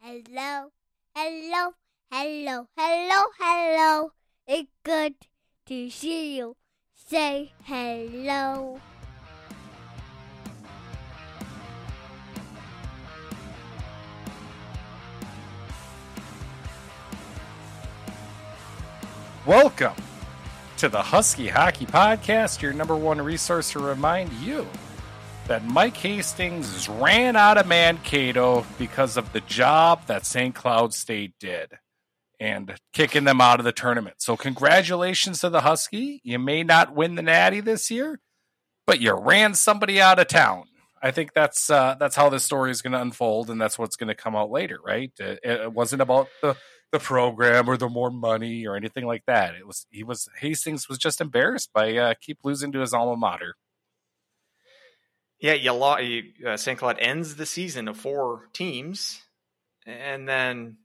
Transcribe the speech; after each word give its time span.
Hello, 0.00 0.70
hello, 1.12 1.72
hello, 2.08 2.68
hello, 2.76 3.24
hello. 3.36 4.12
It's 4.46 4.70
good 4.84 5.14
to 5.66 5.90
see 5.90 6.36
you. 6.36 6.56
Say 6.94 7.52
hello. 7.64 8.80
Welcome 19.44 19.94
to 20.76 20.88
the 20.88 21.02
Husky 21.02 21.48
Hockey 21.48 21.86
Podcast, 21.86 22.62
your 22.62 22.72
number 22.72 22.94
one 22.94 23.20
resource 23.20 23.72
to 23.72 23.80
remind 23.80 24.32
you 24.34 24.64
that 25.48 25.64
Mike 25.64 25.96
Hastings 25.96 26.88
ran 26.90 27.34
out 27.34 27.56
of 27.56 27.66
Mankato 27.66 28.66
because 28.78 29.16
of 29.16 29.32
the 29.32 29.40
job 29.40 30.06
that 30.06 30.26
St. 30.26 30.54
Cloud 30.54 30.92
State 30.92 31.32
did 31.40 31.78
and 32.38 32.74
kicking 32.92 33.24
them 33.24 33.40
out 33.40 33.58
of 33.58 33.64
the 33.64 33.72
tournament. 33.72 34.16
So, 34.18 34.36
congratulations 34.36 35.40
to 35.40 35.48
the 35.48 35.62
Husky. 35.62 36.20
You 36.22 36.38
may 36.38 36.62
not 36.62 36.94
win 36.94 37.14
the 37.14 37.22
Natty 37.22 37.60
this 37.60 37.90
year, 37.90 38.20
but 38.86 39.00
you 39.00 39.14
ran 39.14 39.54
somebody 39.54 40.00
out 40.00 40.18
of 40.18 40.28
town. 40.28 40.64
I 41.02 41.12
think 41.12 41.32
that's 41.32 41.70
uh, 41.70 41.96
that's 41.98 42.16
how 42.16 42.28
this 42.28 42.44
story 42.44 42.70
is 42.70 42.82
going 42.82 42.92
to 42.92 43.00
unfold, 43.00 43.48
and 43.48 43.60
that's 43.60 43.78
what's 43.78 43.96
going 43.96 44.08
to 44.08 44.14
come 44.14 44.36
out 44.36 44.50
later, 44.50 44.78
right? 44.84 45.12
It, 45.18 45.40
it 45.42 45.72
wasn't 45.72 46.02
about 46.02 46.28
the 46.42 46.56
the 46.92 46.98
program 46.98 47.68
or 47.68 47.76
the 47.76 47.88
more 47.88 48.10
money 48.10 48.66
or 48.66 48.76
anything 48.76 49.06
like 49.06 49.24
that. 49.26 49.54
It 49.54 49.66
was 49.66 49.86
he 49.90 50.04
was 50.04 50.28
Hastings 50.40 50.90
was 50.90 50.98
just 50.98 51.22
embarrassed 51.22 51.70
by 51.72 51.96
uh, 51.96 52.14
keep 52.20 52.40
losing 52.44 52.70
to 52.72 52.80
his 52.80 52.92
alma 52.92 53.16
mater. 53.16 53.56
Yeah, 55.40 55.52
you, 55.54 55.72
lo- 55.72 55.98
you 55.98 56.24
uh, 56.46 56.56
St. 56.56 56.78
Cloud 56.78 56.96
ends 56.98 57.36
the 57.36 57.46
season 57.46 57.86
of 57.88 57.96
four 57.96 58.48
teams, 58.52 59.22
and 59.86 60.28
then 60.28 60.78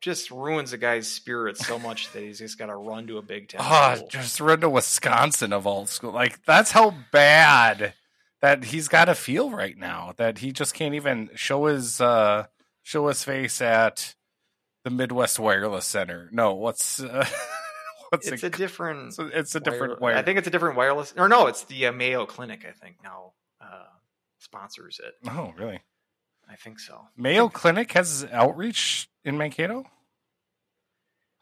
just 0.00 0.30
ruins 0.30 0.72
a 0.72 0.78
guy's 0.78 1.06
spirit 1.08 1.56
so 1.58 1.78
much 1.78 2.12
that 2.12 2.22
he's 2.22 2.38
just 2.38 2.58
got 2.58 2.66
to 2.66 2.76
run 2.76 3.06
to 3.08 3.18
a 3.18 3.22
Big 3.22 3.48
Ten. 3.48 3.60
Oh, 3.62 3.94
school. 3.96 4.08
just 4.08 4.40
run 4.40 4.60
to 4.62 4.70
Wisconsin 4.70 5.52
of 5.52 5.66
all 5.66 5.86
school. 5.86 6.12
Like 6.12 6.42
that's 6.44 6.70
how 6.70 6.94
bad 7.12 7.92
that 8.40 8.64
he's 8.64 8.88
got 8.88 9.06
to 9.06 9.14
feel 9.14 9.50
right 9.50 9.76
now. 9.76 10.14
That 10.16 10.38
he 10.38 10.52
just 10.52 10.74
can't 10.74 10.94
even 10.94 11.30
show 11.34 11.66
his 11.66 12.00
uh 12.00 12.46
show 12.82 13.08
his 13.08 13.22
face 13.22 13.60
at 13.60 14.14
the 14.84 14.90
Midwest 14.90 15.38
Wireless 15.38 15.84
Center. 15.84 16.30
No, 16.32 16.54
what's 16.54 17.02
uh, 17.02 17.26
it's 18.12 18.28
it? 18.28 18.42
a 18.42 18.50
different. 18.50 19.08
It's 19.08 19.18
a, 19.18 19.26
it's 19.38 19.54
a 19.54 19.60
different 19.60 20.00
wire-. 20.00 20.16
I 20.16 20.22
think 20.22 20.38
it's 20.38 20.48
a 20.48 20.50
different 20.50 20.76
wireless. 20.76 21.14
Or 21.16 21.28
no, 21.28 21.46
it's 21.46 21.64
the 21.64 21.86
uh, 21.86 21.92
Mayo 21.92 22.26
Clinic. 22.26 22.64
I 22.68 22.72
think 22.72 22.96
now 23.02 23.32
uh, 23.60 23.84
sponsors 24.38 25.00
it. 25.02 25.14
Oh, 25.28 25.52
really? 25.58 25.80
I 26.48 26.56
think 26.56 26.80
so. 26.80 27.02
Mayo 27.16 27.48
Clinic 27.48 27.92
has 27.92 28.26
outreach 28.32 29.08
in 29.24 29.38
Mankato. 29.38 29.84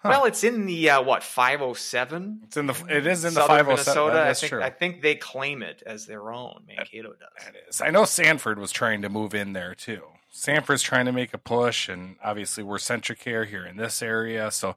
Huh. 0.00 0.10
Well, 0.10 0.24
it's 0.26 0.44
in 0.44 0.66
the 0.66 0.90
uh, 0.90 1.02
what 1.02 1.24
507. 1.24 2.42
It's 2.44 2.56
in 2.56 2.66
the. 2.66 2.84
It 2.88 3.06
is 3.06 3.24
in 3.24 3.34
the 3.34 3.40
Southern 3.40 3.48
five 3.48 3.66
hundred 3.66 3.82
seven. 3.82 4.02
Minnesota. 4.04 4.24
That's 4.24 4.38
I 4.38 4.40
think 4.40 4.50
true. 4.50 4.62
I 4.62 4.70
think 4.70 5.02
they 5.02 5.14
claim 5.16 5.62
it 5.62 5.82
as 5.84 6.06
their 6.06 6.30
own. 6.30 6.62
Mankato 6.68 7.08
does. 7.10 7.44
That 7.44 7.54
is. 7.68 7.80
I 7.80 7.90
know 7.90 8.04
Sanford 8.04 8.60
was 8.60 8.70
trying 8.70 9.02
to 9.02 9.08
move 9.08 9.34
in 9.34 9.54
there 9.54 9.74
too. 9.74 10.02
Sanford's 10.30 10.82
trying 10.82 11.06
to 11.06 11.12
make 11.12 11.34
a 11.34 11.38
push, 11.38 11.88
and 11.88 12.16
obviously 12.22 12.62
we're 12.62 12.76
CentraCare 12.76 13.46
here 13.46 13.66
in 13.66 13.76
this 13.76 14.00
area. 14.00 14.50
So, 14.52 14.76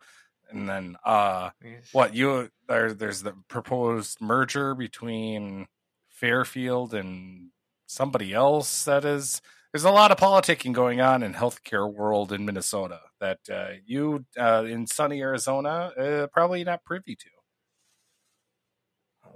and 0.52 0.68
then 0.70 0.98
uh, 1.06 1.52
what 1.92 2.14
you 2.16 2.50
there? 2.68 2.94
There's 2.94 3.24
the 3.24 3.34
proposed 3.48 4.22
merger 4.22 4.76
between 4.76 5.68
Fairview 6.10 6.88
and 6.92 7.50
somebody 7.88 8.34
else. 8.34 8.86
That 8.86 9.06
is, 9.06 9.42
there's 9.74 9.84
a 9.84 9.92
lot 9.92 10.12
of 10.12 10.18
politicking 10.18 10.74
going 10.74 11.02
on 11.02 11.24
in 11.24 11.34
healthcare 11.34 11.92
world 11.92 12.32
in 12.32 12.46
Minnesota 12.46 13.00
that 13.20 13.40
uh, 13.52 13.72
you 13.86 14.26
uh, 14.40 14.66
in 14.68 14.88
sunny 14.88 15.22
Arizona 15.22 15.92
uh, 15.98 16.28
probably 16.28 16.64
not 16.64 16.84
privy 16.84 17.16
to. 17.16 17.41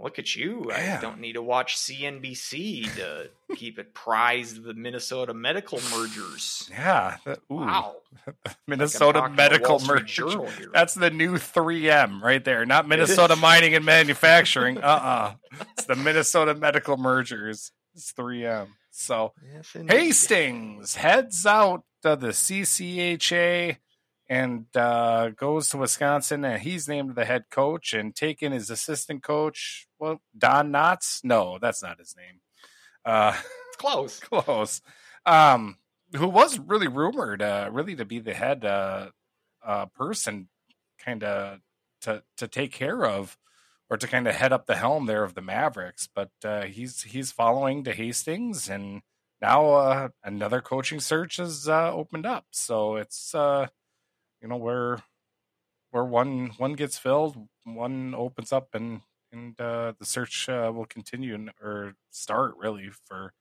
Look 0.02 0.20
at 0.20 0.36
you. 0.36 0.66
Yeah. 0.70 0.98
I 0.98 1.02
don't 1.02 1.20
need 1.20 1.34
to 1.34 1.42
watch 1.42 1.78
CNBC 1.78 2.96
to 2.96 3.30
keep 3.56 3.80
it 3.80 3.94
prized 3.94 4.64
the 4.64 4.74
Minnesota 4.74 5.34
medical 5.34 5.80
mergers. 5.92 6.68
Yeah. 6.72 7.18
that- 7.26 7.40
ooh. 7.52 7.56
Wow. 7.56 7.96
Minnesota 8.68 9.30
medical 9.30 9.80
merger. 9.80 10.28
That's 10.74 10.94
the 10.96 11.10
new 11.10 11.34
3M 11.34 12.22
right 12.22 12.44
there. 12.44 12.66
Not 12.66 12.88
Minnesota. 12.88 13.36
Mining 13.36 13.74
and 13.76 13.86
Manufacturing. 13.86 14.78
Uh 14.84 14.88
uh 14.88 15.34
It's 15.78 15.86
the 15.86 15.96
Minnesota 15.96 16.54
Medical 16.54 16.98
Mergers. 16.98 17.72
It's 17.96 18.12
3M. 18.14 18.68
So 18.92 19.34
Yes. 19.54 19.76
Hastings 19.90 20.96
heads 20.96 21.46
out 21.46 21.84
to 22.04 22.16
the 22.16 22.28
CCHA 22.30 23.78
and 24.28 24.66
uh, 24.76 25.30
goes 25.30 25.70
to 25.70 25.78
Wisconsin, 25.78 26.44
and 26.46 26.62
he's 26.62 26.88
named 26.88 27.16
the 27.16 27.26
head 27.26 27.46
coach 27.52 27.94
and 27.94 28.16
taken 28.16 28.52
his 28.52 28.70
assistant 28.70 29.24
coach. 29.24 29.88
Well, 30.00 30.22
Don 30.38 30.72
Knotts? 30.72 31.24
No, 31.24 31.60
that's 31.62 31.84
not 31.84 32.00
his 32.00 32.16
name. 32.18 32.42
Uh, 33.04 33.36
close. 33.78 34.20
close. 34.22 34.82
Um, 35.26 35.78
who 36.16 36.28
was 36.28 36.60
really 36.60 36.88
rumored, 36.88 37.42
uh, 37.42 37.70
really 37.72 37.96
to 37.96 38.06
be 38.06 38.20
the 38.20 38.34
head 38.34 38.66
uh, 38.66 39.10
uh, 39.66 39.86
person, 39.88 40.50
kind 41.04 41.24
of 41.24 41.60
to 42.02 42.24
to 42.38 42.48
take 42.48 42.72
care 42.72 43.06
of 43.06 43.38
or 43.90 43.98
to 43.98 44.08
kind 44.08 44.28
of 44.28 44.36
head 44.36 44.54
up 44.54 44.66
the 44.66 44.76
helm 44.76 45.06
there 45.06 45.24
of 45.24 45.36
the 45.36 45.42
Mavericks. 45.42 46.08
But 46.14 46.32
uh, 46.44 46.64
he's 46.64 47.04
he's 47.04 47.32
following 47.32 47.84
to 47.84 47.94
Hastings, 47.94 48.70
and 48.70 49.02
now 49.42 49.70
uh, 49.72 50.10
another 50.24 50.62
coaching 50.62 51.00
search 51.00 51.38
has 51.38 51.68
uh, 51.68 51.92
opened 51.92 52.26
up. 52.26 52.46
So 52.52 52.96
it's 52.96 53.36
uh, 53.36 53.68
you 54.46 54.50
know 54.50 54.58
where 54.58 55.02
where 55.90 56.06
one 56.06 56.52
one 56.58 56.74
gets 56.74 57.00
filled, 57.00 57.36
one 57.64 58.14
opens 58.14 58.54
up, 58.54 58.76
and 58.76 59.02
and 59.32 59.60
uh, 59.60 59.94
the 59.98 60.06
search 60.06 60.48
uh, 60.48 60.72
will 60.74 60.86
continue 60.86 61.48
or 61.60 61.96
start 62.12 62.54
really 62.60 62.90
for 63.06 63.34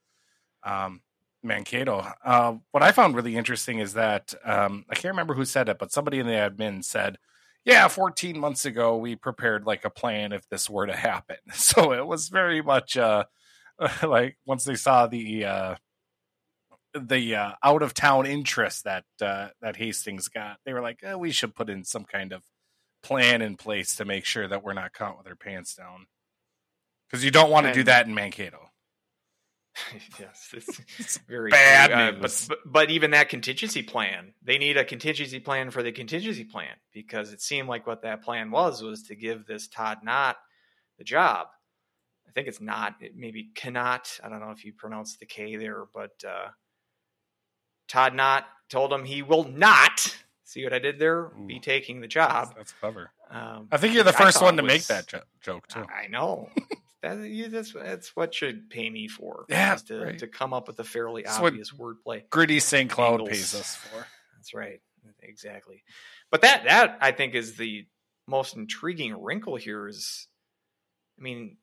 um, 0.62 1.02
Mankato. 1.42 2.06
Uh, 2.24 2.54
what 2.70 2.82
I 2.82 2.90
found 2.90 3.14
really 3.14 3.36
interesting 3.36 3.80
is 3.80 3.92
that 3.92 4.32
um, 4.46 4.86
I 4.88 4.94
can't 4.94 5.12
remember 5.12 5.34
who 5.34 5.44
said 5.44 5.68
it, 5.68 5.78
but 5.78 5.92
somebody 5.92 6.20
in 6.20 6.26
the 6.26 6.32
admin 6.32 6.82
said, 6.82 7.18
"Yeah, 7.66 7.86
14 7.88 8.38
months 8.38 8.64
ago 8.64 8.96
we 8.96 9.14
prepared 9.14 9.66
like 9.66 9.84
a 9.84 9.90
plan 9.90 10.32
if 10.32 10.48
this 10.48 10.70
were 10.70 10.86
to 10.86 10.96
happen." 10.96 11.36
So 11.52 11.92
it 11.92 12.06
was 12.06 12.30
very 12.30 12.62
much 12.62 12.96
uh, 12.96 13.24
like 14.02 14.38
once 14.46 14.64
they 14.64 14.76
saw 14.76 15.06
the 15.06 15.44
uh, 15.44 15.74
the 16.94 17.36
uh, 17.36 17.52
out 17.62 17.82
of 17.82 17.94
town 17.94 18.26
interest 18.26 18.84
that 18.84 19.04
uh, 19.20 19.48
that 19.60 19.76
Hastings 19.76 20.28
got, 20.28 20.58
they 20.64 20.72
were 20.72 20.80
like, 20.80 21.00
eh, 21.02 21.14
"We 21.14 21.32
should 21.32 21.54
put 21.54 21.70
in 21.70 21.84
some 21.84 22.04
kind 22.04 22.32
of 22.32 22.42
plan 23.02 23.42
in 23.42 23.56
place 23.56 23.96
to 23.96 24.04
make 24.04 24.24
sure 24.24 24.48
that 24.48 24.62
we're 24.62 24.74
not 24.74 24.92
caught 24.92 25.18
with 25.18 25.26
our 25.26 25.36
pants 25.36 25.74
down." 25.74 26.06
Because 27.08 27.24
you 27.24 27.30
don't 27.30 27.50
want 27.50 27.66
to 27.66 27.72
do 27.72 27.84
that 27.84 28.06
in 28.06 28.14
Mankato. 28.14 28.70
yes, 30.20 30.50
it's, 30.52 30.80
it's 30.98 31.18
very 31.28 31.50
bad. 31.50 31.90
Uh, 31.90 32.12
but, 32.20 32.46
but 32.48 32.58
but 32.64 32.90
even 32.90 33.10
that 33.10 33.28
contingency 33.28 33.82
plan, 33.82 34.34
they 34.42 34.58
need 34.58 34.76
a 34.76 34.84
contingency 34.84 35.40
plan 35.40 35.70
for 35.70 35.82
the 35.82 35.92
contingency 35.92 36.44
plan 36.44 36.74
because 36.92 37.32
it 37.32 37.40
seemed 37.40 37.68
like 37.68 37.86
what 37.86 38.02
that 38.02 38.22
plan 38.22 38.50
was 38.50 38.82
was 38.82 39.02
to 39.04 39.16
give 39.16 39.46
this 39.46 39.68
Todd 39.68 39.98
Knott 40.02 40.36
the 40.98 41.04
job. 41.04 41.48
I 42.28 42.32
think 42.32 42.46
it's 42.48 42.60
not. 42.60 42.94
It 43.00 43.12
maybe 43.16 43.50
cannot. 43.54 44.08
I 44.22 44.28
don't 44.28 44.40
know 44.40 44.50
if 44.50 44.64
you 44.64 44.72
pronounce 44.72 45.16
the 45.16 45.26
K 45.26 45.56
there, 45.56 45.84
but 45.92 46.12
uh, 46.26 46.48
Todd 47.88 48.14
Knott 48.14 48.46
told 48.68 48.92
him 48.92 49.04
he 49.04 49.22
will 49.22 49.44
not. 49.44 50.16
See 50.44 50.64
what 50.64 50.72
I 50.72 50.78
did 50.78 50.98
there? 50.98 51.30
Be 51.46 51.58
taking 51.58 52.00
the 52.00 52.06
job. 52.06 52.54
that's 52.56 52.72
clever. 52.72 53.10
Um, 53.30 53.68
I 53.72 53.76
think 53.78 53.94
you're 53.94 54.04
the 54.04 54.12
first 54.12 54.40
one 54.40 54.56
to 54.58 54.62
make 54.62 54.86
that 54.86 55.08
jo- 55.08 55.22
joke 55.42 55.66
too. 55.66 55.80
I 55.82 56.06
know. 56.06 56.48
that, 57.02 57.18
you, 57.18 57.48
that's 57.48 57.72
that's 57.72 58.14
what 58.14 58.34
should 58.34 58.70
pay 58.70 58.88
me 58.88 59.08
for. 59.08 59.46
Yeah, 59.48 59.74
to, 59.86 60.04
right. 60.04 60.18
to 60.18 60.26
come 60.26 60.52
up 60.52 60.68
with 60.68 60.78
a 60.78 60.84
fairly 60.84 61.22
That's 61.22 61.38
obvious 61.38 61.72
wordplay. 61.72 62.28
Gritty 62.30 62.60
St. 62.60 62.90
Cloud 62.90 63.20
Angles. 63.20 63.30
pays 63.30 63.54
us 63.54 63.74
for. 63.74 64.06
That's 64.36 64.54
right, 64.54 64.80
exactly. 65.22 65.82
But 66.30 66.42
that 66.42 66.64
that 66.64 66.98
I 67.00 67.12
think 67.12 67.34
is 67.34 67.56
the 67.56 67.86
most 68.26 68.56
intriguing 68.56 69.20
wrinkle 69.20 69.56
here. 69.56 69.88
Is, 69.88 70.28
I 71.18 71.22
mean, 71.22 71.56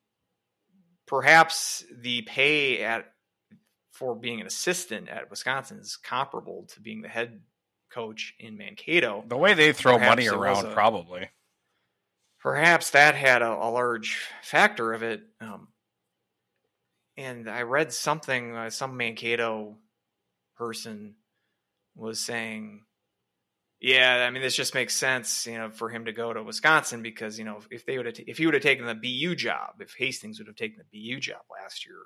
perhaps 1.07 1.85
the 2.01 2.23
pay 2.23 2.83
at 2.83 3.05
for 4.01 4.15
being 4.15 4.41
an 4.41 4.47
assistant 4.47 5.07
at 5.09 5.29
Wisconsin 5.29 5.77
is 5.77 5.95
comparable 5.95 6.65
to 6.73 6.79
being 6.79 7.03
the 7.03 7.07
head 7.07 7.39
coach 7.93 8.33
in 8.39 8.57
Mankato. 8.57 9.23
The 9.27 9.37
way 9.37 9.53
they 9.53 9.73
throw 9.73 9.93
Perhaps 9.99 10.09
money 10.09 10.27
around, 10.27 10.65
a- 10.65 10.73
probably. 10.73 11.29
perhaps 12.39 12.89
that 12.89 13.13
had 13.13 13.43
a, 13.43 13.51
a 13.51 13.69
large 13.69 14.27
factor 14.41 14.91
of 14.93 15.03
it. 15.03 15.21
Um, 15.39 15.67
and 17.15 17.47
I 17.47 17.61
read 17.61 17.93
something, 17.93 18.55
uh, 18.55 18.69
some 18.71 18.97
Mankato 18.97 19.77
person 20.55 21.13
was 21.95 22.19
saying, 22.19 22.81
"Yeah, 23.79 24.25
I 24.27 24.31
mean, 24.31 24.41
this 24.41 24.55
just 24.55 24.73
makes 24.73 24.95
sense, 24.95 25.45
you 25.45 25.59
know, 25.59 25.69
for 25.69 25.89
him 25.89 26.05
to 26.05 26.11
go 26.11 26.33
to 26.33 26.41
Wisconsin 26.41 27.03
because 27.03 27.37
you 27.37 27.45
know, 27.45 27.59
if 27.69 27.85
they 27.85 27.97
would 27.97 28.07
have, 28.07 28.15
if 28.25 28.39
he 28.39 28.45
would 28.47 28.55
have 28.55 28.63
taken 28.63 28.87
the 28.87 28.95
BU 28.95 29.35
job, 29.35 29.75
if 29.79 29.93
Hastings 29.95 30.39
would 30.39 30.47
have 30.47 30.55
taken 30.55 30.79
the 30.79 31.13
BU 31.13 31.19
job 31.19 31.41
last 31.51 31.85
year, 31.85 31.97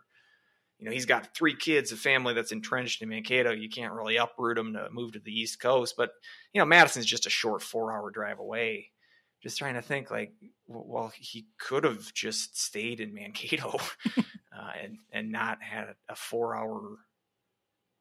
you 0.80 0.86
know, 0.86 0.92
he's 0.92 1.06
got 1.06 1.33
three 1.33 1.56
kids, 1.56 1.92
a 1.92 1.95
family 1.95 2.33
that's 2.33 2.51
entrenched 2.51 3.01
in 3.01 3.10
Mankato. 3.10 3.51
You 3.51 3.69
can't 3.69 3.94
really 3.94 4.18
uproot 4.18 4.57
them 4.57 4.74
to 4.74 4.89
move 4.92 5.13
to 5.13 5.19
the 5.19 5.31
East 5.31 5.60
Coast. 5.60 5.95
But, 5.98 6.12
you 6.54 6.60
know, 6.60 6.66
Madison's 6.66 7.06
just 7.06 7.25
a 7.25 7.30
short 7.30 7.62
four 7.62 7.94
hour 7.94 8.12
drive 8.12 8.39
away. 8.39 8.92
Just 9.42 9.57
trying 9.57 9.75
to 9.75 9.81
think, 9.81 10.12
like, 10.12 10.33
well, 10.68 11.12
he 11.18 11.45
could 11.60 11.83
have 11.83 12.13
just 12.13 12.60
stayed 12.60 13.00
in 13.00 13.13
Mankato 13.13 13.77
uh, 14.18 14.72
and, 14.83 14.98
and 15.12 15.31
not 15.31 15.62
had 15.62 15.94
a 16.10 16.16
four 16.16 16.56
hour 16.56 16.98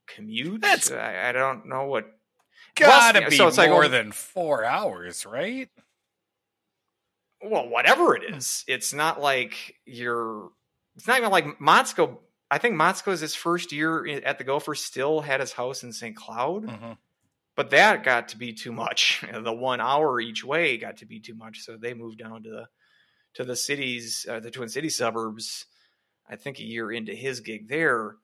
commute. 0.09 0.61
That's- 0.61 0.91
I, 0.91 1.29
I 1.29 1.32
don't 1.32 1.67
know 1.67 1.85
what. 1.87 2.06
Gotta 2.76 3.21
Plus, 3.21 3.31
be 3.31 3.37
so 3.37 3.47
it's 3.47 3.59
like, 3.59 3.71
more 3.71 3.81
well- 3.81 3.88
than 3.88 4.11
four 4.11 4.65
hours, 4.65 5.26
right? 5.26 5.69
Well, 7.43 7.69
whatever 7.69 8.17
it 8.17 8.35
is, 8.35 8.65
it's 8.67 8.94
not 8.94 9.21
like 9.21 9.76
you're. 9.85 10.49
It's 10.97 11.06
not 11.06 11.19
even 11.19 11.31
like 11.31 11.59
Motzko. 11.59 12.19
I 12.55 12.59
think 12.59 12.77
Motzko's 12.77 13.19
his 13.21 13.35
first 13.35 13.73
year 13.73 14.06
at 14.25 14.39
the 14.39 14.45
Gophers 14.45 14.81
still 14.81 15.21
had 15.23 15.41
his 15.41 15.53
house 15.53 15.83
in 15.83 15.93
St. 15.93 16.15
Cloud, 16.15 16.65
Mhm. 16.67 16.99
but 17.56 17.71
that 17.71 18.05
got 18.05 18.29
to 18.29 18.37
be 18.39 18.53
too 18.53 18.71
much. 18.71 19.23
The 19.45 19.53
one 19.53 19.81
hour 19.81 20.21
each 20.21 20.45
way 20.45 20.77
got 20.79 20.99
to 20.99 21.06
be 21.06 21.19
too 21.19 21.35
much, 21.35 21.61
so 21.62 21.77
they 21.77 21.95
moved 21.95 22.19
down 22.19 22.45
to 22.45 22.51
the 22.51 22.69
to 23.35 23.45
the 23.45 23.56
cities, 23.56 24.25
uh, 24.31 24.39
the 24.39 24.53
Twin 24.53 24.69
City 24.69 24.89
suburbs. 24.89 25.67
I 26.29 26.37
think 26.37 26.61
a 26.61 26.62
year 26.62 26.93
into 26.93 27.12
his 27.12 27.41
gig 27.41 27.67
there. 27.69 28.15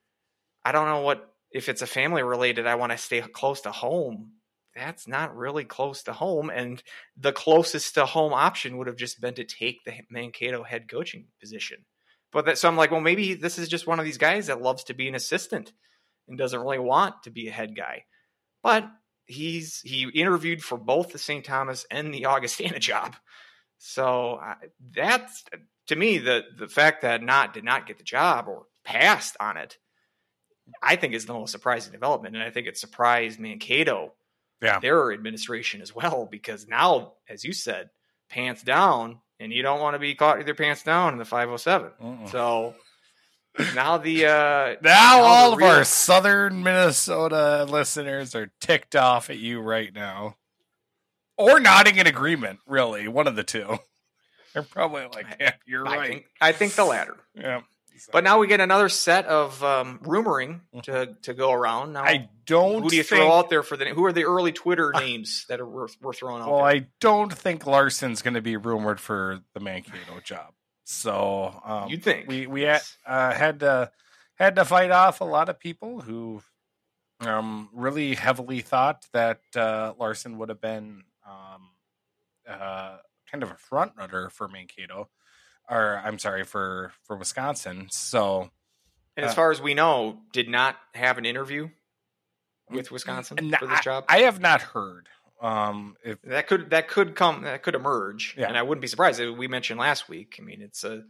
I 0.64 0.70
don't 0.70 0.86
know 0.86 1.00
what 1.00 1.34
if 1.50 1.68
it's 1.68 1.82
a 1.82 1.86
family 1.88 2.22
related. 2.22 2.68
I 2.68 2.76
want 2.76 2.92
to 2.92 2.98
stay 2.98 3.20
close 3.20 3.62
to 3.62 3.72
home. 3.72 4.34
That's 4.76 5.08
not 5.08 5.36
really 5.36 5.64
close 5.64 6.04
to 6.04 6.12
home, 6.12 6.48
and 6.50 6.80
the 7.16 7.32
closest 7.32 7.94
to 7.94 8.06
home 8.06 8.32
option 8.32 8.78
would 8.78 8.86
have 8.86 8.94
just 9.04 9.20
been 9.20 9.34
to 9.34 9.44
take 9.44 9.82
the 9.82 9.94
Mankato 10.08 10.62
head 10.62 10.88
coaching 10.88 11.26
position. 11.40 11.84
But 12.32 12.46
that, 12.46 12.58
so 12.58 12.68
I'm 12.68 12.76
like, 12.76 12.90
well, 12.90 13.00
maybe 13.00 13.34
this 13.34 13.58
is 13.58 13.68
just 13.68 13.86
one 13.86 13.98
of 13.98 14.04
these 14.04 14.18
guys 14.18 14.46
that 14.46 14.62
loves 14.62 14.84
to 14.84 14.94
be 14.94 15.08
an 15.08 15.14
assistant 15.14 15.72
and 16.28 16.38
doesn't 16.38 16.60
really 16.60 16.78
want 16.78 17.24
to 17.24 17.30
be 17.30 17.48
a 17.48 17.52
head 17.52 17.74
guy. 17.76 18.04
But 18.62 18.88
he's 19.26 19.80
he 19.80 20.08
interviewed 20.14 20.62
for 20.62 20.78
both 20.78 21.12
the 21.12 21.18
St. 21.18 21.44
Thomas 21.44 21.86
and 21.90 22.12
the 22.14 22.26
Augustana 22.26 22.78
job. 22.90 23.16
So 23.78 24.36
I, 24.40 24.56
that's 24.94 25.44
to 25.88 25.96
me 25.96 26.18
the 26.18 26.42
the 26.56 26.68
fact 26.68 27.02
that 27.02 27.22
not 27.22 27.52
did 27.54 27.64
not 27.64 27.86
get 27.86 27.98
the 27.98 28.04
job 28.04 28.46
or 28.48 28.66
passed 28.84 29.36
on 29.40 29.56
it. 29.56 29.76
I 30.82 30.94
think 30.96 31.14
is 31.14 31.26
the 31.26 31.32
most 31.32 31.50
surprising 31.50 31.92
development, 31.92 32.36
and 32.36 32.44
I 32.44 32.50
think 32.50 32.68
it 32.68 32.78
surprised 32.78 33.40
Mankato, 33.40 34.12
Yeah. 34.62 34.78
their 34.78 35.10
administration 35.12 35.80
as 35.82 35.92
well, 35.92 36.28
because 36.30 36.68
now, 36.68 37.14
as 37.28 37.42
you 37.44 37.52
said, 37.52 37.90
pants 38.28 38.62
down, 38.62 39.18
and 39.40 39.52
you 39.52 39.62
don't 39.62 39.80
want 39.80 39.94
to 39.94 39.98
be 39.98 40.14
caught 40.14 40.38
with 40.38 40.46
your 40.46 40.54
pants 40.54 40.82
down 40.84 41.12
in 41.14 41.18
the 41.18 41.24
507. 41.24 41.90
Mm-mm. 42.00 42.30
So 42.30 42.74
now 43.74 43.98
the 43.98 44.26
uh, 44.26 44.76
Now 44.82 45.16
the 45.18 45.24
all 45.24 45.52
of 45.54 45.58
real- 45.58 45.68
our 45.68 45.84
southern 45.84 46.62
Minnesota 46.62 47.66
listeners 47.68 48.34
are 48.36 48.52
ticked 48.60 48.94
off 48.94 49.30
at 49.30 49.38
you 49.38 49.60
right 49.60 49.92
now. 49.92 50.36
Or 51.36 51.58
nodding 51.58 51.96
in 51.96 52.06
agreement, 52.06 52.60
really. 52.66 53.08
One 53.08 53.26
of 53.26 53.34
the 53.34 53.42
two. 53.42 53.78
They're 54.54 54.62
probably 54.62 55.06
like, 55.14 55.26
yeah, 55.40 55.54
you're 55.66 55.86
I 55.88 55.96
right. 55.96 56.08
think 56.10 56.26
I 56.40 56.52
think 56.52 56.74
the 56.74 56.84
latter. 56.84 57.16
yeah. 57.34 57.60
But 58.12 58.24
now 58.24 58.38
we 58.38 58.46
get 58.46 58.60
another 58.60 58.88
set 58.88 59.26
of 59.26 59.62
um, 59.62 59.98
rumoring 60.02 60.60
to 60.82 61.16
to 61.22 61.34
go 61.34 61.52
around. 61.52 61.92
Now, 61.92 62.04
I 62.04 62.28
don't 62.46 62.82
who 62.82 62.90
do 62.90 62.96
you 62.96 63.02
think, 63.02 63.22
throw 63.22 63.32
out 63.32 63.50
there 63.50 63.62
for 63.62 63.76
the? 63.76 63.86
Who 63.86 64.04
are 64.04 64.12
the 64.12 64.24
early 64.24 64.52
Twitter 64.52 64.92
names 64.96 65.46
that 65.48 65.60
are 65.60 65.66
we're, 65.66 65.88
we're 66.00 66.12
throwing 66.12 66.42
out 66.42 66.48
Well, 66.50 66.58
there? 66.58 66.66
I 66.66 66.86
don't 67.00 67.32
think 67.32 67.66
Larson's 67.66 68.22
going 68.22 68.34
to 68.34 68.42
be 68.42 68.56
rumored 68.56 69.00
for 69.00 69.40
the 69.54 69.60
Mankato 69.60 70.20
job. 70.24 70.52
So 70.84 71.60
um, 71.64 71.88
You'd 71.88 72.02
think 72.02 72.26
we 72.28 72.46
we 72.46 72.62
had, 72.62 72.82
uh, 73.06 73.32
had 73.32 73.60
to 73.60 73.90
had 74.34 74.56
to 74.56 74.64
fight 74.64 74.90
off 74.90 75.20
a 75.20 75.24
lot 75.24 75.48
of 75.48 75.60
people 75.60 76.00
who 76.00 76.42
um, 77.20 77.68
really 77.72 78.14
heavily 78.14 78.60
thought 78.60 79.06
that 79.12 79.40
uh, 79.54 79.92
Larson 79.98 80.38
would 80.38 80.48
have 80.48 80.60
been 80.60 81.04
um, 81.26 81.68
uh, 82.48 82.96
kind 83.30 83.42
of 83.42 83.50
a 83.50 83.56
front 83.56 83.92
runner 83.96 84.30
for 84.30 84.48
Mankato, 84.48 85.08
or 85.70 86.00
I'm 86.04 86.18
sorry 86.18 86.44
for 86.44 86.92
for 87.04 87.16
Wisconsin. 87.16 87.88
So 87.90 88.50
and 89.16 89.26
as 89.26 89.32
uh, 89.32 89.34
far 89.34 89.50
as 89.50 89.60
we 89.60 89.74
know, 89.74 90.18
did 90.32 90.48
not 90.48 90.76
have 90.94 91.18
an 91.18 91.24
interview 91.24 91.68
with 92.70 92.90
Wisconsin 92.90 93.36
for 93.58 93.66
this 93.66 93.78
I, 93.78 93.82
job. 93.82 94.04
I 94.08 94.20
have 94.20 94.40
not 94.40 94.62
heard. 94.62 95.08
Um, 95.42 95.96
if 96.04 96.20
that 96.22 96.46
could 96.48 96.70
that 96.70 96.88
could 96.88 97.14
come 97.14 97.42
that 97.42 97.62
could 97.62 97.74
emerge, 97.74 98.34
Yeah. 98.36 98.48
and 98.48 98.58
I 98.58 98.62
wouldn't 98.62 98.82
be 98.82 98.88
surprised. 98.88 99.20
We 99.20 99.48
mentioned 99.48 99.80
last 99.80 100.08
week. 100.08 100.36
I 100.38 100.42
mean, 100.42 100.60
it's 100.60 100.84
a 100.84 101.04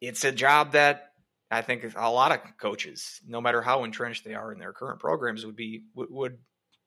it's 0.00 0.24
a 0.24 0.32
job 0.32 0.72
that 0.72 1.12
I 1.50 1.62
think 1.62 1.84
a 1.96 2.10
lot 2.10 2.32
of 2.32 2.40
coaches, 2.58 3.20
no 3.26 3.40
matter 3.40 3.62
how 3.62 3.84
entrenched 3.84 4.24
they 4.24 4.34
are 4.34 4.52
in 4.52 4.58
their 4.58 4.72
current 4.72 5.00
programs, 5.00 5.44
would 5.44 5.56
be 5.56 5.82
would 5.94 6.08
would, 6.10 6.38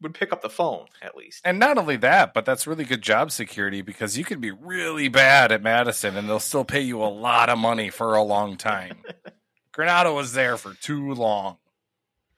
would 0.02 0.14
pick 0.14 0.34
up 0.34 0.42
the 0.42 0.50
phone 0.50 0.86
at 1.02 1.16
least. 1.16 1.42
And 1.46 1.60
not 1.60 1.78
only 1.78 1.98
that, 1.98 2.34
but 2.34 2.44
that's 2.46 2.66
really 2.68 2.86
good 2.86 3.02
job 3.02 3.32
security 3.32 3.82
because 3.82 4.18
you 4.18 4.24
can 4.24 4.40
be 4.40 4.52
really 4.52 5.08
bad 5.08 5.52
at 5.52 5.62
Madison 5.62 6.18
and 6.18 6.28
they'll 6.28 6.40
still 6.40 6.66
pay 6.66 6.82
you 6.82 7.02
a 7.04 7.06
lot 7.06 7.50
of 7.50 7.58
money 7.58 7.90
for 7.90 8.16
a 8.16 8.24
long 8.24 8.58
time. 8.58 9.04
Granato 9.76 10.14
was 10.16 10.34
there 10.34 10.58
for 10.58 10.74
too 10.74 11.14
long 11.14 11.58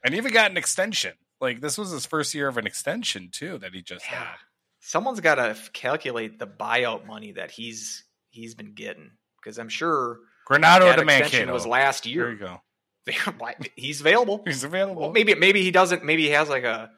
and 0.04 0.14
even 0.16 0.32
got 0.34 0.52
an 0.52 0.58
extension. 0.58 1.14
Like 1.42 1.62
this 1.62 1.78
was 1.78 1.92
his 1.92 2.06
first 2.06 2.34
year 2.34 2.48
of 2.48 2.58
an 2.58 2.68
extension 2.68 3.30
too 3.32 3.58
that 3.60 3.74
he 3.74 3.82
just 3.82 4.06
Yeah. 4.10 4.20
had. 4.20 4.36
Someone's 4.80 5.22
got 5.22 5.36
to 5.36 5.56
calculate 5.72 6.40
the 6.40 6.48
buyout 6.48 7.06
money 7.06 7.32
that 7.34 7.52
he's 7.52 8.04
he's 8.30 8.54
been 8.56 8.74
getting 8.74 9.12
because 9.42 9.58
I'm 9.58 9.70
sure 9.70 10.20
Granato 10.50 10.94
to 10.96 11.06
Mankato. 11.06 11.54
was 11.54 11.66
last 11.66 12.06
year. 12.06 12.24
there 12.24 12.32
you 12.34 12.38
go. 12.40 12.62
he's 13.76 14.02
available. 14.02 14.42
He's 14.46 14.64
available. 14.64 15.02
Well, 15.04 15.12
maybe 15.12 15.36
maybe 15.36 15.62
he 15.64 15.72
doesn't. 15.72 16.04
Maybe 16.04 16.24
he 16.24 16.30
has 16.30 16.50
like 16.50 16.64
a 16.64 16.92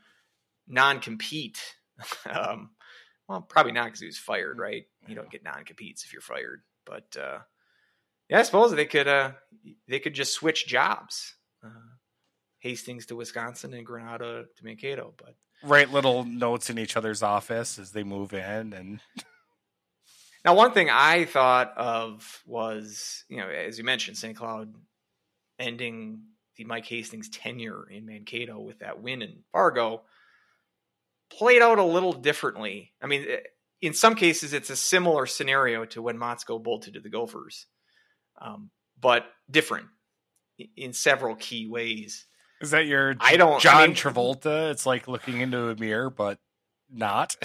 non-compete. 0.68 1.60
um, 2.30 2.72
well, 3.28 3.42
probably 3.42 3.72
not 3.72 3.86
because 3.86 4.00
he 4.00 4.06
was 4.06 4.18
fired, 4.18 4.60
right? 4.60 4.86
You 5.08 5.16
don't 5.16 5.32
get 5.32 5.44
non-competes 5.44 6.04
if 6.04 6.14
you're 6.14 6.22
fired. 6.22 6.62
But 6.86 7.16
uh, 7.20 7.40
yeah, 8.30 8.40
I 8.40 8.44
suppose 8.44 8.72
they 8.72 8.86
could. 8.86 9.08
Uh, 9.08 9.32
they 9.88 10.00
could 10.00 10.14
just 10.14 10.34
switch 10.34 10.68
jobs. 10.68 11.36
Uh, 11.64 11.70
Hastings 12.60 13.08
to 13.08 13.16
Wisconsin 13.16 13.74
and 13.74 13.86
Granato 13.86 14.46
to 14.56 14.66
Mankato. 14.66 15.14
But 15.18 15.36
Write 15.64 15.92
little 15.92 16.24
notes 16.24 16.70
in 16.70 16.78
each 16.80 16.98
other's 16.98 17.24
office 17.24 17.80
as 17.80 17.92
they 17.92 18.04
move 18.04 18.34
in 18.34 18.74
and 18.74 19.00
now, 20.46 20.54
one 20.54 20.74
thing 20.74 20.92
I 20.92 21.26
thought 21.26 21.76
of 21.76 22.44
was, 22.46 23.24
you 23.28 23.38
know, 23.38 23.50
as 23.50 23.80
you 23.80 23.84
mentioned, 23.84 24.16
St. 24.16 24.38
Cloud 24.38 24.76
ending 25.58 26.22
the 26.56 26.66
Mike 26.66 26.86
Hastings 26.86 27.30
tenure 27.30 27.90
in 27.90 28.06
Mankato 28.06 28.60
with 28.60 28.80
that 28.80 29.02
win 29.02 29.24
in 29.24 29.40
Fargo 29.52 30.04
played 31.30 31.62
out 31.62 31.80
a 31.80 31.84
little 31.84 32.14
differently. 32.14 32.92
I 33.02 33.08
mean, 33.08 33.26
eh, 33.30 33.38
in 33.82 33.94
some 33.94 34.16
cases, 34.16 34.54
it's 34.54 34.70
a 34.70 34.76
similar 34.76 35.26
scenario 35.26 35.86
to 35.86 36.02
when 36.02 36.18
Motzko 36.18 36.62
bolted 36.62 36.96
to 36.96 37.00
the 37.00 37.10
Gophers, 37.10 37.68
um, 38.42 38.72
but 39.00 39.26
different 39.50 39.88
in 40.76 40.94
several 40.94 41.36
key 41.36 41.68
ways. 41.68 42.26
is 42.62 42.72
that 42.72 42.86
your 42.86 43.16
I 43.20 43.38
don't- 43.38 43.58
I 43.58 43.60
John 43.60 43.88
mean- 43.90 43.96
Travolta? 43.96 44.72
It's 44.72 44.86
like 44.86 45.08
looking 45.08 45.42
into 45.42 45.70
a 45.70 45.76
mirror, 45.76 46.10
but 46.10 46.40
not. 46.90 47.36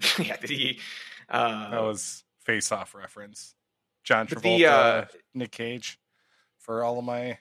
yeah, 0.18 0.36
the, 0.38 0.78
uh, 1.28 1.70
That 1.70 1.82
was 1.82 2.24
face 2.44 2.72
off 2.72 2.94
reference. 2.94 3.54
John 4.04 4.26
Travolta, 4.26 4.58
the, 4.58 4.66
uh, 4.66 5.04
Nick 5.34 5.52
Cage, 5.52 5.98
for 6.58 6.82
all 6.82 6.98
of 6.98 7.04
my 7.04 7.38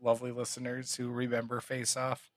lovely 0.00 0.30
listeners 0.30 0.94
who 0.94 1.10
remember 1.10 1.60
Face 1.60 1.96
Off. 1.96 2.29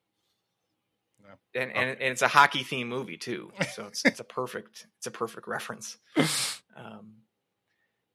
And, 1.56 1.72
and, 1.72 1.90
and 1.90 2.02
it's 2.02 2.22
a 2.22 2.28
hockey 2.28 2.64
themed 2.64 2.88
movie 2.88 3.18
too, 3.18 3.52
so 3.74 3.86
it's 3.86 4.04
it's 4.06 4.20
a 4.20 4.24
perfect 4.24 4.88
it's 4.98 5.08
a 5.08 5.12
perfect 5.12 5.48
reference. 5.48 5.98
Um, 6.76 7.18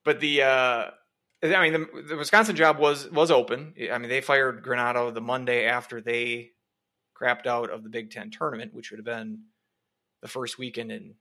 but 0.05 0.19
the 0.19 0.43
uh, 0.43 0.91
I 1.45 1.63
mean 1.63 1.73
the, 1.73 2.03
the 2.09 2.17
Wisconsin 2.17 2.57
job 2.57 2.81
was 2.81 3.09
was 3.09 3.31
open. 3.31 3.75
I 3.93 3.99
mean 3.99 4.09
they 4.09 4.21
fired 4.21 4.65
Granato 4.65 5.15
the 5.15 5.21
Monday 5.21 5.65
after 5.67 6.01
they 6.01 6.51
crapped 7.17 7.47
out 7.47 7.71
of 7.71 7.85
the 7.85 7.89
Big 7.89 8.11
Ten 8.11 8.33
tournament, 8.33 8.75
which 8.75 8.91
would 8.91 8.99
have 8.99 9.05
been 9.05 9.45
the 10.23 10.29
first 10.29 10.59
weekend 10.59 10.91
in 10.91 11.15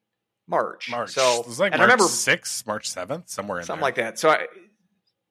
March. 0.47 0.89
March. 0.89 1.11
So 1.11 1.41
it 1.41 1.47
was 1.47 1.59
like 1.59 1.73
March 1.73 1.79
I 1.79 1.83
remember 1.83 2.05
6th, 2.05 2.65
March 2.65 2.89
7th, 2.89 3.29
somewhere 3.29 3.59
in 3.59 3.65
something 3.65 3.81
there. 3.81 3.87
like 3.87 3.95
that. 3.95 4.17
So 4.17 4.29
I 4.29 4.47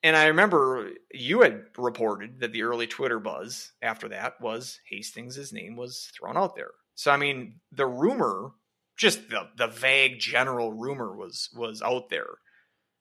and 0.03 0.17
I 0.17 0.27
remember 0.27 0.91
you 1.13 1.43
had 1.43 1.65
reported 1.77 2.41
that 2.41 2.53
the 2.53 2.63
early 2.63 2.87
Twitter 2.87 3.19
buzz 3.19 3.73
after 3.83 4.09
that 4.09 4.41
was 4.41 4.81
Hastings' 4.89 5.53
name 5.53 5.77
was 5.77 6.11
thrown 6.17 6.37
out 6.37 6.55
there. 6.55 6.71
So 6.95 7.11
I 7.11 7.17
mean, 7.17 7.61
the 7.73 7.87
rumor, 7.87 8.53
just 8.97 9.29
the 9.29 9.49
the 9.57 9.69
vague 9.69 10.19
general 10.19 10.73
rumor 10.73 11.15
was 11.15 11.51
was 11.55 11.83
out 11.83 12.09
there. 12.09 12.39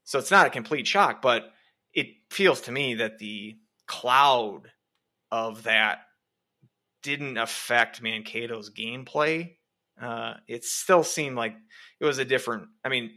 So 0.04 0.20
it's 0.20 0.32
not 0.32 0.48
a 0.48 0.52
complete 0.52 0.88
shock, 0.88 1.22
but 1.22 1.52
it 1.94 2.08
feels 2.30 2.62
to 2.62 2.72
me 2.72 2.96
that 2.96 3.18
the 3.18 3.56
cloud 3.88 4.72
of 5.32 5.64
that 5.64 6.00
didn't 7.02 7.38
affect 7.38 8.02
Mankato's 8.02 8.72
gameplay. 8.72 9.56
Uh, 10.02 10.36
it 10.48 10.64
still 10.64 11.04
seemed 11.04 11.36
like 11.36 11.56
it 12.00 12.06
was 12.06 12.18
a 12.18 12.26
different. 12.26 12.68
I 12.84 12.90
mean, 12.90 13.12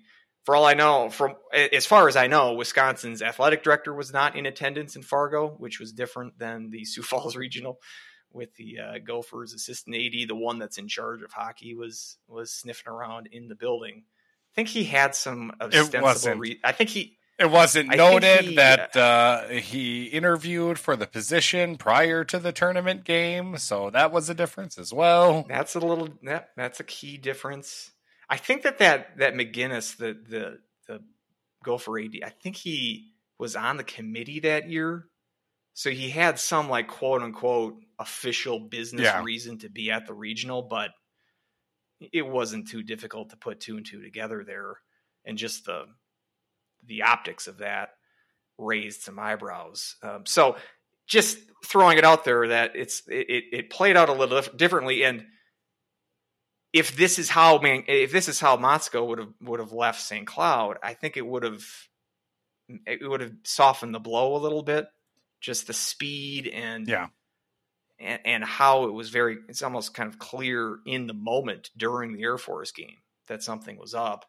for 0.48 0.56
all 0.56 0.64
I 0.64 0.72
know, 0.72 1.10
from 1.10 1.34
as 1.52 1.84
far 1.84 2.08
as 2.08 2.16
I 2.16 2.26
know, 2.26 2.54
Wisconsin's 2.54 3.20
athletic 3.20 3.62
director 3.62 3.92
was 3.92 4.14
not 4.14 4.34
in 4.34 4.46
attendance 4.46 4.96
in 4.96 5.02
Fargo, 5.02 5.48
which 5.58 5.78
was 5.78 5.92
different 5.92 6.38
than 6.38 6.70
the 6.70 6.84
Sioux 6.86 7.02
Falls 7.02 7.36
Regional 7.36 7.78
with 8.32 8.54
the 8.54 8.78
uh, 8.78 8.98
Gophers 9.06 9.52
assistant 9.52 9.94
AD. 9.94 10.26
The 10.26 10.34
one 10.34 10.58
that's 10.58 10.78
in 10.78 10.88
charge 10.88 11.20
of 11.20 11.32
hockey 11.32 11.74
was 11.74 12.16
was 12.28 12.50
sniffing 12.50 12.90
around 12.90 13.28
in 13.30 13.48
the 13.48 13.54
building. 13.54 14.04
I 14.06 14.54
think 14.54 14.68
he 14.68 14.84
had 14.84 15.14
some 15.14 15.52
ostensible. 15.60 16.38
Re- 16.38 16.60
I 16.64 16.72
think 16.72 16.88
he. 16.88 17.18
It 17.38 17.50
wasn't 17.50 17.94
noted 17.94 18.46
he, 18.46 18.56
that 18.56 18.96
uh, 18.96 19.48
he 19.48 20.04
interviewed 20.04 20.78
for 20.78 20.96
the 20.96 21.06
position 21.06 21.76
prior 21.76 22.24
to 22.24 22.38
the 22.38 22.52
tournament 22.52 23.04
game, 23.04 23.58
so 23.58 23.90
that 23.90 24.12
was 24.12 24.30
a 24.30 24.34
difference 24.34 24.78
as 24.78 24.94
well. 24.94 25.44
That's 25.46 25.74
a 25.74 25.80
little. 25.80 26.08
That, 26.22 26.48
that's 26.56 26.80
a 26.80 26.84
key 26.84 27.18
difference. 27.18 27.90
I 28.28 28.36
think 28.36 28.62
that 28.62 28.78
that 28.78 29.18
that 29.18 29.34
McGinnis, 29.34 29.96
the 29.96 30.16
the 30.28 30.58
the 30.86 31.02
Gopher 31.64 31.98
AD, 31.98 32.12
I 32.24 32.30
think 32.30 32.56
he 32.56 33.12
was 33.38 33.56
on 33.56 33.76
the 33.76 33.84
committee 33.84 34.40
that 34.40 34.68
year, 34.68 35.06
so 35.74 35.90
he 35.90 36.10
had 36.10 36.38
some 36.38 36.68
like 36.68 36.88
quote 36.88 37.22
unquote 37.22 37.76
official 37.98 38.60
business 38.60 39.04
yeah. 39.04 39.22
reason 39.22 39.58
to 39.58 39.68
be 39.68 39.90
at 39.90 40.06
the 40.06 40.14
regional, 40.14 40.62
but 40.62 40.90
it 42.00 42.26
wasn't 42.26 42.68
too 42.68 42.82
difficult 42.82 43.30
to 43.30 43.36
put 43.36 43.60
two 43.60 43.76
and 43.76 43.86
two 43.86 44.02
together 44.02 44.44
there, 44.44 44.78
and 45.24 45.38
just 45.38 45.64
the 45.64 45.86
the 46.84 47.02
optics 47.02 47.46
of 47.46 47.58
that 47.58 47.90
raised 48.58 49.02
some 49.02 49.18
eyebrows. 49.18 49.96
Um, 50.02 50.26
so 50.26 50.56
just 51.06 51.38
throwing 51.64 51.98
it 51.98 52.04
out 52.04 52.24
there 52.24 52.48
that 52.48 52.72
it's 52.74 53.02
it, 53.08 53.44
it 53.52 53.70
played 53.70 53.96
out 53.96 54.08
a 54.08 54.12
little 54.12 54.42
differently 54.56 55.04
and 55.04 55.24
if 56.72 56.96
this 56.96 57.18
is 57.18 57.28
how 57.28 57.58
man, 57.58 57.84
if 57.86 58.12
this 58.12 58.28
is 58.28 58.40
how 58.40 58.56
Motzko 58.56 59.06
would 59.06 59.18
have 59.18 59.32
would 59.40 59.60
have 59.60 59.72
left 59.72 60.00
St. 60.00 60.26
Cloud, 60.26 60.78
I 60.82 60.94
think 60.94 61.16
it 61.16 61.26
would 61.26 61.42
have 61.42 61.64
it 62.86 63.08
would 63.08 63.20
have 63.20 63.32
softened 63.44 63.94
the 63.94 64.00
blow 64.00 64.36
a 64.36 64.38
little 64.38 64.62
bit. 64.62 64.86
Just 65.40 65.66
the 65.66 65.72
speed 65.72 66.48
and 66.48 66.86
yeah, 66.86 67.06
and, 67.98 68.20
and 68.24 68.44
how 68.44 68.84
it 68.84 68.92
was 68.92 69.10
very 69.10 69.38
it's 69.48 69.62
almost 69.62 69.94
kind 69.94 70.08
of 70.08 70.18
clear 70.18 70.78
in 70.84 71.06
the 71.06 71.14
moment 71.14 71.70
during 71.76 72.12
the 72.12 72.22
Air 72.22 72.38
Force 72.38 72.72
game 72.72 72.98
that 73.28 73.42
something 73.42 73.78
was 73.78 73.94
up. 73.94 74.26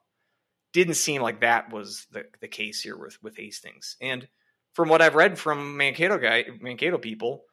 Didn't 0.72 0.96
seem 0.96 1.22
like 1.22 1.42
that 1.42 1.74
was 1.74 2.06
the 2.12 2.26
the 2.42 2.48
case 2.48 2.82
here 2.82 2.98
with 2.98 3.22
with 3.24 3.36
Hastings. 3.38 3.98
And 4.00 4.28
from 4.74 4.88
what 4.88 5.02
I've 5.02 5.16
read 5.16 5.40
from 5.40 5.78
Mankato 5.78 6.18
guy 6.20 6.46
Mankato 6.62 7.00
people, 7.00 7.46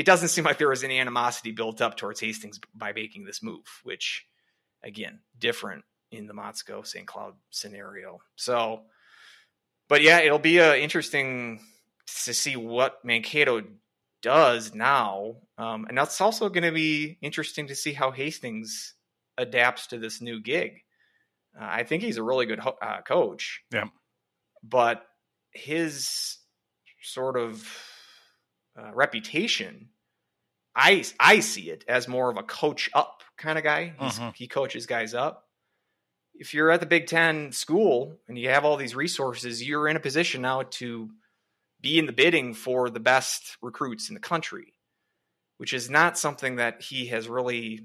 it 0.00 0.06
doesn't 0.06 0.28
seem 0.28 0.44
like 0.44 0.56
there 0.56 0.70
was 0.70 0.82
any 0.82 0.98
animosity 0.98 1.50
built 1.50 1.82
up 1.82 1.94
towards 1.94 2.20
Hastings 2.20 2.58
by 2.74 2.94
making 2.94 3.26
this 3.26 3.42
move, 3.42 3.66
which 3.82 4.26
again, 4.82 5.18
different 5.38 5.84
in 6.10 6.26
the 6.26 6.32
Motzko 6.32 6.86
St. 6.86 7.06
Cloud 7.06 7.34
scenario. 7.50 8.20
So, 8.34 8.84
but 9.90 10.00
yeah, 10.00 10.20
it'll 10.20 10.38
be 10.38 10.58
uh, 10.58 10.74
interesting 10.74 11.60
to 12.24 12.32
see 12.32 12.56
what 12.56 13.04
Mankato 13.04 13.62
does 14.22 14.74
now. 14.74 15.36
Um, 15.58 15.84
and 15.86 15.98
that's 15.98 16.18
also 16.22 16.48
going 16.48 16.64
to 16.64 16.72
be 16.72 17.18
interesting 17.20 17.66
to 17.66 17.74
see 17.74 17.92
how 17.92 18.10
Hastings 18.10 18.94
adapts 19.36 19.88
to 19.88 19.98
this 19.98 20.22
new 20.22 20.40
gig. 20.40 20.80
Uh, 21.54 21.66
I 21.68 21.82
think 21.82 22.02
he's 22.02 22.16
a 22.16 22.22
really 22.22 22.46
good 22.46 22.58
ho- 22.58 22.78
uh, 22.80 23.02
coach. 23.02 23.60
Yeah. 23.70 23.88
But 24.62 25.04
his 25.52 26.38
sort 27.02 27.36
of 27.36 27.62
uh, 28.80 28.92
reputation, 28.94 29.88
I 30.74 31.04
I 31.18 31.40
see 31.40 31.70
it 31.70 31.84
as 31.88 32.08
more 32.08 32.30
of 32.30 32.36
a 32.36 32.42
coach 32.42 32.90
up 32.94 33.22
kind 33.36 33.58
of 33.58 33.64
guy. 33.64 33.94
Uh-huh. 33.98 34.32
He 34.34 34.46
coaches 34.46 34.86
guys 34.86 35.14
up. 35.14 35.46
If 36.34 36.54
you're 36.54 36.70
at 36.70 36.80
the 36.80 36.86
Big 36.86 37.06
Ten 37.06 37.52
school 37.52 38.18
and 38.28 38.38
you 38.38 38.48
have 38.48 38.64
all 38.64 38.76
these 38.76 38.94
resources, 38.94 39.62
you're 39.62 39.88
in 39.88 39.96
a 39.96 40.00
position 40.00 40.42
now 40.42 40.62
to 40.62 41.10
be 41.80 41.98
in 41.98 42.06
the 42.06 42.12
bidding 42.12 42.54
for 42.54 42.90
the 42.90 43.00
best 43.00 43.56
recruits 43.62 44.08
in 44.08 44.14
the 44.14 44.20
country, 44.20 44.74
which 45.58 45.72
is 45.72 45.90
not 45.90 46.18
something 46.18 46.56
that 46.56 46.82
he 46.82 47.06
has 47.06 47.28
really 47.28 47.80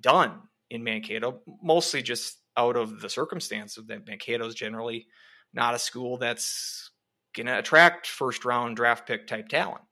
done 0.00 0.40
in 0.70 0.84
Mankato, 0.84 1.40
mostly 1.62 2.02
just 2.02 2.38
out 2.56 2.76
of 2.76 3.00
the 3.00 3.08
circumstance 3.08 3.76
of 3.76 3.88
that 3.88 4.06
Mankato 4.06 4.46
is 4.46 4.54
generally 4.54 5.06
not 5.52 5.74
a 5.74 5.78
school 5.78 6.16
that's 6.18 6.90
going 7.34 7.46
to 7.46 7.58
attract 7.58 8.06
first 8.06 8.44
round 8.44 8.76
draft 8.76 9.06
pick 9.06 9.26
type 9.26 9.48
talent. 9.48 9.82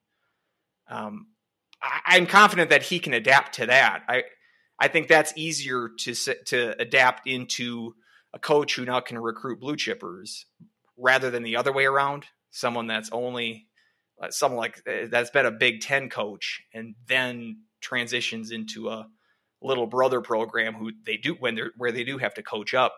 Um, 0.88 1.28
I, 1.82 2.16
am 2.16 2.26
confident 2.26 2.70
that 2.70 2.82
he 2.82 2.98
can 2.98 3.14
adapt 3.14 3.56
to 3.56 3.66
that. 3.66 4.02
I 4.08 4.24
I 4.78 4.88
think 4.88 5.08
that's 5.08 5.32
easier 5.36 5.90
to 6.00 6.14
to 6.14 6.80
adapt 6.80 7.26
into 7.26 7.94
a 8.34 8.38
coach 8.38 8.76
who 8.76 8.84
now 8.84 9.00
can 9.00 9.18
recruit 9.18 9.60
blue 9.60 9.76
chippers 9.76 10.44
rather 10.96 11.30
than 11.30 11.42
the 11.42 11.56
other 11.56 11.72
way 11.72 11.84
around. 11.84 12.26
Someone 12.50 12.86
that's 12.86 13.10
only 13.12 13.66
uh, 14.20 14.30
someone 14.30 14.58
like 14.58 14.82
uh, 14.86 15.06
that's 15.10 15.30
been 15.30 15.46
a 15.46 15.50
Big 15.50 15.80
Ten 15.80 16.08
coach 16.08 16.62
and 16.72 16.94
then 17.06 17.62
transitions 17.80 18.50
into 18.50 18.88
a 18.88 19.08
little 19.60 19.86
brother 19.86 20.20
program 20.20 20.74
who 20.74 20.92
they 21.04 21.16
do 21.16 21.34
when 21.34 21.54
they're 21.54 21.72
where 21.76 21.92
they 21.92 22.04
do 22.04 22.18
have 22.18 22.34
to 22.34 22.42
coach 22.42 22.74
up 22.74 22.94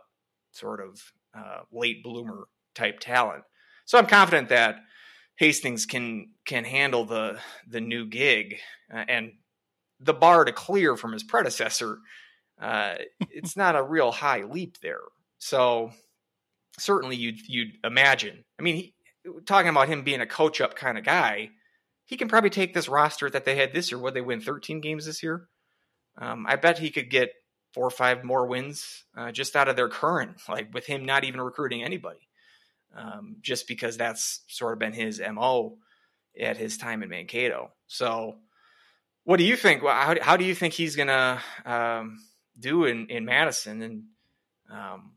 sort 0.52 0.80
of 0.80 1.12
uh, 1.36 1.60
late 1.72 2.02
bloomer 2.02 2.44
type 2.74 3.00
talent. 3.00 3.44
So 3.86 3.98
I'm 3.98 4.06
confident 4.06 4.48
that 4.48 4.76
Hastings 5.36 5.86
can 5.86 6.30
can 6.44 6.64
handle 6.64 7.04
the 7.04 7.38
the 7.68 7.80
new 7.80 8.06
gig 8.06 8.56
uh, 8.92 9.04
and 9.08 9.32
the 10.00 10.14
bar 10.14 10.44
to 10.44 10.52
clear 10.52 10.96
from 10.96 11.12
his 11.12 11.24
predecessor. 11.24 11.98
Uh, 12.60 12.96
it's 13.30 13.56
not 13.56 13.76
a 13.76 13.82
real 13.82 14.12
high 14.12 14.44
leap 14.44 14.78
there. 14.80 15.00
So 15.38 15.90
certainly 16.78 17.16
you'd 17.16 17.40
you'd 17.48 17.78
imagine. 17.82 18.44
I 18.58 18.62
mean, 18.62 18.76
he, 18.76 18.94
talking 19.46 19.70
about 19.70 19.88
him 19.88 20.04
being 20.04 20.20
a 20.20 20.26
coach 20.26 20.60
up 20.60 20.76
kind 20.76 20.98
of 20.98 21.04
guy, 21.04 21.50
he 22.04 22.16
can 22.16 22.28
probably 22.28 22.50
take 22.50 22.74
this 22.74 22.88
roster 22.88 23.28
that 23.28 23.44
they 23.44 23.56
had 23.56 23.72
this 23.72 23.90
year. 23.90 23.98
Would 23.98 24.14
they 24.14 24.20
win 24.20 24.40
13 24.40 24.80
games 24.80 25.06
this 25.06 25.22
year? 25.22 25.48
Um, 26.16 26.46
I 26.48 26.56
bet 26.56 26.78
he 26.78 26.90
could 26.90 27.10
get 27.10 27.32
four 27.72 27.86
or 27.86 27.90
five 27.90 28.22
more 28.22 28.46
wins 28.46 29.04
uh, 29.16 29.32
just 29.32 29.56
out 29.56 29.66
of 29.66 29.74
their 29.74 29.88
current, 29.88 30.36
like 30.48 30.72
with 30.72 30.86
him 30.86 31.04
not 31.04 31.24
even 31.24 31.40
recruiting 31.40 31.82
anybody 31.82 32.28
um, 32.96 33.36
just 33.40 33.68
because 33.68 33.96
that's 33.96 34.40
sort 34.48 34.72
of 34.72 34.78
been 34.78 34.92
his 34.92 35.20
mo 35.32 35.78
at 36.38 36.56
his 36.56 36.78
time 36.78 37.02
in 37.02 37.08
Mankato. 37.08 37.70
So, 37.86 38.36
what 39.24 39.38
do 39.38 39.44
you 39.44 39.56
think? 39.56 39.82
How, 39.82 40.16
how 40.20 40.36
do 40.36 40.44
you 40.44 40.54
think 40.54 40.74
he's 40.74 40.96
gonna 40.96 41.40
um, 41.64 42.18
do 42.58 42.84
in 42.84 43.06
in 43.08 43.24
Madison? 43.24 43.82
And 43.82 44.02
um, 44.70 45.12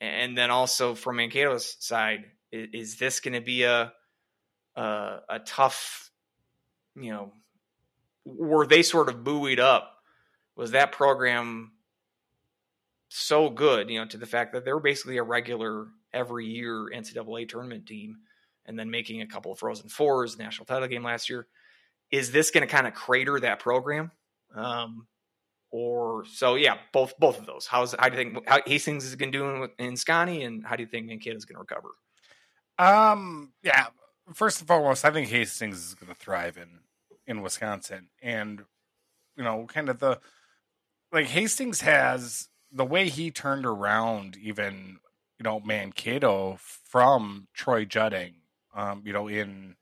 and 0.00 0.36
then 0.36 0.50
also 0.50 0.94
from 0.94 1.16
Mankato's 1.16 1.76
side, 1.80 2.24
is, 2.52 2.68
is 2.72 2.96
this 2.96 3.20
going 3.20 3.34
to 3.34 3.40
be 3.40 3.62
a, 3.62 3.92
a 4.76 5.18
a 5.28 5.38
tough, 5.44 6.10
you 6.96 7.10
know, 7.10 7.32
were 8.24 8.66
they 8.66 8.82
sort 8.82 9.08
of 9.08 9.24
buoyed 9.24 9.60
up? 9.60 9.90
Was 10.56 10.72
that 10.72 10.92
program 10.92 11.72
so 13.08 13.48
good, 13.50 13.90
you 13.90 13.98
know, 13.98 14.06
to 14.06 14.16
the 14.16 14.26
fact 14.26 14.52
that 14.52 14.64
they 14.64 14.72
were 14.72 14.80
basically 14.80 15.18
a 15.18 15.22
regular 15.22 15.86
every 16.14 16.46
year 16.46 16.90
NCAA 16.94 17.48
tournament 17.48 17.86
team 17.86 18.18
and 18.66 18.78
then 18.78 18.90
making 18.90 19.20
a 19.20 19.26
couple 19.26 19.52
of 19.52 19.58
Frozen 19.58 19.88
Fours, 19.88 20.38
national 20.38 20.66
title 20.66 20.88
game 20.88 21.04
last 21.04 21.28
year. 21.28 21.46
Is 22.10 22.30
this 22.30 22.50
going 22.50 22.66
to 22.66 22.72
kind 22.72 22.86
of 22.86 22.94
crater 22.94 23.40
that 23.40 23.58
program? 23.58 24.10
Um, 24.54 25.06
or 25.70 26.24
so, 26.32 26.54
yeah, 26.54 26.76
both 26.92 27.18
both 27.18 27.38
of 27.38 27.46
those. 27.46 27.66
How's 27.66 27.94
how 27.98 28.08
do 28.08 28.16
you 28.16 28.32
think 28.32 28.48
how 28.48 28.60
Hastings 28.64 29.04
is 29.04 29.16
going 29.16 29.32
to 29.32 29.38
do 29.38 29.68
in 29.78 29.96
Scotty, 29.96 30.44
and 30.44 30.64
how 30.64 30.76
do 30.76 30.84
you 30.84 30.88
think 30.88 31.06
Mankato 31.06 31.36
is 31.36 31.44
going 31.44 31.56
to 31.56 31.60
recover? 31.60 31.88
Um, 32.78 33.52
yeah. 33.62 33.86
First 34.32 34.60
and 34.60 34.68
foremost, 34.68 35.04
I 35.04 35.10
think 35.10 35.28
Hastings 35.28 35.84
is 35.84 35.94
going 35.94 36.14
to 36.14 36.18
thrive 36.18 36.56
in 36.56 36.80
in 37.26 37.42
Wisconsin, 37.42 38.08
and 38.22 38.62
you 39.36 39.42
know, 39.42 39.66
kind 39.66 39.88
of 39.88 39.98
the 39.98 40.20
like 41.12 41.26
Hastings 41.26 41.80
has 41.80 42.48
the 42.70 42.84
way 42.84 43.08
he 43.08 43.30
turned 43.30 43.66
around 43.66 44.36
even 44.36 44.98
you 45.44 45.50
know 45.50 45.60
Mankato 45.60 46.56
from 46.58 47.48
Troy 47.52 47.84
Jutting. 47.84 48.36
Um, 48.74 49.02
you 49.04 49.12
know, 49.12 49.28
in 49.28 49.76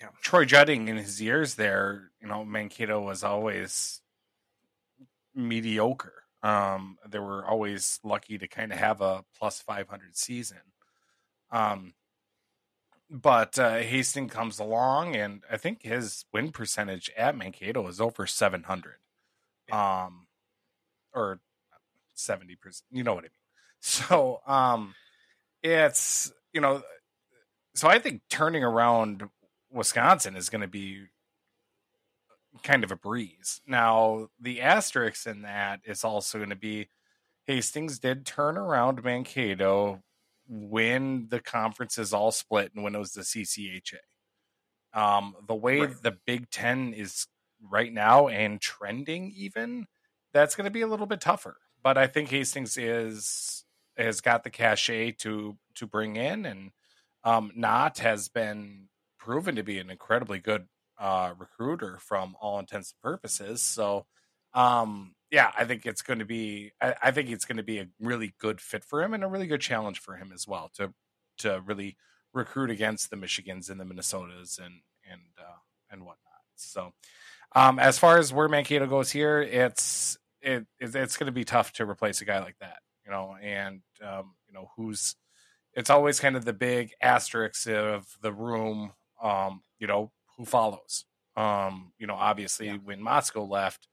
yeah. 0.00 0.10
Troy 0.22 0.44
Jutting 0.44 0.86
in 0.86 0.96
his 0.96 1.20
years 1.20 1.56
there, 1.56 2.12
you 2.22 2.28
know, 2.28 2.44
Mankato 2.44 3.00
was 3.00 3.24
always 3.24 4.00
mediocre. 5.34 6.22
Um, 6.44 6.96
they 7.08 7.18
were 7.18 7.44
always 7.44 7.98
lucky 8.04 8.38
to 8.38 8.46
kind 8.46 8.72
of 8.72 8.78
have 8.78 9.00
a 9.00 9.24
plus 9.36 9.60
500 9.60 10.16
season. 10.16 10.58
Um, 11.50 11.94
but 13.10 13.58
uh, 13.58 13.78
Hastings 13.78 14.32
comes 14.32 14.60
along, 14.60 15.16
and 15.16 15.42
I 15.50 15.56
think 15.56 15.82
his 15.82 16.24
win 16.32 16.52
percentage 16.52 17.10
at 17.16 17.36
Mankato 17.36 17.88
is 17.88 18.00
over 18.00 18.26
700. 18.26 18.94
Um, 19.72 20.28
or 21.12 21.40
70%. 22.16 22.82
You 22.92 23.02
know 23.02 23.14
what 23.14 23.24
I 23.24 23.28
mean. 23.28 23.37
So 23.98 24.40
um, 24.46 24.94
it's 25.62 26.32
you 26.52 26.60
know, 26.60 26.82
so 27.74 27.88
I 27.88 27.98
think 28.00 28.22
turning 28.28 28.64
around 28.64 29.22
Wisconsin 29.70 30.36
is 30.36 30.50
going 30.50 30.62
to 30.62 30.68
be 30.68 31.04
kind 32.62 32.84
of 32.84 32.90
a 32.90 32.96
breeze. 32.96 33.60
Now 33.66 34.28
the 34.40 34.62
asterisk 34.62 35.26
in 35.26 35.42
that 35.42 35.80
is 35.84 36.04
also 36.04 36.38
going 36.38 36.50
to 36.50 36.56
be 36.56 36.88
Hastings 37.46 37.98
did 37.98 38.26
turn 38.26 38.58
around 38.58 39.02
Mankato 39.02 40.02
when 40.48 41.28
the 41.30 41.40
conference 41.40 41.96
is 41.96 42.12
all 42.12 42.30
split 42.30 42.72
and 42.74 42.84
when 42.84 42.94
it 42.94 42.98
was 42.98 43.12
the 43.12 43.22
CCHA. 43.22 43.96
Um, 44.92 45.34
the 45.46 45.54
way 45.54 45.80
right. 45.80 46.02
the 46.02 46.16
Big 46.26 46.50
Ten 46.50 46.92
is 46.92 47.26
right 47.62 47.92
now 47.92 48.28
and 48.28 48.60
trending, 48.60 49.32
even 49.36 49.86
that's 50.32 50.56
going 50.56 50.66
to 50.66 50.70
be 50.70 50.82
a 50.82 50.86
little 50.86 51.06
bit 51.06 51.20
tougher. 51.20 51.56
But 51.82 51.96
I 51.96 52.06
think 52.06 52.28
Hastings 52.28 52.76
is 52.76 53.64
has 53.98 54.20
got 54.20 54.44
the 54.44 54.50
cachet 54.50 55.12
to 55.12 55.56
to 55.76 55.86
bring 55.86 56.16
in, 56.16 56.46
and 56.46 56.70
um, 57.24 57.52
has 57.98 58.28
been 58.28 58.88
proven 59.18 59.56
to 59.56 59.62
be 59.62 59.78
an 59.78 59.90
incredibly 59.90 60.38
good 60.38 60.66
uh, 60.98 61.32
recruiter 61.38 61.98
from 62.00 62.36
all 62.40 62.58
intents 62.58 62.92
and 62.92 63.00
purposes. 63.02 63.62
So, 63.62 64.06
um, 64.54 65.14
yeah, 65.30 65.50
I 65.56 65.64
think 65.64 65.86
it's 65.86 66.02
going 66.02 66.20
to 66.20 66.24
be. 66.24 66.72
I, 66.80 66.94
I 67.04 67.10
think 67.10 67.30
it's 67.30 67.44
going 67.44 67.58
to 67.58 67.62
be 67.62 67.78
a 67.78 67.88
really 68.00 68.34
good 68.38 68.60
fit 68.60 68.84
for 68.84 69.02
him 69.02 69.14
and 69.14 69.22
a 69.22 69.28
really 69.28 69.46
good 69.46 69.60
challenge 69.60 70.00
for 70.00 70.16
him 70.16 70.32
as 70.34 70.46
well 70.46 70.70
to 70.76 70.92
to 71.38 71.60
really 71.64 71.96
recruit 72.32 72.70
against 72.70 73.10
the 73.10 73.16
Michigans 73.16 73.70
and 73.70 73.80
the 73.80 73.84
Minnesotas 73.84 74.58
and 74.58 74.80
and 75.10 75.20
uh, 75.38 75.58
and 75.90 76.02
whatnot. 76.02 76.18
So, 76.56 76.92
um, 77.54 77.78
as 77.78 77.98
far 77.98 78.18
as 78.18 78.32
where 78.32 78.48
Mankato 78.48 78.86
goes 78.86 79.10
here, 79.10 79.40
it's 79.40 80.18
it, 80.40 80.66
it's 80.80 81.16
going 81.16 81.26
to 81.26 81.32
be 81.32 81.44
tough 81.44 81.72
to 81.74 81.88
replace 81.88 82.20
a 82.20 82.24
guy 82.24 82.40
like 82.40 82.56
that, 82.60 82.78
you 83.08 83.14
know, 83.14 83.36
and 83.42 83.80
um, 84.06 84.34
you 84.46 84.54
know 84.54 84.70
who's. 84.76 85.16
It's 85.74 85.90
always 85.90 86.18
kind 86.18 86.36
of 86.36 86.44
the 86.44 86.52
big 86.52 86.90
asterisk 87.00 87.68
of 87.68 88.06
the 88.20 88.32
room, 88.32 88.92
um, 89.22 89.62
you 89.78 89.86
know, 89.86 90.10
who 90.36 90.44
follows. 90.44 91.04
Um, 91.36 91.92
you 91.98 92.06
know, 92.06 92.14
obviously 92.14 92.66
yeah. 92.66 92.78
when 92.82 93.00
Motzko 93.00 93.48
left, 93.48 93.86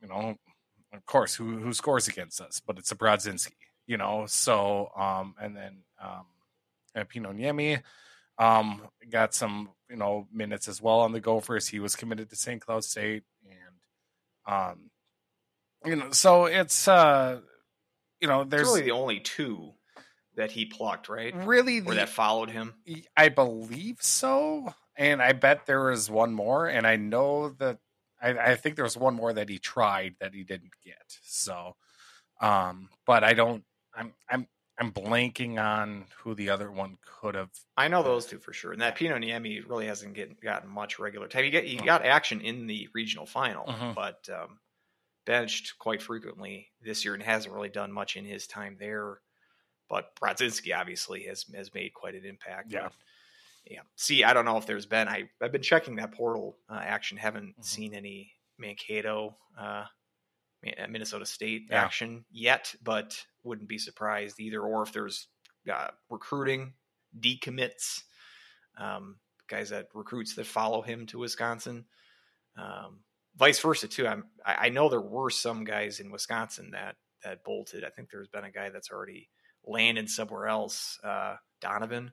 you 0.00 0.08
know, 0.08 0.36
of 0.92 1.06
course, 1.06 1.34
who 1.34 1.58
who 1.58 1.72
scores 1.72 2.08
against 2.08 2.40
us? 2.40 2.60
But 2.64 2.78
it's 2.78 2.90
a 2.90 2.96
Brodzinski, 2.96 3.52
you 3.86 3.98
know. 3.98 4.24
So, 4.26 4.90
um, 4.96 5.34
and 5.40 5.56
then 5.56 5.82
um, 6.02 6.26
and 6.94 7.08
Pino 7.08 7.32
Niemi, 7.32 7.82
um, 8.38 8.82
got 9.10 9.34
some 9.34 9.70
you 9.88 9.96
know 9.96 10.26
minutes 10.32 10.68
as 10.68 10.80
well 10.82 11.00
on 11.00 11.12
the 11.12 11.20
Gophers. 11.20 11.68
He 11.68 11.80
was 11.80 11.94
committed 11.94 12.30
to 12.30 12.36
St. 12.36 12.60
Cloud 12.60 12.82
State, 12.82 13.24
and 13.44 14.52
um, 14.52 14.90
you 15.84 15.96
know, 15.96 16.10
so 16.10 16.46
it's 16.46 16.88
uh, 16.88 17.40
you 18.20 18.28
know, 18.28 18.44
there's 18.44 18.62
it's 18.62 18.70
really 18.70 18.82
the 18.82 18.90
only 18.92 19.20
two 19.20 19.72
that 20.36 20.50
he 20.52 20.64
plucked, 20.64 21.08
right? 21.08 21.34
Really, 21.34 21.80
or 21.80 21.94
that 21.94 22.08
followed 22.08 22.50
him. 22.50 22.74
I 23.16 23.28
believe 23.28 23.98
so, 24.00 24.74
and 24.96 25.20
I 25.20 25.32
bet 25.32 25.66
there 25.66 25.84
was 25.84 26.10
one 26.10 26.32
more, 26.32 26.66
and 26.66 26.86
I 26.86 26.96
know 26.96 27.50
that 27.58 27.78
I, 28.20 28.30
I 28.30 28.56
think 28.56 28.76
there 28.76 28.84
was 28.84 28.96
one 28.96 29.14
more 29.14 29.32
that 29.32 29.48
he 29.48 29.58
tried 29.58 30.16
that 30.20 30.34
he 30.34 30.44
didn't 30.44 30.72
get. 30.84 31.02
So, 31.22 31.76
um, 32.40 32.88
but 33.06 33.24
I 33.24 33.32
don't. 33.32 33.64
I'm 33.94 34.12
I'm 34.28 34.46
I'm 34.78 34.92
blanking 34.92 35.62
on 35.62 36.06
who 36.22 36.34
the 36.34 36.48
other 36.50 36.70
one 36.70 36.96
could 37.04 37.34
have. 37.34 37.50
I 37.76 37.88
know 37.88 38.02
those 38.02 38.26
two 38.26 38.38
for 38.38 38.52
sure, 38.52 38.72
and 38.72 38.80
that 38.80 38.96
Pino 38.96 39.16
Niemi 39.16 39.68
really 39.68 39.86
hasn't 39.86 40.14
get, 40.14 40.40
gotten 40.40 40.70
much 40.70 40.98
regular 40.98 41.28
time. 41.28 41.44
He, 41.44 41.50
get, 41.50 41.64
he 41.64 41.76
got 41.76 42.04
action 42.04 42.40
in 42.40 42.66
the 42.66 42.88
regional 42.94 43.26
final, 43.26 43.66
mm-hmm. 43.66 43.92
but 43.92 44.26
um, 44.32 44.58
benched 45.26 45.78
quite 45.78 46.02
frequently 46.02 46.68
this 46.82 47.04
year 47.04 47.14
and 47.14 47.22
hasn't 47.22 47.54
really 47.54 47.68
done 47.68 47.92
much 47.92 48.16
in 48.16 48.24
his 48.24 48.46
time 48.46 48.76
there. 48.78 49.20
But 49.88 50.14
Brodzinski 50.16 50.76
obviously 50.76 51.24
has 51.24 51.44
has 51.54 51.74
made 51.74 51.94
quite 51.94 52.14
an 52.14 52.24
impact. 52.24 52.72
Yeah. 52.72 52.84
But, 52.84 52.92
yeah. 53.66 53.80
See, 53.96 54.24
I 54.24 54.32
don't 54.32 54.44
know 54.44 54.56
if 54.56 54.66
there's 54.66 54.86
been. 54.86 55.08
I 55.08 55.28
I've 55.42 55.52
been 55.52 55.62
checking 55.62 55.96
that 55.96 56.12
portal 56.12 56.56
uh, 56.68 56.80
action. 56.82 57.18
Haven't 57.18 57.50
mm-hmm. 57.50 57.62
seen 57.62 57.94
any 57.94 58.32
Mankato, 58.58 59.36
uh, 59.58 59.84
Minnesota 60.88 61.26
State 61.26 61.66
yeah. 61.70 61.84
action 61.84 62.24
yet, 62.30 62.74
but 62.82 63.18
wouldn't 63.42 63.68
be 63.68 63.78
surprised 63.78 64.38
either. 64.40 64.60
Or 64.60 64.82
if 64.82 64.92
there's 64.92 65.26
uh, 65.70 65.88
recruiting 66.08 66.74
decommits, 67.18 68.02
um, 68.78 69.16
guys 69.48 69.70
that 69.70 69.88
recruits 69.94 70.34
that 70.36 70.46
follow 70.46 70.82
him 70.82 71.06
to 71.06 71.18
Wisconsin. 71.18 71.84
Um, 72.56 73.00
vice 73.36 73.60
versa 73.60 73.88
too. 73.88 74.06
I'm, 74.06 74.24
I 74.44 74.68
know 74.68 74.88
there 74.88 75.00
were 75.00 75.30
some 75.30 75.64
guys 75.64 76.00
in 76.00 76.10
Wisconsin 76.10 76.70
that 76.72 76.96
that 77.24 77.44
bolted. 77.44 77.84
I 77.84 77.90
think 77.90 78.10
there's 78.10 78.28
been 78.28 78.44
a 78.44 78.50
guy 78.50 78.70
that's 78.70 78.90
already 78.90 79.28
landed 79.64 80.08
somewhere 80.08 80.46
else. 80.46 80.98
Uh, 81.04 81.36
Donovan 81.60 82.12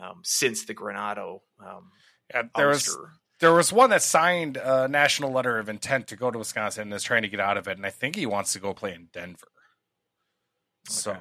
um, 0.00 0.20
since 0.22 0.64
the 0.64 0.74
Granato. 0.74 1.40
Um, 1.64 1.90
yeah, 2.32 2.42
there 2.56 2.68
was 2.68 2.96
there 3.40 3.52
was 3.52 3.72
one 3.72 3.90
that 3.90 4.02
signed 4.02 4.56
a 4.56 4.88
national 4.88 5.32
letter 5.32 5.58
of 5.58 5.68
intent 5.68 6.08
to 6.08 6.16
go 6.16 6.30
to 6.30 6.38
Wisconsin 6.38 6.82
and 6.82 6.94
is 6.94 7.02
trying 7.02 7.22
to 7.22 7.28
get 7.28 7.40
out 7.40 7.56
of 7.56 7.68
it, 7.68 7.76
and 7.76 7.86
I 7.86 7.90
think 7.90 8.16
he 8.16 8.26
wants 8.26 8.52
to 8.52 8.60
go 8.60 8.74
play 8.74 8.94
in 8.94 9.08
Denver. 9.12 9.48
Okay. 10.88 10.94
So 10.94 11.16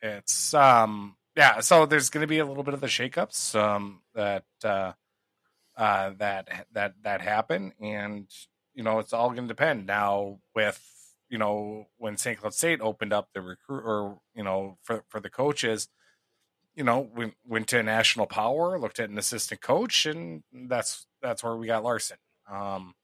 it's 0.00 0.54
um 0.54 1.16
yeah, 1.36 1.60
so 1.60 1.86
there's 1.86 2.10
going 2.10 2.22
to 2.22 2.28
be 2.28 2.38
a 2.38 2.44
little 2.44 2.64
bit 2.64 2.74
of 2.74 2.80
the 2.80 2.86
shakeups 2.86 3.54
um 3.58 4.02
that 4.14 4.44
uh, 4.64 4.92
uh 5.78 6.10
that 6.18 6.66
that 6.72 6.94
that 7.02 7.22
happen, 7.22 7.72
and 7.80 8.28
you 8.74 8.82
know 8.82 8.98
it's 8.98 9.14
all 9.14 9.30
going 9.30 9.44
to 9.44 9.48
depend 9.48 9.86
now 9.86 10.40
with 10.54 10.84
you 11.30 11.38
know 11.38 11.86
when 11.96 12.18
St. 12.18 12.38
Cloud 12.38 12.52
State 12.52 12.80
opened 12.82 13.14
up 13.14 13.30
the 13.32 13.40
recruit 13.40 13.82
or 13.84 14.18
you 14.34 14.44
know 14.44 14.76
for 14.82 15.04
for 15.08 15.20
the 15.20 15.30
coaches 15.30 15.88
you 16.78 16.84
know, 16.84 17.10
we 17.12 17.32
went 17.44 17.66
to 17.68 17.80
a 17.80 17.82
national 17.82 18.26
power, 18.26 18.78
looked 18.78 19.00
at 19.00 19.10
an 19.10 19.18
assistant 19.18 19.60
coach, 19.60 20.06
and 20.06 20.44
that's 20.52 21.08
that's 21.20 21.42
where 21.42 21.56
we 21.56 21.66
got 21.66 21.82
Larson. 21.82 22.18
Um, 22.48 22.94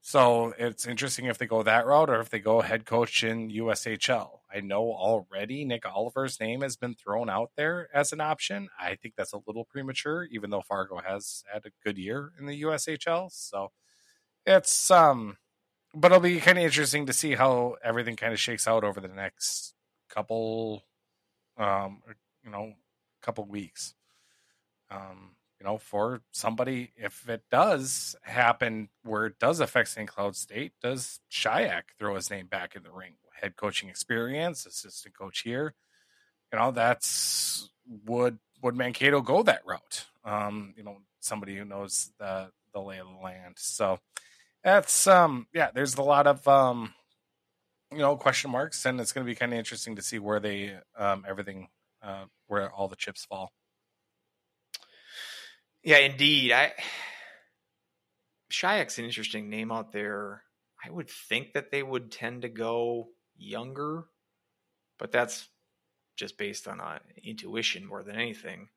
so 0.00 0.54
it's 0.58 0.86
interesting 0.86 1.26
if 1.26 1.36
they 1.36 1.46
go 1.46 1.62
that 1.62 1.84
route 1.84 2.08
or 2.08 2.20
if 2.20 2.30
they 2.30 2.38
go 2.38 2.62
head 2.62 2.86
coach 2.86 3.22
in 3.22 3.50
USHL. 3.50 4.39
I 4.52 4.60
know 4.60 4.92
already 4.92 5.64
Nick 5.64 5.86
Oliver's 5.86 6.40
name 6.40 6.62
has 6.62 6.76
been 6.76 6.94
thrown 6.94 7.30
out 7.30 7.52
there 7.56 7.88
as 7.94 8.12
an 8.12 8.20
option. 8.20 8.68
I 8.80 8.96
think 8.96 9.14
that's 9.16 9.32
a 9.32 9.40
little 9.46 9.64
premature, 9.64 10.24
even 10.30 10.50
though 10.50 10.62
Fargo 10.62 10.98
has 10.98 11.44
had 11.52 11.66
a 11.66 11.70
good 11.84 11.98
year 11.98 12.32
in 12.38 12.46
the 12.46 12.62
USHL. 12.62 13.30
So 13.32 13.70
it's 14.46 14.90
um, 14.90 15.36
but 15.94 16.12
it'll 16.12 16.22
be 16.22 16.40
kind 16.40 16.58
of 16.58 16.64
interesting 16.64 17.06
to 17.06 17.12
see 17.12 17.34
how 17.34 17.76
everything 17.82 18.16
kind 18.16 18.32
of 18.32 18.40
shakes 18.40 18.68
out 18.68 18.84
over 18.84 19.00
the 19.00 19.08
next 19.08 19.74
couple, 20.08 20.84
um, 21.58 22.02
you 22.44 22.50
know, 22.50 22.74
couple 23.22 23.44
weeks. 23.44 23.94
Um, 24.90 25.36
you 25.60 25.66
know, 25.66 25.78
for 25.78 26.22
somebody, 26.32 26.92
if 26.96 27.28
it 27.28 27.42
does 27.50 28.16
happen 28.22 28.88
where 29.04 29.26
it 29.26 29.38
does 29.38 29.60
affect 29.60 29.88
St. 29.90 30.08
Cloud 30.08 30.34
State, 30.34 30.72
does 30.82 31.20
Shayak 31.30 31.82
throw 31.98 32.14
his 32.14 32.30
name 32.30 32.46
back 32.46 32.76
in 32.76 32.82
the 32.82 32.90
ring? 32.90 33.14
Head 33.40 33.56
coaching 33.56 33.88
experience, 33.88 34.66
assistant 34.66 35.16
coach 35.16 35.40
here. 35.40 35.74
You 36.52 36.58
know, 36.58 36.70
that's 36.70 37.70
would 38.06 38.38
would 38.62 38.76
Mankato 38.76 39.20
go 39.20 39.42
that 39.42 39.62
route? 39.66 40.06
Um, 40.24 40.74
you 40.76 40.82
know, 40.82 40.98
somebody 41.20 41.56
who 41.56 41.64
knows 41.64 42.12
the 42.18 42.50
the 42.72 42.80
lay 42.80 42.98
of 42.98 43.06
the 43.06 43.22
land. 43.22 43.54
So 43.56 43.98
that's 44.62 45.06
um 45.06 45.46
yeah, 45.52 45.70
there's 45.74 45.96
a 45.96 46.02
lot 46.02 46.26
of 46.26 46.46
um 46.46 46.92
you 47.92 47.98
know 47.98 48.16
question 48.16 48.50
marks 48.50 48.84
and 48.84 49.00
it's 49.00 49.12
going 49.12 49.26
to 49.26 49.30
be 49.30 49.34
kind 49.34 49.52
of 49.52 49.58
interesting 49.58 49.96
to 49.96 50.02
see 50.02 50.18
where 50.18 50.40
they 50.40 50.76
um 50.96 51.24
everything 51.28 51.68
uh, 52.02 52.24
where 52.46 52.70
all 52.70 52.88
the 52.88 52.96
chips 52.96 53.24
fall. 53.24 53.52
Yeah, 55.82 55.98
indeed. 55.98 56.52
I 56.52 56.72
Shayak's 58.52 58.98
an 58.98 59.04
interesting 59.04 59.48
name 59.48 59.70
out 59.70 59.92
there. 59.92 60.42
I 60.84 60.90
would 60.90 61.08
think 61.08 61.52
that 61.52 61.70
they 61.70 61.82
would 61.82 62.10
tend 62.10 62.42
to 62.42 62.48
go 62.48 63.08
younger, 63.40 64.04
but 64.98 65.12
that's 65.12 65.48
just 66.16 66.38
based 66.38 66.68
on 66.68 66.80
uh, 66.80 66.98
intuition 67.24 67.86
more 67.86 68.02
than 68.02 68.16
anything. 68.16 68.68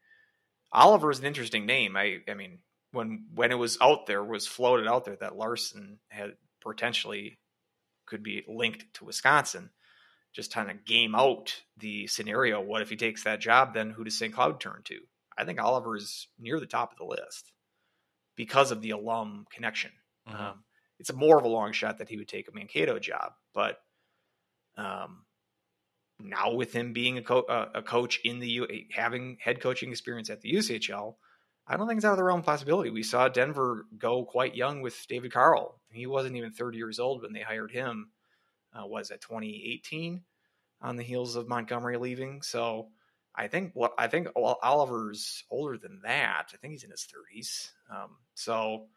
Oliver 0.72 1.12
is 1.12 1.20
an 1.20 1.26
interesting 1.26 1.66
name. 1.66 1.96
I, 1.96 2.20
I 2.28 2.34
mean, 2.34 2.60
when 2.92 3.26
when 3.34 3.52
it 3.52 3.58
was 3.58 3.78
out 3.82 4.06
there, 4.08 4.24
was 4.24 4.48
floated 4.48 4.88
out 4.88 5.06
there 5.06 5.18
that 5.18 5.36
Larson 5.36 6.00
had 6.10 6.34
potentially 6.62 7.38
could 8.06 8.24
be 8.24 8.44
linked 8.48 8.86
to 8.96 9.06
Wisconsin 9.06 9.70
just 10.34 10.52
trying 10.52 10.68
to 10.68 10.74
game 10.74 11.14
out 11.16 11.62
the 11.78 12.08
scenario. 12.08 12.60
What 12.60 12.82
if 12.82 12.90
he 12.90 12.96
takes 12.96 13.24
that 13.24 13.40
job? 13.40 13.74
Then 13.74 13.92
who 13.92 14.04
does 14.04 14.18
St. 14.18 14.34
Cloud 14.34 14.60
turn 14.60 14.82
to? 14.86 15.00
I 15.38 15.46
think 15.46 15.62
Oliver 15.62 15.96
is 15.96 16.28
near 16.40 16.60
the 16.60 16.66
top 16.66 16.92
of 16.92 16.98
the 16.98 17.06
list 17.06 17.52
because 18.36 18.72
of 18.72 18.82
the 18.82 18.92
alum 18.92 19.46
connection. 19.54 19.92
Mm-hmm. 20.28 20.42
Um, 20.42 20.64
it's 21.00 21.14
more 21.14 21.38
of 21.38 21.46
a 21.46 21.50
long 21.50 21.72
shot 21.72 22.00
that 22.00 22.10
he 22.10 22.18
would 22.18 22.28
take 22.28 22.48
a 22.48 22.56
Mankato 22.56 22.98
job, 23.00 23.34
but 23.54 23.78
um, 24.78 25.26
now 26.20 26.54
with 26.54 26.74
him 26.74 26.94
being 26.94 27.18
a, 27.18 27.22
co- 27.22 27.42
uh, 27.42 27.70
a 27.76 27.82
coach 27.82 28.20
in 28.24 28.40
the 28.40 28.48
U, 28.48 28.68
having 28.92 29.38
head 29.40 29.62
coaching 29.62 29.92
experience 29.92 30.30
at 30.30 30.42
the 30.42 30.54
USHL, 30.54 31.16
I 31.66 31.78
don't 31.78 31.88
think 31.88 31.98
it's 31.98 32.06
out 32.06 32.12
of 32.12 32.18
the 32.18 32.24
realm 32.24 32.40
of 32.40 32.46
possibility. 32.46 32.90
We 32.90 33.04
saw 33.04 33.30
Denver 33.30 33.86
go 33.98 34.26
quite 34.26 34.56
young 34.56 34.82
with 34.82 35.06
David 35.08 35.32
Carle. 35.32 35.80
He 35.92 36.08
wasn't 36.08 36.36
even 36.36 36.52
30 36.52 36.78
years 36.78 37.00
old 37.00 37.22
when 37.22 37.34
they 37.34 37.42
hired 37.42 37.72
him 37.72 38.10
uh, 38.74 38.86
was 38.86 39.12
at 39.12 39.22
2018 39.22 40.24
on 40.82 40.96
the 40.96 41.04
heels 41.04 41.36
of 41.36 41.48
Montgomery 41.48 41.98
leaving. 41.98 42.42
So 42.42 42.90
I 43.36 43.48
think 43.48 43.72
what 43.74 43.94
I 43.98 44.08
think 44.08 44.28
Oliver's 44.36 45.44
older 45.50 45.78
than 45.78 46.02
that. 46.04 46.50
I 46.54 46.58
think 46.58 46.72
he's 46.72 46.84
in 46.84 46.92
his 46.92 47.08
30s. 47.08 47.70
Um, 47.90 48.18
so 48.36 48.88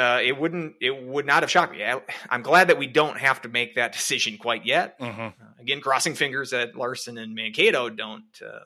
uh, 0.00 0.20
it 0.22 0.38
wouldn't 0.38 0.74
it 0.80 1.02
would 1.02 1.26
not 1.26 1.42
have 1.42 1.50
shocked 1.50 1.72
me. 1.72 1.84
I, 1.84 2.00
am 2.30 2.42
glad 2.42 2.68
that 2.68 2.78
we 2.78 2.86
don't 2.86 3.18
have 3.18 3.42
to 3.42 3.48
make 3.48 3.74
that 3.74 3.92
decision 3.98 4.38
quite 4.38 4.64
yet. 4.66 4.98
Mm-hmm. 4.98 5.20
Uh, 5.20 5.30
again, 5.60 5.80
crossing 5.80 6.14
fingers 6.14 6.50
that 6.50 6.74
Larson 6.74 7.18
and 7.18 7.34
Mankato 7.34 7.88
don't 7.88 8.24
uh, 8.44 8.64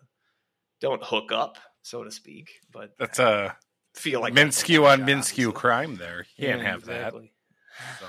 don't 0.81 1.03
hook 1.03 1.33
up, 1.33 1.59
so 1.83 2.05
to 2.05 2.11
speak. 2.11 2.51
But 2.73 2.95
That's 2.99 3.19
a 3.19 3.57
feel 3.95 4.21
like 4.21 4.35
Minskew 4.35 4.87
on 4.91 5.01
Minskew 5.01 5.49
Minskew 5.49 5.55
crime 5.55 5.97
there. 5.97 6.27
You 6.37 6.49
can't 6.49 6.63
have 6.63 6.81
exactly. 6.81 7.33
that. 7.79 8.01
So. 8.01 8.07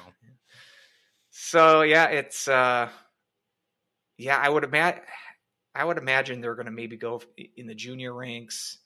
So 1.31 1.81
yeah, 1.81 2.07
it's 2.07 2.47
uh 2.47 2.89
yeah, 4.17 4.37
I 4.37 4.49
would 4.49 4.63
imagine 4.63 5.03
I 5.75 5.83
would 5.83 5.97
imagine 5.97 6.39
they're 6.39 6.55
going 6.55 6.67
to 6.67 6.71
maybe 6.71 6.95
go 6.95 7.21
in 7.57 7.67
the 7.67 7.75
junior 7.75 8.13
ranks, 8.13 8.77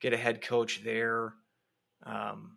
get 0.00 0.14
a 0.14 0.16
head 0.16 0.40
coach 0.40 0.82
there. 0.82 1.34
Um, 2.04 2.56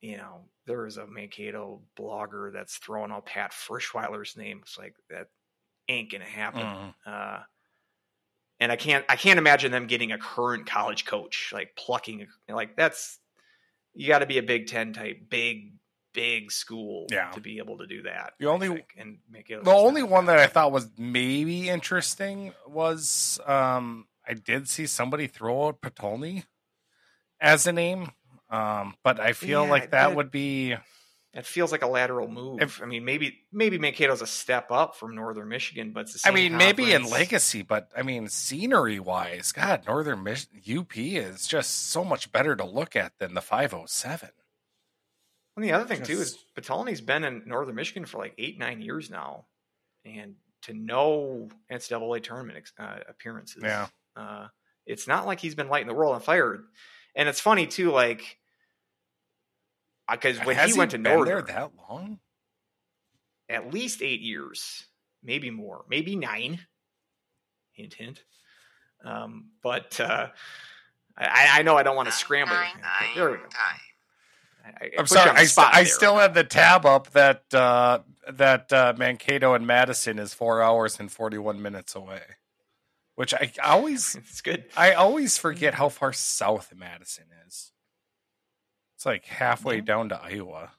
you 0.00 0.16
know, 0.16 0.42
there 0.66 0.86
is 0.86 0.96
a 0.96 1.06
Mankato 1.06 1.80
blogger 1.98 2.52
that's 2.52 2.76
throwing 2.76 3.10
out 3.10 3.26
Pat 3.26 3.52
Ferschweiler's 3.52 4.36
name. 4.36 4.60
It's 4.62 4.78
like 4.78 4.94
that 5.10 5.28
ain't 5.88 6.10
gonna 6.12 6.24
happen. 6.24 6.60
Mhm. 6.62 6.94
Uh, 7.06 7.42
and 8.60 8.70
I 8.72 8.76
can't 8.76 9.04
I 9.08 9.16
can't 9.16 9.38
imagine 9.38 9.72
them 9.72 9.86
getting 9.86 10.12
a 10.12 10.18
current 10.18 10.66
college 10.66 11.04
coach 11.04 11.50
like 11.52 11.74
plucking 11.76 12.26
like 12.48 12.76
that's 12.76 13.18
you 13.94 14.06
got 14.08 14.18
to 14.20 14.26
be 14.26 14.38
a 14.38 14.42
Big 14.42 14.66
Ten 14.68 14.92
type 14.92 15.28
big 15.28 15.72
big 16.12 16.50
school 16.52 17.06
Yeah. 17.10 17.30
to 17.32 17.40
be 17.40 17.58
able 17.58 17.78
to 17.78 17.86
do 17.86 18.02
that. 18.02 18.34
The 18.38 18.46
I 18.46 18.50
only- 18.50 18.68
think, 18.68 18.94
and 18.96 19.18
make 19.30 19.50
it 19.50 19.62
The 19.64 19.70
only 19.72 20.02
one 20.02 20.26
that 20.26 20.38
I 20.38 20.46
thought 20.46 20.72
was 20.72 20.88
maybe 20.98 21.68
interesting 21.68 22.54
was 22.66 23.38
um, 23.46 24.06
I 24.26 24.34
did 24.34 24.68
see 24.68 24.86
somebody 24.86 25.26
throw 25.26 25.68
out 25.68 25.80
Potulny 25.80 26.44
as 27.40 27.66
a 27.66 27.72
name, 27.72 28.10
um, 28.50 28.94
but 29.02 29.20
I 29.20 29.32
feel 29.32 29.64
Yeah, 29.64 29.70
like 29.70 29.82
that 29.90 30.08
that- 30.08 30.16
would 30.16 30.30
be 30.30 30.76
it 31.34 31.44
feels 31.46 31.70
like 31.70 31.82
a 31.82 31.86
lateral 31.86 32.26
move. 32.26 32.62
If- 32.62 32.82
I 32.82 32.86
mean, 32.86 33.04
maybe 33.04 33.44
maybe 33.52 33.78
Mankato's 33.78 34.22
a 34.22 34.26
step 34.26 34.70
up 34.72 34.96
from 34.96 35.14
Northern 35.14 35.48
Michigan, 35.48 35.92
but 35.92 36.02
it's 36.02 36.22
the 36.22 36.28
I 36.28 36.32
mean, 36.32 36.56
maybe 36.56 36.92
in 36.92 37.04
legacy, 37.04 37.62
but 37.62 37.90
I 37.96 38.02
mean, 38.02 38.28
scenery 38.28 38.98
wise, 38.98 39.52
God, 39.52 39.86
Northern 39.86 40.22
Mich- 40.22 40.48
UP 40.66 40.96
is 40.96 41.46
just 41.46 41.90
so 41.90 42.02
much 42.04 42.32
better 42.32 42.56
to 42.56 42.64
look 42.64 42.96
at 42.96 43.18
than 43.18 43.34
the 43.34 43.42
507. 43.42 44.30
And 45.56 45.64
the 45.64 45.72
other 45.72 45.84
thing 45.84 46.02
too 46.02 46.20
is 46.20 46.32
Just- 46.34 46.54
Potulny's 46.54 47.00
been 47.00 47.24
in 47.24 47.42
Northern 47.46 47.74
Michigan 47.74 48.06
for 48.06 48.18
like 48.18 48.34
eight 48.38 48.58
nine 48.58 48.80
years 48.80 49.10
now, 49.10 49.46
and 50.04 50.36
to 50.62 50.72
no 50.72 51.48
NCAA 51.70 52.20
tournament 52.22 52.58
ex- 52.58 52.72
uh, 52.78 53.00
appearances. 53.08 53.62
Yeah. 53.62 53.88
uh, 54.16 54.48
it's 54.86 55.06
not 55.06 55.26
like 55.26 55.38
he's 55.40 55.54
been 55.54 55.68
lighting 55.68 55.86
the 55.88 55.94
world 55.94 56.14
on 56.14 56.20
fire. 56.20 56.64
And 57.14 57.28
it's 57.28 57.40
funny 57.40 57.66
too, 57.66 57.90
like 57.90 58.38
because 60.10 60.38
when 60.44 60.56
Has 60.56 60.72
he 60.72 60.78
went 60.78 60.92
to 60.92 60.98
been 60.98 61.12
Northern, 61.14 61.26
there 61.26 61.42
that 61.42 61.70
long? 61.88 62.18
at 63.48 63.72
least 63.72 64.02
eight 64.02 64.20
years, 64.20 64.86
maybe 65.22 65.50
more, 65.50 65.84
maybe 65.88 66.16
nine. 66.16 66.60
Hint, 67.72 67.94
hint. 67.94 68.22
Um, 69.04 69.50
but 69.62 69.98
uh, 70.00 70.28
I, 71.16 71.58
I 71.58 71.62
know 71.62 71.76
I 71.76 71.82
don't 71.82 71.96
want 71.96 72.06
to 72.08 72.12
scramble. 72.12 72.56
There 73.14 73.30
we 73.30 73.36
go. 73.36 73.42
I, 73.54 74.84
I 74.84 74.90
I'm 74.98 75.06
sorry, 75.06 75.30
I, 75.30 75.44
st- 75.44 75.74
I 75.74 75.84
still 75.84 76.16
have 76.16 76.34
the 76.34 76.44
tab 76.44 76.84
up 76.84 77.10
that 77.12 77.42
uh, 77.54 78.00
that 78.32 78.72
uh, 78.72 78.94
Mankato 78.98 79.54
and 79.54 79.66
Madison 79.66 80.18
is 80.18 80.34
four 80.34 80.62
hours 80.62 80.98
and 81.00 81.10
41 81.10 81.62
minutes 81.62 81.94
away, 81.94 82.20
which 83.18 83.34
I 83.34 83.50
always 83.64 84.14
It's 84.30 84.40
good. 84.40 84.64
I 84.76 84.92
always 84.92 85.36
forget 85.38 85.74
how 85.74 85.88
far 85.88 86.12
south 86.12 86.72
Madison 86.76 87.24
is. 87.46 87.72
It's 88.94 89.04
like 89.04 89.26
halfway 89.26 89.76
Yeah. 89.76 89.80
down 89.82 90.08
to 90.10 90.20
Iowa, 90.22 90.70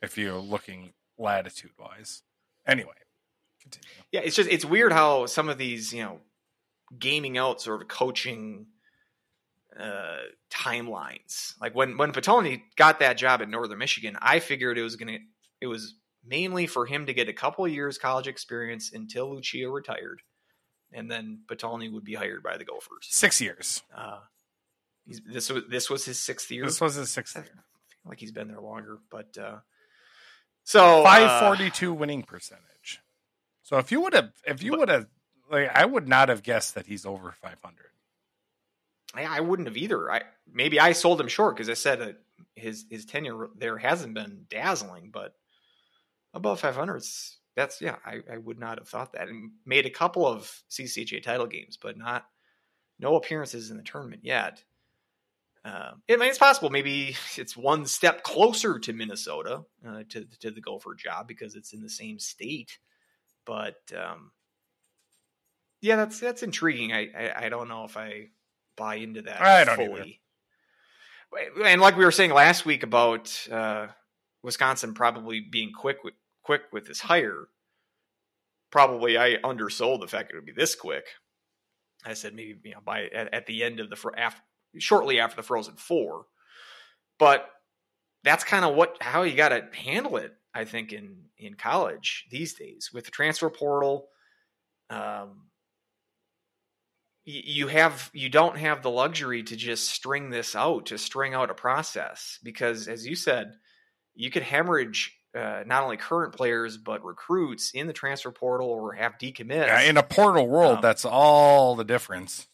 if 0.00 0.16
you're 0.16 0.38
looking 0.38 0.94
latitude 1.18 1.72
wise. 1.78 2.22
Anyway, 2.66 2.94
continue. 3.60 3.86
Yeah, 4.12 4.20
it's 4.20 4.34
just 4.36 4.48
it's 4.50 4.64
weird 4.64 4.92
how 4.92 5.26
some 5.26 5.48
of 5.50 5.58
these, 5.58 5.92
you 5.92 6.02
know, 6.02 6.20
gaming 6.98 7.36
out 7.36 7.60
sort 7.60 7.82
of 7.82 7.88
coaching 7.88 8.66
uh 9.78 10.22
timelines. 10.50 11.52
Like 11.60 11.74
when 11.74 11.98
when 11.98 12.12
Potulny 12.12 12.62
got 12.76 13.00
that 13.00 13.18
job 13.18 13.42
at 13.42 13.48
Northern 13.50 13.78
Michigan, 13.78 14.16
I 14.22 14.38
figured 14.40 14.78
it 14.78 14.82
was 14.82 14.96
gonna 14.96 15.18
it 15.60 15.66
was 15.66 15.94
mainly 16.24 16.66
for 16.66 16.86
him 16.86 17.04
to 17.06 17.14
get 17.14 17.28
a 17.28 17.32
couple 17.34 17.64
of 17.66 17.72
years 17.72 17.98
college 17.98 18.26
experience 18.26 18.92
until 18.92 19.34
Lucia 19.34 19.68
retired, 19.70 20.22
and 20.96 21.10
then 21.10 21.40
Potulny 21.46 21.92
would 21.92 22.04
be 22.04 22.14
hired 22.14 22.42
by 22.42 22.56
the 22.56 22.64
Gophers. 22.64 23.06
Six 23.08 23.40
years. 23.40 23.82
Uh, 23.94 24.18
he's, 25.06 25.20
this 25.24 25.50
was 25.50 25.64
this 25.70 25.88
was 25.90 26.04
his 26.04 26.18
sixth 26.18 26.50
year. 26.50 26.64
This 26.64 26.80
was 26.80 26.94
his 26.94 27.10
sixth 27.10 27.36
I 27.36 27.40
year. 27.40 27.48
feel 27.48 28.10
like 28.10 28.18
he's 28.20 28.32
been 28.32 28.48
there 28.48 28.60
longer, 28.60 28.98
but 29.10 29.36
uh, 29.38 29.58
so 30.64 31.00
uh, 31.00 31.04
542 31.04 31.92
winning 31.92 32.22
percentage. 32.22 33.00
So 33.62 33.78
if 33.78 33.92
you 33.92 34.00
would 34.00 34.14
have, 34.14 34.30
if 34.46 34.62
you 34.62 34.76
would 34.78 34.88
have, 34.88 35.06
like, 35.50 35.70
I 35.74 35.84
would 35.84 36.08
not 36.08 36.28
have 36.28 36.42
guessed 36.42 36.74
that 36.76 36.86
he's 36.86 37.04
over 37.04 37.32
500. 37.32 37.74
I, 39.14 39.24
I 39.38 39.40
wouldn't 39.40 39.68
have 39.68 39.76
either. 39.76 40.10
I 40.10 40.22
maybe 40.52 40.78
I 40.80 40.92
sold 40.92 41.20
him 41.20 41.28
short 41.28 41.56
because 41.56 41.68
I 41.68 41.74
said 41.74 42.00
uh, 42.00 42.12
his 42.54 42.84
his 42.90 43.04
tenure 43.04 43.48
there 43.56 43.76
hasn't 43.78 44.14
been 44.14 44.46
dazzling, 44.50 45.10
but 45.12 45.34
above 46.34 46.60
500, 46.60 47.02
's- 47.02 47.38
that's 47.56 47.80
yeah. 47.80 47.96
I, 48.04 48.20
I 48.32 48.36
would 48.36 48.58
not 48.58 48.78
have 48.78 48.88
thought 48.88 49.12
that. 49.12 49.28
And 49.28 49.52
made 49.64 49.86
a 49.86 49.90
couple 49.90 50.26
of 50.26 50.62
CCHA 50.70 51.22
title 51.22 51.46
games, 51.46 51.78
but 51.80 51.98
not 51.98 52.26
no 52.98 53.16
appearances 53.16 53.70
in 53.70 53.76
the 53.76 53.82
tournament 53.82 54.22
yet. 54.24 54.62
It 56.06 56.14
I 56.14 56.16
mean, 56.16 56.28
it's 56.28 56.38
possible. 56.38 56.70
Maybe 56.70 57.16
it's 57.36 57.56
one 57.56 57.86
step 57.86 58.22
closer 58.22 58.78
to 58.78 58.92
Minnesota 58.92 59.64
uh, 59.86 60.02
to 60.10 60.26
to 60.40 60.50
the 60.50 60.60
Gopher 60.60 60.94
job 60.94 61.26
because 61.26 61.56
it's 61.56 61.72
in 61.72 61.82
the 61.82 61.90
same 61.90 62.18
state. 62.18 62.78
But 63.44 63.76
um, 63.96 64.30
yeah, 65.80 65.96
that's 65.96 66.20
that's 66.20 66.42
intriguing. 66.42 66.92
I, 66.92 67.08
I 67.16 67.46
I 67.46 67.48
don't 67.48 67.68
know 67.68 67.84
if 67.84 67.96
I 67.96 68.28
buy 68.76 68.96
into 68.96 69.22
that 69.22 69.40
I 69.40 69.64
don't 69.64 69.76
fully. 69.76 70.20
And 71.64 71.80
like 71.80 71.96
we 71.96 72.04
were 72.04 72.12
saying 72.12 72.32
last 72.32 72.64
week 72.64 72.82
about 72.82 73.48
uh, 73.50 73.88
Wisconsin 74.42 74.94
probably 74.94 75.40
being 75.40 75.72
quick 75.72 76.04
with 76.04 76.14
quick 76.46 76.62
with 76.72 76.86
this 76.86 77.00
hire, 77.00 77.48
probably 78.70 79.18
I 79.18 79.36
undersold 79.44 80.00
the 80.00 80.08
fact 80.08 80.30
it 80.30 80.36
would 80.36 80.46
be 80.46 80.52
this 80.52 80.74
quick. 80.74 81.04
I 82.04 82.14
said 82.14 82.34
maybe 82.34 82.58
you 82.64 82.74
know 82.74 82.80
by 82.84 83.06
at, 83.06 83.34
at 83.34 83.46
the 83.46 83.64
end 83.64 83.80
of 83.80 83.90
the 83.90 84.12
after, 84.16 84.40
shortly 84.78 85.20
after 85.20 85.36
the 85.36 85.42
Frozen 85.42 85.76
Four, 85.76 86.26
but 87.18 87.48
that's 88.22 88.44
kind 88.44 88.64
of 88.64 88.74
what 88.74 88.96
how 89.00 89.22
you 89.22 89.36
got 89.36 89.50
to 89.50 89.68
handle 89.74 90.16
it. 90.16 90.32
I 90.54 90.64
think 90.64 90.92
in 90.92 91.24
in 91.36 91.54
college 91.54 92.26
these 92.30 92.54
days 92.54 92.90
with 92.92 93.04
the 93.04 93.10
transfer 93.10 93.50
portal, 93.50 94.08
um, 94.88 95.48
you 97.24 97.66
have 97.66 98.08
you 98.14 98.28
don't 98.28 98.56
have 98.56 98.82
the 98.82 98.90
luxury 98.90 99.42
to 99.42 99.56
just 99.56 99.88
string 99.88 100.30
this 100.30 100.54
out 100.54 100.86
to 100.86 100.96
string 100.96 101.34
out 101.34 101.50
a 101.50 101.54
process 101.54 102.38
because 102.42 102.86
as 102.86 103.04
you 103.04 103.16
said, 103.16 103.54
you 104.14 104.30
could 104.30 104.44
hemorrhage. 104.44 105.15
Uh, 105.36 105.62
not 105.66 105.82
only 105.82 105.96
current 105.96 106.34
players 106.34 106.76
but 106.78 107.04
recruits 107.04 107.72
in 107.72 107.86
the 107.86 107.92
transfer 107.92 108.30
portal 108.30 108.68
or 108.68 108.92
have 108.92 109.18
decommits. 109.18 109.66
Yeah, 109.66 109.82
in 109.82 109.96
a 109.96 110.02
portal 110.02 110.48
world, 110.48 110.76
Um, 110.76 110.82
that's 110.82 111.04
all 111.04 111.76
the 111.76 111.84
difference. 111.84 112.46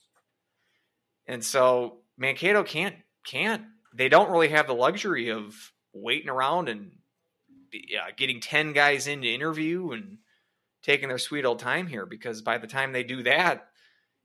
And 1.26 1.44
so 1.44 1.98
Mankato 2.18 2.64
can't 2.64 2.96
can't 3.24 3.62
they 3.94 4.08
don't 4.08 4.30
really 4.30 4.48
have 4.48 4.66
the 4.66 4.74
luxury 4.74 5.30
of 5.30 5.54
waiting 5.92 6.28
around 6.28 6.68
and 6.68 6.92
yeah, 7.72 8.10
getting 8.16 8.40
10 8.40 8.72
guys 8.72 9.06
in 9.06 9.22
to 9.22 9.28
interview 9.28 9.92
and 9.92 10.18
taking 10.82 11.08
their 11.08 11.18
sweet 11.18 11.44
old 11.44 11.58
time 11.58 11.86
here 11.86 12.06
because 12.06 12.42
by 12.42 12.58
the 12.58 12.66
time 12.66 12.92
they 12.92 13.04
do 13.04 13.22
that 13.22 13.68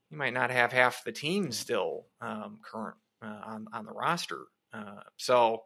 you 0.10 0.18
might 0.18 0.34
not 0.34 0.50
have 0.50 0.72
half 0.72 1.04
the 1.04 1.12
team 1.12 1.52
still 1.52 2.08
um, 2.22 2.60
current 2.64 2.96
uh, 3.22 3.42
on 3.46 3.68
on 3.74 3.86
the 3.86 3.92
roster. 3.92 4.46
Uh, 4.74 5.02
so 5.18 5.64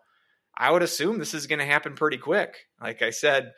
I 0.62 0.70
would 0.72 0.84
assume 0.84 1.18
this 1.18 1.34
is 1.34 1.48
going 1.48 1.60
to 1.60 1.66
happen 1.66 1.96
pretty 1.96 2.18
quick. 2.18 2.68
Like 2.80 3.02
I 3.02 3.10
said, 3.10 3.54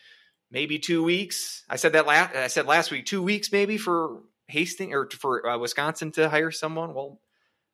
maybe 0.50 0.80
two 0.80 1.04
weeks. 1.04 1.63
I 1.70 1.76
said 1.76 1.94
that 1.94 2.08
last. 2.08 2.36
I 2.36 2.48
said 2.48 2.66
last 2.66 2.92
week, 2.92 3.06
two 3.06 3.22
weeks 3.22 3.52
maybe 3.52 3.78
for 3.78 4.22
Hastings 4.48 4.94
or 4.94 5.10
for 5.10 5.46
uh, 5.48 5.58
Wisconsin 5.58 6.12
to 6.13 6.30
hire 6.30 6.52
someone. 6.52 6.94
Well, 6.94 7.20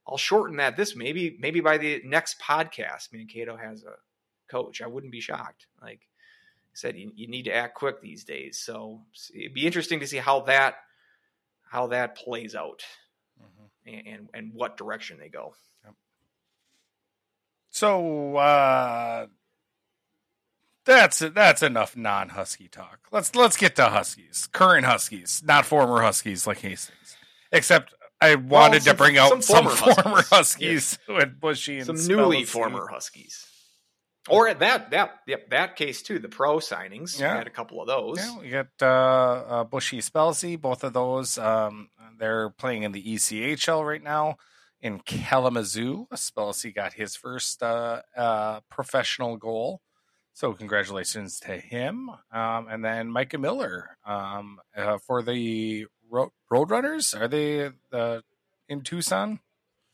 I'll 0.08 0.18
shorten 0.18 0.58
that. 0.58 0.76
This 0.78 0.96
maybe 0.96 1.38
maybe 1.40 1.60
by 1.62 1.78
the 1.78 2.02
next 2.04 2.40
podcast, 2.42 3.14
Mankato 3.14 3.56
has 3.56 3.84
a 3.84 3.94
coach. 4.52 4.82
I 4.82 4.88
wouldn't 4.88 5.12
be 5.12 5.22
shocked. 5.22 5.68
Like 5.82 6.00
I 6.02 6.74
said, 6.74 6.98
you, 6.98 7.12
you 7.16 7.28
need 7.28 7.44
to 7.44 7.54
act 7.56 7.76
quick 7.76 8.02
these 8.02 8.24
days. 8.24 8.58
So 8.58 9.02
it'd 9.36 9.54
be 9.54 9.68
interesting 9.68 10.00
to 10.00 10.08
see 10.08 10.18
how 10.18 10.42
that 10.42 10.76
how 11.70 11.88
that 11.88 12.16
plays 12.18 12.56
out 12.56 12.84
Mhm. 13.40 13.70
and 13.86 14.08
and, 14.08 14.30
and 14.34 14.52
what 14.56 14.76
direction 14.78 15.20
they 15.20 15.30
go. 15.30 15.54
So 17.70 18.36
uh, 18.38 19.28
that's 20.86 21.20
that's 21.20 21.62
enough 21.62 21.96
non-husky 21.96 22.68
talk. 22.68 23.08
Let's 23.12 23.36
let's 23.36 23.58
get 23.58 23.76
to 23.78 23.86
Huskies, 23.86 24.50
current 24.52 24.86
Huskies, 24.86 25.44
not 25.46 25.66
former 25.66 26.02
Huskies 26.02 26.48
like 26.48 26.60
Hastings. 26.60 27.18
Except 27.52 27.94
I 28.20 28.36
wanted 28.36 28.84
some- 28.84 28.94
to 28.94 28.98
bring 28.98 29.18
out 29.18 29.30
some 29.30 29.42
some, 29.42 29.66
former 29.66 29.94
former 29.94 30.22
Huskies. 30.24 30.30
Huskies 30.30 31.00
with 31.08 31.40
Bushy 31.40 31.78
and 31.78 31.86
Some 31.86 32.08
newly 32.08 32.44
former 32.44 32.88
Huskies. 32.88 33.46
Or 34.28 34.48
at 34.48 34.60
that 34.60 34.92
that 34.92 35.20
yep, 35.28 35.50
that 35.52 35.76
case 35.76 36.02
too, 36.02 36.20
the 36.20 36.30
pro 36.30 36.58
signings. 36.58 37.20
Yeah. 37.20 37.34
We 37.34 37.38
had 37.38 37.48
a 37.48 37.52
couple 37.52 37.82
of 37.82 37.88
those. 37.88 38.18
Yeah, 38.18 38.40
we 38.40 38.50
got 38.50 38.68
uh, 38.82 38.86
uh, 38.86 39.64
Bushy 39.64 40.00
Spelsy. 40.00 40.60
Both 40.60 40.84
of 40.84 40.94
those, 40.94 41.38
um, 41.38 41.90
they're 42.18 42.50
playing 42.50 42.84
in 42.84 42.92
the 42.92 43.02
ECHL 43.02 43.88
right 43.88 44.04
now 44.04 44.38
in 44.82 45.00
Kalamazoo. 45.00 46.08
Spelsy 46.14 46.74
got 46.74 46.94
his 46.94 47.16
first 47.16 47.62
uh, 47.64 48.02
uh, 48.16 48.60
professional 48.70 49.38
goal, 49.38 49.82
so 50.34 50.54
congratulations 50.54 51.40
to 51.42 51.58
him. 51.58 52.10
Um, 52.32 52.68
and 52.70 52.84
then 52.84 53.10
Micah 53.12 53.38
Miller 53.38 53.98
um, 54.06 54.60
uh, 54.76 54.98
for 55.06 55.22
the 55.22 55.86
Ro- 56.10 56.34
Roadrunners. 56.52 57.20
Are 57.20 57.28
they 57.28 57.70
uh, 57.92 58.22
in 58.68 58.82
Tucson? 58.82 59.40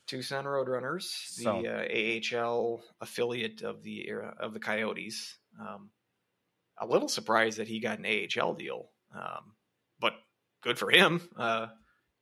Tucson 0.06 0.44
Roadrunners, 0.44 1.02
So- 1.02 1.62
the 1.62 2.36
uh, 2.36 2.38
AHL 2.40 2.82
affiliate 3.00 3.62
of 3.62 3.82
the 3.82 4.08
era 4.08 4.34
of 4.38 4.52
the 4.54 4.60
Coyotes. 4.60 5.36
Um, 5.60 5.90
a 6.78 6.86
little 6.86 7.08
surprised 7.08 7.58
that 7.58 7.66
he 7.68 7.80
got 7.80 7.98
an 7.98 8.06
AHL 8.06 8.54
deal, 8.54 8.90
um, 9.14 9.54
but 9.98 10.12
good 10.62 10.78
for 10.78 10.90
him. 10.90 11.22
Uh, 11.36 11.68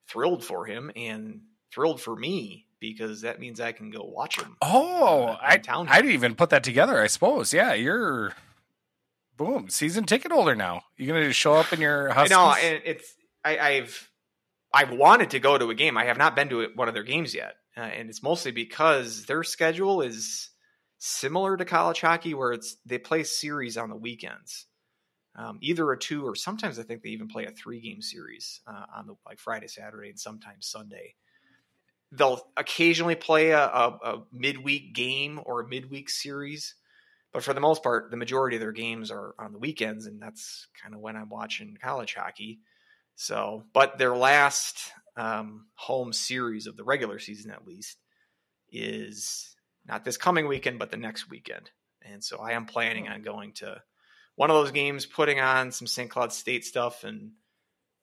thrilled 0.09 0.45
for 0.45 0.65
him 0.65 0.91
and 0.97 1.41
thrilled 1.75 2.01
for 2.01 2.15
me 2.15 2.67
because 2.81 3.23
that 3.23 3.41
means 3.41 3.61
I 3.61 3.73
can 3.73 3.91
go 3.91 4.05
watch 4.05 4.37
them. 4.37 4.57
Oh, 4.63 5.25
uh, 5.25 5.39
I 5.43 5.57
town 5.59 5.89
I 5.89 5.97
didn't 5.97 6.15
even 6.15 6.35
put 6.35 6.51
that 6.51 6.63
together. 6.63 7.01
I 7.01 7.07
suppose. 7.07 7.53
Yeah, 7.53 7.73
you're 7.73 8.33
boom 9.37 9.69
season 9.69 10.05
ticket 10.05 10.33
holder 10.33 10.55
now. 10.55 10.83
You're 10.97 11.15
gonna 11.15 11.29
just 11.29 11.41
show 11.41 11.55
up 11.55 11.73
in 11.73 11.81
your 11.81 12.11
house. 12.11 12.31
No, 12.31 12.53
and 12.53 12.83
it's 12.85 13.15
I, 13.45 13.59
I've 13.59 14.11
I've 14.73 14.93
wanted 14.93 15.31
to 15.31 15.41
go 15.41 15.59
to 15.59 15.71
a 15.71 15.75
game. 15.75 15.97
I 15.97 16.05
have 16.05 16.19
not 16.19 16.37
been 16.37 16.49
to 16.51 16.69
one 16.75 16.89
of 16.89 16.95
their 16.95 17.03
games 17.03 17.35
yet, 17.35 17.55
uh, 17.77 17.81
and 17.81 18.09
it's 18.09 18.23
mostly 18.23 18.53
because 18.53 19.25
their 19.27 19.43
schedule 19.43 20.03
is 20.03 20.51
similar 20.99 21.57
to 21.57 21.65
college 21.65 22.01
hockey, 22.01 22.35
where 22.35 22.53
it's 22.53 22.77
they 22.87 22.99
play 22.99 23.25
series 23.25 23.77
on 23.77 23.91
the 23.91 23.97
weekends, 23.97 24.67
um, 25.37 25.59
either 25.61 25.91
a 25.93 25.99
two 25.99 26.27
or 26.27 26.35
sometimes 26.35 26.79
I 26.79 26.83
think 26.83 27.03
they 27.03 27.11
even 27.11 27.29
play 27.29 27.45
a 27.47 27.51
three 27.51 27.81
game 27.81 28.03
series 28.03 28.61
uh, 28.67 28.87
on 28.97 29.07
the 29.07 29.15
like 29.27 29.39
Friday, 29.39 29.69
Saturday, 29.69 30.11
and 30.11 30.19
sometimes 30.19 30.67
Sunday. 30.67 31.15
They'll 32.17 32.47
occasionally 32.57 33.15
play 33.15 33.51
a, 33.51 33.65
a, 33.65 33.99
a 34.03 34.23
midweek 34.33 34.95
game 34.95 35.41
or 35.45 35.61
a 35.61 35.69
midweek 35.69 36.09
series, 36.11 36.75
but 37.33 37.43
for 37.43 37.53
the 37.53 37.61
most 37.61 37.83
part, 37.83 38.11
the 38.11 38.17
majority 38.17 38.57
of 38.57 38.61
their 38.61 38.73
games 38.73 39.11
are 39.11 39.35
on 39.39 39.53
the 39.53 39.59
weekends, 39.59 40.07
and 40.07 40.23
that's 40.23 40.69
kind 40.81 40.95
of 40.95 41.01
when 41.01 41.17
I'm 41.17 41.29
watching 41.29 41.77
college 41.83 42.15
hockey. 42.15 42.61
So, 43.17 43.65
but 43.73 43.99
their 43.99 44.17
last 44.17 44.93
um, 45.17 45.67
home 45.75 46.13
series 46.13 46.67
of 46.67 46.77
the 46.77 46.85
regular 46.85 47.19
season, 47.19 47.51
at 47.51 47.67
least, 47.67 47.99
is 48.71 49.55
not 49.87 50.05
this 50.05 50.17
coming 50.17 50.47
weekend, 50.47 50.79
but 50.79 50.91
the 50.91 50.97
next 50.97 51.29
weekend. 51.29 51.71
And 52.03 52.23
so 52.23 52.39
I 52.39 52.53
am 52.53 52.67
planning 52.67 53.09
on 53.09 53.23
going 53.23 53.53
to 53.55 53.83
one 54.37 54.51
of 54.51 54.57
those 54.57 54.73
games, 54.73 55.07
putting 55.07 55.41
on 55.41 55.73
some 55.73 55.87
St. 55.87 56.11
Cloud 56.11 56.33
State 56.33 56.65
stuff, 56.65 57.05
and 57.05 57.33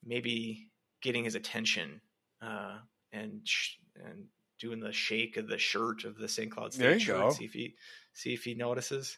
maybe 0.04 0.70
getting 1.02 1.24
his 1.24 1.36
attention 1.36 2.02
uh, 2.42 2.78
and 3.12 3.46
and 3.96 4.26
doing 4.60 4.80
the 4.80 4.92
shake 4.94 5.38
of 5.38 5.48
the 5.48 5.58
shirt 5.58 6.04
of 6.04 6.18
the 6.18 6.28
St. 6.28 6.52
Cloud 6.52 6.74
State 6.74 7.02
shirt. 7.02 7.18
go. 7.18 7.30
See 7.32 7.46
if 7.46 7.54
he 7.54 7.76
see 8.14 8.34
if 8.34 8.44
he 8.44 8.54
notices. 8.54 9.18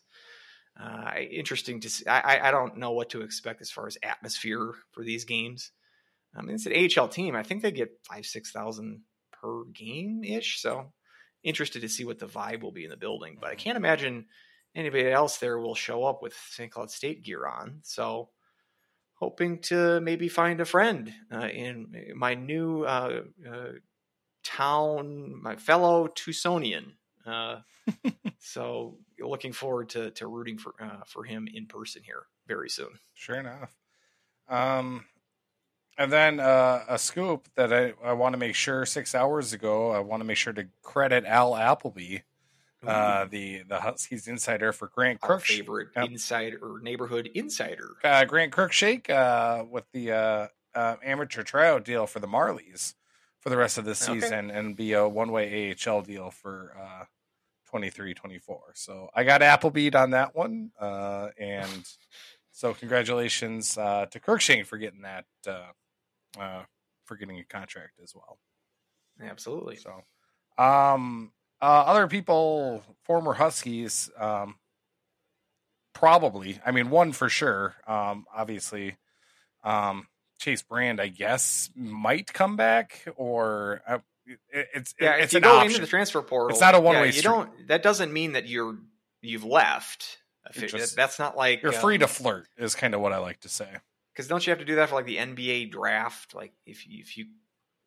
Uh, 0.80 1.12
interesting 1.32 1.80
to 1.82 1.90
see. 1.90 2.06
I, 2.08 2.38
I- 2.38 2.48
I 2.48 2.52
don't 2.52 2.78
know 2.78 2.92
what 2.92 3.10
to 3.12 3.22
expect 3.22 3.62
as 3.62 3.70
far 3.72 3.86
as 3.88 3.98
atmosphere 4.02 4.74
for 4.92 5.04
these 5.04 5.26
games. 5.26 5.72
I 6.36 6.42
mean, 6.42 6.56
it's 6.56 6.66
an 6.66 6.74
AHL 7.00 7.10
team. 7.10 7.36
I 7.36 7.44
think 7.44 7.62
they 7.62 7.72
get 7.72 8.00
five, 8.10 8.26
six 8.26 8.52
thousand 8.52 9.02
per 9.32 9.66
game 9.66 10.24
ish. 10.24 10.60
So 10.62 10.92
interested 11.44 11.82
to 11.82 11.90
see 11.90 12.06
what 12.06 12.18
the 12.20 12.26
vibe 12.26 12.62
will 12.62 12.72
be 12.72 12.86
in 12.86 12.90
the 12.90 12.98
building. 12.98 13.38
But 13.40 13.52
I 13.52 13.56
can't 13.56 13.78
imagine 13.78 14.26
anybody 14.74 15.12
else 15.12 15.38
there 15.38 15.60
will 15.60 15.76
show 15.76 16.04
up 16.06 16.24
with 16.24 16.34
St. 16.52 16.72
Cloud 16.72 16.90
State 16.90 17.24
gear 17.24 17.46
on. 17.46 17.82
So 17.84 18.30
hoping 19.16 19.60
to 19.64 20.00
maybe 20.02 20.28
find 20.28 20.60
a 20.60 20.66
friend 20.66 21.14
uh, 21.32 21.48
in 21.48 22.14
my 22.16 22.34
new 22.34 22.84
uh, 22.84 23.22
uh, 23.48 23.68
town, 24.44 25.42
my 25.42 25.56
fellow 25.56 26.08
Tucsonian. 26.08 26.94
Uh, 27.26 27.62
so 28.40 28.98
looking 29.20 29.54
forward 29.54 29.90
to 29.90 30.12
to 30.12 30.28
rooting 30.28 30.58
for 30.58 30.74
uh, 30.80 31.04
for 31.08 31.24
him 31.24 31.48
in 31.54 31.66
person 31.66 32.04
here 32.04 32.24
very 32.48 32.70
soon. 32.70 33.00
Sure 33.14 33.36
enough. 33.38 33.76
Um, 34.50 35.06
and 35.98 36.12
then 36.12 36.40
uh, 36.40 36.84
a 36.90 36.98
scoop 37.00 37.48
that 37.56 37.72
I, 37.72 37.94
I 38.04 38.14
want 38.14 38.34
to 38.34 38.38
make 38.40 38.56
sure 38.56 38.86
six 38.86 39.14
hours 39.16 39.54
ago, 39.54 39.92
I 39.92 40.00
want 40.00 40.22
to 40.22 40.26
make 40.26 40.38
sure 40.38 40.54
to 40.54 40.68
credit 40.82 41.24
Al 41.26 41.56
Appleby, 41.56 42.20
uh, 42.86 43.26
the 43.26 43.64
the 43.64 43.80
Huskies 43.80 44.28
insider 44.28 44.74
for 44.74 44.88
Grant 44.90 45.20
Our 45.24 45.40
favorite 45.40 45.90
Yep. 45.96 46.10
insider 46.10 46.58
or 46.62 46.82
neighborhood 46.82 47.30
insider. 47.36 47.92
uh, 48.04 48.26
Grant 48.26 48.52
Cruikshank 48.52 49.10
uh, 49.10 49.64
with 49.64 49.86
the 49.94 50.12
uh, 50.12 50.48
uh, 50.76 50.96
amateur 51.04 51.44
tryout 51.44 51.86
deal 51.86 52.08
for 52.08 52.20
the 52.20 52.28
Marlies 52.28 52.96
for 53.44 53.50
the 53.50 53.58
rest 53.58 53.78
of 53.78 53.84
the 53.84 53.92
Okay. 53.92 54.22
season 54.22 54.50
and 54.50 54.74
be 54.74 54.94
a 54.94 55.06
one 55.06 55.30
way 55.30 55.76
AHL 55.86 56.02
deal 56.02 56.32
for 56.32 56.74
uh, 56.82 57.04
23 57.66 58.14
24. 58.14 58.72
So 58.74 59.10
I 59.14 59.26
got 59.26 59.42
Applebeed 59.42 59.96
on 59.96 60.12
that 60.12 60.34
one. 60.34 60.72
Uh, 60.80 61.28
and 61.38 61.86
so 62.54 62.74
congratulations 62.74 63.78
uh, 63.78 64.06
to 64.12 64.20
Cruikshank 64.22 64.66
for 64.66 64.78
getting 64.78 65.02
that, 65.02 65.26
uh, 65.46 66.40
uh, 66.40 66.64
for 67.04 67.18
getting 67.18 67.38
a 67.40 67.44
contract 67.44 68.00
as 68.02 68.16
well. 68.16 68.40
Absolutely. 69.22 69.76
So, 69.76 70.06
um, 70.58 71.34
uh, 71.62 71.84
other 71.86 72.08
people, 72.08 72.82
former 73.04 73.34
Huskies, 73.34 74.10
um, 74.18 74.56
probably. 75.92 76.62
I 76.66 76.72
mean, 76.72 76.90
one 76.90 77.12
for 77.12 77.28
sure. 77.28 77.76
Um, 77.88 78.26
obviously, 78.34 78.96
um, 79.66 80.08
Chase 80.40 80.62
Brand, 80.62 81.00
I 81.00 81.08
guess, 81.08 81.70
might 81.76 82.32
come 82.34 82.56
back, 82.58 83.06
or 83.16 83.82
uh, 83.88 84.00
it, 84.26 84.68
it's 84.74 84.96
Yeah, 85.00 85.16
it's 85.16 85.26
if 85.28 85.34
you 85.34 85.38
an 85.38 85.44
go 85.44 85.56
option. 85.58 85.72
into 85.72 85.82
the 85.82 85.88
transfer 85.88 86.22
portal, 86.22 86.50
It's 86.50 86.62
not 86.62 86.76
a 86.76 86.80
one-way 86.80 87.00
yeah, 87.02 87.06
You 87.08 87.12
street. 87.14 87.24
don't. 87.24 87.68
That 87.68 87.84
doesn't 87.84 88.12
mean 88.12 88.34
that 88.34 88.48
you're 88.48 88.78
you've 89.22 89.46
left. 89.46 90.18
Just- 90.54 90.96
that's 90.98 91.20
not 91.20 91.38
like 91.38 91.62
You're 91.64 91.72
free 91.72 91.98
to 91.98 92.06
um, 92.06 92.10
flirt, 92.10 92.48
is 92.58 92.76
kind 92.76 92.94
of 92.94 93.00
what 93.02 93.14
I 93.14 93.18
like 93.20 93.40
to 93.42 93.50
say. 93.50 93.70
because 94.14 94.28
don't 94.28 94.46
you 94.46 94.52
have 94.52 94.60
to 94.60 94.66
do 94.66 94.76
that 94.76 94.90
for 94.90 94.96
like 94.96 95.06
the 95.06 95.18
NBA 95.18 95.72
draft? 95.72 96.36
Like 96.36 96.52
if 96.66 96.86
you, 96.88 97.00
if 97.00 97.16
you 97.18 97.26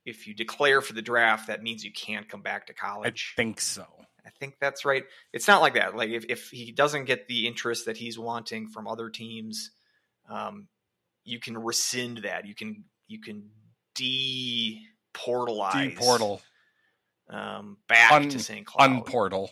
if 0.07 0.27
you 0.27 0.35
declare 0.35 0.81
for 0.81 0.93
the 0.95 1.03
draft, 1.03 1.49
that 1.49 1.63
means 1.63 1.85
you 1.85 1.93
can't 1.93 2.29
come 2.29 2.41
back 2.41 2.69
to 2.69 2.73
college. 2.75 3.35
I 3.37 3.43
think 3.43 3.61
so. 3.61 3.85
I 4.25 4.31
think 4.41 4.55
that's 4.61 4.85
right. 4.85 5.05
It's 5.33 5.47
not 5.47 5.61
like 5.61 5.75
that. 5.75 5.95
Like 5.97 6.11
if, 6.11 6.25
if 6.29 6.49
he 6.51 6.73
doesn't 6.73 7.05
get 7.05 7.29
the 7.29 7.47
interest 7.47 7.87
that 7.87 7.97
he's 7.97 8.19
wanting 8.19 8.69
from 8.69 8.87
other 8.89 9.11
teams, 9.11 9.71
um, 10.31 10.69
you 11.27 11.39
can 11.41 11.59
rescind 11.59 12.19
that. 12.25 12.47
You 12.47 12.55
can 12.55 12.85
you 13.09 13.21
can 13.21 13.51
deportalize 15.15 15.91
D-portal, 15.91 16.41
um, 17.29 17.77
back 17.89 18.13
Un- 18.13 18.29
to 18.31 18.39
St. 18.39 18.67
Cloud. 18.67 19.05
unportal. 19.05 19.49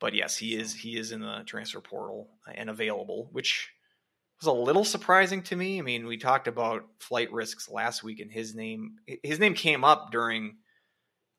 but 0.00 0.14
yes, 0.14 0.36
he 0.36 0.54
is 0.56 0.74
he 0.74 0.96
is 0.96 1.12
in 1.12 1.20
the 1.20 1.42
transfer 1.46 1.80
portal 1.80 2.28
and 2.54 2.70
available, 2.70 3.28
which 3.32 3.70
was 4.40 4.46
a 4.48 4.52
little 4.52 4.84
surprising 4.84 5.42
to 5.44 5.56
me. 5.56 5.78
I 5.78 5.82
mean, 5.82 6.06
we 6.06 6.16
talked 6.16 6.48
about 6.48 6.82
flight 6.98 7.30
risks 7.32 7.68
last 7.68 8.02
week, 8.02 8.20
and 8.20 8.30
his 8.30 8.54
name 8.54 8.96
his 9.22 9.38
name 9.38 9.54
came 9.54 9.84
up 9.84 10.10
during 10.10 10.56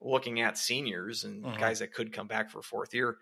looking 0.00 0.40
at 0.40 0.58
seniors 0.58 1.24
and 1.24 1.44
Mhm. 1.44 1.58
guys 1.58 1.78
that 1.78 1.92
could 1.94 2.12
come 2.12 2.26
back 2.26 2.50
for 2.50 2.62
fourth 2.62 2.92
year. 2.94 3.18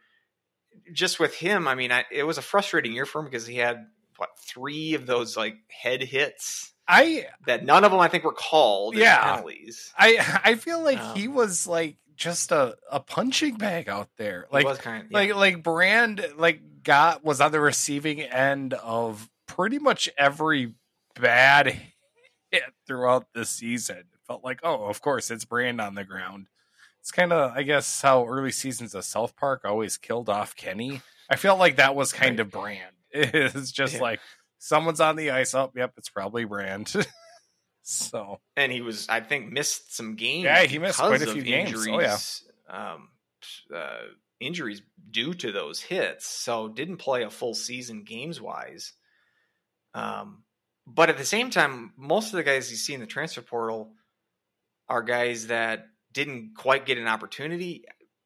Just 0.93 1.21
with 1.21 1.35
him, 1.37 1.69
I 1.69 1.75
mean, 1.75 1.93
I, 1.93 2.05
it 2.11 2.23
was 2.25 2.39
a 2.39 2.43
frustrating 2.43 2.93
year 2.93 3.05
for 3.07 3.19
him 3.21 3.27
because 3.27 3.47
he 3.47 3.57
had 3.57 3.87
what 4.17 4.31
three 4.39 4.95
of 4.95 5.07
those 5.07 5.37
like 5.37 5.57
head 5.69 6.03
hits 6.03 6.73
I 6.89 7.27
that 7.47 7.65
none 7.65 7.85
of 7.85 7.91
them 7.93 8.01
I 8.01 8.09
think 8.09 8.25
were 8.25 8.33
called. 8.33 8.97
Yeah. 8.97 9.23
penalties. 9.37 9.93
I 9.97 10.41
I 10.45 10.55
feel 10.57 10.83
like 10.83 10.99
Um, 10.99 11.17
he 11.17 11.29
was 11.29 11.67
like 11.67 11.97
just 12.17 12.53
a, 12.53 12.77
a 12.91 13.01
punching 13.01 13.57
bag 13.57 13.89
out 13.89 14.09
there. 14.19 14.47
He 14.51 14.57
Like 14.57 14.67
was 14.67 14.79
kind 14.79 15.05
of 15.07 15.11
like 15.13 15.35
like 15.35 15.63
Brand 15.63 16.27
like 16.37 16.61
got 16.83 17.25
was 17.25 17.41
on 17.41 17.53
the 17.53 17.61
receiving 17.61 18.21
end 18.21 18.75
of 18.75 19.31
pretty 19.47 19.79
much 19.79 20.09
every 20.19 20.75
bad 21.21 21.77
hit 22.51 22.63
throughout 22.87 23.27
the 23.33 23.45
season. 23.45 23.99
It 23.99 24.07
felt 24.27 24.45
like, 24.45 24.61
oh, 24.63 24.85
of 24.87 25.01
course, 25.01 25.31
it's 25.31 25.45
Brand 25.45 25.81
on 25.81 25.95
the 25.95 26.05
ground. 26.05 26.49
It's 27.01 27.11
kind 27.11 27.33
of, 27.33 27.57
I 27.57 27.63
guess, 27.63 28.03
how 28.03 28.27
early 28.27 28.53
seasons 28.53 28.95
of 28.95 29.05
South 29.05 29.35
Park 29.37 29.63
always 29.65 29.97
killed 29.97 30.29
off 30.29 30.55
Kenny. 30.55 31.01
I 31.29 31.37
felt 31.37 31.59
like 31.59 31.77
that 31.77 31.95
was 31.95 32.13
kind 32.13 32.39
of 32.41 32.51
Brand. 32.51 32.95
It's 33.55 33.73
just 33.73 33.95
Yeah. 33.95 34.01
like 34.01 34.21
someone's 34.59 35.01
on 35.01 35.17
the 35.17 35.31
ice. 35.31 35.55
Up, 35.55 35.73
yep, 35.77 35.93
it's 35.97 36.09
probably 36.09 36.45
Brand. 36.45 36.93
so 37.83 38.41
and 38.57 38.71
he 38.73 38.81
was 38.81 39.09
I 39.09 39.21
think 39.21 39.53
missed 39.53 39.95
some 39.95 40.15
games. 40.17 40.45
Yeah, 40.45 40.63
he 40.65 40.79
missed 40.79 40.99
quite 40.99 41.23
a 41.23 41.27
few 41.27 41.41
of 41.41 41.45
games. 41.45 41.73
Oh, 41.87 42.01
yeah. 42.01 42.13
Injuries, 42.13 42.45
um, 42.69 43.09
uh, 43.75 43.99
injuries 44.41 44.83
due 45.11 45.35
to 45.35 45.53
those 45.53 45.81
hits, 45.81 46.27
so 46.27 46.69
didn't 46.69 46.99
play 46.99 47.23
a 47.25 47.31
full 47.31 47.55
season 47.55 48.05
games 48.05 48.41
wise. 48.41 48.93
Um, 49.95 50.45
but 50.87 51.11
at 51.11 51.19
the 51.19 51.25
same 51.25 51.51
time, 51.51 51.93
most 51.97 52.27
of 52.33 52.37
the 52.39 52.43
guys 52.43 52.71
you 52.71 52.77
see 52.77 52.95
in 52.95 53.01
the 53.01 53.07
transfer 53.07 53.43
portal 53.43 53.93
are 54.89 55.03
guys 55.03 55.49
that 55.49 55.87
didn't 56.13 56.55
quite 56.57 56.87
get 56.87 56.99
an 56.99 57.09
opportunity. 57.09 57.85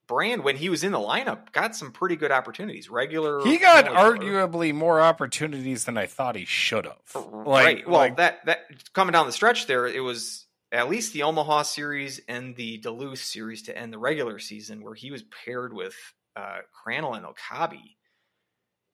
Brand, 0.08 0.44
when 0.44 0.56
he 0.56 0.68
was 0.68 0.84
in 0.84 0.92
the 0.92 0.98
lineup, 0.98 1.52
got 1.52 1.74
some 1.74 1.90
pretty 1.90 2.16
good 2.16 2.30
opportunities. 2.30 2.88
Regular, 2.88 3.44
He 3.44 3.58
got 3.58 3.86
arguably 3.86 4.72
more 4.72 5.00
opportunities 5.00 5.84
than 5.84 5.98
I 5.98 6.06
thought 6.06 6.36
he 6.36 6.44
should 6.44 6.86
have. 6.86 7.24
right. 7.24 7.88
Well, 7.88 8.14
that 8.16 8.44
that 8.46 8.92
coming 8.92 9.12
down 9.12 9.26
the 9.26 9.32
stretch 9.32 9.66
there, 9.66 9.86
it 9.86 10.00
was 10.00 10.46
at 10.70 10.88
least 10.88 11.12
the 11.12 11.22
Omaha 11.24 11.62
series 11.62 12.20
and 12.28 12.54
the 12.56 12.78
Duluth 12.78 13.18
series 13.18 13.62
to 13.62 13.76
end 13.76 13.92
the 13.92 13.98
regular 13.98 14.38
season, 14.38 14.82
where 14.82 14.94
he 14.94 15.10
was 15.10 15.24
paired 15.44 15.72
with 15.72 15.94
uh, 16.36 16.58
Crannel 16.72 17.16
and 17.16 17.26
Okabe, 17.26 17.80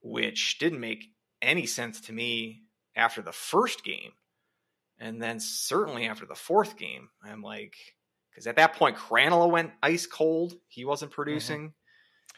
which 0.01 0.59
didn't 0.59 0.81
make 0.81 1.05
any 1.41 1.67
sense 1.67 2.01
to 2.03 2.13
me 2.13 2.63
after 2.95 3.21
the 3.23 3.33
first 3.33 3.85
game, 3.85 4.13
and 4.99 5.21
then 5.21 5.41
certainly 5.41 6.07
after 6.07 6.25
the 6.27 6.35
fourth 6.35 6.77
game. 6.77 7.09
I'm 7.25 7.43
like, 7.43 7.75
because 8.33 8.47
at 8.47 8.57
that 8.57 8.75
point, 8.75 8.97
Krannila 8.97 9.51
went 9.51 9.73
ice 9.83 10.07
cold; 10.07 10.55
he 10.69 10.85
wasn't 10.85 11.13
producing. 11.13 11.73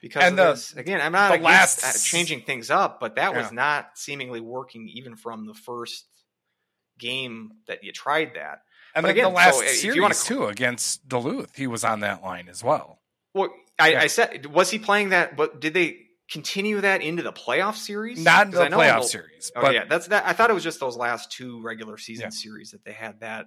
Because 0.03 0.23
Mm-hmm. 0.25 0.29
And 0.29 0.41
of 0.41 0.47
the- 0.47 0.53
this. 0.53 0.73
again, 0.75 1.01
I'm 1.01 1.13
not 1.13 1.41
last- 1.41 2.05
changing 2.11 2.43
things 2.43 2.71
up, 2.71 3.01
but 3.01 3.17
that 3.17 3.35
was 3.35 3.51
not 3.53 3.91
seemingly 3.97 4.41
working 4.41 4.87
even 4.93 5.17
from 5.17 5.47
the 5.47 5.55
first 5.55 6.07
game 6.99 7.53
that 7.67 7.83
you 7.83 7.93
tried 7.93 8.33
that. 8.35 8.61
and 8.95 9.03
but 9.03 9.11
again, 9.11 9.25
the 9.25 9.31
last 9.31 9.59
so 9.59 9.67
series 9.67 10.01
wanna- 10.01 10.15
too 10.15 10.47
against 10.47 11.09
Duluth, 11.09 11.57
he 11.57 11.67
was 11.67 11.85
on 11.85 12.01
that 12.01 12.23
line 12.23 12.49
as 12.49 12.63
well. 12.63 13.01
Well, 13.35 13.49
I, 13.79 13.89
Yeah. 13.93 14.01
I 14.03 14.07
said, 14.07 14.47
was 14.47 14.71
he 14.71 14.79
playing 14.79 15.09
that? 15.09 15.37
But 15.37 15.59
did 15.61 15.75
they 15.75 16.07
continue 16.31 16.81
that 16.83 17.03
into 17.03 17.23
the 17.23 17.33
playoff 17.33 17.75
series? 17.77 18.23
Not 18.23 18.51
the 18.53 18.63
I 18.63 18.69
know 18.69 18.81
in 18.81 18.89
playoff 18.89 19.03
the- 19.03 19.09
series, 19.09 19.51
Oh 19.57 19.61
but 19.63 19.75
yeah, 19.75 19.85
that's 19.87 20.07
that. 20.09 20.25
I 20.27 20.33
thought 20.33 20.51
it 20.51 20.55
was 20.55 20.63
just 20.63 20.79
those 20.81 20.97
last 20.97 21.33
two 21.33 21.61
regular 21.63 21.99
season 21.99 22.25
Yeah. 22.27 22.31
series 22.31 22.71
that 22.71 22.85
they 22.85 22.93
had 22.93 23.21
that 23.21 23.47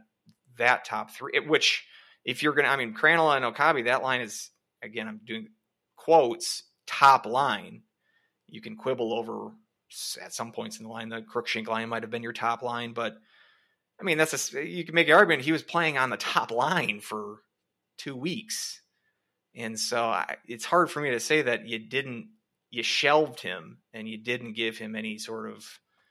that 0.57 0.83
top 0.85 1.11
three. 1.11 1.39
Which, 1.39 1.85
if 2.25 2.43
you're 2.43 2.53
gonna, 2.53 2.67
I 2.69 2.75
mean, 2.77 2.93
Krannila 2.93 3.35
and 3.35 3.45
Okabe, 3.45 3.85
that 3.85 4.03
line 4.03 4.21
is 4.21 4.49
again. 4.81 5.07
I'm 5.07 5.21
doing 5.25 5.49
quotes 5.95 6.63
top 6.85 7.25
line. 7.25 7.83
You 8.47 8.61
can 8.61 8.75
quibble 8.75 9.13
over 9.13 9.51
at 10.21 10.33
some 10.33 10.51
points 10.51 10.77
in 10.77 10.83
the 10.83 10.89
line. 10.89 11.09
The 11.09 11.21
Cruikshank 11.21 11.67
line 11.67 11.89
might 11.89 12.03
have 12.03 12.11
been 12.11 12.23
your 12.23 12.33
top 12.33 12.61
line, 12.61 12.93
but 12.93 13.17
I 13.99 14.03
mean, 14.03 14.17
that's 14.17 14.53
a 14.53 14.65
you 14.65 14.83
can 14.83 14.95
make 14.95 15.07
an 15.07 15.15
argument. 15.15 15.43
He 15.43 15.51
was 15.51 15.63
playing 15.63 15.97
on 15.97 16.09
the 16.09 16.17
top 16.17 16.51
line 16.51 16.99
for 16.99 17.39
two 17.97 18.15
weeks, 18.15 18.81
and 19.55 19.79
so 19.79 20.05
I, 20.05 20.37
it's 20.45 20.65
hard 20.65 20.91
for 20.91 21.01
me 21.01 21.11
to 21.11 21.19
say 21.19 21.41
that 21.43 21.67
you 21.67 21.79
didn't 21.79 22.29
you 22.69 22.83
shelved 22.83 23.39
him 23.39 23.79
and 23.93 24.07
you 24.07 24.17
didn't 24.17 24.53
give 24.53 24.77
him 24.77 24.95
any 24.95 25.17
sort 25.17 25.49
of 25.49 25.65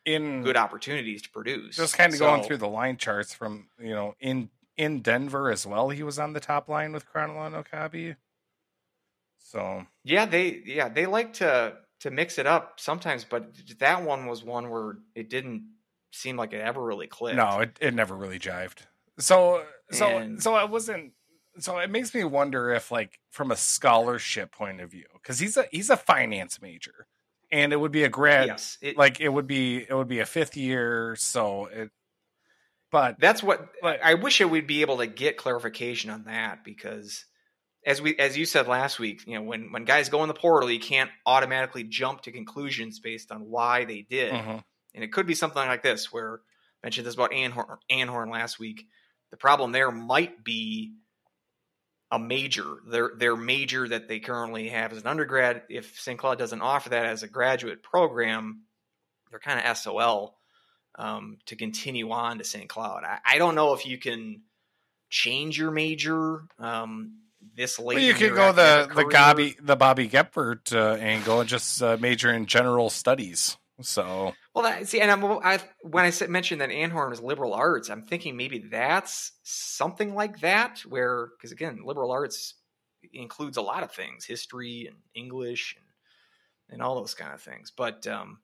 in 0.05 0.43
good 0.43 0.57
opportunities 0.57 1.23
to 1.23 1.31
produce. 1.31 1.77
just 1.77 1.97
kind 1.97 2.13
of 2.13 2.19
going 2.19 2.43
through 2.43 2.57
the 2.57 2.69
line 2.69 2.97
charts 2.97 3.35
from 3.35 3.69
you 3.79 3.91
know 3.91 4.15
in 4.21 4.49
in 4.77 5.01
Denver 5.03 5.51
as 5.51 5.67
well. 5.67 5.89
He 5.91 6.03
was 6.03 6.19
on 6.19 6.33
the 6.33 6.41
top 6.41 6.69
line 6.69 6.93
with 6.93 7.07
Krannila 7.11 7.47
and 7.47 7.57
Okabe. 7.57 8.17
So 9.39 9.87
Yeah, 10.05 10.27
they 10.27 10.63
yeah 10.65 10.89
they 10.89 11.07
like 11.07 11.35
to 11.35 11.77
to 12.01 12.11
mix 12.11 12.39
it 12.39 12.47
up 12.47 12.79
sometimes, 12.79 13.25
but 13.25 13.55
that 13.79 14.03
one 14.03 14.27
was 14.27 14.43
one 14.45 14.71
where 14.71 14.99
it 15.15 15.31
didn't 15.31 15.71
seem 16.13 16.37
like 16.37 16.53
it 16.53 16.61
ever 16.61 16.83
really 16.83 17.07
clicked. 17.07 17.37
no, 17.37 17.61
it, 17.61 17.79
it 17.81 17.95
never 17.95 18.15
really 18.15 18.39
jived. 18.39 18.79
So 19.19 19.65
so 19.91 20.07
And- 20.19 20.43
so 20.43 20.55
I 20.55 20.65
wasn't. 20.65 21.13
So 21.59 21.79
it 21.79 21.89
makes 21.89 22.15
me 22.15 22.23
wonder 22.23 22.71
if, 22.75 22.91
like, 22.91 23.19
from 23.31 23.51
a 23.51 23.57
scholarship 23.57 24.53
point 24.53 24.83
of 24.83 24.91
view, 24.91 25.07
because 25.15 25.39
he's 25.39 25.57
a 25.57 25.65
he's 25.71 25.89
a 25.89 25.97
finance 25.97 26.61
major, 26.61 27.07
and 27.51 27.73
it 27.73 27.77
would 27.77 27.93
be 27.93 28.05
a 28.05 28.11
grad 28.11 28.49
yes, 28.49 28.77
it, 28.83 28.99
like 28.99 29.21
it 29.23 29.31
would 29.31 29.47
be 29.47 29.79
it 29.89 29.95
would 29.95 30.07
be 30.09 30.19
a 30.19 30.27
fifth 30.27 30.55
year. 30.55 31.17
So 31.17 31.65
it, 31.67 31.91
but 32.97 33.21
that's 33.21 33.43
what 33.43 33.69
Like- 33.83 34.01
I 34.03 34.15
wish 34.15 34.41
I 34.41 34.47
would 34.47 34.67
be 34.67 34.81
able 34.81 34.99
to 34.99 35.07
get 35.07 35.37
clarification 35.37 36.09
on 36.11 36.25
that 36.25 36.65
because 36.65 37.27
as 37.85 38.01
we 38.01 38.17
as 38.19 38.37
you 38.39 38.47
said 38.47 38.67
last 38.69 38.99
week, 38.99 39.27
you 39.27 39.35
know 39.35 39.43
when 39.43 39.71
when 39.73 39.85
guys 39.85 40.09
go 40.09 40.23
in 40.23 40.29
the 40.29 40.35
portal, 40.35 40.71
you 40.71 40.81
can't 40.81 41.11
automatically 41.27 41.85
jump 41.85 42.23
to 42.23 42.33
conclusions 42.33 42.99
based 43.01 43.31
on 43.31 43.43
why 43.51 43.85
they 43.85 44.03
did. 44.03 44.33
Mhm. 44.33 44.65
and 44.95 45.05
it 45.05 45.13
could 45.13 45.27
be 45.27 45.35
something 45.35 45.67
like 45.69 45.83
this 45.83 46.11
where 46.11 46.37
I 46.83 46.87
mentioned 46.87 47.07
this 47.07 47.15
about 47.15 47.33
Anhorn, 47.33 47.77
Anhorn 47.91 48.31
last 48.33 48.59
week. 48.59 48.87
The 49.31 49.37
problem 49.37 49.73
there 49.73 49.91
might 49.91 50.43
be 50.43 50.95
a 52.11 52.19
major. 52.19 52.79
Their 52.89 53.11
their 53.17 53.37
major 53.37 53.87
that 53.89 54.09
they 54.09 54.21
currently 54.21 54.69
have 54.71 54.93
as 54.93 54.99
an 55.03 55.07
undergrad. 55.07 55.65
If 55.69 56.01
St. 56.01 56.19
Cloud 56.19 56.39
doesn't 56.39 56.63
offer 56.63 56.89
that 56.91 57.05
as 57.07 57.23
a 57.23 57.29
graduate 57.29 57.83
program, 57.83 58.63
they're 59.31 59.39
kind 59.41 59.61
of 59.61 59.77
SOL 59.77 60.39
um, 60.97 61.39
to 61.47 61.57
continue 61.57 62.11
on 62.11 62.39
to 62.39 62.45
St. 62.45 62.69
Cloud. 62.69 63.05
I, 63.05 63.19
I 63.25 63.39
don't 63.39 63.55
know 63.55 63.75
if 63.75 63.87
you 63.87 63.99
can 63.99 64.43
change 65.09 65.59
your 65.59 65.71
major 65.71 66.45
um, 66.59 67.19
this 67.55 67.79
late. 67.79 67.97
Well, 67.97 68.05
you 68.05 68.15
could 68.15 68.35
go 68.35 68.53
the 68.53 68.91
the. 68.95 69.09
Bobby 69.11 69.57
the 69.61 69.77
Bobby 69.77 70.09
Gephardt 70.09 70.75
uh, 70.75 70.97
angle 70.97 71.41
and 71.41 71.49
just 71.49 71.83
uh, 71.83 71.97
major 72.01 72.33
in 72.33 72.47
general 72.47 72.91
studies. 72.91 73.57
So 73.83 74.33
Well, 74.55 74.65
that, 74.65 74.89
see, 74.89 75.01
and 75.01 75.11
I'm, 75.11 75.23
I, 75.23 75.61
when 75.83 76.07
I 76.07 76.11
said, 76.11 76.31
mentioned 76.31 76.63
that 76.63 76.71
Anhorn 76.71 77.13
is 77.13 77.21
liberal 77.21 77.53
arts, 77.53 77.91
I'm 77.91 78.03
thinking 78.03 78.35
maybe 78.35 78.59
that's 78.59 79.33
something 79.43 80.15
like 80.15 80.41
that, 80.41 80.81
where 80.89 81.29
because 81.37 81.53
again, 81.53 81.81
liberal 81.85 82.11
arts 82.11 82.55
includes 83.13 83.59
a 83.59 83.63
lot 83.63 83.83
of 83.83 83.93
things, 83.93 84.25
history 84.25 84.87
and 84.87 84.97
English 85.15 85.77
and 85.77 85.87
and 86.71 86.83
all 86.83 86.95
those 86.97 87.15
kind 87.15 87.35
of 87.35 87.41
things. 87.41 87.71
But 87.71 88.07
um, 88.07 88.39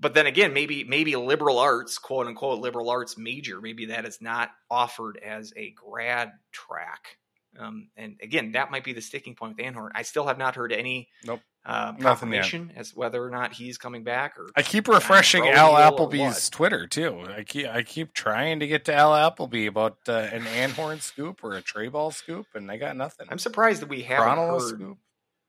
but 0.00 0.14
then 0.14 0.26
again, 0.26 0.52
maybe 0.52 0.84
maybe 0.84 1.16
liberal 1.16 1.58
arts, 1.58 1.98
quote 1.98 2.26
unquote, 2.26 2.60
liberal 2.60 2.90
arts 2.90 3.16
major, 3.18 3.60
maybe 3.60 3.86
that 3.86 4.04
is 4.04 4.20
not 4.20 4.50
offered 4.70 5.18
as 5.24 5.52
a 5.56 5.70
grad 5.70 6.32
track. 6.52 7.16
Um, 7.58 7.88
and 7.96 8.16
again, 8.22 8.52
that 8.52 8.70
might 8.70 8.84
be 8.84 8.92
the 8.92 9.00
sticking 9.00 9.34
point 9.34 9.56
with 9.56 9.66
Anhorn. 9.66 9.90
I 9.94 10.02
still 10.02 10.26
have 10.26 10.38
not 10.38 10.54
heard 10.54 10.70
any 10.70 11.08
Nope. 11.24 11.40
uh, 11.66 11.86
Nothing 11.92 12.02
confirmation 12.02 12.72
as 12.76 12.94
whether 12.94 13.24
or 13.24 13.30
not 13.30 13.52
he's 13.52 13.78
coming 13.78 14.04
back 14.04 14.38
or 14.38 14.48
I 14.54 14.62
keep 14.62 14.86
refreshing 14.86 15.48
Al 15.48 15.76
Appleby's? 15.76 16.48
Twitter 16.50 16.86
too. 16.86 17.24
I 17.36 17.42
keep 17.42 17.66
I 17.66 17.82
keep 17.82 18.12
trying 18.12 18.60
to 18.60 18.68
get 18.68 18.84
to 18.84 18.94
Al 18.94 19.14
Appleby 19.14 19.66
about 19.66 19.96
uh, 20.06 20.12
an 20.12 20.42
Anhorn 20.42 21.00
scoop 21.00 21.42
or 21.42 21.54
a 21.54 21.62
tray 21.62 21.88
ball 21.88 22.12
scoop, 22.12 22.46
and 22.54 22.70
I 22.70 22.76
got 22.76 22.96
nothing. 22.96 23.26
I'm 23.30 23.38
surprised 23.38 23.82
that 23.82 23.88
we 23.88 24.02
haven't 24.02 24.28
Krannila 24.38 24.60
heard. 24.60 24.68
scoop, 24.78 24.98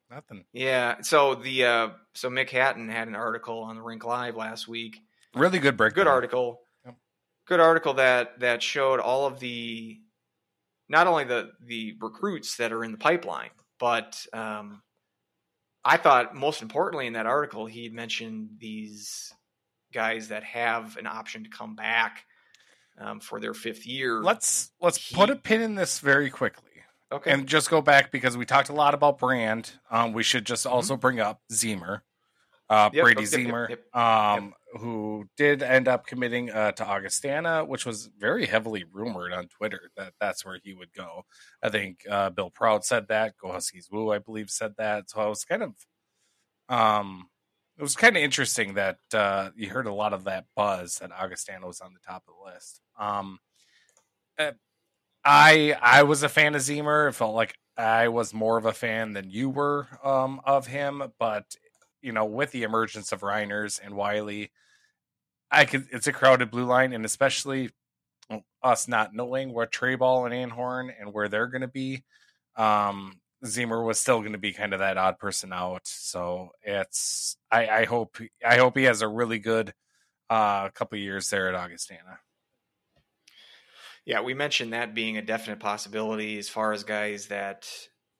nothing. 0.10 0.44
Yeah, 0.54 1.02
so 1.02 1.36
the 1.36 1.66
uh, 1.66 1.90
so 2.14 2.30
Mick 2.30 2.50
Hatton 2.50 2.90
had 2.90 3.08
an 3.08 3.16
article 3.16 3.60
on 3.62 3.76
the 3.76 3.82
Rink 3.82 4.06
Live 4.06 4.36
last 4.36 4.68
week. 4.68 5.00
Really 5.36 5.60
good 5.60 5.78
break. 5.78 5.94
Good 5.94 6.08
article. 6.08 6.62
Yep. 6.86 6.96
Good 7.48 7.60
article 7.60 7.94
that 7.96 8.40
that 8.40 8.64
showed 8.64 9.00
all 9.00 9.26
of 9.26 9.40
the 9.40 10.00
not 10.88 11.08
only 11.08 11.24
the 11.26 11.52
the 11.66 11.96
recruits 12.02 12.58
that 12.58 12.72
are 12.72 12.84
in 12.84 12.92
the 12.92 12.98
pipeline, 12.98 13.52
but 13.80 14.26
um, 14.34 14.82
I 15.86 15.98
thought 15.98 16.36
most 16.36 16.62
importantly 16.62 17.08
in 17.08 17.14
that 17.14 17.26
article 17.26 17.66
he 17.66 17.90
mentioned 17.90 18.50
these 18.58 19.32
guys 19.94 20.28
that 20.30 20.44
have 20.44 20.98
an 20.98 21.08
option 21.08 21.44
to 21.44 21.50
come 21.50 21.76
back 21.76 22.26
um, 23.00 23.20
for 23.20 23.40
their 23.40 23.54
fifth 23.54 23.86
year. 23.86 24.22
Let's 24.22 24.72
let's 24.82 24.98
He- 24.98 25.16
put 25.16 25.30
a 25.30 25.36
pin 25.36 25.62
in 25.62 25.76
this 25.76 26.00
very 26.00 26.30
quickly. 26.30 26.69
Okay, 27.12 27.32
and 27.32 27.48
just 27.48 27.70
go 27.70 27.82
back 27.82 28.12
because 28.12 28.38
we 28.38 28.46
talked 28.46 28.70
a 28.70 28.74
lot 28.74 28.94
about 28.94 29.18
brand. 29.18 29.72
Um, 29.90 30.14
we 30.14 30.24
should 30.24 30.46
just 30.46 30.66
Mm-hmm. 30.66 30.74
also 30.76 30.96
bring 30.98 31.20
up 31.20 31.42
Ziemer, 31.52 32.02
uh, 32.70 32.90
Yep, 32.94 33.04
Brady 33.04 33.24
yep, 33.24 33.32
yep, 33.32 33.42
Ziemer, 33.42 33.70
yep, 33.70 33.96
um, 33.96 34.54
who 34.80 35.28
did 35.36 35.64
end 35.64 35.88
up 35.88 36.06
committing 36.06 36.52
uh, 36.52 36.72
to 36.74 36.86
Augustana, 36.86 37.66
which 37.66 37.86
was 37.86 38.12
very 38.20 38.46
heavily 38.46 38.84
rumored 38.92 39.34
on 39.34 39.48
Twitter 39.48 39.90
that 39.98 40.14
that's 40.20 40.46
where 40.46 40.60
he 40.64 40.74
would 40.76 40.94
go. 40.94 41.24
I 41.64 41.70
think 41.70 42.02
uh, 42.10 42.30
Bill 42.30 42.52
Proud 42.52 42.86
said 42.86 43.08
that. 43.08 43.34
Go 43.42 43.52
Huskies 43.52 43.90
Woo, 43.92 44.12
I 44.12 44.20
believe, 44.20 44.52
said 44.52 44.76
that. 44.78 45.10
So 45.10 45.20
I 45.22 45.26
was 45.28 45.44
kind 45.46 45.64
of, 45.64 45.74
um, 46.70 47.28
it 47.78 47.82
was 47.82 47.96
kind 47.96 48.16
of 48.18 48.22
interesting 48.22 48.76
that 48.76 49.00
uh, 49.14 49.50
you 49.56 49.70
heard 49.70 49.88
a 49.88 49.94
lot 49.94 50.14
of 50.14 50.26
that 50.26 50.46
buzz 50.56 50.98
that 51.00 51.12
Augustana 51.12 51.66
was 51.66 51.82
on 51.82 51.94
the 51.94 52.00
top 52.06 52.24
of 52.28 52.36
the 52.36 52.52
list. 52.54 52.82
Um, 53.00 53.40
uh, 54.38 54.52
I 55.24 55.76
I 55.82 56.04
was 56.04 56.24
a 56.24 56.30
fan 56.30 56.56
of 56.56 56.62
Ziemer. 56.62 57.10
It 57.10 57.14
felt 57.14 57.36
like 57.36 57.56
I 57.78 58.10
was 58.10 58.34
more 58.34 58.58
of 58.58 58.66
a 58.66 58.74
fan 58.74 59.14
than 59.14 59.30
you 59.30 59.50
were 59.50 59.88
um, 60.04 60.42
of 60.46 60.68
him, 60.68 61.04
but 61.20 61.56
you 62.02 62.12
know, 62.12 62.26
with 62.26 62.52
the 62.52 62.64
emergence 62.64 63.12
of 63.12 63.22
Reiners 63.22 63.80
and 63.84 63.96
Wiley, 63.96 64.52
I 65.52 65.66
could. 65.66 65.88
It's 65.92 66.08
a 66.08 66.14
crowded 66.14 66.52
blue 66.52 66.66
line, 66.66 66.94
and 66.94 67.06
especially 67.06 67.72
us 68.64 68.88
not 68.88 69.14
knowing 69.14 69.54
what 69.54 69.72
Trey 69.72 69.96
Ball 69.96 70.26
and 70.26 70.34
Anhorn 70.34 70.94
and 71.00 71.14
where 71.14 71.30
they're 71.30 71.48
going 71.48 71.62
to 71.62 71.68
be. 71.68 72.04
Um, 72.56 73.20
Ziemer 73.46 73.86
was 73.86 74.00
still 74.00 74.20
going 74.20 74.34
to 74.34 74.38
be 74.38 74.52
kind 74.54 74.74
of 74.74 74.80
that 74.80 74.98
odd 74.98 75.18
person 75.20 75.54
out. 75.54 75.82
So 75.86 76.52
it's. 76.64 77.38
I, 77.52 77.68
I 77.68 77.86
hope. 77.86 78.18
I 78.46 78.58
hope 78.58 78.78
he 78.78 78.84
has 78.84 79.02
a 79.02 79.08
really 79.08 79.40
good 79.40 79.74
uh, 80.30 80.70
couple 80.70 80.98
years 80.98 81.30
there 81.30 81.50
at 81.50 81.56
Augustana. 81.56 82.20
Yeah, 84.10 84.22
we 84.22 84.34
mentioned 84.34 84.74
that 84.74 84.96
being 84.96 85.18
a 85.18 85.22
definite 85.22 85.60
possibility 85.60 86.40
as 86.40 86.50
far 86.50 86.74
as 86.74 86.84
guys 86.84 87.28
that 87.28 87.70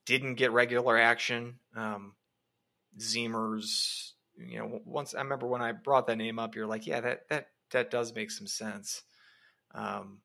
didn't 0.06 0.36
get 0.36 0.52
regular 0.52 0.96
action. 0.96 1.56
Um, 1.76 2.14
Ziemer's, 3.00 4.14
you 4.38 4.60
know, 4.60 4.82
once 4.86 5.16
I 5.16 5.22
remember 5.22 5.48
when 5.48 5.64
I 5.64 5.72
brought 5.72 6.06
that 6.06 6.18
name 6.18 6.38
up, 6.38 6.54
you're 6.54 6.68
like, 6.68 6.86
yeah, 6.86 7.02
that 7.02 7.28
that 7.30 7.48
that 7.72 7.90
does 7.90 8.14
make 8.14 8.30
some 8.30 8.46
sense. 8.46 9.02
Um, 9.74 10.20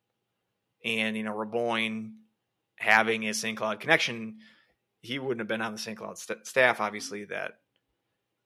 and 0.84 1.16
you 1.16 1.22
know, 1.22 1.32
Raboin 1.32 2.10
having 2.76 3.26
a 3.26 3.32
St. 3.32 3.56
Cloud 3.56 3.80
connection, 3.80 4.40
he 5.00 5.18
wouldn't 5.18 5.40
have 5.40 5.48
been 5.48 5.62
on 5.62 5.72
the 5.72 5.78
St. 5.78 5.96
Cloud 5.96 6.18
st- 6.18 6.46
staff, 6.46 6.78
obviously, 6.78 7.24
that 7.24 7.52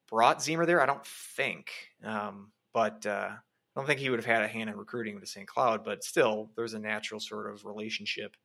brought 0.08 0.38
Ziemer 0.38 0.66
there. 0.66 0.80
I 0.80 0.86
don't 0.86 1.04
think. 1.04 1.72
Um, 2.04 2.52
but 2.72 3.04
uh, 3.06 3.30
I 3.78 3.80
don't 3.80 3.86
think 3.86 4.00
he 4.00 4.10
would 4.10 4.18
have 4.18 4.26
had 4.26 4.42
a 4.42 4.48
hand 4.48 4.68
in 4.68 4.76
recruiting 4.76 5.14
with 5.14 5.28
St. 5.28 5.46
Cloud, 5.46 5.84
but 5.84 6.02
still, 6.02 6.50
there's 6.56 6.74
a 6.74 6.80
natural 6.80 7.20
sort 7.20 7.48
of 7.48 7.64
relationship 7.64 8.36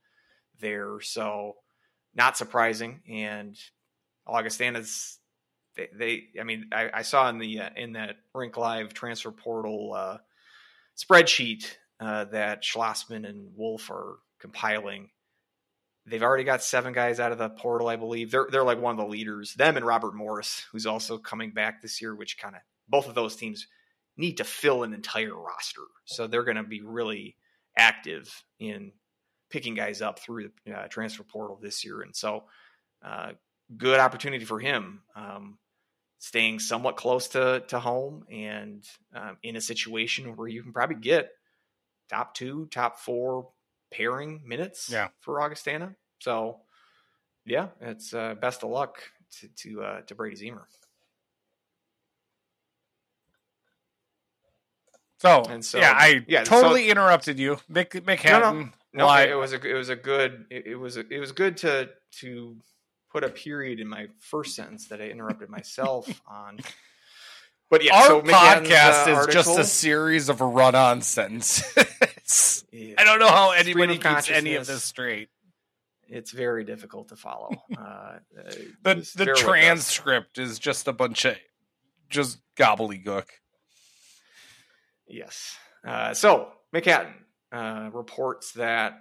there. 0.59 1.01
So, 1.01 1.55
not 2.13 2.37
surprising. 2.37 3.01
And 3.09 3.57
Augustana's, 4.27 5.17
they, 5.75 5.89
they 5.91 6.23
I 6.39 6.43
mean, 6.43 6.67
I, 6.71 6.91
I, 6.93 7.01
saw 7.01 7.27
in 7.29 7.39
the 7.39 7.61
uh, 7.61 7.69
in 7.75 7.93
that 7.93 8.17
Rink 8.35 8.57
Live 8.57 8.93
transfer 8.93 9.31
portal 9.31 9.93
uh, 9.95 10.17
spreadsheet 10.95 11.65
uh, 11.99 12.25
that 12.25 12.61
Schlossman 12.61 13.27
and 13.27 13.53
Wolf 13.55 13.89
are 13.89 14.19
compiling. 14.39 15.09
They've 16.05 16.21
already 16.21 16.43
got 16.43 16.61
seven 16.61 16.93
guys 16.93 17.19
out 17.19 17.31
of 17.31 17.39
the 17.39 17.49
portal, 17.49 17.87
I 17.87 17.95
believe. 17.95 18.29
They're 18.29 18.49
they're 18.51 18.63
like 18.63 18.79
one 18.79 18.99
of 18.99 19.03
the 19.03 19.11
leaders. 19.11 19.55
Them 19.55 19.77
and 19.77 19.85
Robert 19.85 20.13
Morris, 20.13 20.63
who's 20.71 20.85
also 20.85 21.17
coming 21.17 21.53
back 21.53 21.81
this 21.81 22.03
year, 22.03 22.13
which 22.13 22.37
kind 22.37 22.53
of 22.53 22.61
both 22.87 23.07
of 23.09 23.15
those 23.15 23.35
teams 23.35 23.65
need 24.17 24.37
to 24.37 24.43
fill 24.43 24.83
an 24.83 24.93
entire 24.93 25.35
roster. 25.35 25.81
So 26.05 26.27
they're 26.27 26.43
going 26.43 26.57
to 26.57 26.63
be 26.63 26.81
really 26.81 27.35
active 27.77 28.43
in 28.59 28.91
picking 29.49 29.75
guys 29.75 30.01
up 30.01 30.19
through 30.19 30.49
the 30.65 30.73
uh, 30.73 30.87
transfer 30.87 31.23
portal 31.23 31.59
this 31.61 31.83
year. 31.85 32.01
And 32.01 32.15
so, 32.15 32.43
uh, 33.03 33.33
good 33.77 33.99
opportunity 33.99 34.45
for 34.45 34.59
him, 34.59 35.01
um, 35.15 35.57
staying 36.19 36.59
somewhat 36.59 36.95
close 36.95 37.29
to, 37.29 37.63
to 37.67 37.79
home 37.79 38.25
and 38.31 38.83
um, 39.15 39.37
in 39.43 39.55
a 39.55 39.61
situation 39.61 40.35
where 40.35 40.47
you 40.47 40.63
can 40.63 40.73
probably 40.73 40.95
get 40.95 41.31
top 42.09 42.33
two, 42.33 42.67
top 42.71 42.99
four 42.99 43.49
pairing 43.91 44.41
minutes 44.45 44.89
yeah. 44.91 45.09
for 45.21 45.41
Augustana. 45.41 45.95
So, 46.19 46.61
yeah, 47.45 47.67
it's 47.81 48.13
uh, 48.13 48.35
best 48.35 48.63
of 48.63 48.69
luck 48.69 49.03
to 49.39 49.47
to, 49.47 49.83
uh, 49.83 50.01
to 50.01 50.15
Brady 50.15 50.37
Ziemer. 50.37 50.63
So, 55.23 55.41
so 55.61 55.79
yeah, 55.79 55.93
I 55.95 56.25
yeah, 56.27 56.43
totally 56.43 56.83
so, 56.83 56.91
interrupted 56.91 57.39
you, 57.39 57.55
Mick, 57.71 57.91
Mick 58.01 58.25
No, 58.25 58.51
no, 58.51 58.69
no 58.93 59.15
it 59.15 59.37
was 59.37 59.53
a 59.53 59.61
it 59.65 59.73
was 59.73 59.87
a 59.87 59.95
good 59.95 60.47
it, 60.49 60.67
it 60.67 60.75
was 60.75 60.97
a, 60.97 61.05
it 61.09 61.17
was 61.17 61.31
good 61.31 61.55
to 61.57 61.87
to 62.19 62.57
put 63.09 63.23
a 63.23 63.29
period 63.29 63.79
in 63.79 63.87
my 63.87 64.07
first 64.19 64.53
sentence 64.53 64.89
that 64.89 64.99
I 64.99 65.05
interrupted 65.05 65.49
myself 65.49 66.09
on. 66.27 66.59
But 67.69 67.85
yeah, 67.85 67.95
our 67.95 68.07
so 68.07 68.21
podcast 68.21 69.07
uh, 69.07 69.11
is 69.11 69.17
article, 69.17 69.33
just 69.33 69.59
a 69.59 69.63
series 69.63 70.27
of 70.27 70.41
run-on 70.41 71.01
sentences. 71.01 72.65
yeah. 72.73 72.95
I 72.97 73.05
don't 73.05 73.19
know 73.19 73.29
how 73.29 73.51
anybody 73.51 73.97
keeps 73.97 74.29
any 74.29 74.55
of 74.55 74.67
this 74.67 74.83
straight. 74.83 75.29
It's 76.09 76.31
very 76.31 76.65
difficult 76.65 77.07
to 77.09 77.15
follow. 77.15 77.63
Uh, 77.77 78.19
the 78.83 79.09
the 79.15 79.33
transcript 79.37 80.37
is 80.37 80.59
just 80.59 80.89
a 80.89 80.93
bunch 80.93 81.23
of 81.23 81.37
just 82.09 82.39
gobbledygook. 82.57 83.27
Yes. 85.13 85.55
Uh, 85.87 86.13
so 86.13 86.49
Mick 86.73 86.85
Hatton 86.85 87.13
uh, 87.51 87.89
reports 87.93 88.53
that 88.53 88.93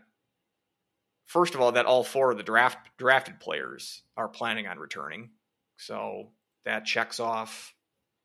first 1.27 1.55
of 1.55 1.61
all 1.63 1.73
that 1.73 1.87
all 1.87 2.05
four 2.05 2.31
of 2.31 2.37
the 2.37 2.43
draft 2.43 2.79
drafted 2.99 3.41
players 3.41 4.03
are 4.17 4.29
planning 4.29 4.67
on 4.67 4.79
returning. 4.79 5.31
So 5.79 6.33
that 6.65 6.85
checks 6.85 7.19
off 7.19 7.75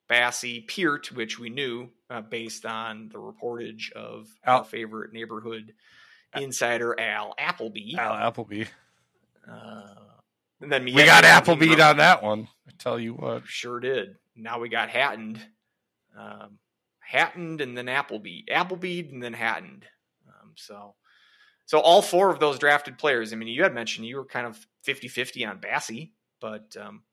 Basse, 0.09 0.61
Peart, 0.67 1.11
which 1.13 1.39
we 1.39 1.49
knew 1.49 1.89
uh, 2.09 2.21
based 2.21 2.65
on 2.65 3.09
the 3.11 3.19
reportage 3.19 3.91
of 3.93 4.27
Al- 4.43 4.59
our 4.59 4.63
favorite 4.65 5.13
neighborhood 5.13 5.73
insider 6.35 6.99
Al 6.99 7.33
Appleby. 7.37 7.95
Al 7.97 8.13
Appleby. 8.13 8.65
Uh, 9.49 9.95
and 10.59 10.71
then 10.71 10.83
we 10.83 11.05
got 11.05 11.23
Appleby 11.23 11.79
on 11.81 11.97
that 11.97 12.21
one. 12.21 12.49
I 12.67 12.71
tell 12.77 12.99
you 12.99 13.13
what, 13.13 13.43
sure 13.45 13.79
did. 13.79 14.17
Now 14.35 14.59
we 14.59 14.67
got 14.67 14.89
Hatton. 14.89 15.39
Um, 16.17 16.57
Hattoned 17.07 17.61
and 17.61 17.77
then 17.77 17.87
Appleby, 17.87 18.41
Appleby 18.51 18.99
and 18.99 19.23
then 19.23 19.33
Hattoned. 19.33 19.85
Um, 20.27 20.51
so, 20.55 20.95
so 21.65 21.79
all 21.79 22.01
four 22.01 22.29
of 22.31 22.39
those 22.39 22.59
drafted 22.59 22.97
players. 22.97 23.31
I 23.31 23.37
mean, 23.37 23.47
you 23.47 23.63
had 23.63 23.73
mentioned 23.73 24.07
you 24.07 24.17
were 24.17 24.25
kind 24.25 24.45
of 24.45 24.59
50-50 24.85 25.49
on 25.49 25.59
Basse, 25.59 26.09
but 26.41 26.75
um, 26.79 27.03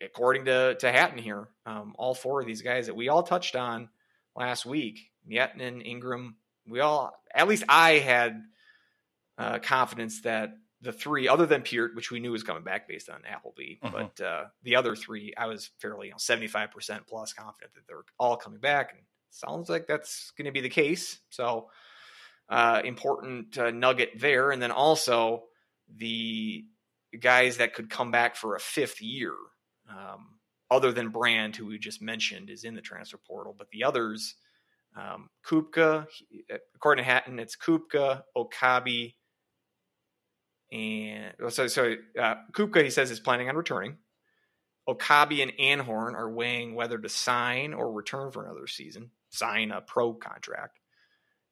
according 0.00 0.44
to 0.46 0.76
to 0.76 0.92
Hatton 0.92 1.18
here, 1.18 1.48
um, 1.66 1.94
all 1.98 2.14
four 2.14 2.40
of 2.40 2.46
these 2.46 2.62
guys 2.62 2.86
that 2.86 2.96
we 2.96 3.08
all 3.08 3.22
touched 3.22 3.56
on 3.56 3.88
last 4.36 4.64
week, 4.64 5.10
Miettinen, 5.28 5.84
Ingram, 5.84 6.36
we 6.68 6.80
all 6.80 7.12
at 7.34 7.48
least 7.48 7.64
I 7.68 7.98
had 7.98 8.42
uh, 9.36 9.58
confidence 9.58 10.22
that 10.22 10.56
the 10.84 10.92
three, 10.92 11.26
other 11.26 11.46
than 11.46 11.62
Peart, 11.62 11.96
which 11.96 12.10
we 12.10 12.20
knew 12.20 12.30
was 12.30 12.42
coming 12.42 12.62
back 12.62 12.86
based 12.86 13.08
on 13.08 13.22
Appleby, 13.24 13.78
uh-huh. 13.82 13.92
but 13.92 14.24
uh, 14.24 14.44
the 14.62 14.76
other 14.76 14.94
three, 14.94 15.34
I 15.36 15.46
was 15.46 15.70
fairly, 15.78 16.08
you 16.08 16.12
know, 16.12 16.18
75% 16.18 16.70
plus 17.08 17.32
confident 17.32 17.74
that 17.74 17.86
they're 17.88 18.04
all 18.18 18.36
coming 18.36 18.60
back. 18.60 18.92
And 18.92 19.00
sounds 19.30 19.68
like 19.68 19.86
that's 19.86 20.32
going 20.36 20.46
to 20.46 20.52
be 20.52 20.60
the 20.60 20.68
case. 20.68 21.18
So, 21.30 21.70
uh, 22.48 22.82
important 22.84 23.56
uh, 23.56 23.70
nugget 23.70 24.10
there. 24.18 24.50
And 24.50 24.60
then 24.60 24.70
also 24.70 25.44
the 25.96 26.64
guys 27.18 27.56
that 27.56 27.74
could 27.74 27.88
come 27.88 28.10
back 28.10 28.36
for 28.36 28.54
a 28.54 28.60
fifth 28.60 29.00
year, 29.00 29.32
um, 29.88 30.38
other 30.70 30.92
than 30.92 31.08
Brand, 31.08 31.56
who 31.56 31.66
we 31.66 31.78
just 31.78 32.02
mentioned, 32.02 32.50
is 32.50 32.64
in 32.64 32.74
the 32.74 32.82
transfer 32.82 33.18
portal, 33.18 33.54
but 33.56 33.70
the 33.70 33.84
others, 33.84 34.34
um, 34.96 35.30
Kupka, 35.46 36.06
according 36.74 37.04
to 37.04 37.10
Hatton, 37.10 37.38
it's 37.38 37.56
Kupka, 37.56 38.22
Okabe, 38.36 39.14
and 40.74 41.32
so 41.50 41.68
so 41.68 41.94
uh, 42.20 42.34
Kupka 42.52 42.82
he 42.82 42.90
says 42.90 43.10
is 43.10 43.20
planning 43.20 43.48
on 43.48 43.56
returning. 43.56 43.98
Okabe 44.88 45.40
and 45.40 45.52
Anhorn 45.58 46.14
are 46.14 46.30
weighing 46.30 46.74
whether 46.74 46.98
to 46.98 47.08
sign 47.08 47.72
or 47.72 47.92
return 47.92 48.32
for 48.32 48.44
another 48.44 48.66
season, 48.66 49.10
sign 49.30 49.70
a 49.70 49.80
pro 49.80 50.12
contract. 50.12 50.80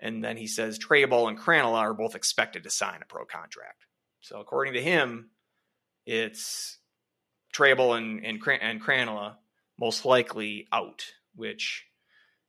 And 0.00 0.22
then 0.22 0.36
he 0.36 0.48
says 0.48 0.78
Treybull 0.78 1.28
and 1.28 1.38
Krannila 1.38 1.78
are 1.78 1.94
both 1.94 2.16
expected 2.16 2.64
to 2.64 2.70
sign 2.70 3.00
a 3.00 3.06
pro 3.06 3.24
contract. 3.24 3.86
So 4.20 4.40
according 4.40 4.74
to 4.74 4.82
him, 4.82 5.30
it's 6.04 6.78
Treybull 7.54 7.96
and 7.96 8.24
and, 8.26 8.40
and 8.60 8.82
Krannila 8.82 9.36
most 9.78 10.04
likely 10.04 10.66
out, 10.72 11.06
which 11.36 11.86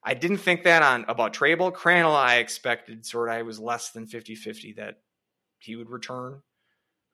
I 0.03 0.15
didn't 0.15 0.37
think 0.37 0.63
that 0.63 0.81
on 0.81 1.05
about 1.07 1.33
Treybull. 1.33 1.71
Krannila 1.71 2.15
I 2.15 2.37
expected 2.37 3.05
sort 3.05 3.29
of 3.29 3.35
I 3.35 3.43
was 3.43 3.59
less 3.59 3.91
than 3.91 4.07
50-50 4.07 4.77
that 4.77 5.01
he 5.59 5.75
would 5.75 5.91
return. 5.91 6.41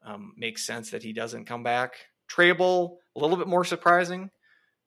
Um, 0.05 0.33
makes 0.37 0.65
sense 0.65 0.91
that 0.91 1.03
he 1.03 1.13
doesn't 1.13 1.45
come 1.45 1.63
back. 1.63 1.93
Treybull, 2.31 2.97
a 3.15 3.19
little 3.19 3.37
bit 3.37 3.47
more 3.47 3.65
surprising, 3.65 4.29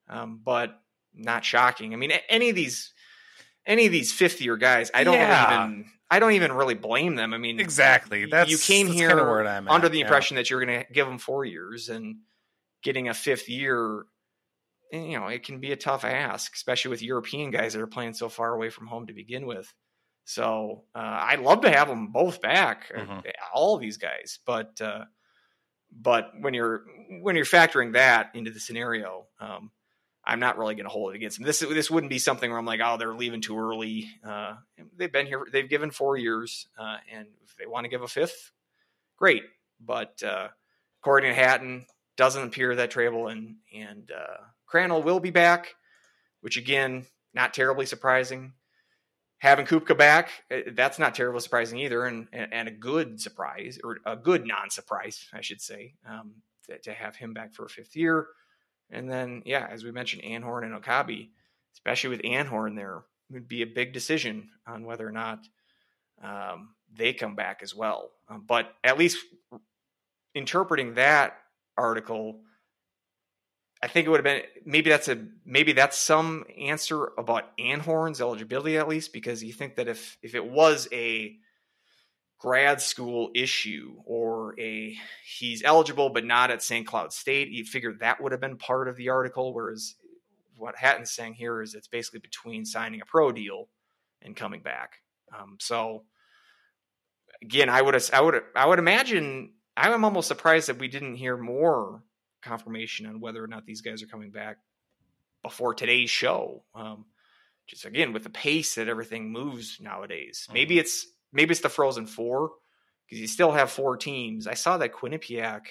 um, 0.09 0.41
but 0.43 0.73
not 1.13 1.45
shocking. 1.45 1.93
I 1.93 1.97
mean, 1.97 2.11
any 2.29 2.49
of 2.49 2.55
these, 2.55 2.93
any 3.65 3.85
of 3.85 3.91
these 3.91 4.11
fifth 4.11 4.41
year 4.41 4.57
guys, 4.57 4.89
I 4.93 5.03
don't 5.03 5.15
yeah. 5.15 5.65
even, 5.65 5.85
I 6.09 6.19
don't 6.19 6.33
even 6.33 6.51
really 6.51 6.73
blame 6.73 7.15
them. 7.15 7.33
I 7.33 7.37
mean, 7.37 7.59
exactly. 7.59 8.25
That's 8.25 8.49
you 8.49 8.57
came 8.57 8.87
that's 8.87 8.99
here 8.99 9.09
kind 9.09 9.19
of 9.19 9.45
I'm 9.47 9.67
under 9.67 9.89
the 9.89 9.99
yeah. 9.99 10.05
impression 10.05 10.35
that 10.35 10.49
you're 10.49 10.65
going 10.65 10.79
to 10.79 10.91
give 10.91 11.07
them 11.07 11.17
four 11.17 11.45
years 11.45 11.89
and 11.89 12.17
getting 12.83 13.07
a 13.09 13.13
fifth 13.13 13.49
year. 13.49 14.05
You 14.91 15.19
know, 15.19 15.27
it 15.27 15.43
can 15.43 15.59
be 15.59 15.71
a 15.71 15.75
tough 15.75 16.05
ask, 16.05 16.53
especially 16.53 16.89
with 16.89 17.01
European 17.01 17.51
guys 17.51 17.73
that 17.73 17.81
are 17.81 17.87
playing 17.87 18.13
so 18.13 18.29
far 18.29 18.53
away 18.53 18.69
from 18.69 18.87
home 18.87 19.07
to 19.07 19.13
begin 19.13 19.45
with. 19.45 19.73
So 20.25 20.83
uh, 20.95 20.99
I'd 20.99 21.41
love 21.41 21.61
to 21.61 21.71
have 21.71 21.87
them 21.87 22.07
both 22.07 22.41
back, 22.41 22.91
uh, 22.95 22.99
mm-hmm. 22.99 23.19
all 23.53 23.77
these 23.77 23.97
guys. 23.97 24.39
But 24.45 24.79
uh, 24.81 25.05
but 25.91 26.31
when 26.39 26.53
you're 26.53 26.83
when 27.21 27.35
you're 27.35 27.45
factoring 27.45 27.93
that 27.93 28.31
into 28.33 28.51
the 28.51 28.59
scenario, 28.59 29.25
um, 29.39 29.71
I'm 30.25 30.39
not 30.39 30.57
really 30.57 30.75
going 30.75 30.85
to 30.85 30.89
hold 30.91 31.13
it 31.13 31.17
against 31.17 31.37
them. 31.37 31.45
This 31.45 31.59
this 31.59 31.91
wouldn't 31.91 32.09
be 32.09 32.19
something 32.19 32.49
where 32.49 32.57
I'm 32.57 32.65
like, 32.65 32.79
oh, 32.83 32.97
they're 32.97 33.13
leaving 33.13 33.41
too 33.41 33.57
early. 33.57 34.09
Uh, 34.25 34.55
they've 34.97 35.11
been 35.11 35.27
here, 35.27 35.45
they've 35.51 35.69
given 35.69 35.91
four 35.91 36.15
years, 36.15 36.67
uh, 36.79 36.97
and 37.11 37.27
if 37.43 37.55
they 37.57 37.65
want 37.65 37.83
to 37.83 37.89
give 37.89 38.01
a 38.01 38.07
fifth, 38.07 38.51
great. 39.17 39.43
But 39.81 40.23
uh, 40.23 40.47
according 41.01 41.31
to 41.31 41.35
Hatton, 41.35 41.85
doesn't 42.15 42.43
appear 42.43 42.75
that 42.75 42.91
Treybull 42.91 43.29
and 43.29 43.57
and 43.75 44.09
Krannila 44.71 45.03
will 45.03 45.19
be 45.19 45.31
back, 45.31 45.75
which 46.39 46.55
again, 46.55 47.05
not 47.33 47.53
terribly 47.53 47.85
surprising 47.85 48.53
having 49.43 49.65
Kupka 49.65 49.95
back, 49.97 50.29
eh, 50.49 50.61
that's 50.71 50.97
not 50.97 51.13
terribly 51.13 51.41
surprising 51.41 51.77
either, 51.79 52.05
and 52.05 52.27
and 52.31 52.69
a 52.69 52.71
good 52.71 53.19
surprise 53.19 53.77
or 53.83 53.97
a 54.05 54.15
good 54.15 54.47
non-surprise, 54.47 55.27
I 55.33 55.41
should 55.41 55.61
say, 55.61 55.95
um, 56.09 56.35
to, 56.81 56.93
have 56.93 57.17
him 57.17 57.33
back 57.33 57.53
for 57.53 57.65
a 57.65 57.69
fifth 57.69 57.95
year. 57.95 58.27
And 58.89 59.09
then, 59.11 59.43
yeah, 59.45 59.67
as 59.69 59.83
we 59.83 59.91
mentioned, 59.91 60.23
Anhorn 60.23 60.63
and 60.63 60.73
Okabe, 60.73 61.27
especially 61.73 62.11
with 62.11 62.21
Anhorn 62.21 62.77
there, 62.77 63.03
would 63.31 63.49
be 63.49 63.61
a 63.63 63.67
big 63.67 63.91
decision 63.91 64.49
on 64.65 64.85
whether 64.85 65.05
or 65.05 65.11
not 65.11 65.45
um, 66.23 66.69
they 66.95 67.11
come 67.11 67.35
back 67.35 67.59
as 67.61 67.75
well. 67.75 68.11
Um, 68.29 68.45
but 68.47 68.73
at 68.83 68.97
least 68.97 69.17
interpreting 70.33 70.93
that 70.93 71.35
article 71.77 72.39
I 73.83 73.87
think 73.87 74.07
it 74.07 74.09
would 74.09 74.25
have 74.25 74.35
been 74.35 74.43
maybe 74.65 74.89
that's 74.89 75.09
a 75.09 75.17
maybe 75.45 75.73
that's 75.73 75.97
some 75.97 76.45
answer 76.57 77.11
about 77.17 77.55
Anhorn's 77.57 78.21
eligibility 78.21 78.77
at 78.77 78.87
least 78.87 79.11
because 79.11 79.43
you 79.43 79.51
think 79.51 79.75
that 79.75 79.89
if 79.89 80.17
if 80.21 80.35
it 80.35 80.45
was 80.45 80.87
a 80.93 81.35
grad 82.39 82.81
school 82.81 83.29
issue 83.35 83.95
or 84.05 84.57
a 84.57 84.97
he's 85.25 85.63
eligible 85.63 86.09
but 86.09 86.23
not 86.23 86.49
at 86.49 86.63
St. 86.63 86.87
Cloud 86.87 87.11
State. 87.11 87.49
You 87.49 87.65
figure 87.65 87.93
that 87.99 88.21
would 88.21 88.31
have 88.31 88.39
been 88.39 88.55
part 88.55 88.87
of 88.87 88.95
the 88.95 89.09
article, 89.09 89.53
whereas 89.53 89.95
what 90.55 90.77
Hatton's 90.77 91.11
saying 91.11 91.33
here 91.33 91.61
is 91.61 91.75
it's 91.75 91.89
basically 91.89 92.21
between 92.21 92.63
signing 92.63 93.01
a 93.01 93.05
pro 93.05 93.33
deal 93.33 93.67
and 94.21 94.33
coming 94.33 94.61
back. 94.61 94.99
Um, 95.37 95.57
so 95.59 96.03
again, 97.41 97.67
I 97.67 97.81
would 97.81 98.01
I 98.13 98.21
would 98.21 98.41
I 98.55 98.65
would 98.65 98.79
imagine 98.79 99.51
I'm 99.75 100.05
almost 100.05 100.29
surprised 100.29 100.69
that 100.69 100.79
we 100.79 100.87
didn't 100.87 101.15
hear 101.15 101.35
more 101.35 102.01
confirmation 102.43 103.05
on 103.05 103.19
whether 103.19 103.43
or 103.43 103.47
not 103.47 103.65
these 103.65 103.81
guys 103.81 104.03
are 104.03 104.07
coming 104.07 104.31
back 104.31 104.57
before 105.41 105.73
today's 105.73 106.09
show. 106.09 106.63
Um, 106.75 107.05
just 107.67 107.85
again 107.85 108.13
with 108.13 108.23
the 108.23 108.29
pace 108.29 108.75
that 108.75 108.87
everything 108.87 109.31
moves 109.31 109.79
nowadays. 109.79 110.43
Mm-hmm. 110.43 110.53
Maybe 110.53 110.79
it's 110.79 111.07
maybe 111.31 111.51
it's 111.51 111.61
the 111.61 111.69
Frozen 111.69 112.07
Four 112.07 112.51
because 113.05 113.21
you 113.21 113.27
still 113.27 113.51
have 113.51 113.71
four 113.71 113.97
teams. 113.97 114.47
I 114.47 114.53
saw 114.53 114.77
that 114.77 114.93
Quinnipiac 114.93 115.61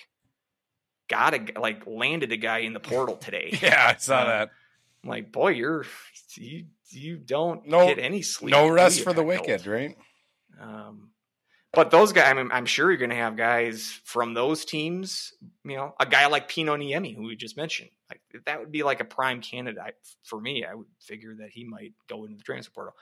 got 1.09 1.35
a 1.35 1.61
like 1.61 1.87
landed 1.87 2.33
a 2.33 2.37
guy 2.37 2.59
in 2.59 2.73
the 2.73 2.81
portal 2.81 3.17
today. 3.21 3.59
yeah, 3.63 3.93
I 3.95 3.99
saw 3.99 4.19
uh, 4.19 4.25
that. 4.27 4.51
I'm 5.03 5.11
like, 5.11 5.33
boy, 5.33 5.51
you're 5.51 5.85
you 6.37 6.67
you 6.91 7.17
don't 7.17 7.67
no, 7.67 7.87
get 7.87 7.99
any 7.99 8.23
sleep. 8.23 8.53
No 8.53 8.69
rest 8.69 9.03
for 9.03 9.13
the 9.13 9.23
wicked, 9.23 9.67
right? 9.67 9.97
Um, 10.61 11.11
but 11.73 11.91
those 11.91 12.13
guys, 12.13 12.29
I 12.29 12.35
mean, 12.35 12.51
I'm 12.53 12.67
sure 12.67 12.91
you're 12.91 12.99
going 12.99 13.11
to 13.11 13.17
have 13.17 13.37
guys 13.37 13.99
from 14.05 14.35
those 14.35 14.65
teams. 14.65 15.33
You 15.65 15.77
know, 15.77 15.95
a 15.99 16.05
guy 16.05 16.27
like 16.27 16.49
Pino 16.49 16.77
Niemi, 16.77 17.17
who 17.17 17.23
we 17.23 17.37
just 17.37 17.57
mentioned, 17.57 17.91
like 18.11 18.21
that 18.45 18.61
would 18.61 18.71
be 18.71 18.83
like 18.83 19.01
a 19.01 19.05
prime 19.05 19.41
candidate 19.41 19.97
for 20.23 20.41
me. 20.41 20.65
I 20.65 20.75
would 20.75 20.87
figure 21.01 21.35
that 21.39 21.51
he 21.51 21.65
might 21.65 21.95
go 22.09 22.25
into 22.25 22.37
the 22.37 22.43
transfer 22.43 22.73
portal. 22.73 22.95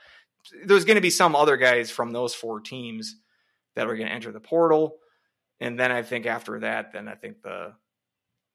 There's 0.65 0.85
going 0.85 0.95
to 0.95 1.01
be 1.01 1.09
some 1.09 1.35
other 1.35 1.57
guys 1.57 1.91
from 1.91 2.11
those 2.11 2.33
four 2.33 2.61
teams 2.61 3.17
that 3.75 3.87
are 3.87 3.95
going 3.95 4.07
to 4.07 4.13
enter 4.13 4.31
the 4.31 4.39
portal, 4.39 4.97
and 5.59 5.79
then 5.79 5.91
I 5.91 6.01
think 6.01 6.25
after 6.25 6.59
that, 6.61 6.93
then 6.93 7.07
I 7.07 7.15
think 7.15 7.41
the 7.41 7.73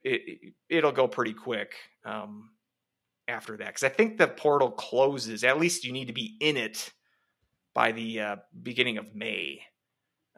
it, 0.03 0.55
it'll 0.69 0.93
go 0.93 1.09
pretty 1.09 1.35
quick 1.35 1.75
um, 2.05 2.51
after 3.29 3.57
that 3.59 3.67
because 3.67 3.83
I 3.83 3.89
think 3.91 4.17
the 4.17 4.29
portal 4.29 4.71
closes. 4.71 5.45
At 5.45 5.61
least 5.61 5.85
you 5.85 5.93
need 5.93 6.07
to 6.07 6.15
be 6.15 6.37
in 6.41 6.57
it 6.57 6.91
by 7.75 7.93
the 7.93 8.21
uh, 8.21 8.37
beginning 8.63 8.97
of 8.97 9.15
May. 9.15 9.61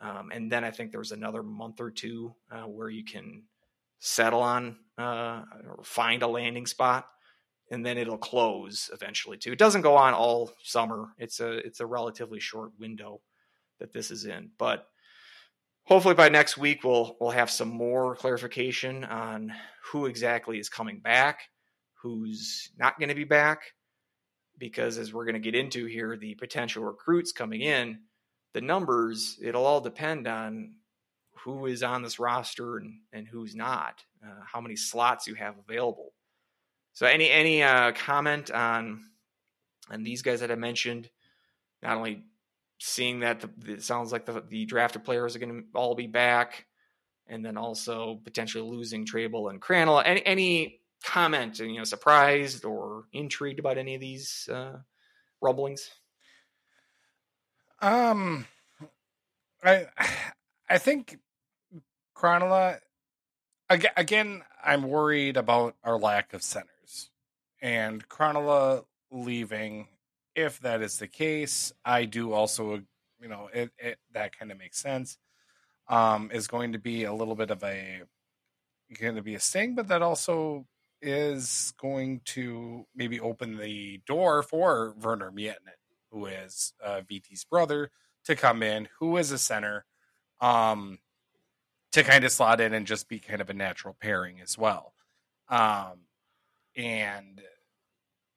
Um, 0.01 0.31
and 0.33 0.51
then 0.51 0.65
I 0.65 0.71
think 0.71 0.93
there's 0.93 1.13
another 1.13 1.43
month 1.43 1.81
or 1.81 1.91
two 1.91 2.35
uh, 2.51 2.63
where 2.63 2.89
you 2.89 3.05
can 3.05 3.45
settle 3.99 4.41
on 4.41 4.77
uh, 4.97 5.43
or 5.67 5.81
find 5.83 6.23
a 6.23 6.29
landing 6.29 6.67
spot, 6.67 7.09
and 7.71 7.85
then 7.85 7.99
it'll 7.99 8.19
close 8.19 8.91
eventually 8.93 9.37
too. 9.37 9.53
It 9.53 9.59
doesn't 9.59 9.83
go 9.83 9.97
on 9.97 10.15
all 10.15 10.53
summer. 10.63 11.09
It's 11.19 11.41
a 11.41 11.59
it's 11.67 11.81
a 11.81 11.87
relatively 11.87 12.41
short 12.41 12.71
window 12.79 13.21
that 13.81 13.93
this 13.93 14.11
is 14.11 14.25
in, 14.25 14.51
but 14.59 14.87
hopefully 15.85 16.15
by 16.15 16.29
next 16.29 16.57
week 16.57 16.85
we'll 16.85 17.17
we'll 17.21 17.31
have 17.31 17.51
some 17.51 17.69
more 17.69 18.15
clarification 18.15 19.05
on 19.05 19.53
who 19.91 20.07
exactly 20.07 20.59
is 20.59 20.69
coming 20.69 21.01
back, 21.01 21.49
who's 22.03 22.71
not 22.79 22.99
going 23.01 23.09
to 23.09 23.15
be 23.17 23.25
back, 23.25 23.73
because 24.59 24.99
as 24.99 25.13
we're 25.13 25.25
going 25.25 25.35
to 25.35 25.41
get 25.41 25.55
into 25.55 25.87
here, 25.87 26.17
the 26.17 26.35
potential 26.37 26.85
recruits 26.85 27.33
coming 27.33 27.63
in 27.63 27.99
the 28.55 28.61
numbers, 28.61 29.39
it'll 29.43 29.67
all 29.67 29.81
depend 29.81 30.27
on 30.27 30.75
who 31.45 31.67
is 31.67 31.83
on 31.83 32.03
this 32.03 32.19
roster 32.19 32.79
and, 32.79 33.01
and 33.13 33.27
who's 33.29 33.55
not, 33.55 34.05
uh, 34.25 34.43
how 34.45 34.61
many 34.61 34.77
slots 34.77 35.27
you 35.27 35.35
have 35.35 35.55
available. 35.59 36.13
So, 36.95 37.07
any 37.07 37.31
any 37.31 37.63
uh, 37.63 37.93
comment 37.93 38.51
on 38.51 39.05
on 39.91 40.03
these 40.03 40.23
guys 40.23 40.41
that 40.41 40.51
I 40.51 40.57
mentioned? 40.57 41.09
Not 41.83 41.97
only 41.97 42.25
seeing 42.81 43.21
that 43.21 43.41
the, 43.41 43.73
it 43.73 43.83
sounds 43.83 44.11
like 44.11 44.27
the, 44.27 44.43
the 44.49 44.65
drafted 44.65 45.05
players 45.05 45.37
are 45.37 45.39
going 45.39 45.63
to 45.63 45.79
all 45.79 45.95
be 45.95 46.09
back, 46.09 46.67
and 47.29 47.45
then 47.45 47.57
also 47.57 48.21
potentially 48.25 48.69
losing 48.69 49.07
Trable 49.07 49.49
and 49.49 49.61
Krannila. 49.61 50.03
Any 50.05 50.27
any 50.27 50.81
comment? 51.05 51.59
You 51.61 51.79
know, 51.79 51.85
surprised 51.85 52.65
or 52.65 53.05
intrigued 53.13 53.61
about 53.61 53.79
any 53.79 53.95
of 53.95 54.01
these 54.01 54.49
uh, 54.53 54.79
rumblings? 55.41 55.91
Um, 57.81 58.47
I 59.62 59.87
I 60.70 60.79
think 60.79 61.18
Krannila 62.16 62.81
again. 63.70 64.43
I'm 64.62 64.83
worried 64.83 65.37
about 65.37 65.76
our 65.85 65.99
lack 65.99 66.35
of 66.35 66.43
centers 66.43 67.11
and 67.62 68.07
Krannila 68.09 68.85
leaving. 69.11 69.89
If 70.35 70.61
that 70.61 70.83
is 70.83 70.99
the 70.99 71.09
case, 71.09 71.72
I 71.85 72.05
do 72.05 72.33
also, 72.33 72.83
you 73.20 73.29
know, 73.29 73.49
it, 73.53 73.70
it 73.79 73.99
that 74.12 74.39
kind 74.39 74.53
of 74.53 74.59
makes 74.59 74.79
sense. 74.79 75.18
Um, 75.89 76.31
is 76.33 76.49
going 76.49 76.72
to 76.72 76.79
be 76.79 77.05
a 77.05 77.14
little 77.14 77.35
bit 77.35 77.51
of 77.51 77.62
a 77.64 78.03
going 79.01 79.16
to 79.16 79.22
be 79.22 79.35
a 79.35 79.41
sting, 79.41 79.74
but 79.74 79.89
that 79.89 80.03
also 80.03 80.66
is 81.01 81.72
going 81.81 82.20
to 82.24 82.85
maybe 82.95 83.20
open 83.20 83.57
the 83.57 84.01
door 84.07 84.43
for 84.43 84.95
Verner 84.99 85.31
Miettinen 85.31 85.78
who 86.11 86.27
is 86.27 86.73
uh, 86.85 87.03
VT's 87.09 87.45
brother, 87.45 87.91
to 88.25 88.37
come 88.37 88.63
in, 88.63 88.89
who 88.99 89.17
is 89.17 89.33
a 89.33 89.39
center, 89.39 89.85
um, 90.41 90.99
to 91.93 92.03
kind 92.03 92.25
of 92.25 92.33
slot 92.33 92.61
in 92.61 92.75
and 92.75 92.87
just 92.87 93.09
be 93.09 93.19
kind 93.19 93.41
of 93.41 93.51
a 93.51 93.55
natural 93.55 93.97
pairing 94.01 94.41
as 94.41 94.59
well. 94.59 94.93
Um, 95.49 96.01
and 96.77 97.43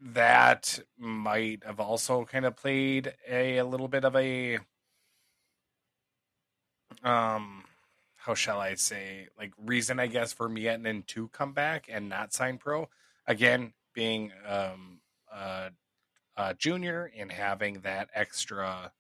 that 0.02 0.80
might 0.98 1.64
have 1.64 1.80
also 1.80 2.26
kind 2.26 2.46
of 2.46 2.56
played 2.56 3.14
a, 3.30 3.58
a 3.58 3.66
little 3.66 3.88
bit 3.88 4.04
of 4.04 4.16
a 4.16 4.58
um 7.04 7.64
how 8.16 8.34
shall 8.34 8.60
I 8.60 8.76
say 8.76 9.28
like 9.38 9.54
reason 9.64 10.00
I 10.00 10.08
guess 10.08 10.34
for 10.34 10.50
Miettinen 10.50 11.06
to 11.08 11.28
come 11.30 11.54
back 11.54 11.86
and 11.88 12.10
not 12.10 12.34
sign 12.34 12.58
pro 12.58 12.90
again 13.28 13.74
being 13.94 14.32
um 14.48 15.02
uh 15.32 15.70
uh, 16.38 16.54
junior 16.54 17.12
and 17.18 17.32
having 17.32 17.82
that 17.82 18.10
extra, 18.14 18.92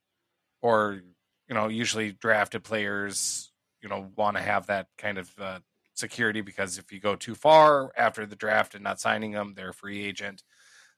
or 0.61 1.01
you 1.47 1.55
know, 1.55 1.67
usually 1.67 2.11
drafted 2.11 2.63
players, 2.63 3.51
you 3.81 3.89
know, 3.89 4.11
want 4.15 4.37
to 4.37 4.43
have 4.43 4.67
that 4.67 4.87
kind 4.97 5.17
of 5.17 5.29
uh, 5.39 5.59
security 5.95 6.41
because 6.41 6.77
if 6.77 6.91
you 6.91 6.99
go 6.99 7.15
too 7.15 7.35
far 7.35 7.91
after 7.97 8.25
the 8.25 8.35
draft 8.35 8.75
and 8.75 8.83
not 8.83 8.99
signing 8.99 9.31
them, 9.31 9.53
they're 9.55 9.69
a 9.69 9.73
free 9.73 10.03
agent. 10.03 10.43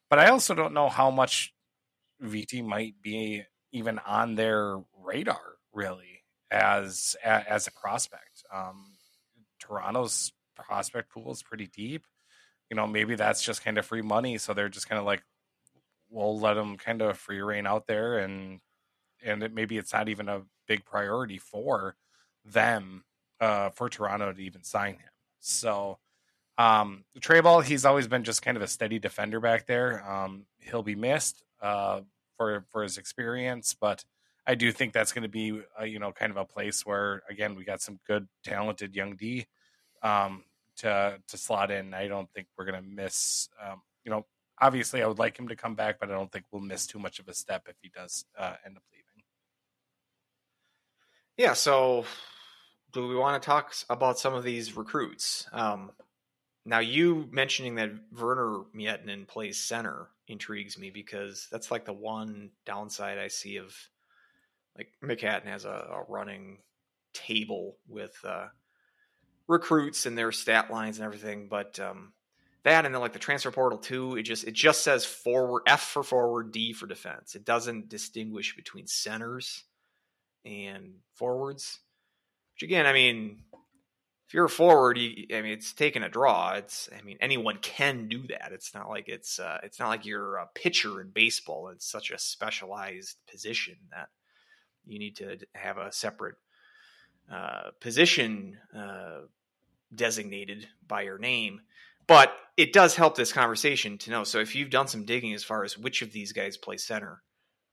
But 0.09 0.19
I 0.19 0.27
also 0.27 0.53
don't 0.53 0.73
know 0.73 0.89
how 0.89 1.09
much 1.09 1.53
VT 2.21 2.63
might 2.63 3.01
be 3.01 3.43
even 3.71 3.99
on 3.99 4.35
their 4.35 4.79
radar 5.03 5.41
really 5.73 6.23
as 6.51 7.15
as 7.23 7.67
a 7.67 7.71
prospect. 7.71 8.43
Um, 8.53 8.85
Toronto's 9.59 10.31
prospect 10.55 11.09
pool 11.09 11.31
is 11.31 11.43
pretty 11.43 11.67
deep. 11.67 12.05
You 12.69 12.75
know, 12.75 12.87
maybe 12.87 13.15
that's 13.15 13.41
just 13.41 13.63
kind 13.63 13.77
of 13.77 13.85
free 13.85 14.01
money, 14.01 14.37
so 14.37 14.53
they're 14.53 14.69
just 14.69 14.89
kind 14.89 14.99
of 14.99 15.05
like, 15.05 15.23
we'll 16.13 16.39
let 16.39 16.53
them 16.53 16.77
kind 16.77 17.01
of 17.01 17.17
free 17.17 17.41
reign 17.41 17.67
out 17.67 17.87
there 17.87 18.19
and 18.19 18.59
and 19.25 19.43
it, 19.43 19.53
maybe 19.53 19.77
it's 19.77 19.93
not 19.93 20.09
even 20.09 20.29
a 20.29 20.41
big 20.67 20.85
priority 20.85 21.37
for 21.37 21.95
them 22.45 23.03
uh, 23.39 23.69
for 23.69 23.89
Toronto 23.89 24.31
to 24.33 24.41
even 24.41 24.63
sign 24.63 24.93
him. 24.93 25.11
So 25.39 25.99
um 26.57 27.03
Trey 27.19 27.41
Ball, 27.41 27.61
he's 27.61 27.85
always 27.85 28.07
been 28.07 28.23
just 28.23 28.41
kind 28.41 28.57
of 28.57 28.63
a 28.63 28.67
steady 28.67 28.99
defender 28.99 29.39
back 29.39 29.65
there. 29.65 30.07
Um, 30.09 30.45
he'll 30.59 30.83
be 30.83 30.95
missed 30.95 31.43
uh, 31.61 32.01
for 32.37 32.65
for 32.71 32.83
his 32.83 32.97
experience, 32.97 33.75
but 33.79 34.03
I 34.45 34.55
do 34.55 34.71
think 34.71 34.93
that's 34.93 35.13
going 35.13 35.23
to 35.23 35.29
be 35.29 35.61
a, 35.79 35.85
you 35.85 35.99
know 35.99 36.11
kind 36.11 36.31
of 36.31 36.37
a 36.37 36.45
place 36.45 36.85
where 36.85 37.23
again 37.29 37.55
we 37.55 37.63
got 37.63 37.81
some 37.81 37.99
good 38.05 38.27
talented 38.43 38.95
young 38.95 39.15
D 39.15 39.45
um, 40.01 40.43
to 40.77 41.17
to 41.27 41.37
slot 41.37 41.71
in. 41.71 41.93
I 41.93 42.07
don't 42.07 42.29
think 42.33 42.47
we're 42.57 42.65
going 42.65 42.83
to 42.83 42.87
miss 42.87 43.49
um, 43.65 43.81
you 44.03 44.11
know 44.11 44.25
obviously, 44.61 45.01
I 45.01 45.07
would 45.07 45.19
like 45.19 45.37
him 45.37 45.47
to 45.49 45.55
come 45.55 45.75
back, 45.75 45.99
but 45.99 46.09
I 46.09 46.13
don't 46.13 46.31
think 46.31 46.45
we'll 46.51 46.61
miss 46.61 46.87
too 46.87 46.99
much 46.99 47.19
of 47.19 47.27
a 47.27 47.33
step 47.33 47.67
if 47.67 47.75
he 47.81 47.89
does 47.89 48.25
uh, 48.37 48.55
end 48.65 48.77
up 48.77 48.83
leaving. 48.91 49.23
Yeah. 51.37 51.53
So, 51.53 52.05
do 52.91 53.07
we 53.07 53.15
want 53.15 53.41
to 53.41 53.45
talk 53.45 53.73
about 53.89 54.19
some 54.19 54.33
of 54.33 54.43
these 54.43 54.77
recruits? 54.77 55.47
Um, 55.51 55.91
now, 56.65 56.79
you 56.79 57.27
mentioning 57.31 57.75
that 57.75 57.91
Verner 58.11 58.61
Miettinen 58.75 59.27
plays 59.27 59.63
center 59.63 60.07
intrigues 60.27 60.77
me 60.77 60.89
because 60.89 61.47
that's 61.51 61.71
like 61.71 61.85
the 61.85 61.93
one 61.93 62.51
downside 62.65 63.17
I 63.17 63.27
see 63.27 63.57
of 63.57 63.75
like 64.77 64.89
Mick 65.03 65.21
Hatton 65.21 65.49
has 65.49 65.65
a, 65.65 65.69
a 65.69 66.03
running 66.07 66.59
table 67.13 67.77
with 67.87 68.15
uh, 68.23 68.47
recruits 69.47 70.05
and 70.05 70.17
their 70.17 70.31
stat 70.31 70.71
lines 70.71 70.97
and 70.97 71.05
everything, 71.05 71.47
but 71.47 71.79
um, 71.79 72.13
that 72.63 72.85
and 72.85 72.93
then 72.93 73.01
like 73.01 73.13
the 73.13 73.19
transfer 73.19 73.51
portal 73.51 73.77
too 73.77 74.15
it 74.15 74.23
just 74.23 74.45
it 74.45 74.53
just 74.53 74.83
says 74.83 75.05
forward 75.05 75.63
f 75.67 75.81
for 75.81 76.03
forward 76.03 76.51
d 76.51 76.73
for 76.73 76.87
defense. 76.87 77.35
It 77.35 77.45
doesn't 77.45 77.89
distinguish 77.89 78.55
between 78.55 78.87
centers 78.87 79.63
and 80.45 80.95
forwards 81.13 81.79
which 82.53 82.63
again 82.63 82.85
i 82.85 82.91
mean 82.91 83.39
if 84.27 84.33
you're 84.33 84.45
a 84.45 84.49
forward 84.49 84.97
you, 84.97 85.25
i 85.35 85.41
mean 85.41 85.53
it's 85.53 85.73
taking 85.73 86.03
a 86.03 86.09
draw. 86.09 86.53
It's 86.53 86.89
i 86.97 87.01
mean 87.01 87.17
anyone 87.21 87.57
can 87.61 88.07
do 88.07 88.27
that. 88.27 88.51
It's 88.51 88.73
not 88.73 88.89
like 88.89 89.07
it's 89.07 89.39
uh, 89.39 89.59
it's 89.63 89.79
not 89.79 89.89
like 89.89 90.05
you're 90.05 90.37
a 90.37 90.47
pitcher 90.53 91.01
in 91.01 91.09
baseball 91.09 91.69
it's 91.69 91.89
such 91.89 92.11
a 92.11 92.19
specialized 92.19 93.17
position 93.29 93.75
that 93.91 94.09
you 94.85 94.99
need 94.99 95.15
to 95.17 95.37
have 95.53 95.77
a 95.77 95.91
separate 95.91 96.35
uh, 97.31 97.71
position 97.79 98.57
uh, 98.77 99.21
designated 99.95 100.67
by 100.87 101.03
your 101.03 101.17
name. 101.17 101.61
But 102.07 102.35
it 102.57 102.73
does 102.73 102.95
help 102.95 103.15
this 103.15 103.31
conversation 103.31 103.97
to 103.99 104.11
know. 104.11 104.23
So 104.23 104.39
if 104.39 104.55
you've 104.55 104.69
done 104.69 104.87
some 104.87 105.05
digging 105.05 105.33
as 105.33 105.43
far 105.43 105.63
as 105.63 105.77
which 105.77 106.01
of 106.01 106.11
these 106.11 106.31
guys 106.33 106.57
play 106.57 106.77
center, 106.77 107.21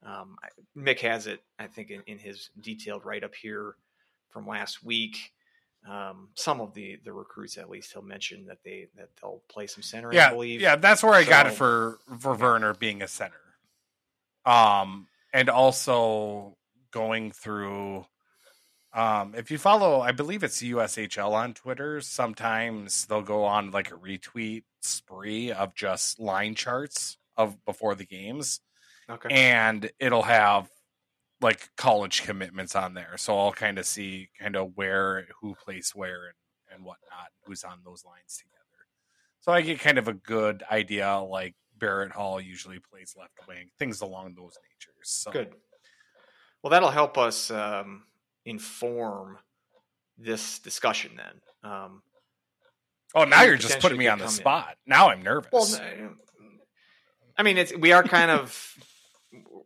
um, 0.05 0.35
Mick 0.75 0.99
has 1.01 1.27
it, 1.27 1.41
I 1.59 1.67
think, 1.67 1.91
in, 1.91 2.01
in 2.07 2.17
his 2.17 2.49
detailed 2.59 3.05
write 3.05 3.23
up 3.23 3.35
here 3.35 3.75
from 4.29 4.47
last 4.47 4.83
week. 4.83 5.17
Um, 5.89 6.29
some 6.35 6.61
of 6.61 6.73
the 6.73 6.99
the 7.03 7.11
recruits, 7.11 7.57
at 7.57 7.69
least, 7.69 7.93
he'll 7.93 8.03
mention 8.03 8.45
that 8.45 8.59
they 8.63 8.87
that 8.97 9.09
they'll 9.21 9.41
play 9.49 9.67
some 9.67 9.81
center. 9.81 10.13
Yeah, 10.13 10.27
I 10.27 10.33
believe. 10.33 10.61
yeah, 10.61 10.75
that's 10.75 11.03
where 11.03 11.13
I 11.13 11.23
got 11.23 11.47
it 11.47 11.53
for 11.53 11.99
for 12.19 12.35
Verner 12.35 12.73
being 12.73 13.01
a 13.01 13.07
center. 13.07 13.33
Um, 14.45 15.07
and 15.33 15.49
also 15.49 16.57
going 16.91 17.31
through. 17.31 18.05
Um, 18.93 19.35
if 19.35 19.49
you 19.51 19.57
follow, 19.57 20.01
I 20.01 20.11
believe 20.11 20.43
it's 20.43 20.61
USHL 20.61 21.31
on 21.31 21.53
Twitter. 21.53 22.01
Sometimes 22.01 23.05
they'll 23.05 23.21
go 23.21 23.45
on 23.45 23.71
like 23.71 23.91
a 23.91 23.95
retweet 23.95 24.63
spree 24.81 25.51
of 25.51 25.73
just 25.75 26.19
line 26.19 26.55
charts 26.55 27.17
of 27.37 27.63
before 27.65 27.95
the 27.95 28.05
games, 28.05 28.59
Okay. 29.09 29.29
and 29.31 29.89
it'll 29.99 30.23
have 30.23 30.69
like 31.39 31.69
college 31.77 32.23
commitments 32.23 32.75
on 32.75 32.93
there. 32.93 33.15
So 33.17 33.37
I'll 33.39 33.53
kind 33.53 33.79
of 33.79 33.85
see 33.85 34.29
kind 34.39 34.55
of 34.55 34.71
where 34.75 35.25
who 35.39 35.55
plays 35.55 35.91
where 35.95 36.25
and, 36.25 36.35
and 36.75 36.83
whatnot, 36.85 37.29
who's 37.45 37.63
on 37.63 37.79
those 37.85 38.03
lines 38.05 38.37
together. 38.37 38.57
So 39.39 39.51
I 39.53 39.61
get 39.61 39.79
kind 39.79 39.97
of 39.97 40.07
a 40.09 40.13
good 40.13 40.63
idea 40.69 41.17
like 41.19 41.55
Barrett 41.77 42.11
Hall 42.11 42.39
usually 42.41 42.79
plays 42.79 43.15
left 43.17 43.33
wing, 43.47 43.69
things 43.79 44.01
along 44.01 44.35
those 44.35 44.57
natures. 44.69 45.09
So 45.09 45.31
Good. 45.31 45.55
Well, 46.61 46.69
that'll 46.69 46.91
help 46.91 47.17
us 47.17 47.49
um, 47.49 48.03
inform 48.45 49.37
this 50.17 50.59
discussion 50.59 51.11
then. 51.17 51.71
Um, 51.71 52.01
Oh, 53.13 53.25
now 53.25 53.41
you're 53.43 53.57
just 53.57 53.81
putting 53.81 53.97
me 53.97 54.07
on 54.07 54.19
the 54.19 54.23
come 54.25 54.31
in. 54.31 54.37
spot. 54.37 54.77
Now 54.85 55.09
I'm 55.09 55.21
nervous. 55.21 55.49
well, 55.51 56.13
I 57.37 57.43
mean, 57.43 57.57
it's 57.57 57.75
we 57.75 57.91
are 57.91 58.03
kind 58.03 58.31
of 58.31 58.57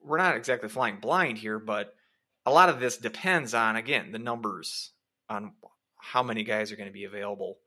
we're 0.04 0.18
not 0.18 0.36
exactly 0.36 0.70
flying 0.70 0.98
blind 1.00 1.38
here, 1.38 1.60
but 1.60 1.94
a 2.46 2.52
lot 2.52 2.70
of 2.70 2.80
this 2.80 2.98
depends 2.98 3.54
on 3.54 3.76
again 3.76 4.12
the 4.12 4.18
numbers 4.20 4.92
on 5.30 5.54
how 5.98 6.24
many 6.24 6.44
guys 6.44 6.72
are 6.72 6.76
going 6.76 6.90
to 6.90 6.94
be 6.94 7.04
available 7.04 7.58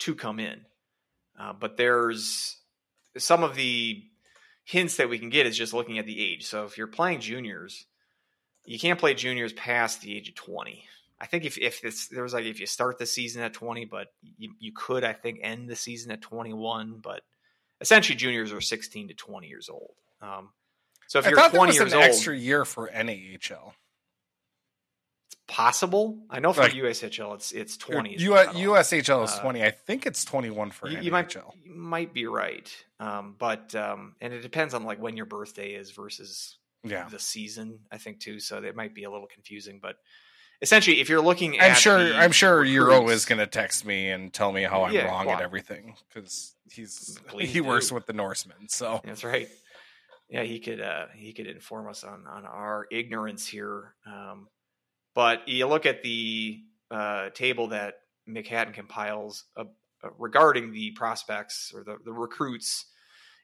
to 0.00 0.14
come 0.14 0.38
in. 0.38 0.60
Uh, 1.38 1.52
but 1.54 1.76
there's 1.78 2.58
some 3.16 3.42
of 3.42 3.54
the 3.54 4.02
hints 4.64 4.96
that 4.96 5.08
we 5.08 5.18
can 5.18 5.30
get 5.30 5.46
is 5.46 5.56
just 5.56 5.72
looking 5.74 5.98
at 5.98 6.06
the 6.06 6.20
age. 6.22 6.44
So 6.46 6.64
if 6.64 6.76
you're 6.76 6.86
playing 6.86 7.20
juniors, 7.20 7.86
you 8.64 8.78
can't 8.78 8.98
play 8.98 9.14
juniors 9.14 9.52
past 9.52 10.00
the 10.02 10.16
age 10.16 10.28
of 10.28 10.34
20. 10.34 10.84
I 11.20 11.26
think 11.26 11.44
if 11.44 11.56
if 11.58 11.80
this 11.80 12.08
there 12.08 12.22
was 12.22 12.32
like 12.34 12.44
if 12.46 12.58
you 12.60 12.66
start 12.66 12.98
the 12.98 13.06
season 13.06 13.42
at 13.42 13.52
20, 13.52 13.84
but 13.84 14.08
you, 14.38 14.52
you 14.58 14.72
could 14.74 15.04
I 15.04 15.12
think 15.12 15.38
end 15.42 15.68
the 15.68 15.76
season 15.76 16.10
at 16.10 16.20
21, 16.20 16.98
but 17.02 17.22
essentially 17.80 18.16
juniors 18.16 18.52
are 18.52 18.60
16 18.60 19.08
to 19.08 19.14
20 19.14 19.46
years 19.46 19.68
old. 19.68 19.94
Um, 20.20 20.50
so 21.06 21.18
if 21.20 21.26
I 21.26 21.30
you're 21.30 21.38
thought 21.38 21.52
there 21.52 21.58
20 21.58 21.68
was 21.68 21.76
years 21.76 21.92
an 21.92 21.98
old, 21.98 22.04
extra 22.06 22.36
year 22.36 22.64
for 22.64 22.88
NAHL. 22.88 23.72
It's 25.26 25.36
possible. 25.46 26.18
I 26.30 26.40
know 26.40 26.52
for 26.52 26.62
Like- 26.62 26.72
USHL 26.72 27.34
it's 27.34 27.52
it's 27.52 27.76
20. 27.76 28.16
U- 28.18 28.32
USHL 28.32 29.24
is 29.24 29.30
Uh, 29.32 29.40
20. 29.42 29.62
I 29.62 29.70
think 29.70 30.06
it's 30.06 30.24
21 30.24 30.70
for 30.70 30.88
you, 30.88 30.98
NHL. 30.98 31.04
you 31.04 31.10
might 31.12 31.34
you 31.34 31.42
might 31.74 32.12
be 32.12 32.26
right, 32.26 32.68
um, 33.00 33.36
but 33.38 33.74
um, 33.74 34.16
and 34.20 34.32
it 34.32 34.40
depends 34.40 34.74
on 34.74 34.84
like 34.84 35.00
when 35.00 35.16
your 35.16 35.26
birthday 35.26 35.72
is 35.74 35.90
versus 35.92 36.56
yeah. 36.84 37.08
the 37.08 37.18
season. 37.18 37.80
I 37.90 37.98
think 37.98 38.20
too, 38.20 38.40
so 38.40 38.58
it 38.58 38.76
might 38.76 38.94
be 38.94 39.04
a 39.04 39.10
little 39.10 39.26
confusing. 39.26 39.78
But 39.82 39.96
essentially, 40.60 41.00
if 41.00 41.08
you're 41.08 41.20
looking, 41.20 41.54
I'm 41.54 41.72
at 41.72 41.78
sure. 41.78 41.98
I'm 41.98 42.32
sure 42.32 42.64
Euro 42.64 43.08
is 43.08 43.24
going 43.24 43.38
to 43.38 43.46
text 43.46 43.84
me 43.84 44.10
and 44.10 44.32
tell 44.32 44.52
me 44.52 44.62
how 44.62 44.84
I'm 44.84 44.94
Yeah, 44.94 45.06
wrong 45.06 45.26
well, 45.26 45.36
at 45.36 45.42
everything 45.42 45.96
because 46.08 46.54
he's 46.70 47.18
he 47.38 47.60
works 47.60 47.92
with 47.92 48.06
the 48.06 48.12
Norsemen. 48.12 48.68
So 48.68 49.00
That's 49.04 49.24
right. 49.24 49.48
Yeah, 50.28 50.44
he 50.44 50.60
could 50.60 50.80
uh, 50.80 51.06
he 51.14 51.32
could 51.32 51.46
inform 51.46 51.88
us 51.88 52.04
on 52.04 52.26
on 52.26 52.46
our 52.46 52.86
ignorance 52.90 53.46
here. 53.46 53.94
Um, 54.06 54.48
but 55.14 55.46
you 55.46 55.66
look 55.66 55.84
at 55.84 56.02
the 56.02 56.60
uh, 56.90 57.30
table 57.30 57.68
that 57.68 57.94
Mick 58.28 58.46
Hatton 58.46 58.72
compiles 58.72 59.44
uh, 59.56 59.64
regarding 60.18 60.72
the 60.72 60.92
prospects 60.92 61.72
or 61.74 61.84
the, 61.84 61.96
the 62.04 62.12
recruits 62.12 62.86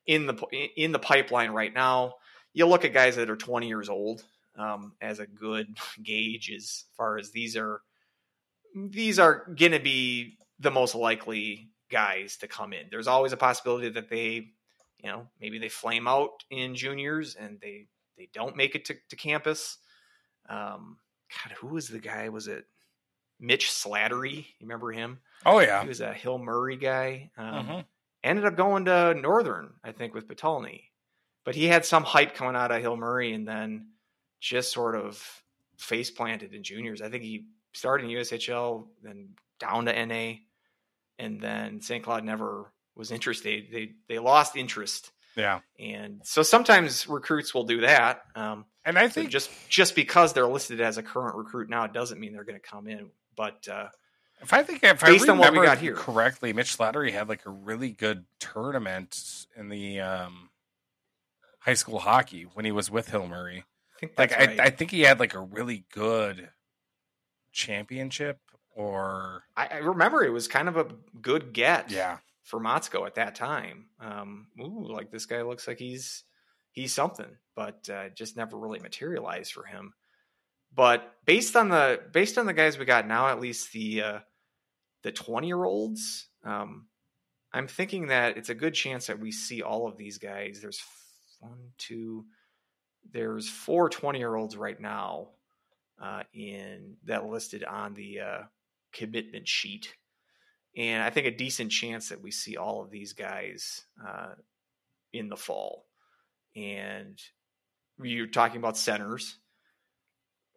in 0.07 0.27
the 0.27 0.35
in 0.77 0.93
the 0.93 0.99
pipeline 0.99 1.51
right 1.51 1.73
now. 1.73 2.15
You 2.55 2.67
look 2.67 2.85
at 2.85 2.93
guys 2.93 3.17
that 3.17 3.31
are 3.31 3.37
20 3.37 3.69
years 3.69 3.89
old 3.89 4.25
um, 4.57 4.93
as 5.01 5.19
a 5.21 5.27
good 5.27 5.77
gauge 6.03 6.51
as 6.51 6.85
far 6.97 7.19
as 7.19 7.31
these 7.31 7.57
are 7.57 7.83
these 8.75 9.19
are 9.19 9.47
going 9.57 9.73
to 9.73 9.81
be 9.81 10.39
the 10.61 10.71
most 10.71 10.95
likely 10.95 11.71
guys 11.91 12.37
to 12.39 12.49
come 12.49 12.73
in. 12.73 12.87
There's 12.91 13.07
always 13.07 13.33
a 13.33 13.37
possibility 13.37 13.89
that 13.91 14.09
they 14.11 14.51
you 14.99 15.09
know 15.11 15.27
maybe 15.41 15.59
they 15.59 15.69
flame 15.69 16.09
out 16.09 16.45
in 16.51 16.75
juniors 16.75 17.35
and 17.37 17.59
they 17.61 17.87
they 18.17 18.29
don't 18.33 18.57
make 18.57 18.75
it 18.75 18.85
to, 18.87 18.97
to 19.11 19.15
campus 19.17 19.79
um 20.49 20.99
god 21.31 21.53
who 21.57 21.69
was 21.69 21.87
the 21.87 22.01
guy 22.01 22.29
was 22.31 22.49
it 22.49 22.65
mitch 23.39 23.71
slattery 23.71 24.39
you 24.39 24.45
remember 24.63 24.91
him 24.91 25.21
oh 25.47 25.61
yeah, 25.61 25.83
he 25.83 25.89
was 25.89 26.01
a 26.01 26.13
hill 26.13 26.37
murray 26.39 26.77
guy 26.77 27.31
um, 27.39 27.65
Mhm. 27.67 27.85
ended 28.25 28.45
up 28.45 28.57
going 28.57 28.87
to 28.87 29.15
northern 29.15 29.73
i 29.85 29.93
think 29.93 30.15
with 30.15 30.27
Potulny. 30.27 30.88
But 31.49 31.55
he 31.55 31.67
had 31.67 31.87
some 31.87 32.05
hype 32.05 32.35
coming 32.35 32.55
out 32.55 32.71
of 32.71 32.83
hill 32.83 32.95
murray 32.95 33.33
and 33.33 33.49
then 33.49 33.87
just 34.39 34.71
sort 34.71 34.95
of 34.95 35.43
face 35.79 36.11
planted 36.11 36.53
in 36.53 36.63
juniors 36.63 37.01
i 37.01 37.09
think 37.09 37.23
he 37.23 37.47
started 37.73 38.05
in 38.05 38.11
ushl 38.11 38.87
then 39.03 39.31
down 39.59 39.87
to 39.87 40.07
na 40.07 40.35
and 41.19 41.41
then 41.41 41.81
st 41.81 42.05
cloud 42.05 42.23
never 42.23 42.71
was 42.95 43.11
interested 43.11 43.65
they 43.73 43.93
they 44.09 44.19
lost 44.19 44.57
interest 44.57 45.11
yeah. 45.37 45.61
and 45.79 46.21
so 46.23 46.43
sometimes 46.43 47.09
recruits 47.09 47.55
will 47.55 47.63
do 47.63 47.83
that. 47.83 48.23
Um, 48.35 48.65
And 48.85 48.99
I 48.99 49.07
so 49.07 49.13
think 49.21 49.31
just 49.31 49.51
just 49.69 49.95
because 49.95 50.33
they're 50.33 50.49
listed 50.49 50.81
as 50.81 50.99
a 50.99 51.03
current 51.03 51.37
recruit 51.37 51.71
now, 51.71 51.85
it 51.85 51.93
doesn't 51.93 52.19
mean 52.19 52.33
they're 52.33 52.43
going 52.43 52.61
to 52.61 52.67
come 52.67 52.89
in. 52.89 53.11
But 53.37 53.69
uh, 53.69 53.87
if 54.41 54.53
I 54.53 54.63
think 54.63 54.83
if 54.83 55.01
based 55.01 55.29
I 55.29 55.33
on 55.33 55.39
what 55.39 55.53
we 55.53 55.65
got 55.65 55.79
here. 55.79 55.95
correctly, 55.95 56.53
Mitch 56.53 56.77
Slattery 56.77 57.13
had 57.13 57.29
like 57.29 57.47
a 57.47 57.51
really 57.51 57.91
good 57.91 58.25
tournament 58.41 59.47
in 59.57 59.69
the 59.69 60.01
um, 60.01 60.51
high 61.61 61.75
school 61.75 61.99
hockey 61.99 62.47
when 62.55 62.65
he 62.65 62.73
was 62.73 62.91
with 62.91 63.09
Hill 63.09 63.27
Murray. 63.27 63.65
I 63.97 64.01
think 64.01 64.13
Like 64.19 64.31
right. 64.33 64.61
I, 64.61 64.65
I 64.65 64.71
think 64.71 64.91
he 64.91 65.03
had 65.03 65.21
like 65.21 65.35
a 65.35 65.41
really 65.41 65.85
good 65.93 66.51
championship 67.53 68.39
or 68.79 69.43
I, 69.57 69.67
I 69.73 69.77
remember 69.79 70.23
it 70.23 70.33
was 70.33 70.47
kind 70.47 70.69
of 70.69 70.77
a 70.77 70.87
good 71.21 71.53
get 71.53 71.91
yeah. 71.91 72.19
for 72.45 72.61
Motzko 72.61 73.05
at 73.07 73.17
that 73.17 73.35
time. 73.35 73.87
Um, 74.01 74.47
ooh, 74.61 74.87
like 74.89 75.11
this 75.11 75.27
guy 75.27 75.43
looks 75.43 75.67
like 75.67 75.81
he's 75.81 76.23
he's 76.71 76.95
something, 76.95 77.37
but 77.57 77.89
uh, 77.93 78.11
just 78.11 78.37
never 78.37 78.57
really 78.57 78.79
materialized 78.79 79.53
for 79.53 79.65
him. 79.65 79.95
But 80.73 81.13
based 81.27 81.57
on 81.57 81.71
the 81.71 82.01
based 82.13 82.39
on 82.39 82.47
the 82.47 82.53
guys 82.53 82.79
we 82.79 82.85
got 82.85 83.09
now, 83.09 83.29
at 83.29 83.41
least 83.41 83.73
the 83.73 84.03
uh, 84.03 84.19
the 85.03 85.11
twenty 85.11 85.49
year 85.49 85.65
olds, 85.65 86.29
um, 86.45 86.87
I'm 87.53 87.67
thinking 87.67 88.09
that 88.09 88.37
it's 88.37 88.51
a 88.51 88.55
good 88.55 88.75
chance 88.75 89.09
that 89.09 89.19
we 89.19 89.33
see 89.33 89.61
all 89.61 89.89
of 89.89 89.97
these 89.97 90.19
guys. 90.19 90.61
There's 90.63 90.81
one, 91.41 91.73
two, 91.79 92.25
there's 93.11 93.49
four 93.49 93.89
20 93.89 94.19
year 94.19 94.35
olds 94.35 94.57
right 94.57 94.81
now 94.81 95.29
uh, 96.03 96.23
in 96.33 96.97
that 97.05 97.27
listed 97.27 97.65
on 97.65 97.95
the 97.95 98.21
uh, 98.21 98.43
commitment 98.93 99.49
sheet 99.49 99.95
and 100.79 101.03
I 101.03 101.11
think 101.11 101.27
a 101.27 101.33
decent 101.33 101.73
chance 101.73 102.09
that 102.09 102.23
we 102.23 102.31
see 102.31 102.57
all 102.57 102.83
of 102.83 102.91
these 102.91 103.13
guys 103.13 103.85
uh, 104.07 104.35
in 105.13 105.29
the 105.29 105.37
fall. 105.37 105.87
And 106.55 107.21
you're 108.01 108.29
talking 108.29 108.59
about 108.59 108.77
centers. 108.77 109.39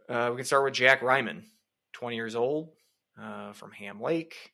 Uh, 0.07 0.29
we 0.31 0.37
can 0.37 0.45
start 0.45 0.63
with 0.63 0.75
Jack 0.75 1.01
Ryman, 1.01 1.45
20 1.93 2.15
years 2.15 2.35
old, 2.35 2.69
uh, 3.19 3.53
from 3.53 3.71
Ham 3.71 3.99
Lake. 3.99 4.53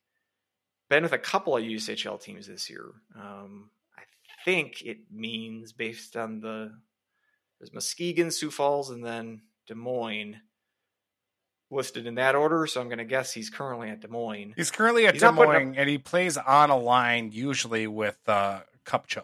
Been 0.89 1.03
with 1.03 1.11
a 1.11 1.17
couple 1.17 1.57
of 1.57 1.63
USHL 1.63 2.21
teams 2.21 2.47
this 2.47 2.69
year. 2.69 2.85
Um, 3.19 3.69
think 4.47 4.81
it 4.85 4.99
means 5.11 5.73
based 5.73 6.15
on 6.15 6.39
the 6.39 6.71
there's 7.59 7.73
Muskegon, 7.73 8.31
Sioux 8.31 8.49
Falls, 8.49 8.89
and 8.91 9.03
then 9.03 9.41
Des 9.67 9.73
Moines 9.75 10.37
listed 11.69 12.07
in 12.07 12.15
that 12.15 12.33
order. 12.35 12.65
So 12.65 12.79
I'm 12.79 12.87
going 12.87 12.99
to 12.99 13.03
guess 13.03 13.33
he's 13.33 13.49
currently 13.49 13.89
at 13.89 13.99
Des 13.99 14.07
Moines. 14.07 14.53
He's 14.55 14.71
currently 14.71 15.05
at 15.05 15.15
He's 15.15 15.21
Des 15.21 15.27
putting 15.33 15.43
up- 15.55 15.61
Moines 15.63 15.75
and 15.75 15.89
he 15.89 15.97
plays 15.97 16.37
on 16.37 16.69
a 16.69 16.77
line 16.77 17.31
usually 17.33 17.87
with 17.87 18.17
uh 18.27 18.61
Cupcho. 18.85 19.23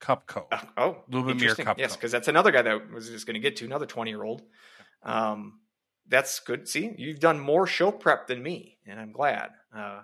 Cupco. 0.00 0.44
Oh, 0.52 0.60
Oh, 0.76 0.96
Lubomir. 1.10 1.56
Kupko. 1.56 1.76
Yes, 1.76 1.96
because 1.96 2.12
that's 2.12 2.28
another 2.28 2.52
guy 2.52 2.62
that 2.62 2.92
was 2.92 3.08
just 3.10 3.26
going 3.26 3.34
to 3.34 3.40
get 3.40 3.56
to 3.56 3.64
another 3.64 3.86
twenty 3.86 4.12
year 4.12 4.22
old. 4.22 4.42
Um, 5.02 5.58
that's 6.06 6.38
good. 6.38 6.68
See, 6.68 6.94
you've 6.96 7.18
done 7.18 7.40
more 7.40 7.66
show 7.66 7.90
prep 7.90 8.28
than 8.28 8.40
me, 8.42 8.78
and 8.86 9.00
I'm 9.00 9.10
glad. 9.12 9.50
Uh, 9.76 10.02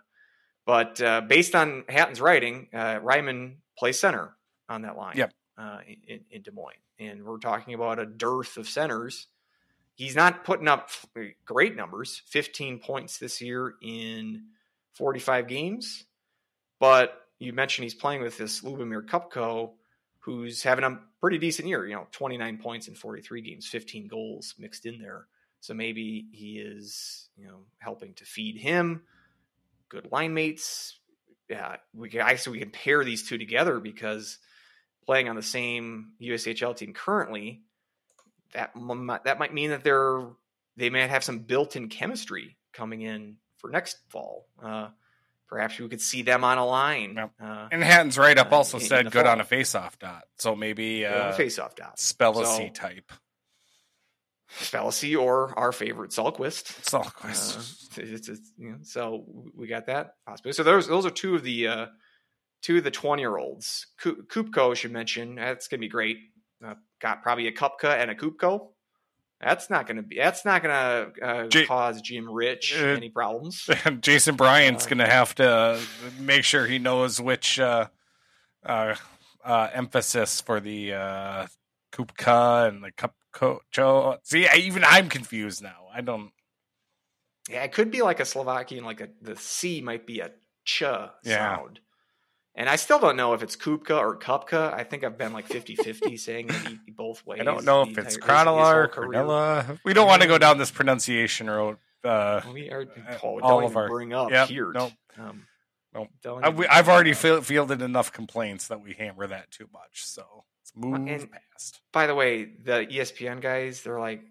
but 0.67 1.01
uh, 1.01 1.21
based 1.21 1.55
on 1.55 1.85
Hatton's 1.89 2.21
writing, 2.21 2.69
uh, 2.75 2.99
Ryman 3.03 3.59
plays 3.77 3.99
center 3.99 4.37
on 4.69 4.83
that 4.83 4.97
line. 4.97 5.17
Yep. 5.17 5.33
Uh, 5.57 5.79
in, 6.09 6.21
in 6.33 6.43
Des 6.43 6.51
Moines, 6.51 6.75
and 6.99 7.25
we're 7.25 7.39
talking 7.39 7.75
about 7.75 8.01
a 8.01 8.07
dearth 8.07 8.57
of 8.57 8.69
centers 8.69 9.29
he's 9.95 10.17
not 10.17 10.45
putting 10.45 10.69
up 10.69 10.91
great 11.45 11.77
numbers 11.77 12.23
15 12.27 12.81
points 12.81 13.19
this 13.19 13.41
year 13.41 13.75
in 13.83 14.45
45 14.95 15.49
games. 15.49 16.05
But 16.81 17.15
you 17.39 17.53
mentioned 17.53 17.85
he's 17.85 17.95
playing 17.95 18.23
with 18.23 18.37
this 18.37 18.63
Lubomir 18.63 19.03
Kupko, 19.03 19.73
who's 20.21 20.63
having 20.63 20.85
a 20.85 20.99
pretty 21.21 21.39
decent 21.39 21.69
year, 21.69 21.87
you 21.87 21.95
know, 21.95 22.07
29 22.13 22.59
points 22.59 22.89
in 22.89 22.95
43 22.95 23.41
games, 23.43 23.67
15 23.67 24.09
goals 24.09 24.55
mixed 24.59 24.87
in 24.87 24.99
there. 24.99 25.27
So 25.61 25.73
maybe 25.73 26.27
he 26.33 26.59
is, 26.59 27.29
you 27.37 27.47
know, 27.47 27.61
helping 27.79 28.15
to 28.15 28.25
feed 28.25 28.57
him 28.57 29.03
good 29.89 30.11
line 30.11 30.35
mates. 30.35 30.99
Yeah, 31.49 31.77
we 31.95 32.09
can 32.09 32.21
actually 32.21 32.59
we 32.59 32.65
can 32.65 32.71
pair 32.71 33.05
these 33.05 33.29
two 33.29 33.37
together 33.39 33.79
because 33.81 34.39
playing 35.05 35.29
on 35.29 35.37
the 35.37 35.43
same 35.43 36.13
USHL 36.23 36.75
team 36.77 36.93
currently, 36.95 37.63
that 38.55 38.73
that 39.25 39.39
might 39.39 39.53
mean 39.53 39.71
that 39.71 39.85
they're 39.85 40.23
they 40.77 40.91
might 40.91 41.11
have 41.11 41.23
some 41.23 41.41
built-in 41.41 41.89
chemistry 41.89 42.57
coming 42.73 43.03
in 43.03 43.37
for 43.59 43.71
next 43.71 43.99
fall. 44.09 44.47
Uh, 44.63 44.89
perhaps 45.49 45.79
we 45.79 45.89
could 45.89 46.01
see 46.01 46.23
them 46.23 46.43
on 46.43 46.59
a 46.59 46.67
line. 46.67 47.15
Yep. 47.17 47.31
Uh, 47.41 47.69
And 47.71 47.83
Hatton's 47.85 48.19
write 48.19 48.39
up 48.39 48.51
uh, 48.53 48.57
also 48.57 48.79
in- 48.79 48.83
in 48.83 48.89
said 48.89 49.07
the 49.07 49.11
good 49.11 49.27
on 49.27 49.41
a 49.41 49.45
face-off 49.45 49.99
dot. 50.01 50.25
So 50.39 50.57
maybe 50.57 51.07
uh, 51.07 51.33
face-off 51.33 51.77
dot. 51.77 51.97
Spellacy 51.99 52.69
So- 52.69 52.69
type. 52.89 53.13
Fallacy 54.49 55.17
or 55.17 55.59
our 55.59 55.73
favorite 55.73 56.11
Sulquist. 56.11 56.65
Salquist. 56.89 57.99
Uh, 57.99 58.03
it's, 58.03 58.29
it's, 58.29 58.53
you 58.59 58.71
know, 58.71 58.77
so 58.83 59.25
we 59.57 59.67
got 59.67 59.87
that 59.87 60.15
possibility. 60.27 60.57
So 60.57 60.63
those 60.63 60.87
those 60.87 61.07
are 61.07 61.11
two 61.11 61.35
of 61.35 61.43
the 61.43 61.69
uh, 61.69 61.87
two 62.63 62.79
of 62.79 62.85
the 62.85 62.91
twenty 62.91 63.23
year 63.23 63.37
olds. 63.37 63.87
Kupko, 64.03 64.73
I 64.73 64.75
should 64.75 64.93
mention, 64.93 65.35
that's 65.37 65.69
gonna 65.69 65.81
be 65.81 65.89
great. 65.89 66.19
Uh, 66.65 66.75
got 67.01 67.23
probably 67.23 67.47
a 67.49 67.53
Kupka 67.53 67.95
and 68.01 68.11
a 68.11 68.15
Kupko. 68.15 68.69
That's 69.41 69.69
not 69.69 69.87
gonna 69.87 70.03
be. 70.03 70.17
That's 70.17 70.45
not 70.45 70.63
gonna 70.63 71.09
uh, 71.21 71.47
J- 71.49 71.67
cause 71.67 72.01
Jim 72.01 72.31
Rich 72.31 72.75
Uh, 72.81 72.87
any 72.87 73.11
problems. 73.11 73.69
Jason 74.01 74.37
Bryant's 74.37 74.87
Uh, 74.87 74.89
going 74.91 74.99
to 74.99 75.07
have 75.07 75.35
to 75.37 75.81
make 76.19 76.45
sure 76.45 76.67
he 76.67 76.79
knows 76.79 77.21
which 77.21 77.59
uh, 77.61 77.89
uh, 78.65 78.95
uh, 79.45 79.69
emphasis 79.75 80.41
for 80.41 80.61
the 80.61 80.95
uh, 80.95 81.47
Kupka 81.93 82.69
and 82.69 82.83
the 82.85 82.93
Kupko. 83.35 83.59
Joe. 83.71 84.19
See, 84.23 84.47
I, 84.47 84.57
even 84.57 84.85
I'm 84.85 85.09
confused 85.09 85.63
now. 85.63 85.87
I 85.95 86.01
don't. 86.01 86.31
Yeah, 87.51 87.63
it 87.65 87.73
could 87.73 87.91
be 87.91 88.03
like 88.03 88.21
a 88.21 88.25
Slovakian, 88.25 88.85
like 88.85 89.01
a 89.01 89.09
the 89.21 89.37
C 89.37 89.81
might 89.81 90.07
be 90.07 90.21
a 90.21 90.31
ch 90.65 90.81
Yeah. 90.83 91.13
sound. 91.25 91.81
And 92.57 92.69
I 92.69 92.77
still 92.77 93.01
don't 93.01 93.17
know 93.17 93.33
if 93.35 93.43
it's 93.43 93.57
Kupka 93.57 93.99
or 93.99 94.17
Kupka. 94.17 94.73
I 94.73 94.85
think 94.85 95.03
I've 95.03 95.19
been 95.19 95.33
like 95.33 95.49
50-50 95.49 96.19
saying 96.21 96.51
it 96.51 96.97
both 96.97 97.27
ways. 97.27 97.41
I 97.41 97.45
don't 97.45 97.65
know 97.65 97.83
if 97.83 97.99
it's 97.99 97.99
entire- 97.99 98.05
his- 98.05 98.15
his 98.15 98.25
whole 98.25 98.37
Chronala 98.61 98.75
or. 98.75 98.89
Cornella. 98.89 99.79
We 99.85 99.93
don't 99.93 100.07
want 100.07 100.23
to 100.23 100.29
go 100.29 100.39
down 100.39 100.57
this 100.59 100.71
pronunciation 100.71 101.51
road. 101.51 101.79
Uh, 102.05 102.41
We 102.53 102.71
are 102.71 102.83
Uh, 102.83 103.17
Paul, 103.19 103.41
all 103.43 103.61
don't 103.61 103.71
of 103.71 103.77
our- 103.77 103.89
bring 103.89 104.13
up 104.13 104.31
Yep, 104.31 104.49
Peart. 104.51 104.75
nope. 104.75 104.93
Um, 105.19 105.47
Nope. 105.93 106.09
don't 106.23 106.45
I, 106.45 106.79
I've 106.79 106.89
already 106.89 107.11
it 107.11 107.17
up. 107.17 107.19
feel, 107.23 107.43
fielded 107.43 107.83
enough 107.83 108.13
complaints 108.13 108.69
that 108.69 108.81
we 108.81 108.95
hammer 108.95 109.27
that 109.27 109.51
too 109.51 109.69
much. 109.73 110.05
So 110.07 110.45
move 110.75 110.95
and- 111.09 111.31
past. 111.31 111.81
By 111.93 112.07
the 112.07 112.15
way, 112.15 112.45
the 112.45 112.87
ESPN 112.91 113.41
guys, 113.41 113.83
they're 113.83 114.01
like, 114.01 114.23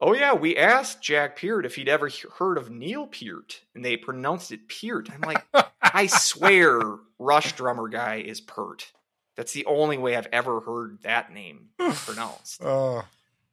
"Oh 0.00 0.12
yeah, 0.14 0.34
we 0.34 0.56
asked 0.56 1.02
Jack 1.02 1.40
Peart 1.40 1.64
if 1.64 1.74
he'd 1.76 1.88
ever 1.88 2.06
he- 2.08 2.28
heard 2.38 2.58
of 2.58 2.70
Neil 2.70 3.06
Peart, 3.06 3.62
and 3.74 3.84
they 3.84 3.96
pronounced 3.96 4.52
it 4.52 4.68
Peart." 4.68 5.08
I'm 5.10 5.22
like, 5.22 5.42
I 5.82 6.06
swear, 6.06 6.80
Rush 7.18 7.52
drummer 7.52 7.88
guy 7.88 8.16
is 8.16 8.40
Pert. 8.40 8.92
That's 9.36 9.52
the 9.52 9.64
only 9.64 9.96
way 9.96 10.16
I've 10.16 10.28
ever 10.32 10.60
heard 10.60 10.98
that 11.02 11.32
name 11.32 11.70
pronounced. 11.78 12.62
Oh, 12.62 13.04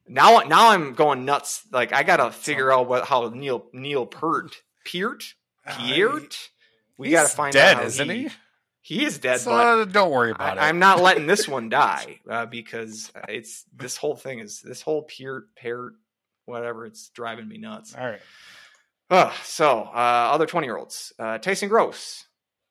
Now, 0.06 0.40
now 0.40 0.68
I'm 0.70 0.92
going 0.94 1.24
nuts. 1.24 1.62
Like 1.72 1.92
I 1.94 2.02
gotta 2.02 2.30
figure 2.30 2.70
out 2.70 2.88
what 2.88 3.06
how 3.06 3.28
Neil 3.30 3.66
Neil 3.72 4.04
Pert 4.06 4.62
Peart 4.84 5.24
ah, 5.66 5.76
Peart. 5.78 6.50
We 6.98 7.10
gotta 7.10 7.28
find 7.28 7.52
dead, 7.54 7.78
out 7.78 7.84
isn't 7.86 8.10
he, 8.10 8.22
he? 8.24 8.28
He 8.88 9.04
is 9.04 9.18
dead, 9.18 9.40
So, 9.40 9.50
but 9.50 9.66
uh, 9.66 9.84
don't 9.84 10.10
worry 10.10 10.30
about 10.30 10.56
it. 10.56 10.60
I, 10.60 10.70
am 10.70 10.78
not 10.78 11.02
letting 11.02 11.26
this 11.26 11.46
one 11.46 11.68
die 11.68 12.20
uh, 12.26 12.46
because 12.46 13.12
it's 13.28 13.66
this 13.76 13.98
whole 13.98 14.16
thing 14.16 14.38
is 14.38 14.62
this 14.62 14.80
whole 14.80 15.02
Peart 15.02 15.54
Peart 15.56 15.92
whatever. 16.46 16.86
It's 16.86 17.10
driving 17.10 17.46
me 17.46 17.58
nuts. 17.58 17.94
All 17.94 18.06
right. 18.06 18.20
Uh, 19.10 19.30
so, 19.44 19.80
uh, 19.94 20.30
other 20.32 20.46
20 20.46 20.66
year 20.66 20.78
olds 20.78 21.12
uh, 21.18 21.36
Tyson 21.36 21.68
Gross, 21.68 22.24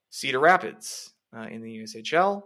Cedar 0.10 0.40
Rapids 0.40 1.14
uh, 1.38 1.42
in 1.42 1.62
the 1.62 1.84
USHL, 1.84 2.42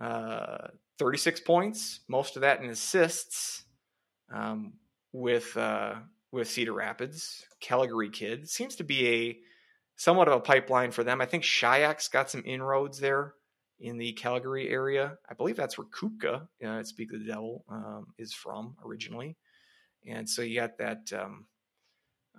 uh, 0.00 0.68
36 1.00 1.40
points, 1.40 1.98
most 2.06 2.36
of 2.36 2.42
that 2.42 2.62
in 2.62 2.70
assists 2.70 3.64
um, 4.32 4.74
with, 5.12 5.56
uh, 5.56 5.94
with 6.30 6.48
Cedar 6.48 6.74
Rapids. 6.74 7.44
Calgary 7.58 8.10
kid 8.10 8.48
seems 8.48 8.76
to 8.76 8.84
be 8.84 9.08
a 9.08 9.38
somewhat 9.96 10.28
of 10.28 10.34
a 10.34 10.40
pipeline 10.40 10.90
for 10.90 11.04
them. 11.04 11.20
I 11.20 11.26
think 11.26 11.44
Shayak's 11.44 12.08
got 12.08 12.30
some 12.30 12.42
inroads 12.44 12.98
there 12.98 13.34
in 13.78 13.98
the 13.98 14.12
Calgary 14.12 14.68
area. 14.68 15.18
I 15.28 15.34
believe 15.34 15.56
that's 15.56 15.76
where 15.78 15.86
Kupka, 15.86 16.46
uh, 16.64 16.82
Speak 16.84 17.12
of 17.12 17.20
the 17.20 17.26
Devil, 17.26 17.64
um, 17.68 18.06
is 18.18 18.32
from 18.32 18.76
originally. 18.84 19.36
And 20.06 20.28
so 20.28 20.42
you 20.42 20.60
got 20.60 20.78
that. 20.78 21.12
Um, 21.12 21.46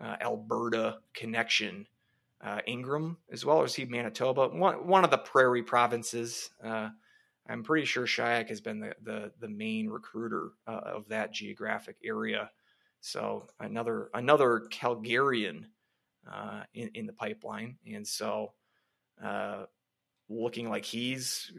uh, 0.02 0.16
Alberta 0.22 0.98
connection. 1.14 1.88
Uh, 2.42 2.60
Ingram 2.68 3.18
as 3.32 3.46
well 3.46 3.64
as 3.64 3.74
he 3.74 3.86
Manitoba, 3.86 4.50
one 4.50 4.86
one 4.86 5.04
of 5.04 5.10
the 5.10 5.18
prairie 5.18 5.64
provinces. 5.64 6.52
Uh, 6.64 6.90
I'm 7.48 7.64
pretty 7.64 7.86
sure 7.86 8.06
Shayak 8.06 8.50
has 8.50 8.62
been 8.62 8.82
the 8.82 8.94
the, 9.02 9.32
the 9.40 9.48
main 9.48 9.90
recruiter 9.90 10.50
uh, 10.68 10.82
of 10.86 11.08
that 11.08 11.32
geographic 11.32 11.96
area. 12.04 12.52
So 13.00 13.48
another 13.60 14.10
another 14.14 14.64
Calgarian 14.70 15.66
uh, 16.32 16.64
in 16.74 16.90
in 16.94 17.06
the 17.06 17.14
pipeline, 17.14 17.78
and 17.92 18.08
so 18.08 18.54
uh, 19.24 19.66
looking 20.30 20.70
like 20.70 20.86
he's 20.86 21.52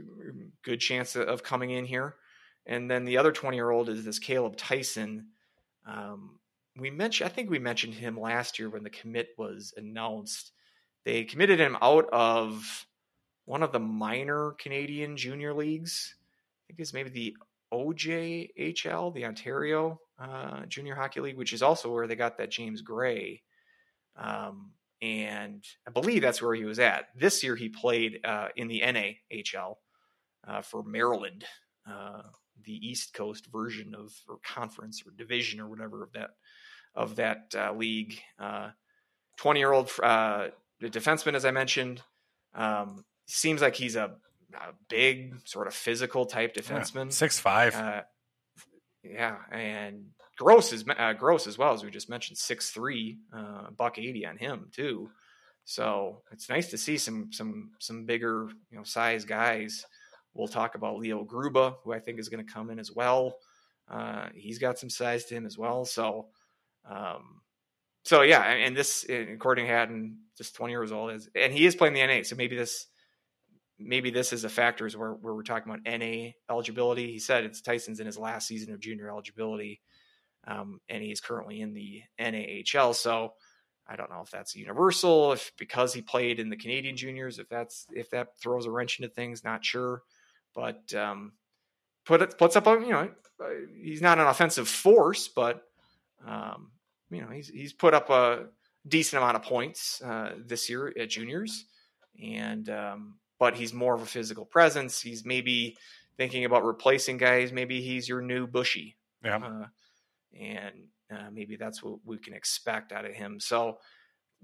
good 0.62 0.80
chance 0.80 1.16
of 1.16 1.42
coming 1.42 1.70
in 1.70 1.84
here. 1.84 2.16
And 2.66 2.90
then 2.90 3.04
the 3.04 3.18
other 3.18 3.32
20 3.32 3.56
year 3.56 3.70
old 3.70 3.88
is 3.88 4.04
this 4.04 4.18
Caleb 4.18 4.56
Tyson. 4.56 5.28
Um, 5.86 6.40
we 6.76 6.90
mentioned, 6.90 7.30
I 7.30 7.32
think 7.32 7.48
we 7.48 7.58
mentioned 7.58 7.94
him 7.94 8.18
last 8.18 8.58
year 8.58 8.68
when 8.68 8.82
the 8.82 8.90
commit 8.90 9.28
was 9.38 9.72
announced. 9.76 10.52
They 11.04 11.24
committed 11.24 11.60
him 11.60 11.76
out 11.80 12.08
of 12.12 12.86
one 13.44 13.62
of 13.62 13.72
the 13.72 13.78
minor 13.78 14.52
Canadian 14.58 15.16
junior 15.16 15.54
leagues. 15.54 16.16
I 16.18 16.66
think 16.66 16.80
it's 16.80 16.92
maybe 16.92 17.10
the 17.10 17.36
OJHL, 17.72 19.14
the 19.14 19.24
Ontario 19.24 20.00
uh, 20.18 20.66
Junior 20.66 20.96
Hockey 20.96 21.20
League, 21.20 21.36
which 21.36 21.52
is 21.52 21.62
also 21.62 21.92
where 21.92 22.06
they 22.06 22.16
got 22.16 22.38
that 22.38 22.50
James 22.50 22.82
Gray. 22.82 23.42
Um, 24.18 24.72
and 25.02 25.64
I 25.86 25.90
believe 25.90 26.22
that's 26.22 26.40
where 26.40 26.54
he 26.54 26.64
was 26.64 26.78
at. 26.78 27.08
This 27.14 27.42
year 27.42 27.54
he 27.54 27.68
played 27.68 28.20
uh, 28.24 28.48
in 28.56 28.68
the 28.68 28.80
NAHL 28.80 29.76
uh, 30.46 30.62
for 30.62 30.82
Maryland, 30.82 31.44
uh, 31.88 32.22
the 32.64 32.72
East 32.72 33.12
Coast 33.12 33.46
version 33.52 33.94
of 33.94 34.12
or 34.28 34.38
conference 34.44 35.02
or 35.06 35.12
division 35.12 35.60
or 35.60 35.68
whatever 35.68 36.02
of 36.02 36.12
that 36.12 36.30
of 36.94 37.16
that 37.16 37.54
uh, 37.54 37.72
league. 37.72 38.18
Twenty 39.36 39.60
year 39.60 39.72
old 39.72 39.90
uh, 40.02 40.48
defenseman, 40.82 41.34
as 41.34 41.44
I 41.44 41.50
mentioned, 41.50 42.02
um, 42.54 43.04
seems 43.26 43.60
like 43.60 43.74
he's 43.74 43.96
a, 43.96 44.16
a 44.54 44.72
big 44.88 45.34
sort 45.46 45.66
of 45.66 45.74
physical 45.74 46.24
type 46.24 46.54
defenseman. 46.54 47.12
Six 47.12 47.38
five. 47.38 47.74
Uh, 47.74 48.02
yeah, 49.02 49.36
and 49.52 50.06
Gross 50.36 50.72
is 50.72 50.84
uh, 50.98 51.12
Gross 51.14 51.46
as 51.46 51.58
well 51.58 51.72
as 51.72 51.82
we 51.82 51.90
just 51.90 52.10
mentioned, 52.10 52.38
six 52.38 52.70
three, 52.70 53.18
uh, 53.34 53.70
buck 53.76 53.98
eighty 53.98 54.26
on 54.26 54.36
him 54.36 54.68
too. 54.72 55.10
So 55.64 56.22
it's 56.30 56.48
nice 56.48 56.70
to 56.70 56.78
see 56.78 56.98
some 56.98 57.32
some 57.32 57.70
some 57.80 58.04
bigger 58.04 58.48
you 58.70 58.78
know 58.78 58.84
size 58.84 59.24
guys. 59.24 59.84
We'll 60.34 60.48
talk 60.48 60.74
about 60.74 60.98
Leo 60.98 61.24
Gruba, 61.24 61.76
who 61.82 61.92
I 61.92 61.98
think 61.98 62.18
is 62.18 62.28
going 62.28 62.44
to 62.44 62.52
come 62.52 62.70
in 62.70 62.78
as 62.78 62.92
well. 62.92 63.36
Uh, 63.88 64.28
he's 64.34 64.58
got 64.58 64.78
some 64.78 64.90
size 64.90 65.24
to 65.26 65.34
him 65.34 65.46
as 65.46 65.56
well. 65.56 65.84
So, 65.84 66.26
um, 66.88 67.40
so 68.04 68.22
yeah, 68.22 68.42
and, 68.42 68.76
this 68.76 69.06
according 69.08 69.66
to 69.66 69.72
Hatton, 69.72 70.18
just 70.36 70.54
twenty 70.54 70.72
years 70.72 70.92
old 70.92 71.12
is, 71.12 71.28
and 71.34 71.52
he 71.52 71.66
is 71.66 71.74
playing 71.74 71.94
the 71.94 72.06
NA. 72.06 72.22
So 72.22 72.36
maybe 72.36 72.56
this 72.56 72.86
maybe 73.78 74.10
this 74.10 74.32
is 74.32 74.44
a 74.44 74.48
factor 74.48 74.86
is 74.86 74.96
where, 74.96 75.12
where 75.12 75.34
we're 75.34 75.42
talking 75.42 75.72
about 75.72 75.84
NA 75.84 76.30
eligibility. 76.50 77.10
He 77.10 77.18
said 77.18 77.44
it's 77.44 77.60
Tyson's 77.60 78.00
in 78.00 78.06
his 78.06 78.18
last 78.18 78.46
season 78.46 78.72
of 78.72 78.80
junior 78.80 79.08
eligibility, 79.08 79.80
um, 80.46 80.80
and 80.88 81.02
he's 81.02 81.20
currently 81.20 81.60
in 81.60 81.74
the 81.74 82.02
NAHL. 82.20 82.94
So 82.94 83.34
I 83.88 83.96
don't 83.96 84.10
know 84.10 84.22
if 84.22 84.30
that's 84.30 84.56
universal, 84.56 85.32
if 85.32 85.52
because 85.58 85.92
he 85.92 86.02
played 86.02 86.40
in 86.40 86.50
the 86.50 86.56
Canadian 86.56 86.96
juniors, 86.96 87.38
if 87.38 87.48
that's 87.48 87.86
if 87.92 88.10
that 88.10 88.38
throws 88.40 88.66
a 88.66 88.70
wrench 88.70 88.98
into 88.98 89.12
things, 89.12 89.44
not 89.44 89.64
sure. 89.64 90.02
But 90.54 90.92
um, 90.94 91.32
put 92.04 92.22
it 92.22 92.38
puts 92.38 92.56
up 92.56 92.66
a 92.66 92.72
you 92.72 92.90
know 92.90 93.10
uh, 93.40 93.48
he's 93.80 94.02
not 94.02 94.18
an 94.18 94.26
offensive 94.26 94.68
force, 94.68 95.28
but 95.28 95.62
um, 96.26 96.72
you 97.10 97.20
know 97.20 97.28
he's 97.28 97.48
he's 97.48 97.72
put 97.72 97.94
up 97.94 98.10
a 98.10 98.46
decent 98.88 99.22
amount 99.22 99.36
of 99.36 99.42
points 99.42 100.00
uh, 100.02 100.32
this 100.44 100.68
year 100.68 100.92
at 100.98 101.10
juniors, 101.10 101.66
and 102.22 102.68
um, 102.70 103.18
but 103.38 103.54
he's 103.54 103.72
more 103.72 103.94
of 103.94 104.02
a 104.02 104.06
physical 104.06 104.44
presence. 104.44 105.00
He's 105.00 105.24
maybe 105.24 105.76
thinking 106.16 106.44
about 106.44 106.64
replacing 106.64 107.18
guys. 107.18 107.52
Maybe 107.52 107.80
he's 107.80 108.08
your 108.08 108.22
new 108.22 108.46
Bushy. 108.46 108.96
Yeah. 109.24 109.36
Uh, 109.36 109.66
and 110.40 110.74
uh, 111.12 111.30
maybe 111.32 111.56
that's 111.56 111.82
what 111.82 111.98
we 112.04 112.18
can 112.18 112.34
expect 112.34 112.92
out 112.92 113.04
of 113.04 113.12
him. 113.12 113.38
So, 113.40 113.78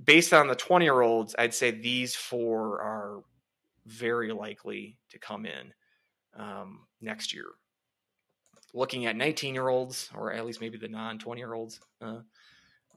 based 0.03 0.33
on 0.33 0.49
the 0.49 0.55
20 0.55 0.85
year 0.85 1.01
olds, 1.01 1.35
I'd 1.39 1.55
say 1.55 1.71
these 1.71 2.15
four 2.15 2.81
are 2.81 3.23
very 3.87 4.33
likely 4.33 4.99
to 5.11 5.19
come 5.19 5.47
in 5.47 5.73
um, 6.37 6.87
next 7.01 7.35
year. 7.35 7.47
Looking 8.75 9.07
at 9.07 9.17
19 9.17 9.55
year 9.55 9.69
olds, 9.69 10.09
or 10.15 10.33
at 10.33 10.47
least 10.47 10.61
maybe 10.61 10.79
the 10.79 10.89
non 10.89 11.19
20 11.19 11.41
year 11.41 11.53
olds. 11.53 11.81
Uh, 12.01 12.21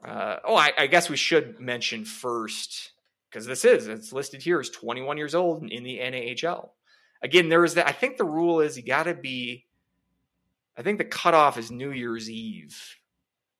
uh, 0.04 0.38
oh, 0.46 0.56
I, 0.56 0.72
I, 0.78 0.88
guess 0.88 1.10
we 1.10 1.18
should 1.18 1.60
mention 1.60 2.06
first 2.06 2.92
because 3.30 3.46
this 3.46 3.66
is 3.66 3.88
it's 3.88 4.14
listed 4.14 4.42
here 4.42 4.60
as 4.60 4.70
21 4.70 5.18
years 5.18 5.34
old 5.34 5.64
in 5.70 5.84
the 5.84 6.00
NAHL. 6.00 6.70
Again, 7.22 7.50
there 7.50 7.66
is 7.66 7.74
that. 7.74 7.88
I 7.88 7.92
think 7.92 8.18
the 8.18 8.26
rule 8.26 8.62
is 8.62 8.78
you 8.78 8.84
got 8.84 9.04
to 9.04 9.14
be. 9.14 9.66
I 10.78 10.82
think 10.82 10.98
the 10.98 11.06
cutoff 11.06 11.58
is 11.58 11.72
New 11.72 11.92
Year's 11.92 12.30
Eve. 12.30 12.98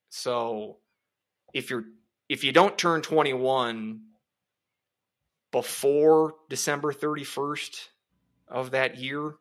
So 0.10 0.78
if 1.54 1.70
you're 1.70 1.86
if 2.28 2.44
you 2.44 2.52
don't 2.52 2.78
turn 2.78 3.02
21 3.02 4.02
before 5.52 6.36
December 6.50 6.92
31st 6.92 7.88
of 8.48 8.72
that 8.72 8.98
year, 8.98 9.36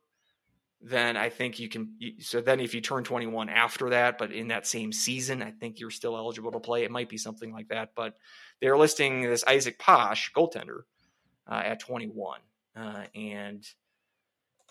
then 0.80 1.16
I 1.16 1.30
think 1.30 1.58
you 1.58 1.68
can. 1.68 1.96
So 2.20 2.42
then, 2.42 2.60
if 2.60 2.74
you 2.74 2.82
turn 2.82 3.04
21 3.04 3.48
after 3.48 3.90
that, 3.90 4.18
but 4.18 4.32
in 4.32 4.48
that 4.48 4.66
same 4.66 4.92
season, 4.92 5.42
I 5.42 5.50
think 5.50 5.80
you're 5.80 5.90
still 5.90 6.16
eligible 6.16 6.52
to 6.52 6.60
play. 6.60 6.84
It 6.84 6.90
might 6.90 7.08
be 7.08 7.16
something 7.16 7.52
like 7.52 7.68
that, 7.68 7.92
but 7.96 8.18
they're 8.60 8.76
listing 8.76 9.22
this 9.22 9.44
Isaac 9.46 9.78
Posh 9.78 10.30
goaltender 10.36 10.82
uh, 11.50 11.62
at 11.64 11.80
21, 11.80 12.40
uh, 12.76 13.04
and 13.14 13.66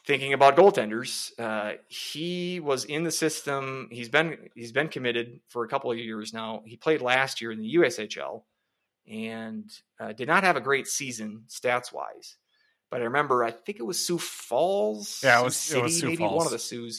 thinking 0.06 0.34
about 0.34 0.56
goaltenders, 0.58 1.32
uh, 1.40 1.78
he 1.88 2.60
was 2.60 2.86
in 2.86 3.04
the 3.04 3.12
system. 3.12 3.88
He's 3.92 4.10
been 4.10 4.50
he's 4.56 4.72
been 4.72 4.90
committed 4.90 5.40
for 5.50 5.64
a 5.64 5.68
couple 5.68 5.92
of 5.92 5.98
years 5.98 6.34
now. 6.34 6.64
He 6.66 6.76
played 6.78 7.02
last 7.02 7.42
year 7.42 7.52
in 7.52 7.60
the 7.60 7.76
USHL 7.76 8.44
and 9.08 9.70
uh, 10.00 10.14
did 10.14 10.28
not 10.28 10.44
have 10.44 10.56
a 10.56 10.62
great 10.62 10.88
season 10.88 11.44
stats 11.50 11.92
wise. 11.94 12.38
But 12.90 13.02
I 13.02 13.06
remember, 13.06 13.44
I 13.44 13.52
think 13.52 13.80
it 13.80 13.84
was 13.84 14.06
Sioux 14.06 14.20
Falls. 14.20 15.22
Yeah, 15.24 15.42
it 15.42 15.44
was, 15.44 15.56
City, 15.58 15.80
it 15.80 15.84
was 15.84 16.00
Sioux 16.00 16.06
maybe 16.08 16.18
Falls. 16.18 16.36
one 16.38 16.46
of 16.46 16.52
the 16.52 16.60
Sioux. 16.60 16.90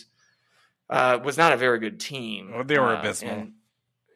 Uh, 0.91 1.19
was 1.25 1.39
not 1.39 1.53
a 1.53 1.57
very 1.57 1.79
good 1.79 1.99
team. 1.99 2.53
Well, 2.53 2.65
they 2.65 2.79
were 2.79 2.95
Uh, 2.97 3.01
abysmal. 3.01 3.31
and, 3.31 3.53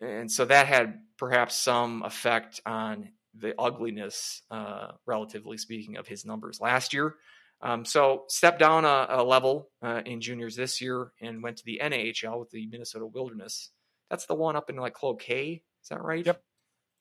and 0.03 0.31
so 0.31 0.45
that 0.45 0.67
had 0.67 1.01
perhaps 1.17 1.55
some 1.55 2.03
effect 2.03 2.61
on 2.67 3.11
the 3.35 3.55
ugliness, 3.59 4.43
uh, 4.51 4.89
relatively 5.07 5.57
speaking, 5.57 5.97
of 5.97 6.07
his 6.07 6.27
numbers 6.27 6.61
last 6.61 6.93
year. 6.93 7.15
Um, 7.61 7.85
so 7.85 8.25
stepped 8.29 8.61
down 8.61 8.85
a, 8.85 9.07
a 9.11 9.25
level 9.25 9.69
uh, 9.83 10.03
in 10.07 10.21
juniors 10.21 10.55
this 10.55 10.81
year 10.81 11.13
and 11.21 11.43
went 11.43 11.57
to 11.59 11.65
the 11.65 11.81
NAHL 11.83 12.39
with 12.39 12.51
the 12.51 12.67
Minnesota 12.67 13.07
Wilderness. 13.07 13.71
That's 14.11 14.27
the 14.27 14.35
one 14.35 14.57
up 14.57 14.71
in 14.71 14.77
like 14.77 14.95
Cloquet. 14.95 15.63
Is 15.83 15.89
that 15.89 16.03
right? 16.03 16.25
Yep. 16.25 16.41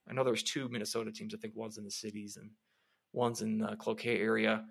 I 0.10 0.14
know 0.14 0.24
there's 0.24 0.44
two 0.44 0.68
Minnesota 0.70 1.12
teams. 1.12 1.36
I 1.36 1.38
think 1.38 1.56
one's 1.56 1.78
in 1.78 1.84
the 1.84 1.92
cities 1.92 2.38
and 2.38 2.52
one's 3.14 3.42
in 3.42 3.60
the 3.60 3.76
Cloquet 3.76 4.20
area. 4.20 4.66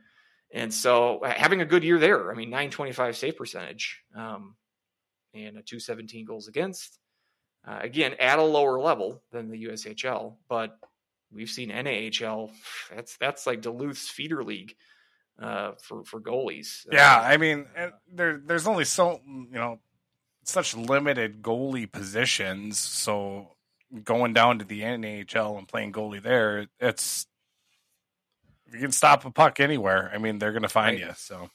And 0.53 0.73
so 0.73 1.19
uh, 1.19 1.31
having 1.31 1.61
a 1.61 1.67
good 1.67 1.85
year 1.85 1.99
there. 1.99 2.33
I 2.33 2.35
mean, 2.35 2.51
925 2.51 3.17
save 3.17 3.37
percentage 3.37 4.03
um, 4.15 4.57
and 5.35 5.57
a 5.57 5.63
217 5.63 6.25
goals 6.25 6.49
against. 6.49 6.99
Uh, 7.67 7.79
again, 7.81 8.15
at 8.21 8.39
a 8.39 8.43
lower 8.43 8.81
level 8.81 9.23
than 9.33 9.51
the 9.51 9.65
USHL, 9.65 10.37
but 10.49 10.79
we've 11.33 11.51
seen 11.51 11.71
NAHL. 11.71 12.51
That's 12.95 13.17
that's 13.17 13.45
like 13.45 13.61
Duluth's 13.61 14.09
feeder 14.09 14.45
league 14.45 14.77
uh, 15.39 15.73
for 15.83 16.05
for 16.05 16.21
goalies. 16.21 16.87
Yeah, 16.91 17.17
Uh, 17.17 17.23
I 17.23 17.37
mean, 17.37 17.67
and 17.77 17.93
there 18.13 18.39
there's 18.45 18.67
only 18.67 18.85
so 18.85 19.21
you 19.27 19.47
know 19.59 19.81
such 20.45 20.77
limited 20.77 21.43
goalie 21.43 21.91
positions, 21.91 22.79
so 22.79 23.57
going 24.05 24.33
down 24.33 24.59
to 24.59 24.65
the 24.65 24.83
NHL 24.83 25.59
and 25.59 25.67
playing 25.69 25.93
goalie 25.93 26.23
there, 26.23 26.67
it's 26.81 27.27
you 28.73 28.81
can 28.81 28.93
stop 28.93 29.25
a 29.25 29.31
puck 29.31 29.61
anywhere. 29.61 30.11
I 30.13 30.19
mean, 30.19 30.39
they're 30.39 30.53
going 30.53 30.63
to 30.63 30.69
find 30.69 30.99
Right. 30.99 31.09
you. 31.09 31.15
So 31.17 31.51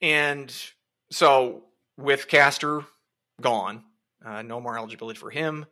And 0.00 0.54
so 1.10 1.64
with 1.96 2.28
Castor 2.28 2.84
gone, 3.40 3.84
uh, 4.24 4.42
no 4.42 4.60
more 4.60 4.76
eligibility 4.78 5.18
for 5.18 5.30
him. 5.30 5.66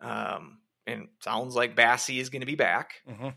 Um, 0.00 0.58
and 0.86 1.08
sounds 1.20 1.54
like 1.54 1.74
Basse 1.74 2.10
is 2.10 2.28
going 2.28 2.40
to 2.40 2.46
be 2.46 2.56
back, 2.56 3.02
mhm. 3.08 3.34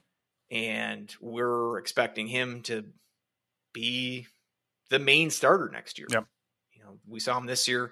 And 0.50 1.14
we're 1.20 1.78
expecting 1.78 2.28
him 2.28 2.62
to 2.64 2.86
be 3.74 4.28
the 4.90 5.00
main 5.00 5.30
starter 5.30 5.70
next 5.72 6.00
year. 6.00 6.08
Yep. 6.10 6.26
You 6.74 6.84
know, 6.84 7.00
we 7.08 7.20
saw 7.20 7.38
him 7.38 7.46
this 7.46 7.68
year, 7.68 7.92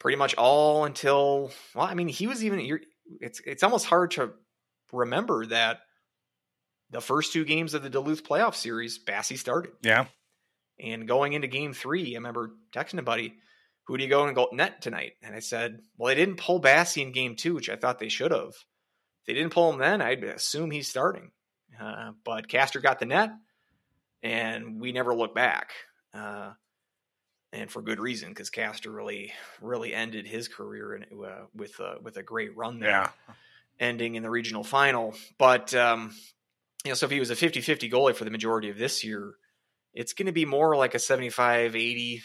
pretty 0.00 0.16
much 0.16 0.34
all 0.34 0.84
until 0.84 1.52
well, 1.74 1.86
I 1.86 1.94
mean, 1.94 2.08
he 2.08 2.26
was 2.26 2.44
even. 2.44 2.60
You're, 2.60 2.80
it's 3.20 3.40
it's 3.46 3.62
almost 3.62 3.86
hard 3.86 4.12
to 4.12 4.32
remember 4.92 5.46
that 5.46 5.78
the 6.90 7.00
first 7.00 7.32
two 7.32 7.44
games 7.44 7.74
of 7.74 7.82
the 7.82 7.90
Duluth 7.90 8.24
playoff 8.24 8.54
series, 8.54 8.98
Basse 8.98 9.38
started. 9.38 9.72
yeah, 9.82 10.06
And 10.78 11.08
going 11.08 11.32
into 11.32 11.48
game 11.48 11.72
three, 11.72 12.14
I 12.14 12.18
remember 12.18 12.50
texting 12.74 12.98
a 12.98 13.02
buddy, 13.02 13.34
who 13.86 13.96
do 13.96 14.04
you 14.04 14.10
go 14.10 14.26
and 14.26 14.34
go 14.34 14.48
net 14.52 14.80
tonight? 14.80 15.12
And 15.22 15.34
I 15.34 15.40
said, 15.40 15.80
well, 15.96 16.08
they 16.08 16.14
didn't 16.14 16.36
pull 16.36 16.60
Basse 16.60 16.96
in 16.96 17.12
game 17.12 17.36
two, 17.36 17.54
which 17.54 17.68
I 17.68 17.76
thought 17.76 17.98
they 17.98 18.08
should 18.08 18.30
have. 18.30 18.50
If 18.50 19.26
they 19.26 19.34
didn't 19.34 19.52
pull 19.52 19.72
him 19.72 19.80
then, 19.80 20.02
I'd 20.02 20.22
assume 20.22 20.70
he's 20.70 20.88
starting. 20.88 21.30
Uh, 21.80 22.12
but 22.24 22.48
Castor 22.48 22.80
got 22.80 22.98
the 22.98 23.06
net, 23.06 23.30
and 24.22 24.80
we 24.80 24.92
never 24.92 25.14
looked 25.14 25.34
back. 25.34 25.72
Uh, 26.12 26.52
and 27.52 27.70
for 27.70 27.82
good 27.82 28.00
reason, 28.00 28.30
because 28.30 28.50
Castor 28.50 28.90
really, 28.90 29.32
really 29.60 29.94
ended 29.94 30.26
his 30.26 30.48
career 30.48 30.96
in, 30.96 31.04
uh, 31.24 31.44
with 31.54 31.80
with 32.02 32.16
a 32.16 32.22
great 32.22 32.56
run 32.56 32.80
there 32.80 32.90
yeah, 32.90 33.10
ending 33.78 34.16
in 34.16 34.22
the 34.22 34.30
regional 34.30 34.64
final. 34.64 35.14
But 35.38 35.72
um, 35.74 36.12
you 36.84 36.90
know, 36.90 36.94
so 36.94 37.06
if 37.06 37.12
he 37.12 37.20
was 37.20 37.30
a 37.30 37.36
50-50 37.36 37.90
goalie 37.90 38.14
for 38.14 38.24
the 38.24 38.30
majority 38.30 38.70
of 38.70 38.76
this 38.76 39.04
year, 39.04 39.34
it's 39.94 40.12
going 40.12 40.26
to 40.26 40.32
be 40.32 40.44
more 40.44 40.76
like 40.76 40.94
a 40.94 40.98
75 40.98 41.76
80 41.76 42.22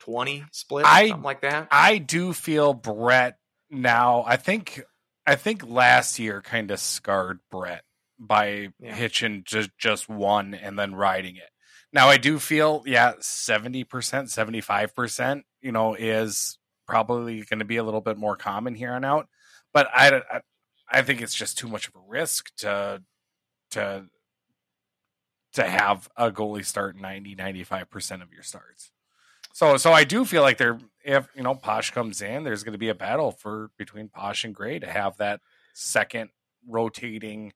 20 0.00 0.44
split, 0.52 0.86
I- 0.86 1.08
something 1.08 1.22
like 1.22 1.42
that. 1.42 1.68
I 1.70 1.98
do 1.98 2.32
feel 2.32 2.72
Brett 2.72 3.38
now. 3.70 4.24
I 4.26 4.36
think 4.36 4.82
I 5.26 5.34
think 5.34 5.68
last 5.68 6.18
year 6.18 6.40
kind 6.40 6.70
of 6.70 6.80
scarred 6.80 7.40
Brett 7.50 7.82
by 8.18 8.68
Yeah. 8.78 8.94
hitching 8.94 9.44
just 9.44 9.70
just 9.78 10.08
one 10.08 10.54
and 10.54 10.78
then 10.78 10.94
riding 10.94 11.36
it. 11.36 11.50
Now 11.92 12.08
I 12.08 12.16
do 12.16 12.38
feel 12.38 12.82
yeah, 12.86 13.14
seventy 13.20 13.84
percent, 13.84 14.30
seventy 14.30 14.60
five 14.60 14.94
percent, 14.94 15.44
you 15.62 15.72
know, 15.72 15.94
is 15.94 16.58
probably 16.86 17.42
going 17.42 17.58
to 17.58 17.64
be 17.64 17.76
a 17.76 17.84
little 17.84 18.00
bit 18.00 18.16
more 18.18 18.36
common 18.36 18.74
here 18.74 18.92
on 18.92 19.04
out. 19.04 19.28
But 19.72 19.88
I, 19.94 20.16
I 20.30 20.40
I 20.90 21.02
think 21.02 21.20
it's 21.20 21.34
just 21.34 21.58
too 21.58 21.68
much 21.68 21.88
of 21.88 21.94
a 21.94 22.00
risk 22.06 22.54
to 22.58 23.02
to 23.72 24.06
to 25.54 25.64
have 25.64 26.08
a 26.16 26.30
goalie 26.30 26.64
start 26.64 26.96
90 26.96 27.34
95% 27.36 28.22
of 28.22 28.32
your 28.32 28.42
starts. 28.42 28.90
So 29.52 29.76
so 29.76 29.92
I 29.92 30.04
do 30.04 30.24
feel 30.24 30.42
like 30.42 30.58
there 30.58 30.78
if 31.04 31.26
you 31.34 31.42
know 31.42 31.54
Posh 31.54 31.90
comes 31.90 32.20
in, 32.22 32.44
there's 32.44 32.64
going 32.64 32.72
to 32.72 32.78
be 32.78 32.90
a 32.90 32.94
battle 32.94 33.32
for 33.32 33.70
between 33.78 34.08
Posh 34.08 34.44
and 34.44 34.54
Gray 34.54 34.78
to 34.78 34.86
have 34.86 35.16
that 35.18 35.40
second 35.74 36.30
rotating 36.68 37.52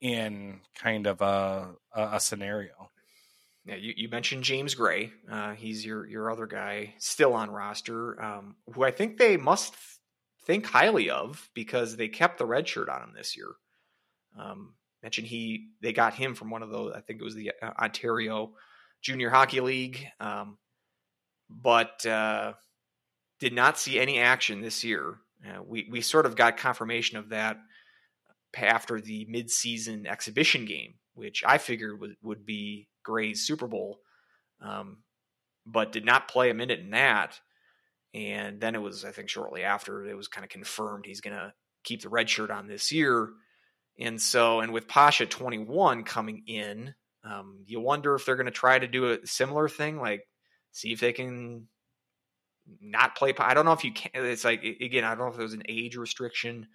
in 0.00 0.60
kind 0.74 1.06
of 1.06 1.20
a 1.20 1.70
a, 1.94 2.02
a 2.12 2.20
scenario. 2.20 2.90
Yeah, 3.66 3.76
you, 3.76 3.92
you 3.96 4.08
mentioned 4.08 4.42
James 4.42 4.74
Gray. 4.74 5.12
Uh, 5.30 5.52
he's 5.52 5.84
your 5.84 6.06
your 6.06 6.30
other 6.30 6.46
guy 6.46 6.94
still 6.98 7.34
on 7.34 7.50
roster, 7.50 8.20
um, 8.22 8.56
who 8.74 8.82
I 8.82 8.90
think 8.90 9.18
they 9.18 9.36
must 9.36 9.74
think 10.44 10.66
highly 10.66 11.10
of 11.10 11.50
because 11.54 11.96
they 11.96 12.08
kept 12.08 12.38
the 12.38 12.46
red 12.46 12.66
shirt 12.66 12.88
on 12.88 13.02
him 13.02 13.12
this 13.14 13.36
year. 13.36 13.48
Um, 14.38 14.74
mentioned 15.02 15.26
he 15.26 15.68
they 15.82 15.92
got 15.92 16.14
him 16.14 16.34
from 16.34 16.50
one 16.50 16.62
of 16.62 16.70
those. 16.70 16.92
I 16.94 17.00
think 17.00 17.20
it 17.20 17.24
was 17.24 17.34
the 17.34 17.52
uh, 17.62 17.70
Ontario 17.78 18.52
Junior 19.02 19.30
Hockey 19.30 19.60
League, 19.60 20.06
um, 20.20 20.58
but 21.48 22.04
uh, 22.06 22.54
did 23.40 23.52
not 23.52 23.78
see 23.78 23.98
any 23.98 24.18
action 24.18 24.62
this 24.62 24.84
year. 24.84 25.16
Uh, 25.46 25.62
we 25.62 25.86
we 25.90 26.00
sort 26.00 26.26
of 26.26 26.36
got 26.36 26.56
confirmation 26.56 27.18
of 27.18 27.30
that 27.30 27.58
after 28.56 29.00
the 29.00 29.26
midseason 29.32 30.06
exhibition 30.06 30.64
game, 30.64 30.94
which 31.14 31.42
I 31.46 31.58
figured 31.58 32.00
would, 32.00 32.16
would 32.22 32.46
be 32.46 32.88
Gray's 33.02 33.46
Super 33.46 33.66
Bowl, 33.66 34.00
um, 34.60 34.98
but 35.66 35.92
did 35.92 36.04
not 36.04 36.28
play 36.28 36.50
a 36.50 36.54
minute 36.54 36.80
in 36.80 36.90
that. 36.90 37.38
And 38.12 38.60
then 38.60 38.74
it 38.74 38.82
was, 38.82 39.04
I 39.04 39.12
think, 39.12 39.28
shortly 39.28 39.62
after 39.62 40.04
it 40.04 40.16
was 40.16 40.28
kind 40.28 40.44
of 40.44 40.50
confirmed 40.50 41.06
he's 41.06 41.20
going 41.20 41.36
to 41.36 41.52
keep 41.84 42.02
the 42.02 42.08
red 42.08 42.28
shirt 42.28 42.50
on 42.50 42.66
this 42.66 42.90
year. 42.92 43.30
And 43.98 44.20
so, 44.20 44.60
and 44.60 44.72
with 44.72 44.88
Pasha 44.88 45.26
21 45.26 46.04
coming 46.04 46.42
in, 46.46 46.94
um, 47.24 47.64
you 47.66 47.80
wonder 47.80 48.14
if 48.14 48.24
they're 48.24 48.36
going 48.36 48.46
to 48.46 48.52
try 48.52 48.78
to 48.78 48.88
do 48.88 49.12
a 49.12 49.26
similar 49.26 49.68
thing, 49.68 49.98
like 49.98 50.22
see 50.72 50.92
if 50.92 51.00
they 51.00 51.12
can 51.12 51.68
not 52.80 53.14
play. 53.14 53.34
I 53.38 53.54
don't 53.54 53.64
know 53.64 53.72
if 53.72 53.84
you 53.84 53.92
can. 53.92 54.10
It's 54.14 54.44
like 54.44 54.62
again, 54.62 55.04
I 55.04 55.10
don't 55.10 55.26
know 55.26 55.32
if 55.32 55.36
there's 55.36 55.52
an 55.52 55.64
age 55.68 55.96
restriction. 55.96 56.68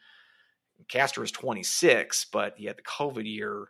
Castor 0.87 1.23
is 1.23 1.31
26, 1.31 2.27
but 2.31 2.55
he 2.57 2.65
had 2.65 2.77
the 2.77 2.83
COVID 2.83 3.25
year 3.25 3.69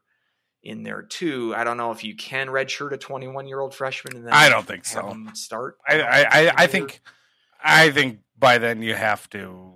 in 0.63 0.83
there 0.83 1.03
too. 1.03 1.53
I 1.55 1.63
don't 1.63 1.77
know 1.77 1.91
if 1.91 2.03
you 2.03 2.15
can 2.15 2.47
redshirt 2.47 2.91
a 2.91 2.97
21 2.97 3.47
year 3.47 3.59
old 3.59 3.73
freshman 3.73 4.17
and 4.17 4.25
then 4.25 4.33
I 4.33 4.49
don't 4.49 4.65
think 4.65 4.85
so. 4.85 5.15
start. 5.33 5.77
I 5.87 6.01
I, 6.01 6.19
I, 6.21 6.53
I 6.57 6.67
think 6.67 7.01
I 7.63 7.91
think 7.91 8.19
by 8.37 8.57
then 8.57 8.81
you 8.81 8.95
have 8.95 9.29
to. 9.31 9.73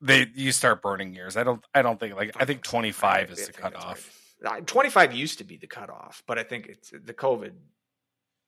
They 0.00 0.26
you 0.34 0.50
start 0.50 0.82
burning 0.82 1.14
years. 1.14 1.36
I 1.36 1.44
don't. 1.44 1.64
I 1.74 1.82
don't 1.82 1.98
think 1.98 2.16
like. 2.16 2.32
I 2.38 2.44
think 2.44 2.62
twenty 2.62 2.90
five 2.90 3.30
is 3.30 3.46
the 3.46 3.52
cutoff. 3.52 4.10
Right. 4.42 4.66
Twenty 4.66 4.90
five 4.90 5.14
used 5.14 5.38
to 5.38 5.44
be 5.44 5.56
the 5.56 5.68
cutoff, 5.68 6.24
but 6.26 6.38
I 6.38 6.42
think 6.42 6.66
it's 6.66 6.90
the 6.90 7.14
COVID 7.14 7.52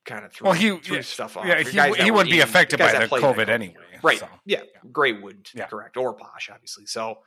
kind 0.04 0.24
of 0.24 0.32
threw, 0.32 0.46
well, 0.46 0.54
he, 0.54 0.76
threw 0.78 0.96
yeah, 0.96 1.02
stuff 1.02 1.36
off. 1.36 1.46
Yeah, 1.46 1.62
he, 1.62 2.02
he 2.02 2.10
wouldn't 2.10 2.30
be 2.30 2.40
affected 2.40 2.78
by 2.78 2.92
the 2.92 3.06
COVID 3.06 3.48
anyway. 3.48 3.76
Right. 4.02 4.18
So. 4.18 4.28
Yeah. 4.44 4.62
Gray 4.92 5.12
would 5.12 5.48
Yeah. 5.54 5.66
correct 5.66 5.96
or 5.96 6.14
Posh, 6.14 6.50
obviously. 6.52 6.86
So, 6.86 7.18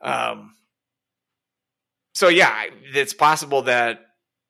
um, 0.00 0.54
so 2.14 2.28
yeah, 2.28 2.64
it's 2.94 3.12
possible 3.14 3.62
that 3.62 4.00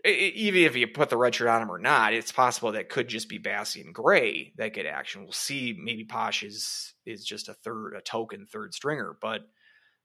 even 0.04 0.62
if 0.62 0.76
you 0.76 0.86
put 0.86 1.10
the 1.10 1.16
red 1.16 1.34
shirt 1.34 1.48
on 1.48 1.62
him 1.62 1.70
or 1.70 1.78
not, 1.78 2.12
it's 2.14 2.30
possible 2.30 2.72
that 2.72 2.88
could 2.88 3.08
just 3.08 3.28
be 3.28 3.38
Basse 3.38 3.76
and 3.76 3.94
Gray 3.94 4.52
that 4.56 4.74
get 4.74 4.86
action. 4.86 5.22
We'll 5.22 5.32
see. 5.32 5.76
Maybe 5.82 6.04
Posh 6.04 6.42
is 6.42 6.94
is 7.04 7.24
just 7.24 7.48
a 7.48 7.54
third, 7.54 7.94
a 7.96 8.00
token 8.00 8.46
third 8.46 8.74
stringer, 8.74 9.16
but 9.20 9.42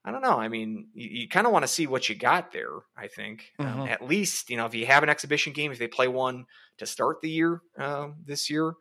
I 0.03 0.11
don't 0.11 0.21
know. 0.21 0.37
I 0.39 0.47
mean, 0.47 0.89
you, 0.93 1.09
you 1.21 1.27
kind 1.29 1.45
of 1.45 1.53
want 1.53 1.63
to 1.63 1.67
see 1.67 1.85
what 1.87 2.09
you 2.09 2.15
got 2.15 2.51
there. 2.51 2.79
I 2.97 3.07
think 3.07 3.51
um, 3.59 3.83
Mhm. 3.83 3.85
at 3.85 4.01
least 4.03 4.49
you 4.49 4.57
know 4.57 4.65
if 4.65 4.73
you 4.73 4.85
have 4.87 5.03
an 5.03 5.09
exhibition 5.09 5.53
game, 5.53 5.71
if 5.71 5.79
they 5.79 5.87
play 5.87 6.07
one 6.07 6.45
to 6.77 6.85
start 6.85 7.21
the 7.21 7.29
year 7.29 7.61
um, 7.77 8.17
this 8.25 8.49
year, 8.49 8.73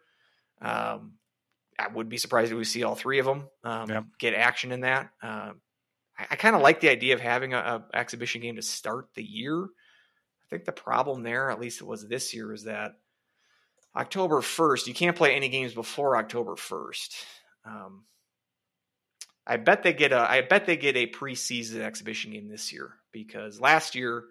um, 0.62 1.18
I 1.79 1.89
would 1.89 2.09
be 2.09 2.18
surprised 2.18 2.53
if 2.53 2.59
we 2.59 2.64
see 2.64 2.85
all 2.85 2.97
three 2.97 3.18
of 3.21 3.27
them 3.27 3.49
um, 3.64 3.89
Yeah. 3.89 4.03
get 4.18 4.35
action 4.35 4.73
in 4.73 4.81
that. 4.83 5.12
Um, 5.23 5.62
I, 6.18 6.29
I 6.33 6.37
kind 6.37 6.57
of 6.57 6.62
like 6.62 6.81
the 6.81 6.91
idea 6.91 7.14
of 7.14 7.21
having 7.21 7.55
a, 7.55 7.59
a 7.59 7.97
exhibition 7.97 8.43
game 8.43 8.57
to 8.57 8.62
start 8.62 9.14
the 9.14 9.25
year. 9.25 9.64
I 9.64 9.91
think 10.51 10.64
the 10.66 10.73
problem 10.73 11.23
there, 11.23 11.51
at 11.51 11.61
least 11.61 11.81
it 11.81 11.87
was 11.87 12.07
this 12.09 12.35
year, 12.35 12.53
is 12.53 12.64
that 12.64 12.93
October 13.97 14.41
first, 14.41 14.87
you 14.87 14.95
can't 14.95 15.16
play 15.16 15.35
any 15.35 15.49
games 15.49 15.75
before 15.75 16.16
October 16.16 16.57
first. 16.57 17.14
Um, 17.64 18.07
I 19.51 19.57
bet 19.57 19.83
they 19.83 19.93
get 19.93 20.13
a 20.13 20.31
I 20.31 20.43
bet 20.43 20.67
they 20.67 20.77
get 20.77 20.97
a 20.97 21.09
preseason 21.09 21.81
exhibition 21.81 22.31
game 22.31 22.49
this 22.49 22.73
year 22.73 22.93
because 23.11 23.61
last 23.61 23.97
year 23.97 24.23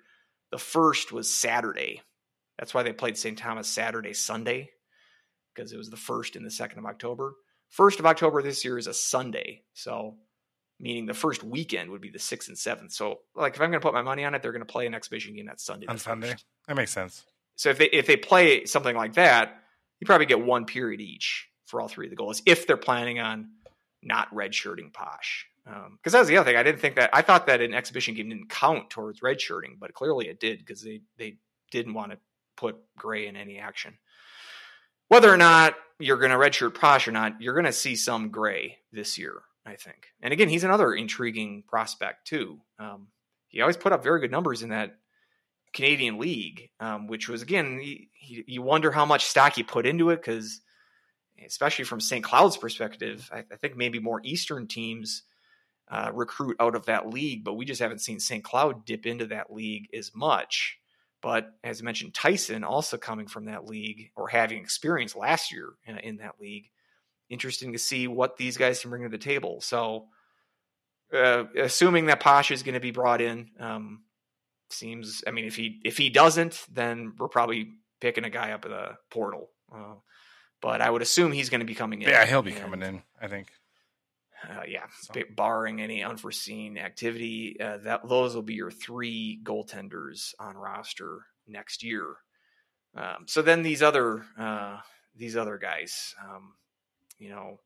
the 0.50 0.58
first 0.58 1.12
was 1.12 1.30
Saturday. 1.30 2.02
That's 2.58 2.74
why 2.74 2.84
they 2.84 2.94
played 2.94 3.18
St. 3.18 3.38
Thomas 3.38 3.68
Saturday 3.68 4.14
Sunday 4.14 4.70
because 5.54 5.74
it 5.74 5.78
was 5.78 5.90
the 5.90 5.98
first 5.98 6.38
and 6.38 6.46
the 6.46 6.50
second 6.50 6.80
of 6.80 6.86
October. 6.86 7.34
First 7.68 8.00
of 8.00 8.06
October 8.06 8.42
this 8.42 8.64
year 8.64 8.78
is 8.78 8.88
a 8.88 8.94
Sunday, 8.94 9.64
so 9.74 10.16
meaning 10.80 11.06
the 11.06 11.14
first 11.14 11.44
weekend 11.44 11.92
would 11.92 12.00
be 12.00 12.12
the 12.12 12.18
sixth 12.18 12.48
and 12.48 12.58
seventh. 12.58 12.94
So 12.94 13.20
like 13.36 13.56
if 13.56 13.62
I'm 13.62 13.72
going 13.72 13.82
to 13.82 13.86
put 13.86 13.94
my 13.94 14.02
money 14.02 14.24
on 14.24 14.36
it, 14.36 14.42
they're 14.42 14.54
going 14.54 14.66
to 14.66 14.72
play 14.72 14.88
an 14.88 14.96
exhibition 14.96 15.36
game 15.36 15.48
that 15.48 15.60
Sunday. 15.60 15.88
on 15.88 15.98
Sunday. 15.98 16.32
first. 16.32 16.46
That 16.70 16.78
makes 16.78 16.92
sense. 16.92 17.26
So 17.58 17.72
if 17.72 17.78
they 17.78 17.88
if 17.88 18.08
they 18.08 18.16
play 18.16 18.64
something 18.68 18.96
like 18.96 19.16
that, 19.16 19.62
you 20.00 20.08
probably 20.08 20.28
get 20.28 20.40
one 20.40 20.64
period 20.64 21.02
each 21.02 21.50
for 21.66 21.82
all 21.82 21.90
three 21.90 22.06
of 22.06 22.10
the 22.10 22.16
goals 22.16 22.42
if 22.46 22.66
they're 22.66 22.78
planning 22.78 23.20
on 23.20 23.50
not 24.02 24.34
redshirting 24.34 24.92
Posch. 24.92 25.46
Because 25.98 26.14
that 26.14 26.20
was 26.20 26.28
the 26.28 26.38
other 26.38 26.50
thing. 26.50 26.58
I 26.58 26.64
didn't 26.64 26.80
think 26.80 26.96
that. 26.96 27.12
I 27.14 27.22
thought 27.22 27.46
that 27.46 27.62
an 27.62 27.76
exhibition 27.76 28.16
game 28.16 28.30
didn't 28.30 28.50
count 28.50 28.90
towards 28.90 29.20
redshirting, 29.22 29.78
but 29.80 29.94
clearly 29.94 30.28
it 30.28 30.40
did 30.40 30.60
because 30.60 30.82
they 30.82 31.02
they 31.18 31.38
didn't 31.70 31.94
want 31.94 32.12
to 32.12 32.18
put 32.58 32.78
Gray 32.98 33.28
in 33.28 33.36
any 33.36 33.60
action. 33.60 33.98
Whether 35.10 35.32
or 35.32 35.38
not 35.38 35.76
you're 36.00 36.18
going 36.18 36.32
to 36.32 36.38
redshirt 36.38 36.74
Posch 36.74 37.08
or 37.08 37.12
not, 37.12 37.40
you're 37.40 37.54
going 37.54 37.66
to 37.66 37.72
see 37.72 37.96
some 37.96 38.30
Gray 38.30 38.78
this 38.92 39.18
year. 39.18 39.42
I 39.66 39.76
think. 39.76 40.08
And 40.22 40.34
again, 40.34 40.50
he's 40.50 40.64
another 40.64 40.94
intriguing 40.94 41.64
prospect 41.68 42.26
too. 42.26 42.60
Um, 42.80 43.08
he 43.50 43.62
always 43.62 43.78
put 43.78 43.92
up 43.92 44.04
very 44.04 44.20
good 44.20 44.32
numbers 44.32 44.64
in 44.64 44.70
that 44.70 44.98
Canadian 45.74 46.18
League, 46.18 46.72
um, 46.80 47.08
which 47.08 47.30
was 47.30 47.42
again, 47.42 47.80
you 48.20 48.62
wonder 48.62 48.92
how 48.92 49.06
much 49.06 49.26
stock 49.26 49.54
he 49.54 49.64
put 49.64 49.86
into 49.86 50.10
it 50.10 50.18
because, 50.18 50.62
especially 51.46 51.86
from 51.86 52.00
St. 52.00 52.24
Cloud's 52.24 52.58
perspective, 52.58 53.30
I, 53.34 53.40
I 53.52 53.56
think 53.56 53.76
maybe 53.76 54.00
more 54.00 54.22
Eastern 54.24 54.68
teams 54.68 55.24
uh, 55.90 56.12
recruit 56.14 56.56
out 56.60 56.76
of 56.76 56.86
that 56.86 57.10
league, 57.10 57.44
but 57.44 57.56
we 57.56 57.66
just 57.66 57.82
haven't 57.82 58.02
seen 58.02 58.20
St. 58.20 58.44
Cloud 58.44 58.86
dip 58.86 59.06
into 59.06 59.26
that 59.28 59.52
league 59.52 59.90
as 59.94 60.12
much. 60.16 60.80
But 61.22 61.52
as 61.64 61.82
I 61.82 61.84
mentioned, 61.84 62.14
Tyson 62.14 62.64
also 62.64 62.98
coming 62.98 63.28
from 63.28 63.46
that 63.46 63.66
league 63.66 64.12
or 64.16 64.28
having 64.28 64.60
experience 64.60 65.16
last 65.16 65.52
year 65.52 65.70
in, 65.86 65.98
in 65.98 66.18
that 66.18 66.40
league. 66.40 66.70
Interesting 67.30 67.74
to 67.74 67.80
see 67.80 68.08
what 68.08 68.38
these 68.38 68.58
guys 68.58 68.80
can 68.80 68.90
bring 68.90 69.04
to 69.04 69.10
the 69.10 69.18
table. 69.18 69.62
So, 69.62 70.08
uh, 71.14 71.46
assuming 71.58 72.06
that 72.06 72.22
Posch 72.22 72.52
is 72.52 72.64
going 72.64 72.74
to 72.74 72.80
be 72.80 72.92
brought 72.92 73.22
in, 73.22 73.50
um, 73.60 74.04
seems. 74.70 75.24
I 75.28 75.32
mean, 75.32 75.46
if 75.46 75.56
he 75.56 75.80
if 75.84 75.98
he 75.98 76.10
doesn't, 76.10 76.66
then 76.72 77.14
we're 77.18 77.28
probably 77.28 77.72
picking 78.00 78.24
a 78.24 78.30
guy 78.30 78.52
up 78.52 78.66
at 78.66 78.72
the 78.72 78.98
portal. 79.12 79.50
Uh, 79.74 79.96
but 80.62 80.82
I 80.82 80.90
would 80.90 81.02
assume 81.02 81.32
he's 81.32 81.50
going 81.50 81.60
to 81.62 81.66
be 81.66 81.76
coming 81.76 82.02
in. 82.02 82.10
Yeah, 82.10 82.26
he'll 82.26 82.42
be 82.42 82.52
And, 82.52 82.62
coming 82.62 82.82
in. 82.84 83.02
I 83.22 83.28
think. 83.28 83.52
Uh, 84.44 84.64
yeah, 84.68 84.86
So- 85.02 85.22
barring 85.36 85.82
any 85.82 86.04
unforeseen 86.04 86.78
activity, 86.78 87.58
uh, 87.60 87.78
that 87.80 88.08
those 88.08 88.36
will 88.36 88.42
be 88.44 88.54
your 88.54 88.72
three 88.72 89.40
goaltenders 89.44 90.34
on 90.40 90.56
roster 90.56 91.26
next 91.48 91.84
year. 91.84 92.16
Um, 92.96 93.26
so 93.28 93.42
then 93.42 93.62
these 93.64 93.82
other 93.84 94.26
uh, 94.38 94.80
these 95.16 95.36
other 95.36 95.58
guys, 95.58 96.16
um, 96.24 96.54
you 97.18 97.30
know, 97.30 97.60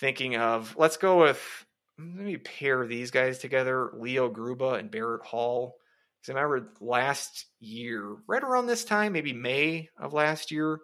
thinking 0.00 0.36
of 0.36 0.74
let's 0.76 0.96
go 0.96 1.20
with 1.20 1.66
let 1.98 2.24
me 2.24 2.36
pair 2.36 2.86
these 2.86 3.10
guys 3.10 3.38
together: 3.38 3.90
Leo 3.94 4.30
Gruba 4.30 4.78
and 4.78 4.90
Barrett 4.90 5.24
Hall. 5.24 5.76
Because 6.20 6.34
I 6.36 6.40
remember 6.40 6.72
last 6.80 7.46
year, 7.60 8.16
right 8.26 8.42
around 8.42 8.66
this 8.66 8.84
time, 8.84 9.12
maybe 9.12 9.32
May 9.32 9.88
of 9.98 10.12
last 10.12 10.50
year, 10.50 10.80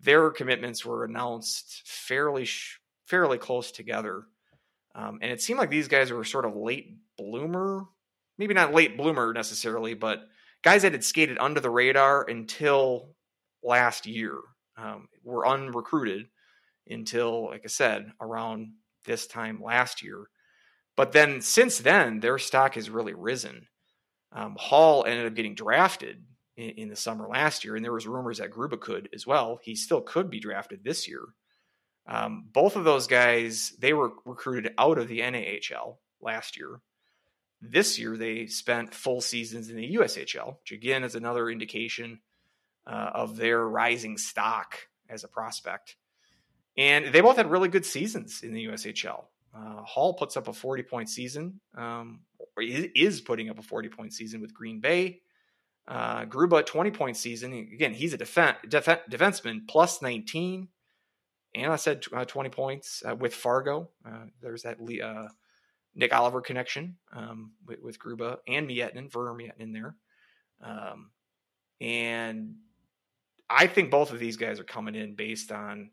their 0.00 0.30
commitments 0.30 0.84
were 0.84 1.04
announced 1.04 1.82
fairly 1.86 2.44
sh- 2.44 2.80
fairly 3.06 3.38
close 3.38 3.70
together. 3.70 4.24
Um, 4.94 5.18
and 5.22 5.30
it 5.30 5.42
seemed 5.42 5.58
like 5.58 5.70
these 5.70 5.88
guys 5.88 6.12
were 6.12 6.24
sort 6.24 6.44
of 6.44 6.56
late 6.56 6.96
bloomer, 7.18 7.84
maybe 8.38 8.54
not 8.54 8.72
late 8.72 8.96
bloomer 8.96 9.32
necessarily, 9.32 9.94
but 9.94 10.26
guys 10.62 10.82
that 10.82 10.92
had 10.92 11.04
skated 11.04 11.38
under 11.38 11.60
the 11.60 11.70
radar 11.70 12.24
until 12.28 13.14
last 13.62 14.06
year 14.06 14.38
um, 14.76 15.08
were 15.22 15.46
unrecruited 15.46 16.28
until, 16.88 17.46
like 17.46 17.62
I 17.64 17.68
said, 17.68 18.12
around 18.20 18.72
this 19.04 19.26
time 19.26 19.62
last 19.62 20.02
year. 20.02 20.26
But 20.96 21.12
then 21.12 21.40
since 21.40 21.78
then, 21.78 22.20
their 22.20 22.38
stock 22.38 22.74
has 22.74 22.90
really 22.90 23.14
risen. 23.14 23.66
Um, 24.32 24.56
Hall 24.58 25.04
ended 25.04 25.26
up 25.26 25.34
getting 25.34 25.54
drafted 25.54 26.24
in, 26.56 26.70
in 26.70 26.88
the 26.88 26.96
summer 26.96 27.28
last 27.28 27.64
year, 27.64 27.76
and 27.76 27.84
there 27.84 27.92
was 27.92 28.06
rumors 28.06 28.38
that 28.38 28.50
Gruba 28.50 28.80
could 28.80 29.08
as 29.14 29.26
well. 29.26 29.58
He 29.62 29.74
still 29.74 30.00
could 30.00 30.30
be 30.30 30.40
drafted 30.40 30.84
this 30.84 31.08
year. 31.08 31.22
Um, 32.06 32.46
both 32.52 32.76
of 32.76 32.84
those 32.84 33.06
guys, 33.06 33.72
they 33.78 33.92
were 33.92 34.12
recruited 34.24 34.74
out 34.76 34.98
of 34.98 35.08
the 35.08 35.20
NAHL 35.20 35.96
last 36.20 36.56
year. 36.56 36.80
This 37.62 37.98
year, 37.98 38.16
they 38.16 38.46
spent 38.46 38.94
full 38.94 39.22
seasons 39.22 39.70
in 39.70 39.76
the 39.76 39.94
USHL, 39.94 40.58
which 40.60 40.72
again 40.72 41.02
is 41.02 41.14
another 41.14 41.48
indication 41.48 42.20
uh, 42.86 43.10
of 43.14 43.36
their 43.36 43.66
rising 43.66 44.18
stock 44.18 44.76
as 45.08 45.24
a 45.24 45.28
prospect. 45.28 45.96
And 46.76 47.06
they 47.06 47.20
both 47.20 47.36
had 47.36 47.50
really 47.50 47.68
good 47.68 47.86
seasons 47.86 48.42
in 48.42 48.52
the 48.52 48.66
USHL. 48.66 49.24
Uh, 49.56 49.82
Hall 49.82 50.14
puts 50.14 50.36
up 50.36 50.48
a 50.48 50.52
40 50.52 50.82
point 50.82 51.08
season, 51.08 51.60
um, 51.76 52.20
is 52.58 53.20
putting 53.20 53.48
up 53.48 53.58
a 53.58 53.62
40 53.62 53.88
point 53.88 54.12
season 54.12 54.40
with 54.40 54.52
Green 54.52 54.80
Bay. 54.80 55.20
Uh, 55.86 56.24
Gruba, 56.24 56.64
20 56.64 56.90
point 56.90 57.16
season. 57.16 57.52
Again, 57.52 57.92
he's 57.92 58.14
a 58.14 58.18
defen- 58.18 58.56
def- 58.68 59.06
defenseman, 59.10 59.68
plus 59.68 60.00
19 60.00 60.68
and 61.54 61.72
I 61.72 61.76
said 61.76 62.04
uh, 62.12 62.24
20 62.24 62.50
points 62.50 63.02
uh, 63.08 63.14
with 63.14 63.34
Fargo. 63.34 63.90
Uh, 64.04 64.24
there's 64.42 64.62
that 64.62 64.78
uh, 65.02 65.28
Nick 65.94 66.12
Oliver 66.12 66.40
connection 66.40 66.96
um, 67.12 67.52
with, 67.66 67.80
with 67.80 67.98
Gruba 67.98 68.38
and 68.48 68.68
Miettinen, 68.68 69.10
Verner 69.10 69.34
Miettinen 69.34 69.72
there. 69.72 69.94
Um, 70.60 71.10
and 71.80 72.56
I 73.48 73.66
think 73.66 73.90
both 73.90 74.12
of 74.12 74.18
these 74.18 74.36
guys 74.36 74.58
are 74.58 74.64
coming 74.64 74.94
in 74.94 75.14
based 75.14 75.52
on 75.52 75.90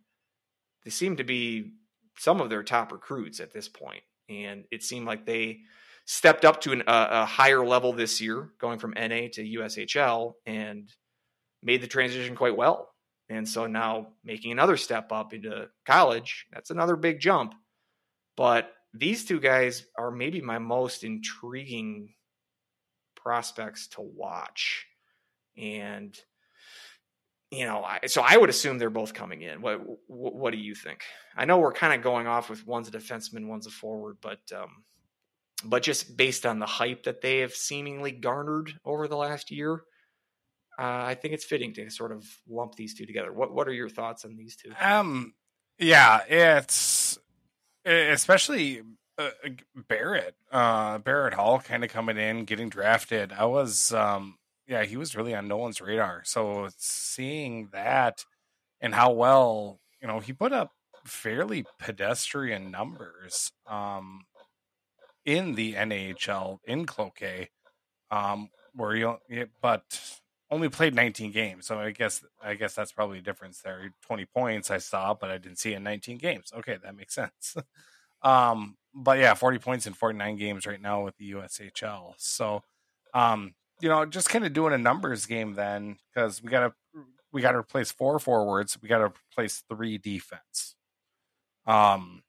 they 0.84 0.90
seem 0.90 1.18
to 1.18 1.24
be 1.24 1.74
some 2.18 2.42
of 2.42 2.50
their 2.50 2.64
top 2.64 2.92
recruits 2.92 3.40
at 3.40 3.54
this 3.54 3.70
point, 3.70 4.02
and 4.30 4.66
it 4.72 4.82
seemed 4.82 5.06
like 5.06 5.26
they 5.26 5.60
stepped 6.12 6.44
up 6.44 6.60
to 6.60 6.74
an, 6.74 6.82
a, 6.88 7.08
a 7.12 7.26
higher 7.26 7.66
level 7.66 7.94
this 7.94 8.20
year, 8.20 8.50
going 8.60 8.80
from 8.80 8.92
NA 8.92 9.30
to 9.32 9.60
USHL, 9.60 10.34
and 10.46 10.92
made 11.64 11.82
the 11.82 11.88
transition 11.88 12.36
quite 12.36 12.58
well. 12.58 12.90
And 13.30 13.48
so 13.48 13.66
now 13.66 14.08
making 14.22 14.52
another 14.52 14.76
step 14.76 15.14
up 15.14 15.34
into 15.34 15.70
college, 15.86 16.48
that's 16.52 16.70
another 16.70 16.98
big 16.98 17.22
jump. 17.22 17.54
But 18.36 18.74
these 18.94 19.24
two 19.24 19.40
guys 19.40 19.86
are 19.98 20.12
maybe 20.12 20.42
my 20.42 20.60
most 20.60 21.06
intriguing 21.06 22.14
prospects 23.16 23.88
to 23.90 24.02
watch. 24.02 24.86
And 25.58 26.20
you 27.52 27.66
know, 27.66 27.86
I, 27.86 28.08
so 28.08 28.22
I 28.22 28.36
would 28.36 28.50
assume 28.50 28.78
they're 28.78 28.90
both 28.90 29.14
coming 29.14 29.44
in. 29.44 29.62
What, 29.62 29.80
what 30.08 30.36
what 30.36 30.52
do 30.52 30.58
you 30.58 30.76
think? 30.76 31.04
I 31.38 31.46
know 31.46 31.60
we're 31.60 31.72
kind 31.72 31.94
of 31.94 32.02
going 32.02 32.28
off 32.28 32.50
with 32.50 32.68
one's 32.68 32.90
a 32.90 32.92
defenseman, 32.92 33.48
one's 33.48 33.68
a 33.68 33.72
forward, 33.72 34.18
but 34.22 34.40
um, 34.54 34.84
but 35.64 35.84
just 35.84 36.18
based 36.18 36.46
on 36.46 36.60
the 36.60 36.66
hype 36.66 37.04
that 37.04 37.22
they 37.22 37.40
have 37.40 37.54
seemingly 37.54 38.12
garnered 38.12 38.74
over 38.86 39.08
the 39.08 39.18
last 39.18 39.52
year, 39.52 39.84
uh, 40.80 41.04
I 41.06 41.16
think 41.16 41.34
it's 41.34 41.46
fitting 41.46 41.74
to 41.76 41.90
sort 41.90 42.12
of 42.12 42.26
lump 42.48 42.76
these 42.76 42.96
two 42.96 43.06
together. 43.06 43.32
What 43.32 43.54
what 43.54 43.68
are 43.68 43.74
your 43.74 43.90
thoughts 43.90 44.26
on 44.26 44.36
these 44.36 44.56
two? 44.56 44.72
Um, 44.80 45.34
Yeah, 45.78 46.22
it's 46.28 47.18
especially 47.86 48.82
uh, 49.18 49.30
Barrett, 49.88 50.36
uh, 50.52 51.00
Barrett 51.00 51.34
Hall 51.34 51.60
kind 51.60 51.84
of 51.84 51.90
coming 51.90 52.18
in, 52.18 52.46
getting 52.46 52.70
drafted. 52.70 53.34
I 53.34 53.46
was, 53.46 53.92
um, 53.94 54.38
yeah, 54.68 54.84
he 54.84 54.98
was 54.98 55.16
really 55.16 55.34
on 55.34 55.48
no 55.48 55.58
one's 55.58 55.82
radar. 55.82 56.22
So 56.24 56.70
seeing 56.78 57.70
that 57.74 58.24
and 58.80 58.94
how 58.94 59.12
well, 59.12 59.80
you 60.02 60.08
know, 60.08 60.20
he 60.20 60.34
put 60.34 60.54
up 60.54 60.72
fairly 61.06 61.66
pedestrian 61.80 62.72
numbers 62.72 63.52
um, 63.68 64.22
in 65.26 65.56
the 65.56 65.74
NAHL 65.74 66.60
in 66.66 66.86
Cloquet, 66.86 67.50
um, 68.10 68.50
where 68.74 68.96
you, 68.96 69.18
but 69.62 69.84
only 70.50 70.70
played 70.70 70.94
19 70.94 71.32
games. 71.32 71.66
So 71.66 71.80
I 71.80 71.92
guess 71.92 72.24
I 72.44 72.56
guess 72.56 72.76
that's 72.76 72.92
probably 72.92 73.20
a 73.20 73.24
difference 73.24 73.62
there. 73.62 73.94
20 74.06 74.26
points 74.26 74.70
I 74.70 74.80
saw, 74.80 75.14
but 75.14 75.32
I 75.32 75.38
didn't 75.38 75.60
see 75.60 75.74
in 75.74 75.84
19 75.84 76.18
games. 76.18 76.52
Okay, 76.56 76.78
that 76.84 76.96
makes 76.96 77.16
sense. 77.16 77.56
um, 78.22 78.76
but 78.94 79.18
yeah, 79.18 79.34
40 79.34 79.60
points 79.60 79.88
in 79.88 79.94
49 79.94 80.36
games 80.36 80.68
right 80.68 80.82
now 80.82 81.04
with 81.04 81.16
the 81.18 81.32
USHL. 81.32 82.14
So, 82.18 82.64
um, 83.14 83.54
you 83.80 83.90
know, 83.90 84.06
just 84.06 84.30
kind 84.30 84.46
of 84.46 84.54
doing 84.54 84.74
a 84.74 84.78
numbers 84.78 85.26
game 85.26 85.54
then 85.54 85.98
because 86.14 86.44
we 86.44 86.50
got 86.50 86.68
to 86.68 86.74
we 87.32 87.42
got 87.42 87.54
to 87.54 87.60
replace 87.60 87.92
four 87.92 88.20
forwards. 88.20 88.78
We 88.82 88.90
got 88.90 88.98
to 89.00 89.14
replace 89.32 89.64
three 89.70 89.98
defense. 89.98 90.76
Um, 91.66 92.24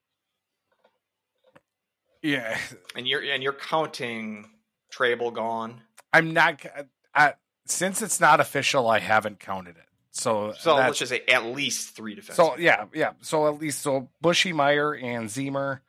yeah, 2.23 2.57
and 2.95 3.07
you're 3.07 3.21
and 3.21 3.43
you're 3.43 3.53
counting 3.53 4.49
Trable 4.89 5.31
gone. 5.31 5.81
I'm 6.11 6.33
not. 6.33 6.65
I, 7.13 7.33
since 7.65 8.01
it's 8.01 8.19
not 8.19 8.39
official, 8.39 8.87
I 8.87 8.99
haven't 8.99 9.39
counted 9.39 9.77
it. 9.77 9.85
So, 10.11 10.53
so 10.59 10.75
let's 10.75 10.99
just 10.99 11.09
say 11.09 11.21
at 11.27 11.45
least 11.45 11.95
three 11.95 12.15
defense. 12.15 12.37
So 12.37 12.55
yeah, 12.57 12.85
yeah. 12.93 13.13
So 13.21 13.47
at 13.47 13.59
least 13.59 13.81
so 13.81 14.09
Bushy 14.21 14.53
Meyer 14.53 14.93
and 14.93 15.27
Ziemer, 15.27 15.79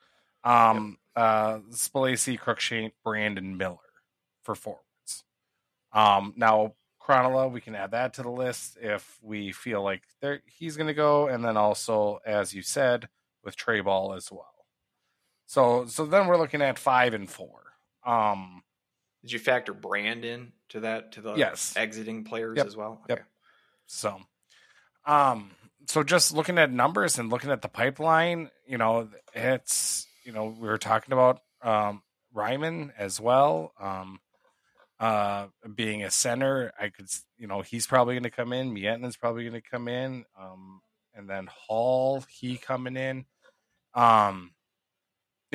um, 0.43 0.97
yep. 1.15 1.23
uh, 1.23 1.59
Spalacy, 1.71 2.39
Cruikshank, 2.39 2.93
Brandon 3.03 3.55
Miller 3.55 3.77
for 4.43 4.55
forwards. 4.55 5.23
Um, 5.93 6.33
now 6.35 6.73
Krannila, 7.01 7.51
we 7.51 7.61
can 7.61 7.75
add 7.75 7.91
that 7.91 8.15
to 8.15 8.23
the 8.23 8.31
list 8.31 8.77
if 8.81 9.19
we 9.21 9.51
feel 9.51 9.83
like 9.83 10.01
there 10.21 10.41
he's 10.45 10.75
going 10.75 10.87
to 10.87 10.95
go, 10.95 11.27
and 11.27 11.45
then 11.45 11.55
also, 11.55 12.19
as 12.25 12.53
you 12.53 12.63
said, 12.63 13.07
with 13.43 13.55
Trey 13.55 13.81
Ball 13.81 14.13
as 14.13 14.31
well. 14.31 14.54
So, 15.45 15.85
so 15.87 16.05
then 16.05 16.27
we're 16.27 16.37
looking 16.37 16.61
at 16.61 16.79
five 16.79 17.13
and 17.13 17.29
four. 17.29 17.61
Um, 18.05 18.63
Did 19.21 19.33
you 19.33 19.39
factor 19.39 19.73
Brandon 19.73 20.53
to 20.69 20.81
that 20.81 21.13
to 21.13 21.21
the 21.21 21.35
yes. 21.35 21.73
exiting 21.75 22.23
players 22.23 22.57
yep. 22.57 22.67
as 22.67 22.75
well? 22.75 23.01
Okay. 23.03 23.19
Yep. 23.19 23.25
So, 23.87 24.19
um, 25.05 25.51
so 25.87 26.03
just 26.03 26.33
looking 26.33 26.57
at 26.57 26.71
numbers 26.71 27.19
and 27.19 27.29
looking 27.29 27.51
at 27.51 27.61
the 27.61 27.67
pipeline, 27.67 28.49
you 28.67 28.77
know, 28.77 29.09
it's 29.33 30.07
you 30.23 30.31
know 30.31 30.45
we 30.45 30.67
were 30.67 30.79
talking 30.79 31.13
about 31.13 31.41
um, 31.61 32.01
Ryman 32.33 32.93
as 32.97 33.19
well. 33.19 33.73
Um, 33.79 34.19
uh, 34.99 35.47
being 35.75 36.03
a 36.03 36.11
center, 36.11 36.71
I 36.79 36.89
could, 36.89 37.07
you 37.37 37.47
know, 37.47 37.61
he's 37.61 37.85
probably 37.85 38.13
going 38.15 38.23
to 38.23 38.29
come 38.29 38.53
in. 38.53 38.73
Miettinen's 38.73 39.17
probably 39.17 39.43
going 39.43 39.61
to 39.61 39.69
come 39.69 39.87
in. 39.87 40.25
Um, 40.39 40.81
and 41.13 41.29
then 41.29 41.47
Hall, 41.47 42.23
he 42.29 42.57
coming 42.57 42.95
in. 42.95 43.25
Um, 43.93 44.51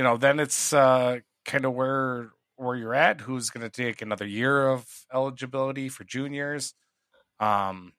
you 0.00 0.04
know, 0.04 0.16
then 0.16 0.40
it's 0.40 0.72
uh, 0.72 1.18
kind 1.44 1.66
of 1.66 1.74
where 1.74 2.30
where 2.56 2.74
you're 2.74 2.94
at. 2.94 3.20
Who's 3.20 3.50
going 3.50 3.68
to 3.68 3.82
take 3.82 4.00
another 4.00 4.24
year 4.24 4.70
of 4.70 4.86
eligibility 5.12 5.90
for 5.90 6.04
juniors? 6.04 6.72
Um, 7.38 7.92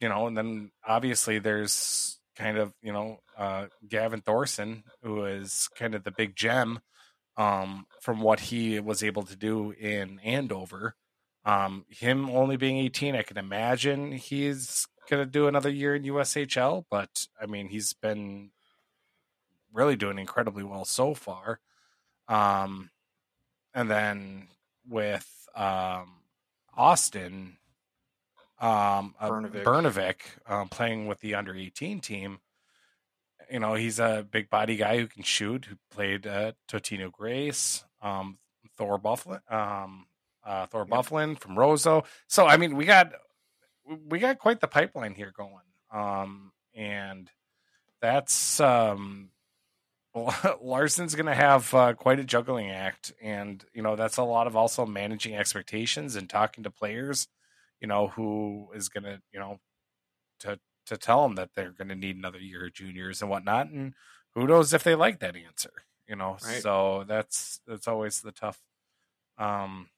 you 0.00 0.08
know, 0.08 0.26
and 0.26 0.36
then 0.36 0.72
obviously 0.84 1.38
there's 1.38 2.18
kind 2.34 2.58
of 2.58 2.74
you 2.82 2.92
know 2.92 3.20
uh, 3.38 3.66
Gavin 3.88 4.20
Thorson, 4.20 4.82
who 5.04 5.26
is 5.26 5.68
kind 5.78 5.94
of 5.94 6.02
the 6.02 6.10
big 6.10 6.34
gem 6.34 6.80
um, 7.36 7.86
from 8.00 8.20
what 8.20 8.40
he 8.40 8.80
was 8.80 9.04
able 9.04 9.22
to 9.22 9.36
do 9.36 9.70
in 9.70 10.18
Andover. 10.24 10.96
Um, 11.44 11.84
him 11.88 12.30
only 12.30 12.56
being 12.56 12.78
18, 12.78 13.14
I 13.14 13.22
can 13.22 13.38
imagine 13.38 14.10
he's 14.10 14.88
going 15.08 15.22
to 15.24 15.30
do 15.30 15.46
another 15.46 15.70
year 15.70 15.94
in 15.94 16.02
USHL, 16.02 16.82
but 16.90 17.28
I 17.40 17.46
mean, 17.46 17.68
he's 17.68 17.92
been 17.92 18.50
really 19.74 19.96
doing 19.96 20.18
incredibly 20.18 20.62
well 20.62 20.84
so 20.84 21.12
far. 21.12 21.60
Um, 22.28 22.90
and 23.74 23.90
then 23.90 24.48
with 24.88 25.28
um, 25.54 26.14
Austin, 26.74 27.58
um, 28.60 29.14
uh, 29.20 29.28
Burnevik, 29.28 30.16
um, 30.46 30.68
playing 30.68 31.06
with 31.06 31.20
the 31.20 31.34
under 31.34 31.54
18 31.54 32.00
team, 32.00 32.38
you 33.50 33.58
know, 33.58 33.74
he's 33.74 33.98
a 33.98 34.26
big 34.30 34.48
body 34.48 34.76
guy 34.76 34.98
who 34.98 35.06
can 35.06 35.22
shoot, 35.22 35.66
who 35.66 35.76
played 35.90 36.26
uh, 36.26 36.52
Totino 36.68 37.12
Grace, 37.12 37.84
um, 38.00 38.38
Thor 38.76 38.98
Byfuglien, 38.98 39.52
um, 39.52 40.06
uh, 40.44 40.66
Thor 40.66 40.86
yep. 40.88 40.98
Byfuglien 40.98 41.38
from 41.38 41.56
Roseau. 41.56 42.04
So, 42.26 42.46
I 42.46 42.56
mean, 42.56 42.76
we 42.76 42.86
got 42.86 43.12
we 44.08 44.18
got 44.18 44.38
quite 44.38 44.60
the 44.60 44.66
pipeline 44.66 45.14
here 45.14 45.32
going. 45.36 45.64
Um, 45.92 46.52
and 46.74 47.30
that's 48.00 48.60
um, 48.60 49.30
Larson's 50.62 51.14
going 51.14 51.26
to 51.26 51.34
have 51.34 51.72
uh, 51.74 51.94
quite 51.94 52.20
a 52.20 52.24
juggling 52.24 52.70
act, 52.70 53.12
and 53.20 53.64
you 53.72 53.82
know 53.82 53.96
that's 53.96 54.16
a 54.16 54.22
lot 54.22 54.46
of 54.46 54.56
also 54.56 54.86
managing 54.86 55.34
expectations 55.34 56.14
and 56.14 56.28
talking 56.28 56.64
to 56.64 56.70
players, 56.70 57.26
you 57.80 57.88
know, 57.88 58.08
who 58.08 58.68
is 58.74 58.88
going 58.88 59.04
to 59.04 59.20
you 59.32 59.40
know 59.40 59.58
to 60.40 60.58
to 60.86 60.96
tell 60.96 61.22
them 61.22 61.34
that 61.36 61.50
they're 61.54 61.72
going 61.72 61.88
to 61.88 61.94
need 61.94 62.16
another 62.16 62.38
year 62.38 62.66
of 62.66 62.72
juniors 62.72 63.22
and 63.22 63.30
whatnot, 63.30 63.70
and 63.70 63.94
who 64.34 64.46
knows 64.46 64.72
if 64.72 64.84
they 64.84 64.94
like 64.94 65.18
that 65.20 65.36
answer, 65.36 65.72
you 66.08 66.14
know. 66.14 66.36
Right. 66.44 66.62
So 66.62 67.04
that's 67.08 67.60
that's 67.66 67.88
always 67.88 68.20
the 68.20 68.32
tough 68.32 68.60
um 69.36 69.88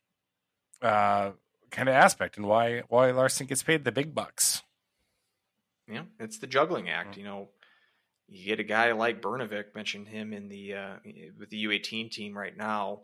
uh 0.80 1.32
kind 1.70 1.90
of 1.90 1.94
aspect 1.94 2.38
and 2.38 2.46
why 2.46 2.82
why 2.88 3.10
Larson 3.10 3.46
gets 3.46 3.62
paid 3.62 3.84
the 3.84 3.92
big 3.92 4.14
bucks. 4.14 4.62
Yeah, 5.86 6.02
it's 6.18 6.38
the 6.38 6.46
juggling 6.46 6.88
act. 6.88 7.12
Mm-hmm. 7.12 7.20
You 7.20 7.26
know, 7.26 7.48
you 8.28 8.44
get 8.44 8.60
a 8.60 8.64
guy 8.64 8.92
like 8.92 9.22
Burnevik, 9.22 9.74
mentioned 9.74 10.08
him 10.08 10.32
in 10.32 10.48
the 10.48 10.74
uh, 10.74 10.96
with 11.38 11.50
the 11.50 11.64
U18 11.64 12.10
team 12.10 12.36
right 12.36 12.56
now. 12.56 13.02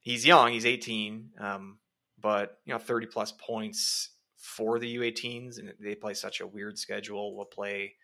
He's 0.00 0.26
young, 0.26 0.52
he's 0.52 0.66
18, 0.66 1.30
um, 1.40 1.78
but 2.20 2.58
you 2.66 2.74
know, 2.74 2.78
30 2.78 3.06
plus 3.06 3.32
points 3.32 4.10
for 4.36 4.78
the 4.78 4.96
U18s, 4.96 5.58
and 5.58 5.72
they 5.80 5.94
play 5.94 6.12
such 6.12 6.40
a 6.40 6.46
weird 6.46 6.78
schedule. 6.78 7.34
We'll 7.34 7.46
play 7.46 7.94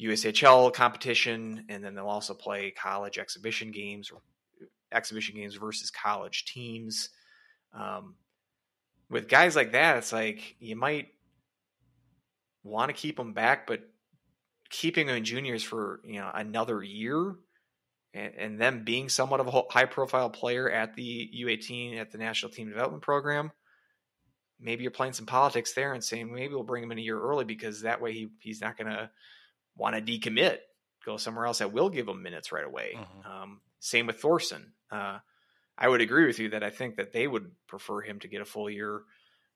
USHL 0.00 0.72
competition, 0.72 1.64
and 1.68 1.84
then 1.84 1.94
they'll 1.94 2.06
also 2.06 2.34
play 2.34 2.70
college 2.70 3.18
exhibition 3.18 3.72
games, 3.72 4.12
exhibition 4.92 5.34
games 5.34 5.56
versus 5.56 5.90
college 5.90 6.44
teams. 6.44 7.08
Um, 7.74 8.14
with 9.10 9.28
guys 9.28 9.56
like 9.56 9.72
that, 9.72 9.96
it's 9.96 10.12
like 10.12 10.54
you 10.60 10.76
might 10.76 11.08
want 12.62 12.88
to 12.88 12.94
keep 12.94 13.16
them 13.16 13.32
back, 13.32 13.66
but 13.66 13.80
keeping 14.72 15.06
them 15.06 15.16
in 15.16 15.24
juniors 15.24 15.62
for 15.62 16.00
you 16.04 16.18
know 16.18 16.30
another 16.34 16.82
year 16.82 17.36
and, 18.14 18.32
and 18.36 18.60
them 18.60 18.82
being 18.84 19.08
somewhat 19.08 19.38
of 19.38 19.46
a 19.46 19.62
high 19.70 19.84
profile 19.84 20.30
player 20.30 20.68
at 20.68 20.94
the 20.94 21.30
U18 21.44 22.00
at 22.00 22.10
the 22.10 22.18
national 22.18 22.50
team 22.50 22.68
development 22.68 23.02
program, 23.02 23.52
maybe 24.58 24.82
you're 24.82 24.90
playing 24.90 25.12
some 25.12 25.26
politics 25.26 25.74
there 25.74 25.92
and 25.92 26.02
saying 26.02 26.32
maybe 26.32 26.54
we'll 26.54 26.64
bring 26.64 26.82
him 26.82 26.90
in 26.90 26.98
a 26.98 27.02
year 27.02 27.20
early 27.20 27.44
because 27.44 27.82
that 27.82 28.00
way 28.00 28.12
he 28.12 28.28
he's 28.40 28.60
not 28.60 28.76
going 28.76 28.90
to 28.90 29.10
want 29.76 29.94
to 29.94 30.02
decommit, 30.02 30.58
go 31.04 31.16
somewhere 31.16 31.46
else 31.46 31.58
that 31.58 31.72
will 31.72 31.90
give 31.90 32.08
him 32.08 32.22
minutes 32.22 32.50
right 32.50 32.66
away. 32.66 32.96
Mm-hmm. 32.96 33.30
Um, 33.30 33.60
same 33.78 34.06
with 34.06 34.20
Thorson. 34.20 34.72
Uh, 34.90 35.18
I 35.76 35.88
would 35.88 36.00
agree 36.00 36.26
with 36.26 36.38
you 36.38 36.50
that 36.50 36.62
I 36.62 36.70
think 36.70 36.96
that 36.96 37.12
they 37.12 37.26
would 37.26 37.50
prefer 37.66 38.00
him 38.00 38.20
to 38.20 38.28
get 38.28 38.40
a 38.40 38.46
full 38.46 38.70
year 38.70 39.02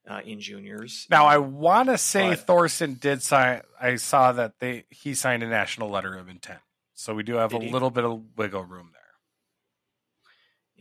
uh, 0.09 0.21
in 0.25 0.41
juniors. 0.41 1.07
Now, 1.11 1.27
I 1.27 1.39
want 1.39 1.89
to 1.89 1.99
say 1.99 2.31
but, 2.31 2.47
Thorson 2.47 2.95
did 2.95 3.23
sign. 3.23 3.63
I 3.81 3.97
saw 3.97 4.33
that 4.33 4.59
they 4.61 4.85
he 4.91 5.15
signed 5.15 5.43
a 5.43 5.49
national 5.49 5.91
letter 5.91 6.15
of 6.17 6.29
intent, 6.29 6.61
so 6.95 7.15
we 7.15 7.23
do 7.23 7.35
have 7.35 7.53
a 7.53 7.59
he? 7.59 7.71
little 7.71 7.91
bit 7.91 8.05
of 8.05 8.23
wiggle 8.37 8.65
room 8.65 8.91
there. 8.93 9.03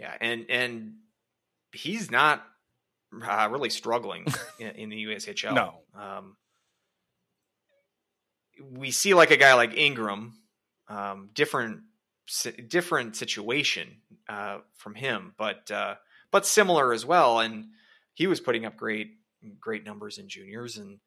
Yeah, 0.08 0.14
and 0.20 0.46
and 0.50 0.94
he's 1.72 2.12
not 2.12 2.46
uh, 3.24 3.48
really 3.52 3.70
struggling 3.70 4.26
in, 4.60 4.68
in, 4.70 4.90
the 4.90 5.06
USHL. 5.06 5.54
No. 5.54 5.80
Um, 5.96 6.38
we 8.72 8.92
see 8.92 9.14
like 9.14 9.32
a 9.32 9.38
guy 9.38 9.54
like 9.54 9.76
Ingram, 9.76 10.38
um, 10.88 11.30
different 11.34 11.82
different 12.68 13.16
situation 13.16 13.98
uh, 14.28 14.60
from 14.76 14.96
him, 14.96 15.34
but 15.38 15.70
uh, 15.72 15.96
but 16.32 16.46
similar 16.46 16.94
as 16.94 17.06
well. 17.06 17.40
And 17.40 17.66
he 18.16 18.28
was 18.28 18.40
putting 18.40 18.66
up 18.66 18.76
great 18.76 19.12
great 19.60 19.86
numbers 19.86 20.18
in 20.18 20.28
juniors, 20.28 20.78
and 20.78 21.00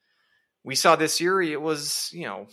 we 0.62 0.76
saw 0.76 0.94
this 0.94 1.20
year 1.20 1.42
it 1.42 1.60
was 1.60 2.10
you 2.12 2.24
know 2.24 2.46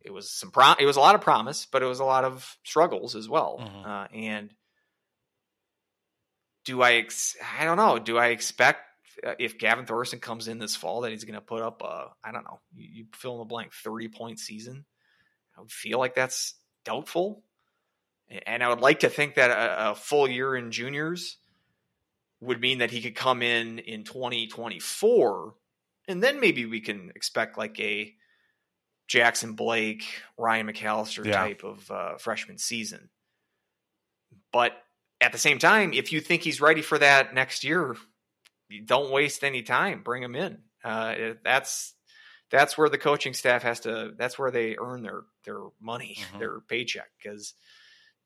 it 0.00 0.12
was 0.12 0.30
some 0.30 0.50
pro- 0.50 0.74
it 0.78 0.86
was 0.86 0.96
a 0.96 1.00
lot 1.00 1.14
of 1.14 1.20
promise, 1.20 1.66
but 1.70 1.82
it 1.82 1.86
was 1.86 2.00
a 2.00 2.04
lot 2.04 2.24
of 2.24 2.56
struggles 2.64 3.14
as 3.14 3.28
well. 3.28 3.60
Mm-hmm. 3.60 3.88
Uh, 3.88 4.06
and 4.14 4.54
do 6.64 6.80
I 6.80 6.94
ex- 6.94 7.36
I 7.58 7.64
don't 7.64 7.76
know. 7.76 7.98
Do 7.98 8.16
I 8.16 8.28
expect 8.28 8.80
uh, 9.26 9.34
if 9.38 9.58
Gavin 9.58 9.84
Thorson 9.84 10.20
comes 10.20 10.48
in 10.48 10.58
this 10.58 10.76
fall 10.76 11.02
that 11.02 11.10
he's 11.10 11.24
going 11.24 11.34
to 11.34 11.40
put 11.40 11.62
up 11.62 11.82
a 11.82 12.08
I 12.24 12.32
don't 12.32 12.44
know 12.44 12.60
you, 12.74 12.88
you 12.90 13.06
fill 13.14 13.34
in 13.34 13.38
the 13.40 13.44
blank 13.44 13.72
thirty 13.72 14.08
point 14.08 14.38
season? 14.38 14.84
I 15.56 15.60
would 15.60 15.70
feel 15.70 15.98
like 15.98 16.14
that's 16.14 16.54
doubtful. 16.84 17.42
And 18.46 18.62
I 18.62 18.68
would 18.70 18.80
like 18.80 19.00
to 19.00 19.10
think 19.10 19.34
that 19.34 19.50
a, 19.50 19.90
a 19.90 19.94
full 19.94 20.26
year 20.26 20.56
in 20.56 20.70
juniors 20.70 21.36
would 22.42 22.60
mean 22.60 22.78
that 22.78 22.90
he 22.90 23.00
could 23.00 23.14
come 23.14 23.40
in 23.42 23.78
in 23.78 24.04
2024 24.04 25.54
and 26.08 26.22
then 26.22 26.40
maybe 26.40 26.66
we 26.66 26.80
can 26.80 27.10
expect 27.14 27.56
like 27.56 27.78
a 27.80 28.12
Jackson 29.06 29.54
Blake, 29.54 30.04
Ryan 30.36 30.66
McAllister 30.66 31.24
Yeah. 31.24 31.32
type 31.38 31.62
of 31.64 31.88
uh, 31.90 32.16
freshman 32.18 32.58
season. 32.58 33.08
But 34.52 34.72
at 35.20 35.32
the 35.32 35.38
same 35.38 35.58
time, 35.58 35.92
if 35.92 36.12
you 36.12 36.20
think 36.20 36.42
he's 36.42 36.60
ready 36.60 36.82
for 36.82 36.98
that 36.98 37.32
next 37.34 37.62
year, 37.64 37.96
don't 38.84 39.12
waste 39.12 39.44
any 39.44 39.62
time. 39.62 40.02
Bring 40.02 40.22
him 40.22 40.34
in. 40.34 40.62
Uh, 40.82 41.34
that's 41.44 41.94
that's 42.50 42.76
where 42.76 42.88
the 42.88 42.98
coaching 42.98 43.32
staff 43.34 43.62
has 43.62 43.80
to. 43.80 44.12
That's 44.18 44.38
where 44.38 44.50
they 44.50 44.76
earn 44.76 45.02
their 45.02 45.22
their 45.44 45.60
money, 45.80 46.16
Mhm. 46.18 46.38
their 46.38 46.60
paycheck, 46.60 47.10
because 47.22 47.54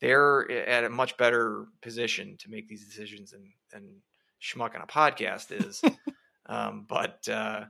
they're 0.01 0.51
at 0.51 0.85
a 0.85 0.91
much 0.91 1.17
better 1.17 1.67
position 1.83 2.37
to 2.41 2.51
make 2.51 2.69
these 2.69 2.85
decisions 2.85 3.31
than 3.31 3.53
than 3.73 4.03
schmuck 4.43 4.75
on 4.75 4.83
a 4.83 4.87
podcast 4.87 5.53
is. 5.53 5.83
um, 6.47 6.85
but 6.89 7.29
uh, 7.29 7.65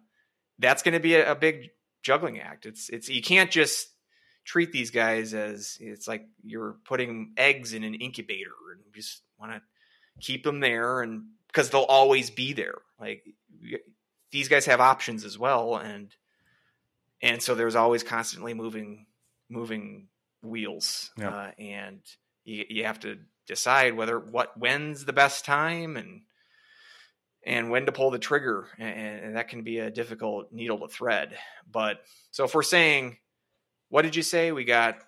that's 0.59 0.83
going 0.83 0.95
to 0.95 1.01
be 1.01 1.15
a, 1.15 1.33
a 1.33 1.35
big 1.35 1.71
juggling 2.03 2.41
act. 2.41 2.67
It's 2.67 2.89
it's 2.89 3.09
you 3.09 3.23
can't 3.23 3.51
just 3.51 3.89
treat 4.45 4.73
these 4.73 4.91
guys 4.91 5.35
as 5.35 5.77
it's 5.81 6.07
like 6.07 6.27
you're 6.45 6.77
putting 6.85 7.33
eggs 7.37 7.75
in 7.75 7.83
an 7.83 7.95
incubator 7.95 8.55
and 8.73 8.81
you 8.85 8.93
just 8.93 9.23
want 9.39 9.53
to 9.53 9.61
keep 10.21 10.45
them 10.45 10.61
there 10.61 11.03
and 11.03 11.25
because 11.49 11.71
they'll 11.71 11.83
always 11.83 12.31
be 12.31 12.53
there. 12.53 12.77
Like 13.01 13.25
these 14.31 14.49
guys 14.49 14.67
have 14.67 14.81
options 14.81 15.25
as 15.25 15.39
well, 15.39 15.77
and 15.77 16.15
and 17.23 17.43
so 17.43 17.55
there's 17.55 17.77
always 17.77 18.03
constantly 18.03 18.55
moving 18.55 19.07
moving 19.49 20.09
wheels, 20.47 21.11
Yeah. 21.19 21.29
uh, 21.31 21.51
and 21.59 22.01
you, 22.45 22.65
you 22.69 22.85
have 22.85 23.01
to 23.01 23.19
decide 23.47 23.95
whether 23.95 24.19
what 24.19 24.59
when's 24.59 25.05
the 25.05 25.13
best 25.13 25.45
time 25.45 25.97
and 25.97 26.23
and 27.45 27.71
when 27.71 27.87
to 27.87 27.93
pull 27.93 28.11
the 28.11 28.19
trigger 28.19 28.67
and, 28.79 29.25
and 29.25 29.37
that 29.37 29.49
can 29.49 29.63
be 29.63 29.79
a 29.79 29.89
difficult 29.91 30.51
needle 30.53 30.79
to 30.81 30.89
thread 30.89 31.37
but 31.71 32.01
so 32.33 32.43
if 32.45 32.55
we're 32.57 32.63
saying 32.65 33.17
what 33.89 34.03
did 34.03 34.17
you 34.17 34.23
say 34.23 34.51
we 34.51 34.65
got 34.65 34.99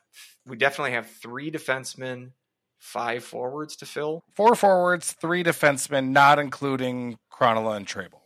we 0.47 0.56
definitely 0.56 0.93
have 0.93 1.10
three 1.10 1.51
defensemen 1.51 2.31
five 2.78 3.24
forwards 3.24 3.74
to 3.74 3.86
fill 3.86 4.23
Four 4.36 4.55
forwards, 4.55 5.10
three 5.20 5.43
defensemen, 5.43 6.10
not 6.10 6.39
including 6.39 7.19
Krannila 7.32 7.77
and 7.77 7.86
Trable. 7.89 8.23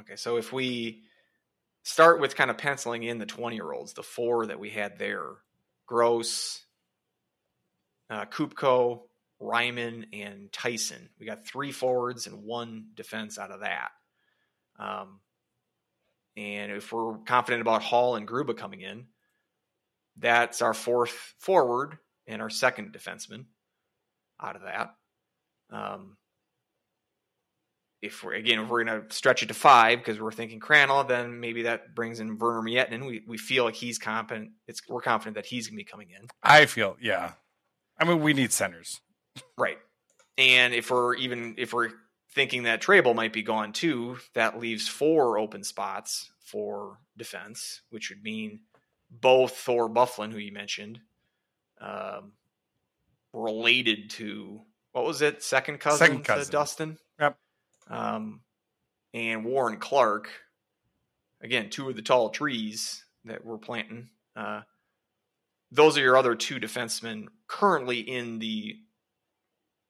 okay 0.00 0.16
so 0.16 0.36
if 0.36 0.52
we 0.52 1.04
start 1.84 2.20
with 2.20 2.34
kind 2.34 2.50
of 2.50 2.58
penciling 2.58 3.04
in 3.04 3.18
the 3.18 3.26
20 3.26 3.54
year 3.54 3.70
olds 3.72 3.92
the 3.92 4.02
four 4.02 4.46
that 4.46 4.58
we 4.58 4.70
had 4.70 4.98
there 4.98 5.26
gross 5.90 6.64
uh, 8.10 8.24
Kupko, 8.26 9.00
Ryman, 9.40 10.06
and 10.12 10.52
Tyson. 10.52 11.10
We 11.18 11.26
got 11.26 11.44
three 11.44 11.72
forwards 11.72 12.28
and 12.28 12.44
one 12.44 12.90
defense 12.94 13.38
out 13.38 13.50
of 13.50 13.60
that. 13.60 13.90
Um, 14.78 15.18
and 16.36 16.70
if 16.70 16.92
we're 16.92 17.18
confident 17.18 17.60
about 17.60 17.82
Hall 17.82 18.14
and 18.14 18.26
Gruba 18.26 18.56
coming 18.56 18.82
in, 18.82 19.06
that's 20.16 20.62
our 20.62 20.74
fourth 20.74 21.34
forward 21.40 21.98
and 22.28 22.40
our 22.40 22.50
second 22.50 22.92
defenseman 22.92 23.46
out 24.40 24.54
of 24.54 24.62
that. 24.62 24.94
Um, 25.72 26.16
if 28.02 28.24
we're 28.24 28.34
again, 28.34 28.60
if 28.60 28.68
we're 28.68 28.84
going 28.84 29.02
to 29.02 29.14
stretch 29.14 29.42
it 29.42 29.46
to 29.46 29.54
five 29.54 29.98
because 29.98 30.20
we're 30.20 30.32
thinking 30.32 30.58
Krannila, 30.60 31.06
then 31.06 31.40
maybe 31.40 31.62
that 31.62 31.94
brings 31.94 32.20
in 32.20 32.38
Verner 32.38 32.62
Miettinen. 32.62 33.06
We 33.06 33.22
we 33.26 33.36
feel 33.38 33.64
like 33.64 33.74
he's 33.74 33.98
confident. 33.98 34.50
It's 34.66 34.80
we're 34.88 35.02
confident 35.02 35.34
that 35.34 35.46
he's 35.46 35.66
going 35.66 35.76
to 35.76 35.84
be 35.84 35.84
coming 35.84 36.08
in. 36.10 36.26
I 36.42 36.66
feel, 36.66 36.96
yeah. 37.00 37.32
I 37.98 38.04
mean, 38.04 38.22
we 38.22 38.32
need 38.32 38.52
centers. 38.52 39.00
Right. 39.58 39.78
And 40.38 40.72
if 40.72 40.90
we're 40.90 41.14
even 41.16 41.54
if 41.58 41.72
we're 41.74 41.90
thinking 42.32 42.62
that 42.62 42.80
Trable 42.80 43.14
might 43.14 43.32
be 43.32 43.42
gone 43.42 43.72
too, 43.72 44.18
that 44.34 44.58
leaves 44.58 44.88
four 44.88 45.38
open 45.38 45.62
spots 45.62 46.30
for 46.40 46.98
defense, 47.18 47.82
which 47.90 48.08
would 48.10 48.22
mean 48.22 48.60
both 49.10 49.56
Thor 49.56 49.90
Byfuglien, 49.90 50.32
who 50.32 50.38
you 50.38 50.52
mentioned, 50.52 51.00
um, 51.80 52.32
related 53.32 54.10
to 54.10 54.62
what 54.92 55.04
was 55.04 55.22
it, 55.22 55.42
second 55.42 55.78
cousin, 55.78 55.98
Second 55.98 56.24
cousin. 56.24 56.44
to 56.46 56.50
Dustin. 56.50 56.98
Um, 57.90 58.40
and 59.12 59.44
Warren 59.44 59.78
Clark, 59.78 60.30
again, 61.42 61.70
two 61.70 61.88
of 61.88 61.96
the 61.96 62.02
tall 62.02 62.30
trees 62.30 63.04
that 63.24 63.44
we're 63.44 63.58
planting. 63.58 64.10
Uh, 64.36 64.62
those 65.72 65.98
are 65.98 66.02
your 66.02 66.16
other 66.16 66.34
two 66.34 66.58
defensemen 66.60 67.26
currently 67.46 68.00
in 68.00 68.38
the 68.38 68.76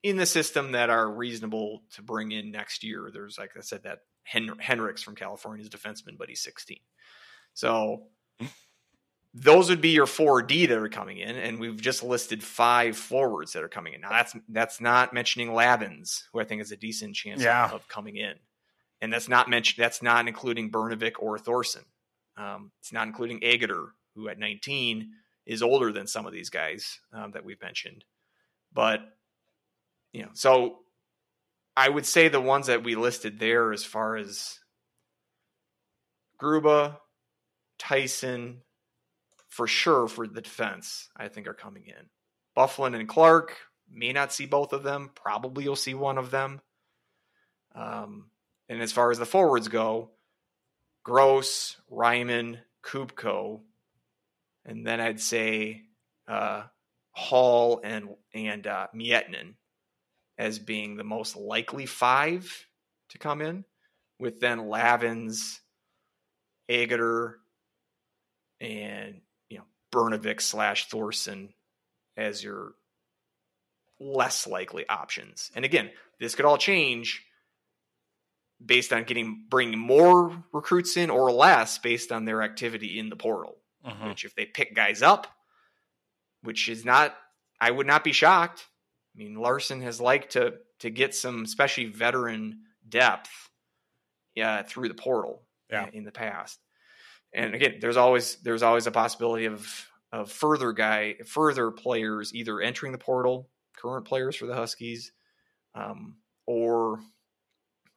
in 0.03 0.17
the 0.17 0.27
system 0.27 0.73
that 0.73 0.89
are 0.89 1.11
reasonable 1.11 1.83
to 1.93 2.03
bring 2.03 2.33
in 2.33 2.51
next 2.51 2.83
year. 2.83 3.11
There's 3.13 3.39
like 3.39 3.51
I 3.57 3.61
said 3.61 3.83
that 3.83 3.99
Hen- 4.23 4.57
Henricks 4.63 5.03
from 5.03 5.15
California 5.15 5.63
is 5.63 5.69
a 5.69 5.77
defenseman, 5.77 6.17
but 6.19 6.29
he's 6.29 6.43
16. 6.43 6.79
So 7.53 8.05
those 9.33 9.69
would 9.71 9.81
be 9.81 9.91
your 9.91 10.07
4D 10.07 10.69
that 10.69 10.79
are 10.79 10.89
coming 10.89 11.19
in, 11.19 11.37
and 11.37 11.61
we've 11.61 11.81
just 11.81 12.03
listed 12.03 12.43
five 12.43 12.97
forwards 12.97 13.53
that 13.53 13.63
are 13.63 13.69
coming 13.69 13.95
in. 13.95 14.01
Now 14.01 14.11
that's 14.11 14.35
that's 14.49 14.81
not 14.81 15.15
mentioning 15.15 15.51
Lavins, 15.51 16.25
who 16.33 16.41
I 16.41 16.45
think 16.45 16.61
is 16.63 16.73
a 16.73 16.77
decent 16.77 17.15
chance 17.15 17.41
Yeah. 17.43 17.71
of 17.71 17.87
coming 17.89 18.17
in, 18.17 18.35
and 19.01 19.13
that's 19.13 19.29
not 19.29 19.49
mentioned. 19.49 19.83
That's 19.83 20.03
not 20.03 20.27
including 20.27 20.71
Burnevik 20.71 21.15
or 21.21 21.39
Thorson. 21.39 21.85
Um, 22.37 22.73
it's 22.81 22.93
not 22.93 23.07
including 23.07 23.41
Agater, 23.41 23.89
who 24.15 24.29
at 24.29 24.39
19 24.39 25.11
is 25.47 25.63
older 25.63 25.93
than 25.93 26.07
some 26.07 26.27
of 26.27 26.33
these 26.33 26.51
guys 26.51 26.99
um, 27.13 27.31
that 27.33 27.45
we've 27.45 27.61
mentioned. 27.63 28.05
But 28.73 29.01
you 30.13 30.23
know, 30.23 30.31
so 30.33 30.81
I 31.77 31.89
would 31.89 32.05
say 32.07 32.27
the 32.29 32.41
ones 32.41 32.67
that 32.67 32.83
we 32.83 32.97
listed 32.97 33.39
there, 33.39 33.73
as 33.73 33.85
far 33.85 34.17
as 34.17 34.59
Gruba, 36.41 36.97
Tyson, 37.79 38.63
for 39.61 39.67
sure 39.67 40.09
for 40.09 40.27
the 40.27 40.41
defense, 40.41 41.11
I 41.15 41.29
think 41.29 41.47
are 41.47 41.53
coming 41.53 41.85
in. 41.87 42.09
Byfuglien 42.57 42.99
and 42.99 43.07
Clark 43.07 43.59
may 43.93 44.11
not 44.11 44.33
see 44.33 44.47
both 44.47 44.73
of 44.73 44.83
them. 44.83 45.11
Probably 45.15 45.65
you'll 45.65 45.77
see 45.77 45.93
one 45.93 46.17
of 46.17 46.31
them. 46.31 46.63
Um, 47.75 48.31
and 48.71 48.81
as 48.81 48.91
far 48.91 49.11
as 49.11 49.19
the 49.19 49.27
forwards 49.27 49.69
go, 49.69 50.13
Gross, 51.05 51.77
Ryman, 51.91 52.57
Kubko, 52.83 53.61
and 54.65 54.87
then 54.87 54.99
I'd 54.99 55.21
say 55.21 55.83
uh, 56.27 56.63
Hall 57.11 57.83
and 57.85 58.09
and 58.33 58.67
uh, 58.67 58.87
Miettinen 58.97 59.57
as 60.39 60.59
being 60.59 60.97
the 60.97 61.05
most 61.05 61.37
likely 61.37 61.85
five 61.85 62.67
to 63.11 63.19
come 63.19 63.43
in, 63.43 63.67
with 64.19 64.41
then 64.41 64.61
Lavins, 64.61 65.61
Agater, 66.71 67.35
and 68.59 69.21
Burnevik 69.93 70.41
slash 70.41 70.89
Thorson 70.89 71.53
as 72.17 72.43
your 72.43 72.73
less 73.99 74.47
likely 74.47 74.89
options. 74.89 75.51
And 75.55 75.65
again, 75.65 75.91
this 76.19 76.35
could 76.35 76.45
all 76.45 76.59
change 76.59 77.25
based 78.65 78.93
on 78.93 79.05
getting 79.05 79.47
bringing 79.49 79.79
more 79.79 80.45
recruits 80.53 80.97
in 80.97 81.11
or 81.11 81.31
less 81.33 81.79
based 81.79 82.13
on 82.13 82.25
their 82.25 82.43
activity 82.43 82.99
in 82.99 83.09
the 83.09 83.17
portal. 83.17 83.57
Mhm. 83.85 84.09
Which 84.11 84.25
if 84.25 84.35
they 84.35 84.45
pick 84.47 84.75
guys 84.75 85.01
up, 85.03 85.27
which 86.43 86.69
is 86.69 86.85
not, 86.85 87.17
I 87.61 87.71
would 87.71 87.87
not 87.87 88.05
be 88.05 88.13
shocked. 88.13 88.67
I 89.15 89.19
mean, 89.19 89.35
Larson 89.37 89.81
has 89.83 90.01
liked 90.01 90.33
to 90.33 90.59
to 90.81 90.91
get 90.91 91.15
some, 91.15 91.43
especially 91.45 91.87
veteran 91.87 92.65
depth, 92.89 93.51
yeah, 94.35 94.63
through 94.63 94.89
the 94.89 94.95
portal, 94.95 95.47
Yeah. 95.71 95.91
in 95.93 96.05
the 96.05 96.13
past. 96.13 96.59
And 97.33 97.55
again, 97.55 97.79
there's 97.81 97.97
always 97.97 98.37
there's 98.37 98.63
always 98.63 98.87
a 98.87 98.91
possibility 98.91 99.47
of 99.47 99.87
of 100.13 100.31
further 100.31 100.73
guy 100.73 101.15
further 101.27 101.71
players 101.71 102.35
either 102.35 102.61
entering 102.61 102.93
the 102.93 102.99
portal, 102.99 103.49
current 103.77 104.05
players 104.07 104.35
for 104.37 104.47
the 104.47 104.55
Huskies, 104.55 105.13
um, 105.75 106.17
or 106.47 106.99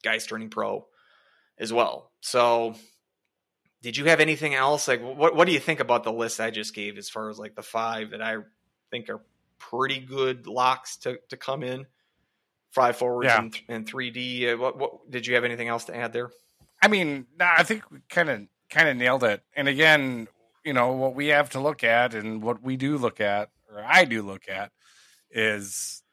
guys 0.04 0.28
turning 0.28 0.50
pro 0.50 0.86
as 1.58 1.74
well. 1.74 2.12
So 2.22 2.76
did 3.82 3.98
you 3.98 4.06
have 4.06 4.20
anything 4.20 4.54
else? 4.54 4.88
Like 4.88 5.02
what 5.02 5.36
what 5.36 5.46
do 5.48 5.54
you 5.54 5.60
think 5.60 5.80
about 5.80 6.04
the 6.04 6.14
list 6.14 6.40
I 6.40 6.52
just 6.52 6.76
gave 6.76 6.98
as 6.98 7.10
far 7.10 7.30
as 7.30 7.40
like 7.40 7.56
the 7.56 7.64
five 7.64 8.12
that 8.12 8.22
I 8.22 8.38
think 8.92 9.10
are 9.10 9.22
pretty 9.58 10.00
good 10.00 10.46
locks 10.46 10.98
to, 10.98 11.18
to 11.30 11.38
come 11.38 11.64
in? 11.64 11.86
Five 12.72 12.96
forwards 12.98 13.28
Yeah. 13.28 13.40
and, 13.40 13.56
and 13.68 13.86
3D. 13.92 14.54
Uh, 14.54 14.58
What, 14.58 14.78
what 14.78 15.10
did 15.12 15.26
you 15.28 15.36
have 15.36 15.44
anything 15.44 15.68
else 15.68 15.86
to 15.86 15.96
add 15.96 16.12
there? 16.14 16.32
I 16.82 16.88
mean, 16.88 17.28
I 17.40 17.64
think 17.64 17.90
we 17.92 18.00
kind 18.10 18.30
of 18.30 18.42
kind 18.74 18.90
of 18.90 18.98
nailed 18.98 19.24
it. 19.24 19.42
And 19.56 19.68
again, 19.68 20.28
you 20.66 20.74
know, 20.74 20.92
what 20.92 21.16
we 21.16 21.28
have 21.28 21.50
to 21.52 21.60
look 21.60 21.84
at 21.84 22.14
and 22.14 22.42
what 22.42 22.62
we 22.62 22.76
do 22.76 22.98
look 22.98 23.22
at, 23.22 23.50
or 23.72 23.84
I 23.86 24.06
do 24.06 24.22
look 24.22 24.50
at, 24.50 24.72
is 25.32 26.04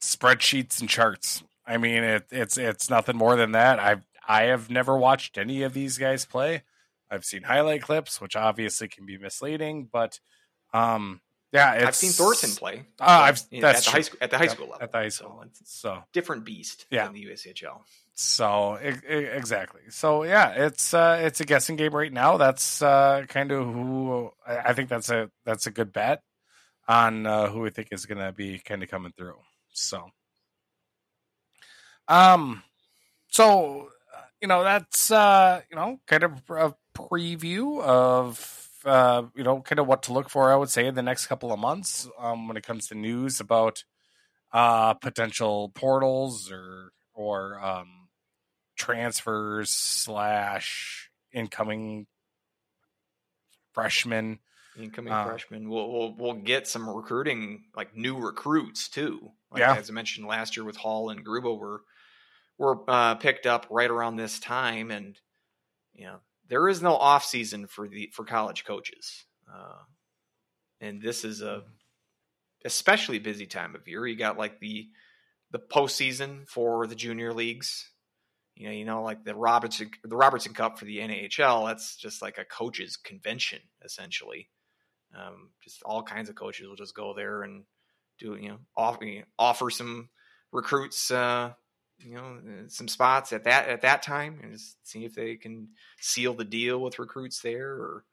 spreadsheets 0.00 0.80
and 0.80 0.88
charts. 0.88 1.42
I 1.66 1.78
mean, 1.78 2.04
it, 2.04 2.26
it's 2.30 2.56
it's 2.58 2.90
nothing 2.90 3.16
more 3.16 3.36
than 3.36 3.52
that. 3.52 3.78
I've 3.78 4.06
I 4.28 4.44
have 4.44 4.70
never 4.70 4.96
watched 4.96 5.38
any 5.38 5.62
of 5.62 5.72
these 5.72 5.98
guys 5.98 6.24
play. 6.24 6.62
I've 7.10 7.24
seen 7.24 7.44
highlight 7.44 7.82
clips, 7.82 8.20
which 8.20 8.36
obviously 8.36 8.88
can 8.88 9.06
be 9.06 9.18
misleading, 9.18 9.88
but 9.90 10.20
um, 10.72 11.20
yeah, 11.56 11.86
I've 11.88 11.96
seen 11.96 12.12
Thorson 12.12 12.50
play. 12.50 12.84
Uh, 13.00 13.04
I've 13.04 13.36
at 13.36 13.50
the 13.50 13.82
true. 13.82 13.92
high 13.92 14.00
school 14.02 14.18
at 14.20 14.30
the 14.30 14.38
high 14.38 14.46
school 14.46 14.66
level. 14.66 14.82
at 14.82 14.92
the 14.92 14.98
high 14.98 15.08
So 15.08 15.24
school. 15.24 15.42
it's 15.46 15.60
So 15.72 16.02
different 16.12 16.44
beast 16.44 16.86
Yeah. 16.90 17.04
than 17.04 17.14
the 17.14 17.24
USHL. 17.26 17.80
so 18.14 18.78
e- 18.82 18.88
e- 18.88 19.24
exactly. 19.40 19.82
So 19.90 20.22
yeah, 20.24 20.50
it's 20.52 20.94
uh, 20.94 21.18
it's 21.22 21.40
a 21.40 21.44
guessing 21.44 21.76
game 21.76 21.94
right 21.94 22.12
now. 22.12 22.36
That's 22.36 22.80
uh, 22.82 23.24
kind 23.28 23.50
of 23.52 23.66
who 23.66 24.30
I 24.46 24.56
I 24.70 24.72
think 24.74 24.88
that's 24.88 25.10
a 25.10 25.30
that's 25.44 25.66
a 25.66 25.70
good 25.70 25.92
bet 25.92 26.22
on 26.88 27.26
uh, 27.26 27.48
who 27.48 27.60
we 27.62 27.70
think 27.70 27.88
is 27.90 28.06
going 28.06 28.18
to 28.24 28.32
be 28.32 28.58
kind 28.58 28.82
of 28.82 28.88
coming 28.88 29.12
through. 29.16 29.36
So, 29.72 30.08
um, 32.08 32.62
so 33.28 33.88
uh, 34.16 34.20
you 34.40 34.48
know 34.48 34.62
that's 34.64 35.10
uh, 35.10 35.60
you 35.70 35.76
know 35.76 35.98
kind 36.06 36.22
of 36.22 36.32
a 36.50 36.74
preview 36.96 37.82
of 37.82 38.65
uh, 38.86 39.24
you 39.34 39.44
know 39.44 39.60
kind 39.60 39.78
of 39.78 39.86
what 39.86 40.04
to 40.04 40.12
look 40.12 40.30
for. 40.30 40.50
I 40.52 40.56
would 40.56 40.70
say 40.70 40.86
in 40.86 40.94
the 40.94 41.02
next 41.02 41.26
couple 41.26 41.52
of 41.52 41.58
months 41.58 42.08
um, 42.18 42.48
when 42.48 42.56
it 42.56 42.62
comes 42.66 42.88
to 42.88 42.94
news 42.94 43.40
about 43.40 43.84
uh, 44.52 44.94
potential 44.94 45.70
portals 45.74 46.50
or 46.50 46.92
or 47.12 47.60
um, 47.60 48.08
transfers 48.76 49.70
slash 49.70 51.10
incoming 51.32 52.06
freshmen. 53.72 54.38
incoming 54.78 55.12
Uh, 55.12 55.24
freshmen. 55.26 55.68
We'll, 55.68 55.90
we'll 55.90 56.14
we'll 56.16 56.32
get 56.34 56.66
some 56.66 56.88
recruiting, 56.88 57.64
like 57.74 57.96
new 57.96 58.16
recruits 58.16 58.88
too. 58.88 59.32
Like, 59.50 59.60
Yeah. 59.60 59.76
as 59.76 59.90
I 59.90 59.92
mentioned 59.92 60.26
last 60.26 60.56
year 60.56 60.64
with 60.64 60.76
Hall 60.76 61.10
and 61.10 61.24
Gruba 61.24 61.56
were 61.58 61.82
were 62.58 62.78
uh, 62.88 63.16
picked 63.16 63.46
up 63.46 63.66
right 63.70 63.90
around 63.90 64.16
this 64.16 64.38
time, 64.38 64.90
and 64.90 65.18
you 65.94 66.04
know 66.06 66.20
there 66.48 66.68
is 66.68 66.82
no 66.82 66.96
off 66.96 67.24
season 67.24 67.66
for 67.66 67.88
the 67.88 68.10
for 68.12 68.24
college 68.24 68.64
coaches, 68.64 69.24
uh, 69.52 69.82
and 70.80 71.02
this 71.02 71.24
is 71.24 71.42
a 71.42 71.62
especially 72.64 73.18
busy 73.18 73.46
time 73.46 73.74
of 73.74 73.86
year. 73.86 74.06
You 74.06 74.16
got 74.16 74.38
like 74.38 74.60
the 74.60 74.88
the 75.50 75.58
postseason 75.58 76.48
for 76.48 76.86
the 76.86 76.94
junior 76.94 77.32
leagues. 77.32 77.90
You 78.54 78.66
know, 78.68 78.72
you 78.72 78.84
know, 78.84 79.02
like 79.02 79.24
the 79.24 79.34
Robertson 79.34 79.90
the 80.02 80.16
Robertson 80.16 80.54
Cup 80.54 80.78
for 80.78 80.84
the 80.84 80.98
NAHL. 80.98 81.66
That's 81.66 81.96
just 81.96 82.22
like 82.22 82.38
a 82.38 82.44
coaches 82.44 82.96
convention 82.96 83.60
essentially. 83.84 84.48
Um, 85.16 85.50
just 85.62 85.82
all 85.82 86.02
kinds 86.02 86.28
of 86.28 86.34
coaches 86.34 86.66
will 86.68 86.76
just 86.76 86.94
go 86.94 87.14
there 87.14 87.42
and 87.42 87.64
do 88.18 88.36
you 88.40 88.48
know 88.48 88.58
offer 88.76 89.24
offer 89.38 89.70
some 89.70 90.08
recruits 90.52 91.10
uh, 91.10 91.52
you 91.98 92.14
know 92.14 92.38
uh, 92.38 92.68
some 92.68 92.88
spots 92.88 93.32
at 93.32 93.44
that 93.44 93.68
at 93.68 93.82
that 93.82 94.02
time 94.02 94.38
and 94.42 94.52
just 94.52 94.76
see 94.86 95.04
if 95.04 95.14
they 95.14 95.36
can 95.36 95.68
seal 96.00 96.34
the 96.34 96.44
deal 96.44 96.78
with 96.78 96.98
recruits 96.98 97.40
there 97.40 97.72
or 97.72 98.04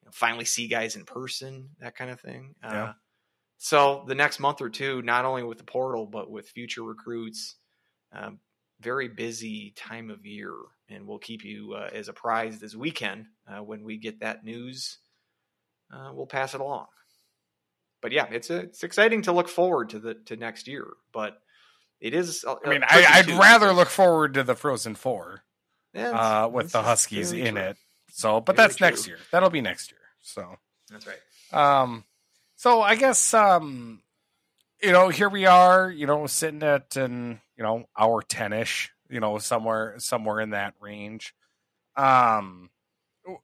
you 0.00 0.06
know, 0.06 0.10
finally 0.12 0.44
see 0.44 0.68
guys 0.68 0.96
in 0.96 1.04
person 1.04 1.70
that 1.80 1.96
kind 1.96 2.10
of 2.10 2.20
thing. 2.20 2.54
Yeah. 2.62 2.84
Uh, 2.84 2.92
so 3.58 4.04
the 4.06 4.14
next 4.14 4.40
month 4.40 4.62
or 4.62 4.70
two, 4.70 5.02
not 5.02 5.24
only 5.24 5.42
with 5.42 5.58
the 5.58 5.64
portal 5.64 6.06
but 6.06 6.30
with 6.30 6.48
future 6.48 6.82
recruits, 6.82 7.56
um, 8.12 8.38
very 8.80 9.08
busy 9.08 9.74
time 9.76 10.10
of 10.10 10.24
year, 10.24 10.54
and 10.88 11.06
we'll 11.06 11.18
keep 11.18 11.44
you 11.44 11.74
uh, 11.74 11.90
as 11.92 12.08
apprised 12.08 12.62
as 12.62 12.76
we 12.76 12.90
can 12.90 13.28
uh, 13.46 13.62
when 13.62 13.84
we 13.84 13.98
get 13.98 14.20
that 14.20 14.44
news. 14.44 14.98
Uh, 15.92 16.10
we'll 16.14 16.26
pass 16.26 16.54
it 16.54 16.60
along. 16.60 16.86
But 18.00 18.12
yeah, 18.12 18.26
it's 18.30 18.48
a, 18.48 18.60
it's 18.60 18.82
exciting 18.82 19.22
to 19.22 19.32
look 19.32 19.48
forward 19.48 19.90
to 19.90 19.98
the 19.98 20.14
to 20.26 20.36
next 20.36 20.66
year. 20.66 20.86
But 21.12 21.38
it 22.00 22.14
is. 22.14 22.44
uh, 22.46 22.56
I 22.64 22.68
mean, 22.70 22.82
I, 22.82 23.04
I'd 23.08 23.26
too, 23.26 23.38
rather 23.38 23.72
look 23.72 23.88
forward 23.88 24.34
to 24.34 24.42
the 24.42 24.54
Frozen 24.54 24.94
Four 24.96 25.42
Yeah, 25.94 26.10
uh, 26.10 26.48
with 26.48 26.72
the 26.72 26.82
Huskies 26.82 27.32
in 27.32 27.54
true. 27.54 27.62
it. 27.64 27.76
So, 28.12 28.40
but 28.40 28.56
that's 28.56 28.80
next 28.80 29.06
year. 29.06 29.18
That'll 29.30 29.50
be 29.50 29.60
next 29.60 29.90
year. 29.90 30.00
So, 30.22 30.56
That's 30.90 31.06
right. 31.06 31.80
um, 31.82 32.04
so 32.56 32.82
I 32.82 32.96
guess 32.96 33.32
um, 33.34 34.02
you 34.82 34.92
know, 34.92 35.08
here 35.08 35.28
we 35.28 35.46
are. 35.46 35.90
You 35.90 36.06
know, 36.06 36.26
sitting 36.26 36.62
at 36.62 36.96
an 36.96 37.40
you 37.56 37.62
know 37.62 37.84
hour 37.98 38.22
ten 38.22 38.52
ish. 38.52 38.90
You 39.08 39.20
know, 39.20 39.38
somewhere 39.38 39.94
somewhere 39.98 40.40
in 40.40 40.50
that 40.50 40.74
range. 40.80 41.34
Um, 41.96 42.70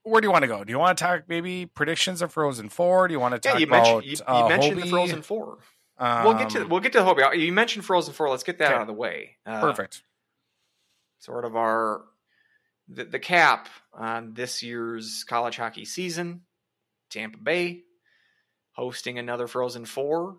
where 0.03 0.21
do 0.21 0.27
you 0.27 0.33
want 0.33 0.43
to 0.43 0.49
go? 0.49 0.65
Do 0.65 0.71
you 0.73 0.79
want 0.79 0.97
to 0.97 1.05
talk 1.05 1.25
maybe 1.29 1.67
predictions 1.67 2.23
of 2.23 2.33
Frozen 2.33 2.71
Four? 2.71 3.09
Do 3.09 3.13
you 3.15 3.21
want 3.21 3.41
to 3.41 3.49
Yeah, 3.49 3.53
talk 3.53 3.61
you 3.61 3.67
about 3.67 4.05
mentioned 4.05 4.05
you, 4.29 4.35
you 4.37 4.45
uh, 4.45 4.49
mentioned 4.49 4.83
the 4.83 4.87
Frozen 4.87 5.23
Four. 5.23 5.59
We'll 5.99 6.35
get 6.35 6.51
to 6.51 6.63
Um, 6.63 6.69
we'll 6.69 6.81
get 6.81 6.93
to 6.93 7.03
Hobey. 7.05 7.23
You 7.39 7.53
mentioned 7.53 7.85
Frozen 7.85 8.15
Four. 8.15 8.29
Let's 8.31 8.43
get 8.45 8.59
that 8.59 8.67
Okay. 8.67 8.75
out 8.75 8.81
of 8.83 8.87
the 8.87 8.93
way. 8.93 9.37
Uh, 9.47 9.61
perfect. 9.61 10.03
Sort 11.19 11.45
of 11.45 11.57
our 11.57 12.05
the, 12.89 13.05
the 13.05 13.19
cap 13.19 13.69
on 13.93 14.35
this 14.35 14.63
year's 14.63 15.25
college 15.25 15.57
hockey 15.57 15.85
season. 15.85 16.43
Tampa 17.11 17.39
Bay 17.39 17.83
hosting 18.73 19.19
another 19.19 19.47
Frozen 19.47 19.87
Four. 19.87 20.37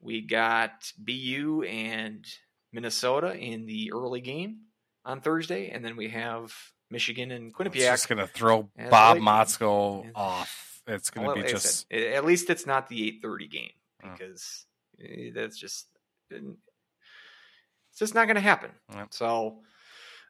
We 0.00 0.20
got 0.20 0.92
BU 0.96 1.64
and 1.68 2.24
Minnesota 2.72 3.34
in 3.34 3.66
the 3.66 3.90
early 3.92 4.20
game 4.20 4.60
on 5.04 5.20
Thursday, 5.20 5.70
and 5.70 5.84
then 5.84 5.96
we 5.96 6.08
have 6.10 6.54
Michigan 6.90 7.32
and 7.32 7.48
It's 7.48 7.56
Quinnipiac. 7.58 7.74
just 7.90 8.08
gonna 8.08 8.26
throw 8.28 8.70
Bob 8.90 9.18
Motzko 9.18 10.10
off. 10.14 10.82
It's 10.86 11.10
gonna 11.10 11.26
Well, 11.28 11.36
be 11.36 11.42
just 11.42 11.86
said, 11.90 12.00
at 12.14 12.24
least 12.24 12.48
it's 12.48 12.64
not 12.64 12.88
the 12.88 13.08
eight 13.08 13.18
thirty 13.20 13.48
game. 13.48 13.72
Because 14.12 14.66
eh, 15.00 15.30
that's 15.34 15.58
just 15.58 15.86
it's 16.30 17.98
just 17.98 18.14
not 18.14 18.26
going 18.26 18.36
to 18.36 18.40
happen. 18.40 18.70
Yep. 18.94 19.08
So, 19.10 19.60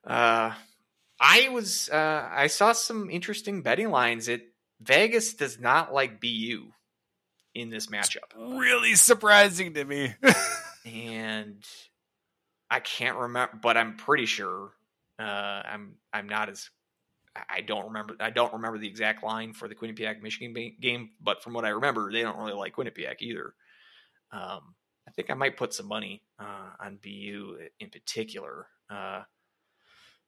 uh, 0.06 0.52
I 1.20 1.48
was 1.50 1.88
uh, 1.90 2.28
I 2.30 2.46
saw 2.46 2.72
some 2.72 3.10
interesting 3.10 3.62
betting 3.62 3.90
lines. 3.90 4.28
It 4.28 4.42
Vegas 4.80 5.34
does 5.34 5.58
not 5.58 5.92
like 5.92 6.20
BU 6.20 6.68
in 7.54 7.70
this 7.70 7.88
matchup, 7.88 8.32
really 8.36 8.94
surprising 8.94 9.74
to 9.74 9.84
me. 9.84 10.14
and 10.84 11.64
I 12.70 12.80
can't 12.80 13.16
remember, 13.16 13.58
but 13.60 13.76
I'm 13.76 13.96
pretty 13.96 14.26
sure 14.26 14.70
uh, 15.18 15.22
I'm 15.22 15.96
I'm 16.12 16.28
not 16.28 16.48
as 16.48 16.70
I 17.48 17.60
don't 17.60 17.86
remember 17.86 18.16
I 18.20 18.30
don't 18.30 18.52
remember 18.52 18.78
the 18.78 18.88
exact 18.88 19.24
line 19.24 19.52
for 19.52 19.68
the 19.68 19.74
Quinnipiac 19.74 20.22
Michigan 20.22 20.54
game, 20.80 21.10
but 21.20 21.42
from 21.42 21.52
what 21.52 21.64
I 21.64 21.70
remember, 21.70 22.12
they 22.12 22.22
don't 22.22 22.38
really 22.38 22.52
like 22.52 22.76
Quinnipiac 22.76 23.16
either. 23.20 23.54
Um, 24.32 24.74
I 25.06 25.10
think 25.12 25.30
I 25.30 25.34
might 25.34 25.56
put 25.56 25.72
some 25.72 25.86
money 25.86 26.22
uh, 26.38 26.70
on 26.80 26.98
BU 27.02 27.58
in 27.80 27.90
particular. 27.90 28.66
Uh, 28.90 29.22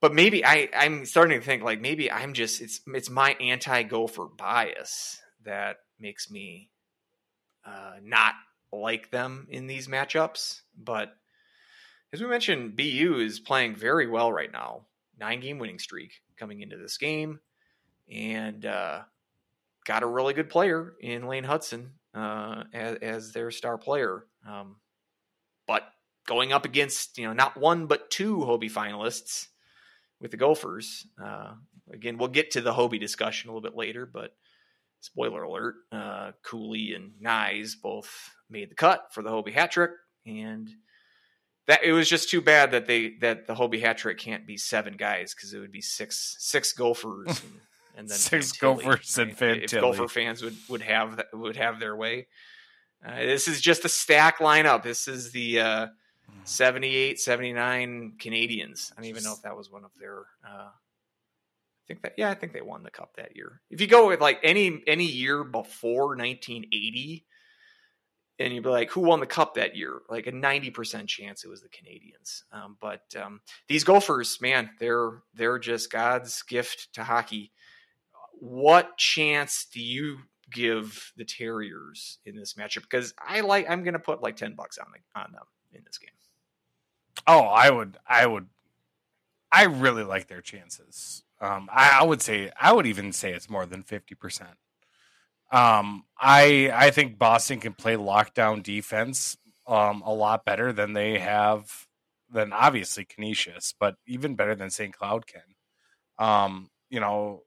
but 0.01 0.15
maybe 0.15 0.45
I, 0.45 0.69
I'm 0.75 1.05
starting 1.05 1.39
to 1.39 1.45
think 1.45 1.63
like 1.63 1.81
maybe 1.81 2.11
I'm 2.11 2.33
just 2.33 2.61
it's 2.61 2.81
it's 2.87 3.11
my 3.11 3.33
anti 3.41 3.83
gopher 3.83 4.27
bias 4.27 5.21
that 5.45 5.77
makes 5.99 6.31
me 6.31 6.71
uh, 7.65 7.95
not 8.03 8.35
like 8.73 9.11
them 9.11 9.47
in 9.51 9.67
these 9.67 9.89
matchups. 9.89 10.63
But 10.77 11.15
as 12.13 12.23
we 12.23 12.29
mentioned, 12.29 12.77
BU 12.77 13.19
is 13.21 13.41
playing 13.41 13.77
very 13.77 14.07
well 14.07 14.33
right 14.33 14.51
now. 14.51 14.87
Nine 15.19 15.41
game 15.41 15.59
winning 15.59 15.79
streak 15.79 16.13
coming 16.39 16.63
into 16.63 16.79
this 16.79 16.97
game, 16.97 17.41
and 18.11 18.65
uh, 18.65 19.01
got 19.85 20.03
a 20.03 20.07
really 20.07 20.33
good 20.33 20.49
player 20.49 20.95
in 21.01 21.27
Lane 21.27 21.45
Hutson 21.45 21.91
uh, 22.15 22.65
as, 22.73 22.97
as 22.97 23.33
their 23.33 23.51
star 23.51 23.79
player. 23.79 24.25
Um, 24.49 24.77
but 25.67 25.83
going 26.27 26.53
up 26.53 26.65
against 26.65 27.19
you 27.19 27.27
know 27.27 27.33
not 27.33 27.57
one 27.57 27.87
but 27.87 28.11
two 28.11 28.43
Hobey 28.43 28.69
finalists 28.69 29.47
with 30.21 30.31
the 30.31 30.37
Gophers. 30.37 31.07
Uh, 31.23 31.55
again, 31.93 32.19
we'll 32.19 32.29
get 32.29 32.53
to 32.53 32.61
the 32.61 32.73
Hobey 32.73 32.99
discussion 32.99 33.49
a 33.49 33.53
little 33.53 33.69
bit 33.69 33.77
later, 33.77 34.07
but 34.07 34.33
spoiler 35.01 35.43
alert: 35.43 35.77
uh, 35.93 36.33
Cooley 36.43 36.95
and 36.95 37.13
Knies 37.23 37.73
both 37.81 38.31
made 38.49 38.71
the 38.71 38.75
cut 38.75 39.07
for 39.13 39.23
the 39.23 39.31
Hobey 39.31 39.53
hat 39.53 39.71
trick, 39.73 39.93
and 40.27 40.69
that 41.67 41.85
it 41.85 41.93
was 41.93 42.09
just 42.09 42.31
too 42.31 42.41
bad 42.41 42.73
that 42.73 42.87
they 42.87 43.15
that 43.21 43.47
the 43.47 43.55
Hobey 43.55 43.81
hat 43.81 43.99
trick 43.99 44.19
can't 44.19 44.47
be 44.47 44.57
seven 44.57 44.97
guys 44.97 45.35
because 45.35 45.53
it 45.53 45.59
would 45.59 45.73
be 45.73 45.83
six 45.83 46.37
six 46.39 46.73
Gophers. 46.73 47.41
And, 48.01 48.07
and 48.07 48.09
then 48.09 48.19
Six 48.19 48.53
Fantilli, 48.53 48.85
Gophers 48.85 49.19
and 49.19 49.31
If 49.33 49.39
Fantilli. 49.39 49.81
Gopher 49.81 50.09
fans 50.09 50.43
would 50.43 50.57
would 50.69 50.83
have 50.83 51.23
would 51.35 51.57
have 51.57 51.79
their 51.79 51.95
way. 51.95 52.29
Uh, 53.07 53.17
this 53.17 53.47
is 53.47 53.61
just 53.61 53.85
a 53.85 53.89
stack 53.89 54.39
lineup. 54.39 54.83
This 54.83 55.07
is 55.07 55.33
the 55.33 55.61
uh, 55.61 55.87
78, 56.45 57.21
79 57.21 58.15
Canadiens. 58.19 58.93
I 58.93 58.97
don't 58.97 59.07
even 59.07 59.23
know 59.23 59.33
if 59.33 59.43
that 59.43 59.57
was 59.57 59.71
one 59.71 59.85
of 59.85 59.91
their. 59.99 60.21
Uh, 60.45 60.69
I 60.69 61.87
think 61.87 62.03
that 62.03 62.15
yeah, 62.17 62.31
I 62.31 62.35
think 62.35 62.53
they 62.53 62.63
won 62.63 62.83
the 62.83 62.91
cup 62.91 63.17
that 63.17 63.37
year. 63.37 63.61
If 63.71 63.81
you 63.81 63.87
go 63.87 64.09
with 64.09 64.21
like 64.21 64.41
any 64.43 64.83
any 64.87 65.07
year 65.07 65.45
before 65.45 66.17
1980, 66.17 67.27
and 68.39 68.55
you'd 68.55 68.63
be 68.63 68.71
like, 68.71 68.91
who 68.91 69.01
won 69.03 69.21
the 69.21 69.27
cup 69.27 69.55
that 69.55 69.77
year? 69.77 70.01
Like 70.09 70.27
a 70.27 70.33
90 70.33 70.71
percent 70.71 71.09
chance 71.09 71.45
it 71.45 71.49
was 71.49 71.61
the 71.61 71.69
Canadiens. 71.69 72.43
Um, 72.53 72.77
but 72.81 73.03
um, 73.23 73.41
these 73.69 73.85
Gophers, 73.85 74.39
man, 74.41 74.71
they're 74.79 75.23
they're 75.35 75.59
just 75.59 75.93
God's 75.93 76.43
gift 76.43 76.89
to 76.95 77.05
hockey. 77.05 77.53
What 78.41 78.97
chance 78.99 79.67
do 79.73 79.81
you 79.81 80.19
give 80.51 81.13
the 81.17 81.25
Terriers 81.25 82.19
in 82.25 82.37
this 82.37 82.55
matchup? 82.55 82.83
Because 82.83 83.15
I 83.19 83.41
like 83.41 83.71
I'm 83.71 83.83
going 83.85 83.95
to 83.95 84.01
put 84.01 84.23
like 84.23 84.37
10 84.37 84.55
bucks 84.55 84.79
on 84.79 84.87
the, 84.93 85.21
on 85.21 85.33
them 85.33 85.45
in 85.73 85.83
this 85.85 85.99
game. 85.99 86.11
oh, 87.27 87.41
I 87.43 87.71
would, 87.71 87.99
I 88.07 88.27
would, 88.27 88.49
I 89.53 89.65
really 89.65 90.05
like 90.05 90.29
their 90.29 90.41
chances 90.41 91.23
Um, 91.41 91.69
I, 91.73 92.01
I 92.01 92.05
would 92.05 92.23
say 92.23 92.51
I 92.61 92.73
would 92.73 92.87
even 92.87 93.13
say 93.13 93.33
it's 93.33 93.51
more 93.51 93.67
than 93.67 93.83
fifty 93.83 94.15
percent. 94.15 94.57
Um, 95.53 96.05
I 96.19 96.71
I 96.75 96.91
think 96.91 97.19
Boston 97.19 97.61
can 97.61 97.73
play 97.73 97.97
lockdown 97.97 98.63
defense 98.63 99.37
um, 99.67 100.03
a 100.05 100.13
lot 100.13 100.45
better 100.45 100.73
than 100.73 100.93
they 100.93 101.19
have 101.19 101.87
than 102.31 102.53
obviously 102.53 103.05
Canisius, 103.05 103.75
but 103.79 103.97
even 104.07 104.37
better 104.37 104.55
than 104.55 104.71
St. 104.71 104.95
Cloud 104.97 105.27
can. 105.27 105.43
Um, 106.19 106.71
you 106.91 107.01
know, 107.01 107.43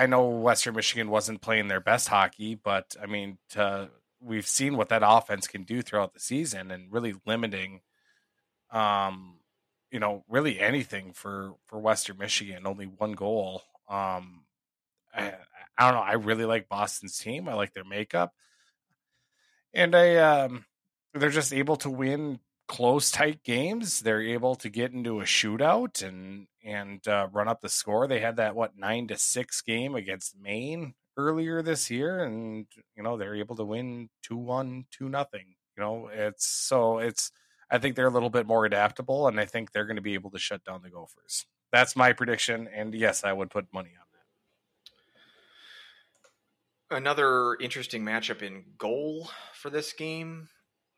I 0.00 0.06
know 0.06 0.28
Western 0.28 0.74
Michigan 0.74 1.10
wasn't 1.10 1.42
playing 1.42 1.68
their 1.68 1.80
best 1.80 2.08
hockey, 2.08 2.54
but 2.54 2.96
I 3.02 3.04
mean, 3.04 3.36
to, 3.50 3.90
we've 4.18 4.46
seen 4.46 4.78
what 4.78 4.88
that 4.88 5.02
offense 5.04 5.46
can 5.46 5.64
do 5.64 5.82
throughout 5.82 6.14
the 6.14 6.20
season 6.20 6.70
and 6.70 6.90
really 6.90 7.14
limiting, 7.26 7.82
um, 8.70 9.40
you 9.90 10.00
know, 10.00 10.24
really 10.26 10.58
anything 10.58 11.12
for 11.12 11.52
for 11.66 11.78
Western 11.78 12.16
Michigan. 12.16 12.66
Only 12.66 12.86
one 12.86 13.12
goal. 13.12 13.62
Um, 13.90 14.44
I, 15.14 15.34
I 15.76 15.90
don't 15.90 15.94
know. 16.00 16.06
I 16.06 16.14
really 16.14 16.46
like 16.46 16.70
Boston's 16.70 17.18
team. 17.18 17.46
I 17.46 17.52
like 17.52 17.74
their 17.74 17.84
makeup, 17.84 18.32
and 19.74 19.94
I 19.94 20.16
um, 20.16 20.64
they're 21.12 21.28
just 21.28 21.52
able 21.52 21.76
to 21.76 21.90
win 21.90 22.40
close, 22.70 23.10
tight 23.10 23.42
games. 23.42 23.98
They're 24.00 24.22
able 24.22 24.54
to 24.54 24.68
get 24.68 24.92
into 24.92 25.20
a 25.20 25.24
shootout 25.24 26.06
and 26.06 26.46
and 26.64 27.06
uh, 27.08 27.26
run 27.32 27.48
up 27.48 27.60
the 27.60 27.68
score. 27.68 28.06
They 28.06 28.20
had 28.20 28.36
that 28.36 28.54
what 28.54 28.78
nine 28.78 29.08
to 29.08 29.18
six 29.18 29.60
game 29.60 29.96
against 29.96 30.38
Maine 30.38 30.94
earlier 31.16 31.62
this 31.62 31.90
year, 31.90 32.22
and 32.22 32.66
you 32.96 33.02
know 33.02 33.16
they're 33.16 33.34
able 33.34 33.56
to 33.56 33.64
win 33.64 34.08
two 34.22 34.36
one, 34.36 34.84
two 34.92 35.08
nothing. 35.08 35.56
You 35.76 35.82
know, 35.82 36.10
it's 36.12 36.46
so 36.46 36.98
it's. 36.98 37.32
I 37.72 37.78
think 37.78 37.96
they're 37.96 38.06
a 38.06 38.12
little 38.12 38.30
bit 38.30 38.46
more 38.46 38.64
adaptable, 38.64 39.26
and 39.26 39.40
I 39.40 39.46
think 39.46 39.72
they're 39.72 39.86
going 39.86 39.96
to 39.96 40.02
be 40.02 40.14
able 40.14 40.30
to 40.30 40.38
shut 40.38 40.62
down 40.64 40.82
the 40.82 40.90
Gophers. 40.90 41.46
That's 41.72 41.96
my 41.96 42.12
prediction, 42.12 42.68
and 42.72 42.94
yes, 42.94 43.24
I 43.24 43.32
would 43.32 43.50
put 43.50 43.66
money 43.72 43.90
on 43.98 44.06
that. 46.88 46.98
Another 46.98 47.56
interesting 47.56 48.04
matchup 48.04 48.42
in 48.42 48.62
goal 48.78 49.28
for 49.54 49.70
this 49.70 49.92
game 49.92 50.48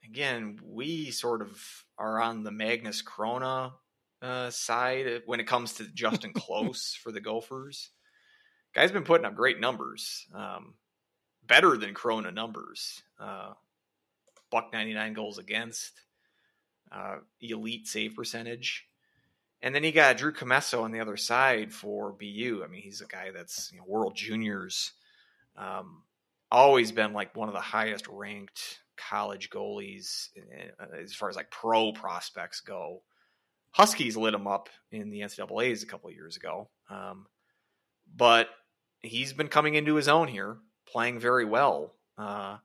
again, 0.05 0.59
we 0.65 1.11
sort 1.11 1.43
of 1.43 1.85
are 1.99 2.21
on 2.21 2.43
the 2.43 2.51
Magnus 2.51 3.03
Chrona 3.03 3.73
uh, 4.21 4.51
side 4.51 5.23
when 5.27 5.41
it 5.41 5.47
comes 5.47 5.75
to 5.75 5.85
Justen 5.85 6.35
Close 6.35 6.95
for 6.95 7.13
the 7.13 7.21
Gophers. 7.21 7.91
Guy's 8.75 8.93
been 8.93 9.05
putting 9.05 9.27
up 9.27 9.37
great 9.37 9.61
numbers, 9.61 10.27
um, 10.35 10.75
better 11.47 11.77
than 11.77 11.95
Chrona 11.95 12.33
numbers. 12.33 13.03
Uh, 13.21 13.53
buck 14.51 14.73
99 14.73 15.13
goals 15.15 15.39
against, 15.39 15.93
uh, 16.91 17.17
elite 17.41 17.87
save 17.87 18.15
percentage. 18.15 18.87
And 19.63 19.75
then 19.75 19.85
you 19.85 19.93
got 19.93 20.17
Drew 20.17 20.33
Commesso 20.33 20.83
on 20.83 20.91
the 20.91 21.01
other 21.01 21.17
side 21.17 21.73
for 21.73 22.13
BU. 22.13 22.63
I 22.65 22.69
mean, 22.69 22.83
he's 22.83 23.01
a 23.01 23.07
guy 23.07 23.31
that's 23.31 23.71
you 23.73 23.79
know, 23.79 23.85
World 23.87 24.17
Juniors, 24.17 24.93
um, 25.57 26.03
always 26.51 26.93
been 26.93 27.13
like 27.13 27.35
one 27.37 27.49
of 27.49 27.55
the 27.55 27.61
highest 27.61 28.07
ranked 28.09 28.81
college 29.11 29.51
goalies 29.51 30.29
uh, 30.81 30.85
as 31.03 31.15
far 31.15 31.29
as 31.29 31.37
like 31.37 31.51
pro 31.51 31.93
prospects 31.93 32.61
go. 32.61 33.03
Huskies 33.73 34.17
lit 34.17 34.35
him 34.35 34.47
up 34.47 34.69
in 34.91 35.11
the 35.11 35.21
NCAA's 35.21 35.83
a 35.83 35.87
couple 35.87 36.11
years 36.11 36.37
ago, 36.37 36.69
um, 36.91 37.27
but 38.15 38.49
he's 39.01 39.33
been 39.33 39.49
coming 39.49 39.75
into 39.75 39.95
his 39.95 40.09
own 40.09 40.29
here, 40.29 40.59
playing 40.87 41.19
very 41.19 41.45
well. 41.47 41.95
Uh, 42.19 42.59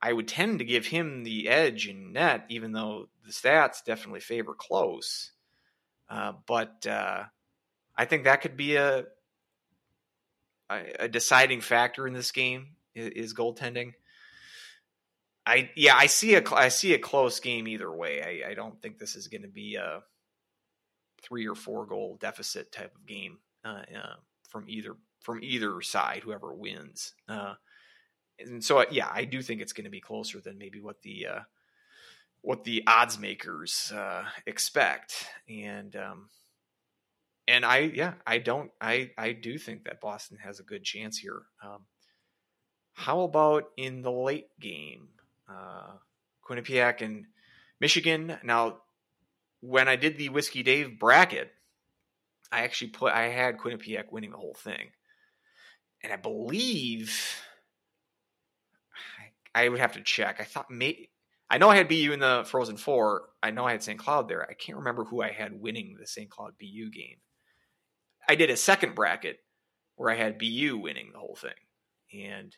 I 0.00 0.12
would 0.12 0.28
tend 0.28 0.60
to 0.60 0.64
give 0.64 0.86
him 0.86 1.24
the 1.24 1.48
edge 1.48 1.88
in 1.88 2.12
net, 2.12 2.46
even 2.48 2.72
though 2.72 3.08
the 3.26 3.32
stats 3.32 3.84
definitely 3.84 4.20
favor 4.20 4.54
close. 4.54 5.32
Uh, 6.08 6.32
but 6.46 6.86
uh, 6.86 7.24
I 7.96 8.04
think 8.04 8.24
that 8.24 8.40
could 8.40 8.56
be 8.56 8.76
a, 8.76 9.04
a 10.70 11.08
deciding 11.08 11.60
factor 11.60 12.06
in 12.06 12.14
this 12.14 12.30
game 12.30 12.76
is, 12.94 13.08
is 13.10 13.34
goaltending. 13.34 13.92
I 15.48 15.70
yeah, 15.74 15.96
I 15.96 16.06
see 16.06 16.34
a 16.34 16.42
I 16.52 16.68
see 16.68 16.92
a 16.94 16.98
close 16.98 17.40
game 17.40 17.66
either 17.66 17.90
way. 17.90 18.42
I, 18.44 18.50
I 18.50 18.54
don't 18.54 18.80
think 18.82 18.98
this 18.98 19.16
is 19.16 19.28
going 19.28 19.42
to 19.42 19.48
be 19.48 19.76
a 19.76 20.02
three 21.22 21.48
or 21.48 21.54
four 21.54 21.86
goal 21.86 22.18
deficit 22.20 22.70
type 22.70 22.94
of 22.94 23.06
game 23.06 23.38
uh, 23.64 23.82
uh, 23.96 24.14
from 24.48 24.66
either 24.68 24.96
from 25.20 25.40
either 25.42 25.80
side, 25.80 26.22
whoever 26.22 26.52
wins. 26.54 27.14
Uh, 27.28 27.54
and 28.38 28.62
so 28.62 28.84
yeah, 28.90 29.08
I 29.10 29.24
do 29.24 29.42
think 29.42 29.60
it's 29.60 29.72
going 29.72 29.84
to 29.84 29.90
be 29.90 30.00
closer 30.00 30.40
than 30.40 30.58
maybe 30.58 30.80
what 30.80 31.00
the 31.02 31.26
uh, 31.26 31.40
what 32.42 32.64
the 32.64 32.84
odds 32.86 33.18
makers 33.18 33.90
uh, 33.94 34.24
expect. 34.46 35.26
And 35.48 35.96
um, 35.96 36.28
and 37.48 37.64
I 37.64 37.78
yeah, 37.94 38.14
I 38.26 38.38
don't 38.38 38.70
I 38.80 39.12
I 39.16 39.32
do 39.32 39.56
think 39.58 39.84
that 39.84 40.00
Boston 40.00 40.38
has 40.44 40.60
a 40.60 40.64
good 40.64 40.84
chance 40.84 41.16
here. 41.16 41.42
Um, 41.64 41.86
how 42.92 43.20
about 43.20 43.70
in 43.76 44.02
the 44.02 44.12
late 44.12 44.48
game? 44.60 45.08
Uh, 45.48 45.92
Quinnipiac 46.48 47.02
and 47.02 47.26
Michigan. 47.80 48.38
Now, 48.42 48.78
when 49.60 49.88
I 49.88 49.96
did 49.96 50.18
the 50.18 50.28
Whiskey 50.28 50.62
Dave 50.62 50.98
bracket, 50.98 51.52
I 52.50 52.62
actually 52.62 52.90
put 52.90 53.12
I 53.12 53.28
had 53.28 53.58
Quinnipiac 53.58 54.10
winning 54.10 54.30
the 54.30 54.38
whole 54.38 54.56
thing, 54.58 54.90
and 56.02 56.12
I 56.12 56.16
believe 56.16 57.14
I, 59.54 59.64
I 59.64 59.68
would 59.68 59.80
have 59.80 59.92
to 59.92 60.02
check. 60.02 60.40
I 60.40 60.44
thought 60.44 60.70
may, 60.70 61.08
I 61.50 61.58
know 61.58 61.68
I 61.68 61.76
had 61.76 61.88
BU 61.88 62.12
in 62.12 62.20
the 62.20 62.44
Frozen 62.46 62.78
Four. 62.78 63.28
I 63.42 63.50
know 63.50 63.66
I 63.66 63.72
had 63.72 63.82
St. 63.82 63.98
Cloud 63.98 64.28
there. 64.28 64.46
I 64.48 64.54
can't 64.54 64.78
remember 64.78 65.04
who 65.04 65.22
I 65.22 65.30
had 65.30 65.60
winning 65.60 65.96
the 65.98 66.06
St. 66.06 66.30
Cloud 66.30 66.54
BU 66.58 66.90
game. 66.90 67.18
I 68.28 68.34
did 68.34 68.50
a 68.50 68.56
second 68.56 68.94
bracket 68.94 69.38
where 69.96 70.10
I 70.10 70.16
had 70.16 70.38
BU 70.38 70.78
winning 70.78 71.10
the 71.12 71.18
whole 71.18 71.36
thing, 71.36 71.50
and 72.12 72.54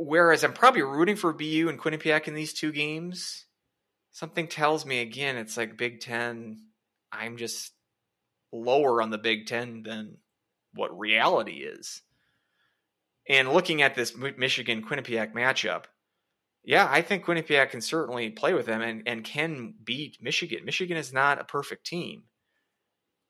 Whereas 0.00 0.44
I'm 0.44 0.52
probably 0.52 0.82
rooting 0.82 1.16
for 1.16 1.32
BU 1.32 1.66
and 1.68 1.76
Quinnipiac 1.76 2.28
in 2.28 2.34
these 2.34 2.52
two 2.52 2.70
games. 2.70 3.46
Something 4.12 4.46
tells 4.46 4.86
me 4.86 5.00
again, 5.00 5.36
it's 5.36 5.56
like 5.56 5.76
Big 5.76 5.98
Ten. 5.98 6.66
I'm 7.10 7.36
just 7.36 7.72
lower 8.52 9.02
on 9.02 9.10
the 9.10 9.18
Big 9.18 9.46
Ten 9.46 9.82
than 9.82 10.18
what 10.72 10.96
reality 10.96 11.64
is. 11.64 12.02
And 13.28 13.52
looking 13.52 13.82
at 13.82 13.96
this 13.96 14.16
Michigan 14.16 14.84
Quinnipiac 14.84 15.34
matchup, 15.34 15.86
yeah, 16.62 16.86
I 16.88 17.02
think 17.02 17.24
Quinnipiac 17.24 17.70
can 17.70 17.80
certainly 17.80 18.30
play 18.30 18.54
with 18.54 18.66
them 18.66 18.82
and, 18.82 19.02
and 19.04 19.24
can 19.24 19.74
beat 19.82 20.22
Michigan. 20.22 20.64
Michigan 20.64 20.96
is 20.96 21.12
not 21.12 21.40
a 21.40 21.44
perfect 21.44 21.84
team, 21.84 22.22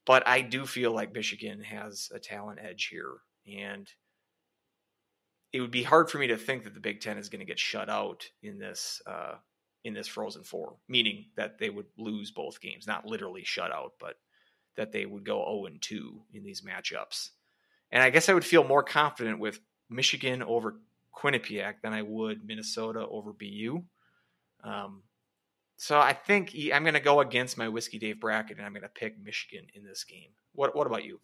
but 0.04 0.28
I 0.28 0.42
do 0.42 0.66
feel 0.66 0.92
like 0.92 1.14
Michigan 1.14 1.62
has 1.62 2.10
a 2.14 2.18
talent 2.18 2.58
edge 2.62 2.88
here. 2.90 3.14
And 3.46 3.88
it 5.52 5.60
would 5.60 5.70
be 5.70 5.82
hard 5.82 6.10
for 6.10 6.18
me 6.18 6.26
to 6.28 6.36
think 6.36 6.64
that 6.64 6.74
the 6.74 6.80
Big 6.80 7.00
Ten 7.00 7.18
is 7.18 7.28
going 7.28 7.40
to 7.40 7.46
get 7.46 7.58
shut 7.58 7.88
out 7.88 8.26
in 8.42 8.58
this 8.58 9.00
uh, 9.06 9.34
in 9.84 9.94
this 9.94 10.08
Frozen 10.08 10.44
Four, 10.44 10.76
meaning 10.88 11.26
that 11.36 11.58
they 11.58 11.70
would 11.70 11.86
lose 11.96 12.30
both 12.30 12.60
games, 12.60 12.86
not 12.86 13.06
literally 13.06 13.44
shut 13.44 13.72
out, 13.72 13.94
but 13.98 14.16
that 14.76 14.92
they 14.92 15.06
would 15.06 15.24
go 15.24 15.44
0 15.44 15.66
and 15.66 15.82
2 15.82 16.22
in 16.34 16.44
these 16.44 16.62
matchups. 16.62 17.30
And 17.90 18.02
I 18.02 18.10
guess 18.10 18.28
I 18.28 18.34
would 18.34 18.44
feel 18.44 18.64
more 18.64 18.82
confident 18.82 19.38
with 19.40 19.60
Michigan 19.88 20.42
over 20.42 20.76
Quinnipiac 21.16 21.80
than 21.82 21.92
I 21.92 22.02
would 22.02 22.46
Minnesota 22.46 23.06
over 23.08 23.32
BU. 23.32 23.82
Um, 24.62 25.02
so 25.76 25.98
I 25.98 26.12
think 26.12 26.54
I'm 26.72 26.82
going 26.82 26.94
to 26.94 27.00
go 27.00 27.20
against 27.20 27.56
my 27.56 27.68
Whiskey 27.68 27.98
Dave 27.98 28.20
bracket, 28.20 28.58
and 28.58 28.66
I'm 28.66 28.72
going 28.72 28.82
to 28.82 28.88
pick 28.88 29.18
Michigan 29.18 29.66
in 29.74 29.84
this 29.84 30.04
game. 30.04 30.30
What 30.52 30.76
What 30.76 30.86
about 30.86 31.04
you? 31.04 31.20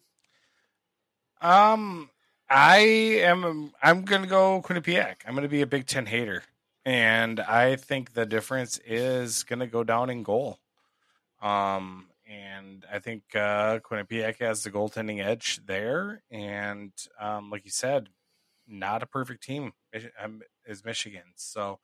Um, 1.41 2.09
I 2.49 2.77
am. 3.23 3.73
I'm 3.81 4.03
gonna 4.03 4.27
go 4.27 4.61
Quinnipiac. 4.61 5.15
I'm 5.25 5.33
gonna 5.35 5.47
be 5.47 5.61
a 5.61 5.67
Big 5.67 5.87
Ten 5.87 6.05
hater, 6.05 6.43
and 6.85 7.39
I 7.39 7.75
think 7.75 8.13
the 8.13 8.25
difference 8.25 8.79
is 8.85 9.43
gonna 9.43 9.67
go 9.67 9.83
down 9.83 10.09
in 10.09 10.23
goal. 10.23 10.59
Um, 11.41 12.07
and 12.29 12.85
I 12.91 12.99
think 12.99 13.23
uh, 13.35 13.79
Quinnipiac 13.79 14.39
has 14.39 14.63
the 14.63 14.71
goaltending 14.71 15.23
edge 15.23 15.59
there, 15.65 16.21
and 16.29 16.91
um, 17.19 17.49
like 17.49 17.65
you 17.65 17.71
said, 17.71 18.09
not 18.67 19.03
a 19.03 19.07
perfect 19.07 19.43
team 19.43 19.73
um, 20.23 20.41
is 20.67 20.85
Michigan. 20.85 21.33
So 21.35 21.79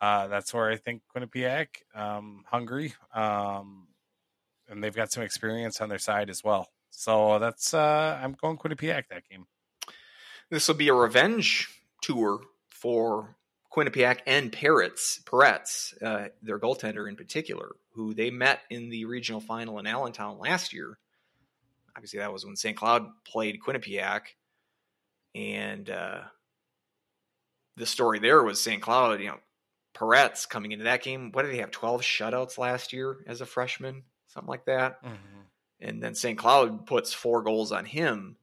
uh, 0.00 0.26
that's 0.28 0.52
where 0.52 0.70
I 0.70 0.76
think 0.76 1.02
Quinnipiac, 1.14 1.68
um, 1.94 2.44
hungry, 2.50 2.94
um, 3.14 3.88
and 4.68 4.84
they've 4.84 4.94
got 4.94 5.12
some 5.12 5.22
experience 5.22 5.80
on 5.80 5.88
their 5.88 5.98
side 5.98 6.28
as 6.28 6.44
well. 6.44 6.68
So 6.90 7.38
that's 7.38 7.72
uh, 7.72 8.18
I'm 8.22 8.32
going 8.34 8.58
Quinnipiac 8.58 9.08
that 9.08 9.28
game. 9.28 9.46
This 10.54 10.68
will 10.68 10.76
be 10.76 10.86
a 10.86 10.94
revenge 10.94 11.68
tour 12.00 12.40
for 12.68 13.34
Quinnipiac 13.72 14.20
and 14.24 14.52
Parrots, 14.52 15.20
Perets, 15.24 16.00
uh, 16.00 16.28
their 16.42 16.60
goaltender 16.60 17.08
in 17.08 17.16
particular, 17.16 17.74
who 17.94 18.14
they 18.14 18.30
met 18.30 18.60
in 18.70 18.88
the 18.88 19.04
regional 19.04 19.40
final 19.40 19.80
in 19.80 19.86
Allentown 19.88 20.38
last 20.38 20.72
year. 20.72 20.96
Obviously, 21.96 22.20
that 22.20 22.32
was 22.32 22.46
when 22.46 22.54
St. 22.54 22.76
Cloud 22.76 23.08
played 23.24 23.58
Quinnipiac. 23.66 24.20
And 25.34 25.90
uh, 25.90 26.20
the 27.76 27.84
story 27.84 28.20
there 28.20 28.44
was 28.44 28.62
St. 28.62 28.80
Cloud, 28.80 29.20
you 29.20 29.26
know, 29.26 29.40
Perets 29.92 30.48
coming 30.48 30.70
into 30.70 30.84
that 30.84 31.02
game. 31.02 31.32
What 31.32 31.42
did 31.42 31.52
he 31.52 31.58
have? 31.58 31.72
12 31.72 32.02
shutouts 32.02 32.58
last 32.58 32.92
year 32.92 33.16
as 33.26 33.40
a 33.40 33.46
freshman? 33.46 34.04
Something 34.28 34.50
like 34.50 34.66
that. 34.66 35.02
Mm-hmm. 35.02 35.40
and 35.80 36.00
then 36.00 36.14
St. 36.14 36.38
Cloud 36.38 36.86
puts 36.86 37.12
four 37.12 37.42
goals 37.42 37.72
on 37.72 37.86
him, 37.86 38.36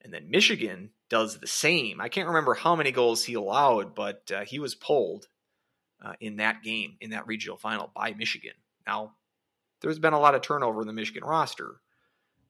and 0.00 0.12
then 0.12 0.30
Michigan 0.30 0.90
does 1.14 1.38
the 1.38 1.46
same. 1.46 2.00
I 2.00 2.08
can't 2.08 2.26
remember 2.26 2.54
how 2.54 2.74
many 2.74 2.90
goals 2.90 3.22
he 3.22 3.34
allowed, 3.34 3.94
but 3.94 4.32
uh, 4.34 4.40
he 4.44 4.58
was 4.58 4.74
pulled 4.74 5.28
uh, 6.04 6.14
in 6.20 6.38
that 6.38 6.64
game 6.64 6.96
in 7.00 7.10
that 7.10 7.28
regional 7.28 7.56
final 7.56 7.88
by 7.94 8.14
Michigan. 8.14 8.54
Now, 8.84 9.14
there's 9.80 10.00
been 10.00 10.12
a 10.12 10.18
lot 10.18 10.34
of 10.34 10.42
turnover 10.42 10.80
in 10.80 10.88
the 10.88 10.92
Michigan 10.92 11.22
roster 11.22 11.76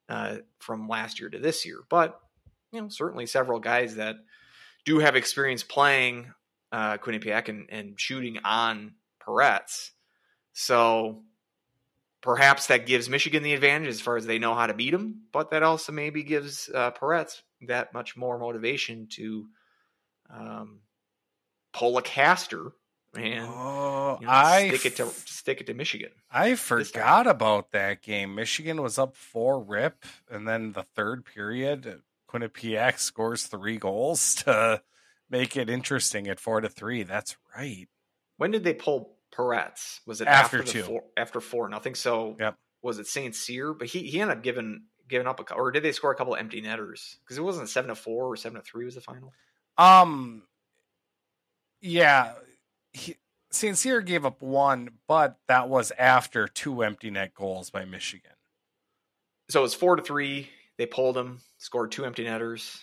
uh, 0.09 0.37
from 0.61 0.89
last 0.89 1.21
year 1.21 1.29
to 1.29 1.39
this 1.39 1.67
year, 1.67 1.81
but 1.91 2.19
you 2.73 2.81
know 2.81 2.89
certainly 2.89 3.27
several 3.27 3.61
guys 3.61 3.97
that 3.97 4.17
do 4.87 4.99
have 4.99 5.15
experience 5.15 5.63
playing 5.63 6.33
uh, 6.73 6.97
Quinnipiac 6.97 7.51
and, 7.51 7.67
and 7.69 8.01
shooting 8.01 8.39
on 8.45 8.95
Perets. 9.21 9.91
So 10.55 11.23
perhaps 12.23 12.69
that 12.69 12.87
gives 12.87 13.11
Michigan 13.11 13.43
the 13.43 13.53
advantage 13.53 13.89
as 13.89 14.01
far 14.01 14.17
as 14.17 14.25
they 14.25 14.39
know 14.39 14.55
how 14.55 14.69
to 14.69 14.73
beat 14.73 14.95
him, 14.95 15.25
but 15.35 15.51
that 15.51 15.63
also 15.63 15.93
maybe 15.93 16.23
gives 16.23 16.71
uh, 16.75 16.93
Perets 16.93 17.43
that 17.69 17.93
much 17.95 18.17
more 18.17 18.39
motivation 18.39 19.09
to 19.13 19.47
um, 20.31 20.81
pull 21.73 21.99
a 21.99 22.03
caster 22.03 22.73
and 23.17 23.47
Oh, 23.49 24.19
you 24.21 24.27
know, 24.27 24.33
I 24.33 24.69
stick 24.69 24.87
it 24.87 24.97
to 24.97 25.09
stick 25.27 25.61
it 25.61 25.67
to 25.69 25.75
Michigan. 25.75 26.11
I 26.31 26.57
forgot 26.57 27.27
about 27.27 27.71
that 27.71 28.03
game. 28.03 28.35
Michigan 28.35 28.83
was 28.83 28.99
up 28.99 29.15
four 29.17 29.61
rip, 29.63 30.05
and 30.29 30.49
then 30.49 30.73
the 30.73 30.83
third 30.83 31.25
period, 31.25 32.03
Quinnipiac 32.29 32.99
scores 32.99 33.47
three 33.47 33.77
goals 33.77 34.35
to 34.47 34.83
make 35.31 35.57
it 35.57 35.71
interesting 35.71 36.27
at 36.27 36.41
four 36.41 36.61
to 36.61 36.69
three. 36.69 37.05
That's 37.05 37.37
right. 37.57 37.87
When 38.37 38.51
did 38.51 38.65
they 38.65 38.75
pull 38.75 39.17
Perets? 39.33 40.01
Was 40.07 40.21
it 40.21 40.27
After 40.29 40.59
after, 40.59 40.67
the 40.67 40.73
two. 40.73 40.83
Four, 40.83 41.05
after 41.17 41.41
four 41.41 41.69
nothing? 41.69 41.95
So 41.95 42.37
Yep. 42.41 42.57
was 42.83 42.99
it 42.99 43.07
Saint 43.07 43.37
Cyr? 43.37 43.73
But 43.75 43.89
he 43.89 44.01
he 44.09 44.21
ended 44.21 44.39
up 44.39 44.43
giving 44.43 44.87
giving 45.09 45.27
up 45.27 45.41
a 45.41 45.55
or 45.55 45.71
did 45.71 45.83
they 45.83 45.93
score 45.93 46.11
a 46.11 46.15
couple 46.15 46.35
of 46.35 46.41
empty 46.41 46.61
netters? 46.61 47.19
Because 47.25 47.39
it 47.39 47.43
wasn't 47.43 47.69
seven 47.69 47.89
to 47.89 47.95
four 47.95 48.27
or 48.27 48.37
seven 48.37 48.57
to 48.61 48.63
three 48.63 48.85
was 48.85 48.95
the 48.95 49.01
final. 49.01 49.33
Um, 49.79 50.43
yeah, 51.81 52.33
he. 52.93 53.17
Cyr 53.51 54.01
gave 54.01 54.25
up 54.27 54.43
one, 54.43 54.89
but 55.07 55.39
that 55.47 55.69
was 55.69 55.93
after 55.97 56.49
two 56.49 56.83
empty 56.83 57.11
net 57.11 57.35
goals 57.35 57.71
by 57.71 57.85
Michigan. 57.85 58.33
So 59.49 59.61
it 59.61 59.63
was 59.63 59.75
four 59.75 59.95
to 59.95 60.03
three. 60.03 60.49
They 60.77 60.87
pulled 60.87 61.15
them, 61.15 61.41
scored 61.59 61.93
two 61.93 62.05
empty 62.05 62.25
netters 62.25 62.83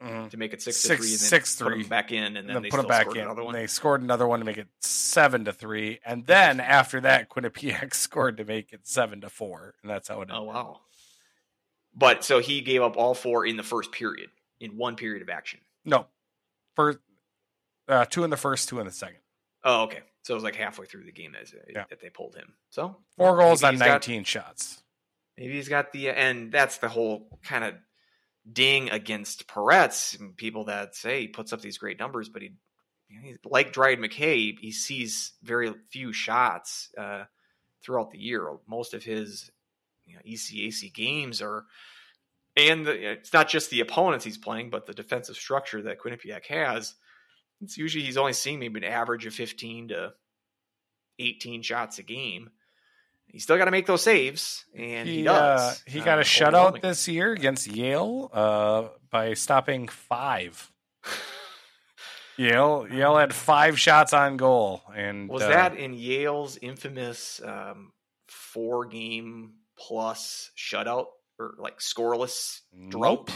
Mhm. 0.00 0.30
to 0.30 0.36
make 0.36 0.52
it 0.52 0.62
six 0.62 0.80
to 0.82 0.88
three. 0.96 0.96
and 0.96 1.06
then 1.08 1.18
six 1.18 1.56
put 1.56 1.66
three. 1.72 1.82
him 1.82 1.88
back 1.88 2.12
in, 2.12 2.22
and 2.22 2.36
And 2.38 2.48
then, 2.48 2.54
then 2.54 2.62
they 2.62 2.68
put 2.70 2.76
them 2.76 2.86
back 2.86 3.02
scored 3.02 3.16
in. 3.16 3.24
another 3.24 3.42
one. 3.42 3.52
They 3.54 3.66
scored 3.66 4.00
another 4.02 4.28
one 4.28 4.38
to 4.38 4.44
make 4.44 4.58
it 4.58 4.68
seven 4.80 5.44
to 5.46 5.52
three, 5.52 5.98
and 6.04 6.24
then 6.26 6.60
after 6.60 7.00
that, 7.00 7.28
Quinnipiac 7.28 7.92
scored 7.94 8.36
to 8.36 8.44
make 8.44 8.72
it 8.72 8.86
seven 8.86 9.20
to 9.22 9.28
four, 9.30 9.74
and 9.82 9.90
that's 9.90 10.06
how 10.06 10.18
it 10.20 10.30
ended. 10.30 10.36
Oh 10.36 10.42
wow! 10.44 10.80
But 11.94 12.24
so 12.24 12.38
he 12.38 12.60
gave 12.62 12.82
up 12.82 12.96
all 12.96 13.14
four 13.14 13.44
in 13.46 13.56
the 13.56 13.62
first 13.62 13.92
period, 13.92 14.30
in 14.60 14.76
one 14.76 14.96
period 14.96 15.22
of 15.22 15.28
action. 15.28 15.60
No, 15.84 16.06
first 16.74 16.98
uh, 17.88 18.04
two 18.06 18.24
in 18.24 18.30
the 18.30 18.36
first, 18.36 18.68
two 18.68 18.78
in 18.80 18.86
the 18.86 18.92
second. 18.92 19.18
Oh, 19.64 19.82
okay. 19.84 20.00
So 20.22 20.34
it 20.34 20.36
was 20.36 20.44
like 20.44 20.54
halfway 20.56 20.86
through 20.86 21.04
the 21.04 21.12
game 21.12 21.32
that, 21.32 21.52
Yeah. 21.68 21.84
that 21.90 22.00
they 22.00 22.08
pulled 22.08 22.34
him. 22.36 22.54
So 22.70 22.96
Four 23.16 23.36
goals 23.36 23.62
on 23.64 23.74
he's 23.74 23.80
got- 23.80 23.88
nineteen 23.88 24.24
shots. 24.24 24.82
Maybe 25.36 25.54
he's 25.54 25.68
got 25.68 25.92
the 25.92 26.10
and 26.10 26.52
that's 26.52 26.78
the 26.78 26.88
whole 26.88 27.38
kind 27.42 27.64
of 27.64 27.74
ding 28.50 28.90
against 28.90 29.46
Perets 29.48 30.18
and 30.18 30.36
people 30.36 30.64
that 30.64 30.94
say 30.94 31.22
he 31.22 31.28
puts 31.28 31.52
up 31.52 31.60
these 31.60 31.78
great 31.78 31.98
numbers, 31.98 32.28
but 32.28 32.42
he, 32.42 32.52
you 33.08 33.16
know, 33.16 33.22
he's 33.26 33.38
like 33.44 33.72
Dryden 33.72 34.04
McKay, 34.04 34.58
he 34.58 34.72
sees 34.72 35.32
very 35.42 35.72
few 35.90 36.12
shots 36.12 36.90
uh, 36.98 37.24
throughout 37.84 38.10
the 38.10 38.18
year. 38.18 38.46
Most 38.68 38.94
of 38.94 39.02
his 39.02 39.50
you 40.06 40.16
know, 40.16 40.22
ECAC 40.26 40.92
games 40.94 41.40
are, 41.42 41.64
and 42.56 42.86
the, 42.86 43.12
it's 43.12 43.32
not 43.32 43.48
just 43.48 43.70
the 43.70 43.80
opponents 43.80 44.24
he's 44.24 44.38
playing, 44.38 44.70
but 44.70 44.86
the 44.86 44.94
defensive 44.94 45.36
structure 45.36 45.82
that 45.82 45.98
Quinnipiac 46.00 46.46
has. 46.46 46.94
It's 47.60 47.76
usually 47.78 48.04
he's 48.04 48.16
only 48.16 48.32
seeing 48.32 48.58
maybe 48.58 48.78
an 48.84 48.92
average 48.92 49.24
of 49.26 49.34
fifteen 49.34 49.88
to 49.88 50.12
eighteen 51.18 51.62
shots 51.62 51.98
a 51.98 52.02
game. 52.02 52.50
He's 53.26 53.44
still 53.44 53.56
got 53.56 53.64
to 53.66 53.70
make 53.70 53.86
those 53.86 54.02
saves, 54.02 54.64
and 54.76 55.08
he, 55.08 55.18
he 55.18 55.22
does. 55.22 55.60
uh, 55.60 55.74
he 55.86 56.00
got 56.00 56.18
a 56.18 56.22
shutout 56.22 56.82
this 56.82 57.08
year 57.08 57.32
against 57.32 57.66
Yale 57.66 58.28
uh, 58.32 58.88
by 59.10 59.34
stopping 59.34 59.88
five. 59.88 60.70
Yale 62.36 62.86
Yale 62.90 63.16
had 63.16 63.34
five 63.34 63.78
shots 63.78 64.12
on 64.12 64.36
goal, 64.36 64.82
and 64.94 65.28
Was 65.28 65.42
uh, 65.42 65.48
that 65.48 65.76
in 65.76 65.94
Yale's 65.94 66.58
infamous 66.60 67.40
um, 67.44 67.92
four 68.28 68.86
game 68.86 69.52
plus 69.86 70.50
shutout 70.56 71.06
or 71.38 71.54
like 71.58 71.78
scoreless? 71.78 72.60
Nope. 72.72 73.30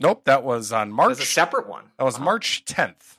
Nope, 0.00 0.24
that 0.24 0.42
was 0.42 0.72
on 0.72 0.88
That 0.88 0.94
March. 0.94 1.08
was 1.10 1.20
a 1.20 1.24
separate 1.26 1.68
one. 1.68 1.84
that 1.98 2.04
was 2.04 2.18
Wow. 2.18 2.24
March 2.24 2.64
10th. 2.64 3.18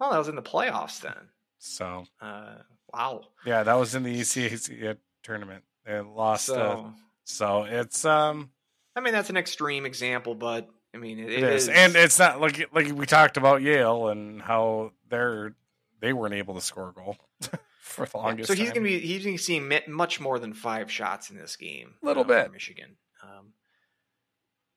Oh, 0.00 0.10
that 0.12 0.18
was 0.18 0.28
in 0.28 0.36
the 0.36 0.42
playoffs 0.42 1.00
then. 1.00 1.30
So 1.58 2.04
Uh, 2.20 2.56
wow. 2.92 3.22
yeah, 3.46 3.62
that 3.62 3.74
was 3.74 3.94
in 3.94 4.02
the 4.02 4.20
ECAC 4.20 4.96
tournament. 5.22 5.64
They 5.86 6.00
lost. 6.00 6.46
So, 6.46 6.54
uh, 6.54 6.90
so 7.24 7.64
it's 7.64 8.04
um 8.04 8.50
I 8.96 9.00
mean, 9.00 9.12
that's 9.12 9.30
an 9.30 9.36
extreme 9.36 9.86
example, 9.86 10.34
but 10.34 10.68
I 10.94 10.98
mean, 10.98 11.18
it, 11.20 11.30
it 11.30 11.42
is. 11.44 11.68
and 11.68 11.94
it's 11.96 12.18
not 12.18 12.40
like 12.40 12.68
like 12.74 12.90
we 12.92 13.06
talked 13.06 13.36
about 13.36 13.62
Yale 13.62 14.08
and 14.08 14.42
how 14.42 14.92
they're 15.08 15.54
they 16.00 16.12
weren't 16.12 16.34
able 16.34 16.54
to 16.54 16.60
score 16.60 16.90
a 16.90 16.92
goal 16.92 17.16
for 17.88 18.06
the 18.06 18.36
Yeah, 18.38 18.44
so 18.44 18.54
he's 18.54 18.66
time. 18.66 18.74
gonna 18.74 18.84
be 18.84 18.98
he's 19.00 19.24
gonna 19.24 19.34
be 19.34 19.38
seeing 19.38 19.72
much 19.88 20.20
more 20.20 20.38
than 20.38 20.54
five 20.54 20.90
shots 20.90 21.30
in 21.30 21.36
this 21.36 21.56
game. 21.56 21.94
A 22.02 22.06
Little 22.06 22.24
for 22.24 22.28
bit. 22.28 22.52
Michigan. 22.52 22.96
Um, 23.22 23.52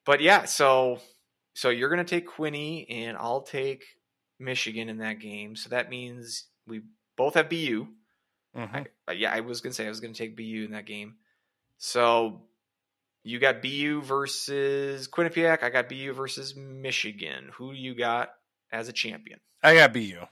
but 0.06 0.22
yeah, 0.22 0.46
so 0.46 1.00
so 1.54 1.70
you're 1.70 1.90
gonna 1.90 2.04
take 2.04 2.28
Quinny 2.28 2.88
and 2.90 3.18
I'll 3.18 3.42
take 3.42 3.84
Michigan 4.40 4.90
in 4.90 4.98
that 5.00 5.20
game. 5.20 5.56
So 5.56 5.70
that 5.70 5.90
means 5.90 6.46
we 6.66 6.82
both 7.16 7.36
have 7.36 7.50
BU. 7.50 7.88
Mhm. 8.56 8.88
I, 9.08 9.12
uh, 9.12 9.14
yeah, 9.14 9.32
I 9.34 9.42
was 9.42 9.62
gonna 9.62 9.74
say 9.74 9.86
I 9.86 9.90
was 9.90 10.00
gonna 10.00 10.14
take 10.14 10.36
BU 10.36 10.66
in 10.66 10.72
that 10.72 10.86
game. 10.86 11.16
So 11.78 12.48
you 13.24 13.40
got 13.40 13.62
BU 13.62 14.02
versus 14.02 15.08
Quinnipiac. 15.08 15.62
I 15.64 15.70
got 15.70 15.88
BU 15.90 16.14
versus 16.14 16.56
Michigan. 16.56 17.50
Who 17.56 17.72
you 17.74 17.94
got 17.96 18.34
as 18.72 18.90
a 18.90 18.94
champion? 18.94 19.40
I 19.64 19.76
got 19.76 19.94
BU, 19.94 20.26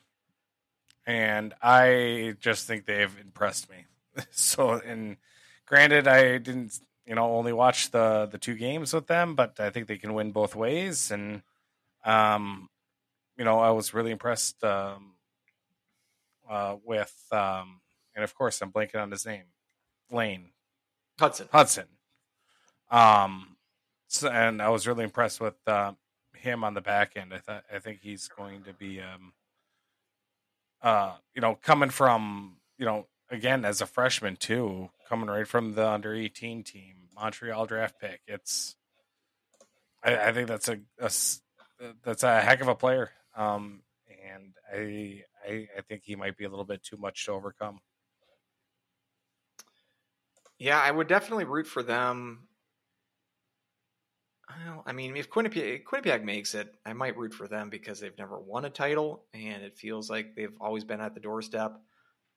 and 1.09 1.55
I 1.59 2.35
just 2.39 2.67
think 2.67 2.85
they've 2.85 3.17
impressed 3.19 3.67
me. 3.67 3.77
so, 4.29 4.73
and 4.73 5.17
granted, 5.65 6.07
I 6.07 6.37
didn't, 6.37 6.77
you 7.07 7.15
know, 7.15 7.35
only 7.35 7.51
watch 7.51 7.89
the 7.89 8.29
the 8.31 8.37
two 8.37 8.53
games 8.53 8.93
with 8.93 9.07
them, 9.07 9.33
but 9.33 9.59
I 9.59 9.71
think 9.71 9.87
they 9.87 9.97
can 9.97 10.13
win 10.13 10.31
both 10.31 10.55
ways. 10.55 11.09
And, 11.09 11.41
um, 12.05 12.69
you 13.37 13.43
know, 13.43 13.59
I 13.59 13.71
was 13.71 13.91
really 13.91 14.11
impressed 14.11 14.63
um, 14.63 15.13
uh, 16.47 16.75
with, 16.85 17.15
um, 17.31 17.81
and 18.13 18.23
of 18.23 18.35
course, 18.35 18.61
I'm 18.61 18.71
blanking 18.71 19.01
on 19.01 19.09
his 19.09 19.25
name, 19.25 19.45
Lane 20.11 20.51
Hutson. 21.19 21.49
Hutson. 21.49 21.85
Um, 22.91 23.57
so, 24.09 24.29
and 24.29 24.61
I 24.61 24.69
was 24.69 24.85
really 24.85 25.05
impressed 25.05 25.41
with 25.41 25.57
uh, 25.65 25.93
him 26.35 26.63
on 26.63 26.75
the 26.75 26.81
back 26.81 27.13
end. 27.15 27.33
I 27.33 27.39
thought 27.39 27.63
I 27.73 27.79
think 27.79 28.01
he's 28.03 28.27
going 28.27 28.61
to 28.65 28.73
be, 28.73 29.01
um, 29.01 29.33
uh, 30.81 31.15
you 31.33 31.41
know, 31.41 31.55
coming 31.55 31.89
from 31.89 32.57
you 32.77 32.85
know 32.85 33.07
again 33.29 33.65
as 33.65 33.81
a 33.81 33.85
freshman 33.85 34.35
too, 34.35 34.89
coming 35.07 35.29
right 35.29 35.47
from 35.47 35.73
the 35.73 35.87
under 35.87 36.13
eighteen 36.13 36.63
team, 36.63 37.09
Montreal 37.15 37.65
draft 37.65 37.99
pick. 37.99 38.21
It's, 38.27 38.75
I, 40.03 40.17
I 40.17 40.31
think 40.31 40.47
that's 40.47 40.69
a 40.69 40.79
that's 42.03 42.23
a 42.23 42.41
heck 42.41 42.61
of 42.61 42.67
a 42.67 42.75
player. 42.75 43.11
Um, 43.35 43.83
and 44.27 44.53
I, 44.73 45.23
I 45.47 45.67
I 45.77 45.81
think 45.87 46.03
he 46.03 46.15
might 46.15 46.37
be 46.37 46.45
a 46.45 46.49
little 46.49 46.65
bit 46.65 46.83
too 46.83 46.97
much 46.97 47.25
to 47.25 47.31
overcome. 47.31 47.79
Yeah, 50.57 50.79
I 50.79 50.91
would 50.91 51.07
definitely 51.07 51.45
root 51.45 51.67
for 51.67 51.81
them. 51.81 52.48
Well, 54.49 54.83
I 54.85 54.93
mean, 54.93 55.15
if 55.15 55.29
Quinnipiac, 55.29 55.83
Quinnipiac 55.83 56.23
makes 56.23 56.55
it, 56.55 56.73
I 56.85 56.93
might 56.93 57.15
root 57.17 57.33
for 57.33 57.47
them 57.47 57.69
because 57.69 57.99
they've 57.99 58.17
never 58.17 58.39
won 58.39 58.65
a 58.65 58.69
title, 58.69 59.23
and 59.33 59.63
it 59.63 59.77
feels 59.77 60.09
like 60.09 60.35
they've 60.35 60.55
always 60.59 60.83
been 60.83 61.01
at 61.01 61.13
the 61.13 61.19
doorstep. 61.19 61.79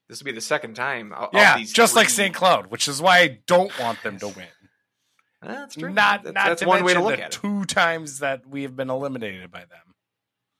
This 0.09 0.21
will 0.21 0.27
be 0.27 0.33
the 0.33 0.41
second 0.43 0.75
time. 0.75 1.15
Yeah, 1.33 1.57
these 1.57 1.73
just 1.73 1.97
like 1.97 2.11
St. 2.11 2.35
Cloud, 2.35 2.67
which 2.67 2.87
is 2.87 3.01
why 3.01 3.21
I 3.21 3.39
don't 3.47 3.77
want 3.81 4.03
them 4.03 4.19
to 4.19 4.29
win. 4.29 4.47
That's 5.41 5.75
true. 5.75 5.91
Not 5.91 6.25
that's, 6.25 6.35
not 6.35 6.47
that's 6.49 6.61
to 6.63 6.69
one 6.69 6.85
way 6.85 6.95
to 6.95 7.03
look 7.03 7.15
at 7.19 7.21
it. 7.21 7.31
two 7.33 7.65
times 7.65 8.19
that 8.21 8.47
we 8.47 8.63
have 8.63 8.77
been 8.77 8.91
eliminated 8.91 9.51
by 9.51 9.61
them. 9.61 9.69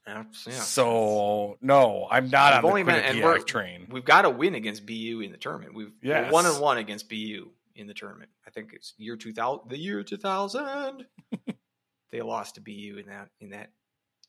Yeah, 0.07 0.25
yeah. 0.47 0.53
So 0.61 1.59
no, 1.61 2.09
I'm 2.11 2.31
not 2.31 2.55
We've 2.55 2.57
on 2.57 2.63
the 2.63 2.69
only 2.69 2.83
been- 2.83 3.23
Quinnipiac 3.23 3.47
train. 3.47 3.87
we've 3.91 4.05
got 4.05 4.23
to 4.23 4.31
win 4.31 4.55
against 4.57 4.85
BU 4.87 5.21
in 5.23 5.31
the 5.31 5.37
tournament. 5.39 5.75
We've 5.75 5.93
Yes. 6.03 6.33
one 6.33 6.47
and 6.47 6.59
one 6.61 6.79
against 6.79 7.09
BU 7.09 7.51
in 7.77 7.87
the 7.87 7.95
tournament. 7.95 8.31
I 8.47 8.51
think 8.51 8.73
it's 8.73 8.95
year 8.97 9.17
two 9.17 9.33
thousand. 9.33 9.69
The 9.71 9.79
year 9.79 10.03
two 10.03 10.17
thousand, 10.17 11.07
they 12.11 12.23
lost 12.23 12.57
to 12.57 12.61
BU 12.61 12.99
in 12.99 13.07
that 13.07 13.29
in 13.41 13.51
that 13.51 13.71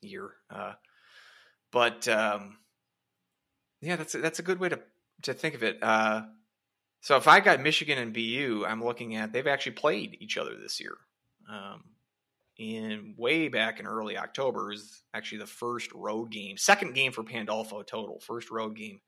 year. 0.00 0.32
Uh, 0.50 0.72
but 1.72 2.06
um, 2.08 2.58
yeah, 3.80 3.96
that's 3.96 4.14
a, 4.14 4.18
that's 4.18 4.38
a 4.38 4.42
good 4.42 4.60
way 4.60 4.68
to 4.68 4.80
to 5.22 5.34
think 5.34 5.54
of 5.54 5.62
it. 5.62 5.78
Uh, 5.82 6.22
So 7.00 7.16
if 7.16 7.28
I 7.28 7.40
got 7.40 7.60
Michigan 7.60 7.98
and 7.98 8.14
BU, 8.14 8.64
I'm 8.66 8.82
looking 8.82 9.14
at 9.16 9.32
they've 9.32 9.46
actually 9.46 9.72
played 9.72 10.16
each 10.20 10.38
other 10.38 10.56
this 10.56 10.80
year. 10.80 10.96
Um, 11.50 11.84
in 12.56 13.14
way 13.18 13.48
back 13.48 13.80
in 13.80 13.86
early 13.86 14.16
October 14.16 14.72
is 14.72 15.02
actually 15.12 15.38
the 15.38 15.46
first 15.46 15.92
road 15.92 16.30
game, 16.30 16.56
second 16.56 16.94
game 16.94 17.12
for 17.12 17.22
Pandolfo 17.22 17.82
total, 17.82 18.20
first 18.20 18.50
road 18.50 18.76
game. 18.76 19.00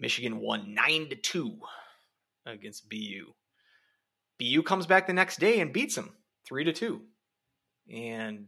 Michigan 0.00 0.38
won 0.40 0.74
nine 0.74 1.08
to 1.10 1.16
two 1.16 1.58
against 2.48 2.88
BU. 2.88 3.32
BU 4.38 4.62
comes 4.62 4.86
back 4.86 5.06
the 5.06 5.12
next 5.12 5.40
day 5.40 5.60
and 5.60 5.72
beats 5.72 5.94
them 5.94 6.14
three 6.46 6.64
to 6.64 6.72
two, 6.72 7.02
and 7.92 8.46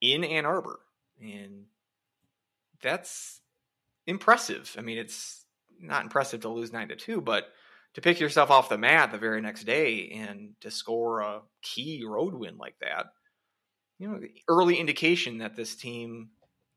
in 0.00 0.24
Ann 0.24 0.46
Arbor, 0.46 0.80
and 1.20 1.64
that's 2.82 3.40
impressive. 4.06 4.74
I 4.78 4.80
mean, 4.80 4.98
it's 4.98 5.44
not 5.80 6.02
impressive 6.02 6.40
to 6.40 6.48
lose 6.48 6.72
nine 6.72 6.88
to 6.88 6.96
two, 6.96 7.20
but 7.20 7.48
to 7.94 8.00
pick 8.00 8.20
yourself 8.20 8.50
off 8.50 8.68
the 8.68 8.78
mat 8.78 9.12
the 9.12 9.18
very 9.18 9.40
next 9.40 9.64
day 9.64 10.10
and 10.14 10.54
to 10.60 10.70
score 10.70 11.20
a 11.20 11.40
key 11.60 12.04
road 12.06 12.34
win 12.34 12.56
like 12.56 12.76
that, 12.80 13.06
you 13.98 14.08
know, 14.08 14.20
early 14.48 14.76
indication 14.76 15.38
that 15.38 15.56
this 15.56 15.76
team 15.76 16.30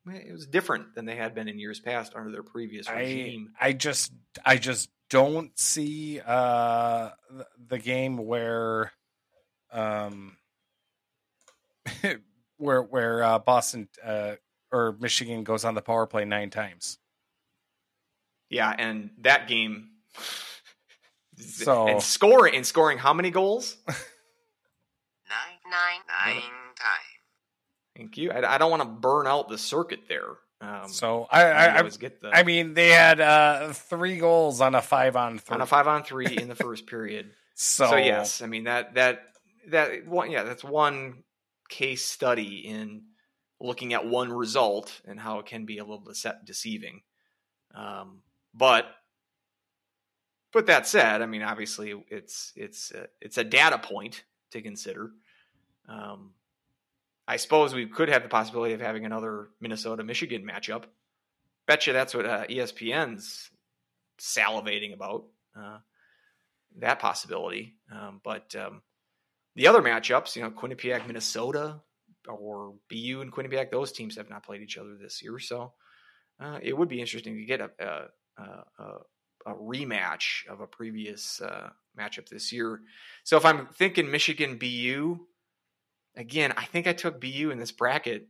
it 0.07 0.31
was 0.31 0.45
different 0.45 0.93
than 0.93 1.05
they 1.05 1.15
had 1.15 1.33
been 1.33 1.47
in 1.47 1.57
years 1.57 1.79
past 1.79 2.13
under 2.15 2.31
their 2.31 2.43
previous 2.43 2.87
regime. 2.89 3.53
I, 3.59 3.69
I 3.69 3.73
just 3.73 4.11
I 4.45 4.57
just 4.57 4.89
don't 5.15 5.57
see 5.57 6.19
uh 6.19 7.11
the 7.69 7.79
game 7.79 8.17
where 8.17 8.91
um 9.71 10.35
where 12.57 12.81
where 12.81 13.23
uh, 13.23 13.39
Boston 13.39 13.87
uh, 14.03 14.33
or 14.73 14.97
Michigan 14.99 15.45
goes 15.45 15.63
on 15.63 15.73
the 15.73 15.81
power 15.81 16.05
play 16.05 16.25
nine 16.25 16.49
times. 16.49 16.97
Yeah, 18.49 18.75
and 18.77 19.11
that 19.21 19.47
game 19.47 19.91
So 21.37 21.87
and 21.87 22.01
scoring 22.01 22.55
and 22.55 22.67
scoring 22.67 22.97
how 22.97 23.13
many 23.13 23.31
goals? 23.31 23.77
Nine, 23.87 25.57
nine, 25.71 26.01
nine 26.07 26.41
times. 26.75 27.15
Thank 27.97 28.17
you. 28.17 28.31
I, 28.31 28.55
I 28.55 28.57
don't 28.57 28.69
want 28.69 28.83
to 28.83 28.89
burn 28.89 29.27
out 29.27 29.47
the 29.49 29.57
circuit 29.57 30.01
there. 30.07 30.35
Um, 30.65 30.89
so 30.89 31.27
I 31.29 31.43
I, 31.43 31.65
I 31.65 31.77
always 31.79 31.97
get 31.97 32.21
the 32.21 32.29
I 32.29 32.43
mean 32.43 32.73
they 32.73 32.89
had 32.89 33.19
uh 33.21 33.73
three 33.73 34.17
goals 34.17 34.61
on 34.61 34.73
a 34.73 34.81
five 34.81 35.15
on 35.15 35.37
three. 35.37 35.53
on 35.53 35.61
a 35.61 35.65
five 35.65 35.87
on 35.87 36.03
three 36.03 36.37
in 36.37 36.47
the 36.47 36.55
first 36.55 36.87
period. 36.87 37.31
So, 37.57 37.91
So, 37.91 37.95
yes, 37.95 38.41
I 38.41 38.47
mean 38.47 38.65
that 38.65 38.95
that 38.95 39.21
that 39.69 40.05
one 40.05 40.29
yeah 40.29 40.43
that's 40.43 40.61
one 40.63 41.23
case 41.69 42.03
study 42.03 42.67
in 42.67 43.03
looking 43.61 43.93
at 43.93 44.05
one 44.05 44.29
result 44.29 44.99
and 45.05 45.17
how 45.17 45.39
it 45.39 45.45
can 45.45 45.65
be 45.65 45.77
a 45.77 45.85
little 45.85 46.03
dece- 46.03 46.43
deceiving. 46.45 47.03
Um, 47.73 48.23
but 48.53 48.87
but 50.51 50.65
that 50.65 50.85
said, 50.85 51.21
I 51.21 51.27
mean 51.27 51.43
obviously 51.43 51.93
it's 52.09 52.51
it's 52.57 52.91
a, 52.91 53.07
it's 53.21 53.37
a 53.37 53.43
data 53.45 53.77
point 53.77 54.25
to 54.51 54.61
consider. 54.61 55.11
Um, 55.87 56.31
I 57.27 57.37
suppose 57.37 57.73
we 57.73 57.87
could 57.87 58.09
have 58.09 58.23
the 58.23 58.29
possibility 58.29 58.73
of 58.73 58.81
having 58.81 59.05
another 59.05 59.49
Minnesota 59.59 60.03
Michigan 60.03 60.45
matchup. 60.45 60.83
Bet 61.67 61.87
you 61.87 61.93
that's 61.93 62.13
what 62.13 62.25
uh, 62.25 62.45
ESPN's 62.45 63.49
salivating 64.19 64.93
about. 64.93 65.25
Uh, 65.57 65.79
that 66.79 66.99
possibility. 66.99 67.75
Um, 67.91 68.21
but 68.23 68.55
um, 68.55 68.81
the 69.55 69.67
other 69.67 69.81
matchups, 69.81 70.35
you 70.35 70.43
know, 70.43 70.51
Quinnipiac, 70.51 71.07
Minnesota, 71.07 71.81
or 72.27 72.73
BU 72.89 73.21
and 73.21 73.31
Quinnipiac, 73.31 73.71
those 73.71 73.91
teams 73.91 74.17
have 74.17 74.29
not 74.29 74.43
played 74.43 74.61
each 74.61 74.77
other 74.77 74.95
this 74.99 75.23
year. 75.23 75.39
So 75.39 75.73
uh, 76.39 76.59
it 76.61 76.77
would 76.77 76.89
be 76.89 76.99
interesting 76.99 77.35
to 77.37 77.45
get 77.45 77.61
a, 77.61 77.71
a, 77.79 78.43
a, 78.79 78.83
a 79.45 79.53
rematch 79.53 80.47
of 80.49 80.59
a 80.59 80.67
previous 80.67 81.41
uh, 81.41 81.69
matchup 81.97 82.27
this 82.27 82.51
year. 82.51 82.81
So 83.23 83.37
if 83.37 83.45
I'm 83.45 83.67
thinking 83.67 84.11
Michigan 84.11 84.57
BU, 84.57 85.19
again, 86.15 86.53
I 86.55 86.65
think 86.65 86.87
I 86.87 86.93
took 86.93 87.21
BU 87.21 87.51
in 87.51 87.57
this 87.57 87.71
bracket. 87.71 88.27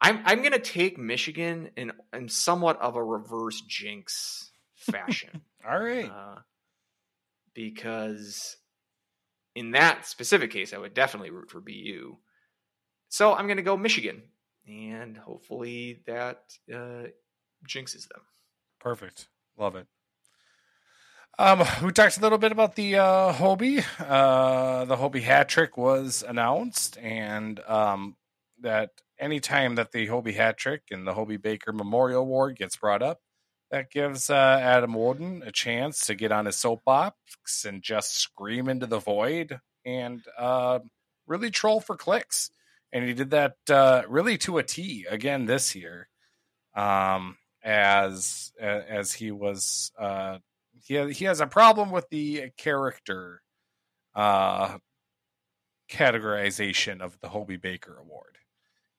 I'm 0.00 0.20
I'm 0.24 0.40
going 0.40 0.52
to 0.52 0.58
take 0.58 0.98
Michigan 0.98 1.70
in 1.76 1.92
in 2.12 2.28
somewhat 2.28 2.80
of 2.80 2.96
a 2.96 3.04
reverse 3.04 3.60
jinx 3.62 4.50
fashion 4.74 5.40
all 5.68 5.80
right. 5.80 6.10
uh, 6.10 6.38
because 7.54 8.56
in 9.54 9.72
that 9.72 10.06
specific 10.06 10.50
case, 10.50 10.72
I 10.72 10.78
would 10.78 10.94
definitely 10.94 11.30
root 11.30 11.50
for 11.50 11.60
BU. 11.60 12.16
So 13.08 13.34
I'm 13.34 13.46
going 13.46 13.56
to 13.56 13.62
go 13.62 13.76
Michigan, 13.76 14.22
and 14.66 15.16
hopefully 15.16 16.02
that 16.06 16.42
uh, 16.72 17.08
jinxes 17.66 18.08
them. 18.08 18.20
Perfect. 18.80 19.28
Love 19.56 19.76
it. 19.76 19.86
Um, 21.38 21.62
we 21.84 21.92
talked 21.92 22.16
a 22.16 22.20
little 22.20 22.38
bit 22.38 22.52
about 22.52 22.76
the 22.76 22.96
uh, 22.96 23.32
Hobey. 23.32 23.80
Uh, 23.98 24.86
the 24.86 24.96
Hobey 24.96 25.20
hat 25.20 25.48
trick 25.50 25.76
was 25.76 26.24
announced, 26.26 26.96
and 26.96 27.60
um, 27.66 28.16
that 28.62 28.92
anytime 29.18 29.74
that 29.74 29.92
the 29.92 30.06
Hobey 30.06 30.32
hat 30.32 30.56
trick 30.56 30.84
and 30.90 31.06
the 31.06 31.12
Hobey 31.12 31.36
Baker 31.36 31.74
Memorial 31.74 32.22
Award 32.22 32.56
gets 32.56 32.76
brought 32.76 33.02
up, 33.02 33.20
that 33.70 33.90
gives 33.90 34.30
uh, 34.30 34.34
Adam 34.34 34.94
Wodon 34.94 35.46
a 35.46 35.52
chance 35.52 36.06
to 36.06 36.14
get 36.14 36.32
on 36.32 36.46
his 36.46 36.56
soapbox 36.56 37.66
and 37.66 37.82
just 37.82 38.16
scream 38.16 38.68
into 38.70 38.86
the 38.86 39.00
void 39.00 39.60
and 39.84 40.22
uh, 40.38 40.78
really 41.26 41.50
troll 41.50 41.80
for 41.80 41.96
clicks. 41.96 42.50
And 42.92 43.04
he 43.04 43.12
did 43.12 43.30
that 43.32 43.56
uh, 43.68 44.04
really 44.08 44.38
to 44.38 44.56
a 44.56 44.62
T 44.62 45.04
again 45.10 45.44
this 45.44 45.74
year, 45.74 46.08
um, 46.74 47.36
as 47.62 48.52
as 48.58 49.12
he 49.12 49.32
was 49.32 49.92
uh, 49.98 50.38
he 50.86 50.94
has, 50.94 51.18
he 51.18 51.24
has 51.24 51.40
a 51.40 51.46
problem 51.46 51.90
with 51.90 52.08
the 52.10 52.50
character 52.56 53.42
uh, 54.14 54.78
categorization 55.90 57.00
of 57.00 57.18
the 57.20 57.28
Hobey 57.28 57.56
Baker 57.56 57.98
Award. 57.98 58.38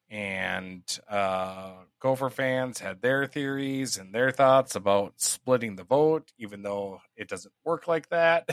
And 0.10 0.84
uh, 1.10 1.74
Gopher 2.02 2.30
fans 2.30 2.80
had 2.80 3.02
their 3.02 3.26
theories 3.26 3.98
and 3.98 4.14
their 4.14 4.32
thoughts 4.32 4.76
about 4.76 5.14
splitting 5.18 5.76
the 5.76 5.84
vote, 5.84 6.32
even 6.38 6.62
though 6.62 7.00
it 7.16 7.30
doesn't 7.30 7.54
work 7.64 7.88
like 7.88 8.10
that. 8.10 8.50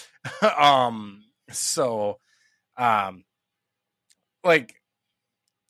um, 0.58 1.22
so, 1.50 2.18
um, 2.76 3.24
like 4.42 4.74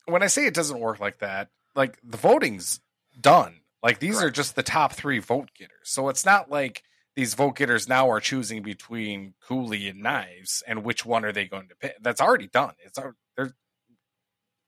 when 0.07 0.23
I 0.23 0.29
say 0.29 0.47
it 0.47 0.55
doesn't 0.55 0.81
work 0.81 0.99
like 0.99 1.19
that, 1.19 1.49
like 1.75 1.99
the 2.03 2.17
voting's 2.17 2.81
done. 3.19 3.61
Like 3.83 3.99
these 3.99 4.23
are 4.23 4.31
just 4.31 4.55
the 4.55 4.63
top 4.63 4.93
three 4.93 5.19
vote 5.19 5.51
getters. 5.59 5.77
So 5.85 6.09
it's 6.09 6.25
not 6.25 6.51
like 6.51 6.83
these 7.15 7.35
vote 7.35 7.57
getters 7.57 7.89
now 7.89 8.11
are 8.11 8.21
choosing 8.21 8.63
between 8.63 9.35
Cooley 9.47 9.89
and 9.89 10.03
Knies 10.03 10.63
and 10.67 10.85
which 10.85 11.05
one 11.05 11.25
are 11.25 11.33
they 11.33 11.47
going 11.47 11.69
to 11.69 11.75
pick. 11.75 11.97
That's 12.01 12.21
already 12.21 12.47
done. 12.47 12.75
It's 12.85 12.99
they're 13.37 13.55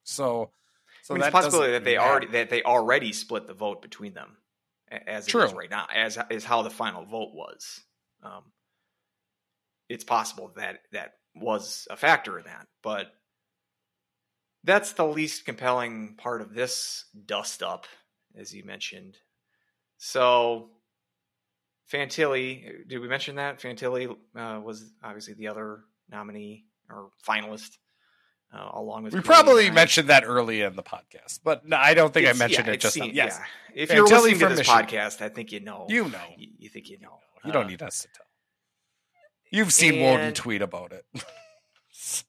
so 0.04 0.50
so 1.02 1.14
I 1.14 1.18
mean, 1.18 1.22
it's 1.22 1.28
a 1.28 1.32
possibility 1.32 1.72
that 1.72 1.84
they 1.84 1.98
already 1.98 2.28
that 2.28 2.50
they 2.50 2.62
already 2.62 3.12
split 3.12 3.46
the 3.46 3.54
vote 3.54 3.82
between 3.82 4.14
them, 4.14 4.36
as 4.90 5.26
it 5.26 5.30
True. 5.30 5.44
is 5.44 5.52
right 5.52 5.70
now, 5.70 5.86
as 5.94 6.18
is 6.30 6.44
how 6.44 6.62
the 6.62 6.70
final 6.70 7.04
vote 7.04 7.34
was. 7.34 7.80
Um, 8.22 8.42
it's 9.90 10.04
possible 10.04 10.52
that 10.56 10.78
that 10.92 11.12
was 11.34 11.86
a 11.90 11.96
factor 11.96 12.38
in 12.38 12.46
that, 12.46 12.66
but 12.82 13.08
that's 14.64 14.94
the 14.94 15.06
least 15.06 15.44
compelling 15.44 16.14
part 16.16 16.40
of 16.40 16.54
this 16.54 17.04
dust 17.26 17.62
up, 17.62 17.86
as 18.34 18.54
you 18.54 18.64
mentioned. 18.64 19.18
So, 19.98 20.70
Fantilli, 21.92 22.86
did 22.88 22.98
we 22.98 23.08
mention 23.08 23.36
that 23.36 23.60
Fantilli 23.60 24.10
uh, 24.36 24.60
was 24.60 24.92
obviously 25.02 25.34
the 25.34 25.48
other 25.48 25.80
nominee 26.10 26.64
or 26.90 27.10
finalist, 27.26 27.76
uh, 28.52 28.70
along 28.72 29.04
with 29.04 29.12
We 29.14 29.20
probably 29.20 29.70
mentioned 29.70 30.08
that 30.08 30.24
early 30.24 30.62
in 30.62 30.76
the 30.76 30.82
podcast, 30.82 31.40
but 31.44 31.66
no, 31.66 31.76
I 31.76 31.94
don't 31.94 32.12
think 32.14 32.26
I 32.26 32.32
mentioned 32.32 32.66
yeah, 32.66 32.74
it 32.74 32.80
just 32.80 32.94
seen-. 32.94 33.14
Yes, 33.14 33.38
yeah. 33.38 33.82
If 33.82 33.92
you're 33.92 34.06
Fantilli 34.06 34.10
listening 34.30 34.38
to 34.40 34.48
this 34.50 34.58
Michigan. 34.68 34.86
podcast, 34.86 35.22
I 35.22 35.28
think 35.28 35.52
you 35.52 35.60
know. 35.60 35.86
You 35.88 36.08
know. 36.08 36.18
You, 36.38 36.48
you 36.58 36.68
think 36.68 36.88
you 36.88 36.98
know. 37.00 37.18
you 37.44 37.52
don't 37.52 37.66
Uh, 37.66 37.68
need 37.68 37.82
us 37.82 38.02
to 38.02 38.08
tell. 38.14 38.26
You've 39.50 39.72
seen 39.72 39.94
and- 39.94 40.34
tweet 40.34 40.62
about 40.62 40.92
it. 40.92 41.04
so, 41.90 42.24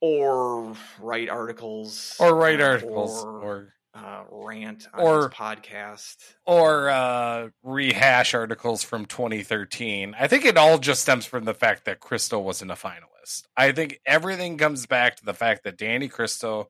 or 0.00 0.74
write 1.00 1.28
articles, 1.28 2.16
or 2.20 2.34
write 2.34 2.60
uh, 2.60 2.64
articles 2.64 3.24
or, 3.24 3.40
or 3.42 3.74
uh, 3.94 4.24
rant 4.30 4.88
on 4.92 5.00
or- 5.00 5.16
his 5.22 5.28
podcast. 5.28 6.16
or 6.46 6.90
uh, 6.90 7.48
rehash 7.62 8.34
articles 8.34 8.82
from 8.82 9.06
2013. 9.06 10.14
I 10.18 10.26
think 10.26 10.44
it 10.44 10.56
all 10.56 10.78
just 10.78 11.02
stems 11.02 11.24
from 11.26 11.44
the 11.44 11.54
fact 11.54 11.84
that 11.84 12.00
Kristo 12.00 12.42
wasn't 12.42 12.70
a 12.70 12.74
finalist. 12.74 13.44
I 13.56 13.72
think 13.72 14.00
everything 14.04 14.58
comes 14.58 14.86
back 14.86 15.16
to 15.16 15.24
the 15.24 15.34
fact 15.34 15.64
that 15.64 15.78
Danny 15.78 16.08
Kristo 16.08 16.66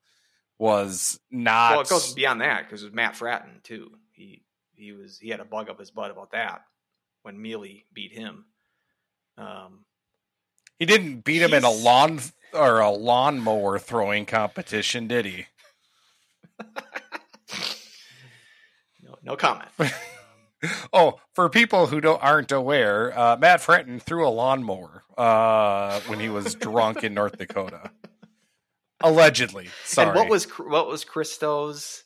was 0.59 1.19
not. 1.31 1.73
Well, 1.73 1.81
it 1.81 1.89
goes 1.89 2.13
beyond 2.13 2.41
that 2.43 2.65
because 2.65 2.83
it 2.83 2.87
was 2.87 2.95
Matt 2.95 3.15
Frattin 3.15 3.63
too. 3.63 3.91
He 4.13 4.45
he 4.75 4.93
was 4.93 5.19
he 5.19 5.31
had 5.31 5.41
a 5.41 5.45
bug 5.45 5.69
up 5.71 5.81
his 5.81 5.91
butt 5.91 6.11
about 6.11 6.31
that 6.33 6.61
when 7.23 7.41
Miele 7.41 7.83
beat 7.93 8.13
him. 8.13 8.45
Um, 9.37 9.85
he 10.79 10.87
didn't 10.87 11.25
beat 11.25 11.43
him 11.43 11.55
in 11.55 11.65
a 11.65 11.71
lawn 11.71 12.21
or 12.53 12.81
a 12.81 12.91
lawnmower 12.91 13.79
throwing 13.81 14.27
competition, 14.27 15.09
did 15.09 15.25
he? 15.25 15.47
no, 19.25 19.37
comment. 19.37 19.69
Oh, 20.95 21.21
for 21.35 21.51
people 21.51 21.89
who 21.89 22.01
don't 22.01 22.23
aren't 22.23 22.51
aware, 22.51 23.13
uh, 23.19 23.37
Matt 23.37 23.61
Frattin 23.61 24.01
threw 24.01 24.27
a 24.27 24.31
lawnmower 24.31 25.03
uh, 25.19 26.01
when 26.07 26.19
he 26.21 26.31
was 26.31 26.55
drunk 26.55 27.05
in 27.05 27.13
North 27.13 27.37
Dakota. 27.37 27.91
Allegedly, 29.03 29.69
sorry. 29.85 30.09
And 30.09 30.17
what 30.17 30.29
was 30.31 30.45
what 30.59 30.87
was 30.89 31.05
Kristo's? 31.05 32.05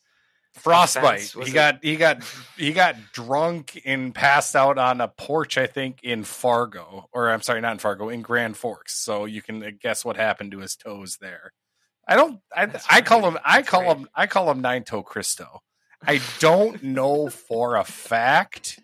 frostbite? 0.55 1.37
Was 1.37 1.47
He 1.47 1.53
it- 1.53 1.55
got 1.55 1.79
he 1.85 1.95
got 1.97 2.25
he 2.57 2.73
got 2.73 2.97
drunk 3.13 3.81
and 3.85 4.13
passed 4.13 4.57
out 4.57 4.77
on 4.77 5.01
a 5.01 5.07
porch. 5.07 5.57
I 5.57 5.69
think 5.69 6.01
in 6.03 6.25
Fargo, 6.25 7.09
or 7.13 7.31
I'm 7.31 7.43
sorry, 7.43 7.61
not 7.61 7.73
in 7.73 7.79
Fargo, 7.79 8.09
in 8.09 8.23
Grand 8.23 8.57
Forks. 8.57 8.99
So 8.99 9.25
you 9.27 9.41
can 9.41 9.63
uh, 9.63 9.71
guess 9.81 10.05
what 10.05 10.17
happened 10.17 10.51
to 10.51 10.59
his 10.59 10.75
toes 10.75 11.19
there. 11.21 11.53
I 12.09 12.17
don't. 12.17 12.41
I 12.53 12.67
I 12.91 13.01
call 13.03 13.25
him. 13.29 13.39
I 13.45 13.63
call 13.63 13.95
him. 13.95 14.09
I 14.17 14.27
call 14.27 14.51
him 14.51 14.61
nine 14.63 14.83
toe 14.83 15.05
Kristo. 15.05 15.59
I 16.07 16.21
don't 16.39 16.83
know 16.83 17.29
for 17.29 17.77
a 17.77 17.85
fact 17.85 18.81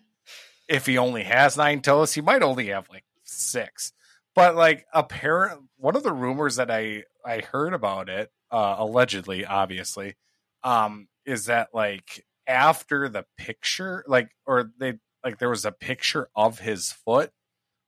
if 0.67 0.85
he 0.85 0.97
only 0.97 1.23
has 1.23 1.57
nine 1.57 1.81
toes. 1.81 2.13
He 2.13 2.21
might 2.21 2.43
only 2.43 2.67
have 2.67 2.89
like 2.89 3.05
six. 3.23 3.93
But 4.35 4.55
like 4.55 4.85
apparent 4.93 5.61
one 5.77 5.95
of 5.95 6.03
the 6.03 6.11
rumors 6.11 6.57
that 6.57 6.69
I 6.69 7.03
I 7.25 7.39
heard 7.39 7.73
about 7.73 8.09
it, 8.09 8.31
uh 8.51 8.75
allegedly, 8.79 9.45
obviously, 9.45 10.15
um, 10.63 11.07
is 11.25 11.45
that 11.45 11.69
like 11.73 12.25
after 12.47 13.07
the 13.07 13.25
picture, 13.37 14.03
like 14.07 14.29
or 14.45 14.71
they 14.79 14.95
like 15.23 15.39
there 15.39 15.49
was 15.49 15.65
a 15.65 15.71
picture 15.71 16.27
of 16.35 16.59
his 16.59 16.91
foot, 16.91 17.31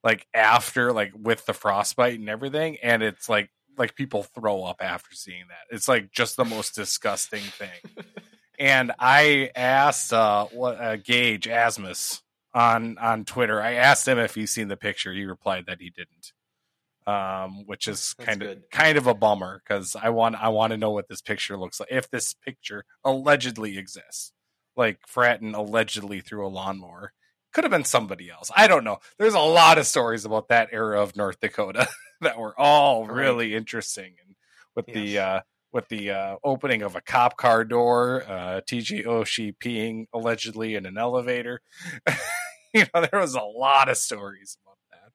like 0.03 0.25
after 0.33 0.93
like 0.93 1.11
with 1.15 1.45
the 1.45 1.53
frostbite 1.53 2.19
and 2.19 2.29
everything, 2.29 2.77
and 2.81 3.03
it's 3.03 3.27
like 3.27 3.49
like 3.77 3.95
people 3.95 4.23
throw 4.23 4.63
up 4.63 4.77
after 4.81 5.13
seeing 5.13 5.45
that. 5.49 5.75
It's 5.75 5.87
like 5.87 6.11
just 6.11 6.37
the 6.37 6.45
most 6.45 6.75
disgusting 6.75 7.41
thing 7.41 7.81
and 8.57 8.91
I 8.99 9.51
asked 9.55 10.13
uh, 10.13 10.45
what 10.45 10.79
uh, 10.79 10.97
Gage 10.97 11.47
Asmus 11.47 12.21
on 12.53 12.97
on 12.97 13.25
Twitter. 13.25 13.61
I 13.61 13.73
asked 13.73 14.07
him 14.07 14.17
if 14.17 14.35
he's 14.35 14.51
seen 14.51 14.67
the 14.67 14.77
picture. 14.77 15.13
He 15.13 15.25
replied 15.25 15.65
that 15.67 15.79
he 15.79 15.91
didn't, 15.91 16.33
um, 17.05 17.65
which 17.65 17.87
is 17.87 18.15
That's 18.17 18.27
kind 18.27 18.43
of 18.43 18.69
kind 18.71 18.97
of 18.97 19.07
a 19.07 19.13
bummer 19.13 19.61
because 19.63 19.95
I 19.95 20.09
want 20.09 20.35
I 20.35 20.49
want 20.49 20.71
to 20.71 20.77
know 20.77 20.91
what 20.91 21.07
this 21.07 21.21
picture 21.21 21.57
looks 21.57 21.79
like. 21.79 21.89
If 21.91 22.09
this 22.09 22.33
picture 22.33 22.83
allegedly 23.03 23.77
exists, 23.77 24.33
like 24.75 24.99
Frattin 25.07 25.55
allegedly 25.55 26.21
threw 26.21 26.45
a 26.45 26.49
lawnmower, 26.49 27.13
could 27.53 27.63
have 27.63 27.71
been 27.71 27.85
somebody 27.85 28.29
else. 28.29 28.51
I 28.55 28.67
don't 28.67 28.83
know. 28.83 28.99
There's 29.19 29.33
a 29.35 29.39
lot 29.39 29.77
of 29.77 29.85
stories 29.85 30.25
about 30.25 30.47
that 30.49 30.69
era 30.71 31.01
of 31.01 31.15
North 31.15 31.39
Dakota 31.39 31.87
that 32.21 32.39
were 32.39 32.59
all 32.59 33.05
really 33.05 33.55
interesting, 33.55 34.15
and 34.25 34.35
with 34.75 34.87
the 34.87 35.19
uh, 35.19 35.39
with 35.71 35.87
the 35.89 36.11
uh, 36.11 36.35
opening 36.43 36.81
of 36.81 36.95
a 36.95 37.01
cop 37.01 37.37
car 37.37 37.63
door, 37.63 38.23
uh, 38.27 38.61
TJ 38.61 39.05
Oshie 39.05 39.55
peeing 39.57 40.05
allegedly 40.13 40.75
in 40.75 40.85
an 40.85 40.97
elevator. 40.97 41.61
you 42.73 42.85
know, 42.93 43.05
there 43.09 43.19
was 43.19 43.35
a 43.35 43.41
lot 43.41 43.89
of 43.89 43.97
stories 43.97 44.57
about 44.63 44.77
that. 44.91 45.11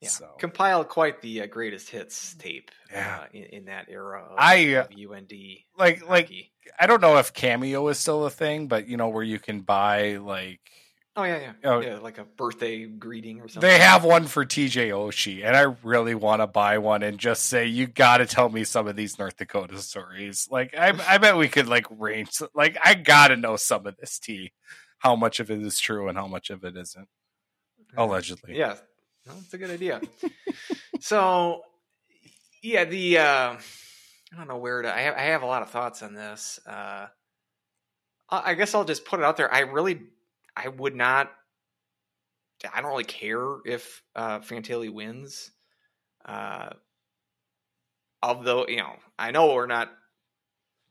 Yeah. 0.00 0.08
So 0.08 0.28
Compiled 0.38 0.88
quite 0.88 1.20
the 1.22 1.42
uh, 1.42 1.46
greatest 1.46 1.88
hits 1.88 2.34
tape. 2.34 2.70
Yeah. 2.92 3.20
Uh, 3.22 3.26
in, 3.32 3.44
in 3.44 3.64
that 3.66 3.86
era. 3.88 4.24
Of, 4.30 4.36
I, 4.38 4.74
uh, 4.74 4.84
of 4.84 4.88
UND. 4.90 5.32
like 5.78 6.08
like. 6.08 6.30
I 6.78 6.86
don't 6.86 7.00
know 7.00 7.16
if 7.18 7.32
Cameo 7.32 7.88
is 7.88 7.98
still 7.98 8.26
a 8.26 8.30
thing, 8.30 8.68
but 8.68 8.86
you 8.86 8.96
know 8.96 9.08
where 9.08 9.24
you 9.24 9.38
can 9.38 9.60
buy 9.62 10.18
like 10.18 10.60
Oh 11.16 11.24
yeah, 11.24 11.38
yeah, 11.38 11.52
oh, 11.64 11.80
yeah, 11.80 11.98
like 11.98 12.18
a 12.18 12.24
birthday 12.24 12.86
greeting 12.86 13.40
or 13.40 13.48
something. 13.48 13.68
they 13.68 13.80
have 13.80 14.04
one 14.04 14.26
for 14.26 14.44
TJ 14.44 14.90
Oshie, 14.90 15.44
and 15.44 15.56
I 15.56 15.74
really 15.82 16.14
want 16.14 16.40
to 16.40 16.46
buy 16.46 16.78
one 16.78 17.02
and 17.02 17.18
just 17.18 17.44
say 17.44 17.66
you 17.66 17.88
got 17.88 18.18
to 18.18 18.26
tell 18.26 18.48
me 18.48 18.62
some 18.62 18.86
of 18.86 18.94
these 18.94 19.18
North 19.18 19.36
Dakota 19.36 19.78
stories. 19.78 20.46
Like 20.52 20.76
I, 20.78 20.92
I 21.08 21.18
bet 21.18 21.36
we 21.36 21.48
could 21.48 21.66
like 21.66 21.86
range. 21.90 22.40
Like 22.54 22.78
I 22.84 22.94
got 22.94 23.28
to 23.28 23.36
know 23.36 23.56
some 23.56 23.86
of 23.86 23.96
this 23.96 24.20
tea, 24.20 24.52
how 24.98 25.16
much 25.16 25.40
of 25.40 25.50
it 25.50 25.60
is 25.60 25.80
true 25.80 26.08
and 26.08 26.16
how 26.16 26.28
much 26.28 26.48
of 26.48 26.64
it 26.64 26.76
isn't. 26.76 27.08
Allegedly, 27.96 28.56
Yeah, 28.56 28.76
no, 29.26 29.34
that's 29.34 29.52
a 29.52 29.58
good 29.58 29.70
idea. 29.70 30.00
so, 31.00 31.62
yeah, 32.62 32.84
the 32.84 33.18
uh, 33.18 33.56
I 34.32 34.36
don't 34.36 34.46
know 34.46 34.58
where 34.58 34.82
to. 34.82 34.94
I 34.94 35.00
have, 35.00 35.14
I 35.16 35.22
have 35.22 35.42
a 35.42 35.46
lot 35.46 35.62
of 35.62 35.70
thoughts 35.70 36.04
on 36.04 36.14
this. 36.14 36.60
Uh, 36.64 37.06
I 38.30 38.50
I 38.50 38.54
guess 38.54 38.76
I'll 38.76 38.84
just 38.84 39.04
put 39.04 39.18
it 39.18 39.24
out 39.24 39.36
there. 39.36 39.52
I 39.52 39.60
really, 39.60 40.02
I 40.56 40.68
would 40.68 40.94
not. 40.94 41.30
I 42.72 42.82
don't 42.82 42.90
really 42.90 43.04
care 43.04 43.56
if 43.64 44.02
uh, 44.14 44.40
Fantilli 44.40 44.92
wins. 44.92 45.50
Uh, 46.24 46.70
although 48.22 48.66
you 48.66 48.76
know, 48.76 48.94
I 49.18 49.30
know 49.30 49.54
we're 49.54 49.66
not 49.66 49.90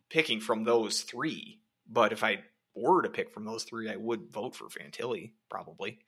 picking 0.10 0.40
from 0.40 0.64
those 0.64 1.02
three, 1.02 1.60
but 1.88 2.12
if 2.12 2.24
I 2.24 2.40
were 2.76 3.02
to 3.04 3.10
pick 3.10 3.32
from 3.32 3.46
those 3.46 3.64
three, 3.64 3.90
I 3.90 3.96
would 3.96 4.32
vote 4.32 4.56
for 4.56 4.66
Fantilli 4.66 5.34
probably. 5.50 6.00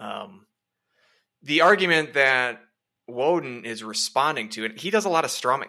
Um, 0.00 0.46
the 1.42 1.60
argument 1.62 2.14
that 2.14 2.60
Wodon 3.08 3.64
is 3.64 3.82
responding 3.84 4.48
to, 4.50 4.64
and 4.64 4.78
he 4.78 4.90
does 4.90 5.04
a 5.04 5.08
lot 5.08 5.24
of 5.24 5.30
strong. 5.30 5.64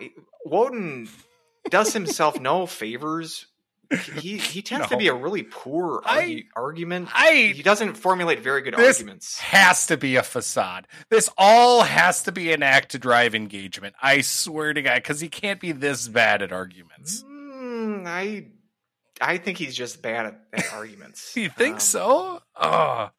Wodon 0.46 1.10
does 1.70 1.94
himself 1.94 2.40
no 2.40 2.66
favors. 2.66 3.46
He 4.22 4.38
he 4.38 4.62
tends 4.62 4.88
to 4.90 4.98
be 4.98 5.08
a 5.08 5.14
really 5.16 5.42
poor 5.44 6.02
I- 6.06 6.46
argument. 6.56 7.10
I 7.14 7.54
he 7.56 7.64
doesn't 7.64 7.96
formulate 7.96 8.40
very 8.42 8.62
good 8.62 8.76
This- 8.76 8.98
arguments. 9.00 9.40
has 9.40 9.88
to 9.88 9.98
be 9.98 10.16
a 10.16 10.22
facade. 10.24 10.88
This 11.10 11.28
all 11.38 11.82
has 11.84 12.22
to 12.24 12.32
be 12.32 12.54
an 12.54 12.62
act 12.62 12.92
to 12.92 13.00
drive 13.00 13.34
engagement. 13.34 13.96
I 14.02 14.22
swear 14.22 14.74
to 14.74 14.82
God, 14.84 14.96
because 14.96 15.20
he 15.22 15.28
can't 15.30 15.60
be 15.60 15.72
this 15.72 16.08
bad 16.08 16.42
at 16.44 16.52
arguments. 16.52 17.24
Mm, 17.24 18.06
I 18.08 18.46
I 19.22 19.38
think 19.38 19.58
he's 19.58 19.76
just 19.76 20.02
bad 20.02 20.28
at, 20.28 20.42
at 20.54 20.74
arguments. 20.74 21.34
You 21.36 21.50
think 21.50 21.76
Um, 21.76 21.80
so? 21.80 22.42
Oh, 22.56 23.10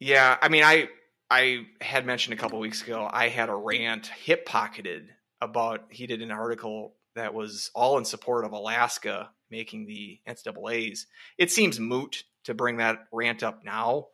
Yeah, 0.00 0.36
I 0.40 0.48
mean, 0.48 0.64
I 0.64 0.88
I 1.30 1.66
had 1.80 2.06
mentioned 2.06 2.32
a 2.32 2.36
couple 2.40 2.58
weeks 2.58 2.82
ago 2.82 3.08
I 3.12 3.28
had 3.28 3.50
a 3.50 3.54
rant 3.54 4.06
hip 4.06 4.46
pocketed 4.46 5.10
about 5.40 5.84
he 5.90 6.06
did 6.06 6.22
an 6.22 6.30
article 6.30 6.94
that 7.18 7.34
was 7.34 7.70
all 7.74 7.98
in 7.98 8.04
support 8.04 8.44
of 8.44 8.52
Alaska 8.52 9.30
making 9.50 9.86
the 9.86 10.20
NCAA's. 10.28 11.06
It 11.36 11.50
seems 11.50 11.80
moot 11.80 12.24
to 12.44 12.54
bring 12.54 12.78
that 12.78 13.06
rant 13.12 13.42
up 13.42 13.64
now. 13.64 14.08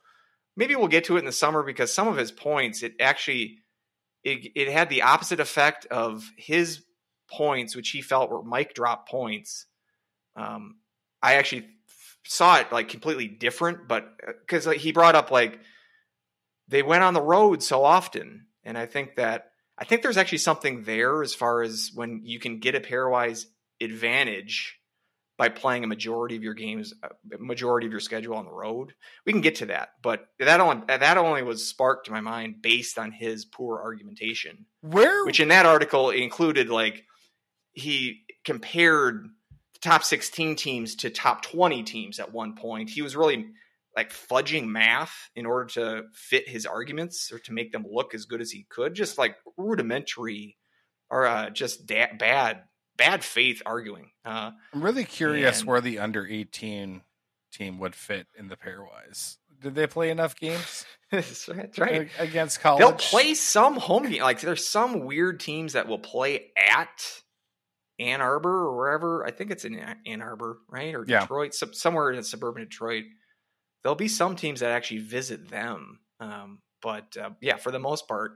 Maybe 0.56 0.76
we'll 0.76 0.88
get 0.88 1.04
to 1.04 1.16
it 1.16 1.20
in 1.20 1.24
the 1.24 1.32
summer 1.32 1.62
because 1.62 1.92
some 1.92 2.08
of 2.08 2.16
his 2.16 2.30
points 2.30 2.82
it 2.82 2.94
actually 3.00 3.58
it, 4.22 4.52
it 4.54 4.68
had 4.68 4.88
the 4.88 5.02
opposite 5.02 5.40
effect 5.40 5.86
of 5.86 6.30
his 6.36 6.82
points, 7.30 7.76
which 7.76 7.90
he 7.90 8.00
felt 8.00 8.30
were 8.30 8.42
mic 8.42 8.74
drop 8.74 9.08
points. 9.08 9.66
Um, 10.36 10.76
I 11.22 11.34
actually 11.34 11.68
saw 12.24 12.58
it 12.58 12.72
like 12.72 12.88
completely 12.88 13.28
different, 13.28 13.86
but 13.88 14.08
because 14.40 14.66
like, 14.66 14.78
he 14.78 14.92
brought 14.92 15.14
up 15.14 15.30
like 15.30 15.60
they 16.68 16.82
went 16.82 17.04
on 17.04 17.14
the 17.14 17.20
road 17.20 17.62
so 17.62 17.84
often, 17.84 18.46
and 18.64 18.78
I 18.78 18.86
think 18.86 19.16
that 19.16 19.50
I 19.78 19.84
think 19.84 20.02
there's 20.02 20.16
actually 20.16 20.38
something 20.38 20.84
there 20.84 21.22
as 21.22 21.34
far 21.34 21.62
as 21.62 21.90
when 21.94 22.20
you 22.24 22.38
can 22.38 22.60
get 22.60 22.74
a 22.74 22.80
pairwise 22.80 23.46
advantage 23.80 24.78
by 25.36 25.48
playing 25.48 25.82
a 25.82 25.88
majority 25.88 26.36
of 26.36 26.44
your 26.44 26.54
games, 26.54 26.94
a 27.02 27.38
majority 27.38 27.86
of 27.86 27.90
your 27.90 28.00
schedule 28.00 28.36
on 28.36 28.44
the 28.44 28.52
road. 28.52 28.94
We 29.26 29.32
can 29.32 29.40
get 29.40 29.56
to 29.56 29.66
that, 29.66 29.90
but 30.00 30.28
that 30.38 30.60
only 30.60 30.84
that 30.86 31.18
only 31.18 31.42
was 31.42 31.66
sparked 31.66 32.06
to 32.06 32.12
my 32.12 32.20
mind 32.20 32.62
based 32.62 32.98
on 32.98 33.10
his 33.10 33.44
poor 33.44 33.80
argumentation 33.82 34.66
where? 34.80 35.24
which 35.24 35.40
in 35.40 35.48
that 35.48 35.66
article 35.66 36.10
included 36.10 36.68
like 36.68 37.04
he 37.72 38.22
compared 38.44 39.24
the 39.72 39.80
top 39.80 40.04
16 40.04 40.54
teams 40.54 40.94
to 40.96 41.10
top 41.10 41.42
20 41.42 41.82
teams 41.82 42.20
at 42.20 42.32
one 42.32 42.54
point 42.54 42.90
he 42.90 43.02
was 43.02 43.16
really 43.16 43.46
like 43.96 44.10
fudging 44.12 44.66
math 44.66 45.30
in 45.36 45.46
order 45.46 45.66
to 45.66 46.02
fit 46.12 46.48
his 46.48 46.66
arguments 46.66 47.30
or 47.32 47.38
to 47.40 47.52
make 47.52 47.72
them 47.72 47.84
look 47.88 48.14
as 48.14 48.24
good 48.24 48.40
as 48.40 48.50
he 48.50 48.66
could 48.68 48.94
just 48.94 49.18
like 49.18 49.36
rudimentary 49.56 50.56
or 51.10 51.26
uh, 51.26 51.50
just 51.50 51.86
da- 51.86 52.12
bad 52.18 52.62
bad 52.96 53.22
faith 53.24 53.60
arguing 53.66 54.10
uh, 54.24 54.50
I'm 54.72 54.82
really 54.82 55.04
curious 55.04 55.60
And- 55.60 55.68
where 55.68 55.80
the 55.80 55.98
under 55.98 56.26
18 56.26 57.02
team 57.52 57.78
would 57.78 57.94
fit 57.94 58.26
in 58.38 58.48
the 58.48 58.56
pairwise. 58.56 59.36
Did 59.60 59.74
they 59.76 59.86
play 59.86 60.10
enough 60.10 60.34
games 60.36 60.84
that's 61.10 61.48
right, 61.48 61.56
that's 61.58 61.78
right. 61.78 62.08
a- 62.18 62.22
against 62.22 62.60
college? 62.60 62.80
They'll 62.80 62.92
play 62.92 63.34
some 63.34 63.76
home 63.76 64.08
game. 64.10 64.22
Like 64.22 64.40
there's 64.40 64.66
some 64.66 65.00
weird 65.06 65.40
teams 65.40 65.72
that 65.74 65.86
will 65.88 65.98
play 66.00 66.50
at 66.70 67.00
Ann 68.00 68.20
Arbor 68.20 68.66
or 68.66 68.76
wherever. 68.76 69.24
I 69.24 69.30
think 69.30 69.50
it's 69.52 69.64
in 69.64 69.76
Ann 70.06 70.20
Arbor, 70.20 70.58
right? 70.68 70.94
Or 70.94 71.04
Yeah. 71.06 71.20
Detroit, 71.20 71.54
some, 71.54 71.72
somewhere 71.72 72.10
in 72.12 72.22
suburban 72.24 72.64
Detroit. 72.64 73.04
There'll 73.84 73.94
be 73.94 74.08
some 74.08 74.34
teams 74.34 74.60
that 74.60 74.72
actually 74.72 74.98
visit 74.98 75.48
them. 75.48 76.00
Um, 76.18 76.58
but 76.82 77.16
uh, 77.16 77.30
yeah, 77.40 77.56
for 77.56 77.70
the 77.70 77.78
most 77.78 78.08
part, 78.08 78.32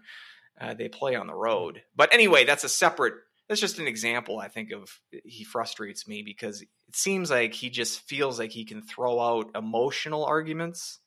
uh, 0.60 0.74
they 0.74 0.88
play 0.88 1.16
on 1.16 1.26
the 1.26 1.34
road. 1.34 1.82
But 1.96 2.14
anyway, 2.14 2.44
that's 2.44 2.64
a 2.64 2.68
separate. 2.68 3.14
That's 3.48 3.60
just 3.60 3.80
an 3.80 3.88
example. 3.88 4.38
I 4.38 4.48
think 4.48 4.70
of 4.70 5.00
he 5.10 5.42
frustrates 5.42 6.06
me 6.06 6.22
because 6.22 6.62
it 6.62 6.68
seems 6.92 7.30
like 7.30 7.54
he 7.54 7.70
just 7.70 8.00
feels 8.00 8.38
like 8.38 8.52
he 8.52 8.64
can 8.64 8.82
throw 8.82 9.18
out 9.18 9.50
emotional 9.56 10.24
arguments 10.24 11.00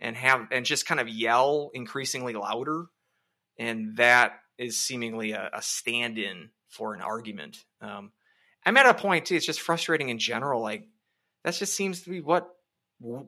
and 0.00 0.16
have 0.16 0.48
and 0.50 0.64
just 0.66 0.86
kind 0.86 1.00
of 1.00 1.08
yell 1.08 1.70
increasingly 1.74 2.34
louder 2.34 2.86
and 3.58 3.96
that 3.96 4.40
is 4.58 4.78
seemingly 4.78 5.32
a, 5.32 5.50
a 5.52 5.62
stand-in 5.62 6.50
for 6.68 6.94
an 6.94 7.00
argument 7.00 7.64
um, 7.80 8.12
i'm 8.64 8.76
at 8.76 8.86
a 8.86 8.94
point 8.94 9.26
too 9.26 9.36
it's 9.36 9.46
just 9.46 9.60
frustrating 9.60 10.08
in 10.08 10.18
general 10.18 10.60
like 10.60 10.84
that 11.44 11.54
just 11.54 11.74
seems 11.74 12.02
to 12.02 12.10
be 12.10 12.20
what 12.20 12.48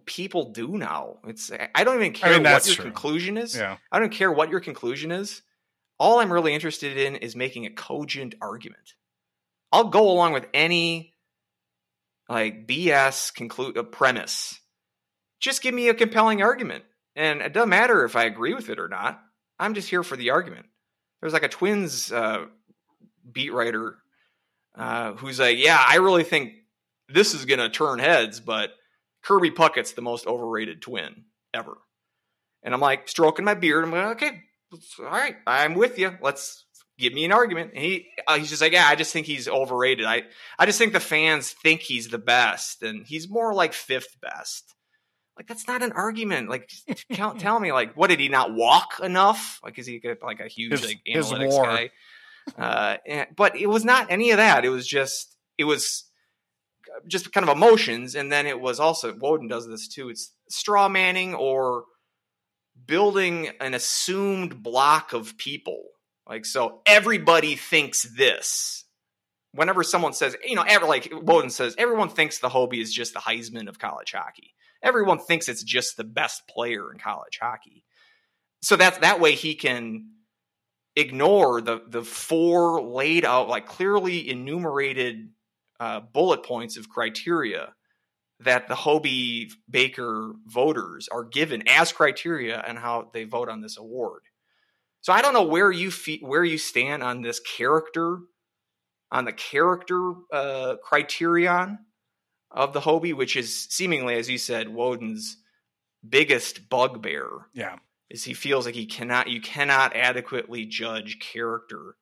people 0.07 0.51
do 0.51 0.77
now. 0.77 1.19
It's 1.27 1.51
I 1.75 1.85
don't 1.85 1.97
even 1.97 2.13
care 2.13 2.35
mean, 2.35 2.45
what 2.45 2.67
your 2.67 2.77
true. 2.77 2.85
conclusion 2.85 3.37
is. 3.37 3.57
Yeah. 3.57 3.77
I 3.93 3.99
don't 3.99 4.13
care 4.13 4.33
what 4.33 4.51
your 4.51 4.61
conclusion 4.61 5.13
is. 5.13 5.43
All 5.99 6.21
I'm 6.21 6.33
really 6.33 6.55
interested 6.55 6.97
in 6.97 7.17
is 7.17 7.35
making 7.37 7.67
a 7.67 7.71
cogent 7.71 8.35
argument. 8.41 8.95
I'll 9.73 9.89
go 9.89 10.11
along 10.11 10.33
with 10.33 10.47
any 10.55 11.15
like 12.29 12.67
BS 12.67 13.35
conclude 13.35 13.77
a 13.77 13.85
premise. 13.85 14.59
Just 15.41 15.63
give 15.63 15.75
me 15.75 15.89
a 15.89 15.95
compelling 15.95 16.43
argument. 16.43 16.85
And 17.17 17.41
it 17.41 17.53
doesn't 17.53 17.69
matter 17.69 18.05
if 18.05 18.17
I 18.17 18.25
agree 18.25 18.55
with 18.55 18.69
it 18.69 18.79
or 18.79 18.89
not. 18.89 19.21
I'm 19.59 19.75
just 19.75 19.89
here 19.89 20.03
for 20.03 20.17
the 20.17 20.31
argument. 20.31 20.67
There's 21.21 21.33
like 21.33 21.43
a 21.43 21.49
twins 21.49 22.13
uh, 22.13 22.47
beat 23.31 23.53
writer 23.53 23.97
uh, 24.77 25.13
who's 25.15 25.41
like, 25.41 25.59
yeah, 25.59 25.83
I 25.85 25.97
really 25.97 26.23
think 26.23 26.53
this 27.09 27.35
is 27.35 27.45
going 27.45 27.59
to 27.59 27.69
turn 27.69 27.99
heads, 27.99 28.39
but 28.39 28.71
Kirby 29.29 29.51
Puckett's 29.51 29.93
the 29.93 30.01
most 30.01 30.27
overrated 30.27 30.81
twin 30.81 31.25
ever. 31.53 31.77
And 32.63 32.73
I'm 32.73 32.81
like 32.81 33.09
stroking 33.09 33.45
my 33.45 33.53
beard. 33.53 33.85
I'm 33.85 33.93
like, 33.93 34.23
okay, 34.23 34.41
all 35.01 35.05
right, 35.05 35.37
I'm 35.47 35.75
with 35.75 35.99
you. 35.99 36.17
Let's 36.23 36.65
give 36.99 37.13
me 37.13 37.27
an 37.27 37.33
argument. 37.33 37.73
And 37.75 37.85
he 37.85 38.09
uh, 38.27 38.39
he's 38.39 38.49
just 38.49 38.63
like, 38.63 38.73
yeah, 38.73 38.87
I 38.89 38.95
just 38.95 39.13
think 39.13 39.27
he's 39.27 39.47
overrated. 39.47 40.07
I 40.07 40.23
I 40.59 40.65
just 40.65 40.79
think 40.79 40.95
the 40.95 41.01
fans 41.01 41.53
think 41.63 41.83
he's 41.83 42.09
the 42.09 42.19
best, 42.19 42.83
and 42.83 43.07
he's 43.07 43.29
more 43.29 43.53
like 43.53 43.75
fifth 43.75 44.17
best. 44.23 44.75
Like 45.37 45.47
that's 45.47 45.69
not 45.69 45.83
an 45.83 45.93
argument. 45.93 46.49
Like 46.49 46.71
tell, 47.13 47.35
tell 47.35 47.61
me, 47.61 47.71
like, 47.71 47.95
what 47.99 48.09
did 48.09 48.21
he 48.21 48.31
not 48.31 48.55
walk 48.55 48.99
enough? 49.03 49.61
Like, 49.63 49.79
is 49.79 49.87
he 49.87 50.01
like 50.23 50.41
a 50.41 50.49
huge 50.49 50.73
His- 50.73 50.87
like 50.87 51.01
analytics 51.07 51.63
guy? 51.63 51.91
Uh, 52.57 52.97
and, 53.07 53.27
but 53.37 53.57
it 53.57 53.67
was 53.67 53.85
not 53.85 54.11
any 54.11 54.31
of 54.31 54.39
that. 54.39 54.65
It 54.65 54.71
was 54.71 54.87
just 54.87 55.37
it 55.59 55.65
was 55.65 56.08
just 57.07 57.33
kind 57.33 57.49
of 57.49 57.57
emotions, 57.57 58.15
and 58.15 58.31
then 58.31 58.47
it 58.47 58.61
was 58.61 58.81
also 58.81 59.13
Wodon 59.13 59.49
does 59.49 59.67
this 59.67 59.89
too. 59.89 60.09
It's 60.09 60.33
straw 60.49 60.89
manning 60.89 61.35
or 61.35 61.85
building 62.87 63.51
an 63.61 63.75
assumed 63.75 64.63
block 64.63 65.13
of 65.13 65.37
people. 65.39 65.83
Like 66.27 66.45
so, 66.45 66.83
everybody 66.87 67.57
thinks 67.57 68.03
this. 68.17 68.85
Whenever 69.53 69.83
someone 69.83 70.13
says, 70.13 70.37
you 70.45 70.55
know, 70.55 70.65
ever 70.67 70.87
like 70.87 71.05
Wodon 71.05 71.51
says, 71.51 71.75
everyone 71.79 72.11
thinks 72.11 72.39
the 72.39 72.51
Hobey 72.51 72.81
is 72.81 72.93
just 72.93 73.15
the 73.15 73.21
Heisman 73.21 73.69
of 73.69 73.79
college 73.79 74.13
hockey. 74.13 74.55
Everyone 74.83 75.19
thinks 75.19 75.49
it's 75.49 75.63
just 75.63 75.97
the 75.97 76.05
best 76.05 76.47
player 76.49 76.93
in 76.93 76.99
college 76.99 77.39
hockey. 77.41 77.85
So 78.63 78.77
that's 78.77 78.99
that 78.99 79.21
way 79.21 79.33
he 79.35 79.55
can 79.55 80.11
ignore 80.97 81.61
the 81.61 81.81
the 81.87 82.03
four 82.03 82.83
laid 82.83 83.25
out 83.25 83.49
like 83.49 83.67
clearly 83.67 84.29
enumerated 84.29 85.29
uh, 85.81 86.01
bullet 86.01 86.43
points 86.45 86.77
of 86.77 86.89
criteria 86.89 87.75
that 88.41 88.69
the 88.69 88.75
Hobey 88.75 89.51
Baker 89.69 90.33
voters 90.47 91.09
are 91.11 91.25
given 91.25 91.67
as 91.69 91.93
criteria 91.93 92.63
and 92.67 92.79
how 92.79 93.11
they 93.13 93.25
vote 93.25 93.49
on 93.49 93.61
this 93.61 93.77
award. 93.77 94.23
So 95.01 95.13
I 95.13 95.23
don't 95.23 95.35
know 95.35 95.45
where 95.45 95.71
you 95.71 95.91
fe- 95.91 96.21
where 96.21 96.45
you 96.45 96.59
stand 96.59 97.03
on 97.03 97.23
this 97.23 97.41
character 97.41 98.19
on 99.11 99.25
the 99.25 99.33
character 99.33 100.13
uh, 100.33 100.77
criterion 100.83 101.79
of 102.51 102.73
the 102.73 102.81
Hobey, 102.81 103.13
which 103.13 103.37
is 103.37 103.67
seemingly, 103.71 104.17
as 104.17 104.29
you 104.29 104.39
said, 104.39 104.69
Wodon's 104.69 105.39
biggest 106.09 106.69
bugbear 106.69 107.29
Yeah. 107.55 107.79
is 108.11 108.25
he 108.25 108.35
feels 108.35 108.67
like 108.67 108.75
he 108.75 108.87
cannot 108.87 109.29
you 109.29 109.41
cannot 109.41 109.97
adequately 109.97 110.67
judge 110.67 111.19
character 111.21 111.97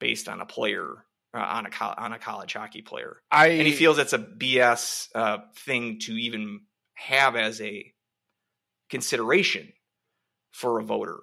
based 0.00 0.28
on 0.28 0.40
a 0.40 0.46
player 0.46 1.05
on 1.38 1.66
a 1.66 1.70
co- 1.70 1.94
on 1.96 2.12
a 2.12 2.18
college 2.18 2.52
hockey 2.52 2.82
player 2.82 3.22
I 3.30 3.48
and 3.48 3.66
he 3.66 3.72
feels 3.72 3.98
it's 3.98 4.12
a 4.12 4.18
BS 4.18 5.08
uh, 5.14 5.38
thing 5.56 5.98
to 6.02 6.12
even 6.12 6.60
have 6.94 7.36
as 7.36 7.60
a 7.60 7.92
consideration 8.88 9.72
for 10.50 10.78
a 10.78 10.84
voter. 10.84 11.18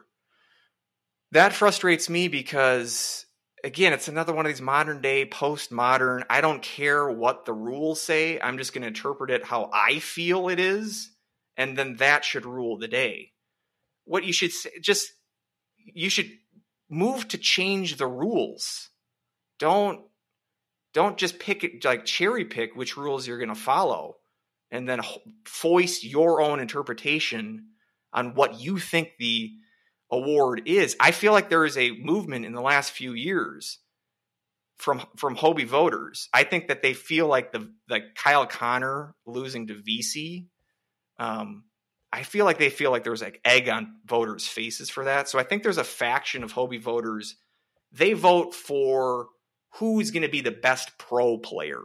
That 1.32 1.54
frustrates 1.54 2.10
me 2.10 2.28
because, 2.28 3.26
again, 3.64 3.94
it's 3.94 4.08
another 4.08 4.34
one 4.34 4.46
of 4.46 4.52
these 4.52 4.62
modern 4.62 5.02
day, 5.02 5.26
postmodern. 5.26 6.24
I 6.30 6.42
don't 6.42 6.62
care 6.62 7.10
what 7.10 7.46
the 7.46 7.54
rules 7.54 8.02
say. 8.02 8.40
I'm 8.40 8.60
just 8.60 8.74
going 8.74 8.84
to 8.84 8.90
interpret 8.90 9.32
it 9.32 9.44
how 9.44 9.72
I 9.74 10.00
feel 10.00 10.50
it 10.50 10.60
is, 10.60 11.10
and 11.58 11.76
then 11.76 11.96
that 11.98 12.24
should 12.24 12.46
rule 12.46 12.78
the 12.78 12.88
day. 12.88 13.32
What 14.06 14.26
you 14.26 14.34
should 14.34 14.52
say, 14.52 14.70
just 14.80 15.12
you 15.78 16.10
should 16.10 16.30
move 16.90 17.28
to 17.30 17.38
change 17.38 17.98
the 17.98 18.08
rules. 18.08 18.90
Don't 19.64 20.02
don't 20.94 21.18
just 21.18 21.40
pick 21.40 21.64
it 21.64 21.86
like 21.86 22.04
cherry 22.04 22.44
pick 22.44 22.76
which 22.76 22.98
rules 22.98 23.26
you're 23.26 23.38
going 23.38 23.48
to 23.48 23.56
follow 23.56 24.18
and 24.72 24.90
then 24.90 25.00
foist 25.46 26.04
your 26.04 26.42
own 26.42 26.60
interpretation 26.60 27.68
on 28.12 28.36
what 28.36 28.60
you 28.60 28.78
think 28.78 29.12
the 29.18 29.54
award 30.12 30.64
is. 30.66 30.98
I 31.00 31.12
feel 31.12 31.32
like 31.32 31.48
there 31.48 31.64
is 31.64 31.78
a 31.78 31.92
movement 31.92 32.44
in 32.44 32.52
the 32.52 32.60
last 32.60 32.92
few 32.92 33.14
years 33.14 33.80
from 34.76 35.06
from 35.16 35.38
hobey 35.38 35.64
voters. 35.64 36.28
I 36.34 36.44
think 36.44 36.68
that 36.68 36.82
they 36.82 36.94
feel 36.94 37.28
like 37.28 37.54
the 37.54 37.72
like 37.88 38.16
kyle 38.16 38.46
connor 38.46 39.16
losing 39.26 39.68
to 39.68 39.82
Vesey 39.82 40.50
um 41.20 41.64
i 42.12 42.24
feel 42.24 42.44
like 42.44 42.58
they 42.58 42.72
feel 42.72 42.92
like 42.92 43.04
there's 43.06 43.22
like 43.22 43.40
egg 43.46 43.70
on 43.70 43.96
voters 44.06 44.46
faces 44.46 44.90
for 44.90 45.06
that. 45.06 45.30
So 45.30 45.40
i 45.40 45.44
think 45.44 45.64
there's 45.64 45.78
a 45.78 45.86
faction 45.86 46.44
of 46.44 46.52
hobey 46.52 46.80
voters. 46.80 47.38
They 47.94 48.12
vote 48.12 48.54
for 48.54 49.28
who's 49.78 50.12
going 50.12 50.24
to 50.24 50.30
be 50.30 50.42
the 50.42 50.52
best 50.52 50.98
pro 50.98 51.38
player 51.38 51.82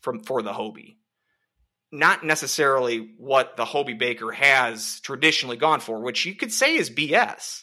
from 0.00 0.20
for 0.20 0.42
the 0.42 0.52
Hobey. 0.52 0.98
Not 1.90 2.24
necessarily 2.24 3.14
what 3.16 3.56
the 3.56 3.64
Hobey 3.64 3.94
Baker 3.94 4.30
has 4.30 5.00
traditionally 5.00 5.56
gone 5.56 5.80
for, 5.80 6.00
which 6.00 6.26
you 6.26 6.34
could 6.34 6.52
say 6.52 6.76
is 6.76 6.90
BS. 6.90 7.62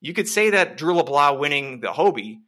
You 0.00 0.14
could 0.14 0.28
say 0.28 0.50
that 0.50 0.76
Drew 0.76 0.96
LeBlanc 0.96 1.38
winning 1.38 1.80
the 1.80 1.92
Hobey 1.92 2.40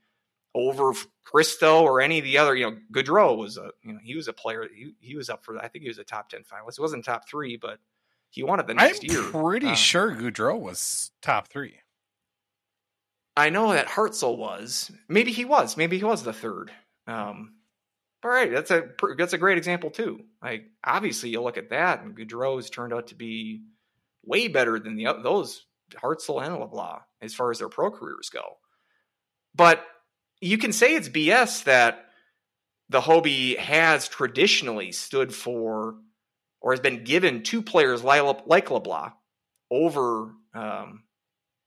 over 0.54 0.92
Kristo 1.24 1.82
or 1.82 2.00
any 2.00 2.18
of 2.18 2.24
the 2.24 2.38
other, 2.38 2.54
you 2.54 2.68
know, 2.68 2.76
Gaudreau 2.92 3.36
was 3.36 3.56
a, 3.56 3.70
you 3.82 3.92
know, 3.92 4.00
he 4.02 4.16
was 4.16 4.26
a 4.26 4.32
player. 4.32 4.68
He, 4.72 4.94
he 5.00 5.16
was 5.16 5.30
up 5.30 5.44
for, 5.44 5.56
I 5.58 5.68
think 5.68 5.82
he 5.82 5.88
was 5.88 5.98
a 5.98 6.04
top 6.04 6.28
10 6.28 6.40
finalist. 6.40 6.76
He 6.76 6.82
wasn't 6.82 7.04
top 7.04 7.28
three, 7.28 7.56
but 7.56 7.78
he 8.30 8.42
won 8.42 8.58
it 8.58 8.66
the 8.66 8.72
I'm 8.72 8.78
next 8.78 9.04
year. 9.04 9.22
pretty 9.22 9.68
Uh, 9.68 9.74
sure 9.74 10.10
Gaudreau 10.10 10.58
was 10.58 11.12
top 11.22 11.48
three. 11.48 11.74
I 13.36 13.50
know 13.50 13.72
that 13.72 13.88
Hartzell 13.88 14.36
was. 14.36 14.90
Maybe 15.08 15.32
he 15.32 15.44
was. 15.44 15.76
Maybe 15.76 15.98
he 15.98 16.04
was 16.04 16.22
the 16.22 16.32
third. 16.32 16.70
Um, 17.06 17.54
all 18.24 18.30
right, 18.30 18.50
that's 18.50 18.70
a 18.70 18.88
that's 19.18 19.32
a 19.32 19.38
great 19.38 19.58
example 19.58 19.90
too. 19.90 20.20
Like 20.42 20.64
obviously, 20.82 21.30
you 21.30 21.42
look 21.42 21.58
at 21.58 21.70
that, 21.70 22.02
and 22.02 22.16
Gaudreau's 22.16 22.70
turned 22.70 22.94
out 22.94 23.08
to 23.08 23.14
be 23.14 23.62
way 24.24 24.48
better 24.48 24.78
than 24.78 24.96
the 24.96 25.12
those 25.22 25.66
Hartzell 25.94 26.44
and 26.44 26.58
LeBlanc 26.58 27.02
as 27.20 27.34
far 27.34 27.50
as 27.50 27.58
their 27.58 27.68
pro 27.68 27.90
careers 27.90 28.30
go. 28.30 28.56
But 29.54 29.84
you 30.40 30.58
can 30.58 30.72
say 30.72 30.94
it's 30.94 31.08
BS 31.08 31.64
that 31.64 32.06
the 32.88 33.00
Hobey 33.00 33.56
has 33.56 34.08
traditionally 34.08 34.92
stood 34.92 35.34
for 35.34 35.96
or 36.60 36.72
has 36.72 36.80
been 36.80 37.04
given 37.04 37.42
to 37.42 37.62
players 37.62 38.02
like, 38.02 38.70
LeBlanc 38.70 39.12
over 39.70 40.32
um, 40.54 41.02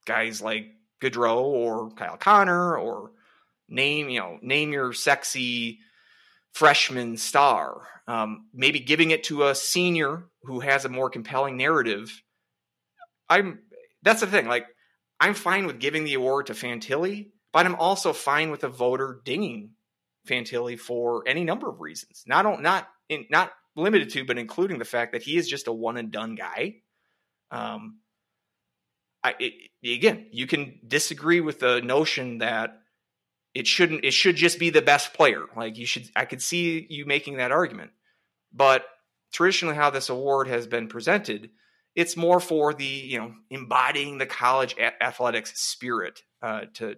guys 0.06 0.42
like 0.42 0.66
Gaudreau 1.02 1.42
or 1.42 1.92
Kyle 1.92 2.18
Connor 2.18 2.78
or 2.78 3.12
name 3.70 4.10
you 4.10 4.20
know 4.20 4.40
name 4.42 4.72
your 4.72 4.94
sexy 4.94 5.80
freshman 6.54 7.18
star. 7.18 7.88
Um, 8.08 8.48
maybe 8.54 8.80
giving 8.80 9.12
it 9.12 9.26
to 9.26 9.48
a 9.48 9.56
senior 9.56 10.26
who 10.44 10.62
has 10.62 10.86
a 10.86 10.90
more 10.90 11.10
compelling 11.10 11.58
narrative. 11.58 12.24
I'm 13.30 13.60
that's 14.02 14.22
the 14.22 14.28
thing. 14.28 14.48
Like 14.48 14.66
I'm 15.20 15.34
fine 15.34 15.68
with 15.68 15.80
giving 15.80 16.04
the 16.04 16.14
award 16.16 16.48
to 16.48 16.54
Fantilli, 16.54 17.32
but 17.52 17.66
I'm 17.66 17.76
also 17.76 18.14
fine 18.14 18.52
with 18.52 18.64
a 18.64 18.70
voter 18.70 19.22
dinging 19.24 19.72
Fantilli 20.28 20.80
for 20.80 21.24
any 21.28 21.44
number 21.44 21.70
of 21.70 21.82
reasons. 21.82 22.24
Not 22.26 22.62
not 22.62 22.88
in, 23.10 23.26
not 23.30 23.52
limited 23.76 24.10
to, 24.12 24.26
but 24.26 24.38
including 24.38 24.80
the 24.80 24.86
fact 24.86 25.14
that 25.14 25.24
he 25.24 25.38
is 25.38 25.48
just 25.48 25.68
a 25.68 25.74
one 25.74 25.98
and 25.98 26.12
done 26.12 26.36
guy. 26.36 26.78
Um, 27.52 28.00
I, 29.24 29.36
it, 29.40 29.54
again, 29.90 30.28
you 30.32 30.48
can 30.48 30.80
disagree 30.88 31.42
with 31.42 31.60
the 31.60 31.82
notion 31.82 32.40
that 32.40 32.82
it 33.54 33.68
shouldn't. 33.68 34.06
It 34.06 34.14
should 34.14 34.36
just 34.36 34.60
be 34.60 34.70
the 34.70 34.82
best 34.82 35.14
player. 35.14 35.44
Like 35.56 35.78
you 35.78 35.86
should. 35.86 36.10
I 36.16 36.26
could 36.26 36.42
see 36.42 36.86
you 36.90 37.06
making 37.06 37.38
that 37.38 37.52
argument, 37.52 37.92
but 38.54 38.86
traditionally, 39.32 39.76
how 39.76 39.90
this 39.90 40.10
award 40.10 40.48
has 40.48 40.68
been 40.68 40.88
presented, 40.88 41.50
it's 41.96 42.16
more 42.16 42.40
for 42.40 42.74
the 42.74 42.86
you 42.86 43.18
know 43.18 43.34
embodying 43.50 44.18
the 44.18 44.26
college 44.26 44.76
a- 44.78 45.04
athletics 45.04 45.60
spirit 45.60 46.22
uh, 46.42 46.62
to 46.76 46.96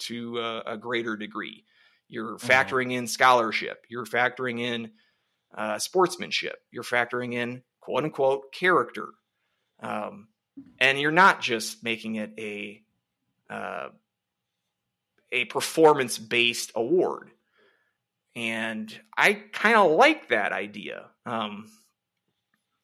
to 0.00 0.38
uh, 0.38 0.62
a 0.66 0.76
greater 0.76 1.16
degree. 1.16 1.64
You're 2.08 2.38
factoring 2.38 2.92
in 2.92 3.06
scholarship. 3.06 3.84
You're 3.90 4.06
factoring 4.06 4.60
in 4.60 4.92
uh, 5.56 5.78
sportsmanship. 5.78 6.56
You're 6.70 6.82
factoring 6.82 7.34
in 7.34 7.62
quote 7.80 8.04
unquote 8.04 8.52
character. 8.52 9.08
Um, 9.80 10.28
and 10.78 11.00
you're 11.00 11.10
not 11.10 11.40
just 11.40 11.82
making 11.82 12.16
it 12.16 12.32
a 12.38 12.82
uh, 13.50 13.88
a 15.32 15.44
performance 15.46 16.18
based 16.18 16.72
award. 16.74 17.30
And 18.36 18.96
I 19.16 19.32
kind 19.32 19.76
of 19.76 19.90
like 19.92 20.28
that 20.28 20.52
idea. 20.52 21.06
Um, 21.26 21.68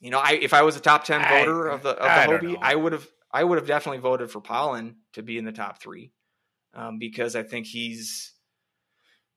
you 0.00 0.10
know, 0.10 0.18
I 0.18 0.38
if 0.40 0.52
I 0.52 0.62
was 0.62 0.76
a 0.76 0.80
top 0.80 1.04
ten 1.04 1.20
I- 1.20 1.28
voter 1.44 1.68
of 1.68 1.82
the 1.82 1.90
of 1.90 1.96
the 1.96 2.04
I 2.04 2.24
Hobey. 2.24 2.56
I 2.60 2.74
would 2.74 2.92
have 2.92 3.06
I 3.32 3.42
would 3.42 3.58
have 3.58 3.66
definitely 3.66 4.00
voted 4.00 4.30
for 4.30 4.40
Polin 4.40 4.96
to 5.14 5.22
be 5.22 5.38
in 5.38 5.44
the 5.44 5.52
top 5.52 5.80
three, 5.80 6.12
um, 6.72 6.98
because 6.98 7.34
I 7.34 7.42
think 7.42 7.66
he's 7.66 8.32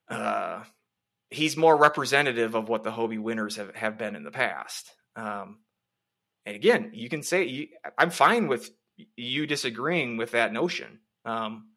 uh, 0.10 0.64
he's 1.30 1.58
more 1.58 1.76
representative 1.76 2.56
of 2.56 2.70
what 2.70 2.84
the 2.84 2.92
Hobey 2.92 3.18
winners 3.18 3.56
have, 3.56 3.76
have 3.76 3.98
been 3.98 4.16
in 4.16 4.24
the 4.24 4.32
past. 4.32 4.92
Um, 5.16 5.60
and 6.48 6.56
again, 6.56 6.92
you 6.94 7.10
can 7.10 7.24
say 7.24 7.44
you, 7.44 7.68
I'm 7.98 8.10
fine 8.10 8.48
with 8.48 8.72
you 9.18 9.46
disagreeing 9.46 10.16
with 10.16 10.32
that 10.32 10.54
notion. 10.54 11.00
Um, 11.26 11.72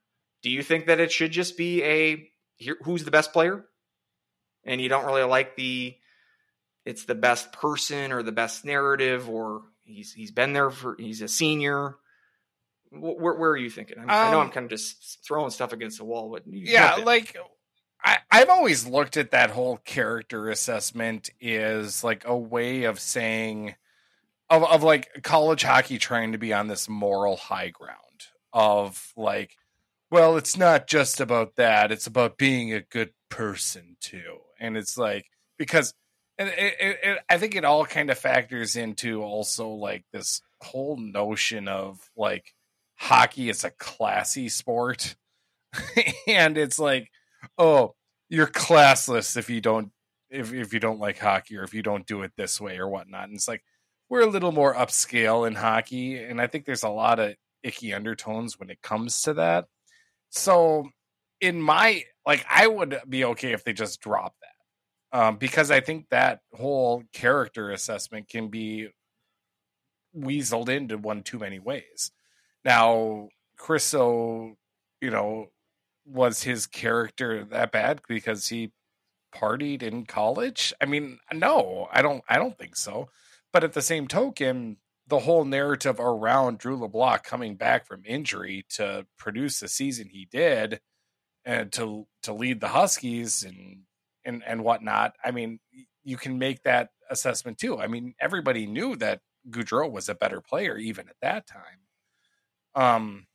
do 0.44 0.48
you 0.48 0.62
think 0.62 0.86
that 0.86 1.00
it 1.00 1.10
should 1.10 1.32
just 1.32 1.56
be 1.56 1.82
a 1.82 2.30
here, 2.54 2.76
who's 2.84 3.04
the 3.04 3.10
best 3.10 3.32
player, 3.32 3.64
and 4.64 4.80
you 4.80 4.88
don't 4.88 5.06
really 5.06 5.24
like 5.24 5.56
the 5.56 5.96
it's 6.84 7.04
the 7.04 7.16
best 7.16 7.52
person 7.52 8.12
or 8.12 8.22
the 8.22 8.30
best 8.30 8.64
narrative 8.64 9.28
or 9.28 9.62
he's 9.82 10.12
he's 10.12 10.30
been 10.30 10.52
there 10.52 10.70
for 10.70 10.94
he's 10.96 11.20
a 11.20 11.26
senior. 11.26 11.96
Where, 12.92 13.34
where 13.34 13.50
are 13.50 13.56
you 13.56 13.70
thinking? 13.70 13.98
I'm, 13.98 14.08
I 14.08 14.30
know 14.30 14.38
I'm 14.38 14.46
Um, 14.46 14.52
kind 14.52 14.64
of 14.66 14.70
just 14.70 15.18
throwing 15.26 15.50
stuff 15.50 15.72
against 15.72 15.98
the 15.98 16.04
wall, 16.04 16.30
but 16.30 16.44
yeah 16.46 16.94
like 17.04 17.36
I, 18.04 18.18
i've 18.30 18.48
always 18.48 18.86
looked 18.86 19.16
at 19.16 19.32
that 19.32 19.50
whole 19.50 19.78
character 19.78 20.48
assessment 20.48 21.28
is 21.40 22.04
like 22.04 22.24
a 22.24 22.36
way 22.36 22.84
of 22.84 23.00
saying 23.00 23.74
of, 24.50 24.64
of 24.64 24.82
like 24.82 25.08
college 25.22 25.62
hockey 25.62 25.96
trying 25.96 26.32
to 26.32 26.38
be 26.38 26.52
on 26.52 26.66
this 26.66 26.88
moral 26.88 27.36
high 27.36 27.68
ground 27.68 27.96
of 28.52 29.12
like 29.16 29.56
well 30.10 30.36
it's 30.36 30.56
not 30.56 30.88
just 30.88 31.20
about 31.20 31.54
that 31.54 31.92
it's 31.92 32.08
about 32.08 32.36
being 32.36 32.72
a 32.72 32.80
good 32.80 33.12
person 33.30 33.96
too. 34.00 34.38
And 34.58 34.76
it's 34.76 34.98
like 34.98 35.26
because 35.56 35.94
and 36.36 36.48
it, 36.48 36.74
it, 36.80 36.98
it, 37.02 37.18
i 37.28 37.38
think 37.38 37.54
it 37.54 37.64
all 37.64 37.84
kind 37.84 38.10
of 38.10 38.18
factors 38.18 38.76
into 38.76 39.22
also 39.22 39.68
like 39.68 40.04
this 40.12 40.42
whole 40.60 40.96
notion 40.96 41.68
of 41.68 41.98
like 42.16 42.54
hockey 42.96 43.48
is 43.48 43.64
a 43.64 43.70
classy 43.70 44.48
sport. 44.48 45.16
And 46.26 46.58
it's 46.58 46.78
like 46.78 47.10
oh 47.56 47.94
you're 48.28 48.48
classless 48.48 49.36
if 49.36 49.48
you 49.48 49.60
don't 49.60 49.92
if, 50.28 50.52
if 50.52 50.72
you 50.72 50.80
don't 50.80 51.00
like 51.00 51.18
hockey 51.18 51.56
or 51.56 51.62
if 51.62 51.74
you 51.74 51.82
don't 51.82 52.06
do 52.06 52.22
it 52.22 52.32
this 52.36 52.60
way 52.60 52.78
or 52.78 52.88
whatnot. 52.88 53.24
And 53.24 53.34
it's 53.34 53.48
like 53.48 53.64
we're 54.10 54.20
a 54.20 54.26
little 54.26 54.52
more 54.52 54.74
upscale 54.74 55.46
in 55.46 55.54
hockey 55.54 56.22
and 56.22 56.40
i 56.40 56.46
think 56.46 56.66
there's 56.66 56.82
a 56.82 56.88
lot 56.88 57.18
of 57.18 57.34
icky 57.62 57.94
undertones 57.94 58.58
when 58.58 58.68
it 58.68 58.82
comes 58.82 59.22
to 59.22 59.34
that 59.34 59.64
so 60.28 60.86
in 61.40 61.60
my 61.60 62.02
like 62.26 62.44
i 62.50 62.66
would 62.66 63.00
be 63.08 63.24
okay 63.24 63.52
if 63.52 63.64
they 63.64 63.72
just 63.72 64.00
drop 64.00 64.34
that 64.42 65.18
um 65.18 65.36
because 65.36 65.70
i 65.70 65.80
think 65.80 66.06
that 66.10 66.40
whole 66.52 67.02
character 67.12 67.70
assessment 67.70 68.28
can 68.28 68.48
be 68.48 68.88
weaseled 70.14 70.68
into 70.68 70.98
one 70.98 71.22
too 71.22 71.38
many 71.38 71.58
ways 71.58 72.10
now 72.64 73.28
Kristo, 73.60 74.54
you 75.00 75.10
know, 75.10 75.48
was 76.06 76.42
his 76.42 76.66
character 76.66 77.44
that 77.44 77.72
bad 77.72 78.00
because 78.08 78.48
he 78.48 78.72
partied 79.34 79.82
in 79.82 80.06
college? 80.06 80.72
I 80.80 80.86
mean, 80.86 81.18
no, 81.32 81.88
I 81.92 82.02
don't 82.02 82.24
I 82.28 82.38
don't 82.38 82.58
think 82.58 82.76
so. 82.76 83.10
But 83.52 83.64
at 83.64 83.72
the 83.72 83.82
same 83.82 84.06
token, 84.06 84.76
the 85.06 85.20
whole 85.20 85.44
narrative 85.44 85.98
around 85.98 86.58
Drew 86.58 86.76
LeBlanc 86.76 87.24
coming 87.24 87.56
back 87.56 87.86
from 87.86 88.02
injury 88.06 88.64
to 88.70 89.06
produce 89.18 89.60
the 89.60 89.68
season 89.68 90.08
he 90.08 90.28
did 90.30 90.80
and 91.44 91.72
to 91.72 92.06
to 92.22 92.32
lead 92.32 92.60
the 92.60 92.68
Huskies 92.68 93.42
and 93.42 93.82
and 94.24 94.42
and 94.46 94.62
whatnot, 94.62 95.14
I 95.24 95.30
mean, 95.32 95.58
you 96.04 96.16
can 96.16 96.38
make 96.38 96.62
that 96.62 96.90
assessment 97.10 97.58
too. 97.58 97.78
I 97.78 97.88
mean, 97.88 98.14
everybody 98.20 98.66
knew 98.66 98.96
that 98.96 99.20
Gaudreau 99.48 99.90
was 99.90 100.08
a 100.08 100.14
better 100.14 100.40
player 100.40 100.76
even 100.76 101.08
at 101.08 101.16
that 101.22 101.46
time. 101.46 101.80
Um, 102.74 103.26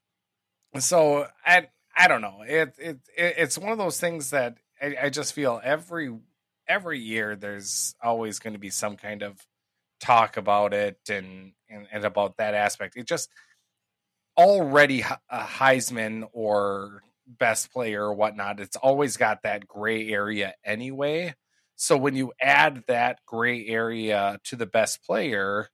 so 0.79 1.27
I 1.45 1.67
I 1.95 2.07
don't 2.07 2.21
know. 2.21 2.43
It 2.47 2.73
it, 2.77 2.99
it 3.17 3.35
it's 3.37 3.57
one 3.57 3.71
of 3.71 3.77
those 3.77 3.99
things 3.99 4.29
that 4.31 4.57
I, 4.81 4.95
I 5.03 5.09
just 5.09 5.33
feel 5.33 5.59
every 5.63 6.15
every 6.67 6.99
year 6.99 7.35
there's 7.35 7.95
always 8.01 8.39
going 8.39 8.53
to 8.53 8.59
be 8.59 8.69
some 8.69 8.95
kind 8.97 9.23
of 9.23 9.37
talk 10.05 10.37
about 10.37 10.73
it 10.73 10.97
and 11.09 11.53
and, 11.69 11.87
and 11.91 12.05
about 12.05 12.37
that 12.37 12.53
aspect. 12.53 12.95
It 12.95 13.07
just 13.07 13.29
already 14.37 15.01
a 15.01 15.39
Heisman 15.39 16.27
or 16.33 17.03
best 17.27 17.71
player 17.71 18.05
or 18.05 18.13
whatnot. 18.13 18.59
It's 18.59 18.75
always 18.75 19.17
got 19.17 19.43
that 19.43 19.67
gray 19.67 20.09
area 20.09 20.53
anyway. 20.63 21.33
So 21.75 21.97
when 21.97 22.15
you 22.15 22.31
add 22.41 22.83
that 22.87 23.19
gray 23.25 23.65
area 23.67 24.39
to 24.45 24.55
the 24.55 24.65
best 24.65 25.03
player, 25.03 25.69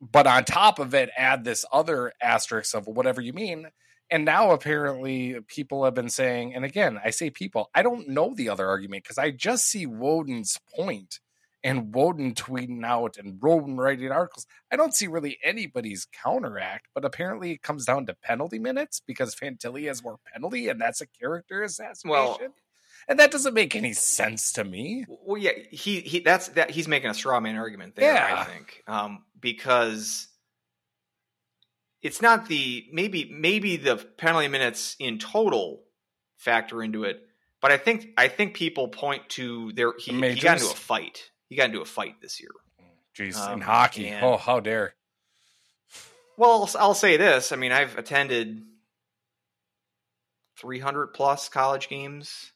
but 0.00 0.26
on 0.26 0.44
top 0.44 0.78
of 0.78 0.94
it, 0.94 1.10
add 1.16 1.44
this 1.44 1.64
other 1.72 2.12
asterisk 2.22 2.74
of 2.74 2.86
whatever 2.86 3.20
you 3.20 3.32
mean. 3.32 3.68
And 4.10 4.24
now 4.24 4.50
apparently 4.50 5.40
people 5.48 5.84
have 5.84 5.94
been 5.94 6.10
saying, 6.10 6.54
and 6.54 6.64
again, 6.64 7.00
I 7.02 7.10
say 7.10 7.30
people, 7.30 7.70
I 7.74 7.82
don't 7.82 8.08
know 8.08 8.34
the 8.34 8.50
other 8.50 8.68
argument 8.68 9.02
because 9.02 9.18
I 9.18 9.30
just 9.30 9.64
see 9.64 9.86
Wodon's 9.86 10.60
point 10.76 11.20
and 11.64 11.94
Wodon 11.94 12.34
tweeting 12.34 12.84
out 12.84 13.16
and 13.16 13.40
Wodon 13.40 13.78
writing 13.78 14.12
articles. 14.12 14.46
I 14.70 14.76
don't 14.76 14.94
see 14.94 15.06
really 15.06 15.38
anybody's 15.42 16.06
counteract, 16.22 16.88
but 16.94 17.04
apparently 17.04 17.52
it 17.52 17.62
comes 17.62 17.86
down 17.86 18.06
to 18.06 18.14
penalty 18.14 18.58
minutes 18.58 19.00
because 19.04 19.34
Fantilli 19.34 19.86
has 19.86 20.04
more 20.04 20.18
penalty 20.32 20.68
and 20.68 20.80
that's 20.80 21.00
a 21.00 21.06
character 21.06 21.62
assassination. 21.62 22.10
Well- 22.10 22.38
and 23.06 23.18
that 23.18 23.30
doesn't 23.30 23.52
make 23.52 23.76
any 23.76 23.92
sense 23.92 24.52
to 24.52 24.64
me. 24.64 25.04
Well, 25.08 25.36
yeah, 25.36 25.50
he 25.70 26.00
he 26.00 26.20
that's 26.20 26.48
that 26.48 26.70
he's 26.70 26.88
making 26.88 27.10
a 27.10 27.14
straw 27.14 27.38
man 27.38 27.56
argument 27.56 27.96
there. 27.96 28.14
Yeah. 28.14 28.34
I 28.38 28.44
think 28.44 28.82
um, 28.86 29.24
because 29.38 30.28
it's 32.00 32.22
not 32.22 32.48
the 32.48 32.86
maybe 32.92 33.30
maybe 33.30 33.76
the 33.76 33.96
penalty 33.96 34.48
minutes 34.48 34.96
in 34.98 35.18
total 35.18 35.82
factor 36.38 36.82
into 36.82 37.04
it, 37.04 37.20
but 37.60 37.72
I 37.72 37.76
think 37.76 38.08
I 38.16 38.28
think 38.28 38.54
people 38.54 38.88
point 38.88 39.28
to 39.30 39.72
their 39.72 39.92
he, 39.98 40.12
he 40.12 40.40
got 40.40 40.58
into 40.58 40.70
a 40.70 40.74
fight. 40.74 41.30
He 41.54 41.56
got 41.58 41.66
into 41.66 41.80
a 41.80 41.84
fight 41.84 42.20
this 42.20 42.40
year. 42.40 42.50
Jeez, 43.16 43.36
Um, 43.36 43.52
in 43.52 43.60
hockey. 43.60 44.08
and- 44.08 44.24
Oh, 44.26 44.36
how 44.36 44.58
dare. 44.58 44.96
Well, 46.36 46.68
I'll- 46.76 46.94
say 46.94 47.16
this. 47.16 47.52
I 47.52 47.56
mean, 47.56 47.70
I've 47.70 47.96
attended 47.96 48.66
300 50.58 51.14
plus 51.14 51.48
college 51.48 51.88
games, 51.88 52.50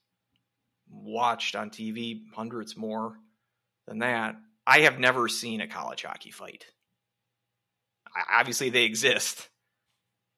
watched 0.89 1.55
on 1.55 1.71
TV 1.71 2.25
hundreds 2.35 2.77
more 2.77 3.21
than 3.87 4.01
that. 4.01 4.35
I 4.67 4.81
have 4.81 4.99
never 4.99 5.29
seen 5.29 5.61
a 5.61 5.69
college 5.69 6.03
hockey 6.03 6.33
fight. 6.33 6.67
I, 8.13 8.41
obviously, 8.41 8.71
they 8.71 8.83
exist. 8.83 9.49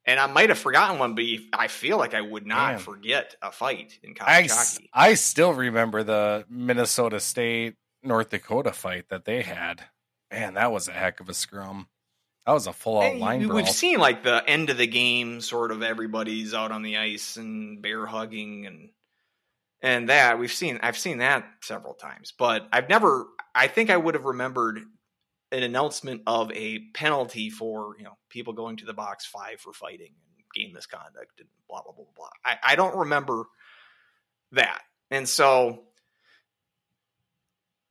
And 0.05 0.21
I 0.21 0.27
might 0.27 0.51
have 0.51 0.59
forgotten 0.59 0.99
one, 0.99 1.15
but 1.15 1.25
I 1.55 1.69
feel 1.69 1.97
like 1.97 2.13
I 2.13 2.21
would 2.21 2.47
not 2.47 2.73
Man. 2.73 2.79
forget 2.81 3.37
a 3.41 3.53
fight 3.53 3.99
in 4.03 4.15
college 4.15 4.51
s- 4.51 4.75
hockey. 4.75 4.91
I 4.93 5.15
still 5.15 5.55
remember 5.55 6.03
the 6.03 6.45
Minnesota 6.51 7.21
State 7.21 7.77
North 8.03 8.31
Dakota 8.31 8.73
fight 8.73 9.09
that 9.09 9.25
they 9.25 9.43
had. 9.43 9.85
Man, 10.31 10.55
that 10.55 10.73
was 10.73 10.89
a 10.89 10.93
heck 10.93 11.21
of 11.21 11.29
a 11.29 11.35
scrum. 11.35 11.89
That 12.47 12.53
was 12.53 12.67
a 12.67 12.73
full 12.73 13.01
out 13.01 13.17
line 13.17 13.47
brawl. 13.47 13.57
We've 13.57 13.69
seen 13.69 13.99
like 13.99 14.25
the 14.25 14.43
end 14.49 14.71
of 14.71 14.79
the 14.79 14.87
game, 14.87 15.41
sort 15.41 15.73
of 15.73 15.83
everybody's 15.83 16.55
out 16.55 16.73
on 16.73 16.83
the 16.83 16.97
ice 16.97 17.37
and 17.37 17.83
bear 17.83 18.07
hugging 18.07 18.67
and 18.67 18.91
and 19.83 20.09
that 20.09 20.39
we've 20.39 20.53
seen. 20.53 20.79
I've 20.83 20.99
seen 20.99 21.19
that 21.19 21.45
several 21.63 21.95
times, 21.95 22.33
but 22.37 22.69
I've 22.73 22.89
never. 22.89 23.27
I 23.55 23.67
think 23.67 23.91
I 23.91 23.97
would 23.97 24.15
have 24.15 24.25
remembered 24.25 24.81
an 25.53 25.63
announcement 25.63 26.23
of 26.27 26.53
a 26.53 26.81
penalty 26.95 27.51
for 27.51 27.95
you 27.99 28.05
know 28.05 28.17
people 28.29 28.53
going 28.53 28.77
to 28.79 28.87
the 28.87 28.95
box 28.95 29.27
five 29.27 29.61
for 29.61 29.73
fighting 29.73 30.13
and 30.37 30.45
game 30.55 30.75
misconduct 30.75 31.41
and 31.41 31.49
blah 31.69 31.83
blah 31.83 31.93
blah 31.93 32.05
blah. 32.05 32.15
blah. 32.17 32.29
I, 32.45 32.73
I 32.73 32.77
don't 32.77 32.97
remember 32.97 33.45
that, 34.53 34.83
and 35.11 35.29
so 35.29 35.85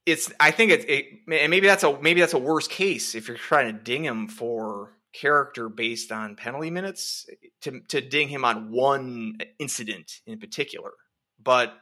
it's 0.05 0.31
I 0.39 0.51
think 0.51 0.71
it, 0.71 0.89
it 0.89 1.05
and 1.41 1.49
maybe 1.49 1.67
that's 1.67 1.83
a 1.83 1.99
maybe 2.01 2.19
that's 2.19 2.33
a 2.33 2.39
worse 2.39 2.67
case 2.67 3.15
if 3.15 3.27
you're 3.27 3.37
trying 3.37 3.73
to 3.73 3.83
ding 3.83 4.03
him 4.03 4.27
for 4.27 4.93
character 5.13 5.69
based 5.69 6.11
on 6.11 6.35
penalty 6.35 6.69
minutes 6.69 7.25
to 7.61 7.81
to 7.89 8.01
ding 8.01 8.27
him 8.27 8.45
on 8.45 8.71
one 8.71 9.37
incident 9.59 10.19
in 10.25 10.39
particular. 10.39 10.91
But 11.41 11.73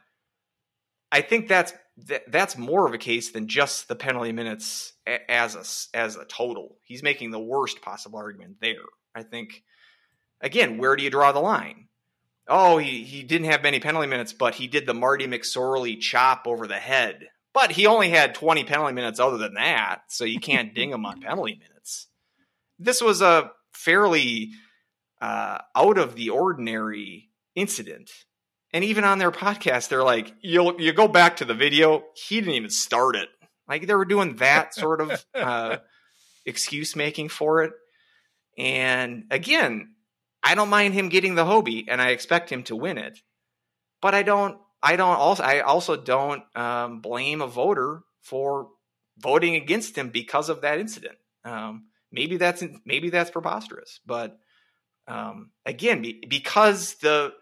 I 1.10 1.20
think 1.22 1.48
that's 1.48 1.72
that, 2.06 2.30
that's 2.30 2.56
more 2.56 2.86
of 2.86 2.94
a 2.94 2.98
case 2.98 3.30
than 3.30 3.48
just 3.48 3.88
the 3.88 3.96
penalty 3.96 4.32
minutes 4.32 4.92
as 5.28 5.54
a 5.54 5.96
as 5.98 6.16
a 6.16 6.24
total. 6.24 6.76
He's 6.82 7.02
making 7.02 7.30
the 7.30 7.40
worst 7.40 7.82
possible 7.82 8.18
argument 8.18 8.56
there. 8.60 8.76
I 9.14 9.22
think 9.22 9.62
again, 10.40 10.78
where 10.78 10.96
do 10.96 11.04
you 11.04 11.10
draw 11.10 11.32
the 11.32 11.40
line? 11.40 11.88
Oh, 12.50 12.78
he, 12.78 13.04
he 13.04 13.22
didn't 13.22 13.50
have 13.50 13.62
many 13.62 13.78
penalty 13.78 14.06
minutes, 14.06 14.32
but 14.32 14.54
he 14.54 14.68
did 14.68 14.86
the 14.86 14.94
Marty 14.94 15.26
McSorley 15.26 16.00
chop 16.00 16.46
over 16.46 16.66
the 16.66 16.78
head. 16.78 17.28
But 17.58 17.72
he 17.72 17.86
only 17.86 18.08
had 18.08 18.36
20 18.36 18.62
penalty 18.62 18.94
minutes 18.94 19.18
other 19.18 19.36
than 19.36 19.54
that, 19.54 20.02
so 20.10 20.24
you 20.24 20.38
can't 20.38 20.76
ding 20.76 20.90
him 20.90 21.04
on 21.04 21.20
penalty 21.20 21.58
minutes. 21.58 22.06
This 22.78 23.00
was 23.00 23.20
a 23.20 23.50
fairly 23.72 24.50
uh, 25.20 25.58
out 25.74 25.98
of 25.98 26.14
the 26.14 26.30
ordinary 26.30 27.30
incident. 27.56 28.12
And 28.72 28.84
even 28.84 29.02
on 29.02 29.18
their 29.18 29.32
podcast, 29.32 29.88
they're 29.88 30.04
like, 30.04 30.32
you 30.40 30.78
you 30.78 30.92
go 30.92 31.08
back 31.08 31.38
to 31.38 31.44
the 31.44 31.52
video, 31.52 32.04
he 32.14 32.36
didn't 32.36 32.54
even 32.54 32.70
start 32.70 33.16
it. 33.16 33.28
Like 33.68 33.88
they 33.88 33.94
were 33.96 34.04
doing 34.04 34.36
that 34.36 34.72
sort 34.84 35.00
of. 35.00 35.26
Uh, 35.34 35.78
excuse 36.46 36.94
making 36.96 37.28
for 37.28 37.64
it. 37.64 37.72
And 38.56 39.24
again, 39.30 39.94
I 40.44 40.54
don't 40.54 40.70
mind 40.70 40.94
him 40.94 41.08
getting 41.08 41.34
the 41.34 41.44
Hobey, 41.44 41.86
and 41.88 42.00
I 42.00 42.10
expect 42.10 42.50
him 42.50 42.62
to 42.64 42.76
win 42.76 42.98
it. 42.98 43.18
But 44.00 44.14
I 44.14 44.22
don't. 44.22 44.58
I 44.82 44.96
don't 44.96 45.16
also. 45.16 45.42
I 45.42 45.60
also 45.60 45.96
don't 45.96 46.42
um, 46.56 47.00
blame 47.00 47.40
a 47.40 47.46
voter 47.46 48.02
for 48.22 48.68
voting 49.18 49.56
against 49.56 49.96
him 49.96 50.10
because 50.10 50.48
of 50.48 50.60
that 50.60 50.78
incident. 50.78 51.16
Um, 51.44 51.86
maybe 52.12 52.36
that's 52.36 52.62
maybe 52.84 53.10
that's 53.10 53.30
preposterous, 53.30 54.00
but 54.06 54.38
um, 55.08 55.50
again, 55.66 56.02
be, 56.02 56.22
because 56.28 56.94
the 56.96 57.32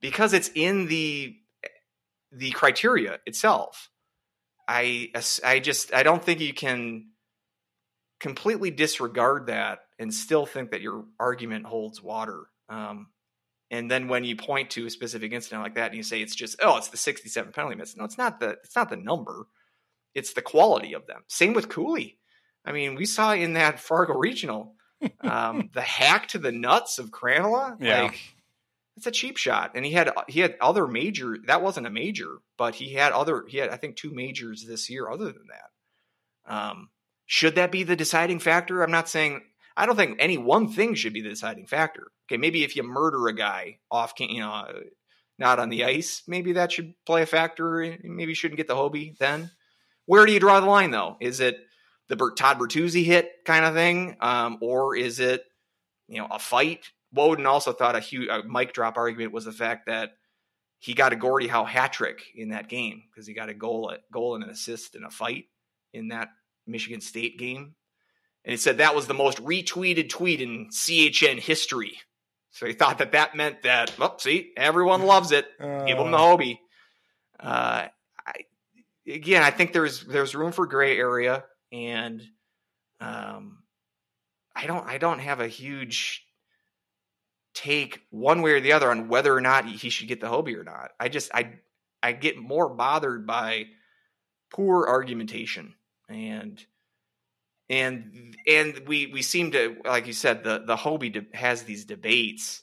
because 0.00 0.32
it's 0.32 0.50
in 0.54 0.86
the 0.86 1.34
the 2.30 2.50
criteria 2.52 3.18
itself, 3.26 3.90
I 4.68 5.10
I 5.44 5.58
just 5.58 5.92
I 5.92 6.02
don't 6.02 6.22
think 6.22 6.40
you 6.40 6.54
can 6.54 7.06
completely 8.20 8.70
disregard 8.70 9.46
that 9.46 9.80
and 9.98 10.12
still 10.12 10.46
think 10.46 10.70
that 10.70 10.80
your 10.80 11.04
argument 11.18 11.66
holds 11.66 12.02
water. 12.02 12.44
Um, 12.68 13.08
and 13.70 13.90
then 13.90 14.08
when 14.08 14.24
you 14.24 14.36
point 14.36 14.70
to 14.70 14.86
a 14.86 14.90
specific 14.90 15.32
incident 15.32 15.62
like 15.62 15.74
that 15.74 15.88
and 15.88 15.96
you 15.96 16.02
say 16.02 16.20
it's 16.20 16.34
just 16.34 16.58
oh 16.62 16.76
it's 16.76 16.88
the 16.88 16.96
67 16.96 17.52
penalty 17.52 17.76
minutes, 17.76 17.96
no, 17.96 18.04
it's 18.04 18.18
not 18.18 18.40
the 18.40 18.50
it's 18.64 18.76
not 18.76 18.90
the 18.90 18.96
number, 18.96 19.46
it's 20.14 20.32
the 20.32 20.42
quality 20.42 20.94
of 20.94 21.06
them. 21.06 21.22
Same 21.28 21.52
with 21.52 21.68
Cooley. 21.68 22.18
I 22.64 22.72
mean, 22.72 22.96
we 22.96 23.06
saw 23.06 23.32
in 23.32 23.54
that 23.54 23.80
Fargo 23.80 24.14
regional 24.14 24.74
um, 25.20 25.70
the 25.72 25.80
hack 25.80 26.28
to 26.28 26.38
the 26.38 26.52
nuts 26.52 26.98
of 26.98 27.10
Krannila. 27.10 27.76
Yeah. 27.80 28.02
Like 28.02 28.20
it's 28.96 29.06
a 29.06 29.12
cheap 29.12 29.36
shot, 29.36 29.72
and 29.74 29.84
he 29.84 29.92
had 29.92 30.10
he 30.26 30.40
had 30.40 30.56
other 30.60 30.86
major. 30.86 31.36
That 31.46 31.62
wasn't 31.62 31.86
a 31.86 31.90
major, 31.90 32.38
but 32.56 32.74
he 32.74 32.94
had 32.94 33.12
other. 33.12 33.44
He 33.46 33.58
had 33.58 33.70
I 33.70 33.76
think 33.76 33.96
two 33.96 34.12
majors 34.12 34.66
this 34.66 34.90
year. 34.90 35.08
Other 35.08 35.26
than 35.26 35.46
that, 35.48 36.52
um, 36.52 36.88
should 37.24 37.54
that 37.54 37.70
be 37.70 37.84
the 37.84 37.96
deciding 37.96 38.40
factor? 38.40 38.82
I'm 38.82 38.90
not 38.90 39.08
saying. 39.08 39.42
I 39.78 39.86
don't 39.86 39.96
think 39.96 40.16
any 40.18 40.36
one 40.38 40.72
thing 40.72 40.94
should 40.94 41.12
be 41.12 41.22
the 41.22 41.28
deciding 41.28 41.66
factor. 41.66 42.08
Okay, 42.26 42.36
maybe 42.36 42.64
if 42.64 42.74
you 42.74 42.82
murder 42.82 43.28
a 43.28 43.32
guy 43.32 43.78
off, 43.90 44.12
you 44.18 44.40
know, 44.40 44.66
not 45.38 45.60
on 45.60 45.68
the 45.68 45.84
ice, 45.84 46.24
maybe 46.26 46.52
that 46.54 46.72
should 46.72 46.94
play 47.06 47.22
a 47.22 47.26
factor. 47.26 47.96
Maybe 48.02 48.32
you 48.32 48.34
shouldn't 48.34 48.56
get 48.56 48.66
the 48.66 48.74
Hobey 48.74 49.14
then. 49.20 49.52
Where 50.06 50.26
do 50.26 50.32
you 50.32 50.40
draw 50.40 50.58
the 50.58 50.66
line, 50.66 50.90
though? 50.90 51.16
Is 51.20 51.38
it 51.38 51.58
the 52.08 52.16
Todd 52.36 52.58
Bertuzzi 52.58 53.04
hit 53.04 53.30
kind 53.44 53.64
of 53.64 53.74
thing, 53.74 54.16
um, 54.20 54.58
or 54.60 54.96
is 54.96 55.20
it 55.20 55.44
you 56.08 56.18
know 56.18 56.26
a 56.28 56.40
fight? 56.40 56.90
Wodon 57.16 57.46
also 57.46 57.72
thought 57.72 57.94
a 57.94 58.00
huge 58.00 58.28
a 58.28 58.42
mic 58.42 58.72
drop 58.72 58.96
argument 58.96 59.32
was 59.32 59.44
the 59.44 59.52
fact 59.52 59.86
that 59.86 60.10
he 60.80 60.94
got 60.94 61.12
a 61.12 61.16
Gordie 61.16 61.48
Howe 61.48 61.64
hat 61.64 61.92
trick 61.92 62.22
in 62.34 62.48
that 62.48 62.68
game 62.68 63.02
because 63.10 63.26
he 63.26 63.34
got 63.34 63.48
a 63.48 63.54
goal 63.54 63.90
at 63.92 64.10
goal 64.10 64.34
and 64.34 64.44
an 64.44 64.50
assist 64.50 64.94
in 64.94 65.04
a 65.04 65.10
fight 65.10 65.44
in 65.92 66.08
that 66.08 66.28
Michigan 66.66 67.00
State 67.00 67.38
game. 67.38 67.74
And 68.44 68.52
he 68.52 68.56
said 68.56 68.78
that 68.78 68.94
was 68.94 69.06
the 69.06 69.14
most 69.14 69.38
retweeted 69.38 70.08
tweet 70.08 70.40
in 70.40 70.68
CHN 70.68 71.38
history. 71.38 71.98
So 72.50 72.66
he 72.66 72.72
thought 72.72 72.98
that 72.98 73.12
that 73.12 73.36
meant 73.36 73.62
that, 73.62 73.96
well, 73.98 74.18
see, 74.18 74.52
everyone 74.56 75.02
loves 75.02 75.32
it. 75.32 75.46
Uh, 75.60 75.84
Give 75.84 75.98
him 75.98 76.10
the 76.10 76.18
Hobey. 76.18 76.60
Uh, 77.38 77.86
I, 78.26 78.34
again, 79.06 79.42
I 79.42 79.50
think 79.50 79.72
there's 79.72 80.04
there's 80.04 80.34
room 80.34 80.52
for 80.52 80.66
gray 80.66 80.96
area, 80.96 81.44
and 81.70 82.22
um, 83.00 83.58
I 84.56 84.66
don't 84.66 84.86
I 84.86 84.98
don't 84.98 85.20
have 85.20 85.40
a 85.40 85.46
huge 85.46 86.24
take 87.54 88.00
one 88.10 88.42
way 88.42 88.52
or 88.52 88.60
the 88.60 88.72
other 88.72 88.90
on 88.90 89.08
whether 89.08 89.34
or 89.34 89.40
not 89.40 89.66
he 89.66 89.90
should 89.90 90.08
get 90.08 90.20
the 90.20 90.28
Hobey 90.28 90.56
or 90.56 90.64
not. 90.64 90.90
I 90.98 91.08
just 91.08 91.30
I 91.32 91.58
I 92.02 92.12
get 92.12 92.38
more 92.38 92.68
bothered 92.68 93.26
by 93.26 93.66
poor 94.50 94.86
argumentation 94.86 95.74
and 96.08 96.64
and 97.70 98.36
and 98.46 98.82
we 98.86 99.06
we 99.06 99.22
seem 99.22 99.52
to 99.52 99.76
like 99.84 100.06
you 100.06 100.12
said 100.12 100.44
the 100.44 100.62
the 100.66 100.76
Hobey 100.76 101.10
de- 101.10 101.26
has 101.34 101.62
these 101.62 101.84
debates. 101.84 102.62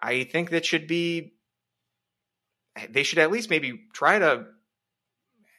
I 0.00 0.24
think 0.24 0.50
that 0.50 0.66
should 0.66 0.86
be 0.86 1.34
they 2.90 3.02
should 3.02 3.18
at 3.18 3.30
least 3.30 3.50
maybe 3.50 3.80
try 3.94 4.18
to 4.18 4.46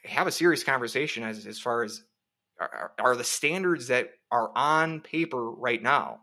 have 0.06 0.28
a 0.28 0.32
serious 0.32 0.64
conversation 0.64 1.24
as 1.24 1.46
as 1.46 1.60
far 1.60 1.84
as 1.84 2.02
are, 2.60 2.92
are 3.00 3.16
the 3.16 3.24
standards 3.24 3.88
that 3.88 4.10
are 4.32 4.52
on 4.56 5.02
paper 5.02 5.50
right 5.52 5.82
now 5.82 6.20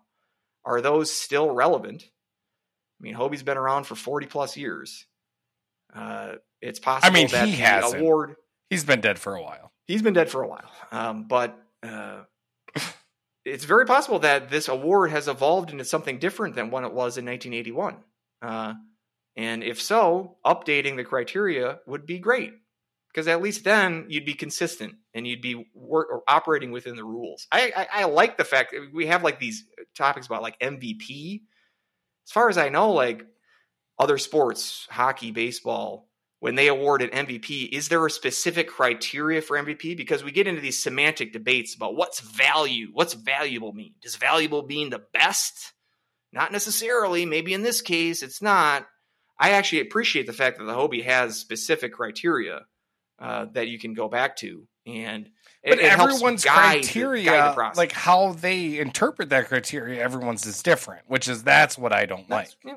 are 0.65 0.81
those 0.81 1.13
still 1.13 1.51
relevant? 1.51 2.03
I 2.03 3.03
mean, 3.03 3.15
Hobey's 3.15 3.43
been 3.43 3.59
around 3.59 3.85
for 3.85 3.95
forty 3.95 4.27
plus 4.27 4.57
years. 4.57 5.07
Uh, 5.95 6.35
it's 6.61 6.79
possible. 6.79 7.11
I 7.11 7.15
mean, 7.15 7.29
that 7.29 7.49
he 7.49 7.55
hasn't. 7.55 8.01
award. 8.01 8.37
He's 8.71 8.85
been 8.85 9.01
dead 9.01 9.19
for 9.19 9.35
a 9.35 9.43
while. 9.43 9.73
He's 9.87 10.03
been 10.03 10.15
dead 10.15 10.31
for 10.31 10.43
a 10.43 10.49
while, 10.49 10.71
um, 10.91 11.27
but 11.29 11.59
uh, 11.83 12.23
it's 13.45 13.65
very 13.65 13.87
possible 13.87 14.19
that 14.21 14.51
this 14.51 14.69
award 14.69 15.11
has 15.11 15.29
evolved 15.29 15.71
into 15.71 15.85
something 15.85 16.19
different 16.19 16.55
than 16.55 16.71
what 16.71 16.85
it 16.85 16.93
was 16.93 17.19
in 17.19 17.27
1981. 17.27 17.97
Uh, 18.43 18.75
and 19.37 19.63
if 19.63 19.81
so, 19.81 20.37
updating 20.45 20.97
the 20.97 21.05
criteria 21.05 21.79
would 21.87 22.07
be 22.07 22.19
great 22.19 22.53
because 23.13 23.29
at 23.29 23.43
least 23.43 23.65
then 23.65 24.07
you'd 24.09 24.25
be 24.25 24.35
consistent 24.35 24.95
and 25.13 25.27
you'd 25.27 25.43
be 25.43 25.67
work, 25.75 26.09
or 26.11 26.23
operating 26.27 26.73
within 26.73 26.97
the 26.97 27.05
rules. 27.05 27.47
I, 27.51 27.73
I, 27.77 27.89
I 27.93 28.05
like 28.05 28.37
the 28.37 28.45
fact 28.45 28.73
that 28.73 28.91
we 28.93 29.07
have 29.07 29.23
like 29.23 29.39
these 29.39 29.65
topics 29.97 30.27
about 30.27 30.43
like 30.43 30.59
MVP. 30.59 31.43
As 32.27 32.33
far 32.33 32.49
as 32.49 32.59
I 32.59 32.71
know, 32.71 32.93
like 32.93 33.25
other 33.99 34.19
sports, 34.19 34.87
hockey, 34.91 35.31
baseball, 35.31 36.09
when 36.41 36.57
they 36.57 36.69
award 36.69 37.03
an 37.03 37.27
MVP, 37.27 37.71
is 37.71 37.89
there 37.89 38.05
a 38.05 38.11
specific 38.11 38.69
criteria 38.69 39.41
for 39.41 39.57
MVP? 39.57 39.97
Because 39.97 40.23
we 40.23 40.31
get 40.31 40.47
into 40.47 40.61
these 40.61 40.83
semantic 40.83 41.33
debates 41.33 41.75
about 41.75 41.97
what's 41.97 42.21
value, 42.21 42.89
what's 42.93 43.15
valuable 43.15 43.73
mean. 43.73 43.95
Does 44.03 44.17
valuable 44.17 44.63
mean 44.67 44.91
the 44.91 45.03
best? 45.13 45.73
Not 46.33 46.53
necessarily. 46.53 47.25
Maybe 47.25 47.55
in 47.55 47.63
this 47.63 47.81
case, 47.81 48.23
it's 48.23 48.43
not. 48.43 48.87
I 49.39 49.51
actually 49.53 49.81
appreciate 49.81 50.27
the 50.27 50.33
fact 50.33 50.59
that 50.59 50.65
the 50.65 50.75
Hobey 50.75 51.03
has 51.03 51.39
specific 51.39 51.93
criteria 51.93 52.67
uh, 53.19 53.47
that 53.53 53.69
you 53.69 53.79
can 53.79 53.95
go 53.95 54.09
back 54.09 54.37
to, 54.37 54.67
and 54.87 55.27
it, 55.63 55.71
But 55.71 55.79
it 55.79 55.85
everyone's 55.85 56.45
guide 56.45 56.83
criteria, 56.83 57.31
guide 57.31 57.77
like 57.77 57.93
how 57.93 58.33
they 58.33 58.79
interpret 58.79 59.31
that 59.31 59.49
criteria, 59.49 60.03
everyone's 60.03 60.45
is 60.45 60.63
different, 60.63 61.03
which 61.09 61.27
is 61.27 61.43
that's 61.43 61.79
what 61.79 61.93
I 61.93 62.07
don't 62.07 62.29
like. 62.29 62.51
Yeah. 62.65 62.77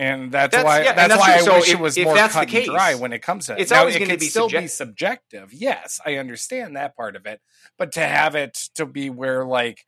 And 0.00 0.30
that's, 0.30 0.54
That's- 0.54 0.64
why 0.64 0.84
yeah, 0.84 0.92
that's, 0.92 1.08
that's 1.08 1.20
why 1.20 1.26
true. 1.26 1.34
I 1.34 1.44
So 1.44 1.54
wish 1.56 1.68
if- 1.68 1.74
it 1.74 1.80
was 1.80 1.98
more 1.98 2.14
that's 2.14 2.34
the 2.34 2.46
cut 2.46 2.54
and 2.54 2.64
dry 2.66 2.94
when 2.94 3.12
it 3.12 3.18
comes 3.20 3.46
to 3.46 3.60
it's 3.60 3.72
now, 3.72 3.80
always 3.80 3.96
it 3.96 3.98
gonna 3.98 4.16
be 4.16 4.26
still 4.26 4.48
be 4.48 4.68
subjective. 4.68 5.52
Yes, 5.52 6.00
I 6.06 6.16
understand 6.18 6.76
that 6.76 6.96
part 6.96 7.16
of 7.16 7.26
it, 7.26 7.40
but 7.76 7.90
to 7.92 8.00
have 8.00 8.36
it 8.36 8.54
to 8.76 8.86
be 8.86 9.10
where 9.10 9.44
like 9.44 9.84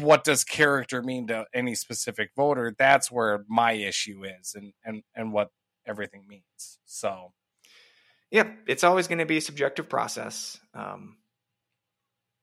what 0.00 0.24
does 0.24 0.42
character 0.42 1.04
mean 1.04 1.28
to 1.28 1.46
any 1.54 1.76
specific 1.76 2.30
voter? 2.34 2.74
That's 2.76 3.12
where 3.12 3.44
my 3.48 3.72
issue 3.72 4.24
is, 4.24 4.56
and 4.56 4.72
and 4.84 5.04
and 5.14 5.32
what 5.32 5.50
everything 5.86 6.24
means. 6.28 6.80
So 6.84 7.32
Yep, 8.32 8.54
it's 8.66 8.84
always 8.84 9.06
going 9.08 9.20
to 9.20 9.24
be 9.26 9.38
a 9.38 9.40
subjective 9.40 9.88
process. 9.88 10.58
Um, 10.74 11.16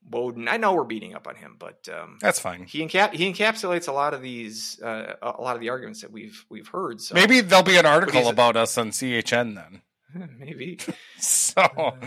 Wodon, 0.09 0.47
I 0.47 0.57
know 0.57 0.73
we're 0.73 0.83
beating 0.83 1.15
up 1.15 1.27
on 1.27 1.35
him, 1.35 1.55
but 1.57 1.87
um, 1.91 2.17
that's 2.21 2.39
fine. 2.39 2.65
he 2.65 2.85
encap- 2.85 3.13
he 3.13 3.31
encapsulates 3.31 3.87
a 3.87 3.91
lot 3.91 4.13
of 4.13 4.21
these 4.21 4.79
uh, 4.81 5.15
a 5.21 5.41
lot 5.41 5.55
of 5.55 5.61
the 5.61 5.69
arguments 5.69 6.01
that 6.01 6.11
we've 6.11 6.45
we've 6.49 6.67
heard. 6.67 7.01
So 7.01 7.15
Maybe 7.15 7.41
there'll 7.41 7.63
be 7.63 7.77
an 7.77 7.85
article 7.85 8.27
about 8.27 8.55
us 8.55 8.77
on 8.77 8.91
CHN 8.91 9.55
then. 9.55 9.81
maybe, 10.39 10.77
So 11.17 11.97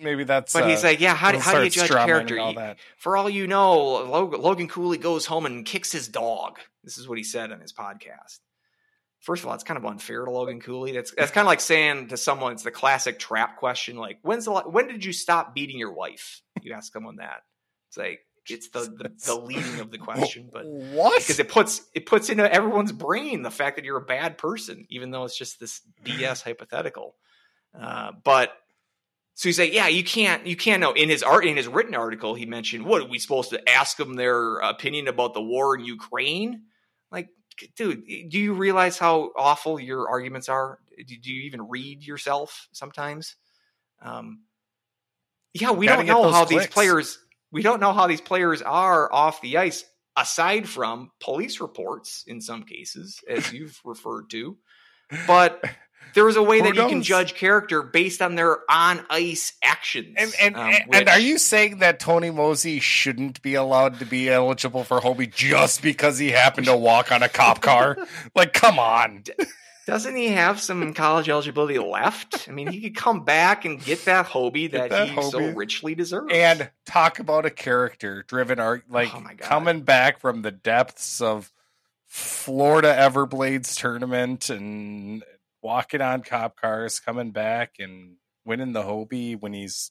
maybe 0.00 0.24
that's. 0.24 0.52
but 0.52 0.68
he's 0.68 0.84
uh, 0.84 0.88
like, 0.88 1.00
yeah, 1.00 1.14
how, 1.14 1.32
we'll 1.32 1.40
how 1.40 1.58
do 1.58 1.64
you 1.64 1.70
judge 1.70 1.90
character? 1.90 2.38
all 2.38 2.52
You-. 2.52 2.74
For 2.96 3.16
all 3.16 3.30
you 3.30 3.46
know, 3.46 4.04
Logan 4.04 4.68
Cooley 4.68 4.98
goes 4.98 5.26
home 5.26 5.46
and 5.46 5.64
kicks 5.64 5.92
his 5.92 6.08
dog. 6.08 6.58
This 6.82 6.98
is 6.98 7.08
what 7.08 7.18
he 7.18 7.24
said 7.24 7.52
on 7.52 7.60
his 7.60 7.72
podcast. 7.72 8.40
First 9.20 9.42
of 9.42 9.48
all, 9.48 9.54
it's 9.54 9.64
kind 9.64 9.78
of 9.78 9.84
unfair 9.84 10.24
to 10.24 10.30
Logan 10.30 10.60
Cooley. 10.60 10.92
That's 10.92 11.12
that's 11.12 11.32
kind 11.32 11.44
of 11.44 11.48
like 11.48 11.60
saying 11.60 12.08
to 12.08 12.16
someone, 12.16 12.52
it's 12.52 12.62
the 12.62 12.70
classic 12.70 13.18
trap 13.18 13.56
question, 13.56 13.96
like 13.96 14.18
when's 14.22 14.44
the 14.44 14.52
when 14.52 14.86
did 14.88 15.04
you 15.04 15.12
stop 15.12 15.54
beating 15.54 15.78
your 15.78 15.92
wife? 15.92 16.40
You 16.62 16.72
ask 16.72 16.92
someone 16.92 17.16
that. 17.16 17.42
It's 17.88 17.96
like 17.96 18.20
it's 18.50 18.68
the 18.70 18.80
the, 18.80 19.12
the 19.26 19.34
leading 19.34 19.80
of 19.80 19.90
the 19.90 19.98
question, 19.98 20.50
but 20.52 20.64
what? 20.66 21.20
because 21.20 21.38
it 21.38 21.48
puts 21.48 21.82
it 21.94 22.06
puts 22.06 22.30
into 22.30 22.50
everyone's 22.52 22.92
brain 22.92 23.42
the 23.42 23.50
fact 23.50 23.76
that 23.76 23.84
you're 23.84 23.98
a 23.98 24.04
bad 24.04 24.38
person, 24.38 24.86
even 24.88 25.10
though 25.10 25.24
it's 25.24 25.36
just 25.36 25.60
this 25.60 25.80
BS 26.04 26.42
hypothetical. 26.42 27.16
Uh, 27.78 28.12
but 28.24 28.52
so 29.34 29.48
he's 29.48 29.58
like, 29.58 29.72
yeah, 29.72 29.88
you 29.88 30.02
can't 30.02 30.46
you 30.46 30.56
can't 30.56 30.80
know. 30.80 30.92
In 30.92 31.08
his 31.08 31.22
art 31.22 31.44
in 31.44 31.56
his 31.56 31.68
written 31.68 31.94
article, 31.94 32.34
he 32.34 32.46
mentioned 32.46 32.84
what 32.84 33.02
are 33.02 33.08
we 33.08 33.18
supposed 33.18 33.50
to 33.50 33.68
ask 33.68 33.96
them 33.96 34.14
their 34.14 34.56
opinion 34.58 35.08
about 35.08 35.34
the 35.34 35.42
war 35.42 35.76
in 35.76 35.84
Ukraine? 35.84 36.62
Dude, 37.76 38.04
do 38.28 38.38
you 38.38 38.54
realize 38.54 38.98
how 38.98 39.30
awful 39.36 39.78
your 39.80 40.08
arguments 40.08 40.48
are? 40.48 40.78
Do, 40.96 41.16
do 41.16 41.32
you 41.32 41.42
even 41.42 41.68
read 41.68 42.06
yourself 42.06 42.68
sometimes? 42.72 43.36
Um, 44.02 44.40
yeah, 45.54 45.70
we 45.70 45.86
Gotta 45.86 46.04
don't 46.04 46.06
know 46.06 46.30
how 46.30 46.44
these 46.44 46.66
players 46.66 47.18
we 47.50 47.62
don't 47.62 47.80
know 47.80 47.92
how 47.92 48.06
these 48.06 48.20
players 48.20 48.62
are 48.62 49.12
off 49.12 49.40
the 49.40 49.56
ice 49.56 49.84
aside 50.16 50.68
from 50.68 51.10
police 51.20 51.60
reports 51.60 52.24
in 52.26 52.40
some 52.40 52.64
cases 52.64 53.20
as 53.28 53.52
you've 53.52 53.80
referred 53.84 54.28
to 54.30 54.56
but 55.26 55.64
There's 56.14 56.36
a 56.36 56.42
way 56.42 56.58
Who 56.58 56.64
that 56.64 56.74
you 56.74 56.88
can 56.88 57.02
judge 57.02 57.34
character 57.34 57.82
based 57.82 58.22
on 58.22 58.34
their 58.34 58.58
on 58.70 59.04
ice 59.10 59.52
actions. 59.62 60.14
And 60.16 60.32
and, 60.40 60.56
um, 60.56 60.72
and, 60.72 60.94
and 60.94 61.08
are 61.08 61.18
you 61.18 61.38
saying 61.38 61.78
that 61.78 62.00
Tony 62.00 62.30
Mosey 62.30 62.80
shouldn't 62.80 63.42
be 63.42 63.54
allowed 63.54 63.98
to 64.00 64.04
be 64.04 64.28
eligible 64.28 64.84
for 64.84 65.00
Hobey 65.00 65.26
just 65.26 65.82
because 65.82 66.18
he 66.18 66.30
happened 66.30 66.66
to 66.66 66.76
walk 66.76 67.12
on 67.12 67.22
a 67.22 67.28
cop 67.28 67.60
car? 67.60 67.96
like, 68.34 68.52
come 68.52 68.78
on. 68.78 69.24
Doesn't 69.88 70.16
he 70.16 70.28
have 70.28 70.60
some 70.60 70.92
college 70.92 71.30
eligibility 71.30 71.78
left? 71.78 72.46
I 72.46 72.52
mean, 72.52 72.66
he 72.66 72.82
could 72.82 72.94
come 72.94 73.24
back 73.24 73.64
and 73.64 73.82
get 73.82 74.04
that 74.04 74.26
Hobey 74.26 74.66
that, 74.66 74.90
that 74.90 75.08
he 75.08 75.22
so 75.22 75.40
richly 75.52 75.94
deserves. 75.94 76.30
And 76.30 76.70
talk 76.84 77.20
about 77.20 77.46
a 77.46 77.50
character 77.50 78.22
driven 78.28 78.60
art 78.60 78.84
like 78.90 79.08
Oh 79.14 79.24
coming 79.38 79.80
back 79.80 80.20
from 80.20 80.42
the 80.42 80.50
depths 80.50 81.22
of 81.22 81.50
Florida 82.04 82.94
Everblades 82.94 83.78
tournament 83.78 84.50
and 84.50 85.24
walking 85.62 86.00
on 86.00 86.22
cop 86.22 86.56
cars, 86.60 87.00
coming 87.00 87.30
back 87.30 87.74
and 87.78 88.16
winning 88.44 88.72
the 88.72 88.82
Hobey 88.82 89.34
when 89.36 89.52
he's 89.52 89.90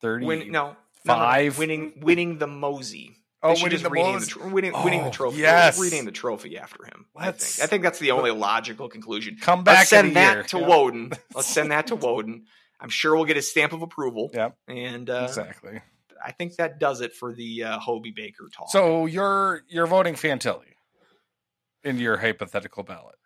thirty. 0.00 0.26
Win, 0.26 0.38
no, 0.40 0.44
no, 0.44 0.62
no, 0.62 0.68
no, 0.70 0.76
five. 1.04 1.58
winning 1.58 1.94
winning 2.00 2.38
the 2.38 2.46
Mosey. 2.46 3.16
oh, 3.42 3.50
winning 3.54 3.70
just 3.70 3.84
the 3.84 3.90
rename 3.90 4.20
the 4.20 4.26
tr- 4.26 4.46
winning, 4.48 4.72
winning 4.84 5.02
the 5.02 5.08
Oh, 5.08 5.12
trophy. 5.12 5.38
yes. 5.38 5.78
rename 5.80 6.04
the 6.04 6.12
trophy 6.12 6.58
after 6.58 6.84
him. 6.84 7.06
I 7.16 7.26
Let's- 7.26 7.56
think. 7.56 7.64
I 7.64 7.66
think 7.68 7.82
that's 7.82 7.98
the 7.98 8.12
only 8.12 8.30
logical 8.30 8.88
conclusion. 8.88 9.36
Come 9.40 9.64
back 9.64 9.78
Let's 9.78 9.90
send 9.90 10.16
that 10.16 10.34
year. 10.34 10.42
to 10.44 10.58
Yeah. 10.60 10.66
Wodon. 10.66 11.18
Let's 11.34 11.48
send 11.48 11.70
that 11.72 11.88
to 11.88 11.96
Wodon. 11.96 12.42
I'm 12.80 12.88
sure 12.88 13.14
we'll 13.14 13.24
get 13.24 13.36
a 13.36 13.42
stamp 13.42 13.72
of 13.72 13.82
approval. 13.82 14.30
Yep. 14.34 14.56
And 14.68 15.08
uh, 15.10 15.26
exactly. 15.28 15.80
I 16.24 16.30
think 16.32 16.56
that 16.56 16.78
does 16.78 17.00
it 17.00 17.12
for 17.14 17.32
the 17.32 17.64
uh, 17.64 17.78
Hobey 17.80 18.12
Baker 18.14 18.48
talk. 18.52 18.70
So 18.70 19.06
you're 19.06 19.62
you're 19.68 19.86
voting 19.88 20.14
Fantilli 20.14 20.74
in 21.82 21.98
your 21.98 22.16
hypothetical 22.18 22.84
ballot 22.84 23.16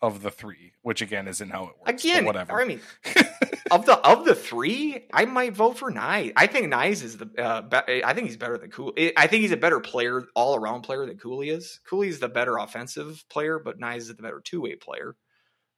of 0.00 0.22
the 0.22 0.30
three, 0.30 0.72
which 0.82 1.02
again 1.02 1.26
isn't 1.26 1.50
how 1.50 1.64
it 1.64 1.78
works. 1.78 2.04
again, 2.04 2.24
whatever. 2.24 2.60
I 2.60 2.64
mean, 2.64 2.80
of 3.70 3.84
the 3.84 3.98
of 3.98 4.24
the 4.24 4.34
three, 4.34 5.06
I 5.12 5.24
might 5.24 5.54
vote 5.54 5.76
for 5.78 5.90
Nye. 5.90 6.32
I 6.36 6.46
think 6.46 6.72
Knies 6.72 7.02
is 7.02 7.16
the. 7.16 7.28
Uh, 7.36 7.62
be- 7.62 8.04
I 8.04 8.14
think 8.14 8.28
he's 8.28 8.36
better 8.36 8.58
than 8.58 8.70
Cooley. 8.70 9.12
I 9.16 9.26
think 9.26 9.42
he's 9.42 9.52
a 9.52 9.56
better 9.56 9.80
player, 9.80 10.24
all 10.34 10.54
around 10.54 10.82
player 10.82 11.04
than 11.04 11.18
Cooley 11.18 11.50
is. 11.50 11.80
Cooley 11.88 12.08
is 12.08 12.20
the 12.20 12.28
better 12.28 12.56
offensive 12.58 13.24
player, 13.28 13.58
but 13.58 13.80
Knies 13.80 13.98
is 13.98 14.08
the 14.08 14.22
better 14.22 14.40
two 14.40 14.60
way 14.60 14.76
player. 14.76 15.16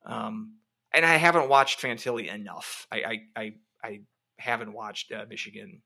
Um, 0.04 0.56
and 0.92 1.04
I 1.06 1.16
haven't 1.16 1.48
watched 1.48 1.80
Fantilli 1.80 2.32
enough. 2.32 2.86
I 2.92 3.02
I 3.02 3.20
I, 3.36 3.52
I 3.82 4.00
haven't 4.38 4.72
watched 4.72 5.12
uh, 5.12 5.24
Michigan 5.28 5.82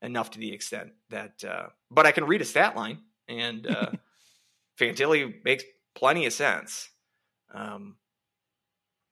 enough 0.00 0.30
to 0.30 0.38
the 0.38 0.52
extent 0.52 0.92
that. 1.10 1.44
Uh, 1.44 1.66
but 1.90 2.06
I 2.06 2.12
can 2.12 2.24
read 2.24 2.40
a 2.40 2.46
stat 2.46 2.74
line, 2.74 3.00
and 3.28 3.66
uh, 3.66 3.90
Fantilli 4.80 5.44
makes 5.44 5.64
plenty 5.94 6.24
of 6.26 6.32
sense. 6.32 6.88
Um, 7.54 7.96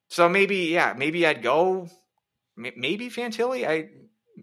so 0.09 0.29
maybe, 0.29 0.57
yeah, 0.67 0.95
maybe 0.97 1.27
I'd 1.27 1.43
go. 1.43 1.89
Maybe 2.57 3.11
Fantilli. 3.11 3.67
I 3.67 3.89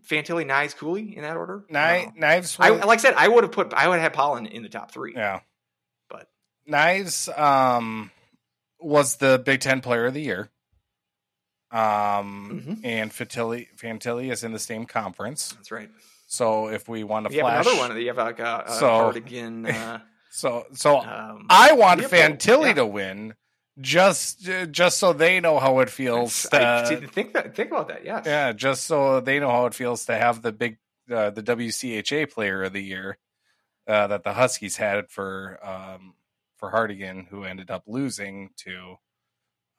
Fantilli, 0.10 0.46
Knies, 0.46 0.76
Cooley 0.76 1.16
in 1.16 1.24
that 1.24 1.38
order. 1.38 1.64
I 1.74 2.12
knies. 2.20 2.58
I, 2.60 2.72
were- 2.72 2.78
like 2.80 3.00
I 3.00 3.02
said, 3.02 3.14
I 3.16 3.28
would 3.28 3.44
have 3.44 3.52
put. 3.54 3.74
I 3.74 3.88
would 3.88 3.96
have 3.96 4.04
had 4.04 4.14
Polin 4.14 4.46
in 4.48 4.64
the 4.64 4.70
top 4.70 4.92
three. 4.92 5.14
yeah, 5.16 5.42
But- 6.10 6.28
knies 6.70 7.28
um 7.40 8.12
was 8.80 9.18
the 9.18 9.42
Big 9.46 9.62
Ten 9.62 9.80
Player 9.82 10.08
of 10.08 10.14
the 10.14 10.22
Year. 10.22 10.50
Um 11.72 12.64
Mhm. 12.66 12.82
and 12.86 13.12
Fantilli 13.12 13.68
Fantilli 13.78 14.32
is 14.32 14.44
in 14.44 14.52
the 14.52 14.60
same 14.60 14.86
conference. 14.86 15.54
That's 15.54 15.72
right. 15.72 15.90
So 16.28 16.68
if 16.68 16.90
we 16.90 17.04
want 17.04 17.28
to 17.28 17.34
You 17.34 17.46
have 17.46 17.64
flash, 17.64 17.66
another 17.76 17.94
one. 17.94 18.02
You 18.02 18.08
have 18.08 18.18
like 18.18 18.40
a, 18.40 18.66
a 18.68 18.72
So- 18.74 18.88
cardigan. 18.88 19.66
Uh, 19.68 20.00
so 20.32 20.66
so 20.74 20.98
um, 21.00 21.46
I 21.50 21.74
want 21.74 22.02
have 22.02 22.12
Fantilli 22.12 22.68
yeah. 22.68 22.74
to 22.74 22.86
win, 22.86 23.36
just 23.82 24.50
just 24.72 24.98
so 24.98 25.14
they 25.14 25.40
know 25.40 25.60
how 25.60 25.80
it 25.80 25.90
feels. 25.90 26.48
I 26.52 26.88
didn't 26.88 27.10
think 27.10 27.34
that. 27.34 27.56
Think 27.56 27.72
about 27.72 27.88
that. 27.90 28.06
Yes. 28.06 28.24
Yeah, 28.26 28.54
just 28.54 28.86
so 28.86 29.20
they 29.20 29.40
know 29.40 29.50
how 29.50 29.66
it 29.66 29.74
feels 29.74 30.06
to 30.06 30.16
have 30.16 30.42
the 30.42 30.52
big 30.52 30.78
uh, 31.12 31.32
the 31.32 31.44
WCHA 31.44 32.32
Player 32.32 32.64
of 32.64 32.74
the 32.74 32.82
Year 32.82 33.18
uh, 33.88 34.08
that 34.08 34.24
the 34.24 34.34
Huskies 34.34 34.78
had 34.78 35.10
for 35.10 35.60
um, 35.64 36.14
for 36.58 36.70
Hartigan, 36.70 37.28
who 37.30 37.44
ended 37.44 37.72
up 37.72 37.84
losing 37.88 38.52
to 38.58 38.96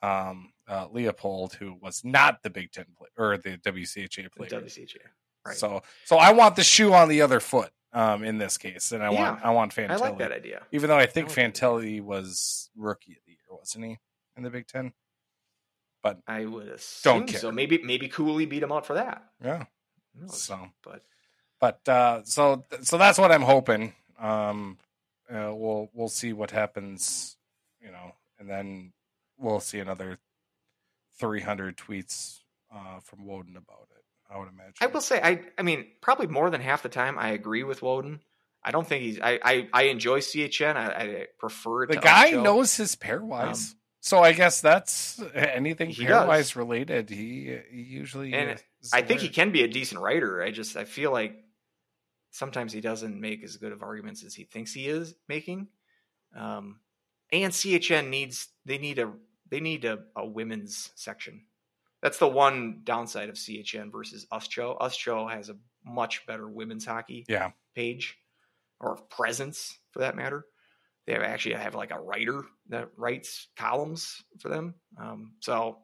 um, 0.02 0.52
uh, 0.68 0.88
Leopold, 0.90 1.54
who 1.54 1.74
was 1.80 2.04
not 2.04 2.42
the 2.42 2.50
Big 2.50 2.72
Ten 2.72 2.86
play- 2.96 3.08
or 3.16 3.38
the 3.38 3.56
WCHA 3.58 4.32
player. 4.32 4.50
The. 4.50 4.56
WCHA. 4.66 4.96
Right. 5.44 5.56
So, 5.56 5.82
so 6.04 6.18
I 6.18 6.32
want 6.32 6.54
the 6.56 6.62
shoe 6.62 6.92
on 6.92 7.08
the 7.08 7.22
other 7.22 7.40
foot 7.40 7.70
um, 7.92 8.22
in 8.22 8.38
this 8.38 8.58
case, 8.58 8.92
and 8.92 9.02
I 9.02 9.10
want 9.10 9.44
I 9.44 9.50
want 9.50 9.74
Fantilli. 9.74 9.90
I 9.90 9.96
like 9.96 10.18
that 10.18 10.32
idea. 10.32 10.62
Even 10.72 10.88
though 10.88 10.96
I 10.96 11.06
think 11.06 11.26
I 11.26 11.28
like 11.28 11.54
that 11.54 11.60
Fantilli 11.60 12.00
was 12.00 12.70
Rookie 12.76 13.12
of 13.12 13.18
the 13.26 13.31
wasn't 13.58 13.84
he, 13.84 13.98
in 14.36 14.42
the 14.42 14.50
Big 14.50 14.66
Ten? 14.66 14.92
But 16.02 16.18
I 16.26 16.44
would 16.44 16.68
assume 16.68 17.26
care. 17.26 17.40
so. 17.40 17.52
Maybe 17.52 17.80
maybe 17.82 18.08
Cooley 18.08 18.46
beat 18.46 18.62
him 18.62 18.72
out 18.72 18.86
for 18.86 18.94
that. 18.94 19.24
Yeah. 19.42 19.64
So. 20.26 20.68
but 20.82 21.02
but 21.58 21.88
uh 21.88 22.22
so 22.24 22.64
so 22.82 22.98
that's 22.98 23.18
what 23.18 23.32
i'm 23.32 23.42
hoping 23.42 23.94
um 24.18 24.76
uh, 25.30 25.50
we'll 25.54 25.88
we'll 25.94 26.08
see 26.08 26.34
what 26.34 26.50
happens 26.50 27.36
you 27.80 27.90
know 27.90 28.12
and 28.38 28.50
then 28.50 28.92
we'll 29.38 29.60
see 29.60 29.78
another 29.78 30.18
300 31.18 31.76
tweets 31.78 32.40
uh 32.74 33.00
from 33.00 33.20
wodon 33.24 33.56
about 33.56 33.88
it 33.96 34.04
i 34.30 34.36
would 34.38 34.48
imagine 34.48 34.74
I 34.80 34.86
will 34.86 35.00
say, 35.00 35.20
I 35.22 35.40
I 35.56 35.62
mean, 35.62 35.86
probably 36.00 36.26
more 36.26 36.50
than 36.50 36.60
half 36.60 36.82
the 36.82 36.88
time, 36.88 37.18
I 37.18 37.28
agree 37.30 37.62
with 37.64 37.80
Wodon. 37.80 38.20
I 38.64 38.70
don't 38.70 38.86
think 38.86 39.02
he's. 39.02 39.20
I 39.20 39.39
I, 39.43 39.68
I 39.72 39.82
enjoy 39.84 40.20
CHN. 40.20 40.76
I, 40.76 40.86
I 40.86 41.26
prefer 41.39 41.86
the 41.86 41.94
to 41.94 42.01
guy 42.01 42.28
Ocho. 42.28 42.43
knows 42.43 42.76
his 42.76 42.97
pairwise 42.97 43.72
Um, 43.72 43.76
so 44.05 44.18
i 44.20 44.32
guess 44.32 44.60
that's 44.60 45.22
anything 45.34 45.90
pairwise 45.93 46.39
does. 46.39 46.56
related 46.56 47.09
he, 47.09 47.56
he 47.70 47.82
usually 47.82 48.32
And 48.34 48.60
I 48.93 49.02
think 49.02 49.20
he 49.20 49.28
can 49.28 49.52
be 49.52 49.62
a 49.62 49.68
decent 49.68 50.01
writer. 50.01 50.43
I 50.43 50.51
just 50.51 50.76
I 50.76 50.84
feel 50.84 51.12
like 51.12 51.36
sometimes 52.32 52.72
he 52.72 52.80
doesn't 52.80 53.20
make 53.20 53.44
as 53.44 53.56
good 53.59 53.72
of 53.72 53.82
arguments 53.82 54.24
as 54.24 54.34
he 54.34 54.44
thinks 54.44 54.72
he 54.72 54.89
is 54.89 55.14
making. 55.28 55.68
Um, 56.36 56.80
and 57.30 57.52
CHN 57.52 58.09
needs 58.09 58.48
they 58.64 58.78
need 58.78 58.98
a 58.98 59.12
they 59.48 59.60
need 59.60 59.84
a, 59.84 60.01
a 60.16 60.26
women's 60.26 60.90
section. 60.97 61.44
That's 62.02 62.18
the 62.18 62.26
one 62.26 62.80
downside 62.82 63.28
of 63.28 63.36
CHN 63.36 63.93
versus 63.93 64.26
USCHO. 64.32 64.80
USCHO 64.80 65.30
has 65.30 65.48
a 65.48 65.56
much 65.84 66.26
better 66.26 66.48
women's 66.48 66.84
hockey 66.84 67.24
yeah 67.28 67.51
page 67.76 68.18
or 68.82 68.96
presence 69.10 69.78
for 69.92 70.00
that 70.00 70.16
matter. 70.16 70.44
They 71.06 71.14
have 71.14 71.22
actually 71.22 71.54
have 71.54 71.74
like 71.74 71.90
a 71.90 72.00
writer 72.00 72.42
that 72.68 72.90
writes 72.96 73.48
columns 73.56 74.22
for 74.40 74.48
them. 74.48 74.74
Um, 75.00 75.32
so 75.40 75.78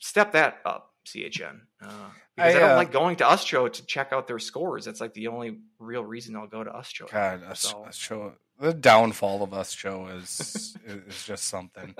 step 0.00 0.32
that 0.32 0.58
up, 0.64 0.90
CHN. 1.06 1.60
Uh, 1.82 1.88
because 2.36 2.54
I, 2.54 2.58
I, 2.58 2.60
don't 2.60 2.70
uh, 2.70 2.76
like 2.76 2.92
going 2.92 3.16
to 3.16 3.24
USCHO 3.24 3.72
to 3.72 3.86
check 3.86 4.12
out 4.12 4.26
their 4.26 4.38
scores. 4.38 4.84
That's 4.84 5.00
like 5.00 5.14
the 5.14 5.28
only 5.28 5.58
real 5.78 6.04
reason 6.04 6.36
I'll 6.36 6.46
go 6.46 6.64
to 6.64 6.70
USCHO. 6.70 7.10
god 7.10 7.44
us, 7.44 7.60
So- 7.60 7.84
USCHO 7.88 8.32
the 8.62 8.72
downfall 8.72 9.42
of 9.42 9.50
USCHO 9.50 10.16
is 10.18 10.76
is 10.86 11.24
just 11.24 11.44
something 11.44 11.94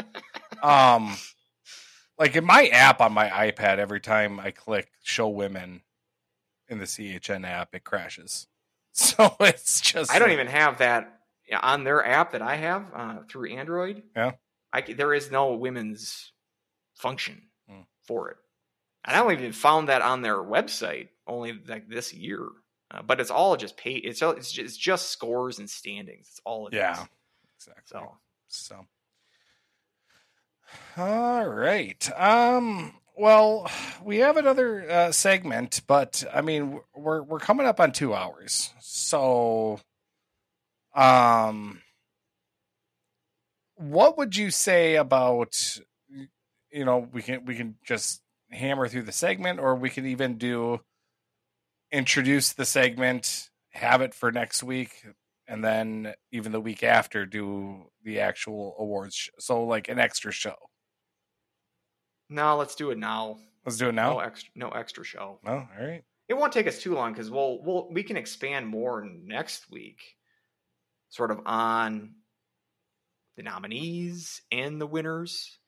um 0.62 1.14
like 2.18 2.36
in 2.36 2.44
my 2.44 2.66
app 2.68 3.00
on 3.00 3.12
my 3.12 3.28
ipad 3.28 3.78
every 3.78 4.00
time 4.00 4.38
i 4.38 4.50
click 4.50 4.88
show 5.02 5.28
women 5.28 5.82
in 6.68 6.78
the 6.78 6.84
chn 6.84 7.46
app 7.46 7.74
it 7.74 7.84
crashes 7.84 8.46
so 8.94 9.34
it's 9.40 9.80
just 9.80 10.12
I 10.12 10.18
don't 10.18 10.32
even 10.32 10.46
have 10.48 10.78
that 10.78 11.18
on 11.60 11.84
their 11.84 12.04
app 12.06 12.32
that 12.32 12.42
I 12.42 12.56
have 12.56 12.84
uh, 12.94 13.18
through 13.28 13.50
Android. 13.52 14.02
Yeah. 14.16 14.32
I 14.72 14.80
there 14.82 15.12
is 15.14 15.30
no 15.30 15.54
women's 15.54 16.32
function 16.96 17.42
Hmm. 17.68 17.82
for 18.06 18.30
it, 18.30 18.36
and 19.04 19.16
I 19.16 19.20
don't 19.22 19.32
even 19.32 19.52
found 19.52 19.88
that 19.88 20.02
on 20.02 20.22
their 20.22 20.36
website 20.38 21.08
only 21.26 21.52
like 21.66 21.88
this 21.88 22.12
year. 22.14 22.48
Uh, 22.90 23.00
but 23.02 23.20
it's 23.20 23.30
all 23.30 23.56
just 23.56 23.76
pay. 23.78 23.92
It's 23.94 24.20
all- 24.22 24.32
it's 24.32 24.52
just, 24.52 24.66
it's 24.66 24.76
just 24.76 25.08
scores 25.10 25.58
and 25.58 25.68
standings. 25.70 26.28
It's 26.30 26.40
all 26.44 26.66
it 26.68 26.74
is. 26.74 26.78
yeah 26.78 27.04
exactly 27.56 28.00
So 28.00 28.16
so 28.48 28.86
all 30.96 31.46
right 31.48 32.10
um 32.20 32.94
well 33.16 33.70
we 34.04 34.18
have 34.18 34.36
another 34.36 34.90
uh, 34.90 35.12
segment 35.12 35.82
but 35.86 36.24
i 36.32 36.40
mean 36.40 36.80
we're 36.94 37.22
we're 37.22 37.38
coming 37.38 37.66
up 37.66 37.80
on 37.80 37.92
two 37.92 38.14
hours 38.14 38.72
so 38.80 39.78
um 40.94 41.80
what 43.76 44.16
would 44.16 44.36
you 44.36 44.50
say 44.50 44.96
about 44.96 45.56
you 46.70 46.84
know 46.84 47.08
we 47.12 47.22
can 47.22 47.44
we 47.44 47.54
can 47.54 47.76
just 47.84 48.22
hammer 48.50 48.88
through 48.88 49.02
the 49.02 49.12
segment 49.12 49.58
or 49.58 49.74
we 49.74 49.90
can 49.90 50.06
even 50.06 50.36
do 50.36 50.80
introduce 51.90 52.52
the 52.52 52.64
segment 52.64 53.50
have 53.70 54.00
it 54.00 54.14
for 54.14 54.30
next 54.30 54.62
week 54.62 55.04
and 55.48 55.64
then 55.64 56.14
even 56.30 56.52
the 56.52 56.60
week 56.60 56.82
after 56.82 57.26
do 57.26 57.86
the 58.04 58.20
actual 58.20 58.74
awards 58.78 59.14
sh- 59.14 59.28
so 59.38 59.64
like 59.64 59.88
an 59.88 59.98
extra 59.98 60.32
show 60.32 60.56
no, 62.32 62.56
let's 62.56 62.74
do 62.74 62.90
it 62.90 62.98
now. 62.98 63.38
let's 63.64 63.76
do 63.78 63.88
it 63.88 63.92
No 63.92 64.14
now 64.14 64.18
extra. 64.20 64.50
No 64.54 64.68
extra 64.70 65.04
show. 65.04 65.38
no 65.44 65.52
all 65.52 65.68
right 65.80 66.02
It 66.28 66.34
won't 66.34 66.52
take 66.52 66.66
us 66.66 66.80
too 66.80 66.94
long 66.94 67.12
because 67.12 67.30
we'll 67.30 67.62
we'll 67.62 67.88
we 67.92 68.02
can 68.02 68.16
expand 68.16 68.66
more 68.66 69.06
next 69.24 69.70
week, 69.70 69.98
sort 71.10 71.30
of 71.30 71.40
on 71.46 72.14
the 73.36 73.42
nominees 73.42 74.42
and 74.52 74.80
the 74.80 74.86
winners, 74.86 75.58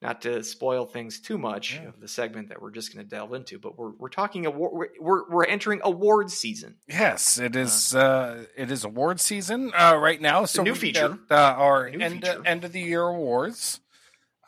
not 0.00 0.22
to 0.22 0.42
spoil 0.42 0.86
things 0.86 1.20
too 1.20 1.36
much 1.38 1.74
Yeah. 1.74 1.88
of 1.88 2.00
the 2.00 2.08
segment 2.08 2.48
that 2.48 2.60
we're 2.62 2.70
just 2.70 2.92
going 2.94 3.04
to 3.04 3.08
delve 3.16 3.34
into, 3.34 3.58
but 3.58 3.76
we're 3.78 3.92
we're 3.98 4.08
talking 4.08 4.46
award. 4.46 4.88
We're, 5.00 5.28
we're 5.30 5.44
entering 5.44 5.80
awards 5.84 6.34
season. 6.34 6.76
Yes, 6.88 7.38
it 7.38 7.54
is. 7.54 7.94
Uh, 7.94 8.44
it 8.56 8.70
is 8.70 8.84
award 8.84 9.20
season 9.20 9.72
uh, 9.76 9.96
right 10.00 10.20
now. 10.20 10.44
So 10.46 10.62
new 10.62 10.74
feature. 10.74 11.18
got, 11.28 11.56
uh, 11.58 11.60
our 11.60 11.90
New 11.90 12.00
end 12.00 12.22
feature. 12.24 12.42
end 12.46 12.64
of 12.64 12.72
the 12.72 12.80
year 12.80 13.02
awards 13.02 13.80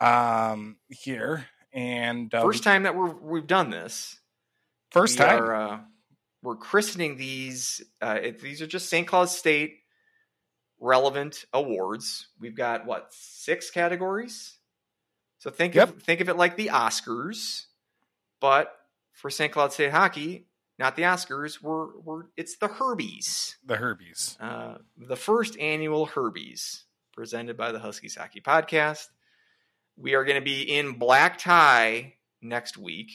um, 0.01 0.75
here, 0.89 1.45
and 1.75 2.33
uh, 2.33 2.41
First 2.41 2.63
time 2.63 2.83
that 2.83 2.95
we're 2.95 3.13
we've 3.13 3.45
done 3.47 3.69
this. 3.69 4.17
first 4.91 5.19
we 5.19 5.25
time. 5.25 5.39
Are, 5.43 5.53
uh, 5.55 5.79
we're 6.41 6.55
christening 6.55 7.17
these. 7.17 7.83
Uh, 8.01 8.17
it, 8.23 8.39
these 8.39 8.61
are 8.63 8.67
just 8.67 8.89
St. 8.89 9.07
Cloud 9.07 9.29
State 9.29 9.79
relevant 10.79 11.45
awards. 11.53 12.27
We've 12.39 12.55
got 12.55 12.85
what 12.85 13.07
six 13.11 13.69
categories. 13.71 14.57
So 15.37 15.49
think 15.51 15.75
Yep. 15.75 15.89
of 15.89 16.03
think 16.03 16.21
of 16.21 16.29
it 16.29 16.37
like 16.37 16.55
the 16.55 16.67
Oscars, 16.67 17.65
but 18.39 18.73
for 19.11 19.29
St. 19.29 19.51
Cloud 19.51 19.73
State 19.73 19.91
hockey, 19.91 20.47
not 20.79 20.95
the 20.95 21.03
Oscars. 21.03 21.61
We're 21.61 21.97
we're 21.99 22.23
it's 22.37 22.57
the 22.57 22.67
Herbies, 22.67 23.55
the 23.65 23.75
Herbies. 23.77 24.37
uh, 24.39 24.77
the 24.97 25.15
first 25.15 25.57
annual 25.59 26.07
Herbies 26.07 26.83
presented 27.13 27.57
by 27.57 27.71
the 27.71 27.79
Huskies 27.79 28.15
Hockey 28.15 28.41
Podcast. 28.41 29.07
We 29.97 30.13
are 30.15 30.23
going 30.23 30.35
to 30.39 30.43
be 30.43 30.61
in 30.63 30.93
black 30.93 31.37
tie 31.37 32.15
next 32.41 32.77
week. 32.77 33.11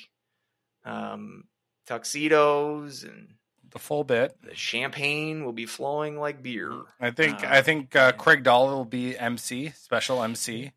Um, 0.84 1.44
tuxedos 1.86 3.02
and 3.04 3.34
The 3.70 3.78
full 3.78 4.04
bit. 4.04 4.36
the 4.42 4.54
champagne 4.54 5.44
will 5.44 5.52
be 5.52 5.66
flowing 5.66 6.18
like 6.18 6.42
beer. 6.42 6.72
I 7.00 7.10
think. 7.10 7.44
Uh, 7.44 7.48
I 7.50 7.62
think 7.62 7.94
uh, 7.94 8.12
Craig 8.12 8.42
Dahl 8.42 8.68
will 8.68 8.84
be 8.84 9.16
MC, 9.18 9.70
special 9.70 10.22
MC, 10.22 10.72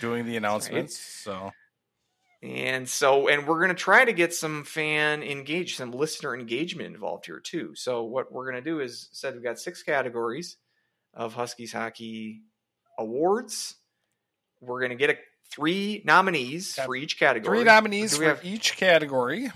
doing 0.00 0.24
the 0.24 0.32
right. 0.32 0.38
announcements. 0.38 0.98
So 0.98 1.52
And 2.42 2.88
so, 2.88 3.28
and 3.28 3.46
we're 3.46 3.58
going 3.58 3.68
to 3.68 3.74
try 3.74 4.04
to 4.04 4.12
get 4.12 4.34
some 4.34 4.64
fan 4.64 5.22
engage, 5.22 5.76
some 5.76 5.92
listener 5.92 6.34
engagement 6.34 6.94
involved 6.94 7.26
here 7.26 7.40
too. 7.40 7.74
So, 7.74 8.02
what 8.02 8.32
we're 8.32 8.50
going 8.50 8.62
to 8.62 8.70
do 8.70 8.80
is 8.80 9.08
said 9.12 9.34
we've 9.34 9.42
got 9.44 9.58
six 9.58 9.82
categories 9.82 10.56
of 11.14 11.32
Huskies 11.34 11.72
hockey 11.72 12.42
awards. 12.98 13.76
We're 14.60 14.80
going 14.80 14.90
to 14.90 14.96
get 14.96 15.10
a, 15.10 15.16
three 15.50 16.02
nominees 16.04 16.74
for 16.76 16.96
each 16.96 17.18
category. 17.18 17.58
three 17.58 17.64
nominees 17.64 18.14
for 18.14 18.20
we 18.20 18.26
have- 18.26 18.44
each 18.44 18.76
category. 18.76 19.50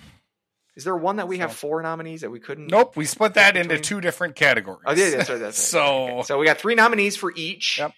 Is 0.76 0.84
there 0.84 0.96
one 0.96 1.16
that 1.16 1.26
we 1.26 1.38
have 1.38 1.52
four 1.52 1.82
nominees 1.82 2.20
that 2.20 2.30
we 2.30 2.38
couldn't? 2.38 2.68
Nope, 2.68 2.96
we 2.96 3.04
split 3.04 3.34
that 3.34 3.56
into 3.56 3.80
two 3.80 4.00
different 4.00 4.36
categories. 4.36 4.82
Oh, 4.86 4.92
yeah, 4.92 5.10
that's 5.10 5.28
right. 5.28 5.38
That's 5.40 5.58
right. 5.74 5.80
so 5.82 6.08
Okay. 6.08 6.22
so 6.22 6.38
we 6.38 6.46
got 6.46 6.58
three 6.58 6.76
nominees 6.76 7.16
for 7.16 7.32
each. 7.34 7.78
Yep. 7.78 7.92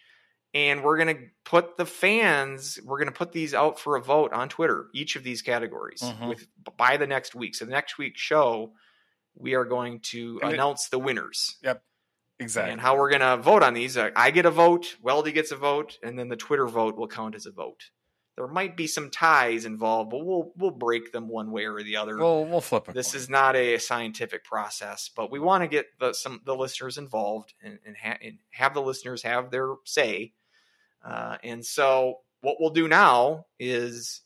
And 0.55 0.83
we're 0.83 0.97
gonna 0.99 1.19
put 1.45 1.77
the 1.77 1.85
fans. 1.87 2.79
We're 2.83 2.99
gonna 2.99 3.13
put 3.13 3.33
these 3.33 3.53
out 3.55 3.79
for 3.79 3.97
a 3.97 4.01
vote 4.03 4.33
on 4.33 4.49
Twitter. 4.49 4.87
Each 4.95 5.15
of 5.15 5.23
these 5.23 5.43
categories 5.43 6.01
Mhm. 6.01 6.29
with 6.31 6.47
by 6.77 6.97
the 6.97 7.07
next 7.07 7.35
week. 7.35 7.55
So 7.55 7.67
the 7.67 7.71
next 7.71 7.99
week's 7.99 8.21
show, 8.21 8.73
we 9.35 9.55
are 9.55 9.65
going 9.67 10.01
to 10.11 10.41
And 10.43 10.51
it- 10.51 10.55
announce 10.55 10.89
the 10.89 10.99
winners 10.99 11.57
exactly. 12.41 12.73
and 12.73 12.81
how 12.81 12.97
we're 12.97 13.11
gonna 13.11 13.37
vote 13.37 13.63
on 13.63 13.75
these. 13.75 13.97
Uh, 13.97 14.11
I 14.17 14.31
get 14.31 14.47
a 14.47 14.51
vote. 14.51 14.97
Weldie 15.05 15.35
gets 15.35 15.53
a 15.53 15.57
vote, 15.57 15.99
and 16.03 16.19
then 16.19 16.29
the 16.29 16.37
Twitter 16.37 16.67
vote 16.67 16.97
will 16.97 17.09
count 17.09 17.35
as 17.35 17.47
a 17.47 17.53
vote. 17.53 17.91
There 18.37 18.47
might 18.49 18.77
be 18.77 18.87
some 18.87 19.11
ties 19.11 19.65
involved, 19.67 20.11
but 20.11 20.25
we'll 20.25 20.53
we'll 20.57 20.71
break 20.71 21.13
them 21.13 21.29
one 21.29 21.51
way 21.51 21.67
or 21.67 21.83
the 21.83 21.97
other 21.97 22.17
we'll 22.17 22.47
we'll 22.47 22.61
flip 22.61 22.89
it. 22.89 22.95
this 22.95 23.15
is 23.15 23.29
not 23.29 23.55
a 23.55 23.79
scientific 23.79 24.45
process, 24.45 25.11
but 25.15 25.31
we 25.31 25.39
want 25.39 25.63
to 25.63 25.69
get 25.69 25.87
the 25.99 26.15
some 26.15 26.41
the 26.45 26.55
listeners 26.57 26.97
involved 26.97 27.53
and 27.63 27.79
and, 27.85 27.97
ha- 27.97 28.19
and 28.23 28.39
have 28.53 28.73
the 28.73 28.83
listeners 28.83 29.23
have 29.23 29.51
their 29.51 29.75
say. 29.85 30.33
Uh, 31.05 31.37
and 31.45 31.65
so, 31.65 32.21
what 32.41 32.57
we'll 32.61 32.71
do 32.71 32.89
now 32.89 33.47
is 33.59 34.23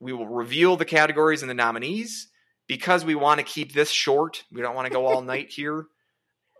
we 0.00 0.12
will 0.12 0.28
reveal 0.28 0.76
the 0.76 0.84
categories 0.84 1.42
and 1.42 1.50
the 1.50 1.54
nominees 1.54 2.28
because 2.66 3.04
we 3.04 3.14
want 3.14 3.40
to 3.40 3.44
keep 3.44 3.72
this 3.72 3.90
short. 3.90 4.44
We 4.52 4.62
don't 4.62 4.74
want 4.74 4.86
to 4.86 4.92
go 4.92 5.06
all 5.06 5.22
night 5.34 5.50
here. 5.50 5.86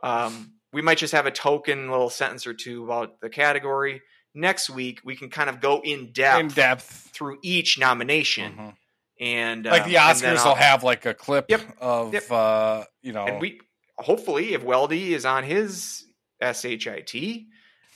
Um, 0.02 0.52
we 0.74 0.82
might 0.82 0.98
just 0.98 1.12
have 1.14 1.24
a 1.26 1.30
token 1.30 1.90
little 1.90 2.10
sentence 2.10 2.46
or 2.46 2.52
two 2.52 2.84
about 2.84 3.20
the 3.20 3.30
category. 3.30 4.02
Next 4.34 4.68
week, 4.68 5.00
we 5.04 5.14
can 5.16 5.30
kind 5.30 5.48
of 5.48 5.60
go 5.60 5.80
in 5.82 6.12
depth, 6.12 6.40
in 6.40 6.48
depth. 6.48 7.10
through 7.14 7.38
each 7.42 7.78
nomination, 7.78 8.52
Mhm. 8.56 8.76
and 9.20 9.64
Like 9.64 9.82
uh, 9.82 9.86
the 9.86 9.94
Oscars 9.94 10.38
I'll- 10.38 10.56
have 10.56 10.82
like 10.82 11.06
a 11.06 11.14
clip 11.14 11.46
Yep. 11.48 11.62
of 11.80 12.12
Yep. 12.12 12.30
uh 12.30 12.84
you 13.00 13.12
know 13.12 13.24
and 13.26 13.40
we 13.40 13.60
hopefully 13.96 14.52
if 14.54 14.62
Weldie 14.62 15.10
is 15.10 15.24
on 15.24 15.44
his 15.44 16.04
shit, 16.42 16.86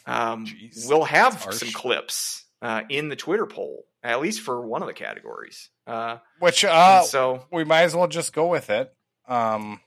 um, 0.07 0.47
Jeez, 0.47 0.89
we'll 0.89 1.05
have 1.05 1.43
some 1.53 1.71
clips 1.73 2.45
uh, 2.63 2.83
in 2.89 3.09
the 3.09 3.17
Twitter 3.17 3.47
poll 3.47 3.85
at 4.03 4.21
least 4.21 4.41
for 4.43 4.65
one 4.65 4.81
of 4.81 4.87
the 4.89 4.95
categories. 4.95 5.71
Uh, 5.89 6.19
which 6.39 6.65
uh 6.65 7.03
so 7.03 7.45
we 7.51 7.65
might 7.65 7.83
as 7.83 7.97
well 7.97 8.07
just 8.07 8.33
go 8.33 8.47
with 8.47 8.71
it. 8.71 8.95
Um 9.27 9.81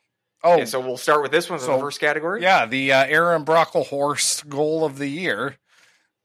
oh 0.44 0.58
yeah, 0.58 0.66
so 0.66 0.80
we'll 0.80 0.98
start 0.98 1.22
with 1.22 1.32
this 1.32 1.50
one 1.50 1.60
so- 1.60 1.74
the 1.74 1.80
first 1.80 2.00
category. 2.00 2.42
yeah, 2.42 2.66
the 2.66 2.92
uh, 2.94 3.06
Aaron 3.06 3.44
Brocklehurst 3.46 4.48
goal 4.50 4.84
of 4.86 4.98
the 4.98 5.08
year. 5.08 5.58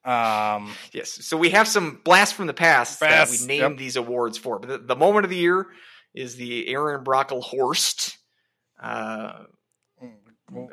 Um 0.04 0.72
Yes. 0.92 1.10
So 1.26 1.36
we 1.36 1.50
have 1.50 1.66
some 1.66 2.00
blast 2.04 2.34
from 2.34 2.46
the 2.46 2.54
past 2.54 3.00
that 3.00 3.28
we 3.28 3.44
named 3.46 3.60
yep. 3.72 3.76
these 3.78 3.96
awards 3.96 4.38
for. 4.38 4.58
But 4.60 4.68
the, 4.68 4.78
the 4.78 4.96
moment 4.96 5.24
of 5.24 5.30
the 5.30 5.36
year 5.36 5.66
is 6.14 6.36
the 6.36 6.68
Aaron 6.68 7.02
Brocklehurst 7.04 8.16
uh, 8.80 9.44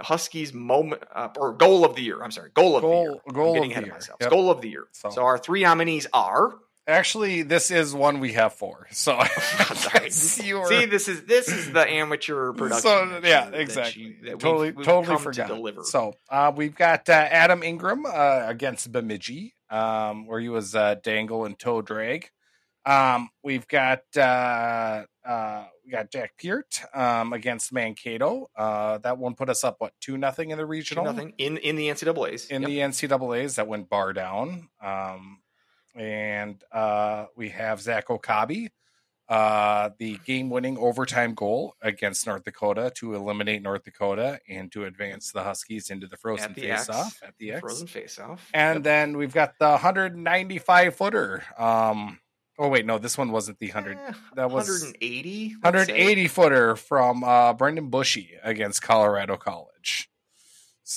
Huskies 0.01 0.53
moment 0.53 1.01
uh, 1.15 1.29
or 1.37 1.53
goal 1.53 1.83
of 1.83 1.95
the 1.95 2.03
year. 2.03 2.21
I'm 2.21 2.29
sorry, 2.31 2.51
goal 2.53 2.75
of 2.75 2.83
the 2.83 2.87
year. 2.89 3.09
Goal- 3.09 3.21
I'm 3.27 3.33
goal 3.33 3.53
getting 3.55 3.71
of 3.71 3.77
ahead 3.77 3.83
the 3.85 3.89
of 3.89 3.93
myself. 3.95 4.17
Yep. 4.21 4.29
Goal 4.29 4.51
of 4.51 4.61
the 4.61 4.69
year. 4.69 4.85
So- 4.91 5.09
So, 5.09 5.23
our 5.23 5.37
three 5.39 5.63
nominees 5.63 6.05
are. 6.13 6.53
Actually 6.87 7.41
this 7.43 7.71
is 7.71 7.93
one 7.93 8.19
we 8.19 8.33
have 8.33 8.53
for. 8.53 8.87
So 8.91 9.15
I'm 9.17 9.75
sorry. 9.75 10.09
you 10.47 10.59
were- 10.59 10.67
See, 10.67 10.85
this 10.85 11.07
is 11.07 11.23
this 11.23 11.47
is 11.47 11.71
the 11.71 11.87
amateur 11.89 12.51
production. 12.53 12.81
So 12.81 13.19
yeah, 13.23 13.45
you- 13.45 13.51
that 13.51 13.59
exactly. 13.59 14.01
you- 14.03 14.15
that 14.31 14.39
totally, 14.39 14.71
we've 14.71 14.85
totally 14.85 15.05
come 15.07 15.17
to 15.17 15.23
forgot. 15.23 15.47
deliver. 15.47 15.83
So 15.83 16.13
uh, 16.29 16.51
we've 16.55 16.75
got 16.75 17.07
uh, 17.09 17.13
Adam 17.13 17.63
Ingram 17.63 18.05
uh, 18.05 18.43
against 18.47 18.91
Bemidji, 18.91 19.53
um, 19.69 20.27
where 20.27 20.39
he 20.39 20.49
was 20.49 20.75
uh, 20.75 20.95
dangle 21.03 21.45
and 21.45 21.57
toe 21.57 21.81
drag. 21.81 22.29
Um, 22.85 23.29
we've 23.43 23.65
got 23.67 24.01
uh, 24.17 25.03
uh, 25.25 25.65
we 25.85 25.91
got 25.91 26.11
Jack 26.11 26.33
Peart 26.37 26.81
um, 26.93 27.31
against 27.31 27.71
Mankato. 27.71 28.49
Uh, 28.57 28.97
that 28.97 29.17
one 29.17 29.35
put 29.35 29.49
us 29.49 29.63
up 29.63 29.77
what 29.79 29.93
two 30.01 30.17
nothing 30.17 30.49
in 30.51 30.57
the 30.57 30.63
Two 30.65 30.67
regional 30.69 31.05
nothing 31.05 31.33
in 31.37 31.55
in 31.57 31.77
the 31.77 31.87
NCAA's. 31.87 32.47
in 32.47 32.61
Yep. 32.63 32.69
the 32.69 32.79
NCAA's 32.79 33.55
that 33.55 33.67
went 33.69 33.89
bar 33.89 34.11
down. 34.11 34.67
Um, 34.83 35.39
and 35.95 36.63
uh, 36.71 37.25
we 37.35 37.49
have 37.49 37.81
Zach 37.81 38.09
Okabe, 38.09 38.69
uh, 39.29 39.89
the 39.99 40.17
game 40.25 40.49
winning 40.49 40.77
overtime 40.77 41.33
goal 41.33 41.75
against 41.81 42.27
North 42.27 42.43
Dakota 42.43 42.91
to 42.95 43.15
eliminate 43.15 43.61
North 43.61 43.83
Dakota 43.83 44.39
and 44.49 44.71
to 44.73 44.85
advance 44.85 45.31
the 45.31 45.43
Huskies 45.43 45.89
into 45.89 46.07
the 46.07 46.17
frozen 46.17 46.53
face 46.53 46.89
off 46.89 47.19
at 47.25 47.33
the 47.39 47.53
X. 47.53 47.61
frozen 47.61 47.87
face 47.87 48.19
off. 48.19 48.49
And 48.53 48.83
then 48.83 49.17
we've 49.17 49.33
got 49.33 49.53
the 49.59 49.69
195 49.69 50.95
footer. 50.95 51.43
Um, 51.57 52.19
oh, 52.59 52.67
wait, 52.67 52.85
no, 52.85 52.97
this 52.97 53.17
one 53.17 53.31
wasn't 53.31 53.59
the 53.59 53.67
100. 53.67 53.97
that 54.35 54.51
was 54.51 54.67
180. 54.67 55.55
let's 55.63 55.85
say. 55.87 55.93
180 55.93 56.27
footer 56.27 56.75
from 56.75 57.23
uh, 57.23 57.53
Brendan 57.53 57.89
Bushy 57.89 58.33
against 58.43 58.81
Colorado 58.81 59.37
College. 59.37 60.09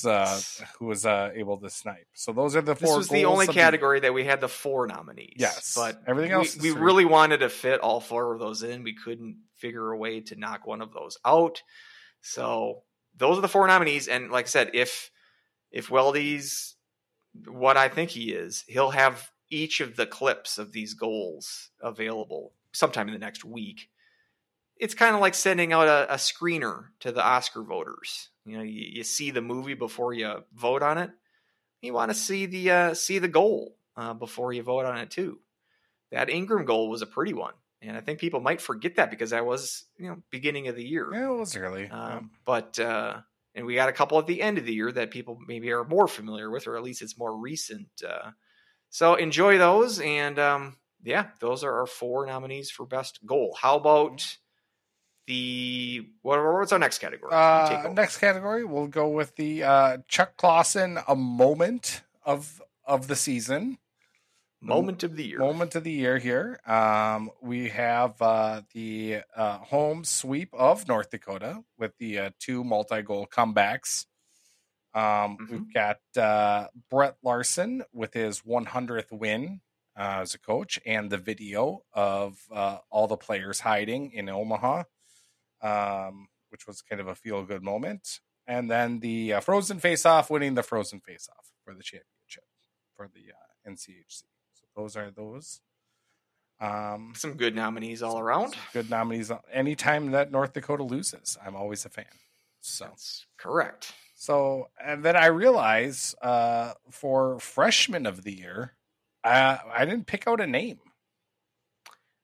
Uh, 0.04 0.40
who 0.78 0.86
was 0.86 1.06
uh, 1.06 1.30
able 1.34 1.58
to 1.58 1.70
snipe. 1.70 2.08
So 2.14 2.32
those 2.32 2.56
are 2.56 2.60
the 2.60 2.74
four. 2.74 2.88
This 2.88 2.96
was 2.96 3.08
the 3.08 3.24
only 3.26 3.46
category 3.46 4.00
that 4.00 4.12
we 4.12 4.24
had 4.24 4.40
the 4.40 4.48
four 4.48 4.86
nominees. 4.86 5.36
Yes. 5.36 5.74
but 5.76 6.02
Everything 6.06 6.32
else 6.32 6.56
is 6.56 6.62
we 6.62 6.72
really 6.72 7.04
wanted 7.04 7.38
to 7.38 7.48
fit 7.48 7.80
all 7.80 8.00
four 8.00 8.34
of 8.34 8.40
those 8.40 8.64
in. 8.64 8.82
We 8.82 8.94
couldn't 8.94 9.38
figure 9.54 9.92
a 9.92 9.96
way 9.96 10.20
to 10.22 10.36
knock 10.36 10.66
one 10.66 10.82
of 10.82 10.92
those 10.92 11.18
out. 11.24 11.62
So 12.20 12.82
those 13.16 13.38
are 13.38 13.42
the 13.42 13.48
four 13.48 13.66
nominees. 13.66 14.08
And 14.08 14.30
like 14.30 14.46
I 14.46 14.48
said, 14.48 14.70
if 14.74 15.10
if 15.70 15.90
Weldie's 15.90 16.74
what 17.46 17.76
I 17.76 17.88
think 17.88 18.10
he 18.10 18.32
is, 18.32 18.64
he'll 18.66 18.90
have 18.90 19.30
each 19.50 19.80
of 19.80 19.96
the 19.96 20.06
clips 20.06 20.58
of 20.58 20.72
these 20.72 20.94
goals 20.94 21.70
available 21.80 22.52
sometime 22.72 23.08
in 23.08 23.14
the 23.14 23.20
next 23.20 23.44
week. 23.44 23.88
It's 24.76 24.94
kind 24.94 25.14
of 25.14 25.20
like 25.20 25.34
sending 25.34 25.72
out 25.72 25.86
a, 25.86 26.12
a 26.12 26.16
screener 26.16 26.86
to 27.00 27.12
the 27.12 27.24
Oscar 27.24 27.62
voters. 27.62 28.30
You 28.46 28.58
know, 28.58 28.62
you, 28.62 28.86
you 28.94 29.04
see 29.04 29.30
the 29.30 29.42
movie 29.42 29.74
before 29.74 30.14
you 30.14 30.44
vote 30.54 30.82
on 30.82 30.98
it. 30.98 31.10
You 31.82 31.92
want 31.92 32.10
to 32.10 32.14
see 32.14 32.46
the 32.46 32.70
uh, 32.70 32.94
see 32.94 33.18
the 33.18 33.28
goal 33.28 33.76
uh, 33.96 34.14
before 34.14 34.52
you 34.52 34.62
vote 34.62 34.86
on 34.86 34.98
it 34.98 35.10
too. 35.10 35.40
That 36.12 36.30
Ingram 36.30 36.64
goal 36.64 36.88
was 36.88 37.02
a 37.02 37.06
pretty 37.06 37.34
one, 37.34 37.54
and 37.82 37.96
I 37.96 38.00
think 38.00 38.20
people 38.20 38.40
might 38.40 38.60
forget 38.60 38.96
that 38.96 39.10
because 39.10 39.30
that 39.30 39.44
was 39.44 39.84
you 39.98 40.08
know 40.08 40.22
beginning 40.30 40.68
of 40.68 40.76
the 40.76 40.86
year. 40.86 41.10
Yeah, 41.12 41.32
it 41.32 41.36
was 41.36 41.56
early. 41.56 41.88
Um, 41.88 42.30
but 42.44 42.78
uh, 42.78 43.18
and 43.54 43.66
we 43.66 43.74
got 43.74 43.88
a 43.88 43.92
couple 43.92 44.18
at 44.18 44.26
the 44.26 44.40
end 44.40 44.58
of 44.58 44.64
the 44.64 44.74
year 44.74 44.92
that 44.92 45.10
people 45.10 45.38
maybe 45.46 45.72
are 45.72 45.84
more 45.84 46.06
familiar 46.06 46.50
with, 46.50 46.66
or 46.66 46.76
at 46.76 46.82
least 46.82 47.02
it's 47.02 47.18
more 47.18 47.36
recent. 47.36 47.88
Uh, 48.06 48.30
so 48.90 49.14
enjoy 49.14 49.58
those, 49.58 49.98
and 50.00 50.38
um, 50.38 50.76
yeah, 51.02 51.28
those 51.40 51.64
are 51.64 51.80
our 51.80 51.86
four 51.86 52.26
nominees 52.26 52.70
for 52.70 52.86
best 52.86 53.18
goal. 53.26 53.56
How 53.60 53.76
about 53.76 54.24
the 55.26 56.06
what, 56.22 56.42
what's 56.42 56.72
our 56.72 56.78
next 56.78 56.98
category? 56.98 57.30
Uh, 57.32 57.90
next 57.94 58.18
category, 58.18 58.64
we'll 58.64 58.86
go 58.86 59.08
with 59.08 59.34
the 59.36 59.62
uh, 59.64 59.98
Chuck 60.08 60.36
Clausen, 60.36 60.98
a 61.08 61.16
moment 61.16 62.02
of 62.24 62.62
of 62.84 63.08
the 63.08 63.16
season. 63.16 63.78
Moment 64.62 65.02
of 65.04 65.16
the 65.16 65.24
year. 65.24 65.38
moment 65.38 65.74
of 65.74 65.84
the 65.84 65.92
year 65.92 66.18
here. 66.18 66.58
Um, 66.66 67.30
we 67.42 67.68
have 67.68 68.20
uh, 68.22 68.62
the 68.72 69.20
uh, 69.36 69.58
home 69.58 70.02
sweep 70.02 70.48
of 70.54 70.88
North 70.88 71.10
Dakota 71.10 71.62
with 71.78 71.96
the 71.98 72.18
uh, 72.18 72.30
two 72.40 72.64
multi-goal 72.64 73.28
comebacks. 73.30 74.06
Um, 74.94 75.36
Mhm. 75.36 75.50
We've 75.50 75.74
got 75.74 75.98
uh, 76.16 76.68
Brett 76.90 77.16
Larson 77.22 77.84
with 77.92 78.14
his 78.14 78.40
100th 78.40 79.12
win 79.12 79.60
uh, 79.96 80.20
as 80.22 80.34
a 80.34 80.38
coach, 80.38 80.80
and 80.86 81.10
the 81.10 81.18
video 81.18 81.82
of 81.92 82.38
uh, 82.50 82.78
all 82.90 83.06
the 83.06 83.18
players 83.18 83.60
hiding 83.60 84.10
in 84.12 84.28
Omaha, 84.30 84.84
um, 85.62 86.28
which 86.50 86.66
was 86.66 86.82
kind 86.82 87.00
of 87.00 87.08
a 87.08 87.14
feel-good 87.14 87.62
moment. 87.62 88.20
And 88.46 88.70
then 88.70 89.00
the 89.00 89.34
uh, 89.34 89.40
Frozen 89.40 89.80
Face-Off 89.80 90.30
winning 90.30 90.54
the 90.54 90.62
Frozen 90.62 91.00
Face-Off 91.00 91.50
for 91.64 91.74
the 91.74 91.82
championship 91.82 92.44
for 92.94 93.08
the 93.08 93.32
uh, 93.32 93.70
NCHC. 93.70 94.22
So 94.54 94.66
those 94.76 94.96
are 94.96 95.10
those. 95.10 95.60
Um, 96.60 97.12
Some 97.16 97.34
good 97.34 97.54
nominees 97.54 98.02
all 98.02 98.18
around. 98.18 98.54
good 98.72 98.88
nominees. 98.88 99.30
Anytime 99.52 100.12
that 100.12 100.32
North 100.32 100.52
Dakota 100.54 100.84
loses, 100.84 101.36
I'm 101.44 101.54
always 101.56 101.84
a 101.84 101.88
fan. 101.90 102.06
So, 102.60 102.86
That's 102.86 103.26
correct. 103.36 103.92
so, 104.14 104.68
and 104.82 105.04
then 105.04 105.16
I 105.16 105.26
realize 105.26 106.14
uh, 106.22 106.72
for 106.90 107.38
freshman 107.40 108.06
of 108.06 108.22
the 108.24 108.32
year, 108.32 108.72
uh, 109.22 109.58
I 109.72 109.84
didn't 109.84 110.06
pick 110.06 110.26
out 110.26 110.40
a 110.40 110.46
name. 110.46 110.78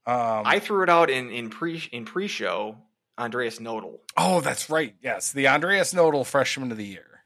Um, 0.07 0.43
I 0.47 0.59
threw 0.61 0.83
it 0.83 0.89
out 0.89 1.11
in 1.11 1.31
in 1.31 1.49
pre 1.51 1.83
in 1.93 2.05
pre 2.05 2.27
show. 2.27 2.77
Andreas 3.19 3.59
Nödl. 3.59 3.99
Oh, 4.17 4.41
that's 4.41 4.71
right. 4.71 4.95
Yes, 5.03 5.33
the 5.33 5.49
Andreas 5.49 5.93
Nödl 5.95 6.27
Freshman 6.27 6.71
of 6.73 6.79
the 6.79 6.87
Year. 6.87 7.25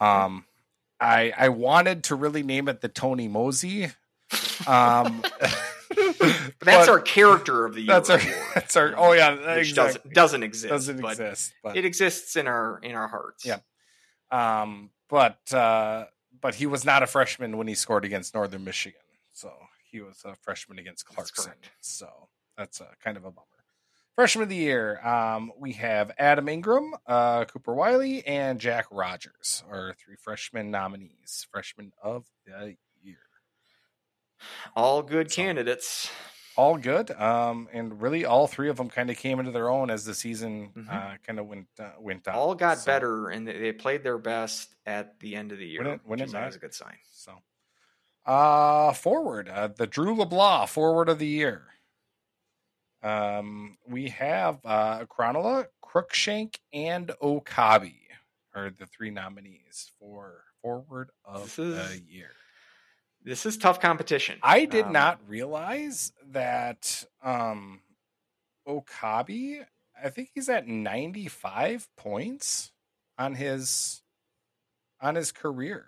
Um, 0.00 0.44
I 1.00 1.32
I 1.36 1.48
wanted 1.48 2.04
to 2.04 2.14
really 2.14 2.42
name 2.42 2.68
it 2.68 2.80
the 2.80 2.88
Tony 2.88 3.28
Mosey. 3.28 3.90
Um, 4.66 5.22
that's 5.90 6.50
but 6.60 6.88
our 6.88 7.00
character 7.00 7.64
of 7.66 7.74
the 7.74 7.82
year. 7.82 7.88
that's 7.88 8.08
our 8.10 8.18
award, 8.20 8.34
that's 8.54 8.76
our 8.76 8.94
oh 8.96 9.12
yeah 9.12 9.34
which 9.56 9.68
exactly. 9.70 9.74
doesn't 9.74 10.14
doesn't 10.14 10.42
exist. 10.42 10.70
doesn't 10.70 11.00
but 11.02 11.10
exist 11.12 11.54
but 11.62 11.76
It 11.76 11.84
exists 11.84 12.36
in 12.36 12.46
our 12.46 12.78
in 12.82 12.94
our 12.94 13.08
hearts. 13.08 13.44
Yeah. 13.44 13.58
um 14.30 14.90
but 15.10 15.52
uh 15.52 16.06
but 16.40 16.54
he 16.54 16.66
was 16.66 16.84
not 16.84 17.02
a 17.02 17.06
freshman 17.06 17.58
when 17.58 17.66
he 17.66 17.74
scored 17.74 18.04
against 18.04 18.34
Northern 18.34 18.64
Michigan 18.64 19.00
so 19.32 19.52
he 19.90 20.00
was 20.00 20.22
a 20.24 20.34
freshman 20.36 20.78
against 20.78 21.04
Clarkson 21.06 21.44
correct. 21.44 21.70
so 21.80 22.08
that's 22.56 22.80
a 22.80 22.88
kind 23.04 23.16
of 23.18 23.24
a 23.24 23.30
bummer 23.30 23.46
freshman 24.14 24.42
of 24.42 24.48
the 24.48 24.56
year 24.56 25.00
um 25.06 25.52
we 25.58 25.72
have 25.72 26.10
Adam 26.18 26.48
Ingram 26.48 26.94
uh 27.06 27.44
Cooper 27.46 27.74
Wylie 27.74 28.26
and 28.26 28.58
Jack 28.60 28.86
Rogers 28.90 29.64
are 29.70 29.94
three 29.98 30.16
freshman 30.16 30.70
nominees 30.70 31.46
freshman 31.50 31.92
of 32.02 32.26
the 32.46 32.76
year 33.02 33.16
All 34.76 35.02
good 35.02 35.30
So- 35.30 35.36
candidates. 35.42 36.10
all 36.56 36.76
good 36.76 37.10
um 37.12 37.68
and 37.72 38.02
really 38.02 38.24
all 38.26 38.46
three 38.46 38.68
of 38.68 38.76
them 38.76 38.90
kind 38.90 39.08
of 39.10 39.16
came 39.16 39.38
into 39.40 39.50
their 39.52 39.70
own 39.70 39.88
as 39.90 40.04
the 40.04 40.14
season 40.14 40.70
Mhm. 40.76 40.88
uh 40.92 41.16
kind 41.26 41.38
of 41.38 41.46
went 41.46 41.68
uh, 41.78 41.92
went 41.98 42.28
on 42.28 42.34
All 42.34 42.54
got 42.54 42.78
So- 42.78 42.86
better 42.92 43.28
and 43.30 43.48
they- 43.48 43.72
played 43.72 44.02
their 44.02 44.18
best 44.18 44.74
at 44.84 45.18
the 45.20 45.34
end 45.36 45.52
of 45.52 45.58
the 45.58 45.66
year. 45.66 45.82
When 45.82 45.92
it- 45.94 46.00
when 46.04 46.10
which 46.18 46.20
it 46.20 46.28
is 46.28 46.34
always 46.34 46.56
a 46.56 46.58
good 46.58 46.74
sign. 46.74 46.98
So, 47.12 47.38
uh, 48.26 48.92
forward, 48.92 49.48
uh, 49.48 49.68
the 49.68 49.86
Drew 49.86 50.14
LeBlanc 50.14 50.68
forward 50.68 51.08
of 51.08 51.18
the 51.18 51.26
year. 51.26 51.68
Um, 53.02 53.76
we 53.88 54.10
have 54.10 54.58
uh, 54.64 55.04
Krannila, 55.06 55.66
Cruikshank, 55.84 56.56
and 56.72 57.10
Okabe 57.20 57.92
are 58.54 58.70
the 58.70 58.86
three 58.86 59.10
nominees 59.10 59.90
for 59.98 60.44
forward 60.62 61.10
of 61.24 61.46
is- 61.46 61.56
the 61.56 62.00
year. 62.08 62.30
This 63.24 63.46
is 63.46 63.56
tough 63.56 63.80
competition. 63.80 64.38
I 64.42 64.64
did 64.64 64.86
Um, 64.86 64.92
not 64.92 65.20
realize 65.28 66.12
that 66.30 67.04
um, 67.22 67.80
Okabe. 68.66 69.64
I 70.02 70.08
think 70.10 70.30
he's 70.34 70.48
at 70.48 70.66
ninety 70.66 71.28
five 71.28 71.86
points 71.96 72.72
on 73.16 73.34
his 73.36 74.02
on 75.00 75.14
his 75.14 75.30
career. 75.30 75.86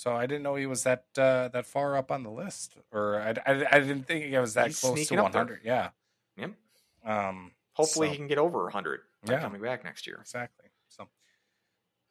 So 0.00 0.14
I 0.16 0.24
didn't 0.24 0.44
know 0.44 0.54
he 0.54 0.64
was 0.64 0.84
that 0.84 1.04
uh, 1.18 1.48
that 1.48 1.66
far 1.66 1.94
up 1.94 2.10
on 2.10 2.22
the 2.22 2.30
list, 2.30 2.74
or 2.90 3.20
I, 3.20 3.34
I, 3.44 3.66
I 3.72 3.80
didn't 3.80 4.04
think 4.06 4.24
it 4.32 4.40
was 4.40 4.54
that 4.54 4.68
He's 4.68 4.80
close 4.80 4.92
to 4.94 4.96
sneaking 5.04 5.18
up 5.18 5.24
one 5.24 5.32
there. 5.32 5.40
hundred. 5.42 5.60
Yeah. 5.62 5.90
Yep. 6.38 6.52
Um. 7.04 7.50
Hopefully 7.74 8.06
so- 8.08 8.12
he 8.12 8.16
can 8.16 8.26
get 8.26 8.38
over 8.38 8.62
100 8.62 9.00
by 9.26 9.34
Yeah. 9.34 9.40
coming 9.40 9.60
back 9.60 9.84
next 9.84 10.06
year. 10.06 10.16
Exactly. 10.22 10.70
So, 10.88 11.06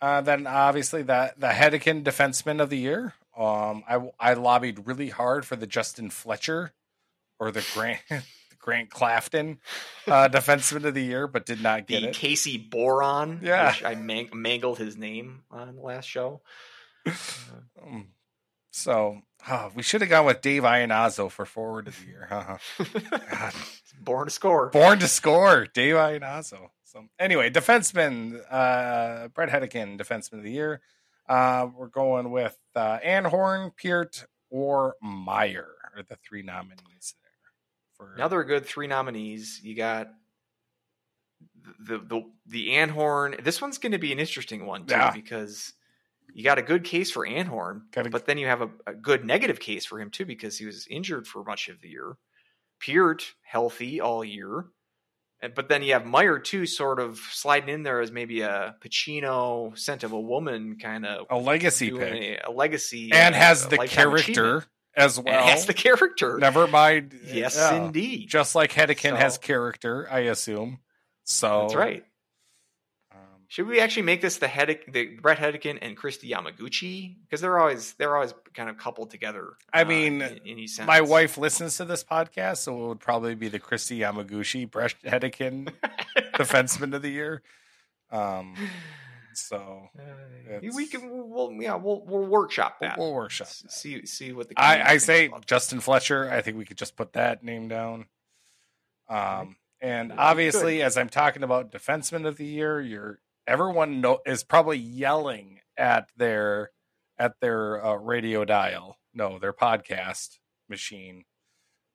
uh, 0.02 0.22
then 0.22 0.46
obviously 0.46 1.02
the 1.02 1.34
the 1.36 1.48
Hedican 1.48 2.04
Defenseman 2.04 2.62
of 2.62 2.70
the 2.70 2.78
Year. 2.78 3.16
Um, 3.36 3.84
I 3.90 4.12
I 4.20 4.34
lobbied 4.34 4.86
really 4.86 5.10
hard 5.10 5.48
for 5.48 5.56
the 5.56 5.66
Justin 5.68 6.12
Fletcher 6.12 6.74
or 7.40 7.50
the 7.52 7.66
Grant 7.74 8.02
the 8.10 8.22
Grant 8.60 8.92
Clafton 8.92 9.58
uh, 10.06 10.30
Defenseman 10.32 10.86
of 10.86 10.94
the 10.94 11.04
Year, 11.04 11.26
but 11.28 11.48
did 11.48 11.64
not 11.64 11.88
get 11.88 12.02
The 12.02 12.10
it. 12.10 12.14
Casey 12.16 12.58
Borer, 12.60 13.40
Yeah. 13.42 13.70
which 13.72 13.84
I 13.84 13.96
man- 13.96 14.30
mangled 14.32 14.78
his 14.78 14.96
name 14.96 15.42
on 15.50 15.76
the 15.76 15.82
last 15.82 16.06
show. 16.08 16.42
Um, 17.82 18.10
so 18.72 19.22
oh, 19.50 19.72
we 19.76 19.84
should 19.84 20.02
have 20.02 20.10
gone 20.10 20.26
with 20.26 20.42
Dave 20.42 20.64
Iannazzo 20.64 21.30
for 21.32 21.46
Forward 21.46 21.88
of 21.88 22.00
the 22.00 22.08
Year. 22.08 22.28
Huh? 22.30 23.52
Born 24.02 24.28
to 24.28 24.32
score. 24.32 24.70
Born 24.70 25.00
to 25.00 25.08
score, 25.08 25.66
Dave 25.74 25.96
Iannazzo. 25.96 26.70
So 26.84 27.06
anyway, 27.20 27.50
defenseman, 27.50 28.42
uh, 28.50 29.28
Bret 29.30 29.50
Hedican, 29.50 30.00
defenseman 30.00 30.34
of 30.40 30.44
the 30.44 30.52
year. 30.52 30.82
Uh, 31.28 31.68
we're 31.76 31.88
going 31.88 32.32
with 32.32 32.58
uh, 32.76 32.98
Anhorn, 33.06 33.72
Peart, 33.80 34.26
or 34.50 34.96
Meier 35.02 35.68
are 35.96 36.02
the 36.04 36.16
three 36.16 36.42
nominees 36.42 37.14
there. 37.22 37.32
For 37.98 38.16
Another 38.16 38.44
good 38.44 38.66
three 38.66 38.88
nominees. 38.88 39.60
You 39.64 39.76
got 39.76 40.10
the 41.80 42.00
the 42.00 42.22
the 42.48 42.70
Anhorn. 42.70 43.44
This 43.44 43.62
one's 43.62 43.78
going 43.78 43.92
to 43.92 44.00
be 44.00 44.12
an 44.12 44.20
interesting 44.20 44.66
one 44.66 44.86
too 44.86 44.96
Yeah. 44.96 45.12
because 45.12 45.74
you 46.40 46.46
got 46.46 46.58
a 46.58 46.62
good 46.62 46.86
case 46.86 47.12
for 47.12 47.28
Anhorn, 47.28 47.82
Gotta- 47.92 48.10
but 48.10 48.26
then 48.26 48.38
you 48.38 48.48
have 48.48 48.62
a, 48.62 48.70
a 48.88 48.94
good 48.94 49.26
negative 49.26 49.60
case 49.60 49.86
for 49.86 50.00
him 50.00 50.10
too 50.10 50.26
because 50.26 50.58
he 50.58 50.66
was 50.66 50.88
injured 50.90 51.28
for 51.28 51.44
much 51.44 51.68
of 51.68 51.82
the 51.82 51.90
year. 51.90 52.16
Peart 52.80 53.34
healthy 53.44 54.00
all 54.00 54.24
year, 54.24 54.68
And- 55.42 55.54
but 55.54 55.68
then 55.68 55.84
you 55.84 55.92
have 55.94 56.06
Meier 56.06 56.40
too, 56.40 56.66
sort 56.66 57.02
of 57.02 57.18
sliding 57.18 57.68
in 57.68 57.84
there 57.84 58.00
as 58.00 58.10
maybe 58.10 58.40
a 58.40 58.76
Pacino 58.82 59.78
scent 59.78 60.04
of 60.04 60.14
a 60.14 60.20
woman 60.20 60.78
kind 60.82 61.06
of 61.06 61.26
a 61.30 61.38
legacy 61.38 61.92
pick, 61.92 62.02
a, 62.02 62.50
a 62.50 62.52
legacy 62.52 63.12
and 63.12 63.36
uh, 63.36 63.38
has 63.38 63.68
the 63.68 63.78
character 63.88 64.64
as 64.96 65.18
And 65.18 65.28
well. 65.28 65.46
has 65.46 65.66
the 65.66 65.74
character. 65.74 66.38
Never 66.40 66.68
mind. 66.68 67.20
yes, 67.26 67.58
yeah. 67.58 67.84
indeed. 67.86 68.30
Just 68.30 68.56
like 68.56 68.72
Hedican 68.72 69.18
has 69.18 69.38
character, 69.38 70.08
I 70.10 70.20
assume. 70.32 70.80
So 71.26 71.62
That's 71.64 71.76
right. 71.76 72.04
Should 73.50 73.66
we 73.66 73.80
actually 73.80 74.04
make 74.04 74.22
this 74.22 74.38
the 74.38 74.78
the 74.88 75.18
Bret 75.20 75.40
Hedican 75.40 75.80
and 75.82 75.98
Kristi 75.98 76.30
Yamaguchi 76.30 77.16
because 77.24 77.42
they're 77.42 77.58
always 77.58 77.94
they're 77.94 78.16
always 78.16 78.36
kind 78.54 78.70
of 78.70 78.78
coupled 78.78 79.10
together. 79.10 79.54
I 79.74 79.82
uh, 79.82 79.86
mean, 79.86 80.22
in, 80.22 80.60
in 80.60 80.86
my 80.86 81.02
wife 81.02 81.36
listens 81.36 81.78
to 81.78 81.86
this 81.86 82.04
podcast, 82.04 82.58
so 82.58 82.86
it 82.86 82.88
would 82.90 83.00
probably 83.00 83.34
be 83.34 83.48
the 83.48 83.60
Kristi 83.60 83.98
Yamaguchi, 83.98 84.70
Bret 84.70 84.94
Hedican 85.04 85.74
defenseman 86.36 86.94
of 86.94 87.02
the 87.02 87.10
year. 87.10 87.42
Um, 88.12 88.56
so 89.34 89.90
Uh, 89.98 90.60
we 90.76 90.86
can 90.86 91.10
we'll 91.10 91.52
yeah 91.54 91.74
we'll 91.74 92.06
we'll 92.06 92.28
workshop 92.28 92.78
that. 92.82 93.00
we'll 93.00 93.14
workshop. 93.14 93.48
That. 93.48 93.72
See 93.72 94.06
see 94.06 94.32
what 94.32 94.50
the 94.50 94.60
I, 94.60 94.92
I 94.92 94.98
say. 94.98 95.32
Justin 95.48 95.80
Fletcher. 95.80 96.30
I 96.30 96.42
think 96.42 96.56
we 96.56 96.66
could 96.66 96.78
just 96.78 96.96
put 96.96 97.14
that 97.14 97.44
name 97.44 97.68
down. 97.68 98.06
Um, 99.10 99.56
and 99.82 100.14
obviously, 100.16 100.84
as 100.84 100.98
I'm 100.98 101.10
talking 101.10 101.42
about 101.42 101.72
defenseman 101.72 102.28
of 102.28 102.38
the 102.38 102.46
year, 102.46 102.80
you're 102.80 103.20
everyone 103.50 104.00
know, 104.00 104.20
is 104.26 104.44
probably 104.44 104.78
yelling 104.78 105.60
at 105.78 106.10
their 106.16 106.72
at 107.18 107.34
their 107.42 107.84
uh, 107.86 107.96
radio 107.96 108.46
dial, 108.46 108.98
no, 109.14 109.40
their 109.40 109.52
podcast 109.52 110.38
machine, 110.70 111.26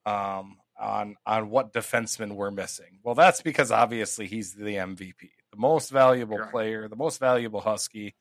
um, 0.04 0.58
on 0.78 1.16
on 1.24 1.48
what 1.48 1.72
defenseman 1.72 2.34
we're 2.34 2.50
missing. 2.50 2.98
Well, 3.02 3.14
that's 3.14 3.40
because 3.40 3.70
obviously 3.70 4.26
he's 4.26 4.52
the 4.52 4.64
MVP, 4.76 5.30
the 5.52 5.56
most 5.56 5.90
valuable 5.90 6.36
Correct. 6.38 6.52
player, 6.52 6.88
the 6.88 6.96
most 6.96 7.20
valuable 7.20 7.60
Husky, 7.60 8.16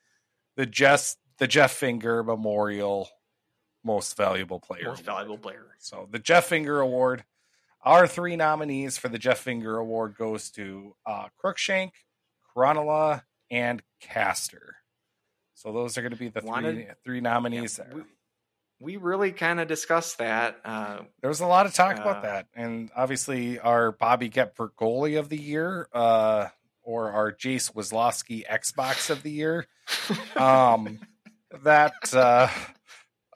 the 0.55 0.65
Jeff 0.65 1.15
the 1.39 1.47
Jeff 1.47 1.72
Finger 1.72 2.23
Memorial 2.23 3.10
most 3.84 4.15
valuable 4.15 4.60
player. 4.60 4.85
most 4.85 5.03
valuable 5.03 5.38
player. 5.38 5.65
So 5.80 6.07
the 6.10 6.19
Jeff 6.19 6.45
Finger 6.45 6.80
Award. 6.80 7.26
Our 7.85 8.07
three 8.07 8.38
nominees 8.38 8.97
for 8.97 9.10
the 9.10 9.19
Jeff 9.19 9.39
Finger 9.39 9.77
Award 9.77 10.15
goes 10.15 10.49
to 10.51 10.95
uh, 11.05 11.27
Crookshank, 11.38 11.91
Krannila, 12.55 13.23
and 13.51 13.81
Castor. 14.01 14.75
So 15.55 15.71
those 15.71 15.97
are 15.97 16.01
going 16.01 16.11
to 16.11 16.17
be 16.17 16.30
the 16.30 16.41
three 16.41 16.49
Wanted- 16.49 16.95
three 17.03 17.21
nominees 17.21 17.77
Yeah, 17.77 17.85
there. 17.85 17.95
we, 17.97 18.03
we 18.80 18.97
really 18.97 19.31
kind 19.31 19.59
of 19.59 19.67
discussed 19.67 20.17
that. 20.17 20.57
Uh, 20.65 20.99
There 21.21 21.30
was 21.30 21.39
a 21.39 21.47
lot 21.47 21.65
of 21.65 21.73
talk 21.73 21.97
Uh, 21.97 22.01
about 22.01 22.23
that, 22.23 22.47
and 22.53 22.91
obviously 22.95 23.59
our 23.59 23.91
Bobby 23.93 24.30
Gepfer 24.30 24.69
goalie 24.77 25.17
of 25.19 25.30
the 25.30 25.38
year, 25.38 25.88
uh, 25.93 26.47
or 26.81 27.11
our 27.11 27.31
Jace 27.31 27.71
Wazlowski 27.73 28.45
Xbox 28.45 29.09
of 29.09 29.23
the 29.23 29.31
year. 29.31 29.67
Um, 30.35 30.99
that 31.63 31.93
uh, 32.13 32.49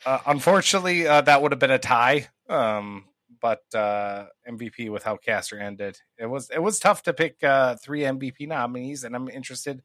uh, 0.06 0.20
unfortunately, 0.26 1.08
uh, 1.08 1.22
that 1.22 1.42
would 1.42 1.52
have 1.54 1.60
been 1.60 1.72
a 1.72 1.80
tie. 1.80 2.28
Um, 2.50 3.06
but 3.42 3.62
uh, 3.74 4.26
MVP 4.48 4.92
with 4.92 5.04
how 5.04 5.18
Castor 5.18 5.60
ended, 5.60 6.00
it 6.18 6.28
was 6.28 6.50
it 6.50 6.62
was 6.62 6.80
tough 6.80 7.04
to 7.04 7.14
pick 7.14 7.44
uh, 7.44 7.76
three 7.76 8.02
MVP 8.02 8.48
nominees, 8.48 9.04
and 9.04 9.16
I'm 9.16 9.30
interested. 9.30 9.84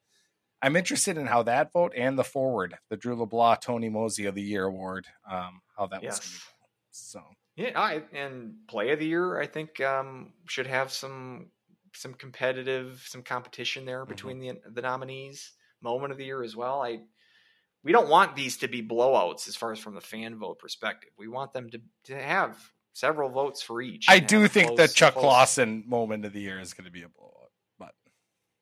I'm 0.61 0.77
interested 0.77 1.19
in 1.19 1.27
how 1.27 1.43
that 1.43 1.73
vote 1.73 1.93
and 1.97 2.17
the 2.17 2.25
forward, 2.25 2.77
the 2.89 2.97
Drew 2.97 3.17
LeBlanc 3.17 3.61
Tony 3.63 3.89
Mosey 3.89 4.27
of 4.27 4.37
the 4.37 4.43
Year 4.43 4.65
award, 4.65 5.07
um, 5.29 5.61
how 5.77 5.87
that 5.89 6.05
was. 6.05 6.21
Going. 6.21 6.31
So 6.93 7.23
Yeah, 7.57 7.73
I 7.75 8.03
and 8.13 8.55
play 8.69 8.91
of 8.91 8.99
the 8.99 9.07
year, 9.07 9.41
I 9.41 9.47
think 9.47 9.81
um, 9.81 10.33
should 10.47 10.67
have 10.67 10.93
some 10.93 11.51
some 11.95 12.15
competitive, 12.15 13.05
some 13.07 13.23
competition 13.23 13.85
there 13.85 14.05
between 14.05 14.39
the 14.39 14.61
the 14.71 14.83
nominees. 14.83 15.53
Moment 15.81 16.13
of 16.13 16.19
the 16.19 16.25
year 16.25 16.45
as 16.45 16.55
well. 16.55 16.81
I 16.81 17.01
we 17.85 17.93
don't 17.93 18.09
want 18.09 18.37
these 18.37 18.59
to 18.59 18.69
be 18.69 18.83
blowouts 18.83 19.49
as 19.49 19.57
far 19.57 19.73
as 19.73 19.79
from 19.79 19.95
the 19.95 20.01
fan 20.01 20.39
vote 20.39 20.59
perspective. 20.59 21.11
We 21.19 21.29
want 21.29 21.53
them 21.53 21.71
to 21.71 21.81
to 22.05 22.17
have 22.17 22.57
several 22.93 23.31
votes 23.31 23.63
for 23.63 23.81
each. 23.83 24.07
I 24.09 24.19
do 24.19 24.49
think 24.49 24.77
that 24.77 24.93
Chuck 24.95 25.15
close- 25.15 25.25
Lawson 25.25 25.85
moment 25.87 26.25
of 26.25 26.33
the 26.33 26.41
year 26.41 26.61
is 26.61 26.75
going 26.75 26.85
to 26.87 26.91
be 26.91 27.03
a 27.03 27.09
blowout. 27.09 27.51
But 27.79 27.95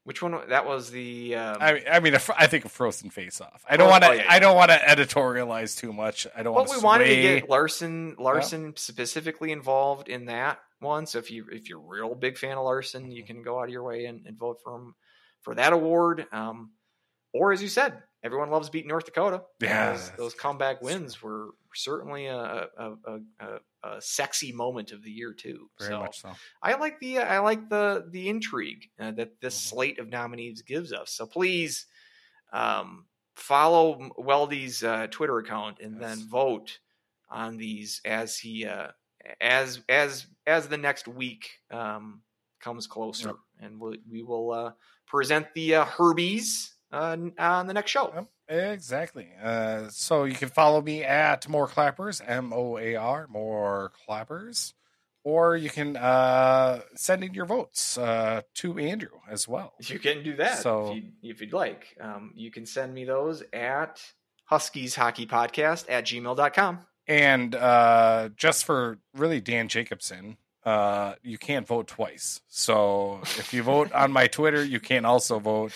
Which 0.05 0.23
one? 0.23 0.39
That 0.49 0.67
was 0.67 0.91
the. 0.91 1.35
Um, 1.37 1.57
I 1.61 1.73
mean, 1.75 1.83
I 1.91 2.01
mean, 2.01 2.15
a 2.15 2.21
I 2.37 2.47
think 2.47 2.65
a 2.65 2.69
frozen 2.69 3.11
face 3.11 3.41
off. 3.41 3.65
I 3.69 3.77
don't 3.77 3.89
Oh, 3.89 3.91
want 3.91 4.05
to. 4.05 4.11
oh, 4.11 4.13
yeah, 4.13 4.23
yeah. 4.25 4.33
I 4.33 4.39
don't 4.39 4.57
want 4.57 4.71
to 4.71 4.77
editorialize 4.79 5.77
too 5.79 5.93
much. 5.93 6.27
I 6.37 6.43
don't 6.43 6.55
But 6.55 6.69
we 6.71 6.77
to. 6.79 6.85
wanted 6.85 7.05
to 7.07 7.17
get 7.17 7.49
Larson 7.51 8.17
Larson 8.19 8.75
specifically 8.77 9.53
involved 9.53 10.09
in 10.09 10.27
that 10.27 10.59
one. 10.81 11.07
So 11.07 11.19
if 11.19 11.31
you 11.31 11.47
if 11.53 11.69
you're 11.69 11.79
a 11.79 11.87
real 11.87 12.15
big 12.15 12.39
fan 12.39 12.57
of 12.57 12.65
Larson, 12.65 13.03
Mm-hmm. 13.05 13.13
you 13.13 13.25
can 13.25 13.43
go 13.43 13.59
out 13.61 13.65
of 13.65 13.71
your 13.71 13.83
way 13.85 14.07
and, 14.07 14.27
and 14.27 14.39
vote 14.39 14.59
for 14.65 14.75
him 14.77 14.95
for 15.43 15.55
that 15.55 15.73
award. 15.73 16.27
Um, 16.33 16.71
or 17.33 17.53
as 17.53 17.63
you 17.63 17.69
said, 17.69 18.03
everyone 18.25 18.51
loves 18.51 18.71
beating 18.71 18.89
North 18.89 19.05
Dakota. 19.07 19.43
Yeah, 19.61 19.93
those, 19.93 20.11
those 20.19 20.35
comeback 20.35 20.83
wins 20.83 21.23
were 21.23 21.51
certainly 21.75 22.27
a 22.27 22.37
a, 22.37 22.69
a, 23.07 23.19
a, 23.39 23.59
a 23.83 24.01
sexy 24.01 24.53
moment 24.53 24.93
of 24.93 25.03
the 25.03 25.11
year 25.11 25.33
too. 25.33 25.71
very 25.79 25.91
so 25.93 26.01
much 26.01 26.21
so. 26.21 26.33
I 26.63 26.75
like 26.75 26.99
the 27.01 27.19
I 27.21 27.39
like 27.39 27.69
the 27.71 28.07
the 28.11 28.29
intrigue 28.29 28.91
uh, 28.99 29.13
that 29.13 29.41
this 29.41 29.57
Mhm. 29.57 29.69
slate 29.71 29.99
of 29.99 30.09
nominees 30.09 30.63
gives 30.63 30.93
us. 30.93 31.13
So 31.13 31.27
please 31.27 31.87
um, 32.53 33.07
follow 33.37 34.11
Weldie's 34.19 34.83
uh, 34.83 35.07
Twitter 35.11 35.39
account 35.39 35.81
and 35.81 36.01
then 36.01 36.19
vote 36.29 36.79
on 37.31 37.57
these 37.57 38.01
as 38.05 38.37
he 38.39 38.67
uh, 38.67 38.89
as 39.41 39.81
as 39.89 40.27
as 40.47 40.69
the 40.69 40.77
next 40.77 41.07
week 41.09 41.51
um, 41.71 42.23
comes 42.61 42.87
closer, 42.87 43.29
Yep. 43.29 43.37
and 43.61 43.81
we'll, 43.81 43.97
we 44.11 44.23
will 44.23 44.51
uh, 44.53 44.73
present 45.07 45.47
the 45.55 45.77
uh, 45.77 45.85
Herbies 45.87 46.73
uh, 46.93 47.17
on 47.39 47.67
the 47.67 47.73
next 47.75 47.91
show. 47.93 48.13
Yep, 48.15 48.29
exactly. 48.51 49.29
Uh, 49.43 49.89
so 49.91 50.25
you 50.25 50.35
can 50.35 50.49
follow 50.49 50.81
me 50.83 51.05
at 51.05 51.49
More 51.49 51.69
Clappers, 51.69 52.21
M 52.27 52.53
O 52.53 52.77
A 52.79 52.97
R, 52.97 53.27
More 53.29 53.93
Clappers, 54.07 54.75
or 55.25 55.57
you 55.57 55.71
can 55.71 55.97
uh, 55.97 56.81
send 56.97 57.23
in 57.25 57.33
your 57.35 57.47
votes 57.47 57.97
uh, 57.97 58.43
to 58.55 58.79
Andrew 58.79 59.19
as 59.31 59.47
well. 59.47 59.75
You 59.81 59.99
can 59.99 60.23
do 60.23 60.37
that 60.37 60.59
So- 60.59 60.91
if, 60.93 60.97
you, 60.97 61.03
if 61.23 61.41
you'd 61.41 61.53
like. 61.53 61.97
Um, 62.01 62.33
you 62.35 62.51
can 62.51 62.67
send 62.67 62.93
me 62.95 63.05
those 63.05 63.43
at 63.53 64.03
Huskies 64.45 64.95
Hockey 64.97 65.27
Podcast 65.27 65.85
at 65.89 66.05
gmail.com. 66.05 66.81
And 67.07 67.55
uh, 67.55 68.31
just 68.37 68.65
for 68.65 68.99
really 69.15 69.41
Dan 69.41 69.69
Jacobson, 69.69 70.37
uh, 70.65 71.15
you 71.23 71.39
can't 71.39 71.67
vote 71.67 71.89
twice. 71.89 72.41
So 72.49 73.21
if 73.23 73.53
you 73.53 73.63
vote 73.63 73.93
on 73.93 74.13
my 74.13 74.27
Twitter, 74.27 74.63
you 74.65 74.79
can 74.81 75.05
also 75.05 75.39
vote 75.39 75.73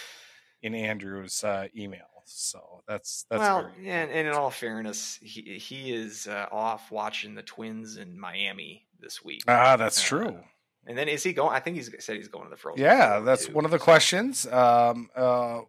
in 0.62 0.74
Andrew's 0.74 1.42
uh, 1.42 1.66
email. 1.76 2.06
So 2.24 2.82
that's 2.88 3.26
that's 3.30 3.40
well, 3.40 3.70
and, 3.78 4.10
and 4.10 4.28
in 4.28 4.34
all 4.34 4.50
fairness, 4.50 5.18
he 5.22 5.58
he 5.58 5.92
is 5.94 6.26
uh, 6.26 6.46
off 6.50 6.90
watching 6.90 7.34
the 7.34 7.42
Twins 7.42 7.96
in 7.96 8.18
Miami 8.18 8.86
this 9.00 9.24
week. 9.24 9.42
ah, 9.48 9.76
that's 9.76 9.98
Uh, 10.02 10.06
true. 10.08 10.40
and 10.86 10.96
then 10.96 11.08
is 11.08 11.22
he 11.22 11.32
going? 11.32 11.54
I 11.54 11.60
think 11.60 11.76
he's 11.76 11.90
said 12.04 12.16
he's 12.16 12.28
going 12.28 12.44
to 12.44 12.50
the 12.50 12.56
Frozen. 12.56 12.82
Yeah, 12.82 13.20
that's 13.20 13.46
too. 13.46 13.52
one 13.52 13.64
of 13.64 13.70
the 13.70 13.78
questions. 13.78 14.46
Um, 14.46 15.10
uh, 15.14 15.60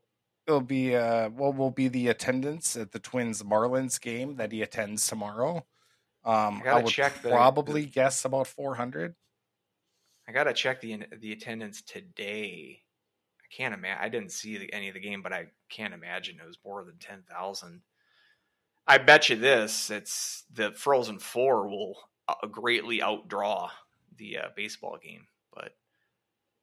it'll 0.48 0.62
be 0.62 0.96
uh, 0.96 1.30
what 1.30 1.56
will 1.58 1.72
be 1.72 1.88
the 1.90 2.08
attendance 2.08 2.76
at 2.78 2.92
the 2.92 3.00
Twins 3.00 3.44
Marlins 3.44 4.00
game 4.00 4.36
that 4.38 4.52
he 4.52 4.62
attends 4.62 5.08
tomorrow. 5.08 5.66
Um, 6.24 6.64
I 6.66 6.70
I 6.70 6.76
would 6.82 6.88
check 6.88 7.22
the- 7.22 7.30
probably 7.30 7.86
guess 7.86 8.24
about 8.26 8.48
four 8.48 8.76
hundred. 8.76 9.16
I 10.28 10.32
gotta 10.32 10.54
check 10.54 10.82
the 10.82 11.04
the 11.20 11.34
attendance 11.34 11.82
today. 11.82 12.82
I 13.46 13.56
can't 13.56 13.74
imagine. 13.74 14.04
I 14.04 14.10
didn't 14.10 14.32
see 14.32 14.70
any 14.74 14.88
of 14.88 14.94
the 14.94 15.00
game, 15.00 15.22
but 15.22 15.34
I 15.34 15.48
can't 15.70 15.94
imagine 15.94 16.40
it 16.42 16.48
was 16.48 16.58
more 16.66 16.84
than 16.84 16.98
ten 16.98 17.24
thousand. 17.30 17.82
I 18.88 18.98
bet 18.98 19.30
you 19.30 19.36
this: 19.36 19.90
it's 19.90 20.44
the 20.54 20.72
Frozen 20.72 21.20
Four 21.20 21.68
will 21.68 21.98
uh, 22.28 22.48
greatly 22.48 23.00
outdraw 23.00 23.70
the 24.18 24.38
uh, 24.38 24.48
baseball 24.56 24.98
game, 25.02 25.28
but 25.54 25.76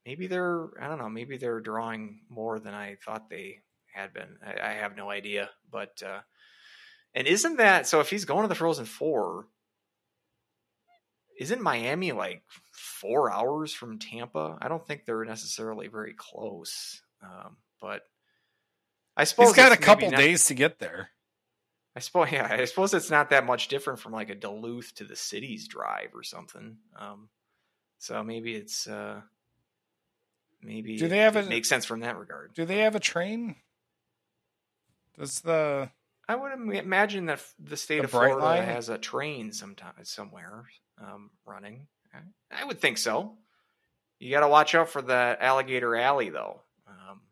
maybe 0.05 0.27
they're 0.27 0.69
I 0.81 0.89
don't 0.89 0.99
know. 0.99 1.09
Maybe 1.09 1.37
they're 1.37 1.61
drawing 1.61 2.21
more 2.29 2.59
than 2.59 2.75
I 2.75 2.97
thought 3.05 3.31
they 3.31 3.61
had 3.93 4.13
been. 4.13 4.39
I, 4.45 4.71
I 4.71 4.73
have 4.75 4.97
no 4.97 5.11
idea, 5.11 5.51
but 5.71 6.03
uh, 6.05 6.21
and 7.15 7.27
isn't 7.27 7.59
that 7.59 7.87
so? 7.87 8.01
If 8.01 8.11
he's 8.11 8.25
going 8.25 8.43
to 8.43 8.49
the 8.49 8.55
Frozen 8.55 8.87
Four, 8.87 9.47
isn't 11.39 11.63
Miami 11.63 12.13
like 12.13 12.43
four 13.03 13.31
hours 13.31 13.75
from 13.75 13.99
Tampa? 13.99 14.57
I 14.63 14.69
don't 14.69 14.87
think 14.87 15.05
they're 15.05 15.25
necessarily 15.27 15.89
very 15.89 16.15
close, 16.15 17.03
um, 17.23 17.57
but 17.81 18.03
I 19.17 19.25
suppose 19.25 19.49
He's 19.49 19.57
got 19.57 19.73
a 19.73 19.77
couple 19.77 20.11
not- 20.11 20.19
days 20.19 20.47
to 20.47 20.55
get 20.55 20.79
there. 20.79 21.11
I 21.95 22.01
suppose, 22.01 22.33
yeah, 22.33 22.49
I 22.51 22.65
suppose 22.65 22.95
it's 22.95 23.11
not 23.11 23.29
that 23.31 23.45
much 23.45 23.69
different 23.69 23.99
from 24.01 24.13
like 24.13 24.31
a 24.31 24.35
Duluth 24.35 24.95
to 24.95 25.05
the 25.05 25.15
cities 25.17 25.69
drive 25.69 26.15
or 26.15 26.23
something. 26.23 26.79
Um, 26.99 27.29
so 27.99 28.23
maybe 28.25 28.55
it's 28.55 28.87
uh, 28.87 29.21
maybe 30.63 30.97
Do 30.97 31.07
they 31.09 31.19
have 31.19 31.37
it 31.37 31.45
a- 31.45 31.49
makes 31.51 31.69
sense 31.69 31.85
from 31.85 32.01
that 32.01 32.17
regard. 32.17 32.55
Do 32.55 32.65
they 32.65 32.79
have 32.79 32.95
a 32.95 33.01
train? 33.01 33.57
Does 35.19 35.41
the 35.41 35.91
I 36.29 36.35
would 36.37 36.53
imagine 36.53 37.27
that 37.27 37.45
the 37.59 37.77
state 37.77 37.99
The 37.99 38.05
of 38.05 38.11
Florida 38.11 38.37
Brightline? 38.37 38.65
has 38.65 38.89
a 38.89 38.97
train 38.97 39.53
sometime 39.53 39.93
somewhere 40.05 40.65
um, 40.99 41.31
running. 41.45 41.89
I- 42.51 42.65
would 42.65 42.81
think 42.81 42.99
so. 42.99 43.37
You 44.19 44.31
got 44.31 44.41
to 44.41 44.49
watch 44.49 44.75
out 44.75 44.89
for 44.89 45.03
the 45.03 45.37
alligator 45.41 45.97
alley, 45.97 46.29
though. 46.31 46.61
Um, 46.87 47.23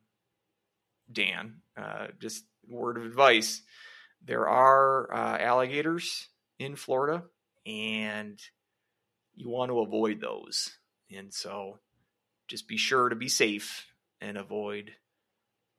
Dan, 1.13 1.61
uh, 1.77 2.09
just 2.19 2.45
word 2.69 2.97
of 2.97 3.05
advice: 3.05 3.63
there 4.25 4.49
are 4.49 5.13
uh, 5.15 5.39
alligators 5.39 6.29
in 6.59 6.75
Florida, 6.77 7.23
and 7.65 8.41
you 9.35 9.49
want 9.49 9.71
to 9.71 9.81
avoid 9.81 10.21
those. 10.21 10.77
And 11.15 11.33
so, 11.33 11.79
just 12.49 12.67
be 12.69 12.77
sure 12.77 13.09
to 13.09 13.17
be 13.17 13.29
safe 13.29 13.87
and 14.21 14.37
avoid 14.37 14.93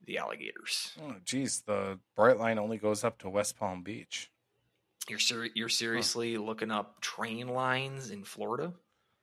the 0.04 0.18
alligators. 0.18 0.92
oh 1.00 1.14
geez, 1.24 1.60
the 1.62 1.98
bright 2.16 2.38
line 2.38 2.58
only 2.58 2.76
goes 2.78 3.04
up 3.04 3.18
to 3.18 3.28
West 3.30 3.56
Palm 3.58 3.82
Beach. 3.82 4.30
You're 5.08 5.18
ser- 5.18 5.50
you're 5.54 5.68
seriously 5.68 6.38
looking 6.38 6.70
up 6.70 7.00
train 7.00 7.48
lines 7.48 8.10
in 8.10 8.24
Florida? 8.24 8.72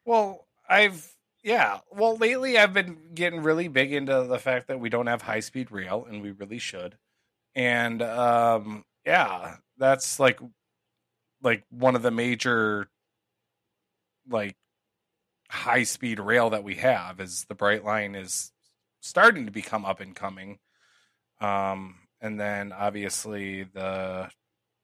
Well, 0.05 0.47
I've 0.67 1.13
yeah. 1.43 1.80
Well, 1.91 2.17
lately 2.17 2.57
I've 2.57 2.73
been 2.73 2.97
getting 3.13 3.41
really 3.43 3.67
big 3.67 3.93
into 3.93 4.23
the 4.23 4.39
fact 4.39 4.67
that 4.67 4.80
we 4.80 4.89
don't 4.89 5.07
have 5.07 5.21
high 5.21 5.39
speed 5.39 5.71
rail, 5.71 6.05
and 6.09 6.21
we 6.21 6.31
really 6.31 6.59
should. 6.59 6.97
And 7.55 8.01
um, 8.01 8.85
yeah, 9.05 9.57
that's 9.77 10.19
like 10.19 10.39
like 11.43 11.63
one 11.71 11.95
of 11.95 12.01
the 12.01 12.11
major 12.11 12.89
like 14.30 14.55
high 15.49 15.84
speed 15.84 16.19
rail 16.19 16.49
that 16.51 16.63
we 16.63 16.76
have 16.76 17.19
is 17.19 17.45
the 17.49 17.55
Bright 17.55 17.84
Line 17.84 18.15
is 18.15 18.51
starting 19.01 19.45
to 19.45 19.51
become 19.51 19.85
up 19.85 19.99
and 19.99 20.15
coming. 20.15 20.59
Um, 21.41 21.95
and 22.21 22.39
then 22.39 22.71
obviously 22.73 23.63
the 23.63 24.30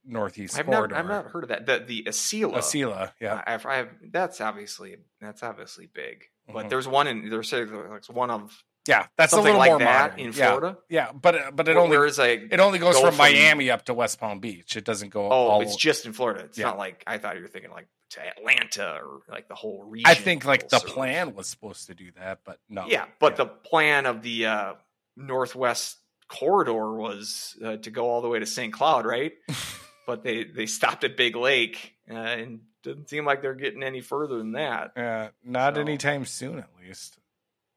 Northeast 0.05 0.57
I've 0.59 0.67
not 0.67 0.93
I've 0.93 1.07
not 1.07 1.27
heard 1.27 1.43
of 1.43 1.49
that. 1.49 1.65
The 1.65 1.79
the 1.85 2.03
Acela. 2.03 2.55
Acela, 2.57 3.11
yeah. 3.19 3.41
I- 3.45 3.53
I've, 3.55 3.65
I've 3.65 3.89
that's 4.11 4.39
obviously 4.41 4.97
that's 5.19 5.43
obviously 5.43 5.87
big. 5.91 6.25
But 6.47 6.65
Mhm. 6.65 6.69
there's 6.69 6.87
one 6.87 7.07
in 7.07 7.29
there's 7.29 7.51
like 7.51 8.05
one 8.09 8.29
of 8.29 8.63
Yeah, 8.87 9.07
that's 9.17 9.33
a 9.33 9.41
little 9.41 9.57
like 9.57 9.71
more 9.71 9.79
that 9.79 10.11
modern. 10.11 10.25
in 10.27 10.31
Florida. 10.31 10.77
Yeah, 10.89 11.11
but 11.11 11.55
but 11.55 11.67
it 11.67 11.75
only 11.75 11.97
like 11.97 12.47
it 12.51 12.59
only 12.59 12.77
goes 12.79 12.99
from, 12.99 13.09
from- 13.09 13.17
Miami 13.17 13.71
up 13.71 13.85
to 13.85 13.93
West 13.95 14.19
Palm 14.19 14.39
Beach. 14.39 14.75
It 14.77 14.83
doesn't 14.85 15.09
go. 15.09 15.25
oh 15.25 15.29
all, 15.31 15.61
it's 15.61 15.75
just 15.75 16.05
in 16.05 16.13
Florida. 16.13 16.41
It's 16.45 16.57
Yeah. 16.57 16.65
not 16.67 16.77
like 16.77 17.03
I 17.07 17.17
thought 17.17 17.35
you 17.35 17.41
were 17.41 17.47
thinking 17.47 17.71
like 17.71 17.87
to 18.11 18.21
Atlanta 18.21 18.99
or 19.03 19.21
like 19.27 19.47
the 19.47 19.55
whole 19.55 19.83
region. 19.83 20.05
I 20.07 20.13
think 20.13 20.45
like 20.45 20.71
will 20.71 20.79
the 20.79 20.85
plan 20.85 21.33
was 21.33 21.47
supposed 21.47 21.87
to 21.87 21.95
do 21.95 22.11
that, 22.19 22.41
but 22.45 22.59
no. 22.69 22.85
Yeah, 22.87 23.05
but 23.19 23.35
the 23.37 23.47
plan 23.47 24.05
of 24.05 24.21
the 24.21 24.45
uh, 24.45 24.73
Northwest 25.17 25.97
corridor 26.27 26.93
was 26.93 27.57
uh, 27.63 27.77
to 27.77 27.89
go 27.91 28.07
all 28.09 28.21
the 28.21 28.27
way 28.29 28.37
to 28.39 28.45
St. 28.45 28.71
Cloud, 28.71 29.05
right? 29.05 29.33
but 30.05 30.23
they 30.23 30.43
they 30.43 30.65
stopped 30.65 31.03
at 31.03 31.17
Big 31.17 31.35
Lake, 31.35 31.93
uh, 32.09 32.13
and 32.13 32.61
doesn't 32.83 33.09
seem 33.09 33.25
like 33.25 33.41
they're 33.41 33.55
getting 33.55 33.83
any 33.83 34.01
further 34.01 34.37
than 34.37 34.51
that. 34.53 34.95
uh, 34.97 35.29
not 35.43 35.75
So- 35.75 35.81
anytime 35.81 36.25
soon, 36.25 36.59
at 36.59 36.69
least. 36.79 37.17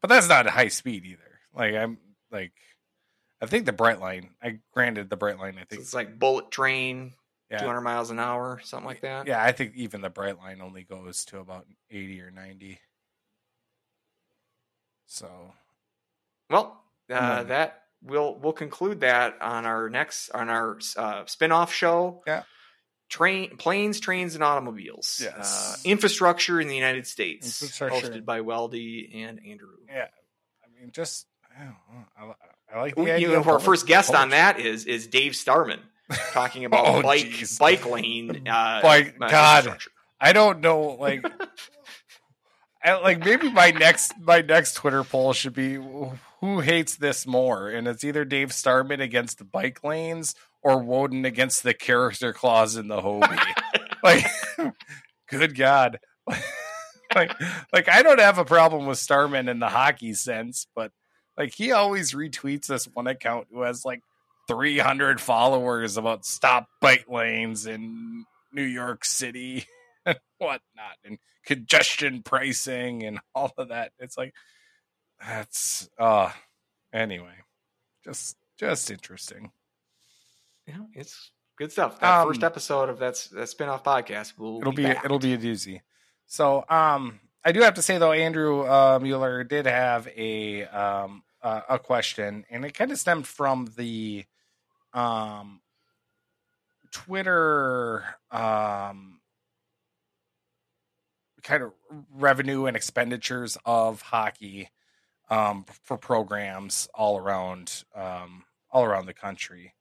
But 0.01 0.09
that's 0.09 0.29
not 0.29 0.47
high 0.47 0.69
speed 0.69 1.05
either. 1.07 1.41
Like 1.55 1.75
I'm 1.75 1.99
like, 2.31 2.53
I 3.41 3.47
think 3.47 3.67
the 3.67 3.73
Bright 3.73 4.01
Line. 4.01 4.31
I 4.43 4.61
granted 4.73 5.11
the 5.11 5.17
Bright 5.17 5.39
Line. 5.39 5.57
I 5.57 5.63
So 5.63 5.67
think 5.71 5.83
it's 5.83 5.95
like 5.95 6.19
bullet 6.19 6.51
train 6.51 7.15
Yeah. 7.51 7.59
200 7.59 7.81
miles 7.81 8.11
an 8.11 8.19
hour, 8.21 8.61
something 8.63 8.87
like 8.87 9.01
that. 9.01 9.27
Yeah, 9.27 9.43
I 9.43 9.53
think 9.53 9.75
even 9.75 10.01
the 10.03 10.11
bright 10.11 10.39
line 10.39 10.61
only 10.61 10.85
goes 10.85 11.25
to 11.27 11.39
about 11.39 11.67
80 11.91 12.21
or 12.21 12.31
90. 12.31 12.79
So, 15.07 15.55
Well, 16.51 16.85
uh, 17.11 17.43
Mm. 17.45 17.49
that 17.49 17.88
we'll 18.03 18.37
we'll 18.39 18.53
conclude 18.53 19.01
that 19.01 19.37
on 19.41 19.67
our 19.67 19.89
next 19.89 20.31
on 20.31 20.49
our 20.49 20.79
uh, 20.97 21.25
spin-off 21.27 21.73
show. 21.73 22.23
Yeah. 22.27 22.43
Train 23.09 23.57
planes, 23.57 24.01
trains, 24.01 24.35
and 24.35 24.45
automobiles. 24.45 25.19
Yes. 25.25 25.79
Uh, 25.85 25.89
infrastructure 25.89 26.61
in 26.61 26.69
the 26.69 26.77
United 26.77 27.07
States. 27.07 27.63
Hosted 27.79 28.27
by 28.27 28.41
Weldie 28.41 29.15
and 29.25 29.41
Andrew. 29.47 29.77
yeah, 29.89 30.09
I 30.63 30.81
mean, 30.81 30.91
just 30.93 31.27
I, 31.59 31.65
know, 31.65 31.75
I, 32.19 32.77
I 32.77 32.81
like 32.81 32.97
the 32.97 33.19
You 33.19 33.29
know, 33.29 33.43
our 33.45 33.59
first 33.61 33.87
guest 33.87 34.15
on 34.15 34.31
that 34.31 34.61
is 34.61 34.85
is 34.85 35.07
Dave 35.07 35.35
Starman 35.35 35.81
talking 36.33 36.65
about 36.67 36.87
Oh, 36.87 37.03
bike 37.03 37.25
jeez. 37.25 37.59
bike 37.59 37.89
lane. 37.89 38.47
Uh, 38.47 38.83
Bike- 38.83 39.17
uh, 39.21 39.29
God. 39.31 39.79
I 40.21 40.33
don't 40.35 40.61
know, 40.61 40.97
like, 41.01 41.25
I, 42.85 42.95
like 43.01 43.21
maybe 43.25 43.51
my 43.51 43.71
next 43.71 44.13
my 44.21 44.41
next 44.43 44.75
Twitter 44.75 45.03
poll 45.03 45.33
should 45.33 45.55
be 45.55 45.79
who 46.41 46.61
hates 46.61 46.97
this 46.97 47.27
more, 47.27 47.69
and 47.69 47.89
it's 47.89 48.05
either 48.05 48.25
Dave 48.25 48.53
Starman 48.53 49.01
against 49.01 49.39
the 49.39 49.45
bike 49.45 49.83
lanes 49.83 50.35
or 50.63 50.83
Wodon 50.83 51.27
against 51.27 51.63
the 51.63 51.75
character 51.75 52.33
clause 52.33 52.77
in 52.77 52.89
the 52.89 53.01
Hobey. 53.01 53.37
like, 54.03 54.25
good 55.29 55.57
God, 55.57 55.99
like, 57.15 57.33
like 57.73 57.89
I 57.89 58.03
don't 58.03 58.21
have 58.21 58.39
a 58.39 58.45
problem 58.45 58.87
with 58.87 58.99
Starman 58.99 59.49
in 59.49 59.59
the 59.59 59.69
hockey 59.69 60.15
sense, 60.15 60.67
but 60.77 60.93
like 61.37 61.55
he 61.55 61.73
always 61.73 62.13
retweets 62.13 62.67
this 62.67 62.87
one 62.87 63.07
account 63.07 63.49
who 63.51 63.63
has 63.63 63.85
like 63.85 64.03
300 64.49 65.21
followers 65.21 65.97
about 65.97 66.25
stop 66.25 66.69
bike 66.81 67.07
lanes 67.09 67.67
in 67.67 68.25
New 68.53 68.65
York 68.65 69.05
City 69.05 69.67
and 70.07 70.19
whatnot, 70.39 70.97
and 71.05 71.19
congestion 71.45 72.23
pricing 72.23 73.05
and 73.05 73.19
all 73.35 73.53
of 73.59 73.69
that. 73.69 73.93
It's 73.99 74.17
like 74.17 74.35
that's 75.21 75.89
uh 75.99 76.31
anyway, 76.93 77.35
just 78.05 78.37
just 78.59 78.91
interesting. 78.91 79.53
Yeah, 80.67 80.81
it's 80.95 81.31
good 81.57 81.73
stuff. 81.73 81.99
That 82.01 82.21
Um, 82.23 82.29
first 82.29 82.43
episode 82.43 82.89
of 82.89 82.99
that 82.99 83.11
s- 83.15 83.29
that 83.29 83.49
spin-off 83.49 83.83
podcast 83.85 84.37
will 84.39 84.61
It'll 84.61 84.73
be 84.73 84.85
back. 84.85 85.05
it'll 85.05 85.19
be 85.19 85.35
a 85.35 85.39
doozy. 85.39 85.81
So 86.27 86.65
um 86.69 87.21
I 87.45 87.53
do 87.53 87.61
have 87.63 87.75
to 87.75 87.83
say 87.83 87.99
though, 87.99 88.13
Andrew 88.13 88.63
uh, 88.63 88.99
Mueller 89.01 89.45
did 89.45 89.67
have 89.67 90.09
a 90.09 90.65
um 90.67 91.23
uh, 91.41 91.61
a 91.69 91.79
question, 91.79 92.45
and 92.51 92.65
it 92.65 92.73
kind 92.75 92.91
of 92.91 92.99
stemmed 92.99 93.27
from 93.27 93.73
the 93.77 94.25
um 94.93 95.61
Twitter 96.91 98.05
um 98.31 99.21
kind 101.43 101.63
of 101.63 101.73
revenue 102.15 102.67
and 102.67 102.77
expenditures 102.77 103.57
of 103.65 104.03
hockey 104.03 104.69
um 105.31 105.65
for 105.85 105.97
programs 105.97 106.89
all 106.95 107.19
around 107.19 107.85
um 107.95 108.45
all 108.71 108.85
around 108.85 109.07
the 109.07 109.15
country. 109.15 109.75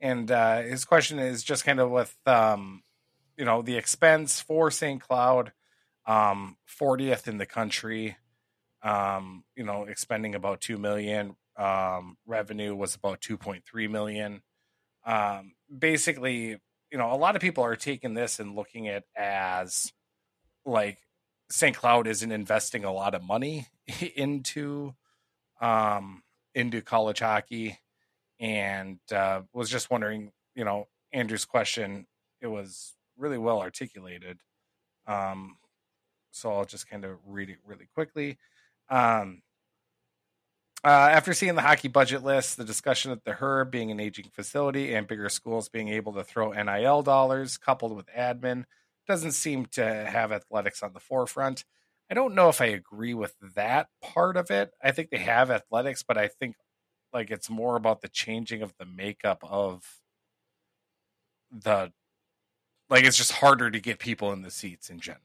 And 0.00 0.30
uh 0.30 0.62
his 0.62 0.84
question 0.84 1.18
is 1.18 1.42
just 1.42 1.64
kind 1.64 1.80
of 1.80 1.90
with 1.90 2.16
um 2.26 2.82
you 3.36 3.44
know 3.44 3.62
the 3.62 3.76
expense 3.76 4.40
for 4.40 4.70
St. 4.70 5.00
Cloud 5.00 5.52
um 6.06 6.56
40th 6.80 7.28
in 7.28 7.38
the 7.38 7.46
country 7.46 8.16
um 8.82 9.44
you 9.56 9.64
know 9.64 9.84
expending 9.84 10.34
about 10.34 10.60
2 10.60 10.78
million 10.78 11.36
um 11.56 12.16
revenue 12.26 12.74
was 12.74 12.94
about 12.94 13.20
2.3 13.20 13.90
million 13.90 14.42
um 15.04 15.52
basically 15.76 16.56
you 16.90 16.98
know 16.98 17.12
a 17.12 17.16
lot 17.16 17.34
of 17.36 17.42
people 17.42 17.64
are 17.64 17.76
taking 17.76 18.14
this 18.14 18.38
and 18.38 18.54
looking 18.54 18.88
at 18.88 19.04
as 19.16 19.92
like 20.64 20.98
St. 21.50 21.74
Cloud 21.74 22.06
isn't 22.06 22.30
investing 22.30 22.84
a 22.84 22.92
lot 22.92 23.14
of 23.14 23.22
money 23.22 23.66
into 24.16 24.94
um 25.60 26.22
into 26.54 26.80
college 26.80 27.20
hockey 27.20 27.78
and 28.40 28.98
uh 29.12 29.42
was 29.52 29.70
just 29.70 29.90
wondering 29.90 30.32
you 30.54 30.64
know 30.64 30.86
Andrew's 31.12 31.44
question 31.44 32.06
it 32.40 32.46
was 32.46 32.94
really 33.16 33.38
well 33.38 33.60
articulated 33.60 34.38
um 35.06 35.56
so 36.30 36.52
I'll 36.52 36.64
just 36.64 36.88
kind 36.88 37.04
of 37.04 37.18
read 37.26 37.50
it 37.50 37.58
really 37.66 37.88
quickly 37.94 38.38
um 38.88 39.42
uh, 40.84 40.88
after 40.88 41.32
seeing 41.32 41.56
the 41.56 41.62
hockey 41.62 41.88
budget 41.88 42.22
list, 42.22 42.56
the 42.56 42.64
discussion 42.64 43.10
at 43.10 43.24
the 43.24 43.32
Herb 43.32 43.70
being 43.70 43.90
an 43.90 43.98
aging 43.98 44.26
facility 44.32 44.94
and 44.94 45.08
bigger 45.08 45.28
schools 45.28 45.68
being 45.68 45.88
able 45.88 46.12
to 46.12 46.22
throw 46.22 46.52
NIL 46.52 47.02
dollars 47.02 47.58
coupled 47.58 47.96
with 47.96 48.06
admin 48.16 48.64
doesn't 49.06 49.32
seem 49.32 49.66
to 49.66 49.84
have 49.84 50.30
athletics 50.30 50.82
on 50.82 50.92
the 50.92 51.00
forefront. 51.00 51.64
I 52.10 52.14
don't 52.14 52.34
know 52.34 52.48
if 52.48 52.60
I 52.60 52.66
agree 52.66 53.14
with 53.14 53.34
that 53.54 53.88
part 54.02 54.36
of 54.36 54.50
it. 54.50 54.72
I 54.82 54.92
think 54.92 55.10
they 55.10 55.18
have 55.18 55.50
athletics, 55.50 56.02
but 56.02 56.16
I 56.16 56.28
think 56.28 56.56
like 57.12 57.30
it's 57.30 57.50
more 57.50 57.76
about 57.76 58.00
the 58.02 58.08
changing 58.08 58.62
of 58.62 58.74
the 58.78 58.86
makeup 58.86 59.42
of 59.42 59.84
the 61.50 61.92
like 62.90 63.04
it's 63.04 63.16
just 63.16 63.32
harder 63.32 63.70
to 63.70 63.80
get 63.80 63.98
people 63.98 64.32
in 64.32 64.42
the 64.42 64.50
seats 64.50 64.90
in 64.90 65.00
general. 65.00 65.22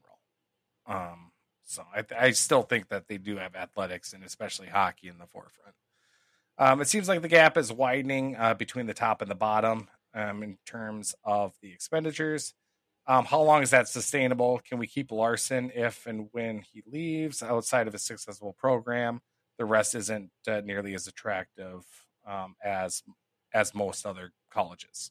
Um 0.86 1.32
so 1.64 1.84
I, 1.94 2.04
I 2.18 2.30
still 2.32 2.62
think 2.62 2.88
that 2.88 3.08
they 3.08 3.18
do 3.18 3.38
have 3.38 3.56
athletics 3.56 4.12
and 4.12 4.24
especially 4.24 4.68
hockey 4.68 5.08
in 5.08 5.18
the 5.18 5.26
forefront. 5.26 5.74
Um, 6.58 6.80
it 6.80 6.88
seems 6.88 7.08
like 7.08 7.22
the 7.22 7.28
gap 7.28 7.56
is 7.56 7.72
widening 7.72 8.36
uh, 8.36 8.54
between 8.54 8.86
the 8.86 8.94
top 8.94 9.22
and 9.22 9.30
the 9.30 9.34
bottom 9.36 9.88
um, 10.14 10.42
in 10.42 10.58
terms 10.66 11.14
of 11.24 11.54
the 11.62 11.72
expenditures. 11.72 12.54
Um, 13.06 13.24
how 13.26 13.42
long 13.42 13.62
is 13.62 13.70
that 13.70 13.88
sustainable? 13.88 14.60
Can 14.66 14.78
we 14.78 14.86
keep 14.86 15.12
Larson 15.12 15.70
if 15.74 16.06
and 16.06 16.28
when 16.32 16.60
he 16.60 16.82
leaves 16.86 17.42
outside 17.42 17.86
of 17.86 17.94
a 17.94 17.98
successful 17.98 18.54
program? 18.54 19.20
The 19.58 19.66
rest 19.66 19.94
isn't 19.94 20.30
uh, 20.48 20.62
nearly 20.64 20.94
as 20.94 21.06
attractive 21.06 21.84
um, 22.26 22.56
as 22.64 23.02
as 23.52 23.74
most 23.74 24.04
other 24.06 24.32
colleges, 24.50 25.10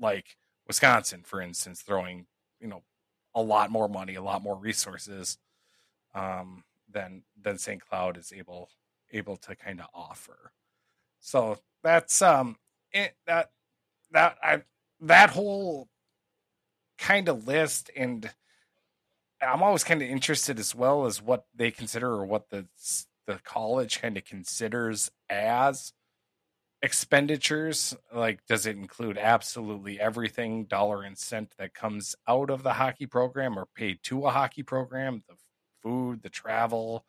like 0.00 0.36
Wisconsin, 0.66 1.22
for 1.24 1.40
instance, 1.40 1.82
throwing 1.82 2.26
you 2.60 2.68
know 2.68 2.82
a 3.34 3.42
lot 3.42 3.70
more 3.70 3.88
money, 3.88 4.14
a 4.14 4.22
lot 4.22 4.42
more 4.42 4.56
resources 4.56 5.38
um, 6.14 6.64
than 6.90 7.22
than 7.40 7.58
St. 7.58 7.80
Cloud 7.86 8.16
is 8.16 8.32
able 8.34 8.70
able 9.12 9.36
to 9.36 9.54
kind 9.54 9.80
of 9.80 9.86
offer. 9.94 10.52
So 11.20 11.58
that's 11.82 12.22
um 12.22 12.56
it, 12.92 13.14
that 13.26 13.50
that 14.12 14.38
I 14.42 14.62
that 15.00 15.30
whole 15.30 15.88
kind 16.98 17.28
of 17.28 17.46
list 17.46 17.90
and 17.96 18.30
I'm 19.40 19.62
always 19.62 19.84
kind 19.84 20.02
of 20.02 20.08
interested 20.08 20.58
as 20.58 20.74
well 20.74 21.06
as 21.06 21.20
what 21.20 21.44
they 21.54 21.70
consider 21.70 22.10
or 22.10 22.24
what 22.24 22.48
the 22.50 22.66
the 23.26 23.38
college 23.44 24.00
kind 24.00 24.16
of 24.16 24.24
considers 24.24 25.10
as 25.28 25.92
expenditures. 26.80 27.94
Like 28.14 28.44
does 28.46 28.66
it 28.66 28.76
include 28.76 29.18
absolutely 29.18 30.00
everything 30.00 30.64
dollar 30.64 31.02
and 31.02 31.18
cent 31.18 31.52
that 31.58 31.74
comes 31.74 32.14
out 32.26 32.50
of 32.50 32.62
the 32.62 32.74
hockey 32.74 33.06
program 33.06 33.58
or 33.58 33.66
paid 33.74 33.98
to 34.04 34.26
a 34.26 34.30
hockey 34.30 34.62
program? 34.62 35.22
The 35.28 35.34
food 35.82 36.22
the 36.22 36.30
travel 36.30 37.04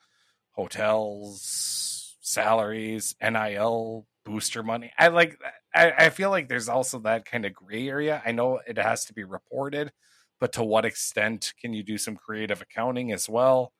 hotels 0.51 2.15
salaries 2.19 3.15
nil 3.21 4.05
booster 4.27 4.63
money. 4.63 4.91
I 4.99 5.07
like 5.07 5.39
I, 5.73 5.91
I 5.97 6.09
feel 6.09 6.29
like 6.29 6.49
there's 6.49 6.69
also 6.69 6.99
that 6.99 7.25
kind 7.25 7.45
of 7.45 7.53
gray 7.53 7.87
area. 7.87 8.21
I 8.25 8.31
know 8.31 8.59
it 8.67 8.77
has 8.77 9.05
to 9.05 9.13
be 9.13 9.23
reported 9.23 9.91
but 10.39 10.53
to 10.53 10.63
what 10.63 10.85
extent 10.85 11.53
can 11.59 11.73
you 11.73 11.83
do 11.83 11.97
some 11.97 12.15
creative 12.15 12.61
accounting 12.61 13.11
as 13.11 13.27
well? 13.27 13.73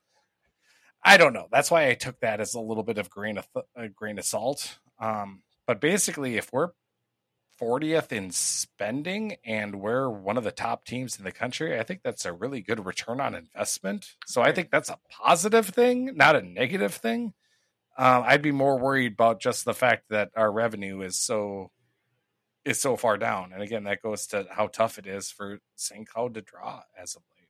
I 1.03 1.17
don't 1.17 1.33
know. 1.33 1.47
That's 1.51 1.71
why 1.71 1.89
i 1.89 1.93
took 1.93 2.19
that 2.21 2.41
as 2.41 2.53
a 2.53 2.59
little 2.59 2.83
bit 2.83 2.97
of 2.97 3.09
grain 3.09 3.37
of 3.37 3.47
th- 3.53 3.65
a 3.75 3.87
grain 3.87 4.17
of 4.17 4.25
salt. 4.25 4.79
Um, 4.99 5.43
but 5.65 5.79
basically 5.79 6.37
if 6.37 6.51
we're 6.51 6.71
40th 7.61 8.11
in 8.11 8.31
spending 8.31 9.37
and 9.45 9.79
we're 9.79 10.09
one 10.09 10.37
of 10.37 10.43
the 10.43 10.51
top 10.51 10.85
teams 10.85 11.17
in 11.17 11.23
the 11.23 11.31
country 11.31 11.79
i 11.79 11.81
think 11.81 12.01
that's 12.03 12.23
a 12.23 12.31
really 12.31 12.61
good 12.61 12.85
return 12.85 13.19
on 13.19 13.33
investment. 13.33 14.15
So 14.27 14.43
i 14.43 14.51
think 14.51 14.69
that's 14.69 14.89
a 14.91 14.99
positive 15.09 15.67
thing 15.67 16.15
not 16.15 16.35
a 16.35 16.43
negative 16.43 16.93
thing 16.93 17.33
um, 17.97 18.23
i'd 18.27 18.41
be 18.41 18.51
more 18.51 18.77
worried 18.79 19.13
about 19.13 19.39
just 19.39 19.65
the 19.65 19.73
fact 19.73 20.09
that 20.09 20.29
our 20.35 20.51
revenue 20.51 21.01
is 21.01 21.17
so 21.17 21.71
is 22.65 22.79
so 22.79 22.95
far 22.97 23.17
down 23.17 23.53
and 23.53 23.61
again 23.61 23.83
that 23.85 24.01
goes 24.01 24.27
to 24.27 24.45
how 24.51 24.67
tough 24.67 24.97
it 24.97 25.07
is 25.07 25.31
for 25.31 25.59
st 25.75 26.07
cloud 26.07 26.33
to 26.33 26.41
draw 26.41 26.81
as 27.01 27.15
of 27.15 27.23
late 27.37 27.47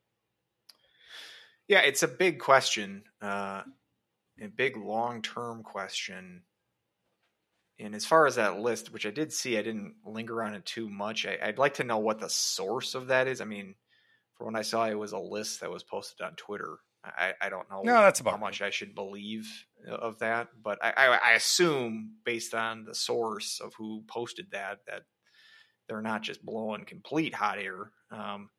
Yeah, 1.67 1.79
it's 1.81 2.03
a 2.03 2.07
big 2.07 2.39
question, 2.39 3.03
uh, 3.21 3.63
a 4.41 4.47
big 4.47 4.77
long 4.77 5.21
term 5.21 5.63
question. 5.63 6.43
And 7.79 7.93
as 7.93 8.05
far 8.05 8.25
as 8.25 8.35
that 8.35 8.59
list, 8.59 8.91
which 8.91 9.05
I 9.05 9.11
did 9.11 9.31
see, 9.31 9.57
I 9.57 9.61
didn't 9.61 9.95
linger 10.03 10.41
on 10.43 10.55
it 10.55 10.65
too 10.65 10.89
much. 10.89 11.25
I, 11.25 11.37
I'd 11.43 11.59
like 11.59 11.75
to 11.75 11.83
know 11.83 11.99
what 11.99 12.19
the 12.19 12.29
source 12.29 12.95
of 12.95 13.07
that 13.07 13.27
is. 13.27 13.39
I 13.39 13.45
mean, 13.45 13.75
for 14.33 14.45
when 14.45 14.55
I 14.55 14.63
saw 14.63 14.85
it 14.85 14.95
was 14.95 15.11
a 15.11 15.19
list 15.19 15.61
that 15.61 15.69
was 15.71 15.83
posted 15.83 16.21
on 16.25 16.35
Twitter. 16.35 16.79
I, 17.17 17.33
I 17.41 17.49
don't 17.49 17.69
know 17.69 17.81
No, 17.83 18.01
that's 18.01 18.19
about 18.19 18.33
how 18.33 18.39
much 18.39 18.61
I 18.61 18.69
should 18.69 18.95
believe 18.95 19.47
of 19.87 20.19
that, 20.19 20.49
but 20.61 20.83
I, 20.83 20.93
I, 20.97 21.19
I 21.31 21.31
assume 21.33 22.15
based 22.25 22.53
on 22.53 22.83
the 22.85 22.95
source 22.95 23.59
of 23.63 23.73
who 23.77 24.03
posted 24.07 24.47
that 24.51 24.79
that 24.87 25.03
they're 25.87 26.01
not 26.01 26.21
just 26.21 26.45
blowing 26.45 26.85
complete 26.85 27.33
hot 27.33 27.59
air. 27.59 27.91
Um, 28.11 28.49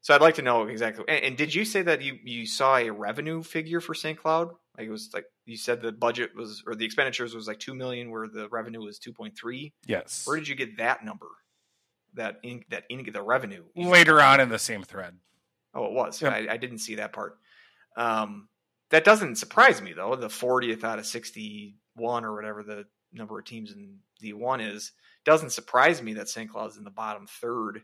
so 0.00 0.14
I'd 0.14 0.20
like 0.20 0.36
to 0.36 0.42
know 0.42 0.64
exactly. 0.64 1.04
And, 1.08 1.24
and, 1.24 1.36
did 1.36 1.54
you 1.54 1.64
say 1.64 1.82
that 1.82 2.02
you 2.02 2.18
you 2.24 2.46
saw 2.46 2.76
a 2.76 2.90
revenue 2.90 3.42
figure 3.42 3.80
for 3.80 3.94
St. 3.94 4.18
Cloud? 4.18 4.50
Like 4.76 4.86
it 4.86 4.90
was 4.90 5.10
like 5.12 5.26
you 5.44 5.56
said 5.56 5.82
the 5.82 5.92
budget 5.92 6.30
was 6.36 6.62
or 6.66 6.74
the 6.74 6.84
expenditures 6.84 7.34
was 7.34 7.48
like 7.48 7.58
two 7.58 7.74
million, 7.74 8.10
where 8.10 8.28
the 8.28 8.48
revenue 8.48 8.80
was 8.80 8.98
two 8.98 9.12
point 9.12 9.36
three. 9.36 9.72
Yes. 9.86 10.22
Where 10.24 10.38
did 10.38 10.48
you 10.48 10.54
get 10.54 10.78
that 10.78 11.04
number? 11.04 11.26
That 12.14 12.36
in 12.42 12.64
that 12.70 12.84
in 12.88 13.04
the 13.12 13.22
revenue 13.22 13.64
later 13.76 14.20
on 14.20 14.40
in 14.40 14.48
the 14.48 14.58
same 14.58 14.82
thread. 14.82 15.16
Oh, 15.74 15.84
it 15.84 15.92
was. 15.92 16.22
Yep. 16.22 16.32
I, 16.32 16.46
I, 16.50 16.56
didn't 16.56 16.78
see 16.78 16.94
that 16.96 17.12
part. 17.12 17.38
Um, 17.98 18.48
that 18.90 19.04
doesn't 19.04 19.36
surprise 19.36 19.82
me 19.82 19.92
though. 19.92 20.16
The 20.16 20.28
40th 20.28 20.84
out 20.84 20.98
of 20.98 21.06
61 21.06 22.24
or 22.24 22.34
whatever 22.34 22.62
the 22.62 22.86
number 23.12 23.38
of 23.38 23.44
teams 23.44 23.72
in 23.72 23.98
D1 24.22 24.74
is 24.74 24.92
doesn't 25.24 25.50
surprise 25.50 26.00
me 26.00 26.14
that 26.14 26.28
St. 26.28 26.50
Cloud's 26.50 26.78
in 26.78 26.84
the 26.84 26.90
bottom 26.90 27.26
third 27.26 27.82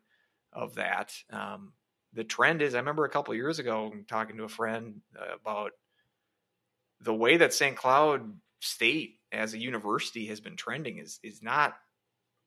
of 0.53 0.77
that. 0.77 1.13
Um, 1.31 1.73
the 2.13 2.25
trend 2.25 2.63
is, 2.63 2.75
I 2.75 2.79
remember 2.79 3.05
a 3.05 3.11
couple 3.11 3.35
years 3.35 3.59
ago 3.59 3.93
talking 4.09 4.37
to 4.37 4.45
a 4.45 4.49
friend 4.49 5.01
uh, 5.19 5.35
about 5.35 5.73
the 7.01 7.15
way 7.15 7.37
that 7.37 7.53
St. 7.53 7.77
Cloud 7.77 8.33
State 8.61 9.17
as 9.33 9.53
a 9.53 9.59
university 9.59 10.27
has 10.27 10.41
been 10.41 10.57
trending 10.57 10.99
is 10.99 11.19
is 11.23 11.43
not 11.43 11.75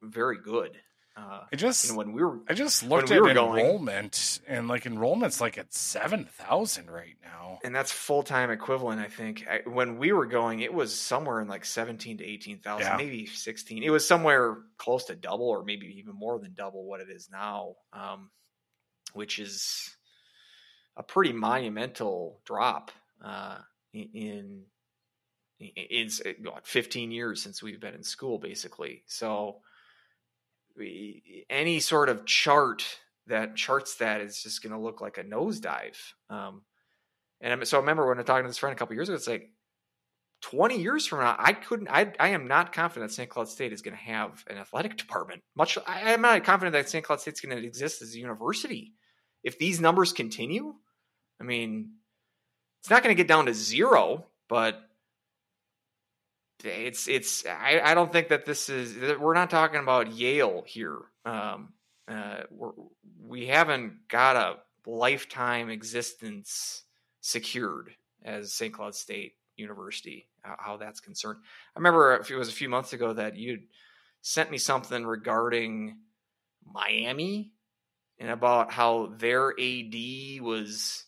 very 0.01 0.37
good. 0.41 0.71
Uh, 1.17 1.41
I 1.51 1.55
just 1.55 1.85
you 1.85 1.91
know, 1.93 1.97
when 1.97 2.11
we 2.13 2.23
were 2.23 2.39
I 2.47 2.53
just 2.53 2.83
looked 2.83 3.09
at 3.09 3.21
we 3.21 3.31
enrollment 3.31 4.39
going, 4.45 4.57
and 4.57 4.67
like 4.67 4.85
enrollment's 4.85 5.41
like 5.41 5.57
at 5.57 5.73
seven 5.73 6.25
thousand 6.25 6.91
right 6.91 7.15
now, 7.23 7.57
and 7.63 7.75
that's 7.75 7.91
full 7.91 8.21
time 8.21 8.51
equivalent. 8.51 9.01
I 9.01 9.07
think 9.07 9.47
I, 9.49 9.67
when 9.67 9.97
we 9.97 10.11
were 10.11 10.27
going, 10.27 10.59
it 10.59 10.71
was 10.71 10.93
somewhere 10.93 11.41
in 11.41 11.47
like 11.47 11.65
seventeen 11.65 12.19
to 12.19 12.23
eighteen 12.23 12.59
thousand, 12.59 12.85
yeah. 12.85 12.97
maybe 12.97 13.25
sixteen. 13.25 13.81
It 13.81 13.89
was 13.89 14.07
somewhere 14.07 14.57
close 14.77 15.05
to 15.05 15.15
double, 15.15 15.49
or 15.49 15.63
maybe 15.63 15.87
even 15.97 16.13
more 16.13 16.37
than 16.37 16.53
double 16.53 16.85
what 16.85 17.01
it 17.01 17.09
is 17.09 17.29
now, 17.31 17.77
um, 17.93 18.29
which 19.13 19.39
is 19.39 19.95
a 20.95 21.01
pretty 21.01 21.33
monumental 21.33 22.41
drop 22.45 22.91
uh, 23.25 23.57
in 23.91 24.65
in, 25.59 25.69
in, 25.75 26.09
in 26.25 26.43
what, 26.43 26.67
fifteen 26.67 27.09
years 27.09 27.41
since 27.41 27.63
we've 27.63 27.81
been 27.81 27.95
in 27.95 28.03
school, 28.03 28.37
basically. 28.37 29.01
So 29.07 29.61
any 31.49 31.79
sort 31.79 32.09
of 32.09 32.25
chart 32.25 32.83
that 33.27 33.55
charts 33.55 33.95
that 33.95 34.21
is 34.21 34.41
just 34.41 34.63
going 34.63 34.73
to 34.73 34.79
look 34.79 35.01
like 35.01 35.17
a 35.17 35.23
nosedive. 35.23 35.97
Um, 36.29 36.61
and 37.41 37.67
so 37.67 37.77
I 37.77 37.81
remember 37.81 38.07
when 38.07 38.17
I 38.17 38.21
was 38.21 38.25
talking 38.25 38.43
to 38.43 38.49
this 38.49 38.57
friend 38.57 38.75
a 38.75 38.79
couple 38.79 38.95
years 38.95 39.09
ago, 39.09 39.15
it's 39.15 39.27
like 39.27 39.51
20 40.41 40.79
years 40.79 41.05
from 41.05 41.19
now, 41.19 41.35
I 41.37 41.53
couldn't, 41.53 41.89
I, 41.89 42.13
I 42.19 42.29
am 42.29 42.47
not 42.47 42.73
confident 42.73 43.11
St. 43.11 43.29
Cloud 43.29 43.49
State 43.49 43.73
is 43.73 43.81
going 43.81 43.97
to 43.97 44.03
have 44.03 44.43
an 44.47 44.57
athletic 44.57 44.97
department. 44.97 45.41
Much, 45.55 45.77
I 45.85 46.13
am 46.13 46.21
not 46.21 46.43
confident 46.43 46.73
that 46.73 46.89
St. 46.89 47.03
Cloud 47.03 47.21
State's 47.21 47.41
going 47.41 47.55
to 47.57 47.63
exist 47.65 48.01
as 48.01 48.13
a 48.13 48.19
university. 48.19 48.93
If 49.43 49.57
these 49.57 49.79
numbers 49.79 50.13
continue, 50.13 50.73
I 51.39 51.43
mean, 51.43 51.91
it's 52.81 52.89
not 52.89 53.03
going 53.03 53.15
to 53.15 53.21
get 53.21 53.27
down 53.27 53.47
to 53.47 53.53
zero, 53.53 54.27
but 54.47 54.79
it's 56.63 57.07
it's 57.07 57.45
I, 57.45 57.81
I 57.83 57.93
don't 57.93 58.11
think 58.11 58.29
that 58.29 58.45
this 58.45 58.69
is 58.69 58.95
we're 59.19 59.33
not 59.33 59.49
talking 59.49 59.79
about 59.79 60.13
Yale 60.13 60.63
here. 60.65 60.99
Um, 61.25 61.73
uh, 62.07 62.41
we're, 62.49 62.71
we 63.21 63.47
haven't 63.47 64.07
got 64.07 64.35
a 64.35 64.57
lifetime 64.89 65.69
existence 65.69 66.83
secured 67.21 67.91
as 68.23 68.53
St. 68.53 68.73
Cloud 68.73 68.95
State 68.95 69.33
University. 69.57 70.27
How, 70.41 70.55
how 70.57 70.77
that's 70.77 70.99
concerned. 70.99 71.39
I 71.75 71.79
remember 71.79 72.17
if 72.17 72.31
it 72.31 72.37
was 72.37 72.49
a 72.49 72.53
few 72.53 72.69
months 72.69 72.93
ago 72.93 73.13
that 73.13 73.35
you 73.35 73.59
sent 74.21 74.49
me 74.49 74.57
something 74.57 75.05
regarding 75.05 75.97
Miami 76.65 77.51
and 78.19 78.29
about 78.29 78.71
how 78.71 79.13
their 79.17 79.51
AD 79.51 80.41
was 80.41 81.05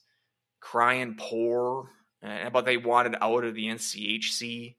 crying 0.60 1.16
poor 1.18 1.90
and 2.22 2.48
about 2.48 2.66
they 2.66 2.78
wanted 2.78 3.16
out 3.22 3.45
of 3.45 3.56
the 3.56 3.68
NCHC 3.68 4.76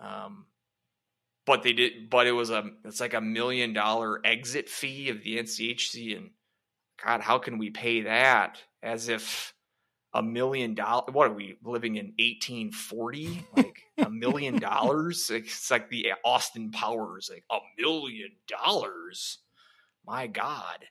um, 0.00 0.46
but 1.46 1.62
they 1.62 1.72
did, 1.72 2.10
but 2.10 2.26
it 2.26 2.32
was 2.32 2.50
a, 2.50 2.70
it's 2.84 3.00
like 3.00 3.14
a 3.14 3.20
million 3.20 3.72
dollar 3.72 4.20
exit 4.24 4.68
fee 4.68 5.08
of 5.08 5.22
the 5.22 5.38
NCHC. 5.38 6.16
And 6.16 6.30
God, 7.02 7.20
how 7.20 7.38
can 7.38 7.58
we 7.58 7.70
pay 7.70 8.02
that 8.02 8.58
as 8.82 9.08
if 9.08 9.54
a 10.12 10.22
million 10.22 10.74
dollars, 10.74 11.08
what 11.12 11.30
are 11.30 11.34
we 11.34 11.56
living 11.64 11.96
in 11.96 12.12
1840? 12.18 13.46
Like 13.56 13.80
a 13.96 14.10
million 14.10 14.58
dollars? 14.60 15.30
It's 15.30 15.70
like 15.70 15.88
the 15.88 16.12
Austin 16.24 16.70
Powers, 16.70 17.30
like 17.32 17.44
a 17.50 17.58
million 17.78 18.32
dollars. 18.46 19.38
My 20.06 20.26
God. 20.26 20.84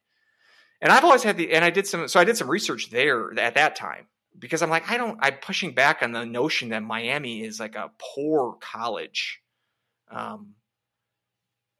And 0.82 0.92
I've 0.92 1.04
always 1.04 1.24
had 1.24 1.38
the, 1.38 1.54
and 1.54 1.64
I 1.64 1.70
did 1.70 1.88
some, 1.88 2.08
so 2.08 2.20
I 2.20 2.24
did 2.24 2.38
some 2.38 2.50
research 2.50 2.90
there 2.90 3.32
at 3.40 3.56
that 3.56 3.76
time 3.76 4.08
because 4.40 4.62
I'm 4.62 4.70
like, 4.70 4.90
I 4.90 4.98
don't, 4.98 5.18
I'm 5.22 5.36
pushing 5.42 5.74
back 5.74 6.02
on 6.02 6.12
the 6.12 6.26
notion 6.26 6.70
that 6.70 6.84
Miami 6.84 7.44
is 7.44 7.60
like 7.60 7.76
a 7.76 7.92
poor 7.98 8.58
college. 8.60 9.42
Um, 10.10 10.54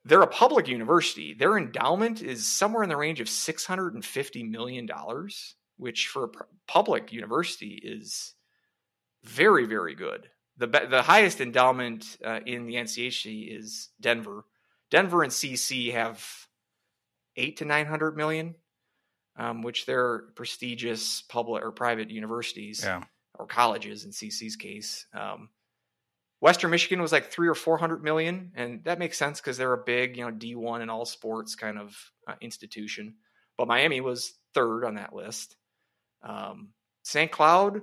they're 0.06 0.22
a 0.22 0.28
public 0.28 0.68
university. 0.68 1.34
Their 1.34 1.58
endowment 1.58 2.22
is 2.22 2.48
somewhere 2.48 2.84
in 2.84 2.90
the 2.90 2.96
range 2.96 3.20
of 3.20 3.28
$650 3.28 4.50
million, 4.50 4.90
which 5.78 6.08
for 6.08 6.24
a 6.26 6.30
public 6.68 7.12
university 7.12 7.80
is 7.84 8.34
very, 9.24 9.66
very 9.66 9.96
good. 9.96 10.30
The, 10.58 10.68
the 10.68 11.02
highest 11.04 11.42
endowment 11.42 12.18
uh, 12.26 12.40
in 12.46 12.66
the 12.66 12.76
NCHC 12.76 13.60
is 13.60 13.90
Denver. 14.00 14.46
Denver 14.90 15.24
and 15.24 15.32
CC 15.32 15.92
have 15.92 16.26
eight 17.36 17.58
to 17.58 17.66
900 17.66 18.16
million 18.16 18.56
um, 19.38 19.62
which 19.62 19.86
they're 19.86 20.20
prestigious 20.36 21.22
public 21.22 21.64
or 21.64 21.72
private 21.72 22.10
universities 22.10 22.82
yeah. 22.84 23.04
or 23.38 23.46
colleges 23.46 24.04
in 24.04 24.12
CC's 24.12 24.56
case. 24.56 25.06
Um, 25.14 25.50
Western 26.40 26.70
Michigan 26.70 27.02
was 27.02 27.12
like 27.12 27.32
three 27.32 27.48
or 27.48 27.56
four 27.56 27.78
hundred 27.78 28.04
million, 28.04 28.52
and 28.56 28.84
that 28.84 29.00
makes 29.00 29.18
sense 29.18 29.40
because 29.40 29.58
they're 29.58 29.74
a 29.74 29.84
big, 29.84 30.18
you 30.18 30.24
know, 30.24 30.32
D 30.32 30.56
one 30.56 30.82
and 30.82 30.92
all 30.92 31.06
sports 31.06 31.56
kind 31.56 31.80
of 31.80 31.96
uh, 32.28 32.36
institution. 32.42 33.16
But 33.58 33.68
Miami 33.68 34.02
was 34.02 34.34
third 34.54 34.84
on 34.84 34.96
that 34.96 35.14
list. 35.14 35.56
Um, 36.22 36.70
St. 37.04 37.32
Cloud, 37.32 37.82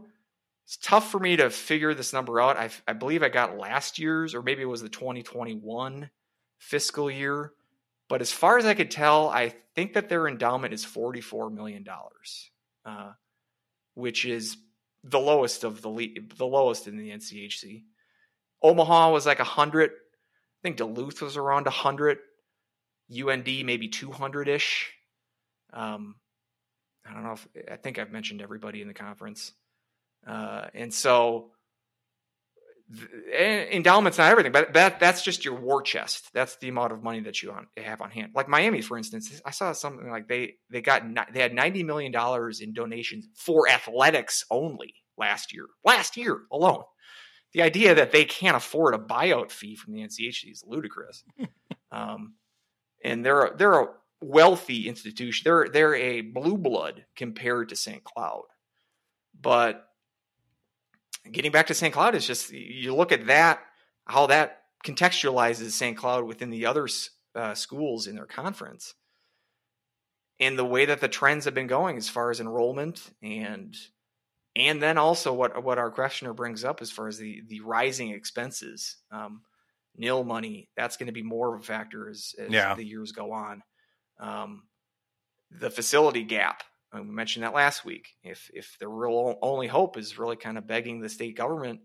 it's 0.67 0.77
tough 0.77 1.11
for 1.11 1.19
me 1.19 1.37
to 1.37 1.51
figure 1.51 1.95
this 1.95 2.13
number 2.13 2.41
out. 2.41 2.57
I, 2.57 2.71
I 2.87 2.93
believe 2.93 3.23
I 3.23 3.29
got 3.29 3.59
last 3.59 3.99
year's, 3.99 4.35
or 4.35 4.43
maybe 4.43 4.63
it 4.63 4.67
was 4.67 4.83
the 4.83 4.89
2021 4.89 6.11
fiscal 6.59 7.11
year. 7.11 7.53
But 8.09 8.21
as 8.21 8.31
far 8.31 8.59
as 8.59 8.67
I 8.67 8.75
could 8.75 8.91
tell, 8.91 9.29
I 9.29 9.55
think 9.75 9.95
that 9.95 10.09
their 10.09 10.29
endowment 10.29 10.75
is 10.75 10.85
$44 10.85 11.53
million, 11.53 11.87
uh, 12.85 13.13
which 13.95 14.25
is 14.25 14.57
the 15.03 15.19
lowest 15.19 15.65
of 15.65 15.83
the 15.83 15.89
le- 15.89 16.21
the 16.37 16.47
lowest 16.47 16.87
in 16.89 16.97
the 16.97 17.11
NCHC. 17.11 17.85
Omaha 18.63 19.11
was 19.11 19.27
like 19.27 19.39
100. 19.39 19.91
I 19.91 19.95
think 20.63 20.77
Duluth 20.77 21.21
was 21.21 21.37
around 21.37 21.65
100. 21.67 22.19
UND 23.13 23.45
maybe 23.45 23.89
200 23.89 24.49
ish. 24.49 24.93
Um, 25.73 26.17
I 27.07 27.13
don't 27.13 27.23
know 27.23 27.33
if 27.33 27.47
I 27.71 27.77
think 27.77 27.99
I've 27.99 28.13
mentioned 28.13 28.41
everybody 28.41 28.81
in 28.81 28.89
the 28.89 28.95
conference. 28.95 29.53
Uh, 30.27 30.69
and 30.73 30.93
so 30.93 31.51
endowment's 33.33 34.19
not 34.19 34.31
everything, 34.31 34.53
but 34.53 34.75
that 34.75 35.01
that's 35.01 35.23
just 35.23 35.45
your 35.45 35.55
war 35.55 35.83
chest. 35.83 36.31
That's 36.35 36.57
the 36.57 36.69
amount 36.69 36.93
of 36.93 37.03
money 37.03 37.21
that 37.21 37.43
you 37.43 37.51
on, 37.51 37.67
have 37.77 38.01
on 38.01 38.11
hand. 38.11 38.33
Like 38.35 38.49
Miami, 38.49 38.83
for 38.83 38.99
instance, 38.99 39.41
I 39.45 39.51
saw 39.51 39.73
something 39.73 40.11
like 40.11 40.29
they 40.29 40.57
they 40.71 40.83
got 40.83 41.03
they 41.33 41.41
had 41.41 41.55
ninety 41.55 41.83
million 41.83 42.13
dollars 42.13 42.61
in 42.61 42.73
donations 42.73 43.27
for 43.35 43.69
athletics 43.69 44.45
only 44.51 44.95
last 45.17 45.53
year. 45.55 45.67
Last 45.85 46.17
year 46.17 46.43
alone, 46.53 46.85
the 47.53 47.63
idea 47.63 47.95
that 47.95 48.13
they 48.13 48.25
can't 48.25 48.57
afford 48.57 48.95
a 48.95 48.99
buyout 48.99 49.51
fee 49.51 49.77
from 49.77 49.95
the 49.95 50.01
NCHC 50.01 50.53
is 50.53 50.65
ludicrous. 50.67 51.25
um, 51.93 52.35
and 53.03 53.25
they're 53.25 53.47
a, 53.47 53.57
they're 53.57 53.81
a 53.81 53.89
wealthy 54.21 54.89
institution. 54.89 55.45
They're 55.45 55.69
they're 55.69 55.95
a 55.95 56.21
blue 56.21 56.59
blood 56.59 57.07
compared 57.17 57.71
to 57.71 57.77
St. 57.77 58.05
Cloud, 58.05 58.45
but 59.41 59.89
getting 61.31 61.53
back 61.53 61.67
to 61.69 61.75
St. 61.75 61.93
Cloud 61.93 62.15
is 62.15 62.27
just 62.27 62.53
you 62.53 62.95
look 62.95 63.13
at 63.13 63.27
that, 63.27 63.61
how 64.07 64.27
that 64.27 64.63
contextualizes 64.85 65.71
St. 65.71 65.97
Cloud 65.97 66.25
within 66.25 66.51
the 66.51 66.67
other 66.67 66.89
uh, 67.35 67.55
schools 67.55 68.07
in 68.07 68.17
their 68.17 68.27
conference, 68.27 68.95
and 70.39 70.59
the 70.59 70.65
way 70.65 70.85
that 70.85 71.01
the 71.01 71.09
trends 71.09 71.45
have 71.45 71.55
been 71.55 71.67
going 71.67 71.97
as 71.97 72.09
far 72.09 72.31
as 72.31 72.41
enrollment 72.41 73.11
and 73.23 73.77
and 74.57 74.83
then 74.83 74.99
also 74.99 75.33
what 75.33 75.63
what 75.65 75.79
our 75.79 75.91
questioner 75.91 76.33
brings 76.33 76.65
up 76.65 76.81
as 76.81 76.91
far 76.91 77.09
as 77.09 77.19
the 77.19 77.43
the 77.49 77.61
rising 77.61 78.11
expenses, 78.11 78.97
um, 79.11 79.43
nil 79.97 80.25
money. 80.25 80.69
That's 80.77 80.97
going 80.97 81.07
to 81.07 81.13
be 81.13 81.23
more 81.23 81.55
of 81.55 81.63
a 81.63 81.65
factor 81.65 82.09
as, 82.09 82.35
as 82.39 82.51
yeah. 82.51 82.75
the 82.75 82.85
years 82.85 83.13
go 83.13 83.33
on. 83.33 83.63
Um, 84.21 84.65
the 85.51 85.71
facility 85.71 86.23
gap 86.23 86.63
we 86.95 87.03
mentioned 87.03 87.45
that 87.45 87.55
last 87.55 87.85
week. 87.85 88.15
If 88.23 88.51
if 88.55 88.77
the 88.79 88.89
real 88.89 89.39
only 89.43 89.67
hope 89.67 89.97
is 89.97 90.19
really 90.19 90.37
kind 90.37 90.59
of 90.59 90.67
begging 90.67 91.01
the 91.01 91.09
state 91.09 91.37
government 91.37 91.81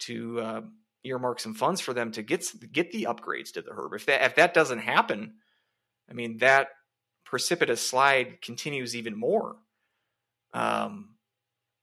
to 0.00 0.40
uh, 0.40 0.60
earmark 1.04 1.40
some 1.40 1.54
funds 1.54 1.80
for 1.80 1.92
them 1.92 2.12
to 2.12 2.22
get 2.22 2.44
get 2.72 2.90
the 2.90 3.04
upgrades 3.04 3.52
to 3.52 3.62
the 3.62 3.70
herb, 3.72 3.94
if 3.94 4.06
that 4.06 4.22
if 4.22 4.34
that 4.36 4.54
doesn't 4.54 4.80
happen, 4.80 5.34
I 6.10 6.14
mean, 6.14 6.38
that 6.38 6.68
precipitous 7.24 7.86
slide 7.86 8.40
continues 8.42 8.96
even 8.96 9.16
more. 9.16 9.56
Um, 10.54 11.14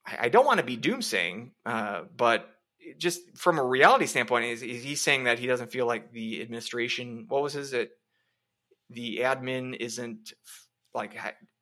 I, 0.06 0.18
I 0.22 0.30
don't 0.30 0.46
want 0.46 0.60
to 0.60 0.66
be 0.66 0.78
doomsaying, 0.78 1.52
uh, 1.66 2.04
but 2.16 2.50
just 2.98 3.22
from 3.38 3.58
a 3.58 3.64
reality 3.64 4.06
standpoint, 4.06 4.46
is, 4.46 4.62
is 4.62 4.84
he 4.84 4.96
saying 4.96 5.26
that 5.26 5.40
he 5.40 5.48
doesn't 5.48 5.72
feel 5.72 5.86
like 5.86 6.12
the 6.12 6.42
administration? 6.42 7.26
What 7.28 7.44
was 7.44 7.54
his? 7.54 7.74
It 7.74 7.92
the 8.90 9.20
admin 9.20 9.76
isn't 9.80 10.34
like 10.94 11.16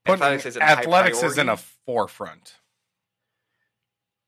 athletics 0.08 0.46
isn't 0.46 0.62
athletics 0.62 1.24
is 1.24 1.38
in 1.38 1.50
a 1.50 1.58
forefront. 1.86 2.56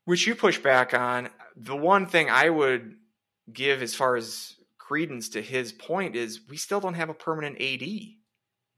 which 0.06 0.28
you 0.28 0.36
push 0.36 0.60
back 0.60 0.94
on. 0.94 1.30
The 1.56 1.76
one 1.76 2.06
thing 2.06 2.30
I 2.30 2.50
would 2.50 2.96
give 3.52 3.82
as 3.82 3.96
far 3.96 4.16
as 4.16 4.56
credence 4.78 5.30
to 5.30 5.42
his 5.42 5.72
point 5.72 6.16
is 6.16 6.42
we 6.50 6.58
still 6.58 6.80
don't 6.80 6.94
have 6.94 7.10
a 7.10 7.14
permanent 7.14 7.60
AD. 7.62 7.84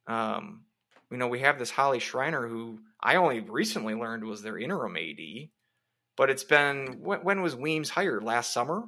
Um, 0.07 0.63
you 1.11 1.17
know, 1.17 1.27
we 1.27 1.39
have 1.39 1.59
this 1.59 1.71
Holly 1.71 1.99
Schreiner 1.99 2.47
who 2.47 2.79
I 3.01 3.15
only 3.15 3.41
recently 3.41 3.93
learned 3.93 4.23
was 4.23 4.41
their 4.41 4.57
interim 4.57 4.95
AD, 4.97 5.49
but 6.15 6.29
it's 6.29 6.43
been 6.43 6.99
when, 7.01 7.19
when 7.19 7.41
was 7.41 7.55
Weems 7.55 7.89
hired 7.89 8.23
last 8.23 8.53
summer? 8.53 8.83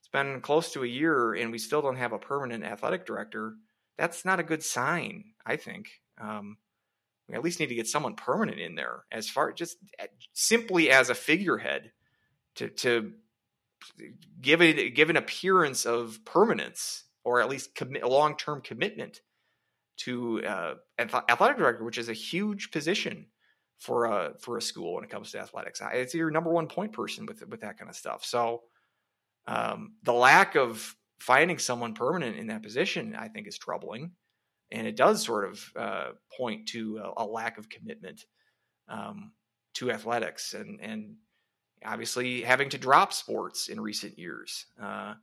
It's 0.00 0.08
been 0.08 0.40
close 0.40 0.72
to 0.72 0.82
a 0.82 0.86
year, 0.86 1.32
and 1.34 1.52
we 1.52 1.58
still 1.58 1.80
don't 1.80 1.96
have 1.96 2.12
a 2.12 2.18
permanent 2.18 2.64
athletic 2.64 3.06
director. 3.06 3.54
That's 3.96 4.24
not 4.24 4.40
a 4.40 4.44
good 4.44 4.62
sign, 4.62 5.24
I 5.46 5.56
think. 5.56 5.88
Um, 6.20 6.56
we 7.28 7.34
at 7.34 7.42
least 7.42 7.60
need 7.60 7.68
to 7.68 7.74
get 7.74 7.86
someone 7.86 8.14
permanent 8.14 8.58
in 8.58 8.74
there 8.74 9.04
as 9.10 9.28
far 9.28 9.52
just 9.52 9.76
eh, 9.98 10.06
simply 10.32 10.90
as 10.90 11.10
a 11.10 11.14
figurehead 11.14 11.92
to 12.56 12.68
to 12.68 13.12
give 14.40 14.62
it 14.62 14.94
give 14.94 15.10
an 15.10 15.16
appearance 15.16 15.84
of 15.86 16.24
permanence 16.24 17.04
or 17.24 17.40
at 17.40 17.48
least 17.48 17.74
commit 17.74 18.02
a 18.02 18.08
long 18.08 18.36
term 18.36 18.60
commitment 18.60 19.20
to 19.98 20.44
uh, 20.44 20.74
athletic 20.98 21.58
director, 21.58 21.84
which 21.84 21.98
is 21.98 22.08
a 22.08 22.14
huge 22.14 22.70
position 22.70 23.26
for 23.78 24.06
a 24.06 24.32
for 24.40 24.56
a 24.56 24.62
school 24.62 24.94
when 24.94 25.04
it 25.04 25.10
comes 25.10 25.32
to 25.32 25.40
athletics. 25.40 25.80
It's 25.92 26.14
your 26.14 26.30
number 26.30 26.50
one 26.50 26.66
point 26.66 26.92
person 26.92 27.26
with 27.26 27.46
with 27.48 27.60
that 27.60 27.78
kind 27.78 27.88
of 27.88 27.96
stuff. 27.96 28.24
So 28.24 28.62
um, 29.46 29.94
the 30.02 30.12
lack 30.12 30.54
of 30.54 30.94
finding 31.20 31.58
someone 31.58 31.94
permanent 31.94 32.36
in 32.36 32.48
that 32.48 32.62
position, 32.62 33.14
I 33.16 33.28
think, 33.28 33.46
is 33.46 33.58
troubling, 33.58 34.12
and 34.72 34.86
it 34.86 34.96
does 34.96 35.24
sort 35.24 35.48
of 35.48 35.72
uh, 35.76 36.10
point 36.36 36.66
to 36.68 36.98
a, 36.98 37.22
a 37.22 37.26
lack 37.26 37.58
of 37.58 37.68
commitment 37.68 38.24
um, 38.88 39.32
to 39.74 39.92
athletics, 39.92 40.54
and 40.54 40.80
and 40.80 41.16
obviously 41.84 42.42
having 42.42 42.70
to 42.70 42.78
drop 42.78 43.12
sports 43.12 43.68
in 43.68 43.80
recent 43.80 44.18
years 44.18 44.66
uh, 44.82 45.14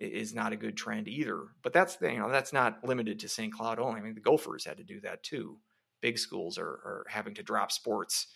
is 0.00 0.34
not 0.34 0.52
a 0.52 0.56
good 0.56 0.76
trend 0.76 1.06
either. 1.06 1.44
But 1.62 1.72
that's 1.72 1.98
you 2.00 2.18
know 2.18 2.30
that's 2.30 2.52
not 2.52 2.84
limited 2.84 3.20
to 3.20 3.28
St. 3.28 3.52
Cloud 3.52 3.78
only. 3.78 4.00
I 4.00 4.02
mean, 4.02 4.14
the 4.14 4.20
Gophers 4.20 4.64
had 4.64 4.78
to 4.78 4.84
do 4.84 5.00
that 5.02 5.22
too. 5.22 5.58
Big 6.00 6.18
schools 6.18 6.58
are, 6.58 6.64
are 6.64 7.06
having 7.08 7.34
to 7.34 7.42
drop 7.42 7.70
sports 7.70 8.28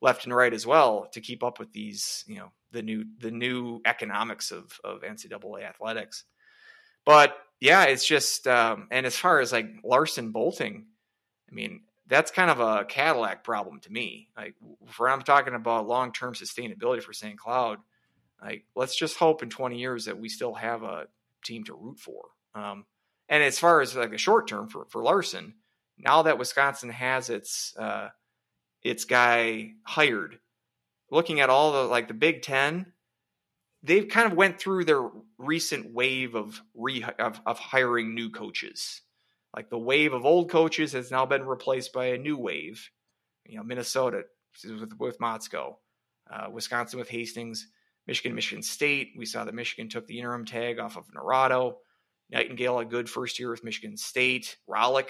left 0.00 0.24
and 0.24 0.34
right 0.34 0.54
as 0.54 0.66
well 0.66 1.08
to 1.12 1.20
keep 1.20 1.42
up 1.42 1.58
with 1.58 1.72
these 1.72 2.22
you 2.28 2.36
know 2.36 2.52
the 2.70 2.82
new 2.82 3.04
the 3.20 3.30
new 3.30 3.80
economics 3.84 4.50
of 4.50 4.72
of 4.84 5.02
NCAA 5.02 5.64
athletics. 5.64 6.24
But 7.04 7.36
yeah, 7.60 7.84
it's 7.84 8.06
just 8.06 8.46
um, 8.46 8.88
and 8.90 9.06
as 9.06 9.16
far 9.16 9.40
as 9.40 9.52
like 9.52 9.68
Larson 9.84 10.32
bolting, 10.32 10.86
I 11.50 11.54
mean 11.54 11.82
that's 12.06 12.30
kind 12.30 12.50
of 12.50 12.60
a 12.60 12.84
Cadillac 12.84 13.44
problem 13.44 13.80
to 13.80 13.92
me. 13.92 14.28
Like 14.36 14.54
for 14.86 15.08
I'm 15.08 15.22
talking 15.22 15.54
about 15.54 15.86
long 15.86 16.12
term 16.12 16.34
sustainability 16.34 17.02
for 17.02 17.12
St. 17.12 17.38
Cloud, 17.38 17.78
like 18.42 18.64
let's 18.74 18.96
just 18.96 19.16
hope 19.16 19.42
in 19.42 19.50
20 19.50 19.78
years 19.78 20.06
that 20.06 20.18
we 20.18 20.28
still 20.28 20.54
have 20.54 20.82
a 20.82 21.06
team 21.44 21.64
to 21.64 21.74
root 21.74 21.98
for. 21.98 22.26
Um, 22.54 22.84
and 23.28 23.42
as 23.42 23.58
far 23.58 23.80
as 23.80 23.94
like 23.94 24.12
a 24.12 24.18
short 24.18 24.48
term 24.48 24.68
for 24.68 24.86
for 24.88 25.02
Larson, 25.02 25.54
now 25.98 26.22
that 26.22 26.38
Wisconsin 26.38 26.90
has 26.90 27.28
its 27.28 27.76
uh, 27.76 28.08
its 28.82 29.04
guy 29.04 29.72
hired, 29.82 30.38
looking 31.10 31.40
at 31.40 31.50
all 31.50 31.72
the 31.72 31.82
like 31.82 32.08
the 32.08 32.14
Big 32.14 32.42
Ten, 32.42 32.92
they've 33.82 34.08
kind 34.08 34.30
of 34.30 34.36
went 34.36 34.58
through 34.58 34.84
their 34.84 35.08
recent 35.38 35.92
wave 35.92 36.34
of 36.34 36.60
re 36.74 37.04
of, 37.18 37.40
of 37.46 37.58
hiring 37.58 38.14
new 38.14 38.30
coaches. 38.30 39.02
Like 39.54 39.70
the 39.70 39.78
wave 39.78 40.12
of 40.12 40.24
old 40.24 40.50
coaches 40.50 40.92
has 40.92 41.10
now 41.10 41.26
been 41.26 41.46
replaced 41.46 41.92
by 41.92 42.06
a 42.06 42.18
new 42.18 42.36
wave. 42.36 42.90
You 43.46 43.56
know, 43.56 43.64
Minnesota 43.64 44.24
with 44.64 44.92
with 44.98 45.18
Motzko, 45.18 45.76
uh, 46.30 46.48
Wisconsin 46.50 46.98
with 46.98 47.08
Hastings, 47.08 47.68
Michigan, 48.06 48.34
Michigan 48.34 48.62
State. 48.62 49.12
We 49.16 49.26
saw 49.26 49.44
that 49.44 49.54
Michigan 49.54 49.88
took 49.88 50.06
the 50.06 50.18
interim 50.18 50.44
tag 50.44 50.78
off 50.78 50.96
of 50.96 51.06
Naurato. 51.12 51.76
Nightingale 52.30 52.80
a 52.80 52.84
good 52.84 53.08
first 53.08 53.38
year 53.38 53.50
with 53.50 53.64
Michigan 53.64 53.96
State. 53.96 54.58
Rohlik 54.68 55.08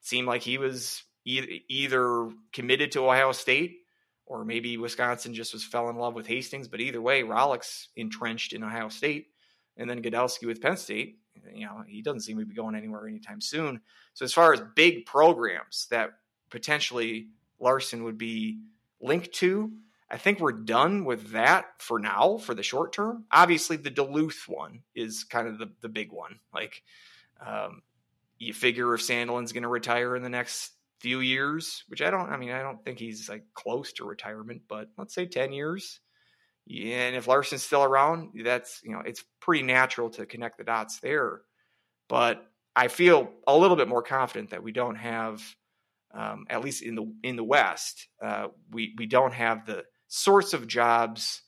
seemed 0.00 0.26
like 0.26 0.40
he 0.40 0.56
was 0.56 1.02
either 1.26 2.30
committed 2.54 2.92
to 2.92 3.04
Ohio 3.04 3.32
State 3.32 3.80
or 4.28 4.44
maybe 4.44 4.76
Wisconsin 4.76 5.32
just 5.32 5.54
was 5.54 5.64
fell 5.64 5.88
in 5.88 5.96
love 5.96 6.14
with 6.14 6.26
Hastings. 6.26 6.68
But 6.68 6.80
either 6.80 7.00
way, 7.00 7.22
Rohlik's 7.22 7.88
entrenched 7.96 8.52
in 8.52 8.62
Ohio 8.62 8.90
State, 8.90 9.28
and 9.76 9.88
then 9.88 10.02
Gadowsky 10.02 10.46
with 10.46 10.60
Penn 10.60 10.76
State. 10.76 11.18
You 11.54 11.66
know, 11.66 11.82
he 11.86 12.02
doesn't 12.02 12.20
seem 12.20 12.38
to 12.38 12.44
be 12.44 12.54
going 12.54 12.74
anywhere 12.74 13.08
anytime 13.08 13.40
soon. 13.40 13.80
So 14.12 14.24
as 14.24 14.34
far 14.34 14.52
as 14.52 14.60
big 14.74 15.06
programs 15.06 15.86
that 15.90 16.10
potentially 16.50 17.28
Larson 17.58 18.04
would 18.04 18.18
be 18.18 18.60
linked 19.00 19.32
to, 19.34 19.72
I 20.10 20.18
think 20.18 20.40
we're 20.40 20.52
done 20.52 21.04
with 21.04 21.32
that 21.32 21.66
for 21.78 21.98
now 21.98 22.38
for 22.38 22.54
the 22.54 22.62
short 22.62 22.92
term. 22.92 23.24
Obviously, 23.32 23.76
the 23.76 23.90
Duluth 23.90 24.44
one 24.46 24.82
is 24.94 25.24
kind 25.24 25.48
of 25.48 25.58
the, 25.58 25.70
the 25.80 25.88
big 25.88 26.12
one. 26.12 26.40
Like, 26.52 26.82
um, 27.44 27.82
you 28.38 28.52
figure 28.52 28.92
if 28.94 29.00
Sandelin's 29.00 29.52
going 29.52 29.62
to 29.62 29.68
retire 29.68 30.16
in 30.16 30.22
the 30.22 30.28
next 30.28 30.72
few 31.00 31.20
years, 31.20 31.84
which 31.88 32.02
I 32.02 32.10
don't, 32.10 32.30
I 32.30 32.36
mean, 32.36 32.50
I 32.50 32.62
don't 32.62 32.84
think 32.84 32.98
he's 32.98 33.28
like 33.28 33.44
close 33.54 33.92
to 33.94 34.04
retirement, 34.04 34.62
but 34.68 34.88
let's 34.96 35.14
say 35.14 35.26
10 35.26 35.52
years. 35.52 36.00
And 36.70 37.16
if 37.16 37.26
Larson's 37.26 37.62
still 37.62 37.84
around, 37.84 38.30
that's, 38.44 38.80
you 38.84 38.92
know, 38.92 39.02
it's 39.04 39.24
pretty 39.40 39.62
natural 39.62 40.10
to 40.10 40.26
connect 40.26 40.58
the 40.58 40.64
dots 40.64 41.00
there. 41.00 41.40
But 42.08 42.44
I 42.76 42.88
feel 42.88 43.30
a 43.46 43.56
little 43.56 43.76
bit 43.76 43.88
more 43.88 44.02
confident 44.02 44.50
that 44.50 44.62
we 44.62 44.72
don't 44.72 44.96
have, 44.96 45.42
um, 46.12 46.46
at 46.50 46.62
least 46.62 46.82
in 46.82 46.94
the 46.94 47.12
in 47.22 47.36
the 47.36 47.44
West, 47.44 48.08
uh, 48.22 48.48
we 48.70 48.94
we 48.96 49.06
don't 49.06 49.34
have 49.34 49.66
the 49.66 49.84
sorts 50.08 50.54
of 50.54 50.66
jobs 50.66 51.42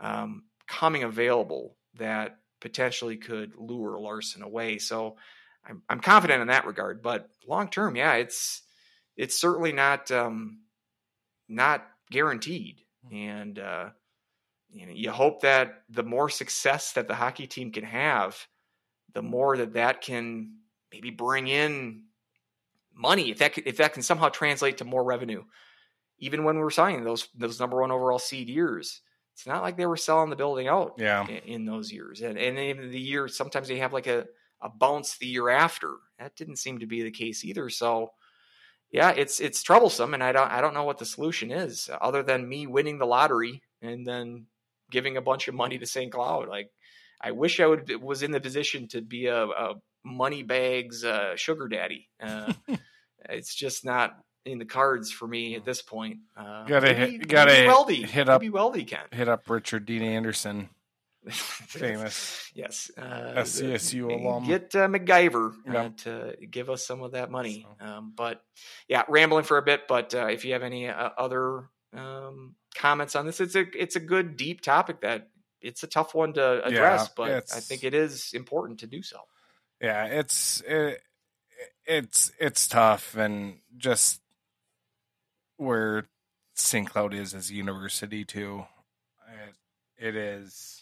um, 0.00 0.44
coming 0.66 1.02
available 1.02 1.76
that 1.98 2.38
potentially 2.60 3.16
could 3.16 3.52
lure 3.56 4.00
Larson 4.00 4.42
away. 4.42 4.78
So 4.78 5.16
I'm, 5.64 5.82
I'm 5.88 6.00
confident 6.00 6.40
in 6.40 6.48
that 6.48 6.66
regard. 6.66 7.02
But 7.02 7.28
long 7.46 7.68
term, 7.68 7.94
yeah, 7.94 8.14
it's 8.14 8.62
it's 9.16 9.40
certainly 9.40 9.72
not 9.72 10.10
um, 10.10 10.60
not 11.48 11.86
guaranteed. 12.10 12.80
And 13.12 13.58
uh, 13.58 13.90
you 14.70 14.86
know, 14.86 14.92
you 14.94 15.10
hope 15.10 15.42
that 15.42 15.82
the 15.90 16.02
more 16.02 16.28
success 16.30 16.92
that 16.92 17.08
the 17.08 17.14
hockey 17.14 17.46
team 17.46 17.72
can 17.72 17.84
have, 17.84 18.36
the 19.12 19.22
more 19.22 19.56
that 19.56 19.74
that 19.74 20.00
can 20.00 20.58
maybe 20.92 21.10
bring 21.10 21.48
in 21.48 22.04
money. 22.94 23.30
If 23.30 23.38
that 23.38 23.58
if 23.58 23.76
that 23.78 23.92
can 23.92 24.02
somehow 24.02 24.28
translate 24.28 24.78
to 24.78 24.84
more 24.84 25.04
revenue, 25.04 25.44
even 26.18 26.44
when 26.44 26.58
we're 26.58 26.70
signing 26.70 27.04
those 27.04 27.28
those 27.34 27.60
number 27.60 27.80
one 27.80 27.90
overall 27.90 28.18
seed 28.18 28.48
years, 28.48 29.02
it's 29.34 29.46
not 29.46 29.62
like 29.62 29.76
they 29.76 29.86
were 29.86 29.96
selling 29.96 30.30
the 30.30 30.36
building 30.36 30.68
out 30.68 30.94
Yeah. 30.98 31.26
in, 31.26 31.36
in 31.38 31.64
those 31.64 31.92
years. 31.92 32.20
And 32.22 32.38
and 32.38 32.58
even 32.58 32.90
the 32.90 33.00
year 33.00 33.28
sometimes 33.28 33.68
they 33.68 33.78
have 33.78 33.92
like 33.92 34.06
a 34.06 34.26
a 34.60 34.68
bounce 34.68 35.18
the 35.18 35.26
year 35.26 35.48
after. 35.48 35.96
That 36.18 36.36
didn't 36.36 36.56
seem 36.56 36.78
to 36.78 36.86
be 36.86 37.02
the 37.02 37.10
case 37.10 37.44
either. 37.44 37.68
So 37.68 38.12
yeah, 38.92 39.10
it's 39.10 39.40
it's 39.40 39.62
troublesome, 39.62 40.14
and 40.14 40.22
I 40.22 40.30
don't 40.32 40.50
I 40.50 40.60
don't 40.60 40.74
know 40.74 40.84
what 40.84 40.98
the 40.98 41.04
solution 41.06 41.50
is 41.50 41.90
other 42.00 42.22
than 42.22 42.48
me 42.48 42.66
winning 42.66 42.98
the 42.98 43.06
lottery 43.06 43.62
and 43.80 44.06
then 44.06 44.46
giving 44.90 45.16
a 45.16 45.22
bunch 45.22 45.48
of 45.48 45.54
money 45.54 45.78
to 45.78 45.86
St. 45.86 46.12
Cloud. 46.12 46.48
Like 46.48 46.70
I 47.20 47.30
wish 47.32 47.58
I 47.58 47.66
would 47.66 47.90
was 48.02 48.22
in 48.22 48.30
the 48.30 48.40
position 48.40 48.86
to 48.88 49.00
be 49.00 49.26
a, 49.26 49.44
a 49.46 49.74
money 50.04 50.42
bags 50.42 51.04
uh, 51.04 51.34
sugar 51.36 51.66
daddy. 51.68 52.08
Uh, 52.22 52.52
it's 53.30 53.54
just 53.54 53.84
not 53.84 54.16
in 54.44 54.58
the 54.58 54.64
cards 54.64 55.10
for 55.10 55.26
me 55.28 55.54
at 55.54 55.64
this 55.64 55.80
point. 55.80 56.18
Uh, 56.36 56.64
Gotta 56.64 56.92
maybe- 56.92 57.12
hit- 57.12 57.28
gotta 57.28 57.52
maybe 57.52 57.68
Weldie 57.72 58.04
hit 58.06 58.28
up- 58.28 58.40
Maybe 58.42 58.52
Weldie 58.52 58.86
can. 58.86 59.06
Hit 59.12 59.28
up 59.28 59.48
Richard 59.48 59.86
Dean 59.86 60.02
Anderson, 60.02 60.68
famous. 61.30 62.50
yes, 62.54 62.90
uh, 62.96 63.34
SCSU 63.36 64.10
alum. 64.10 64.46
Get 64.46 64.74
uh, 64.74 64.88
MacGyver 64.88 65.52
uh, 65.68 65.90
to 65.98 66.36
give 66.50 66.68
us 66.68 66.84
some 66.86 67.02
of 67.02 67.12
that 67.12 67.30
money. 67.30 67.66
So. 67.80 67.86
Um, 67.86 68.12
but 68.16 68.42
yeah, 68.88 69.02
rambling 69.08 69.44
for 69.44 69.58
a 69.58 69.62
bit. 69.62 69.86
But 69.88 70.14
uh, 70.14 70.26
if 70.26 70.44
you 70.44 70.52
have 70.54 70.62
any 70.62 70.88
uh, 70.88 71.10
other 71.16 71.68
um, 71.94 72.56
comments 72.74 73.14
on 73.14 73.26
this, 73.26 73.40
it's 73.40 73.54
a 73.54 73.64
it's 73.80 73.96
a 73.96 74.00
good 74.00 74.36
deep 74.36 74.62
topic 74.62 75.02
that 75.02 75.28
it's 75.60 75.82
a 75.82 75.86
tough 75.86 76.14
one 76.14 76.32
to 76.34 76.64
address, 76.64 77.08
but 77.16 77.30
I 77.54 77.60
think 77.60 77.84
it 77.84 77.94
is 77.94 78.32
important 78.34 78.80
to 78.80 78.86
do 78.86 79.02
so. 79.02 79.18
Yeah, 79.80 80.06
it's 80.06 80.60
it, 80.66 81.00
it's 81.86 82.32
it's 82.38 82.66
tough, 82.66 83.16
and 83.16 83.58
just 83.76 84.20
where 85.56 86.08
St. 86.54 86.88
Cloud 86.88 87.14
is 87.14 87.34
as 87.34 87.50
a 87.50 87.54
university 87.54 88.24
too. 88.24 88.64
It, 89.98 90.08
it 90.08 90.16
is. 90.16 90.81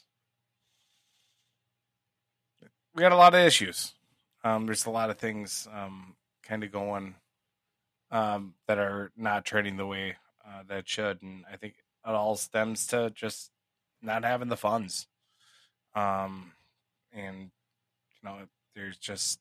We 2.94 3.00
got 3.00 3.12
a 3.12 3.16
lot 3.16 3.34
of 3.34 3.40
issues. 3.40 3.94
Um, 4.42 4.66
there's 4.66 4.86
a 4.86 4.90
lot 4.90 5.10
of 5.10 5.18
things 5.18 5.68
um, 5.72 6.16
kind 6.42 6.64
of 6.64 6.72
going 6.72 7.14
um, 8.10 8.54
that 8.66 8.78
are 8.78 9.12
not 9.16 9.44
trending 9.44 9.76
the 9.76 9.86
way 9.86 10.16
uh, 10.46 10.62
that 10.68 10.88
should, 10.88 11.22
and 11.22 11.44
I 11.52 11.56
think 11.56 11.74
it 11.76 12.10
all 12.10 12.36
stems 12.36 12.86
to 12.88 13.10
just 13.14 13.50
not 14.02 14.24
having 14.24 14.48
the 14.48 14.56
funds. 14.56 15.06
Um, 15.94 16.52
and 17.12 17.50
you 18.22 18.28
know, 18.28 18.38
there's 18.74 18.96
just 18.96 19.38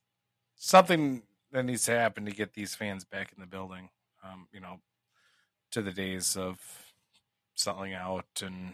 something 0.55 1.23
that 1.51 1.63
needs 1.63 1.85
to 1.85 1.91
happen 1.91 2.25
to 2.25 2.31
get 2.31 2.53
these 2.53 2.75
fans 2.75 3.05
back 3.05 3.31
in 3.33 3.39
the 3.39 3.47
building. 3.47 3.89
Um, 4.23 4.47
you 4.51 4.59
know, 4.59 4.79
to 5.71 5.81
the 5.81 5.91
days 5.91 6.35
of 6.35 6.59
selling 7.55 7.93
out 7.93 8.43
and 8.43 8.73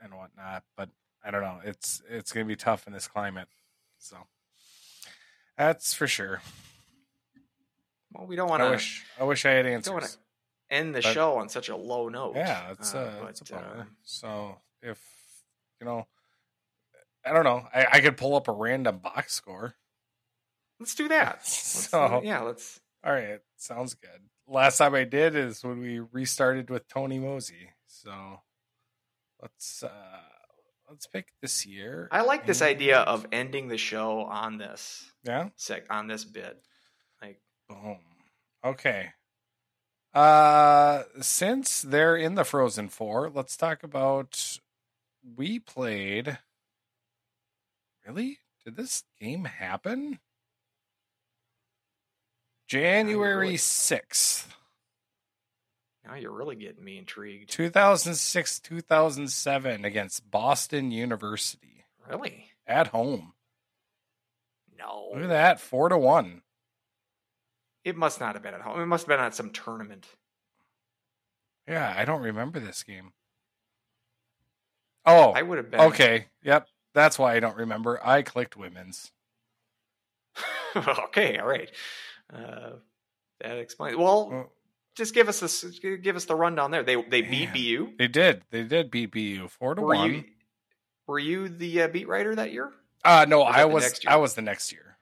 and 0.00 0.14
whatnot. 0.14 0.62
But 0.76 0.90
I 1.24 1.30
don't 1.30 1.42
know. 1.42 1.60
It's 1.64 2.02
it's 2.08 2.32
going 2.32 2.46
to 2.46 2.48
be 2.48 2.56
tough 2.56 2.86
in 2.86 2.92
this 2.92 3.08
climate. 3.08 3.48
So 3.98 4.16
that's 5.56 5.94
for 5.94 6.06
sure. 6.06 6.40
Well, 8.12 8.26
we 8.26 8.36
don't 8.36 8.48
want 8.48 8.60
to. 8.60 8.64
I 8.64 8.68
to 8.68 8.74
wish 8.74 9.04
I 9.20 9.24
wish 9.24 9.46
I 9.46 9.50
had 9.50 9.62
don't 9.62 9.72
answers. 9.72 9.92
wanna 9.92 10.06
end 10.70 10.94
the 10.94 11.00
but- 11.02 11.12
show 11.12 11.36
on 11.38 11.48
such 11.48 11.68
a 11.68 11.76
low 11.76 12.08
note. 12.08 12.36
Yeah, 12.36 12.72
it's 12.72 12.94
Uh, 12.94 12.98
uh, 12.98 13.20
but, 13.20 13.30
it's 13.30 13.40
a 13.40 13.44
bummer. 13.52 13.80
um, 13.82 13.96
so 14.04 14.58
if 14.82 15.00
you 15.80 15.86
know, 15.86 16.06
I 17.24 17.32
don't 17.32 17.44
know. 17.44 17.66
I, 17.74 17.86
I 17.94 18.00
could 18.00 18.16
pull 18.16 18.34
up 18.36 18.48
a 18.48 18.52
random 18.52 18.98
box 18.98 19.34
score. 19.34 19.74
let's 20.80 20.94
do 20.94 21.08
that. 21.08 21.36
Let's, 21.40 21.88
So- 21.90 22.20
yeah, 22.24 22.40
let's. 22.40 22.80
All 23.04 23.12
right, 23.12 23.40
sounds 23.56 23.94
good. 23.94 24.28
Last 24.48 24.78
time 24.78 24.94
I 24.94 25.04
did 25.04 25.34
is 25.36 25.62
when 25.64 25.80
we 25.80 25.98
restarted 26.00 26.70
with 26.70 26.88
Tony 26.88 27.18
Mosey. 27.18 27.70
So 27.86 28.40
let's 29.42 29.82
uh 29.82 29.88
let's 30.88 31.06
pick 31.06 31.28
this 31.42 31.66
year. 31.66 32.08
I 32.10 32.22
like 32.22 32.46
this 32.46 32.62
idea 32.62 32.98
of 33.00 33.26
ending 33.32 33.68
the 33.68 33.78
show 33.78 34.20
on 34.20 34.58
this 34.58 35.10
yeah. 35.24 35.48
sec 35.56 35.84
on 35.90 36.06
this 36.06 36.24
bit. 36.24 36.62
Like, 37.22 37.40
Boom. 37.68 37.98
Okay. 38.64 39.10
Uh 40.14 41.02
since 41.20 41.82
they're 41.82 42.16
in 42.16 42.34
the 42.34 42.44
Frozen 42.44 42.88
4, 42.88 43.30
let's 43.34 43.56
talk 43.56 43.82
about 43.82 44.58
we 45.36 45.58
played 45.58 46.38
Really? 48.06 48.38
Did 48.64 48.76
this 48.76 49.02
game 49.20 49.44
happen? 49.44 50.20
January 52.68 53.54
6th, 53.54 54.46
now 56.06 56.14
you're 56.14 56.32
really 56.32 56.56
getting 56.56 56.84
me 56.84 56.98
intrigued. 56.98 57.50
2006 57.50 58.60
2007 58.60 59.84
against 59.84 60.30
Boston 60.30 60.90
University 60.90 61.84
Really? 62.08 62.46
at 62.66 62.88
home. 62.88 63.32
No. 64.78 65.10
Look 65.14 65.24
at 65.24 65.28
that, 65.28 65.60
4 65.60 65.88
to 65.90 65.98
1. 65.98 66.42
It 67.84 67.96
must 67.96 68.20
not 68.20 68.34
have 68.34 68.42
been 68.42 68.54
at 68.54 68.60
home. 68.62 68.80
It 68.80 68.86
must 68.86 69.04
have 69.04 69.08
been 69.16 69.24
at 69.24 69.34
some 69.34 69.50
tournament. 69.50 70.06
Yeah, 71.68 71.92
I 71.96 72.04
don't 72.04 72.22
remember 72.22 72.60
this 72.60 72.82
game. 72.82 73.12
Oh, 75.04 75.30
I 75.30 75.42
would 75.42 75.58
have 75.58 75.70
been. 75.70 75.80
okay. 75.80 76.26
Yep. 76.42 76.66
That's 76.94 77.18
why 77.18 77.34
I 77.34 77.40
don't 77.40 77.56
remember. 77.56 78.00
I 78.04 78.22
clicked 78.22 78.56
women's. 78.56 79.12
okay. 80.76 81.38
All 81.38 81.46
right. 81.46 81.70
Uh, 82.32 82.70
that 83.40 83.58
explains. 83.58 83.96
Well, 83.96 84.50
just 84.96 85.14
give 85.14 85.28
us 85.28 85.40
this. 85.40 85.64
Give 85.80 86.16
us 86.16 86.24
the 86.24 86.34
rundown 86.34 86.70
there. 86.70 86.82
They 86.82 87.00
they 87.02 87.22
beat. 87.22 87.52
BU. 87.52 87.92
They 87.98 88.08
did. 88.08 88.42
They 88.50 88.64
did 88.64 88.90
beat 88.90 89.12
BU 89.12 89.48
four 89.48 89.74
to 89.74 89.82
Were 89.82 89.94
one. 89.94 90.10
you 90.12 90.24
were 91.06 91.18
you 91.18 91.48
the 91.48 91.82
uh, 91.82 91.88
beat 91.88 92.08
writer 92.08 92.34
that 92.34 92.52
year? 92.52 92.72
uh 93.04 93.24
no, 93.28 93.40
was 93.40 93.54
I 93.56 93.64
was? 93.66 94.00
I 94.06 94.16
was 94.16 94.34
the 94.34 94.42
next 94.42 94.72
year. 94.72 94.96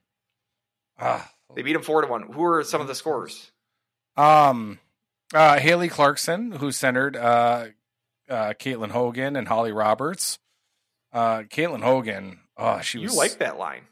Ah, 0.99 1.31
They 1.55 1.63
beat 1.63 1.73
them 1.73 1.83
four 1.83 2.03
to 2.03 2.09
one. 2.09 2.23
Who 2.33 2.41
were 2.41 2.63
some 2.65 2.81
of 2.81 2.87
the 2.89 2.95
scores? 2.95 3.51
um 4.17 4.79
uh 5.33 5.59
Haley 5.59 5.89
Clarkson, 5.89 6.53
who 6.53 6.71
centered 6.73 7.17
uh 7.17 7.67
uh 8.29 8.53
Caitlin 8.59 8.91
Hogan 8.91 9.37
and 9.37 9.49
Holly 9.49 9.73
Roberts. 9.73 10.39
Uh 11.13 11.39
Caitlin 11.43 11.83
Hogan, 11.83 12.41
oh 12.57 12.81
she 12.81 12.99
You 13.01 13.09
like 13.17 13.39
that 13.39 13.59
line? 13.59 13.83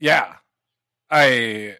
Yeah. 0.00 0.34
I 1.10 1.76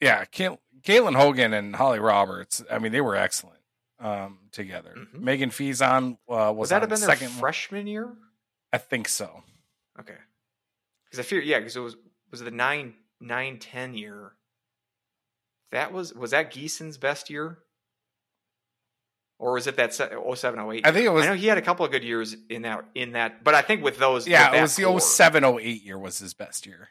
yeah, 0.00 0.24
Cait- 0.26 0.58
Caitlin 0.86 1.16
Hogan 1.16 1.52
and 1.52 1.74
Holly 1.76 1.98
Roberts, 1.98 2.62
I 2.70 2.78
mean 2.78 2.92
they 2.92 3.00
were 3.00 3.16
excellent 3.16 3.58
um 3.98 4.38
together. 4.52 4.94
Mhm. 4.96 5.20
Megan 5.20 5.50
Fezon 5.50 6.12
uh, 6.28 6.52
was 6.52 6.56
Was 6.56 6.68
that 6.70 6.82
have 6.82 6.90
been 6.90 7.00
their 7.00 7.08
second 7.08 7.30
freshman 7.30 7.86
year? 7.86 8.12
I 8.72 8.78
think 8.78 9.08
so. 9.08 9.42
Okay. 9.98 10.16
Because 11.04 11.20
I 11.20 11.22
fear, 11.22 11.40
yeah, 11.40 11.58
because 11.58 11.76
it 11.76 11.80
was 11.80 11.96
was 12.30 12.40
it 12.40 12.44
the 12.44 12.50
nine 12.50 12.94
nine 13.20 13.58
ten 13.58 13.94
year. 13.94 14.32
That 15.72 15.92
was 15.92 16.12
was 16.14 16.30
that 16.32 16.52
Giesen's 16.52 16.98
best 16.98 17.30
year, 17.30 17.58
or 19.38 19.52
was 19.54 19.66
it 19.66 19.76
that 19.76 19.94
se- 19.94 20.10
07, 20.34 20.58
08 20.60 20.86
I 20.86 20.92
think 20.92 21.06
it 21.06 21.10
was 21.10 21.24
I 21.24 21.28
know 21.30 21.34
he 21.34 21.46
had 21.46 21.58
a 21.58 21.62
couple 21.62 21.84
of 21.84 21.90
good 21.92 22.04
years 22.04 22.36
in 22.48 22.62
that 22.62 22.84
in 22.94 23.12
that, 23.12 23.42
but 23.44 23.54
I 23.54 23.62
think 23.62 23.82
with 23.82 23.98
those, 23.98 24.26
Yeah, 24.28 24.50
with 24.50 24.58
it 24.58 24.62
was 24.62 24.76
the 24.76 24.84
core- 24.84 25.00
07 25.00 25.44
08 25.44 25.82
year 25.82 25.98
was 25.98 26.18
his 26.18 26.34
best 26.34 26.66
year. 26.66 26.88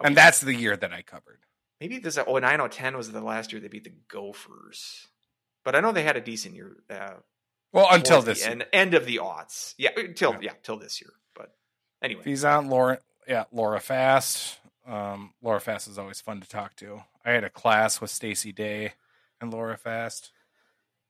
Okay. 0.00 0.08
And 0.08 0.16
that's 0.16 0.40
the 0.40 0.54
year 0.54 0.76
that 0.76 0.92
I 0.92 1.02
covered. 1.02 1.40
Maybe 1.80 1.98
this 1.98 2.16
09, 2.18 2.68
010 2.70 2.96
was 2.96 3.10
the 3.12 3.20
last 3.20 3.52
year 3.52 3.60
they 3.60 3.68
beat 3.68 3.84
the 3.84 3.92
Gophers, 4.08 5.06
but 5.64 5.74
I 5.74 5.80
know 5.80 5.92
they 5.92 6.02
had 6.02 6.16
a 6.16 6.20
decent 6.20 6.54
year. 6.54 6.76
Uh, 6.90 7.14
Well, 7.72 7.88
until 7.90 8.22
this 8.22 8.44
end, 8.44 8.66
end 8.72 8.94
of 8.94 9.04
the 9.06 9.16
aughts, 9.16 9.74
yeah, 9.78 9.90
until 9.96 10.32
Yeah. 10.34 10.38
yeah, 10.42 10.52
till 10.62 10.78
this 10.78 11.00
year. 11.00 11.12
But 11.34 11.54
anyway, 12.02 12.22
he's 12.24 12.44
on 12.44 12.68
Laura, 12.68 12.98
yeah, 13.26 13.44
Laura 13.52 13.80
Fast. 13.80 14.58
Um, 14.86 15.34
Laura 15.42 15.60
Fast 15.60 15.86
is 15.88 15.98
always 15.98 16.20
fun 16.20 16.40
to 16.40 16.48
talk 16.48 16.74
to. 16.76 17.02
I 17.24 17.32
had 17.32 17.44
a 17.44 17.50
class 17.50 18.00
with 18.00 18.10
Stacy 18.10 18.52
Day 18.52 18.94
and 19.40 19.52
Laura 19.52 19.76
Fast. 19.76 20.32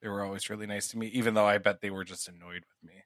They 0.02 0.08
were 0.08 0.24
always 0.24 0.50
really 0.50 0.66
nice 0.66 0.88
to 0.88 0.98
me, 0.98 1.06
even 1.08 1.34
though 1.34 1.46
I 1.46 1.58
bet 1.58 1.80
they 1.80 1.90
were 1.90 2.04
just 2.04 2.28
annoyed 2.28 2.64
with 2.68 2.82
me 2.90 3.02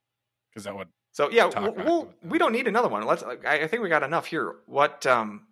because 0.50 0.65
that 0.65 0.74
would. 0.76 0.89
So 1.12 1.31
yeah, 1.31 1.50
we'll, 1.55 1.73
we'll, 1.74 2.15
we 2.23 2.39
don't 2.39 2.52
need 2.52 2.68
another 2.68 2.89
one. 2.89 3.05
Let's. 3.07 3.23
I, 3.23 3.36
I 3.44 3.66
think 3.66 3.82
we 3.82 3.91
got 3.91 4.02
enough 4.02 4.24
here. 4.26 4.57
What 4.66 5.05
um 5.07 5.47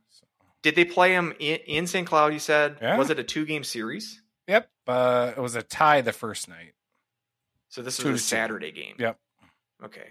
did 0.63 0.75
they 0.77 0.85
play 0.85 1.13
him 1.13 1.33
in, 1.39 1.57
in 1.67 1.87
St. 1.87 2.07
Cloud? 2.07 2.33
You 2.33 2.39
said 2.39 2.79
Yeah. 2.81 2.97
was 2.99 3.11
it 3.11 3.19
a 3.19 3.25
two 3.25 3.45
game 3.47 3.65
series? 3.65 4.21
Yep, 4.49 4.69
uh, 4.89 5.33
it 5.37 5.41
was 5.41 5.55
a 5.55 5.63
tie 5.63 6.01
the 6.01 6.13
first 6.13 6.49
night. 6.49 6.75
So 7.69 7.83
this 7.83 7.97
Two 7.99 8.11
was 8.13 8.21
a 8.21 8.25
to 8.25 8.31
two. 8.31 8.37
Saturday 8.37 8.73
game. 8.73 8.97
Yep. 8.99 9.19
Okay. 9.85 10.09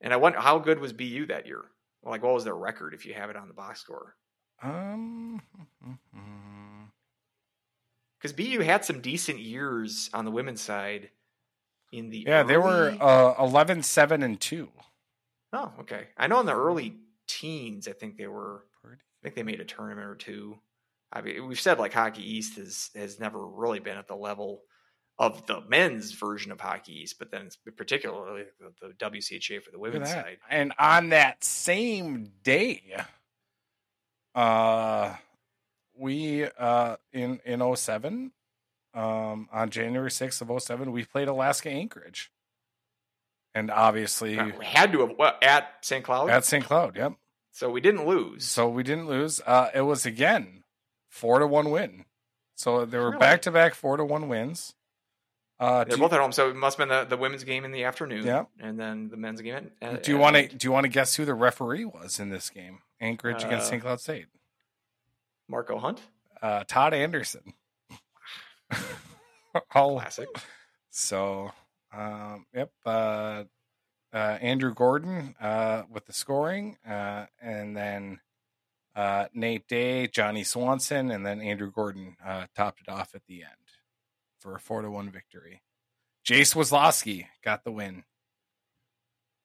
And 0.00 0.12
I 0.12 0.16
wonder 0.16 0.38
how 0.38 0.58
good 0.58 0.78
was 0.80 0.92
BU 0.92 1.26
that 1.26 1.46
year? 1.46 1.64
Like 2.04 2.22
what 2.22 2.34
was 2.34 2.44
their 2.44 2.54
record 2.56 2.92
if 2.94 3.06
you 3.06 3.14
have 3.14 3.30
it 3.30 3.36
on 3.36 3.48
the 3.48 3.54
box 3.54 3.80
score? 3.80 4.14
Um, 4.62 5.40
Because 8.20 8.32
BU 8.32 8.60
had 8.60 8.84
some 8.84 9.00
decent 9.00 9.38
years 9.38 10.10
on 10.12 10.24
the 10.24 10.30
women's 10.30 10.60
side. 10.60 11.10
In 11.92 12.10
the 12.10 12.24
yeah, 12.26 12.42
they 12.42 12.56
were 12.58 12.88
early- 12.90 12.98
uh, 13.00 13.34
11, 13.42 13.82
7, 13.82 14.22
and 14.22 14.38
two. 14.38 14.68
oh 15.54 15.72
okay. 15.80 16.08
I 16.18 16.26
know 16.26 16.38
in 16.40 16.44
the 16.46 16.54
early 16.54 16.96
teens, 17.26 17.88
I 17.88 17.92
think 17.92 18.18
they 18.18 18.26
were. 18.26 18.64
I 19.20 19.24
think 19.24 19.34
they 19.34 19.42
made 19.42 19.60
a 19.60 19.64
tournament 19.64 20.06
or 20.06 20.14
two. 20.14 20.58
I 21.12 21.22
mean, 21.22 21.46
we've 21.46 21.60
said 21.60 21.78
like 21.78 21.92
Hockey 21.92 22.22
East 22.22 22.56
has 22.56 22.90
has 22.94 23.18
never 23.18 23.44
really 23.44 23.80
been 23.80 23.96
at 23.96 24.08
the 24.08 24.14
level 24.14 24.62
of 25.18 25.46
the 25.46 25.60
men's 25.68 26.12
version 26.12 26.52
of 26.52 26.60
Hockey 26.60 27.00
East, 27.00 27.16
but 27.18 27.30
then 27.30 27.48
particularly 27.76 28.44
the, 28.60 28.88
the 28.88 28.94
WCHA 28.94 29.62
for 29.62 29.72
the 29.72 29.78
women's 29.78 30.10
side. 30.10 30.38
And 30.48 30.72
on 30.78 31.08
that 31.08 31.42
same 31.42 32.30
day, 32.44 32.96
uh, 34.34 35.14
we 35.96 36.44
uh 36.44 36.96
in 37.12 37.40
in 37.44 37.76
07, 37.76 38.32
um, 38.94 39.48
on 39.52 39.70
January 39.70 40.10
sixth 40.10 40.40
of 40.40 40.62
07, 40.62 40.92
we 40.92 41.04
played 41.04 41.28
Alaska 41.28 41.70
Anchorage, 41.70 42.30
and 43.54 43.70
obviously 43.70 44.36
We 44.36 44.64
had 44.64 44.92
to 44.92 45.00
have 45.00 45.16
well, 45.18 45.34
at 45.42 45.78
St. 45.82 46.04
Cloud, 46.04 46.30
at 46.30 46.44
St. 46.44 46.64
Cloud. 46.64 46.96
Yep. 46.96 47.14
So 47.58 47.70
we 47.70 47.80
didn't 47.80 48.06
lose. 48.06 48.44
So 48.46 48.68
we 48.68 48.82
didn't 48.82 49.06
lose. 49.08 49.40
Uh, 49.44 49.68
it 49.74 49.80
was 49.82 50.06
again 50.06 50.62
four 51.08 51.38
to 51.40 51.46
one 51.46 51.70
win. 51.70 52.04
So 52.54 52.84
there 52.84 53.02
were 53.02 53.16
back 53.18 53.42
to 53.42 53.50
back 53.50 53.74
four 53.74 53.96
to 53.96 54.04
one 54.04 54.28
wins. 54.28 54.74
Uh, 55.60 55.82
They're 55.82 55.98
both 55.98 56.12
at 56.12 56.20
home, 56.20 56.30
so 56.30 56.50
it 56.50 56.54
must 56.56 56.78
have 56.78 56.88
been 56.88 56.96
the, 56.96 57.04
the 57.04 57.20
women's 57.20 57.42
game 57.42 57.64
in 57.64 57.72
the 57.72 57.82
afternoon, 57.82 58.24
Yeah. 58.24 58.44
and 58.60 58.78
then 58.78 59.08
the 59.08 59.16
men's 59.16 59.40
game. 59.42 59.72
At, 59.82 59.94
at, 59.94 60.02
do 60.04 60.12
you 60.12 60.18
want 60.18 60.36
to 60.36 60.46
do 60.48 60.68
you 60.68 60.72
want 60.72 60.84
to 60.84 60.88
guess 60.88 61.16
who 61.16 61.24
the 61.24 61.34
referee 61.34 61.84
was 61.84 62.20
in 62.20 62.30
this 62.30 62.48
game? 62.48 62.78
Anchorage 63.00 63.42
against 63.42 63.66
Uh, 63.66 63.70
St. 63.70 63.82
Cloud 63.82 64.00
State. 64.00 64.26
Marco 65.48 65.78
Hunt? 65.78 66.00
uh, 66.40 66.62
Todd 66.68 66.94
Anderson. 66.94 67.54
All 69.74 69.98
Classic. 69.98 70.28
so, 70.90 71.50
um, 71.92 72.46
yep. 72.54 72.70
Uh, 74.12 74.38
Andrew 74.40 74.72
Gordon 74.72 75.34
uh, 75.40 75.82
with 75.90 76.06
the 76.06 76.12
scoring, 76.14 76.78
uh, 76.88 77.26
and 77.42 77.76
then 77.76 78.20
uh, 78.96 79.26
Nate 79.34 79.68
Dey, 79.68 80.06
Johnny 80.06 80.44
Swanson, 80.44 81.10
and 81.10 81.24
then 81.26 81.40
Andrew 81.42 81.70
Gordon 81.70 82.16
uh, 82.24 82.46
topped 82.56 82.80
it 82.80 82.88
off 82.88 83.14
at 83.14 83.22
the 83.26 83.42
end 83.42 83.52
for 84.38 84.54
a 84.54 84.60
four 84.60 84.80
to 84.82 84.90
one 84.90 85.10
victory. 85.10 85.62
Jase 86.24 86.54
Weslosky 86.54 87.26
got 87.44 87.64
the 87.64 87.70
win, 87.72 88.04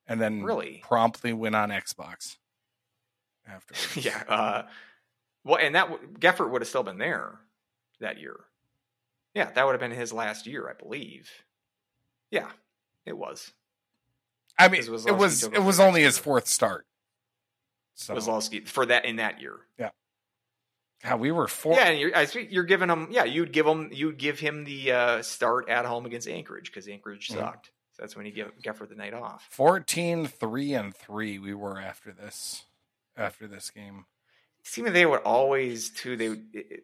and 0.07 0.19
then 0.21 0.43
Really? 0.43 0.81
promptly 0.83 1.33
went 1.33 1.55
on 1.55 1.69
Xbox 1.69 2.37
after. 3.45 3.75
yeah. 3.99 4.23
Uh, 4.29 4.67
Well, 5.43 5.59
and 5.61 5.75
that 5.75 5.89
Goepfert 6.19 6.49
would 6.51 6.61
have 6.61 6.69
still 6.69 6.83
been 6.83 6.99
there 6.99 7.37
that 7.99 8.17
year. 8.17 8.39
Yeah, 9.33 9.51
that 9.51 9.65
would 9.65 9.73
have 9.73 9.81
been 9.81 9.91
his 9.91 10.13
last 10.13 10.47
year, 10.47 10.69
I 10.69 10.73
believe. 10.81 11.29
Yeah, 12.31 12.49
it 13.05 13.17
was. 13.17 13.51
I 14.57 14.67
mean, 14.67 14.81
it 14.83 14.89
was 14.89 15.05
it 15.05 15.13
was 15.15 15.43
next 15.51 15.79
only 15.79 16.03
his 16.03 16.17
fourth 16.17 16.47
start. 16.47 16.85
So 17.95 18.13
for 18.65 18.85
that 18.85 19.05
in 19.05 19.17
that 19.17 19.41
year. 19.41 19.59
God, 21.03 21.19
we 21.19 21.31
were 21.31 21.49
four. 21.49 21.73
Yeah, 21.73 21.89
and 21.89 21.99
you're, 21.99 22.15
I 22.15 22.25
think 22.25 22.49
you're 22.51 22.63
giving 22.63 22.87
him. 22.89 23.09
Yeah, 23.11 23.25
you'd 23.25 23.51
give 23.51 23.65
him. 23.67 23.89
You'd 23.91 24.17
give 24.17 24.39
him 24.39 24.63
the 24.63 24.91
uh, 24.93 25.21
start 25.21 25.67
at 25.67 25.85
home 25.85 26.05
against 26.05 26.29
Anchorage 26.29 26.67
because 26.71 26.87
Anchorage 26.87 27.27
Mhm. 27.27 27.35
sucked. 27.39 27.71
So 27.91 28.03
that's 28.03 28.15
when 28.15 28.25
you 28.25 28.31
give 28.31 28.51
Goepfert 28.63 28.87
the 28.87 28.95
night 28.95 29.13
off. 29.13 29.45
14 29.51 30.27
3 30.27 30.73
and 30.73 30.95
3 30.95 31.39
we 31.39 31.53
were 31.53 31.77
after 31.77 32.13
this 32.13 32.63
after 33.17 33.47
this 33.47 33.69
game 33.69 34.05
It 34.61 34.67
seemed 34.67 34.87
they 34.87 35.05
would 35.05 35.19
always 35.23 35.89
too. 35.89 36.15
They 36.15 36.29
would- 36.29 36.47
it- 36.55 36.71
it- 36.71 36.83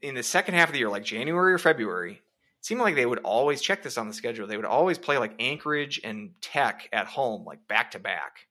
in 0.00 0.14
the 0.14 0.22
second 0.22 0.54
half 0.54 0.68
of 0.68 0.72
the 0.72 0.78
year, 0.78 0.88
like 0.88 1.02
January 1.04 1.52
or 1.52 1.58
February, 1.58 2.12
it 2.12 2.23
seemed 2.64 2.80
like 2.80 2.94
they 2.94 3.04
would 3.04 3.18
always 3.18 3.60
check 3.60 3.82
this 3.82 3.98
on 3.98 4.08
the 4.08 4.14
schedule. 4.14 4.46
They 4.46 4.56
would 4.56 4.64
always 4.64 4.96
play 4.96 5.18
like 5.18 5.34
Anchorage 5.38 6.00
and 6.02 6.30
Tech 6.40 6.88
at 6.94 7.06
home, 7.06 7.44
like 7.44 7.68
back 7.68 7.90
to 7.90 7.98
back, 7.98 8.46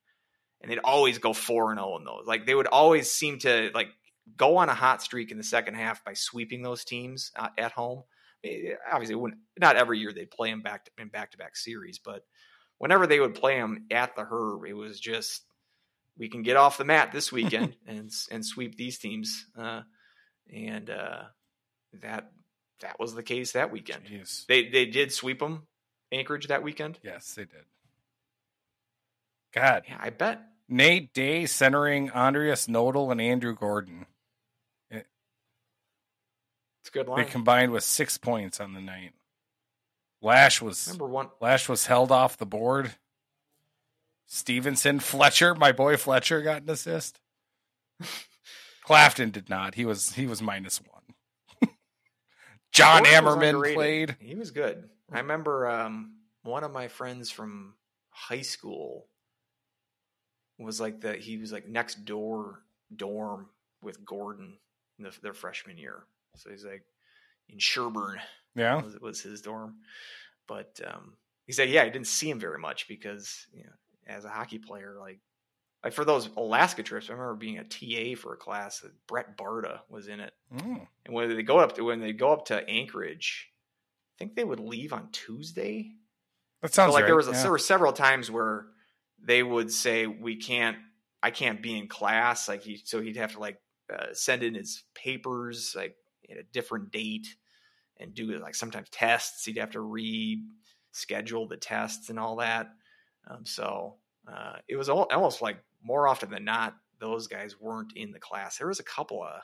and 0.62 0.72
they'd 0.72 0.78
always 0.84 1.18
go 1.18 1.34
four 1.34 1.72
and 1.72 1.80
zero 1.80 1.98
in 1.98 2.04
those. 2.04 2.28
Like 2.28 2.46
they 2.46 2.54
would 2.54 2.68
always 2.68 3.10
seem 3.10 3.40
to 3.40 3.72
like 3.74 3.88
go 4.38 4.58
on 4.58 4.70
a 4.70 4.76
hot 4.76 5.02
streak 5.02 5.32
in 5.32 5.40
the 5.40 5.44
second 5.44 5.74
half 5.74 6.06
by 6.06 6.14
sweeping 6.14 6.62
those 6.62 6.86
teams 6.86 7.32
uh, 7.36 7.48
at 7.58 7.72
home. 7.72 8.04
Eh, 8.44 8.76
Obviously, 8.92 9.14
it 9.14 9.20
wouldn't 9.20 9.42
not 9.60 9.78
every 9.78 9.98
year 9.98 10.14
they'd 10.14 10.30
play 10.30 10.52
them 10.52 10.62
back 10.62 10.86
to, 10.86 10.92
in 11.00 11.08
back 11.08 11.32
to 11.32 11.40
back 11.40 11.56
series, 11.56 11.98
but 11.98 12.24
whenever 12.78 13.08
they 13.08 13.20
would 13.20 13.34
play 13.34 13.60
them 13.60 13.88
at 13.90 14.16
the 14.16 14.24
Herb, 14.24 14.64
it 14.68 14.74
was 14.74 15.00
just 15.00 15.42
we 16.20 16.30
can 16.30 16.44
get 16.44 16.56
off 16.56 16.78
the 16.78 16.86
mat 16.86 17.12
this 17.12 17.32
weekend 17.32 17.76
and 17.88 18.12
and 18.30 18.46
sweep 18.46 18.76
these 18.78 19.00
teams. 19.00 19.48
Uh, 19.58 19.82
and 20.54 20.92
uh, 20.92 21.24
that 22.02 22.32
that 22.82 23.00
was 23.00 23.14
the 23.16 23.24
case 23.24 23.54
that 23.54 23.72
weekend. 23.72 24.04
Jeez. 24.06 24.46
They 24.48 24.68
they 24.70 24.86
did 24.86 25.12
sweep 25.12 25.40
them 25.40 25.68
Anchorage 26.12 26.48
that 26.48 26.64
weekend. 26.64 27.00
yes 27.04 27.34
they 27.36 27.44
did 27.46 27.66
god 29.54 29.84
Yeah, 29.88 29.98
I 30.00 30.10
bet. 30.10 30.42
nate 30.70 31.14
dey 31.14 31.46
centering 31.46 32.12
andreas 32.12 32.68
nödl 32.68 33.12
and 33.12 33.22
andrew 33.22 33.56
gordon 33.56 34.06
eh. 34.92 35.02
It's 36.82 36.90
a 36.90 36.92
good 36.92 37.08
line. 37.08 37.24
they 37.26 37.30
combined 37.32 37.72
with 37.72 37.84
six 37.84 38.18
points 38.18 38.60
on 38.60 38.74
the 38.74 38.82
night 38.82 39.14
lasch 40.22 40.62
was 40.62 40.88
Remember 40.88 41.08
one? 41.08 41.30
lasch 41.42 41.68
was 41.70 41.86
held 41.88 42.12
off 42.12 42.38
the 42.38 42.46
board 42.46 42.92
stevenson 44.28 45.00
fletcher 45.00 45.54
my 45.56 45.72
boy 45.72 45.98
fletcher 45.98 46.42
got 46.42 46.62
an 46.64 46.70
assist 46.70 47.20
clafton 48.84 49.30
did 49.32 49.50
not 49.50 49.76
he 49.76 49.86
was 49.86 50.14
he 50.14 50.26
was 50.28 50.42
minus 50.42 50.80
one 50.82 50.93
john 52.74 53.04
Gordon 53.04 53.26
ammerman 53.26 53.74
played 53.74 54.16
He 54.20 54.36
was 54.36 54.52
good. 54.52 54.90
I 55.12 55.20
remember 55.20 55.68
um, 55.68 56.16
one 56.44 56.64
of 56.64 56.72
my 56.72 56.88
friends 56.88 57.30
from 57.30 57.76
high 58.10 58.42
school 58.42 59.08
was 60.60 60.80
like 60.80 61.02
the 61.02 61.14
he 61.14 61.38
was 61.38 61.52
like 61.52 61.68
next 61.68 62.06
door 62.06 62.62
dorm 62.96 63.50
with 63.82 64.06
Gordon 64.06 64.58
in 64.98 65.06
the, 65.06 65.12
their 65.22 65.34
freshman 65.34 65.78
year. 65.78 66.04
So 66.38 66.50
he's 66.50 66.66
like 66.66 66.84
in 67.50 67.58
Sherburne 67.60 68.20
yeah 68.56 68.82
was, 68.82 69.00
was 69.00 69.22
his 69.22 69.42
dorm. 69.42 69.76
But 70.48 70.80
um, 70.86 71.14
he 71.46 71.54
said, 71.54 71.70
yeah, 71.70 71.84
I 71.84 71.90
didn't 71.90 72.08
see 72.08 72.30
him 72.30 72.40
very 72.40 72.60
much 72.60 72.88
because 72.88 73.48
you 73.54 73.64
know, 73.64 73.72
as 74.08 74.26
a 74.26 74.30
hockey 74.30 74.60
player, 74.60 74.96
like 75.00 75.20
like 75.84 75.94
for 75.94 76.06
those 76.06 76.30
Alaska 76.38 76.82
trips, 76.82 77.10
I 77.10 77.14
remember 77.14 77.36
being 77.36 77.58
a 77.58 77.64
TA 77.64 78.20
for 78.20 78.34
a 78.34 78.38
class 78.38 78.80
that 78.80 78.92
Brett 79.06 79.38
Barta 79.38 79.80
was 79.90 80.08
in 80.08 80.22
it. 80.22 80.34
Mm. 80.56 80.88
And 81.06 81.14
when 81.14 81.36
they 81.36 81.44
go 81.44 81.60
up 81.60 81.76
to 81.76 81.84
when 81.84 82.00
they 82.00 82.14
go 82.14 82.32
up 82.32 82.46
to 82.46 82.68
Anchorage, 82.70 83.50
I 84.16 84.18
think 84.18 84.36
they 84.36 84.46
would 84.46 84.62
leave 84.62 84.94
on 84.94 85.10
Tuesday. 85.12 85.92
that 86.62 86.74
sounds 86.74 86.92
so 86.92 86.94
like 86.94 87.04
right. 87.04 87.08
there 87.08 87.16
was 87.16 87.28
yeah. 87.28 87.42
there 87.42 87.52
were 87.52 87.58
several 87.58 87.92
times 87.92 88.32
where 88.32 88.68
they 89.22 89.44
would 89.44 89.72
say 89.72 90.08
we 90.08 90.38
can't 90.38 90.78
I 91.22 91.32
can't 91.32 91.62
be 91.62 91.78
in 91.78 91.88
class 91.88 92.48
like 92.48 92.64
he 92.64 92.82
so 92.84 93.02
he'd 93.02 93.18
have 93.18 93.34
to 93.34 93.40
like 93.40 93.58
uh, 93.94 94.08
send 94.14 94.44
in 94.44 94.56
his 94.56 94.84
papers 94.96 95.74
like 95.76 95.96
at 96.32 96.38
a 96.38 96.44
different 96.44 96.92
date 96.92 97.28
and 98.00 98.14
do 98.14 98.40
like 98.40 98.56
sometimes 98.56 98.88
tests 98.90 99.44
he'd 99.46 99.58
have 99.58 99.72
to 99.72 99.80
reschedule 99.80 101.50
the 101.50 101.58
tests 101.58 102.10
and 102.10 102.18
all 102.18 102.38
that 102.38 102.70
um, 103.30 103.46
so 103.46 103.96
uh, 104.28 104.56
it 104.68 104.78
was 104.78 104.90
al- 104.90 105.10
almost 105.12 105.42
like 105.42 105.58
more 105.84 106.08
often 106.08 106.30
than 106.30 106.46
not 106.46 106.76
those 107.00 107.28
guys 107.28 107.60
weren't 107.60 107.94
in 107.96 108.12
the 108.12 108.20
class 108.20 108.58
there 108.58 108.68
was 108.68 108.80
a 108.80 108.84
couple 108.84 109.24
of 109.24 109.42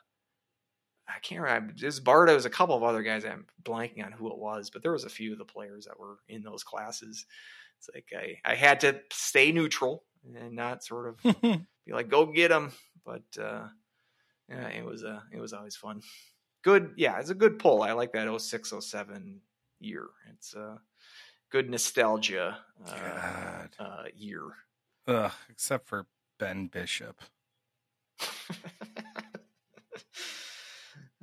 I 1.10 1.20
can't 1.20 1.42
remember. 1.42 1.74
This 1.76 2.00
Barta 2.00 2.36
was 2.36 2.46
a 2.46 2.50
couple 2.50 2.76
of 2.76 2.84
other 2.84 3.02
guys. 3.02 3.26
I'm 3.26 3.46
blanking 3.64 4.06
on 4.06 4.12
who 4.12 4.32
it 4.32 4.38
was, 4.38 4.70
but 4.70 4.84
there 4.84 4.92
was 4.92 5.06
a 5.06 5.10
few 5.10 5.32
of 5.32 5.40
the 5.40 5.46
players 5.46 5.86
that 5.86 6.00
were 6.00 6.20
in 6.28 6.44
those 6.44 6.64
classes. 6.64 7.26
It's 7.78 7.90
like 7.94 8.10
I, 8.16 8.52
I 8.52 8.56
had 8.56 8.82
to 8.82 9.00
stay 9.12 9.52
neutral 9.52 10.04
and 10.36 10.56
not 10.56 10.84
sort 10.84 11.08
of 11.08 11.42
be 11.42 11.94
like, 11.94 12.10
go 12.10 12.26
get 12.28 12.50
them. 12.50 12.72
But 13.06 13.24
uh, 13.42 13.68
yeah, 14.50 14.68
it 14.68 14.86
was 14.86 15.04
uh, 15.04 15.22
it 15.32 15.40
was 15.40 15.54
always 15.54 15.76
fun. 15.76 16.02
Good, 16.64 16.92
yeah, 16.98 17.20
it's 17.20 17.30
a 17.30 17.36
good 17.36 17.58
pull. 17.58 17.82
I 17.82 17.94
like 17.94 18.12
that 18.14 18.42
06, 18.42 18.74
07 18.80 19.40
year. 19.80 20.08
It's 20.34 20.54
a 20.54 20.80
good 21.50 21.70
nostalgia 21.70 22.58
uh, 22.86 23.68
uh, 23.80 24.04
year. 24.16 24.44
Ugh, 25.08 25.32
except 25.50 25.88
for 25.88 26.06
Ben 26.40 26.68
Bishop. 26.68 27.22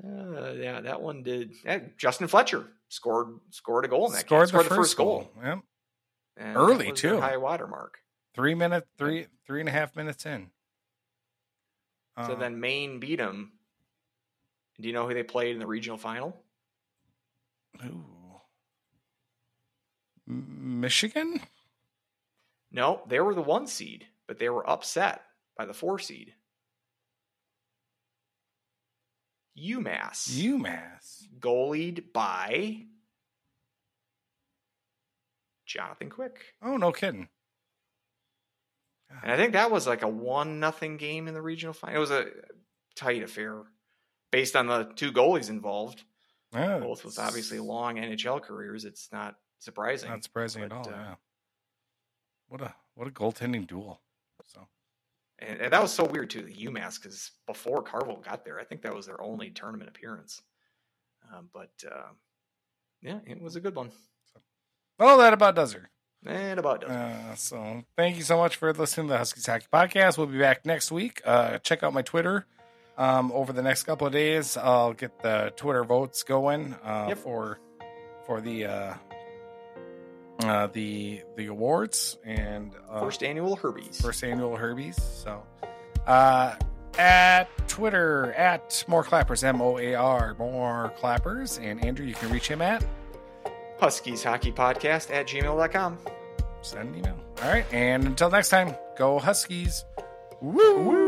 Uh, 0.05 0.53
yeah, 0.53 0.81
that 0.83 1.01
one 1.01 1.23
did. 1.23 1.55
eh, 1.65 1.81
Justin 1.97 2.29
Fletcher 2.29 2.67
scored 2.91 3.29
scored 3.51 3.85
a 3.87 3.89
goal 3.89 4.07
in 4.07 4.13
that 4.13 4.21
Scored, 4.21 4.53
game. 4.53 4.63
the, 4.63 4.69
first 4.69 4.97
goal. 4.97 5.31
Yep. 5.43 5.61
And 6.37 6.57
Early, 6.57 6.93
too. 6.93 7.19
high 7.19 7.39
watermark. 7.39 7.99
Three 8.35 8.55
minute, 8.55 8.87
three 8.99 9.27
three 9.47 9.61
and 9.61 9.69
a 9.71 9.73
half 9.73 9.97
minutes 9.97 10.27
in. 10.27 10.51
So 12.19 12.33
Uh, 12.33 12.35
then 12.35 12.61
Maine 12.61 13.01
beat 13.01 13.17
them. 13.17 13.53
Do 14.81 14.87
you 14.87 14.93
know 14.95 15.09
who 15.09 15.15
they 15.15 15.23
played 15.23 15.55
in 15.55 15.59
the 15.61 15.67
regional 15.67 15.97
final? 15.99 16.37
ooh. 17.83 18.05
Michigan. 20.27 21.41
No, 22.71 23.01
they 23.09 23.21
were 23.21 23.35
the 23.35 23.41
one 23.43 23.67
seed, 23.67 24.07
but 24.29 24.39
they 24.39 24.49
were 24.49 24.69
upset 24.69 25.23
by 25.57 25.65
the 25.67 25.75
four 25.75 25.99
seed. 25.99 26.35
UMass. 29.59 30.29
UMass. 30.39 31.23
goalied 31.41 32.13
by 32.13 32.83
Jonathan 35.65 36.11
Quick. 36.11 36.39
Oh 36.63 36.77
no, 36.77 36.93
kidding. 36.93 37.29
And 39.23 39.33
I 39.33 39.37
think 39.37 39.53
that 39.53 39.71
was 39.71 39.87
like 39.87 40.03
a 40.03 40.09
one 40.09 40.61
nothing 40.61 40.97
game 40.97 41.29
in 41.29 41.35
the 41.35 41.41
regional 41.43 41.73
final. 41.73 41.97
It 41.97 42.01
was 42.01 42.11
a 42.11 42.27
tight 42.97 43.23
affair 43.23 43.63
based 44.31 44.57
on 44.57 44.67
the 44.67 44.85
two 44.97 45.13
goalies 45.13 45.49
involved, 45.49 46.03
Yeah, 46.53 46.79
both 46.81 47.05
with 47.05 47.19
obviously 47.19 47.59
long 47.59 47.97
NHL 47.97 48.43
careers. 48.43 48.85
It's 48.85 49.09
not 49.13 49.37
surprising. 49.61 50.11
Not 50.11 50.25
surprising 50.25 50.65
at 50.65 50.73
all. 50.73 50.87
uh, 50.89 50.91
yeah. 50.93 51.15
What 52.49 52.61
a 52.61 52.75
what 52.95 53.09
a 53.09 53.11
goaltending 53.11 53.67
duel. 53.67 54.01
And, 55.39 55.61
and 55.61 55.73
that 55.73 55.83
was 55.83 55.93
so 55.93 56.05
weird 56.05 56.31
too, 56.31 56.43
the 56.43 56.55
UMass, 56.67 57.01
because 57.01 57.31
before 57.47 57.83
Carvel 57.83 58.17
got 58.25 58.45
there, 58.45 58.59
I 58.59 58.65
think 58.65 58.83
that 58.83 58.95
was 58.95 59.07
their 59.07 59.21
only 59.21 59.51
tournament 59.51 59.89
appearance. 59.91 60.41
Um, 61.35 61.49
but 61.53 61.71
uh, 61.91 62.13
yeah, 63.03 63.19
it 63.27 63.41
was 63.41 63.57
a 63.57 63.61
good 63.61 63.75
one. 63.75 63.91
well, 64.99 65.19
that 65.19 65.33
about 65.33 65.55
does 65.55 65.73
her. 65.75 65.91
And 66.25 66.59
about 66.59 66.81
does. 66.81 66.91
it. 66.91 66.97
Uh, 66.97 67.35
so 67.35 67.85
thank 67.97 68.17
you 68.17 68.23
so 68.23 68.37
much 68.39 68.57
for 68.57 68.73
listening 68.73 69.09
to 69.09 69.13
the 69.13 69.19
Huskies 69.19 69.47
Hockey 69.47 69.67
Podcast. 69.73 70.17
We'll 70.19 70.27
be 70.27 70.39
back 70.39 70.65
next 70.65 70.91
week. 70.91 71.21
Uh, 71.25 71.59
check 71.59 71.83
out 71.83 71.93
my 71.93 72.03
Twitter. 72.03 72.47
Um, 72.99 73.31
over 73.33 73.53
the 73.53 73.63
next 73.63 73.83
couple 73.83 74.07
of 74.07 74.13
days, 74.15 74.57
I'll 74.57 74.95
get 74.95 75.21
the 75.23 75.53
Twitter 75.57 75.85
votes 75.85 76.23
going 76.23 76.75
uh, 76.83 77.07
Yep. 77.11 77.19
for 77.19 77.59
for 78.27 78.41
the 78.41 78.65
uh, 80.45 80.67
the 80.69 81.23
the 81.37 81.47
awards 81.47 82.19
and 82.25 82.73
uh, 82.91 83.01
First 83.01 83.23
annual 83.23 83.57
Herbies. 83.57 84.01
first 84.03 84.23
annual 84.25 84.57
Herbies. 84.57 84.99
So 85.01 85.43
uh, 86.07 86.55
at 86.99 87.45
Twitter 87.69 88.33
at 88.35 88.85
More 88.89 89.03
Clappers 89.05 89.43
M 89.45 89.61
O 89.63 89.79
A 89.79 89.95
R 89.95 90.35
More 90.39 90.93
Clappers 90.99 91.59
and 91.63 91.85
Andrew, 91.85 92.07
you 92.07 92.15
can 92.15 92.31
reach 92.31 92.49
him 92.49 92.61
at 92.63 92.85
Huskies 93.81 94.23
Hockey 94.23 94.53
Podcast 94.53 95.11
at 95.11 95.27
gmail.com. 95.27 95.99
send 96.63 96.89
an 96.91 96.99
email. 96.99 97.19
All 97.43 97.51
right, 97.51 97.67
and 97.73 98.05
until 98.07 98.31
next 98.31 98.49
time, 98.49 98.75
go 98.97 99.19
Huskies. 99.19 99.85
Woo! 100.41 100.79
Woo! 100.83 101.06